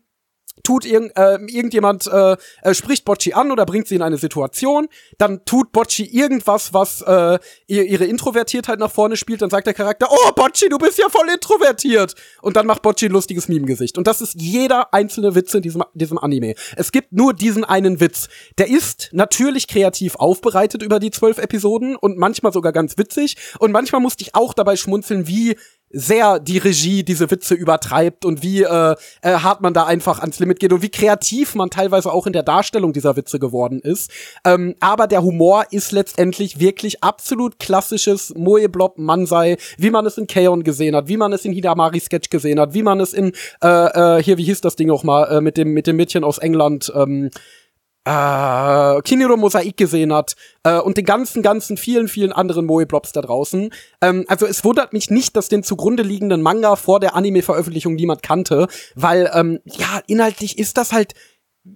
tut 0.63 0.85
irgend, 0.85 1.15
äh, 1.15 1.35
irgendjemand 1.47 2.07
äh, 2.07 2.35
äh, 2.61 2.73
spricht 2.73 3.05
Bocci 3.05 3.33
an 3.33 3.51
oder 3.51 3.65
bringt 3.65 3.87
sie 3.87 3.95
in 3.95 4.01
eine 4.01 4.17
Situation, 4.17 4.87
dann 5.17 5.45
tut 5.45 5.71
Bocci 5.71 6.03
irgendwas, 6.03 6.73
was 6.73 7.01
äh, 7.01 7.39
ihr, 7.67 7.85
ihre 7.85 8.05
Introvertiertheit 8.05 8.79
nach 8.79 8.91
vorne 8.91 9.15
spielt, 9.15 9.41
dann 9.41 9.49
sagt 9.49 9.67
der 9.67 9.73
Charakter, 9.73 10.07
oh 10.09 10.31
Bocci, 10.35 10.69
du 10.69 10.77
bist 10.77 10.97
ja 10.97 11.09
voll 11.09 11.29
introvertiert 11.29 12.15
und 12.41 12.57
dann 12.57 12.65
macht 12.65 12.81
Bocci 12.81 13.05
ein 13.05 13.11
lustiges 13.11 13.47
Meme-Gesicht 13.47 13.97
und 13.97 14.07
das 14.07 14.21
ist 14.21 14.35
jeder 14.41 14.93
einzelne 14.93 15.35
Witz 15.35 15.53
in 15.53 15.61
diesem, 15.61 15.83
diesem 15.93 16.17
Anime. 16.17 16.55
Es 16.75 16.91
gibt 16.91 17.13
nur 17.13 17.33
diesen 17.33 17.63
einen 17.63 17.99
Witz. 17.99 18.27
Der 18.57 18.67
ist 18.67 19.09
natürlich 19.13 19.67
kreativ 19.67 20.15
aufbereitet 20.15 20.81
über 20.81 20.99
die 20.99 21.11
zwölf 21.11 21.37
Episoden 21.37 21.95
und 21.95 22.17
manchmal 22.17 22.51
sogar 22.51 22.71
ganz 22.71 22.97
witzig 22.97 23.37
und 23.59 23.71
manchmal 23.71 24.01
musste 24.01 24.23
ich 24.23 24.35
auch 24.35 24.53
dabei 24.53 24.75
schmunzeln, 24.75 25.27
wie 25.27 25.55
sehr 25.89 26.39
die 26.39 26.57
Regie 26.57 27.03
diese 27.03 27.31
Witze 27.31 27.55
übertreibt 27.55 28.25
und 28.25 28.43
wie 28.43 28.63
äh, 28.63 28.95
äh, 29.21 29.31
hart 29.31 29.61
man 29.61 29.73
da 29.73 29.85
einfach 29.85 30.19
ans 30.19 30.39
Limit 30.39 30.59
geht 30.59 30.73
und 30.73 30.81
wie 30.81 30.89
kreativ 30.89 31.55
man 31.55 31.69
teilweise 31.69 32.11
auch 32.11 32.27
in 32.27 32.33
der 32.33 32.43
Darstellung 32.43 32.93
dieser 32.93 33.15
Witze 33.15 33.39
geworden 33.39 33.79
ist. 33.79 34.11
Ähm, 34.45 34.75
aber 34.79 35.07
der 35.07 35.23
Humor 35.23 35.65
ist 35.71 35.91
letztendlich 35.91 36.59
wirklich 36.59 37.03
absolut 37.03 37.59
klassisches 37.59 38.33
Moe-Blob 38.35 38.97
Mansei, 38.97 39.57
wie 39.77 39.89
man 39.89 40.05
es 40.05 40.17
in 40.17 40.27
Kaon 40.27 40.63
gesehen 40.63 40.95
hat, 40.95 41.07
wie 41.07 41.17
man 41.17 41.31
es 41.31 41.45
in 41.45 41.53
Hidamari 41.53 41.99
Sketch 41.99 42.29
gesehen 42.29 42.59
hat, 42.59 42.73
wie 42.73 42.83
man 42.83 42.99
es 42.99 43.13
in 43.13 43.31
äh, 43.63 44.17
äh, 44.17 44.23
hier 44.23 44.37
wie 44.37 44.43
hieß 44.43 44.61
das 44.61 44.75
Ding 44.75 44.91
auch 44.91 45.03
mal 45.03 45.23
äh, 45.25 45.41
mit 45.41 45.57
dem 45.57 45.73
mit 45.73 45.87
dem 45.87 45.95
Mädchen 45.95 46.23
aus 46.23 46.37
England 46.37 46.91
ähm, 46.95 47.29
äh, 48.07 49.01
Kiniro 49.01 49.35
Mosaik 49.35 49.75
gesehen 49.75 50.13
hat 50.13 50.35
äh, 50.63 50.77
und 50.79 50.97
den 50.97 51.05
ganzen, 51.05 51.41
ganzen 51.41 51.75
vielen, 51.75 52.07
vielen 52.07 52.31
anderen 52.31 52.65
Moe-Blobs 52.65 53.11
da 53.11 53.21
draußen. 53.21 53.69
Ähm, 54.01 54.25
also 54.27 54.45
es 54.45 54.63
wundert 54.63 54.93
mich 54.93 55.09
nicht, 55.09 55.35
dass 55.35 55.49
den 55.49 55.63
zugrunde 55.63 56.03
liegenden 56.03 56.41
Manga 56.41 56.77
vor 56.77 56.99
der 56.99 57.15
Anime-Veröffentlichung 57.15 57.95
niemand 57.95 58.23
kannte, 58.23 58.67
weil 58.95 59.29
ähm, 59.33 59.59
ja, 59.65 60.01
inhaltlich 60.07 60.57
ist 60.57 60.77
das 60.77 60.93
halt 60.93 61.13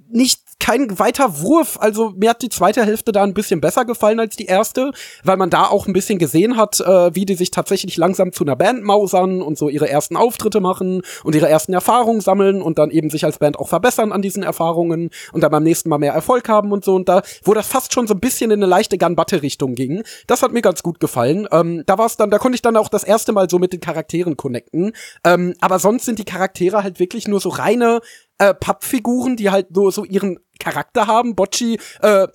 nicht 0.09 0.41
kein 0.61 0.99
weiter 0.99 1.41
Wurf. 1.41 1.77
Also 1.81 2.13
mir 2.15 2.29
hat 2.29 2.43
die 2.43 2.49
zweite 2.49 2.85
Hälfte 2.85 3.11
da 3.11 3.23
ein 3.23 3.33
bisschen 3.33 3.59
besser 3.61 3.83
gefallen 3.83 4.19
als 4.19 4.35
die 4.35 4.45
erste, 4.45 4.91
weil 5.23 5.35
man 5.35 5.49
da 5.49 5.65
auch 5.65 5.87
ein 5.87 5.93
bisschen 5.93 6.19
gesehen 6.19 6.55
hat, 6.55 6.79
äh, 6.79 7.13
wie 7.15 7.25
die 7.25 7.33
sich 7.33 7.49
tatsächlich 7.49 7.97
langsam 7.97 8.31
zu 8.31 8.43
einer 8.43 8.55
Band 8.55 8.83
mausern 8.83 9.41
und 9.41 9.57
so 9.57 9.69
ihre 9.69 9.89
ersten 9.89 10.15
Auftritte 10.15 10.61
machen 10.61 11.01
und 11.23 11.33
ihre 11.33 11.49
ersten 11.49 11.73
Erfahrungen 11.73 12.21
sammeln 12.21 12.61
und 12.61 12.77
dann 12.77 12.91
eben 12.91 13.09
sich 13.09 13.25
als 13.25 13.39
Band 13.39 13.57
auch 13.57 13.67
verbessern 13.67 14.11
an 14.11 14.21
diesen 14.21 14.43
Erfahrungen 14.43 15.09
und 15.33 15.41
dann 15.41 15.49
beim 15.49 15.63
nächsten 15.63 15.89
Mal 15.89 15.97
mehr 15.97 16.13
Erfolg 16.13 16.47
haben 16.47 16.71
und 16.71 16.85
so. 16.85 16.93
Und 16.93 17.09
da, 17.09 17.23
wo 17.43 17.55
das 17.55 17.65
fast 17.65 17.91
schon 17.91 18.05
so 18.05 18.13
ein 18.13 18.19
bisschen 18.19 18.51
in 18.51 18.59
eine 18.59 18.67
leichte 18.67 18.99
Gunbatte-Richtung 18.99 19.73
ging, 19.73 20.03
das 20.27 20.43
hat 20.43 20.53
mir 20.53 20.61
ganz 20.61 20.83
gut 20.83 20.99
gefallen. 20.99 21.47
Ähm, 21.51 21.81
da 21.87 21.97
war 21.97 22.05
es 22.05 22.17
dann, 22.17 22.29
da 22.29 22.37
konnte 22.37 22.55
ich 22.55 22.61
dann 22.61 22.77
auch 22.77 22.87
das 22.87 23.03
erste 23.03 23.31
Mal 23.33 23.49
so 23.49 23.57
mit 23.57 23.73
den 23.73 23.79
Charakteren 23.79 24.37
connecten. 24.37 24.91
Ähm, 25.25 25.55
aber 25.59 25.79
sonst 25.79 26.05
sind 26.05 26.19
die 26.19 26.25
Charaktere 26.25 26.83
halt 26.83 26.99
wirklich 26.99 27.27
nur 27.27 27.39
so 27.39 27.49
reine 27.49 28.01
äh, 28.41 28.55
Pappfiguren, 28.55 29.35
die 29.35 29.51
halt 29.51 29.67
so, 29.71 29.91
so 29.91 30.03
ihren 30.03 30.39
Charakter 30.59 31.07
haben. 31.07 31.35
Bocci 31.35 31.79
äh, 32.01 32.27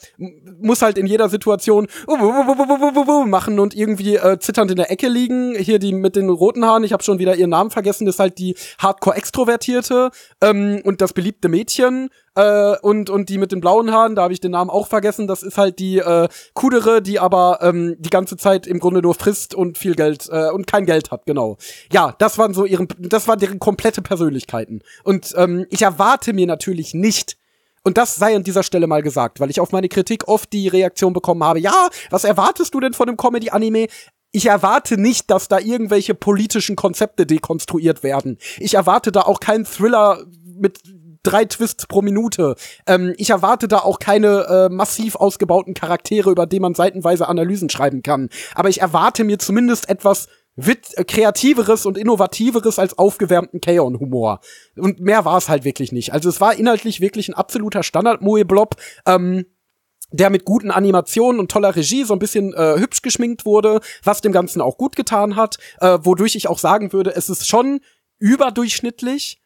muss 0.61 0.83
halt 0.83 0.99
in 0.99 1.07
jeder 1.07 1.28
Situation 1.28 1.87
machen 3.27 3.59
und 3.59 3.74
irgendwie 3.74 4.16
äh, 4.16 4.39
zitternd 4.39 4.70
in 4.70 4.77
der 4.77 4.91
Ecke 4.91 5.09
liegen. 5.09 5.55
Hier 5.57 5.78
die 5.78 5.93
mit 5.93 6.16
den 6.16 6.28
roten 6.28 6.65
Haaren, 6.65 6.85
ich 6.85 6.93
habe 6.93 7.03
schon 7.03 7.19
wieder 7.19 7.35
ihren 7.35 7.51
Namen 7.51 7.70
vergessen, 7.70 8.07
ist 8.07 8.20
halt 8.20 8.39
die 8.39 8.57
Hardcore-Extrovertierte 8.78 10.11
ähm, 10.41 10.81
und 10.85 11.01
das 11.01 11.12
beliebte 11.12 11.49
Mädchen. 11.49 12.09
Äh, 12.37 12.77
und, 12.83 13.11
und 13.11 13.29
die 13.31 13.39
mit 13.39 13.51
den 13.51 13.61
blauen 13.61 13.91
Haaren, 13.93 14.15
da 14.15 14.23
habe 14.23 14.33
ich 14.33 14.41
den 14.41 14.53
Namen 14.53 14.71
auch 14.71 14.87
vergessen, 14.87 15.27
das 15.27 15.43
ist 15.43 15.57
halt 15.57 15.79
die 15.79 15.99
äh, 15.99 16.29
Kudere, 16.53 17.01
die 17.01 17.19
aber 17.19 17.59
ähm, 17.63 17.97
die 17.99 18.11
ganze 18.11 18.37
Zeit 18.37 18.67
im 18.67 18.79
Grunde 18.79 19.01
nur 19.01 19.15
frisst 19.15 19.55
und 19.55 19.79
viel 19.79 19.95
Geld 19.95 20.29
äh, 20.31 20.51
und 20.51 20.67
kein 20.67 20.85
Geld 20.85 21.11
hat, 21.11 21.25
genau. 21.25 21.57
Ja, 21.91 22.15
das 22.19 22.37
waren 22.37 22.53
so 22.53 22.67
ihren, 22.67 22.89
das 22.99 23.27
waren 23.27 23.39
deren 23.39 23.59
komplette 23.59 24.03
Persönlichkeiten. 24.03 24.83
Und 25.03 25.33
ähm, 25.37 25.67
ich 25.71 25.83
erwarte 25.83 26.35
mir 26.35 26.47
natürlich 26.47 26.93
nicht, 26.93 27.39
und 27.83 27.97
das 27.97 28.17
sei 28.17 28.37
an 28.37 28.45
dieser 28.45 28.63
Stelle 28.63 28.87
mal 28.87 29.03
gesagt, 29.03 29.41
weil 29.41 29.49
ich 29.49 29.61
auf 29.61 29.73
meine 29.73 29.89
Kritik 29.89 30.29
oft 30.29 30.53
die 30.53 30.69
Reaktion 30.69 31.15
bekommen 31.15 31.43
habe, 31.43 31.61
ja, 31.61 31.89
was 32.11 32.25
erwartest 32.25 32.75
du 32.75 32.81
denn 32.81 32.93
von 32.93 33.09
einem 33.09 33.17
Comedy-Anime? 33.17 33.87
Ich 34.33 34.47
erwarte 34.47 35.01
nicht, 35.01 35.31
dass 35.31 35.49
da 35.49 35.59
irgendwelche 35.59 36.15
politischen 36.15 36.77
Konzepte 36.77 37.25
dekonstruiert 37.25 38.03
werden. 38.03 38.37
Ich 38.59 38.75
erwarte 38.75 39.11
da 39.13 39.23
auch 39.23 39.41
keinen 39.41 39.65
Thriller 39.65 40.27
mit 40.45 40.81
drei 41.27 41.44
Twists 41.44 41.86
pro 41.86 42.03
Minute. 42.03 42.55
Ähm, 42.86 43.15
ich 43.16 43.31
erwarte 43.31 43.69
da 43.69 43.78
auch 43.78 43.98
keine 43.98 44.47
äh, 44.48 44.69
massiv 44.69 45.16
ausgebauten 45.16 45.74
Charaktere, 45.74 46.31
über 46.31 46.47
die 46.47 46.61
man 46.61 46.74
seitenweise 46.74 47.28
Analysen 47.28 47.69
schreiben 47.70 48.03
kann. 48.03 48.28
Aber 48.55 48.69
ich 48.69 48.81
erwarte 48.81 49.24
mir 49.24 49.39
zumindest 49.39 49.89
etwas 49.89 50.28
wit 50.57 50.97
äh, 50.97 51.05
kreativeres 51.05 51.86
und 51.86 51.98
innovativeres 51.98 52.78
als 52.78 52.98
aufgewärmten 52.98 53.61
Kaon-Humor. 53.61 54.40
Und 54.77 55.01
mehr 55.01 55.24
war 55.24 55.39
es 55.39 55.48
halt 55.48 55.65
wirklich 55.65 55.93
nicht. 55.93 56.12
Also 56.12 56.28
es 56.28 56.40
war 56.40 56.55
inhaltlich 56.57 57.01
wirklich 57.01 57.28
ein 57.28 57.35
absoluter 57.35 57.82
Standard-Moe-Blob. 57.82 58.77
Ähm, 59.07 59.47
der 60.12 60.31
mit 60.31 60.44
guten 60.44 60.70
Animationen 60.70 61.40
und 61.40 61.51
toller 61.51 61.74
Regie 61.74 62.05
so 62.05 62.12
ein 62.12 62.20
bisschen 62.20 62.55
äh, 62.55 62.77
hübsch 62.78 63.03
geschminkt 63.03 63.44
wurde, 63.44 63.81
was 64.05 64.20
dem 64.20 64.31
Ganzen 64.31 64.61
auch 64.61 64.78
gut 64.78 64.94
getan 64.94 65.35
hat, 65.35 65.59
äh, 65.81 65.98
wodurch 66.03 66.36
ich 66.36 66.47
auch 66.47 66.59
sagen 66.59 66.93
würde, 66.93 67.15
es 67.16 67.28
ist 67.28 67.48
schon 67.48 67.81
überdurchschnittlich, 68.19 69.43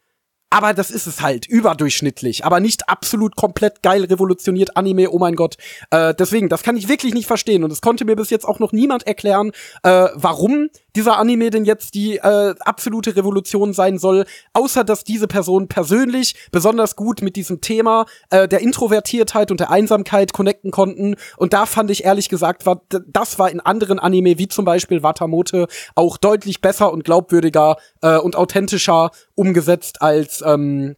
aber 0.51 0.75
das 0.75 0.91
ist 0.91 1.07
es 1.07 1.23
halt, 1.23 1.47
überdurchschnittlich, 1.47 2.45
aber 2.45 2.61
nicht 2.61 2.89
absolut 2.89 3.37
komplett 3.37 3.83
geil 3.83 4.05
revolutioniert 4.05 4.77
Anime, 4.77 5.11
oh 5.11 5.19
mein 5.19 5.37
Gott. 5.37 5.57
Äh, 5.91 6.15
deswegen, 6.15 6.49
das 6.49 6.63
kann 6.63 6.77
ich 6.77 6.89
wirklich 6.89 7.15
nicht 7.15 7.27
verstehen 7.27 7.65
und 7.65 7.71
es 7.71 7.81
konnte 7.81 8.05
mir 8.05 8.17
bis 8.17 8.31
jetzt 8.31 8.45
auch 8.45 8.59
noch 8.59 8.73
niemand 8.73 9.07
erklären, 9.07 9.53
äh, 9.85 10.09
warum 10.15 10.69
dieser 10.97 11.19
Anime 11.19 11.51
denn 11.51 11.65
jetzt 11.65 11.95
die 11.95 12.17
äh, 12.17 12.55
absolute 12.61 13.17
Revolution 13.17 13.73
sein 13.73 13.99
soll, 13.99 14.25
außer 14.53 14.85
dass 14.85 15.05
diese 15.05 15.27
Person 15.27 15.69
persönlich 15.69 16.35
besonders 16.51 16.97
gut 16.97 17.23
mit 17.23 17.37
diesem 17.37 17.61
Thema 17.61 18.07
äh, 18.31 18.49
der 18.49 18.61
Introvertiertheit 18.61 19.51
und 19.51 19.61
der 19.61 19.71
Einsamkeit 19.71 20.33
connecten 20.33 20.71
konnten. 20.71 21.17
Und 21.37 21.53
da 21.53 21.67
fand 21.67 21.91
ich 21.91 22.05
ehrlich 22.05 22.29
gesagt, 22.29 22.67
war, 22.67 22.83
das 23.07 23.39
war 23.39 23.51
in 23.51 23.61
anderen 23.61 23.99
Anime, 23.99 24.39
wie 24.39 24.49
zum 24.49 24.65
Beispiel 24.65 25.03
Watamote, 25.03 25.67
auch 25.95 26.17
deutlich 26.17 26.61
besser 26.61 26.93
und 26.93 27.05
glaubwürdiger 27.05 27.77
äh, 28.03 28.19
und 28.19 28.37
authentischer 28.37 29.11
umgesetzt 29.35 30.03
als 30.03 30.43
ähm, 30.47 30.97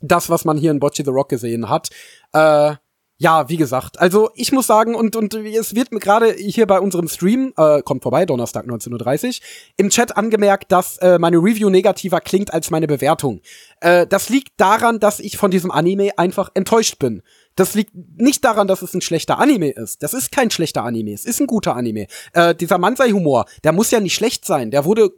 das, 0.00 0.28
was 0.30 0.44
man 0.44 0.56
hier 0.56 0.70
in 0.70 0.80
Bocce 0.80 1.04
the 1.04 1.10
Rock 1.10 1.28
gesehen 1.28 1.68
hat. 1.68 1.90
Äh, 2.32 2.74
ja, 3.22 3.48
wie 3.48 3.56
gesagt, 3.56 4.00
also 4.00 4.30
ich 4.34 4.50
muss 4.50 4.66
sagen, 4.66 4.96
und, 4.96 5.14
und 5.14 5.32
es 5.34 5.76
wird 5.76 5.92
mir 5.92 6.00
gerade 6.00 6.32
hier 6.32 6.66
bei 6.66 6.80
unserem 6.80 7.06
Stream, 7.06 7.52
äh, 7.56 7.80
kommt 7.82 8.02
vorbei, 8.02 8.26
Donnerstag 8.26 8.66
19.30 8.66 9.26
Uhr, 9.26 9.34
im 9.76 9.90
Chat 9.90 10.16
angemerkt, 10.16 10.72
dass 10.72 10.98
äh, 10.98 11.20
meine 11.20 11.36
Review 11.36 11.70
negativer 11.70 12.20
klingt 12.20 12.52
als 12.52 12.72
meine 12.72 12.88
Bewertung. 12.88 13.40
Äh, 13.80 14.08
das 14.08 14.28
liegt 14.28 14.54
daran, 14.56 14.98
dass 14.98 15.20
ich 15.20 15.36
von 15.36 15.52
diesem 15.52 15.70
Anime 15.70 16.18
einfach 16.18 16.50
enttäuscht 16.54 16.98
bin. 16.98 17.22
Das 17.54 17.74
liegt 17.74 17.92
nicht 17.94 18.44
daran, 18.44 18.66
dass 18.66 18.82
es 18.82 18.92
ein 18.92 19.02
schlechter 19.02 19.38
Anime 19.38 19.70
ist. 19.70 20.02
Das 20.02 20.14
ist 20.14 20.32
kein 20.32 20.50
schlechter 20.50 20.82
Anime. 20.82 21.12
Es 21.12 21.24
ist 21.24 21.40
ein 21.40 21.46
guter 21.46 21.76
Anime. 21.76 22.08
Äh, 22.32 22.56
dieser 22.56 22.78
Mansei-Humor, 22.78 23.44
der 23.62 23.70
muss 23.70 23.92
ja 23.92 24.00
nicht 24.00 24.14
schlecht 24.16 24.44
sein. 24.44 24.72
Der 24.72 24.84
wurde 24.84 25.10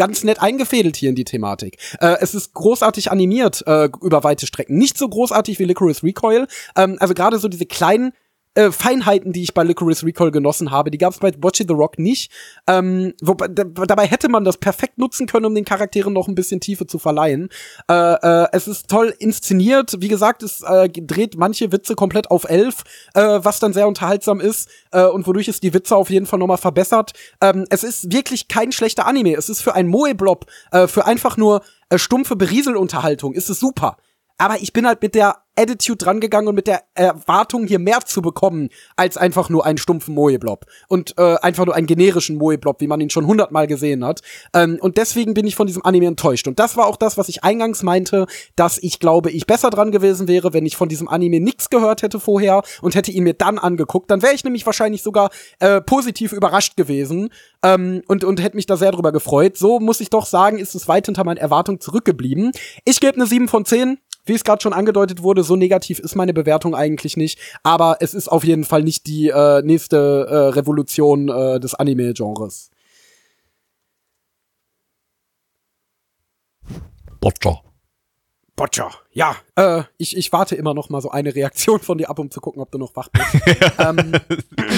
ganz 0.00 0.24
nett 0.24 0.40
eingefädelt 0.40 0.96
hier 0.96 1.10
in 1.10 1.14
die 1.14 1.24
Thematik. 1.24 1.76
Äh, 2.00 2.16
es 2.20 2.34
ist 2.34 2.54
großartig 2.54 3.10
animiert 3.10 3.62
äh, 3.66 3.90
über 4.00 4.24
weite 4.24 4.46
Strecken. 4.46 4.78
Nicht 4.78 4.96
so 4.96 5.06
großartig 5.06 5.58
wie 5.58 5.64
Licorice 5.64 6.02
Recoil. 6.02 6.46
Ähm, 6.74 6.96
also 7.00 7.12
gerade 7.12 7.38
so 7.38 7.48
diese 7.48 7.66
kleinen 7.66 8.14
äh, 8.54 8.70
Feinheiten, 8.70 9.32
die 9.32 9.42
ich 9.42 9.54
bei 9.54 9.62
Licorice 9.62 10.04
Recall 10.04 10.30
genossen 10.30 10.70
habe, 10.70 10.90
die 10.90 10.98
gab 10.98 11.12
es 11.12 11.18
bei 11.18 11.30
Bocce 11.30 11.64
the 11.66 11.74
Rock 11.74 11.98
nicht. 11.98 12.32
Ähm, 12.66 13.14
wobei, 13.20 13.48
dabei 13.48 14.06
hätte 14.06 14.28
man 14.28 14.44
das 14.44 14.56
perfekt 14.56 14.98
nutzen 14.98 15.26
können, 15.26 15.46
um 15.46 15.54
den 15.54 15.64
Charakteren 15.64 16.12
noch 16.12 16.28
ein 16.28 16.34
bisschen 16.34 16.60
Tiefe 16.60 16.86
zu 16.86 16.98
verleihen. 16.98 17.48
Äh, 17.88 17.94
äh, 17.94 18.48
es 18.52 18.66
ist 18.66 18.88
toll 18.88 19.14
inszeniert. 19.18 19.96
Wie 20.00 20.08
gesagt, 20.08 20.42
es 20.42 20.62
äh, 20.62 20.88
dreht 20.88 21.36
manche 21.36 21.72
Witze 21.72 21.94
komplett 21.94 22.30
auf 22.30 22.44
elf, 22.48 22.82
äh, 23.14 23.40
was 23.42 23.60
dann 23.60 23.72
sehr 23.72 23.86
unterhaltsam 23.86 24.40
ist 24.40 24.68
äh, 24.90 25.04
und 25.04 25.26
wodurch 25.26 25.48
es 25.48 25.60
die 25.60 25.72
Witze 25.72 25.96
auf 25.96 26.10
jeden 26.10 26.26
Fall 26.26 26.38
nochmal 26.38 26.58
verbessert. 26.58 27.12
Ähm, 27.40 27.66
es 27.70 27.84
ist 27.84 28.12
wirklich 28.12 28.48
kein 28.48 28.72
schlechter 28.72 29.06
Anime. 29.06 29.34
Es 29.34 29.48
ist 29.48 29.62
für 29.62 29.74
ein 29.74 29.86
Moe-Blob, 29.86 30.46
äh, 30.72 30.86
für 30.86 31.06
einfach 31.06 31.36
nur 31.36 31.62
äh, 31.88 31.98
stumpfe 31.98 32.36
Berieselunterhaltung, 32.36 33.34
ist 33.34 33.50
es 33.50 33.60
super. 33.60 33.96
Aber 34.40 34.62
ich 34.62 34.72
bin 34.72 34.86
halt 34.86 35.02
mit 35.02 35.14
der 35.14 35.36
Attitude 35.54 35.98
drangegangen 35.98 36.48
und 36.48 36.54
mit 36.54 36.66
der 36.66 36.82
Erwartung, 36.94 37.66
hier 37.66 37.78
mehr 37.78 38.00
zu 38.00 38.22
bekommen, 38.22 38.70
als 38.96 39.18
einfach 39.18 39.50
nur 39.50 39.66
einen 39.66 39.76
stumpfen 39.76 40.14
Moe-Blob. 40.14 40.64
Und 40.88 41.18
äh, 41.18 41.36
einfach 41.42 41.66
nur 41.66 41.74
einen 41.74 41.86
generischen 41.86 42.38
Moe-Blob, 42.38 42.80
wie 42.80 42.86
man 42.86 43.02
ihn 43.02 43.10
schon 43.10 43.26
hundertmal 43.26 43.66
gesehen 43.66 44.02
hat. 44.02 44.22
Ähm, 44.54 44.78
und 44.80 44.96
deswegen 44.96 45.34
bin 45.34 45.46
ich 45.46 45.56
von 45.56 45.66
diesem 45.66 45.84
Anime 45.84 46.06
enttäuscht. 46.06 46.48
Und 46.48 46.58
das 46.58 46.78
war 46.78 46.86
auch 46.86 46.96
das, 46.96 47.18
was 47.18 47.28
ich 47.28 47.44
eingangs 47.44 47.82
meinte, 47.82 48.26
dass 48.56 48.78
ich 48.78 48.98
glaube, 48.98 49.30
ich 49.30 49.46
besser 49.46 49.68
dran 49.68 49.92
gewesen 49.92 50.26
wäre, 50.26 50.54
wenn 50.54 50.64
ich 50.64 50.76
von 50.76 50.88
diesem 50.88 51.06
Anime 51.06 51.40
nichts 51.40 51.68
gehört 51.68 52.00
hätte 52.00 52.18
vorher 52.18 52.62
und 52.80 52.94
hätte 52.94 53.10
ihn 53.10 53.24
mir 53.24 53.34
dann 53.34 53.58
angeguckt. 53.58 54.10
Dann 54.10 54.22
wäre 54.22 54.32
ich 54.32 54.44
nämlich 54.44 54.64
wahrscheinlich 54.64 55.02
sogar 55.02 55.28
äh, 55.58 55.82
positiv 55.82 56.32
überrascht 56.32 56.78
gewesen 56.78 57.28
ähm, 57.62 58.02
und, 58.08 58.24
und 58.24 58.42
hätte 58.42 58.56
mich 58.56 58.64
da 58.64 58.78
sehr 58.78 58.92
drüber 58.92 59.12
gefreut. 59.12 59.58
So 59.58 59.80
muss 59.80 60.00
ich 60.00 60.08
doch 60.08 60.24
sagen, 60.24 60.58
ist 60.58 60.74
es 60.74 60.88
weit 60.88 61.04
hinter 61.04 61.24
meinen 61.24 61.36
Erwartungen 61.36 61.80
zurückgeblieben. 61.80 62.52
Ich 62.86 63.00
gebe 63.00 63.16
eine 63.16 63.26
7 63.26 63.46
von 63.46 63.66
10 63.66 63.98
wie 64.24 64.34
es 64.34 64.44
gerade 64.44 64.62
schon 64.62 64.72
angedeutet 64.72 65.22
wurde, 65.22 65.42
so 65.42 65.56
negativ 65.56 65.98
ist 65.98 66.14
meine 66.14 66.32
Bewertung 66.32 66.74
eigentlich 66.74 67.16
nicht. 67.16 67.38
Aber 67.62 67.98
es 68.00 68.14
ist 68.14 68.28
auf 68.28 68.44
jeden 68.44 68.64
Fall 68.64 68.82
nicht 68.82 69.06
die 69.06 69.28
äh, 69.28 69.62
nächste 69.62 70.26
äh, 70.28 70.36
Revolution 70.54 71.28
äh, 71.28 71.60
des 71.60 71.74
Anime-Genres. 71.74 72.70
Botcher. 77.20 77.62
Botcher. 78.56 78.90
Ja, 79.12 79.36
äh, 79.56 79.84
ich, 79.96 80.16
ich 80.16 80.32
warte 80.32 80.54
immer 80.54 80.74
noch 80.74 80.90
mal 80.90 81.00
so 81.00 81.10
eine 81.10 81.34
Reaktion 81.34 81.80
von 81.80 81.98
dir 81.98 82.10
ab, 82.10 82.18
um 82.18 82.30
zu 82.30 82.40
gucken, 82.40 82.60
ob 82.60 82.70
du 82.70 82.78
noch 82.78 82.94
wach 82.96 83.08
bist. 83.08 83.24
ähm, 83.78 84.12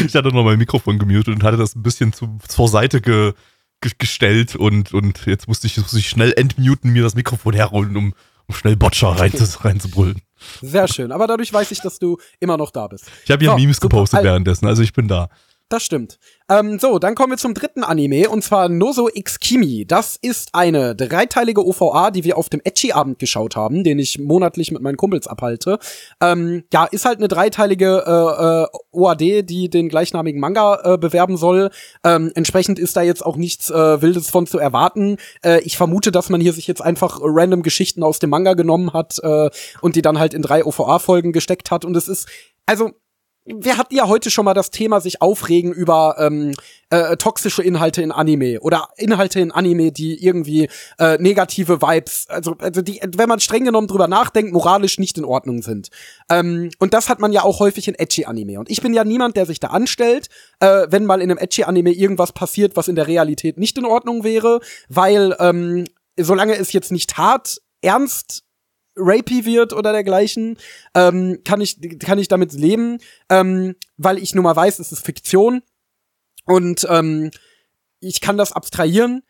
ich 0.06 0.14
hatte 0.14 0.28
noch 0.28 0.44
mein 0.44 0.58
Mikrofon 0.58 0.98
gemutet 0.98 1.34
und 1.34 1.42
hatte 1.42 1.56
das 1.56 1.74
ein 1.74 1.82
bisschen 1.82 2.12
zu, 2.12 2.38
zur 2.46 2.68
Seite 2.68 3.00
ge, 3.00 3.32
ge, 3.80 3.92
gestellt 3.98 4.56
und, 4.56 4.94
und 4.94 5.26
jetzt 5.26 5.48
musste 5.48 5.66
ich, 5.66 5.76
musste 5.78 5.98
ich 5.98 6.08
schnell 6.08 6.32
entmuten, 6.36 6.92
mir 6.92 7.02
das 7.02 7.14
Mikrofon 7.14 7.54
herholen, 7.54 7.96
um, 7.96 8.14
um 8.46 8.54
schnell 8.54 8.76
Botcher 8.76 9.08
rein, 9.08 9.32
reinzubrüllen. 9.60 10.20
Sehr 10.60 10.88
schön. 10.88 11.12
Aber 11.12 11.26
dadurch 11.26 11.52
weiß 11.52 11.70
ich, 11.70 11.80
dass 11.80 11.98
du 11.98 12.18
immer 12.40 12.56
noch 12.56 12.70
da 12.70 12.86
bist. 12.86 13.06
Ich 13.24 13.30
habe 13.30 13.44
hier 13.44 13.50
so, 13.52 13.56
Memes 13.56 13.80
gepostet 13.80 14.18
super. 14.18 14.30
währenddessen, 14.30 14.66
also 14.66 14.82
ich 14.82 14.92
bin 14.92 15.08
da. 15.08 15.28
Das 15.72 15.84
stimmt. 15.84 16.18
Ähm, 16.50 16.78
so, 16.78 16.98
dann 16.98 17.14
kommen 17.14 17.32
wir 17.32 17.38
zum 17.38 17.54
dritten 17.54 17.82
Anime 17.82 18.28
und 18.28 18.44
zwar 18.44 18.68
Nozo 18.68 19.08
X 19.10 19.40
Kimi. 19.40 19.86
Das 19.86 20.18
ist 20.20 20.50
eine 20.52 20.94
dreiteilige 20.94 21.66
OVA, 21.66 22.10
die 22.10 22.24
wir 22.24 22.36
auf 22.36 22.50
dem 22.50 22.60
Etchi-Abend 22.62 23.18
geschaut 23.18 23.56
haben, 23.56 23.82
den 23.82 23.98
ich 23.98 24.18
monatlich 24.18 24.70
mit 24.70 24.82
meinen 24.82 24.98
Kumpels 24.98 25.26
abhalte. 25.26 25.78
Ähm, 26.20 26.64
ja, 26.74 26.84
ist 26.84 27.06
halt 27.06 27.20
eine 27.20 27.28
dreiteilige 27.28 28.04
äh, 28.06 28.64
äh, 28.64 28.78
OAD, 28.90 29.48
die 29.48 29.70
den 29.70 29.88
gleichnamigen 29.88 30.42
Manga 30.42 30.78
äh, 30.84 30.98
bewerben 30.98 31.38
soll. 31.38 31.70
Ähm, 32.04 32.30
entsprechend 32.34 32.78
ist 32.78 32.94
da 32.94 33.00
jetzt 33.00 33.24
auch 33.24 33.36
nichts 33.36 33.70
äh, 33.70 34.02
Wildes 34.02 34.28
von 34.28 34.46
zu 34.46 34.58
erwarten. 34.58 35.16
Äh, 35.42 35.62
ich 35.62 35.78
vermute, 35.78 36.12
dass 36.12 36.28
man 36.28 36.42
hier 36.42 36.52
sich 36.52 36.66
jetzt 36.66 36.82
einfach 36.82 37.18
random 37.22 37.62
Geschichten 37.62 38.02
aus 38.02 38.18
dem 38.18 38.28
Manga 38.28 38.52
genommen 38.52 38.92
hat 38.92 39.18
äh, 39.22 39.48
und 39.80 39.96
die 39.96 40.02
dann 40.02 40.18
halt 40.18 40.34
in 40.34 40.42
drei 40.42 40.66
OVA-Folgen 40.66 41.32
gesteckt 41.32 41.70
hat. 41.70 41.86
Und 41.86 41.96
es 41.96 42.08
ist, 42.08 42.28
also 42.66 42.90
wir 43.44 43.76
hatten 43.76 43.94
ja 43.94 44.06
heute 44.06 44.30
schon 44.30 44.44
mal 44.44 44.54
das 44.54 44.70
Thema 44.70 45.00
sich 45.00 45.20
aufregen 45.20 45.72
über 45.72 46.16
ähm, 46.18 46.52
äh, 46.90 47.16
toxische 47.16 47.62
Inhalte 47.62 48.00
in 48.00 48.12
Anime 48.12 48.60
oder 48.60 48.88
Inhalte 48.96 49.40
in 49.40 49.50
Anime, 49.50 49.90
die 49.90 50.24
irgendwie 50.24 50.68
äh, 50.98 51.18
negative 51.18 51.82
Vibes, 51.82 52.26
also, 52.28 52.54
also 52.58 52.82
die, 52.82 53.00
wenn 53.16 53.28
man 53.28 53.40
streng 53.40 53.64
genommen 53.64 53.88
drüber 53.88 54.06
nachdenkt, 54.06 54.52
moralisch 54.52 54.98
nicht 54.98 55.18
in 55.18 55.24
Ordnung 55.24 55.62
sind. 55.62 55.88
Ähm, 56.30 56.70
und 56.78 56.94
das 56.94 57.08
hat 57.08 57.18
man 57.18 57.32
ja 57.32 57.42
auch 57.42 57.58
häufig 57.58 57.88
in 57.88 57.94
Edgy-Anime. 57.94 58.60
Und 58.60 58.70
ich 58.70 58.80
bin 58.80 58.94
ja 58.94 59.02
niemand, 59.02 59.36
der 59.36 59.46
sich 59.46 59.58
da 59.58 59.68
anstellt, 59.68 60.28
äh, 60.60 60.86
wenn 60.88 61.04
mal 61.04 61.20
in 61.20 61.30
einem 61.30 61.38
Edgy-Anime 61.38 61.90
irgendwas 61.90 62.32
passiert, 62.32 62.76
was 62.76 62.86
in 62.86 62.94
der 62.94 63.08
Realität 63.08 63.58
nicht 63.58 63.76
in 63.76 63.84
Ordnung 63.84 64.22
wäre, 64.22 64.60
weil 64.88 65.34
ähm, 65.40 65.84
solange 66.16 66.56
es 66.56 66.72
jetzt 66.72 66.92
nicht 66.92 67.16
hart 67.16 67.60
ernst 67.80 68.44
rapey 68.96 69.44
wird 69.44 69.72
oder 69.72 69.92
dergleichen, 69.92 70.58
ähm, 70.94 71.40
kann 71.44 71.60
ich 71.60 71.78
kann 71.98 72.18
ich 72.18 72.28
damit 72.28 72.52
leben, 72.52 72.98
ähm, 73.28 73.76
weil 73.96 74.18
ich 74.18 74.34
nun 74.34 74.44
mal 74.44 74.56
weiß, 74.56 74.78
es 74.78 74.92
ist 74.92 75.04
Fiktion 75.04 75.62
und 76.44 76.86
ähm, 76.88 77.30
ich 78.00 78.20
kann 78.20 78.36
das 78.36 78.52
abstrahieren. 78.52 79.22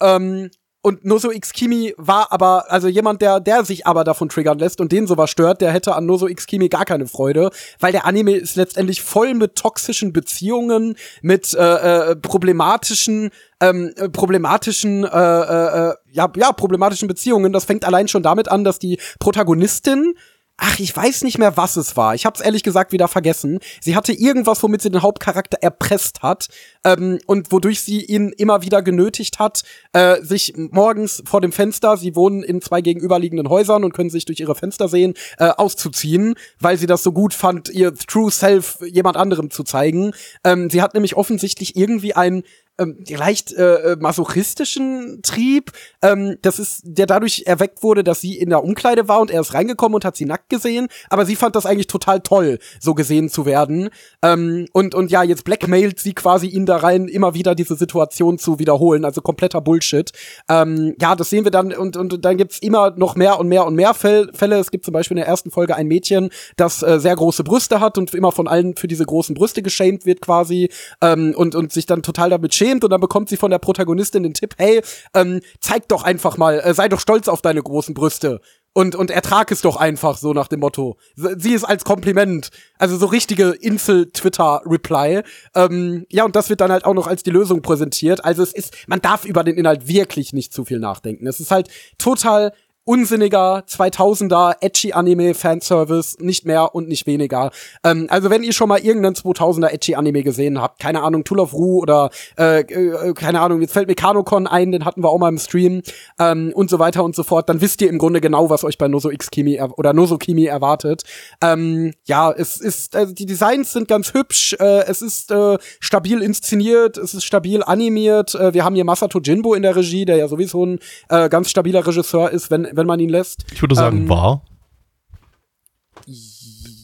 Ähm, 0.00 0.50
und 0.84 1.02
Nozo 1.02 1.30
X 1.30 1.54
Kimi 1.54 1.94
war 1.96 2.30
aber, 2.30 2.70
also 2.70 2.88
jemand, 2.88 3.22
der, 3.22 3.40
der 3.40 3.64
sich 3.64 3.86
aber 3.86 4.04
davon 4.04 4.28
triggern 4.28 4.58
lässt 4.58 4.82
und 4.82 4.92
den 4.92 5.06
sowas 5.06 5.30
stört, 5.30 5.62
der 5.62 5.72
hätte 5.72 5.94
an 5.94 6.04
Nozo 6.04 6.28
X 6.28 6.46
Kimi 6.46 6.68
gar 6.68 6.84
keine 6.84 7.06
Freude, 7.06 7.48
weil 7.80 7.90
der 7.90 8.04
Anime 8.04 8.32
ist 8.32 8.56
letztendlich 8.56 9.00
voll 9.00 9.32
mit 9.32 9.56
toxischen 9.56 10.12
Beziehungen, 10.12 10.96
mit 11.22 11.54
äh, 11.54 12.10
äh, 12.10 12.16
problematischen, 12.16 13.30
ähm, 13.60 13.94
problematischen, 14.12 15.04
äh, 15.04 15.08
äh, 15.08 15.88
äh, 15.88 15.94
ja, 16.12 16.30
ja, 16.36 16.52
problematischen 16.52 17.08
Beziehungen. 17.08 17.54
Das 17.54 17.64
fängt 17.64 17.86
allein 17.86 18.06
schon 18.06 18.22
damit 18.22 18.50
an, 18.50 18.62
dass 18.62 18.78
die 18.78 18.98
Protagonistin 19.20 20.12
Ach, 20.56 20.78
ich 20.78 20.96
weiß 20.96 21.24
nicht 21.24 21.38
mehr, 21.38 21.56
was 21.56 21.76
es 21.76 21.96
war. 21.96 22.14
Ich 22.14 22.26
hab's 22.26 22.40
ehrlich 22.40 22.62
gesagt 22.62 22.92
wieder 22.92 23.08
vergessen. 23.08 23.58
Sie 23.80 23.96
hatte 23.96 24.12
irgendwas, 24.12 24.62
womit 24.62 24.82
sie 24.82 24.90
den 24.90 25.02
Hauptcharakter 25.02 25.58
erpresst 25.60 26.22
hat 26.22 26.46
ähm, 26.84 27.18
und 27.26 27.50
wodurch 27.50 27.80
sie 27.80 28.04
ihn 28.04 28.28
immer 28.28 28.62
wieder 28.62 28.80
genötigt 28.80 29.40
hat, 29.40 29.64
äh, 29.92 30.22
sich 30.22 30.54
morgens 30.56 31.24
vor 31.26 31.40
dem 31.40 31.50
Fenster, 31.50 31.96
sie 31.96 32.14
wohnen 32.14 32.44
in 32.44 32.60
zwei 32.60 32.82
gegenüberliegenden 32.82 33.48
Häusern 33.48 33.82
und 33.82 33.94
können 33.94 34.10
sich 34.10 34.26
durch 34.26 34.38
ihre 34.38 34.54
Fenster 34.54 34.86
sehen, 34.86 35.14
äh, 35.38 35.48
auszuziehen, 35.48 36.34
weil 36.60 36.78
sie 36.78 36.86
das 36.86 37.02
so 37.02 37.10
gut 37.10 37.34
fand, 37.34 37.68
ihr 37.68 37.92
True 37.92 38.30
Self 38.30 38.78
jemand 38.86 39.16
anderem 39.16 39.50
zu 39.50 39.64
zeigen. 39.64 40.12
Ähm, 40.44 40.70
sie 40.70 40.82
hat 40.82 40.94
nämlich 40.94 41.16
offensichtlich 41.16 41.74
irgendwie 41.74 42.14
ein 42.14 42.44
ähm, 42.78 42.98
leicht 43.08 43.52
äh, 43.52 43.96
masochistischen 44.00 45.20
Trieb, 45.22 45.70
ähm, 46.02 46.38
das 46.42 46.58
ist, 46.58 46.82
der 46.84 47.06
dadurch 47.06 47.44
erweckt 47.46 47.82
wurde, 47.82 48.02
dass 48.02 48.20
sie 48.20 48.36
in 48.36 48.50
der 48.50 48.64
Umkleide 48.64 49.06
war 49.06 49.20
und 49.20 49.30
er 49.30 49.40
ist 49.40 49.54
reingekommen 49.54 49.94
und 49.94 50.04
hat 50.04 50.16
sie 50.16 50.24
nackt 50.24 50.48
gesehen, 50.48 50.88
aber 51.08 51.24
sie 51.24 51.36
fand 51.36 51.54
das 51.54 51.66
eigentlich 51.66 51.86
total 51.86 52.20
toll, 52.20 52.58
so 52.80 52.94
gesehen 52.94 53.28
zu 53.28 53.46
werden. 53.46 53.90
Ähm, 54.22 54.66
und, 54.72 54.94
und 54.94 55.10
ja, 55.10 55.22
jetzt 55.22 55.44
blackmailt 55.44 56.00
sie 56.00 56.14
quasi 56.14 56.48
ihn 56.48 56.66
da 56.66 56.78
rein, 56.78 57.06
immer 57.06 57.34
wieder 57.34 57.54
diese 57.54 57.76
Situation 57.76 58.38
zu 58.38 58.58
wiederholen, 58.58 59.04
also 59.04 59.20
kompletter 59.20 59.60
Bullshit. 59.60 60.10
Ähm, 60.48 60.96
ja, 61.00 61.14
das 61.14 61.30
sehen 61.30 61.44
wir 61.44 61.52
dann 61.52 61.72
und, 61.72 61.96
und 61.96 62.24
dann 62.24 62.36
gibt's 62.36 62.58
immer 62.58 62.90
noch 62.96 63.14
mehr 63.14 63.38
und 63.38 63.48
mehr 63.48 63.66
und 63.66 63.76
mehr 63.76 63.94
Fälle. 63.94 64.58
Es 64.58 64.72
gibt 64.72 64.84
zum 64.84 64.92
Beispiel 64.92 65.16
in 65.16 65.20
der 65.22 65.28
ersten 65.28 65.52
Folge 65.52 65.76
ein 65.76 65.86
Mädchen, 65.86 66.30
das 66.56 66.82
äh, 66.82 66.98
sehr 66.98 67.14
große 67.14 67.44
Brüste 67.44 67.78
hat 67.78 67.98
und 67.98 68.12
immer 68.14 68.32
von 68.32 68.48
allen 68.48 68.76
für 68.76 68.88
diese 68.88 69.04
großen 69.04 69.34
Brüste 69.34 69.62
geschämt 69.62 70.06
wird 70.06 70.20
quasi 70.20 70.70
ähm, 71.00 71.34
und, 71.36 71.54
und 71.54 71.72
sich 71.72 71.86
dann 71.86 72.02
total 72.02 72.30
damit 72.30 72.52
schämt 72.54 72.63
schämt 72.64 72.84
und 72.84 72.90
dann 72.90 73.00
bekommt 73.00 73.28
sie 73.28 73.36
von 73.36 73.50
der 73.50 73.58
Protagonistin 73.58 74.22
den 74.22 74.34
Tipp, 74.34 74.54
hey, 74.58 74.82
ähm, 75.14 75.40
zeig 75.60 75.88
doch 75.88 76.02
einfach 76.02 76.36
mal, 76.36 76.60
äh, 76.60 76.74
sei 76.74 76.88
doch 76.88 77.00
stolz 77.00 77.28
auf 77.28 77.42
deine 77.42 77.62
großen 77.62 77.94
Brüste. 77.94 78.40
Und, 78.76 78.96
und 78.96 79.12
ertrag 79.12 79.52
es 79.52 79.60
doch 79.60 79.76
einfach 79.76 80.16
so 80.18 80.32
nach 80.32 80.48
dem 80.48 80.58
Motto. 80.58 80.96
Sie 81.14 81.52
ist 81.52 81.62
als 81.62 81.84
Kompliment. 81.84 82.50
Also 82.76 82.96
so 82.96 83.06
richtige 83.06 83.50
Insel-Twitter-Reply. 83.50 85.22
Ähm, 85.54 86.06
ja, 86.10 86.24
und 86.24 86.34
das 86.34 86.50
wird 86.50 86.60
dann 86.60 86.72
halt 86.72 86.84
auch 86.84 86.94
noch 86.94 87.06
als 87.06 87.22
die 87.22 87.30
Lösung 87.30 87.62
präsentiert. 87.62 88.24
Also 88.24 88.42
es 88.42 88.52
ist, 88.52 88.74
man 88.88 89.00
darf 89.00 89.24
über 89.26 89.44
den 89.44 89.56
Inhalt 89.56 89.86
wirklich 89.86 90.32
nicht 90.32 90.52
zu 90.52 90.64
viel 90.64 90.80
nachdenken. 90.80 91.28
Es 91.28 91.38
ist 91.38 91.52
halt 91.52 91.68
total 91.98 92.52
unsinniger 92.84 93.64
2000er 93.66 94.56
edgy 94.60 94.92
Anime 94.92 95.34
Fanservice, 95.34 96.16
nicht 96.20 96.44
mehr 96.44 96.74
und 96.74 96.88
nicht 96.88 97.06
weniger. 97.06 97.50
Ähm, 97.82 98.06
also 98.10 98.30
wenn 98.30 98.42
ihr 98.42 98.52
schon 98.52 98.68
mal 98.68 98.78
irgendeinen 98.78 99.14
2000er 99.14 99.72
edgy 99.72 99.94
Anime 99.94 100.22
gesehen 100.22 100.60
habt, 100.60 100.80
keine 100.80 101.02
Ahnung, 101.02 101.24
Tool 101.24 101.40
of 101.40 101.54
Ru 101.54 101.80
oder 101.80 102.10
äh, 102.38 102.60
äh, 102.60 103.14
keine 103.14 103.40
Ahnung, 103.40 103.60
jetzt 103.62 103.72
fällt 103.72 103.88
mir 103.88 103.94
Kanokon 103.94 104.46
ein, 104.46 104.72
den 104.72 104.84
hatten 104.84 105.02
wir 105.02 105.08
auch 105.08 105.18
mal 105.18 105.30
im 105.30 105.38
Stream 105.38 105.82
ähm, 106.18 106.52
und 106.54 106.68
so 106.68 106.78
weiter 106.78 107.04
und 107.04 107.16
so 107.16 107.22
fort, 107.22 107.48
dann 107.48 107.60
wisst 107.60 107.80
ihr 107.80 107.88
im 107.88 107.98
Grunde 107.98 108.20
genau, 108.20 108.50
was 108.50 108.64
euch 108.64 108.76
bei 108.76 108.88
Nozo 108.88 109.10
X 109.10 109.30
Kimi 109.30 109.60
oder 109.60 109.92
Nozo 109.92 110.18
Kimi 110.18 110.44
erwartet. 110.44 111.04
Ähm, 111.42 111.94
ja, 112.04 112.30
es 112.32 112.58
ist 112.58 112.96
also 112.96 113.14
die 113.14 113.26
Designs 113.26 113.72
sind 113.72 113.88
ganz 113.88 114.12
hübsch, 114.12 114.54
äh, 114.60 114.84
es 114.86 115.00
ist 115.00 115.30
äh, 115.30 115.56
stabil 115.80 116.22
inszeniert, 116.22 116.98
es 116.98 117.14
ist 117.14 117.24
stabil 117.24 117.62
animiert. 117.62 118.34
Äh, 118.34 118.52
wir 118.52 118.64
haben 118.64 118.74
hier 118.74 118.84
Masato 118.84 119.20
Jinbo 119.20 119.54
in 119.54 119.62
der 119.62 119.74
Regie, 119.74 120.04
der 120.04 120.16
ja 120.16 120.28
sowieso 120.28 120.66
ein 120.66 120.78
äh, 121.08 121.28
ganz 121.28 121.50
stabiler 121.50 121.86
Regisseur 121.86 122.30
ist, 122.30 122.50
wenn 122.50 122.73
wenn 122.76 122.86
man 122.86 123.00
ihn 123.00 123.08
lässt. 123.08 123.44
Ich 123.52 123.62
würde 123.62 123.74
sagen, 123.74 124.02
ähm, 124.02 124.08
war. 124.08 124.42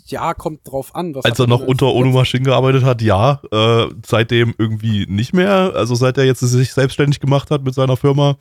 Ja, 0.06 0.34
kommt 0.34 0.60
drauf 0.64 0.94
an. 0.94 1.14
Als 1.22 1.38
er 1.38 1.46
noch 1.46 1.60
unter 1.60 1.86
Ono 1.86 2.10
Machine 2.10 2.42
gearbeitet 2.42 2.82
hat, 2.84 3.00
ja. 3.00 3.40
Äh, 3.52 3.86
seitdem 4.04 4.54
irgendwie 4.58 5.06
nicht 5.08 5.32
mehr. 5.32 5.72
Also 5.74 5.94
seit 5.94 6.18
er 6.18 6.24
jetzt 6.24 6.40
sich 6.40 6.72
selbstständig 6.72 7.20
gemacht 7.20 7.50
hat 7.50 7.62
mit 7.62 7.74
seiner 7.74 7.96
Firma, 7.96 8.36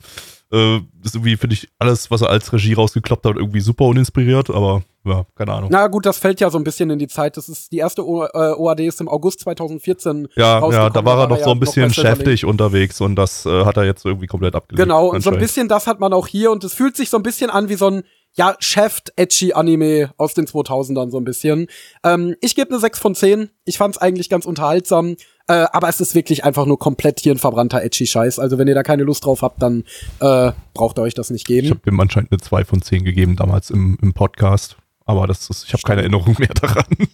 äh, 0.52 0.76
ist 1.04 1.14
irgendwie, 1.14 1.36
finde 1.36 1.54
ich, 1.54 1.68
alles, 1.78 2.10
was 2.10 2.22
er 2.22 2.30
als 2.30 2.52
Regie 2.52 2.72
rausgekloppt 2.72 3.24
hat, 3.24 3.36
irgendwie 3.36 3.60
super 3.60 3.84
uninspiriert, 3.84 4.50
aber 4.50 4.82
ja, 5.04 5.24
keine 5.34 5.52
Ahnung. 5.54 5.70
Na 5.72 5.86
gut, 5.86 6.04
das 6.04 6.18
fällt 6.18 6.40
ja 6.40 6.50
so 6.50 6.58
ein 6.58 6.64
bisschen 6.64 6.90
in 6.90 6.98
die 6.98 7.08
Zeit. 7.08 7.36
Das 7.36 7.48
ist 7.48 7.72
die 7.72 7.78
erste 7.78 8.06
o 8.06 8.24
äh, 8.24 8.52
OAD 8.52 8.80
ist 8.80 9.00
im 9.00 9.08
August 9.08 9.40
2014. 9.40 10.28
Ja, 10.36 10.68
ja, 10.70 10.90
da 10.90 11.04
war 11.04 11.20
er 11.20 11.28
noch 11.28 11.42
so 11.42 11.50
ein 11.50 11.60
bisschen 11.60 11.92
cheftig 11.92 12.44
unterwegs 12.44 13.00
und 13.00 13.16
das 13.16 13.46
äh, 13.46 13.64
hat 13.64 13.78
er 13.78 13.84
jetzt 13.84 14.04
irgendwie 14.04 14.26
komplett 14.26 14.54
abgelegt. 14.54 14.82
Genau, 14.82 15.08
und 15.08 15.22
so 15.22 15.30
ein 15.30 15.38
bisschen 15.38 15.68
das 15.68 15.86
hat 15.86 16.00
man 16.00 16.12
auch 16.12 16.26
hier 16.26 16.50
und 16.50 16.64
es 16.64 16.74
fühlt 16.74 16.96
sich 16.96 17.08
so 17.08 17.16
ein 17.16 17.22
bisschen 17.22 17.48
an 17.48 17.68
wie 17.68 17.76
so 17.76 17.88
ein 17.88 18.02
ja, 18.34 18.54
chef 18.60 19.00
edgy 19.16 19.52
Anime 19.54 20.12
aus 20.16 20.34
den 20.34 20.46
2000ern 20.46 21.10
so 21.10 21.18
ein 21.18 21.24
bisschen. 21.24 21.66
Ähm, 22.04 22.36
ich 22.40 22.54
gebe 22.54 22.70
eine 22.70 22.78
6 22.78 22.98
von 22.98 23.14
10. 23.14 23.50
Ich 23.64 23.78
fand's 23.78 23.98
eigentlich 23.98 24.28
ganz 24.28 24.44
unterhaltsam. 24.46 25.16
Äh, 25.50 25.66
aber 25.72 25.88
es 25.88 26.00
ist 26.00 26.14
wirklich 26.14 26.44
einfach 26.44 26.64
nur 26.64 26.78
komplett 26.78 27.18
hier 27.18 27.34
ein 27.34 27.38
verbrannter 27.38 27.82
edgy 27.82 28.06
Scheiß. 28.06 28.38
Also 28.38 28.56
wenn 28.56 28.68
ihr 28.68 28.74
da 28.76 28.84
keine 28.84 29.02
Lust 29.02 29.24
drauf 29.24 29.42
habt, 29.42 29.60
dann 29.60 29.82
äh, 30.20 30.52
braucht 30.74 30.96
ihr 30.96 31.02
euch 31.02 31.14
das 31.14 31.30
nicht 31.30 31.44
geben. 31.44 31.66
Ich 31.66 31.70
habe 31.72 31.90
ihm 31.90 31.98
anscheinend 31.98 32.30
eine 32.30 32.38
2 32.38 32.64
von 32.64 32.80
10 32.80 33.04
gegeben 33.04 33.34
damals 33.34 33.70
im, 33.70 33.98
im 34.00 34.12
Podcast. 34.12 34.76
Aber 35.06 35.26
das 35.26 35.50
ist, 35.50 35.64
ich 35.66 35.72
habe 35.72 35.82
keine 35.82 36.02
Erinnerung 36.02 36.36
mehr 36.38 36.54
daran. 36.54 36.84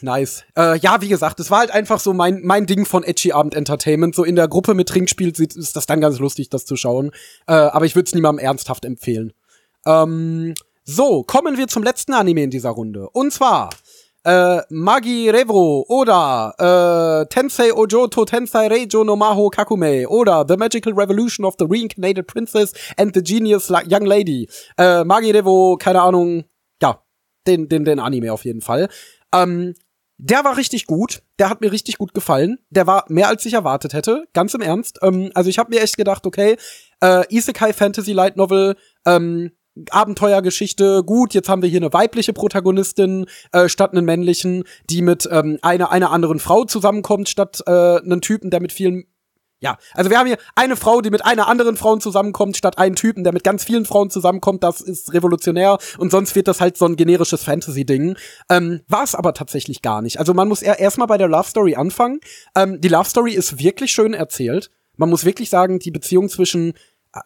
Nice. 0.00 0.44
Äh, 0.56 0.78
ja, 0.78 1.02
wie 1.02 1.08
gesagt, 1.08 1.38
es 1.38 1.50
war 1.50 1.58
halt 1.58 1.70
einfach 1.72 2.00
so 2.00 2.14
mein, 2.14 2.40
mein 2.42 2.64
Ding 2.64 2.86
von 2.86 3.04
Edgy 3.04 3.32
Abend 3.32 3.54
Entertainment. 3.54 4.14
So 4.14 4.24
in 4.24 4.34
der 4.34 4.48
Gruppe 4.48 4.72
mit 4.72 4.88
Trinkspiel 4.88 5.30
ist 5.30 5.76
das 5.76 5.84
dann 5.84 6.00
ganz 6.00 6.18
lustig, 6.18 6.48
das 6.48 6.64
zu 6.64 6.74
schauen. 6.74 7.10
Äh, 7.46 7.52
aber 7.52 7.84
ich 7.84 7.94
würde 7.94 8.06
es 8.06 8.14
niemandem 8.14 8.42
ernsthaft 8.42 8.86
empfehlen. 8.86 9.34
Ähm, 9.84 10.54
so, 10.84 11.22
kommen 11.22 11.58
wir 11.58 11.68
zum 11.68 11.82
letzten 11.82 12.14
Anime 12.14 12.42
in 12.44 12.50
dieser 12.50 12.70
Runde. 12.70 13.10
Und 13.10 13.30
zwar 13.32 13.68
äh, 14.24 14.60
Magi 14.70 15.30
Revro 15.30 15.84
oder 15.88 16.54
äh, 16.58 17.26
Tensei 17.28 17.72
Ojoto 17.72 18.24
Tensei 18.24 18.68
Reijo 18.68 19.04
no 19.04 19.16
Maho 19.16 19.50
Kakume 19.50 20.08
oder 20.08 20.44
The 20.48 20.56
Magical 20.56 20.92
Revolution 20.94 21.44
of 21.44 21.54
the 21.58 21.66
Reincarnated 21.68 22.26
Princess 22.26 22.72
and 22.96 23.14
the 23.14 23.22
Genius 23.22 23.70
Young 23.70 24.06
Lady. 24.06 24.48
Äh, 24.78 25.04
Magi 25.04 25.30
Revo, 25.30 25.76
keine 25.78 26.02
Ahnung, 26.02 26.44
ja, 26.80 27.02
den, 27.46 27.68
den, 27.68 27.84
den 27.84 27.98
Anime 27.98 28.32
auf 28.32 28.44
jeden 28.44 28.60
Fall. 28.60 28.88
Ähm, 29.34 29.74
der 30.18 30.44
war 30.44 30.56
richtig 30.56 30.86
gut. 30.86 31.22
Der 31.40 31.50
hat 31.50 31.60
mir 31.60 31.72
richtig 31.72 31.98
gut 31.98 32.14
gefallen. 32.14 32.58
Der 32.70 32.86
war 32.86 33.04
mehr 33.08 33.26
als 33.26 33.44
ich 33.44 33.54
erwartet 33.54 33.92
hätte. 33.92 34.28
Ganz 34.34 34.54
im 34.54 34.60
Ernst. 34.60 35.00
Ähm, 35.02 35.32
also 35.34 35.50
ich 35.50 35.58
habe 35.58 35.74
mir 35.74 35.80
echt 35.80 35.96
gedacht, 35.96 36.26
okay, 36.26 36.56
äh, 37.02 37.24
Isekai 37.34 37.72
Fantasy 37.72 38.12
Light 38.12 38.36
Novel, 38.36 38.76
ähm, 39.04 39.50
Abenteuergeschichte, 39.90 41.02
gut, 41.04 41.34
jetzt 41.34 41.48
haben 41.48 41.62
wir 41.62 41.68
hier 41.68 41.80
eine 41.80 41.92
weibliche 41.92 42.32
Protagonistin 42.32 43.26
äh, 43.52 43.68
statt 43.68 43.92
einen 43.92 44.04
männlichen, 44.04 44.64
die 44.90 45.02
mit 45.02 45.28
ähm, 45.30 45.58
einer, 45.62 45.90
einer 45.90 46.10
anderen 46.10 46.38
Frau 46.38 46.64
zusammenkommt, 46.64 47.28
statt 47.28 47.62
äh, 47.66 47.70
einen 47.70 48.20
Typen, 48.20 48.50
der 48.50 48.60
mit 48.60 48.72
vielen 48.72 49.04
ja, 49.62 49.78
also 49.94 50.10
wir 50.10 50.18
haben 50.18 50.26
hier 50.26 50.38
eine 50.56 50.74
Frau, 50.74 51.00
die 51.02 51.10
mit 51.10 51.24
einer 51.24 51.46
anderen 51.46 51.76
Frau 51.76 51.96
zusammenkommt, 51.96 52.56
statt 52.56 52.78
einen 52.78 52.96
Typen, 52.96 53.22
der 53.22 53.32
mit 53.32 53.44
ganz 53.44 53.62
vielen 53.62 53.84
Frauen 53.84 54.10
zusammenkommt. 54.10 54.64
Das 54.64 54.80
ist 54.80 55.14
revolutionär 55.14 55.78
und 55.98 56.10
sonst 56.10 56.34
wird 56.34 56.48
das 56.48 56.60
halt 56.60 56.76
so 56.76 56.84
ein 56.84 56.96
generisches 56.96 57.44
Fantasy-Ding. 57.44 58.16
Ähm, 58.50 58.80
War 58.88 59.04
es 59.04 59.14
aber 59.14 59.34
tatsächlich 59.34 59.80
gar 59.80 60.02
nicht. 60.02 60.18
Also 60.18 60.34
man 60.34 60.48
muss 60.48 60.62
erstmal 60.62 61.06
bei 61.06 61.16
der 61.16 61.28
Love 61.28 61.48
Story 61.48 61.76
anfangen. 61.76 62.18
Ähm, 62.56 62.80
die 62.80 62.88
Love 62.88 63.08
Story 63.08 63.34
ist 63.34 63.60
wirklich 63.60 63.92
schön 63.92 64.14
erzählt. 64.14 64.68
Man 64.96 65.08
muss 65.08 65.24
wirklich 65.24 65.48
sagen, 65.48 65.78
die 65.78 65.92
Beziehung 65.92 66.28
zwischen 66.28 66.74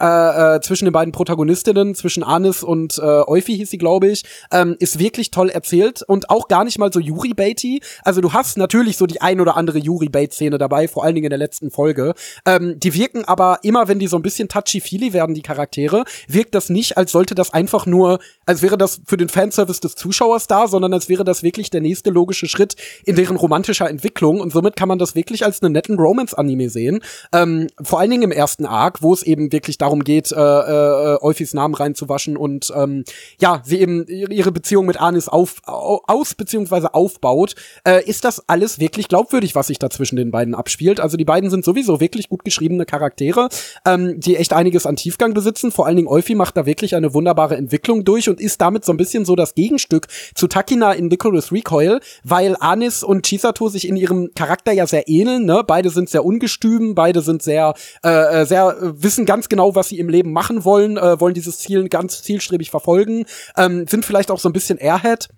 äh, 0.00 0.56
äh, 0.56 0.60
zwischen 0.60 0.86
den 0.86 0.92
beiden 0.92 1.12
Protagonistinnen, 1.12 1.94
zwischen 1.94 2.24
Anis 2.24 2.62
und 2.62 2.98
äh, 2.98 3.02
Euphi 3.02 3.56
hieß 3.56 3.70
sie, 3.70 3.78
glaube 3.78 4.08
ich, 4.08 4.24
ähm, 4.50 4.76
ist 4.80 4.98
wirklich 4.98 5.30
toll 5.30 5.48
erzählt 5.48 6.02
und 6.02 6.28
auch 6.28 6.48
gar 6.48 6.64
nicht 6.64 6.78
mal 6.78 6.92
so 6.92 6.98
Yuri-Baity. 6.98 7.80
Also 8.02 8.20
du 8.20 8.32
hast 8.32 8.58
natürlich 8.58 8.96
so 8.96 9.06
die 9.06 9.20
ein 9.20 9.40
oder 9.40 9.56
andere 9.56 9.78
Yuri-Bait-Szene 9.78 10.58
dabei, 10.58 10.88
vor 10.88 11.04
allen 11.04 11.14
Dingen 11.14 11.26
in 11.26 11.30
der 11.30 11.38
letzten 11.38 11.70
Folge. 11.70 12.14
Ähm, 12.44 12.80
die 12.80 12.94
wirken 12.94 13.24
aber 13.24 13.60
immer, 13.62 13.86
wenn 13.86 13.98
die 13.98 14.08
so 14.08 14.16
ein 14.16 14.22
bisschen 14.22 14.48
touchy-feely 14.48 15.12
werden, 15.12 15.34
die 15.34 15.42
Charaktere, 15.42 16.04
wirkt 16.26 16.54
das 16.54 16.68
nicht, 16.68 16.96
als 16.96 17.12
sollte 17.12 17.36
das 17.36 17.52
einfach 17.52 17.86
nur, 17.86 18.18
als 18.44 18.62
wäre 18.62 18.76
das 18.76 19.00
für 19.06 19.16
den 19.16 19.28
Fanservice 19.28 19.80
des 19.80 19.94
Zuschauers 19.94 20.48
da, 20.48 20.66
sondern 20.66 20.92
als 20.92 21.08
wäre 21.08 21.22
das 21.22 21.42
wirklich 21.42 21.70
der 21.70 21.80
nächste 21.80 22.10
logische 22.10 22.48
Schritt 22.48 22.74
in 23.04 23.16
deren 23.16 23.36
romantischer 23.36 23.88
Entwicklung 23.88 24.40
und 24.40 24.52
somit 24.52 24.74
kann 24.76 24.88
man 24.88 24.98
das 24.98 25.14
wirklich 25.14 25.44
als 25.44 25.62
einen 25.62 25.72
netten 25.72 25.96
Romance-Anime 25.96 26.70
sehen. 26.70 27.00
Ähm, 27.32 27.68
vor 27.82 28.00
allen 28.00 28.10
Dingen 28.10 28.24
im 28.24 28.32
ersten 28.32 28.66
Arc, 28.66 29.02
wo 29.02 29.12
es 29.12 29.22
eben 29.22 29.52
wirklich 29.52 29.75
wirklich 29.76 29.78
darum 29.78 30.04
geht, 30.04 30.32
äh, 30.32 30.36
äh, 30.36 31.18
Euphys 31.22 31.54
Namen 31.54 31.74
reinzuwaschen 31.74 32.36
und 32.36 32.72
ähm, 32.74 33.04
ja, 33.40 33.62
sie 33.64 33.80
eben 33.80 34.06
ihre 34.06 34.52
Beziehung 34.52 34.86
mit 34.86 35.00
Anis 35.00 35.28
auf, 35.28 35.56
aus 35.64 36.34
beziehungsweise 36.34 36.94
aufbaut, 36.94 37.54
äh, 37.84 38.04
ist 38.04 38.24
das 38.24 38.48
alles 38.48 38.78
wirklich 38.78 39.08
glaubwürdig, 39.08 39.54
was 39.54 39.68
sich 39.68 39.78
da 39.78 39.90
zwischen 39.90 40.16
den 40.16 40.30
beiden 40.30 40.54
abspielt. 40.54 41.00
Also 41.00 41.16
die 41.16 41.24
beiden 41.24 41.50
sind 41.50 41.64
sowieso 41.64 42.00
wirklich 42.00 42.28
gut 42.28 42.44
geschriebene 42.44 42.86
Charaktere, 42.86 43.48
ähm, 43.84 44.18
die 44.20 44.36
echt 44.36 44.52
einiges 44.52 44.86
an 44.86 44.96
Tiefgang 44.96 45.34
besitzen. 45.34 45.70
Vor 45.70 45.86
allen 45.86 45.96
Dingen 45.96 46.08
Euphi 46.08 46.34
macht 46.34 46.56
da 46.56 46.66
wirklich 46.66 46.94
eine 46.94 47.14
wunderbare 47.14 47.56
Entwicklung 47.56 48.04
durch 48.04 48.28
und 48.28 48.40
ist 48.40 48.60
damit 48.60 48.84
so 48.84 48.92
ein 48.92 48.96
bisschen 48.96 49.24
so 49.24 49.36
das 49.36 49.54
Gegenstück 49.54 50.06
zu 50.34 50.46
Takina 50.46 50.92
in 50.92 51.08
Nicholas 51.08 51.52
Recoil, 51.52 52.00
weil 52.24 52.56
Anis 52.60 53.02
und 53.02 53.26
Chisato 53.26 53.68
sich 53.68 53.88
in 53.88 53.96
ihrem 53.96 54.30
Charakter 54.34 54.72
ja 54.72 54.86
sehr 54.86 55.08
ähneln. 55.08 55.44
Ne? 55.44 55.62
Beide 55.66 55.90
sind 55.90 56.08
sehr 56.08 56.24
ungestüm, 56.24 56.94
beide 56.94 57.20
sind 57.20 57.42
sehr, 57.42 57.74
äh, 58.04 58.42
äh 58.42 58.46
sehr 58.46 58.76
äh, 58.80 59.02
wissen 59.02 59.26
ganz 59.26 59.48
genau, 59.48 59.65
genau, 59.66 59.74
was 59.74 59.88
sie 59.88 59.98
im 59.98 60.08
Leben 60.08 60.32
machen 60.32 60.64
wollen, 60.64 60.96
äh, 60.96 61.20
wollen 61.20 61.34
dieses 61.34 61.58
Ziel 61.58 61.88
ganz 61.88 62.22
zielstrebig 62.22 62.70
verfolgen, 62.70 63.26
ähm, 63.56 63.86
sind 63.86 64.04
vielleicht 64.04 64.30
auch 64.30 64.38
so 64.38 64.48
ein 64.48 64.52
bisschen 64.52 64.78
Airhead. 64.78 65.28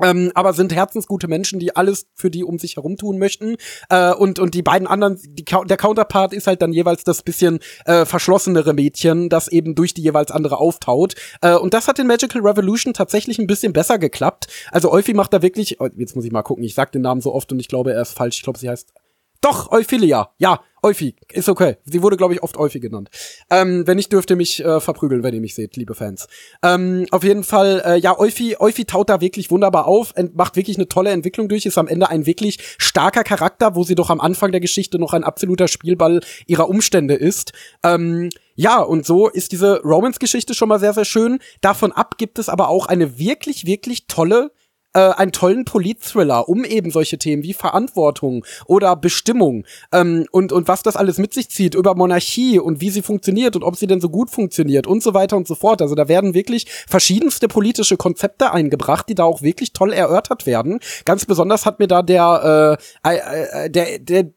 Ähm, 0.00 0.30
aber 0.34 0.52
sind 0.52 0.72
herzensgute 0.72 1.26
Menschen, 1.26 1.58
die 1.58 1.74
alles 1.74 2.06
für 2.14 2.30
die 2.30 2.44
um 2.44 2.60
sich 2.60 2.76
herum 2.76 2.96
tun 2.96 3.18
möchten. 3.18 3.56
Äh, 3.88 4.12
und, 4.12 4.38
und 4.38 4.54
die 4.54 4.62
beiden 4.62 4.86
anderen, 4.86 5.18
die, 5.24 5.44
der 5.44 5.76
Counterpart 5.76 6.32
ist 6.32 6.46
halt 6.46 6.62
dann 6.62 6.72
jeweils 6.72 7.02
das 7.02 7.24
bisschen 7.24 7.58
äh, 7.84 8.04
verschlossenere 8.04 8.74
Mädchen, 8.74 9.28
das 9.28 9.48
eben 9.48 9.74
durch 9.74 9.94
die 9.94 10.02
jeweils 10.02 10.30
andere 10.30 10.58
auftaut. 10.58 11.16
Äh, 11.40 11.56
und 11.56 11.74
das 11.74 11.88
hat 11.88 11.98
in 11.98 12.06
Magical 12.06 12.42
Revolution 12.42 12.94
tatsächlich 12.94 13.40
ein 13.40 13.48
bisschen 13.48 13.72
besser 13.72 13.98
geklappt. 13.98 14.46
Also 14.70 14.92
Euphi 14.92 15.14
macht 15.14 15.32
da 15.32 15.42
wirklich, 15.42 15.80
oh, 15.80 15.88
jetzt 15.96 16.14
muss 16.14 16.24
ich 16.24 16.30
mal 16.30 16.42
gucken, 16.42 16.62
ich 16.62 16.76
sag 16.76 16.92
den 16.92 17.02
Namen 17.02 17.20
so 17.20 17.34
oft 17.34 17.50
und 17.50 17.58
ich 17.58 17.66
glaube, 17.66 17.92
er 17.92 18.02
ist 18.02 18.12
falsch. 18.12 18.36
Ich 18.36 18.44
glaube, 18.44 18.60
sie 18.60 18.70
heißt 18.70 18.92
Doch, 19.40 19.70
Euphilia. 19.70 20.30
Ja, 20.38 20.60
Euphi. 20.82 21.14
Ist 21.32 21.48
okay. 21.48 21.76
Sie 21.84 22.02
wurde, 22.02 22.16
glaube 22.16 22.34
ich, 22.34 22.42
oft 22.42 22.56
Euphi 22.56 22.80
genannt. 22.80 23.08
Ähm, 23.50 23.86
wenn 23.86 23.96
nicht, 23.96 24.12
dürft 24.12 24.30
ihr 24.30 24.36
mich 24.36 24.64
äh, 24.64 24.80
verprügeln, 24.80 25.22
wenn 25.22 25.34
ihr 25.34 25.40
mich 25.40 25.54
seht, 25.54 25.76
liebe 25.76 25.94
Fans. 25.94 26.26
Ähm, 26.62 27.06
auf 27.10 27.22
jeden 27.22 27.44
Fall, 27.44 27.82
äh, 27.84 27.98
ja, 27.98 28.18
Euphi, 28.18 28.56
Euphi 28.58 28.84
taut 28.84 29.08
da 29.08 29.20
wirklich 29.20 29.50
wunderbar 29.50 29.86
auf, 29.86 30.14
macht 30.34 30.56
wirklich 30.56 30.76
eine 30.76 30.88
tolle 30.88 31.10
Entwicklung 31.10 31.48
durch, 31.48 31.66
ist 31.66 31.78
am 31.78 31.88
Ende 31.88 32.08
ein 32.08 32.26
wirklich 32.26 32.58
starker 32.78 33.22
Charakter, 33.22 33.74
wo 33.76 33.84
sie 33.84 33.94
doch 33.94 34.10
am 34.10 34.20
Anfang 34.20 34.50
der 34.50 34.60
Geschichte 34.60 34.98
noch 34.98 35.12
ein 35.12 35.24
absoluter 35.24 35.68
Spielball 35.68 36.20
ihrer 36.46 36.68
Umstände 36.68 37.14
ist. 37.14 37.52
Ähm, 37.84 38.30
ja, 38.56 38.80
und 38.80 39.06
so 39.06 39.28
ist 39.28 39.52
diese 39.52 39.82
Romance-Geschichte 39.82 40.54
schon 40.54 40.68
mal 40.68 40.80
sehr, 40.80 40.92
sehr 40.92 41.04
schön. 41.04 41.38
Davon 41.60 41.92
ab 41.92 42.18
gibt 42.18 42.40
es 42.40 42.48
aber 42.48 42.68
auch 42.68 42.86
eine 42.86 43.18
wirklich, 43.18 43.66
wirklich 43.66 44.08
tolle 44.08 44.50
äh, 44.94 45.00
einen 45.00 45.32
tollen 45.32 45.64
Polit-Thriller 45.64 46.48
um 46.48 46.64
eben 46.64 46.90
solche 46.90 47.18
Themen 47.18 47.42
wie 47.42 47.52
Verantwortung 47.52 48.44
oder 48.66 48.96
Bestimmung 48.96 49.64
ähm, 49.92 50.26
und, 50.32 50.52
und 50.52 50.68
was 50.68 50.82
das 50.82 50.96
alles 50.96 51.18
mit 51.18 51.34
sich 51.34 51.50
zieht 51.50 51.74
über 51.74 51.94
Monarchie 51.94 52.58
und 52.58 52.80
wie 52.80 52.90
sie 52.90 53.02
funktioniert 53.02 53.54
und 53.54 53.64
ob 53.64 53.76
sie 53.76 53.86
denn 53.86 54.00
so 54.00 54.08
gut 54.08 54.30
funktioniert 54.30 54.86
und 54.86 55.02
so 55.02 55.14
weiter 55.14 55.36
und 55.36 55.46
so 55.46 55.54
fort. 55.54 55.82
Also 55.82 55.94
da 55.94 56.08
werden 56.08 56.34
wirklich 56.34 56.66
verschiedenste 56.88 57.48
politische 57.48 57.96
Konzepte 57.96 58.52
eingebracht, 58.52 59.08
die 59.08 59.14
da 59.14 59.24
auch 59.24 59.42
wirklich 59.42 59.72
toll 59.72 59.92
erörtert 59.92 60.46
werden. 60.46 60.80
Ganz 61.04 61.26
besonders 61.26 61.66
hat 61.66 61.78
mir 61.78 61.86
da 61.86 62.02
der, 62.02 62.78
äh, 63.04 63.10
äh, 63.14 63.64
äh 63.66 63.70
der, 63.70 63.98
der, 63.98 64.30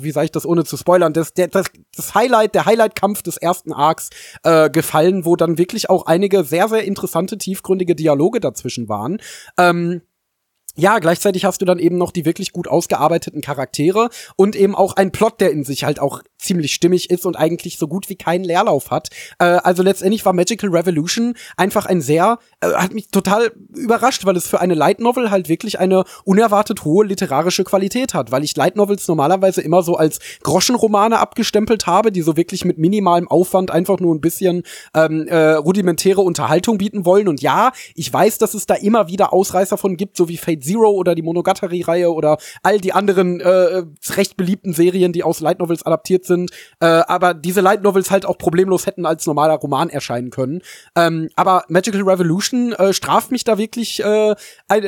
wie 0.00 0.10
sage 0.10 0.26
ich 0.26 0.32
das 0.32 0.46
ohne 0.46 0.64
zu 0.64 0.76
spoilern, 0.76 1.12
das, 1.12 1.32
der, 1.32 1.48
das, 1.48 1.66
das 1.94 2.14
Highlight, 2.14 2.54
der 2.54 2.66
Highlight-Kampf 2.66 3.22
des 3.22 3.36
ersten 3.36 3.72
Arcs 3.72 4.10
äh, 4.42 4.68
gefallen, 4.68 5.24
wo 5.24 5.36
dann 5.36 5.58
wirklich 5.58 5.88
auch 5.90 6.06
einige 6.06 6.44
sehr, 6.44 6.68
sehr 6.68 6.84
interessante, 6.84 7.38
tiefgründige 7.38 7.94
Dialoge 7.94 8.40
dazwischen 8.40 8.88
waren. 8.88 9.18
Ähm, 9.58 9.75
ähm, 9.76 10.02
ja, 10.78 10.98
gleichzeitig 10.98 11.46
hast 11.46 11.62
du 11.62 11.64
dann 11.64 11.78
eben 11.78 11.96
noch 11.96 12.10
die 12.10 12.26
wirklich 12.26 12.52
gut 12.52 12.68
ausgearbeiteten 12.68 13.40
Charaktere 13.40 14.10
und 14.36 14.54
eben 14.54 14.74
auch 14.74 14.92
ein 14.94 15.10
Plot, 15.10 15.40
der 15.40 15.50
in 15.50 15.64
sich 15.64 15.84
halt 15.84 15.98
auch 15.98 16.22
ziemlich 16.38 16.74
stimmig 16.74 17.10
ist 17.10 17.26
und 17.26 17.36
eigentlich 17.36 17.78
so 17.78 17.88
gut 17.88 18.08
wie 18.08 18.16
keinen 18.16 18.44
Leerlauf 18.44 18.90
hat. 18.90 19.08
Äh, 19.38 19.44
also 19.44 19.82
letztendlich 19.82 20.24
war 20.24 20.32
Magical 20.32 20.70
Revolution 20.70 21.34
einfach 21.56 21.86
ein 21.86 22.00
sehr, 22.00 22.38
äh, 22.60 22.72
hat 22.72 22.92
mich 22.92 23.08
total 23.08 23.52
überrascht, 23.74 24.24
weil 24.26 24.36
es 24.36 24.46
für 24.46 24.60
eine 24.60 24.74
Light 24.74 25.00
Novel 25.00 25.30
halt 25.30 25.48
wirklich 25.48 25.78
eine 25.78 26.04
unerwartet 26.24 26.84
hohe 26.84 27.04
literarische 27.04 27.64
Qualität 27.64 28.14
hat, 28.14 28.30
weil 28.30 28.44
ich 28.44 28.56
Light 28.56 28.76
Novels 28.76 29.08
normalerweise 29.08 29.62
immer 29.62 29.82
so 29.82 29.96
als 29.96 30.18
Groschenromane 30.42 31.18
abgestempelt 31.18 31.86
habe, 31.86 32.12
die 32.12 32.22
so 32.22 32.36
wirklich 32.36 32.64
mit 32.64 32.78
minimalem 32.78 33.28
Aufwand 33.28 33.70
einfach 33.70 33.98
nur 34.00 34.14
ein 34.14 34.20
bisschen 34.20 34.62
ähm, 34.94 35.26
äh, 35.28 35.52
rudimentäre 35.52 36.20
Unterhaltung 36.20 36.78
bieten 36.78 37.04
wollen. 37.04 37.28
Und 37.28 37.40
ja, 37.40 37.72
ich 37.94 38.12
weiß, 38.12 38.38
dass 38.38 38.54
es 38.54 38.66
da 38.66 38.74
immer 38.74 39.08
wieder 39.08 39.32
Ausreißer 39.32 39.78
von 39.78 39.96
gibt, 39.96 40.16
so 40.16 40.28
wie 40.28 40.36
Fate 40.36 40.64
Zero 40.64 40.90
oder 40.90 41.14
die 41.14 41.22
Monogatari-Reihe 41.22 42.12
oder 42.12 42.38
all 42.62 42.80
die 42.80 42.92
anderen 42.92 43.40
äh, 43.40 43.84
recht 44.16 44.36
beliebten 44.36 44.72
Serien, 44.72 45.12
die 45.12 45.22
aus 45.22 45.40
Light 45.40 45.58
Novels 45.58 45.84
adaptiert 45.84 46.24
sind 46.26 46.50
äh, 46.80 46.86
aber 46.86 47.34
diese 47.34 47.60
Light 47.60 47.82
Novels 47.82 48.10
halt 48.10 48.26
auch 48.26 48.38
problemlos 48.38 48.86
hätten 48.86 49.06
als 49.06 49.26
normaler 49.26 49.54
Roman 49.54 49.88
erscheinen 49.88 50.30
können. 50.30 50.62
Ähm, 50.94 51.30
aber 51.36 51.64
Magical 51.68 52.02
Revolution 52.02 52.72
äh, 52.72 52.92
straft 52.92 53.30
mich 53.30 53.44
da 53.44 53.58
wirklich 53.58 54.02
äh, 54.02 54.34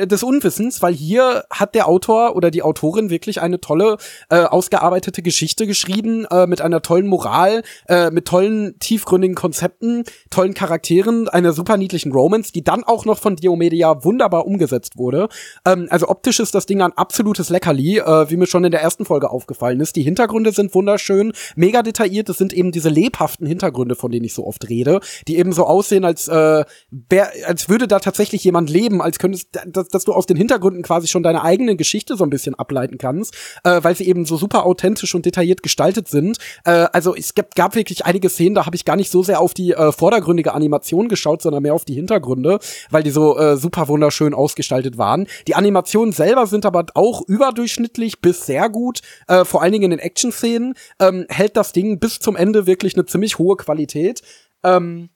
des 0.05 0.23
Unwissens, 0.23 0.81
weil 0.81 0.93
hier 0.93 1.45
hat 1.49 1.75
der 1.75 1.87
Autor 1.87 2.35
oder 2.35 2.51
die 2.51 2.61
Autorin 2.61 3.09
wirklich 3.09 3.41
eine 3.41 3.59
tolle, 3.59 3.97
äh, 4.29 4.43
ausgearbeitete 4.43 5.21
Geschichte 5.21 5.67
geschrieben, 5.67 6.25
äh, 6.25 6.47
mit 6.47 6.61
einer 6.61 6.81
tollen 6.81 7.07
Moral, 7.07 7.63
äh, 7.87 8.11
mit 8.11 8.25
tollen, 8.25 8.77
tiefgründigen 8.79 9.35
Konzepten, 9.35 10.03
tollen 10.29 10.53
Charakteren, 10.53 11.27
einer 11.27 11.53
super 11.53 11.77
niedlichen 11.77 12.11
Romance, 12.11 12.51
die 12.51 12.63
dann 12.63 12.83
auch 12.83 13.05
noch 13.05 13.19
von 13.19 13.35
Diomedia 13.35 14.03
wunderbar 14.03 14.45
umgesetzt 14.45 14.97
wurde. 14.97 15.29
Ähm, 15.65 15.87
also 15.89 16.07
optisch 16.07 16.39
ist 16.39 16.55
das 16.55 16.65
Ding 16.65 16.81
ein 16.81 16.93
absolutes 16.93 17.49
Leckerli, 17.49 17.99
äh, 17.99 18.29
wie 18.29 18.37
mir 18.37 18.47
schon 18.47 18.63
in 18.63 18.71
der 18.71 18.81
ersten 18.81 19.05
Folge 19.05 19.29
aufgefallen 19.29 19.79
ist. 19.79 19.95
Die 19.95 20.03
Hintergründe 20.03 20.51
sind 20.51 20.73
wunderschön, 20.75 21.28
mega 21.55 21.83
detailliert. 21.83 22.29
Das 22.29 22.37
sind 22.37 22.53
eben 22.53 22.71
diese 22.71 22.89
lebhaften 22.89 23.47
Hintergründe, 23.47 23.95
von 23.95 24.11
denen 24.11 24.25
ich 24.25 24.33
so 24.33 24.45
oft 24.45 24.69
rede, 24.69 24.99
die 25.27 25.37
eben 25.37 25.51
so 25.51 25.65
aussehen, 25.65 26.05
als, 26.05 26.27
äh, 26.27 26.65
wär, 26.91 27.31
als 27.45 27.69
würde 27.69 27.87
da 27.87 27.99
tatsächlich 27.99 28.43
jemand 28.43 28.69
leben, 28.69 29.01
als 29.01 29.19
könntest, 29.19 29.49
dass, 29.67 29.87
dass 29.87 30.05
du 30.05 30.13
aus 30.13 30.25
den 30.25 30.37
Hintergründen 30.37 30.83
quasi 30.83 31.07
schon 31.07 31.23
deine 31.23 31.43
eigene 31.43 31.75
Geschichte 31.75 32.15
so 32.15 32.23
ein 32.23 32.29
bisschen 32.29 32.55
ableiten 32.55 32.97
kannst, 32.97 33.35
äh, 33.63 33.83
weil 33.83 33.95
sie 33.95 34.07
eben 34.07 34.25
so 34.25 34.37
super 34.37 34.65
authentisch 34.65 35.15
und 35.15 35.25
detailliert 35.25 35.63
gestaltet 35.63 36.07
sind. 36.07 36.37
Äh, 36.65 36.87
also 36.93 37.15
es 37.15 37.35
gab, 37.35 37.55
gab 37.55 37.75
wirklich 37.75 38.05
einige 38.05 38.29
Szenen, 38.29 38.55
da 38.55 38.65
habe 38.65 38.75
ich 38.75 38.85
gar 38.85 38.95
nicht 38.95 39.11
so 39.11 39.23
sehr 39.23 39.41
auf 39.41 39.53
die 39.53 39.71
äh, 39.71 39.91
vordergründige 39.91 40.53
Animation 40.53 41.07
geschaut, 41.07 41.41
sondern 41.41 41.63
mehr 41.63 41.73
auf 41.73 41.85
die 41.85 41.93
Hintergründe, 41.93 42.59
weil 42.89 43.03
die 43.03 43.11
so 43.11 43.37
äh, 43.37 43.57
super 43.57 43.87
wunderschön 43.87 44.33
ausgestaltet 44.33 44.97
waren. 44.97 45.27
Die 45.47 45.55
Animationen 45.55 46.13
selber 46.13 46.47
sind 46.47 46.65
aber 46.65 46.85
auch 46.93 47.21
überdurchschnittlich 47.27 48.21
bis 48.21 48.45
sehr 48.45 48.69
gut, 48.69 49.01
äh, 49.27 49.45
vor 49.45 49.61
allen 49.61 49.71
Dingen 49.71 49.85
in 49.85 49.91
den 49.91 49.99
Action-Szenen. 49.99 50.73
Ähm, 50.99 51.18
hält 51.29 51.57
das 51.57 51.73
Ding 51.73 51.99
bis 51.99 52.19
zum 52.19 52.35
Ende 52.35 52.65
wirklich 52.67 52.95
eine 52.95 53.05
ziemlich 53.05 53.37
hohe 53.37 53.57
Qualität. 53.57 54.21
Ähm, 54.63 55.09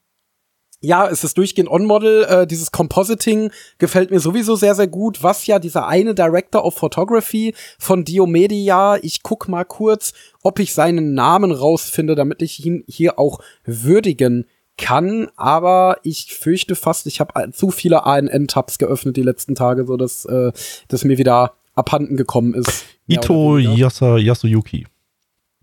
ja, 0.84 1.08
es 1.08 1.24
ist 1.24 1.38
durchgehend 1.38 1.70
On-Model. 1.70 2.24
Äh, 2.24 2.46
dieses 2.46 2.70
Compositing 2.70 3.50
gefällt 3.78 4.10
mir 4.10 4.20
sowieso 4.20 4.54
sehr, 4.54 4.74
sehr 4.74 4.86
gut. 4.86 5.22
Was 5.22 5.46
ja 5.46 5.58
dieser 5.58 5.86
eine 5.86 6.14
Director 6.14 6.64
of 6.64 6.74
Photography 6.74 7.54
von 7.78 8.04
Diomedia, 8.04 8.96
ich 9.00 9.22
guck 9.22 9.48
mal 9.48 9.64
kurz, 9.64 10.12
ob 10.42 10.58
ich 10.58 10.74
seinen 10.74 11.14
Namen 11.14 11.52
rausfinde, 11.52 12.14
damit 12.14 12.42
ich 12.42 12.64
ihn 12.64 12.84
hier 12.86 13.18
auch 13.18 13.40
würdigen 13.64 14.44
kann. 14.76 15.28
Aber 15.36 15.98
ich 16.02 16.34
fürchte 16.34 16.76
fast, 16.76 17.06
ich 17.06 17.18
habe 17.18 17.50
zu 17.52 17.70
viele 17.70 18.04
ANN-Tabs 18.04 18.76
geöffnet 18.78 19.16
die 19.16 19.22
letzten 19.22 19.54
Tage, 19.54 19.86
so 19.86 19.96
dass 19.96 20.26
äh, 20.26 20.52
das 20.88 21.04
mir 21.04 21.16
wieder 21.16 21.54
abhanden 21.74 22.16
gekommen 22.16 22.52
ist. 22.54 22.84
Ito 23.08 23.58
Yasa, 23.58 24.18
Yasuyuki. 24.18 24.86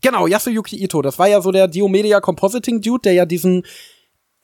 Genau, 0.02 0.28
Yasuyuki 0.28 0.84
Ito. 0.84 1.02
Das 1.02 1.20
war 1.20 1.28
ja 1.28 1.42
so 1.42 1.52
der 1.52 1.68
Diomedia 1.68 2.20
Compositing 2.20 2.82
Dude, 2.82 3.02
der 3.04 3.14
ja 3.14 3.26
diesen 3.26 3.64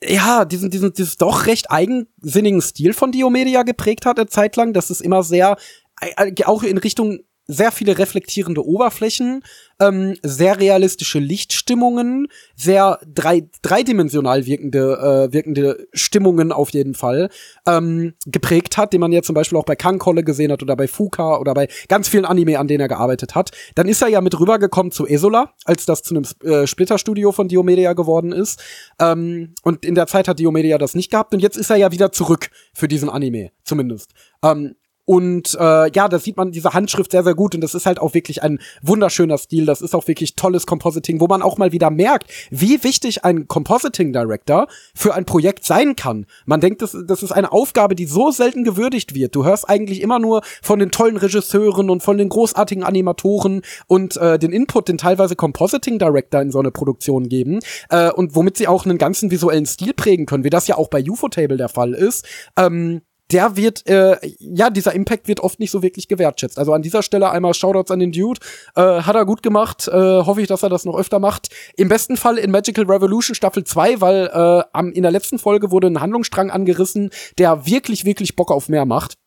ja, 0.02 0.44
diesen, 0.44 0.70
diesen, 0.70 0.92
dieses 0.92 1.16
doch 1.16 1.46
recht 1.46 1.70
eigensinnigen 1.70 2.60
Stil 2.60 2.92
von 2.92 3.10
Diomedia 3.10 3.62
geprägt 3.64 4.06
hat, 4.06 4.18
eine 4.18 4.28
Zeit 4.28 4.56
lang. 4.56 4.72
Das 4.72 4.90
ist 4.90 5.00
immer 5.00 5.22
sehr, 5.22 5.56
äh, 6.00 6.44
auch 6.44 6.62
in 6.62 6.78
Richtung 6.78 7.20
sehr 7.48 7.72
viele 7.72 7.98
reflektierende 7.98 8.64
Oberflächen, 8.64 9.42
ähm, 9.80 10.16
sehr 10.22 10.60
realistische 10.60 11.18
Lichtstimmungen, 11.18 12.28
sehr 12.54 13.00
drei, 13.06 13.48
dreidimensional 13.62 14.44
wirkende, 14.44 15.28
äh, 15.30 15.32
wirkende 15.32 15.88
Stimmungen 15.94 16.52
auf 16.52 16.70
jeden 16.70 16.94
Fall 16.94 17.30
ähm, 17.66 18.14
geprägt 18.26 18.76
hat, 18.76 18.92
den 18.92 19.00
man 19.00 19.12
ja 19.12 19.22
zum 19.22 19.34
Beispiel 19.34 19.56
auch 19.56 19.64
bei 19.64 19.76
Kankolle 19.76 20.24
gesehen 20.24 20.52
hat 20.52 20.62
oder 20.62 20.76
bei 20.76 20.86
Fuka 20.86 21.38
oder 21.38 21.54
bei 21.54 21.68
ganz 21.88 22.08
vielen 22.08 22.26
Anime, 22.26 22.58
an 22.58 22.68
denen 22.68 22.80
er 22.80 22.88
gearbeitet 22.88 23.34
hat. 23.34 23.50
Dann 23.74 23.88
ist 23.88 24.02
er 24.02 24.08
ja 24.08 24.20
mit 24.20 24.38
rübergekommen 24.38 24.92
zu 24.92 25.06
Esola, 25.06 25.54
als 25.64 25.86
das 25.86 26.02
zu 26.02 26.14
einem 26.14 26.26
äh, 26.44 26.66
Splitterstudio 26.66 27.32
von 27.32 27.48
Diomedia 27.48 27.94
geworden 27.94 28.32
ist. 28.32 28.62
Ähm, 29.00 29.54
und 29.62 29.86
in 29.86 29.94
der 29.94 30.06
Zeit 30.06 30.28
hat 30.28 30.38
Diomedia 30.38 30.76
das 30.76 30.94
nicht 30.94 31.10
gehabt 31.10 31.32
und 31.32 31.40
jetzt 31.40 31.56
ist 31.56 31.70
er 31.70 31.76
ja 31.76 31.92
wieder 31.92 32.12
zurück 32.12 32.50
für 32.74 32.88
diesen 32.88 33.08
Anime, 33.08 33.52
zumindest. 33.64 34.12
Ähm, 34.42 34.74
und 35.08 35.56
äh, 35.58 35.90
ja, 35.90 36.06
da 36.06 36.18
sieht 36.18 36.36
man 36.36 36.52
diese 36.52 36.74
Handschrift 36.74 37.12
sehr, 37.12 37.24
sehr 37.24 37.34
gut. 37.34 37.54
Und 37.54 37.62
das 37.62 37.74
ist 37.74 37.86
halt 37.86 37.98
auch 37.98 38.12
wirklich 38.12 38.42
ein 38.42 38.58
wunderschöner 38.82 39.38
Stil. 39.38 39.64
Das 39.64 39.80
ist 39.80 39.94
auch 39.94 40.06
wirklich 40.06 40.36
tolles 40.36 40.66
Compositing, 40.66 41.18
wo 41.18 41.26
man 41.26 41.40
auch 41.40 41.56
mal 41.56 41.72
wieder 41.72 41.88
merkt, 41.88 42.30
wie 42.50 42.84
wichtig 42.84 43.24
ein 43.24 43.48
Compositing 43.48 44.12
Director 44.12 44.66
für 44.94 45.14
ein 45.14 45.24
Projekt 45.24 45.64
sein 45.64 45.96
kann. 45.96 46.26
Man 46.44 46.60
denkt, 46.60 46.82
das, 46.82 46.94
das 47.06 47.22
ist 47.22 47.32
eine 47.32 47.52
Aufgabe, 47.52 47.94
die 47.94 48.04
so 48.04 48.30
selten 48.30 48.64
gewürdigt 48.64 49.14
wird. 49.14 49.34
Du 49.34 49.46
hörst 49.46 49.66
eigentlich 49.66 50.02
immer 50.02 50.18
nur 50.18 50.42
von 50.60 50.78
den 50.78 50.90
tollen 50.90 51.16
Regisseuren 51.16 51.88
und 51.88 52.02
von 52.02 52.18
den 52.18 52.28
großartigen 52.28 52.84
Animatoren 52.84 53.62
und 53.86 54.18
äh, 54.18 54.38
den 54.38 54.52
Input, 54.52 54.88
den 54.88 54.98
teilweise 54.98 55.36
Compositing 55.36 55.98
Director 55.98 56.42
in 56.42 56.50
so 56.50 56.58
eine 56.58 56.70
Produktion 56.70 57.30
geben. 57.30 57.60
Äh, 57.88 58.10
und 58.10 58.34
womit 58.34 58.58
sie 58.58 58.68
auch 58.68 58.84
einen 58.84 58.98
ganzen 58.98 59.30
visuellen 59.30 59.64
Stil 59.64 59.94
prägen 59.94 60.26
können, 60.26 60.44
wie 60.44 60.50
das 60.50 60.66
ja 60.66 60.76
auch 60.76 60.88
bei 60.88 61.02
UFO 61.02 61.28
Table 61.28 61.56
der 61.56 61.70
Fall 61.70 61.94
ist. 61.94 62.26
Ähm, 62.58 63.00
der 63.30 63.56
wird, 63.56 63.86
äh, 63.86 64.16
ja, 64.38 64.70
dieser 64.70 64.94
Impact 64.94 65.28
wird 65.28 65.40
oft 65.40 65.60
nicht 65.60 65.70
so 65.70 65.82
wirklich 65.82 66.08
gewertschätzt. 66.08 66.58
Also 66.58 66.72
an 66.72 66.82
dieser 66.82 67.02
Stelle 67.02 67.30
einmal 67.30 67.52
Shoutouts 67.54 67.90
an 67.90 67.98
den 67.98 68.12
Dude. 68.12 68.40
Äh, 68.74 69.02
hat 69.02 69.14
er 69.14 69.26
gut 69.26 69.42
gemacht. 69.42 69.86
Äh, 69.88 69.92
hoffe 69.92 70.40
ich, 70.40 70.48
dass 70.48 70.62
er 70.62 70.70
das 70.70 70.84
noch 70.84 70.96
öfter 70.96 71.18
macht. 71.18 71.48
Im 71.76 71.88
besten 71.88 72.16
Fall 72.16 72.38
in 72.38 72.50
Magical 72.50 72.84
Revolution 72.84 73.34
Staffel 73.34 73.64
2, 73.64 74.00
weil 74.00 74.30
äh, 74.32 74.64
am, 74.72 74.92
in 74.92 75.02
der 75.02 75.12
letzten 75.12 75.38
Folge 75.38 75.70
wurde 75.70 75.88
ein 75.88 76.00
Handlungsstrang 76.00 76.50
angerissen, 76.50 77.10
der 77.36 77.66
wirklich, 77.66 78.04
wirklich 78.04 78.34
Bock 78.34 78.50
auf 78.50 78.68
mehr 78.68 78.86
macht. 78.86 79.18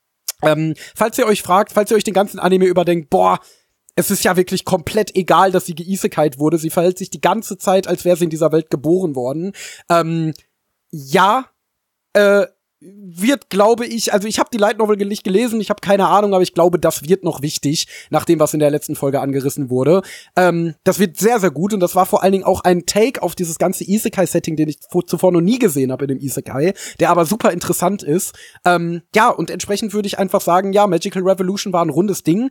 Ähm, 0.42 0.74
falls 0.96 1.18
ihr 1.20 1.28
euch 1.28 1.44
fragt, 1.44 1.72
falls 1.72 1.92
ihr 1.92 1.98
euch 1.98 2.04
den 2.04 2.16
ganzen 2.16 2.40
Anime 2.40 2.66
überdenkt, 2.66 3.12
boah, 3.12 3.40
es 3.96 4.10
ist 4.10 4.24
ja 4.24 4.36
wirklich 4.36 4.66
komplett 4.66 5.16
egal, 5.16 5.52
dass 5.52 5.66
sie 5.66 5.76
geisekite 5.76 6.40
wurde. 6.40 6.58
Sie 6.58 6.70
verhält 6.70 6.98
sich 6.98 7.10
die 7.10 7.22
ganze 7.22 7.58
Zeit, 7.58 7.88
als 7.88 8.06
wäre 8.06 8.18
sie 8.18 8.24
in 8.24 8.30
dieser 8.30 8.52
Welt 8.52 8.70
geboren 8.70 9.16
worden. 9.16 9.52
Ähm, 9.90 10.34
ja, 10.90 11.46
äh, 12.14 12.48
wird, 12.82 13.52
glaube 13.52 13.86
ich, 13.86 14.12
also 14.12 14.28
ich 14.28 14.40
habe 14.40 14.50
die 14.52 14.58
Light 14.58 14.80
Novel 14.80 14.98
nicht 14.98 15.24
gelesen, 15.24 15.62
ich 15.62 15.70
habe 15.70 15.82
keine 15.82 16.08
Ahnung, 16.08 16.34
aber 16.34 16.42
ich 16.42 16.54
glaube, 16.54 16.80
das 16.80 17.08
wird 17.08 17.24
noch 17.24 17.44
wichtig, 17.44 17.88
nach 18.10 18.26
dem, 18.26 18.40
was 18.40 18.56
in 18.56 18.60
der 18.60 18.72
letzten 18.72 18.96
Folge 18.96 19.22
angerissen 19.22 19.70
wurde. 19.70 20.02
Ähm, 20.36 20.74
das 20.84 20.98
wird 20.98 21.18
sehr, 21.18 21.40
sehr 21.40 21.52
gut 21.52 21.74
und 21.76 21.80
das 21.80 21.96
war 21.96 22.08
vor 22.08 22.24
allen 22.24 22.32
Dingen 22.32 22.44
auch 22.44 22.62
ein 22.62 22.88
Take 22.88 23.22
auf 23.22 23.36
dieses 23.36 23.60
ganze 23.60 23.84
Isekai-Setting, 23.84 24.56
den 24.56 24.68
ich 24.68 24.80
zuvor 25.06 25.32
noch 25.32 25.42
nie 25.42 25.60
gesehen 25.60 25.92
habe 25.92 26.06
in 26.06 26.10
dem 26.10 26.20
Isekai, 26.20 26.74
der 27.00 27.12
aber 27.12 27.26
super 27.26 27.52
interessant 27.52 28.02
ist. 28.02 28.34
Ähm, 28.66 29.04
ja, 29.14 29.30
und 29.30 29.52
entsprechend 29.52 29.94
würde 29.94 30.08
ich 30.08 30.18
einfach 30.18 30.42
sagen, 30.42 30.74
ja, 30.74 30.88
Magical 30.88 31.22
Revolution 31.22 31.74
war 31.74 31.86
ein 31.86 31.90
rundes 31.90 32.24
Ding. 32.24 32.50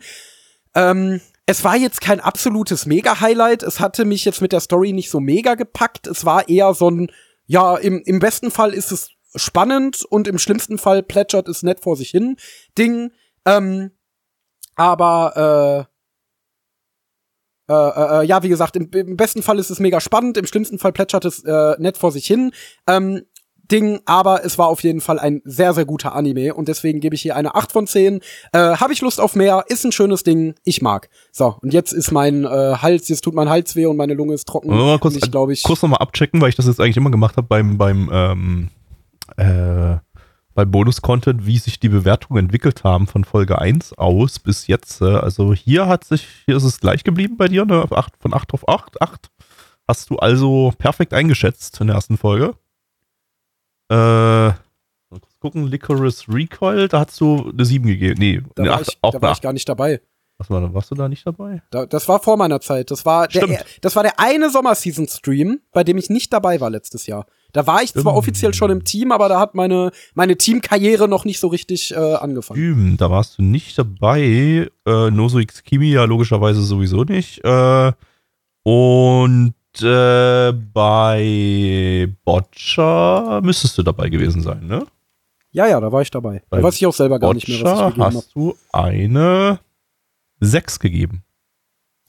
Ähm, 0.77 1.21
es 1.47 1.65
war 1.65 1.77
jetzt 1.77 2.01
kein 2.01 2.21
absolutes 2.21 2.87
Mega-Highlight. 2.87 3.65
Es 3.65 3.81
hatte 3.81 4.05
mich 4.05 4.25
jetzt 4.25 4.41
mit 4.41 4.53
der 4.53 4.61
Story 4.61 4.93
nicht 4.93 5.11
so 5.11 5.19
mega 5.19 5.57
gepackt. 5.57 6.07
Es 6.07 6.25
war 6.25 6.49
eher 6.49 6.73
so 6.75 6.89
ein, 6.89 7.11
ja, 7.47 7.77
im, 7.77 8.01
im 8.05 8.21
besten 8.21 8.53
Fall 8.53 8.73
ist 8.73 8.93
es 8.93 9.11
spannend 9.35 10.05
und 10.05 10.29
im 10.29 10.39
schlimmsten 10.39 10.79
Fall 10.79 11.03
plätschert 11.03 11.49
es 11.49 11.63
nett 11.63 11.81
vor 11.81 11.97
sich 11.97 12.11
hin. 12.11 12.37
Ding. 12.77 13.13
Ähm, 13.45 13.93
aber 14.77 15.87
äh, 17.69 17.73
äh, 17.73 18.23
äh, 18.23 18.27
ja, 18.27 18.43
wie 18.43 18.49
gesagt, 18.49 18.77
im, 18.77 18.91
im, 18.93 19.17
besten 19.17 19.43
Fall 19.43 19.59
ist 19.59 19.71
es 19.71 19.79
mega 19.79 20.01
spannend, 20.01 20.37
im 20.37 20.47
schlimmsten 20.47 20.79
Fall 20.79 20.93
plätschert 20.93 21.25
es 21.25 21.45
äh, 21.45 21.77
nett 21.79 21.99
vor 21.99 22.11
sich 22.11 22.27
hin. 22.27 22.53
Ähm, 22.89 23.23
Ding, 23.71 24.01
aber 24.05 24.45
es 24.45 24.59
war 24.59 24.67
auf 24.67 24.83
jeden 24.83 25.01
Fall 25.01 25.21
ein 25.21 25.43
sehr, 25.45 25.73
sehr 25.75 25.85
guter 25.85 26.15
Anime 26.15 26.55
und 26.55 26.67
deswegen 26.67 26.99
gebe 26.99 27.15
ich 27.15 27.23
hier 27.23 27.37
eine 27.37 27.55
8 27.55 27.71
von 27.71 27.87
10. 27.87 28.21
Äh, 28.53 28.59
Habe 28.59 28.93
ich 28.93 29.01
Lust 29.01 29.21
auf 29.21 29.37
mehr, 29.37 29.65
ist 29.69 29.85
ein 29.85 29.93
schönes 29.93 30.25
Ding, 30.25 30.55
ich 30.65 30.83
mag. 30.83 31.09
So, 31.31 31.57
und 31.63 31.73
jetzt 31.73 31.93
ist 31.93 32.11
mein 32.11 32.45
äh, 32.45 32.49
Hals, 32.49 33.09
jetzt 33.09 33.23
tut 33.23 33.35
mein 33.35 33.49
Hals 33.49 33.77
weh 33.77 33.87
und 33.87 33.97
meine 33.97 34.15
Lunge 34.15 34.35
ist 34.35 34.49
trocken. 34.49 34.71
Mal 34.71 34.99
kurz, 34.99 35.15
ich, 35.15 35.23
ich, 35.23 35.63
kurz 35.63 35.83
nochmal 35.83 36.01
abchecken, 36.01 36.41
weil 36.41 36.49
ich 36.49 36.57
das 36.57 36.67
jetzt 36.67 36.81
eigentlich 36.81 36.97
immer 36.97 37.13
gemacht 37.13 37.37
habe 37.37 37.47
beim, 37.47 37.79
beim, 37.79 38.11
ähm, 38.13 38.69
äh, 39.41 39.99
beim 40.55 40.71
Bonus-Content, 40.71 41.47
wie 41.47 41.59
sich 41.59 41.81
die 41.81 41.89
Bewertungen 41.89 42.45
entwickelt 42.45 42.85
haben 42.85 43.07
von 43.07 43.25
Folge 43.25 43.59
1 43.59 43.95
aus 43.95 44.39
bis 44.39 44.67
jetzt. 44.67 45.01
Äh, 45.01 45.17
also 45.17 45.55
hier 45.55 45.87
hat 45.87 46.05
sich, 46.05 46.27
hier 46.47 46.57
ist 46.57 46.65
es 46.65 46.81
gleich 46.81 47.05
geblieben 47.05 47.37
bei 47.37 47.49
dir, 47.49 47.65
ne? 47.65 47.87
8, 47.91 48.15
von 48.19 48.35
8 48.35 48.53
auf 48.53 48.69
8, 48.69 49.01
8. 49.01 49.31
Hast 49.89 50.11
du 50.11 50.17
also 50.17 50.73
perfekt 50.79 51.15
eingeschätzt 51.15 51.81
in 51.81 51.89
der 51.89 51.97
ersten 51.97 52.17
Folge. 52.17 52.55
Äh, 53.91 53.95
mal 53.95 54.55
kurz 55.11 55.39
gucken, 55.41 55.67
Licorice 55.67 56.27
Recoil, 56.29 56.89
da 56.89 57.01
hast 57.01 57.21
du 57.21 57.51
eine 57.51 57.65
7 57.65 57.87
gegeben. 57.87 58.21
Nee, 58.21 58.43
da 58.55 58.63
eine 58.63 58.73
war, 58.73 58.81
8, 58.81 58.89
ich, 58.89 58.99
auch 59.03 59.13
da 59.13 59.23
war 59.23 59.31
8. 59.31 59.39
ich 59.39 59.43
gar 59.43 59.53
nicht 59.53 59.69
dabei. 59.69 60.01
Was 60.39 60.49
war, 60.49 60.61
da? 60.61 60.73
warst 60.73 60.91
du 60.91 60.95
da 60.95 61.09
nicht 61.09 61.27
dabei? 61.27 61.63
Da, 61.71 61.87
das 61.87 62.09
war 62.09 62.19
vor 62.21 62.37
meiner 62.37 62.61
Zeit. 62.61 62.91
Das 62.91 63.05
war 63.05 63.29
der, 63.29 63.43
Stimmt. 63.43 63.65
das 63.83 63.95
war 63.95 64.03
der 64.03 64.19
eine 64.19 64.49
Sommerseason-Stream, 64.49 65.61
bei 65.73 65.85
dem 65.85 65.99
ich 65.99 66.09
nicht 66.09 66.33
dabei 66.33 66.61
war 66.61 66.71
letztes 66.71 67.07
Jahr. 67.07 67.27
Da 67.53 67.67
war 67.67 67.83
ich 67.83 67.93
zwar 67.93 68.15
offiziell 68.15 68.55
schon 68.55 68.71
im 68.71 68.85
Team, 68.85 69.13
aber 69.13 69.29
da 69.29 69.39
hat 69.41 69.55
meine, 69.55 69.91
meine 70.15 70.37
Teamkarriere 70.37 71.09
noch 71.09 71.25
nicht 71.25 71.41
so 71.41 71.49
richtig 71.49 71.93
äh, 71.93 72.15
angefangen. 72.15 72.61
Üben, 72.61 72.97
da 72.97 73.11
warst 73.11 73.39
du 73.39 73.43
nicht 73.43 73.79
dabei. 73.79 74.69
Äh, 74.87 75.11
Nozo 75.11 75.39
X 75.39 75.63
Kimi 75.63 75.91
ja 75.91 76.05
logischerweise 76.05 76.63
sowieso 76.63 77.05
nicht. 77.05 77.45
Äh, 77.45 77.93
und 78.63 79.55
äh, 79.81 80.53
bei 80.53 82.09
Boccia 82.25 83.41
müsstest 83.43 83.79
du 83.79 83.83
dabei 83.83 84.09
gewesen 84.09 84.43
sein, 84.43 84.67
ne? 84.67 84.87
Ja, 85.53 85.67
ja, 85.67 85.81
da 85.81 85.91
war 85.91 86.03
ich 86.03 86.11
dabei. 86.11 86.43
Bei 86.49 86.59
Da 86.59 86.63
weiß 86.65 86.77
ich 86.77 86.87
auch 86.87 86.95
selber 86.95 87.19
gar 87.19 87.35
nicht 87.35 87.49
mehr, 87.49 87.63
was 87.63 87.81
ich 87.81 87.87
gegeben 87.87 88.05
habe. 88.05 88.17
hast 88.17 88.35
du 88.35 88.55
eine 88.73 89.59
6 90.41 90.79
gegeben. 90.79 91.25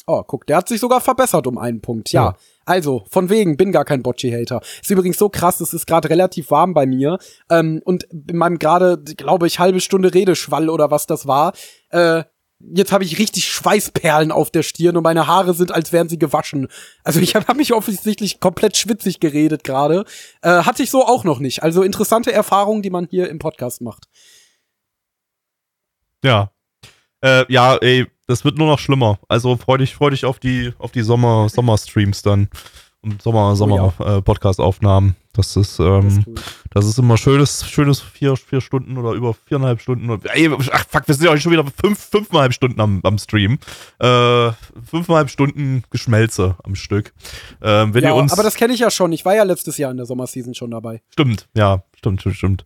Oh, 0.07 0.23
guck, 0.23 0.45
der 0.47 0.57
hat 0.57 0.67
sich 0.67 0.79
sogar 0.79 1.01
verbessert 1.01 1.47
um 1.47 1.57
einen 1.57 1.81
Punkt. 1.81 2.11
Ja. 2.11 2.25
Ja. 2.25 2.35
Also, 2.71 3.03
von 3.09 3.29
wegen, 3.29 3.57
bin 3.57 3.73
gar 3.73 3.83
kein 3.83 4.01
Bocci-Hater. 4.01 4.61
Ist 4.81 4.89
übrigens 4.89 5.17
so 5.17 5.27
krass, 5.27 5.59
es 5.59 5.73
ist 5.73 5.87
gerade 5.87 6.09
relativ 6.09 6.51
warm 6.51 6.73
bei 6.73 6.85
mir. 6.85 7.17
Ähm, 7.49 7.81
und 7.83 8.03
in 8.03 8.37
meinem 8.37 8.59
gerade, 8.59 8.97
glaube 8.97 9.45
ich, 9.45 9.59
halbe 9.59 9.81
Stunde 9.81 10.13
Redeschwall 10.13 10.69
oder 10.69 10.89
was 10.89 11.05
das 11.05 11.27
war, 11.27 11.51
äh, 11.89 12.23
jetzt 12.73 12.93
habe 12.93 13.03
ich 13.03 13.19
richtig 13.19 13.49
Schweißperlen 13.49 14.31
auf 14.31 14.51
der 14.51 14.63
Stirn 14.63 14.95
und 14.95 15.03
meine 15.03 15.27
Haare 15.27 15.53
sind, 15.53 15.73
als 15.73 15.91
wären 15.91 16.07
sie 16.07 16.17
gewaschen. 16.17 16.69
Also 17.03 17.19
ich 17.19 17.35
habe 17.35 17.45
hab 17.45 17.57
mich 17.57 17.73
offensichtlich 17.73 18.39
komplett 18.39 18.77
schwitzig 18.77 19.19
geredet 19.19 19.65
gerade. 19.65 20.05
Äh, 20.41 20.63
hatte 20.63 20.81
ich 20.81 20.91
so 20.91 21.05
auch 21.05 21.25
noch 21.25 21.39
nicht. 21.39 21.63
Also 21.63 21.83
interessante 21.83 22.31
Erfahrungen, 22.31 22.83
die 22.83 22.89
man 22.89 23.05
hier 23.09 23.29
im 23.29 23.39
Podcast 23.39 23.81
macht. 23.81 24.05
Ja. 26.23 26.53
Äh, 27.19 27.43
ja, 27.51 27.75
ey, 27.75 28.07
das 28.31 28.45
wird 28.45 28.57
nur 28.57 28.67
noch 28.67 28.79
schlimmer. 28.79 29.19
Also 29.27 29.57
freu 29.57 29.77
dich, 29.77 29.93
freu 29.93 30.09
dich 30.09 30.25
auf 30.25 30.39
die, 30.39 30.73
auf 30.79 30.91
die 30.91 31.01
Sommer, 31.01 31.49
Sommerstreams 31.49 32.21
dann. 32.21 32.47
Und 33.01 33.21
Sommer, 33.21 33.55
Sommer 33.55 33.93
äh, 33.99 34.21
Podcast-Aufnahmen. 34.21 35.15
Das 35.33 35.55
ist, 35.55 35.79
Das 35.79 35.85
ähm, 36.03 36.07
ist 36.07 36.27
cool. 36.27 36.35
Das 36.69 36.85
ist 36.85 36.99
immer 36.99 37.17
schönes, 37.17 37.67
schönes 37.67 37.99
vier, 37.99 38.37
vier 38.37 38.61
Stunden 38.61 38.97
oder 38.97 39.11
über 39.13 39.33
viereinhalb 39.33 39.81
Stunden. 39.81 40.21
Ey, 40.33 40.49
ach 40.71 40.85
fuck, 40.87 41.07
wir 41.07 41.15
sind 41.15 41.25
ja 41.25 41.31
heute 41.31 41.41
schon 41.41 41.51
wieder 41.51 41.65
fünf, 41.83 41.99
fünfeinhalb 41.99 42.53
Stunden 42.53 42.79
am, 42.79 43.01
am 43.03 43.17
Stream. 43.17 43.57
Äh, 43.99 44.51
fünfeinhalb 44.83 45.29
Stunden 45.29 45.83
Geschmelze 45.89 46.55
am 46.63 46.75
Stück. 46.75 47.13
Ähm, 47.61 47.93
wenn 47.93 48.03
ja, 48.03 48.11
ihr 48.11 48.15
uns. 48.15 48.31
aber 48.31 48.43
das 48.43 48.55
kenne 48.55 48.73
ich 48.73 48.79
ja 48.79 48.91
schon. 48.91 49.11
Ich 49.13 49.25
war 49.25 49.35
ja 49.35 49.43
letztes 49.43 49.77
Jahr 49.77 49.91
in 49.91 49.97
der 49.97 50.05
Sommerseason 50.05 50.53
schon 50.53 50.71
dabei. 50.71 51.01
stimmt, 51.09 51.47
ja, 51.55 51.83
stimmt, 51.97 52.21
stimmt, 52.21 52.35
stimmt. 52.35 52.65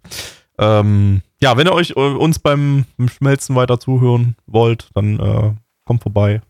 Ähm, 0.58 1.22
ja, 1.42 1.58
wenn 1.58 1.68
ihr 1.68 1.74
euch 1.74 1.92
äh, 1.92 1.94
uns 2.00 2.40
beim, 2.40 2.86
beim 2.98 3.10
Schmelzen 3.10 3.56
weiter 3.56 3.80
zuhören 3.80 4.36
wollt, 4.46 4.90
dann 4.94 5.20
äh, 5.20 5.54
kommt 5.86 6.04
vorbei. 6.04 6.42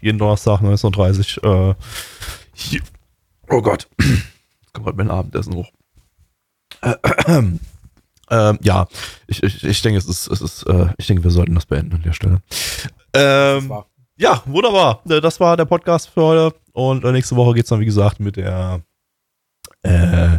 Jeden 0.00 0.18
Donnerstag 0.18 0.60
19.30 0.60 1.44
Uhr. 1.44 1.76
Äh. 2.72 2.80
Oh 3.48 3.62
Gott. 3.62 3.88
Jetzt 3.98 4.72
kommt 4.72 4.86
heute 4.86 4.96
mein 4.96 5.10
Abendessen 5.10 5.54
hoch. 5.54 5.70
Ähm, 8.28 8.58
ja, 8.62 8.88
ich, 9.28 9.40
ich, 9.42 9.62
ich 9.62 9.82
denke, 9.82 9.98
es 9.98 10.06
ist, 10.06 10.26
es 10.26 10.40
ist, 10.40 10.64
äh, 10.64 10.88
ich 10.98 11.06
denke, 11.06 11.22
wir 11.22 11.30
sollten 11.30 11.54
das 11.54 11.66
beenden 11.66 11.94
an 11.94 12.02
der 12.02 12.12
Stelle. 12.12 12.42
Ähm, 13.14 13.72
ja, 14.16 14.42
wunderbar. 14.46 15.00
Äh, 15.08 15.20
Das 15.20 15.38
war 15.38 15.56
der 15.56 15.64
Podcast 15.64 16.08
für 16.08 16.22
heute. 16.22 16.56
Und 16.72 17.04
äh, 17.04 17.12
nächste 17.12 17.36
Woche 17.36 17.54
geht's 17.54 17.68
dann, 17.68 17.78
wie 17.78 17.84
gesagt, 17.86 18.18
mit 18.18 18.34
der 18.36 18.80
äh, 19.82 20.38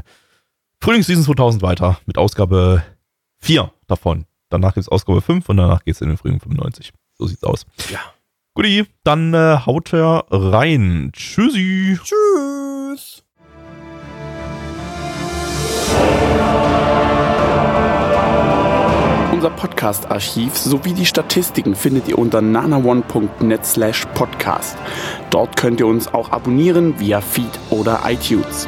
Frühlingsseason 0.82 1.24
2000 1.24 1.62
weiter. 1.64 1.98
Mit 2.06 2.18
Ausgabe 2.18 2.84
4 3.48 3.72
davon. 3.88 4.26
Danach 4.50 4.74
gibt's 4.74 4.90
Ausgabe 4.90 5.22
5 5.22 5.48
und 5.48 5.58
danach 5.58 5.84
geht's 5.86 6.02
in 6.02 6.10
den 6.10 6.18
Frühling 6.18 6.42
95. 6.42 6.92
So 7.18 7.28
sieht's 7.28 7.46
aus. 7.46 7.66
Ja. 7.90 8.00
Guti, 8.56 8.86
dann 9.06 9.34
äh, 9.34 9.60
haut 9.66 9.94
er 9.94 10.26
rein. 10.30 11.12
Tschüssi. 11.14 11.98
Tschüss. 12.04 13.24
Unser 19.32 19.50
Podcast-Archiv 19.52 20.58
sowie 20.58 20.94
die 20.94 21.06
Statistiken 21.06 21.76
findet 21.76 22.10
ihr 22.10 22.18
unter 22.18 22.42
nanaone.net 22.42 23.66
slash 23.66 24.06
podcast. 24.14 24.78
Dort 25.30 25.56
könnt 25.56 25.80
ihr 25.80 25.88
uns 25.88 26.14
auch 26.14 26.32
abonnieren 26.32 27.00
via 27.00 27.22
Feed 27.22 27.60
oder 27.70 28.02
iTunes. 28.06 28.68